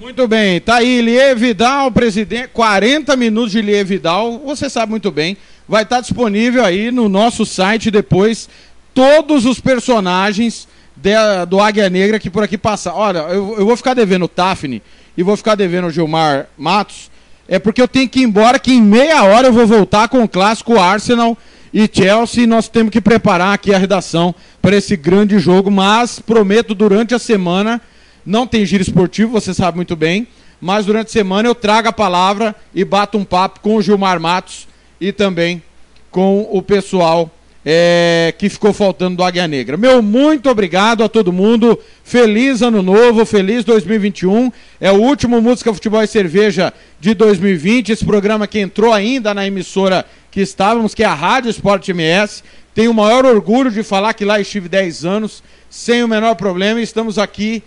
Muito 0.00 0.26
bem, 0.28 0.60
tá 0.60 0.76
aí 0.76 1.00
Lie 1.00 1.34
Vidal, 1.34 1.90
presidente, 1.90 2.48
40 2.48 3.16
minutos 3.16 3.52
de 3.52 3.62
Lie 3.62 3.84
Vidal, 3.84 4.38
você 4.38 4.68
sabe 4.68 4.90
muito 4.90 5.10
bem, 5.10 5.36
vai 5.68 5.82
estar 5.82 6.00
disponível 6.00 6.64
aí 6.64 6.90
no 6.90 7.08
nosso 7.08 7.44
site 7.44 7.90
depois 7.90 8.48
todos 8.94 9.44
os 9.44 9.60
personagens 9.60 10.68
de- 10.96 11.46
do 11.48 11.60
Águia 11.60 11.88
Negra 11.90 12.18
que 12.18 12.30
por 12.30 12.42
aqui 12.42 12.56
passam. 12.58 12.94
Olha, 12.94 13.18
eu, 13.20 13.56
eu 13.58 13.66
vou 13.66 13.76
ficar 13.76 13.94
devendo 13.94 14.24
o 14.24 14.28
Tafni 14.28 14.82
e 15.16 15.22
vou 15.22 15.36
ficar 15.36 15.54
devendo 15.54 15.86
o 15.86 15.90
Gilmar 15.90 16.46
Matos, 16.56 17.10
é 17.48 17.58
porque 17.58 17.80
eu 17.80 17.88
tenho 17.88 18.08
que 18.08 18.20
ir 18.20 18.24
embora, 18.24 18.58
que 18.58 18.72
em 18.72 18.80
meia 18.82 19.22
hora 19.24 19.48
eu 19.48 19.52
vou 19.52 19.66
voltar 19.66 20.08
com 20.08 20.22
o 20.22 20.28
clássico 20.28 20.78
Arsenal 20.78 21.36
e 21.72 21.88
Chelsea. 21.92 22.44
e 22.44 22.46
Nós 22.46 22.68
temos 22.68 22.90
que 22.90 23.00
preparar 23.00 23.52
aqui 23.54 23.74
a 23.74 23.78
redação 23.78 24.34
para 24.62 24.76
esse 24.76 24.96
grande 24.96 25.38
jogo, 25.38 25.70
mas 25.70 26.18
prometo 26.20 26.74
durante 26.74 27.14
a 27.14 27.18
semana, 27.18 27.80
não 28.24 28.46
tem 28.46 28.64
giro 28.64 28.82
esportivo, 28.82 29.32
você 29.32 29.52
sabe 29.52 29.76
muito 29.76 29.94
bem, 29.94 30.26
mas 30.60 30.86
durante 30.86 31.08
a 31.08 31.12
semana 31.12 31.46
eu 31.48 31.54
trago 31.54 31.88
a 31.88 31.92
palavra 31.92 32.54
e 32.74 32.84
bato 32.84 33.18
um 33.18 33.24
papo 33.24 33.60
com 33.60 33.76
o 33.76 33.82
Gilmar 33.82 34.18
Matos 34.18 34.66
e 35.00 35.12
também 35.12 35.62
com 36.10 36.48
o 36.50 36.62
pessoal 36.62 37.30
é, 37.64 38.34
que 38.36 38.48
ficou 38.48 38.72
faltando 38.72 39.16
do 39.16 39.24
Águia 39.24 39.48
Negra. 39.48 39.76
Meu 39.76 40.02
muito 40.02 40.50
obrigado 40.50 41.02
a 41.02 41.08
todo 41.08 41.32
mundo. 41.32 41.78
Feliz 42.02 42.60
ano 42.60 42.82
novo, 42.82 43.24
feliz 43.24 43.64
2021. 43.64 44.52
É 44.80 44.92
o 44.92 44.96
último 44.96 45.40
Música, 45.40 45.72
Futebol 45.72 46.02
e 46.02 46.06
Cerveja 46.06 46.72
de 47.00 47.14
2020. 47.14 47.92
Esse 47.92 48.04
programa 48.04 48.46
que 48.46 48.58
entrou 48.58 48.92
ainda 48.92 49.32
na 49.32 49.46
emissora 49.46 50.04
que 50.30 50.40
estávamos, 50.40 50.94
que 50.94 51.02
é 51.02 51.06
a 51.06 51.14
Rádio 51.14 51.50
Esporte 51.50 51.90
MS. 51.90 52.42
Tenho 52.74 52.90
o 52.90 52.94
maior 52.94 53.24
orgulho 53.24 53.70
de 53.70 53.82
falar 53.82 54.12
que 54.14 54.24
lá 54.24 54.40
estive 54.40 54.68
10 54.68 55.04
anos, 55.04 55.42
sem 55.70 56.02
o 56.02 56.08
menor 56.08 56.34
problema. 56.34 56.80
E 56.80 56.82
estamos 56.82 57.18
aqui 57.18 57.62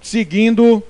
seguindo 0.00 0.82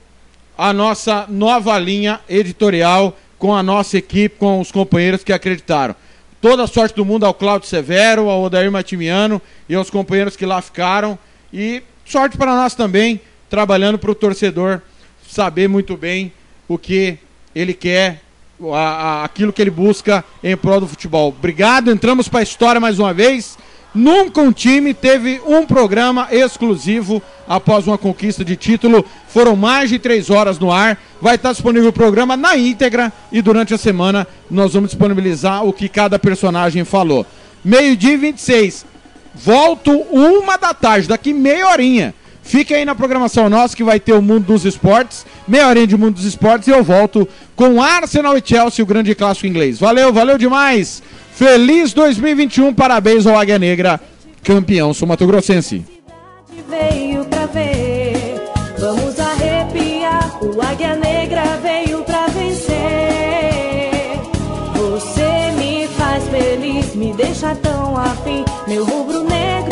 a 0.57 0.73
nossa 0.73 1.27
nova 1.29 1.79
linha 1.79 2.21
editorial 2.29 3.17
com 3.39 3.55
a 3.55 3.63
nossa 3.63 3.99
equipe, 3.99 4.37
com 4.39 4.61
os 4.61 4.73
companheiros 4.73 5.23
que 5.23 5.33
acreditaram. 5.33 5.95
Toda 6.43 6.65
a 6.65 6.67
sorte 6.67 6.97
do 6.97 7.05
mundo 7.05 7.25
ao 7.25 7.33
Cláudio 7.33 7.69
Severo, 7.69 8.29
ao 8.29 8.43
Odair 8.43 8.71
Matimiano 8.71 9.41
e 9.69 9.75
aos 9.77 9.89
companheiros 9.89 10.35
que 10.37 10.45
lá 10.45 10.61
ficaram. 10.61 11.17
E 11.55 11.85
sorte 12.05 12.37
para 12.37 12.55
nós 12.57 12.75
também, 12.75 13.21
trabalhando 13.49 13.97
para 13.97 14.11
o 14.11 14.15
torcedor 14.15 14.83
saber 15.31 15.69
muito 15.69 15.97
bem 15.97 16.33
o 16.67 16.77
que 16.77 17.17
ele 17.55 17.73
quer, 17.73 18.21
a- 18.73 18.77
a- 18.77 19.25
aquilo 19.25 19.53
que 19.53 19.63
ele 19.63 19.71
busca 19.71 20.25
em 20.43 20.57
prol 20.57 20.81
do 20.81 20.89
futebol. 20.89 21.29
Obrigado, 21.29 21.93
entramos 21.93 22.27
para 22.29 22.41
a 22.41 22.43
história 22.43 22.81
mais 22.81 22.99
uma 22.99 23.15
vez. 23.15 23.57
Nunca 23.95 24.41
um 24.41 24.51
time 24.51 24.95
teve 24.95 25.41
um 25.47 25.67
programa 25.67 26.27
exclusivo 26.31 27.23
após 27.47 27.87
uma 27.87 27.99
conquista 27.99 28.43
de 28.43 28.57
título. 28.57 29.05
Foram 29.29 29.55
mais 29.55 29.91
de 29.91 29.99
três 29.99 30.31
horas 30.31 30.59
no 30.59 30.73
ar. 30.73 30.99
Vai 31.21 31.35
estar 31.35 31.53
disponível 31.53 31.91
o 31.91 31.93
programa 31.93 32.37
na 32.37 32.57
íntegra 32.57 33.13
e 33.31 33.43
durante 33.43 33.75
a 33.75 33.79
semana 33.79 34.27
nós 34.51 34.73
vamos 34.73 34.91
disponibilizar 34.91 35.65
o 35.65 35.73
que 35.73 35.91
cada 35.91 36.19
personagem 36.19 36.85
falou. 36.85 37.27
Meio-dia 37.63 38.15
e 38.15 38.17
26. 38.17 38.87
Volto 39.35 39.93
uma 40.11 40.57
da 40.57 40.73
tarde, 40.73 41.09
daqui 41.09 41.33
meia 41.35 41.69
horinha. 41.69 42.15
Fique 42.43 42.75
aí 42.75 42.85
na 42.85 42.95
programação 42.95 43.49
nossa 43.49 43.77
que 43.77 43.85
vai 43.85 44.01
ter 44.01 44.13
o 44.13 44.21
Mundo 44.21 44.47
dos 44.47 44.65
Esportes, 44.65 45.25
meia 45.47 45.69
horinha 45.69 45.87
de 45.87 45.97
Mundo 45.97 46.17
dos 46.17 46.25
Esportes 46.25 46.69
e 46.69 46.71
eu 46.71 46.83
volto 46.83 47.27
com 47.55 47.81
Arsenal 47.81 48.37
e 48.37 48.43
Chelsea, 48.45 48.83
o 48.83 48.87
grande 48.87 49.15
clássico 49.15 49.47
inglês. 49.47 49.79
Valeu, 49.79 50.13
valeu 50.13 50.37
demais. 50.37 51.03
Feliz 51.33 51.93
2021, 51.93 52.75
parabéns 52.75 53.27
ao 53.27 53.39
Águia 53.39 53.59
Negra, 53.59 54.01
campeão 54.43 54.93
sul-mato-grossense. 54.93 55.85
veio 56.69 57.25
pra 57.27 57.47
ver. 57.47 58.43
Vamos 58.79 59.19
arrepiar, 59.21 60.39
o 60.45 60.61
Águia 60.61 60.97
Negra 60.97 61.43
veio 61.63 62.03
pra 62.03 62.27
vencer. 62.27 62.73
Você 64.75 65.53
me 65.57 65.87
faz 65.97 66.25
feliz, 66.29 66.95
me 66.97 67.13
deixa 67.13 67.55
tão 67.55 67.97
afim. 67.97 68.45
Meu 68.67 68.85
rubro 68.85 69.23
negro 69.23 69.72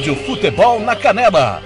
Rádio 0.00 0.16
Futebol 0.16 0.80
na 0.80 0.96
Canela. 0.96 1.60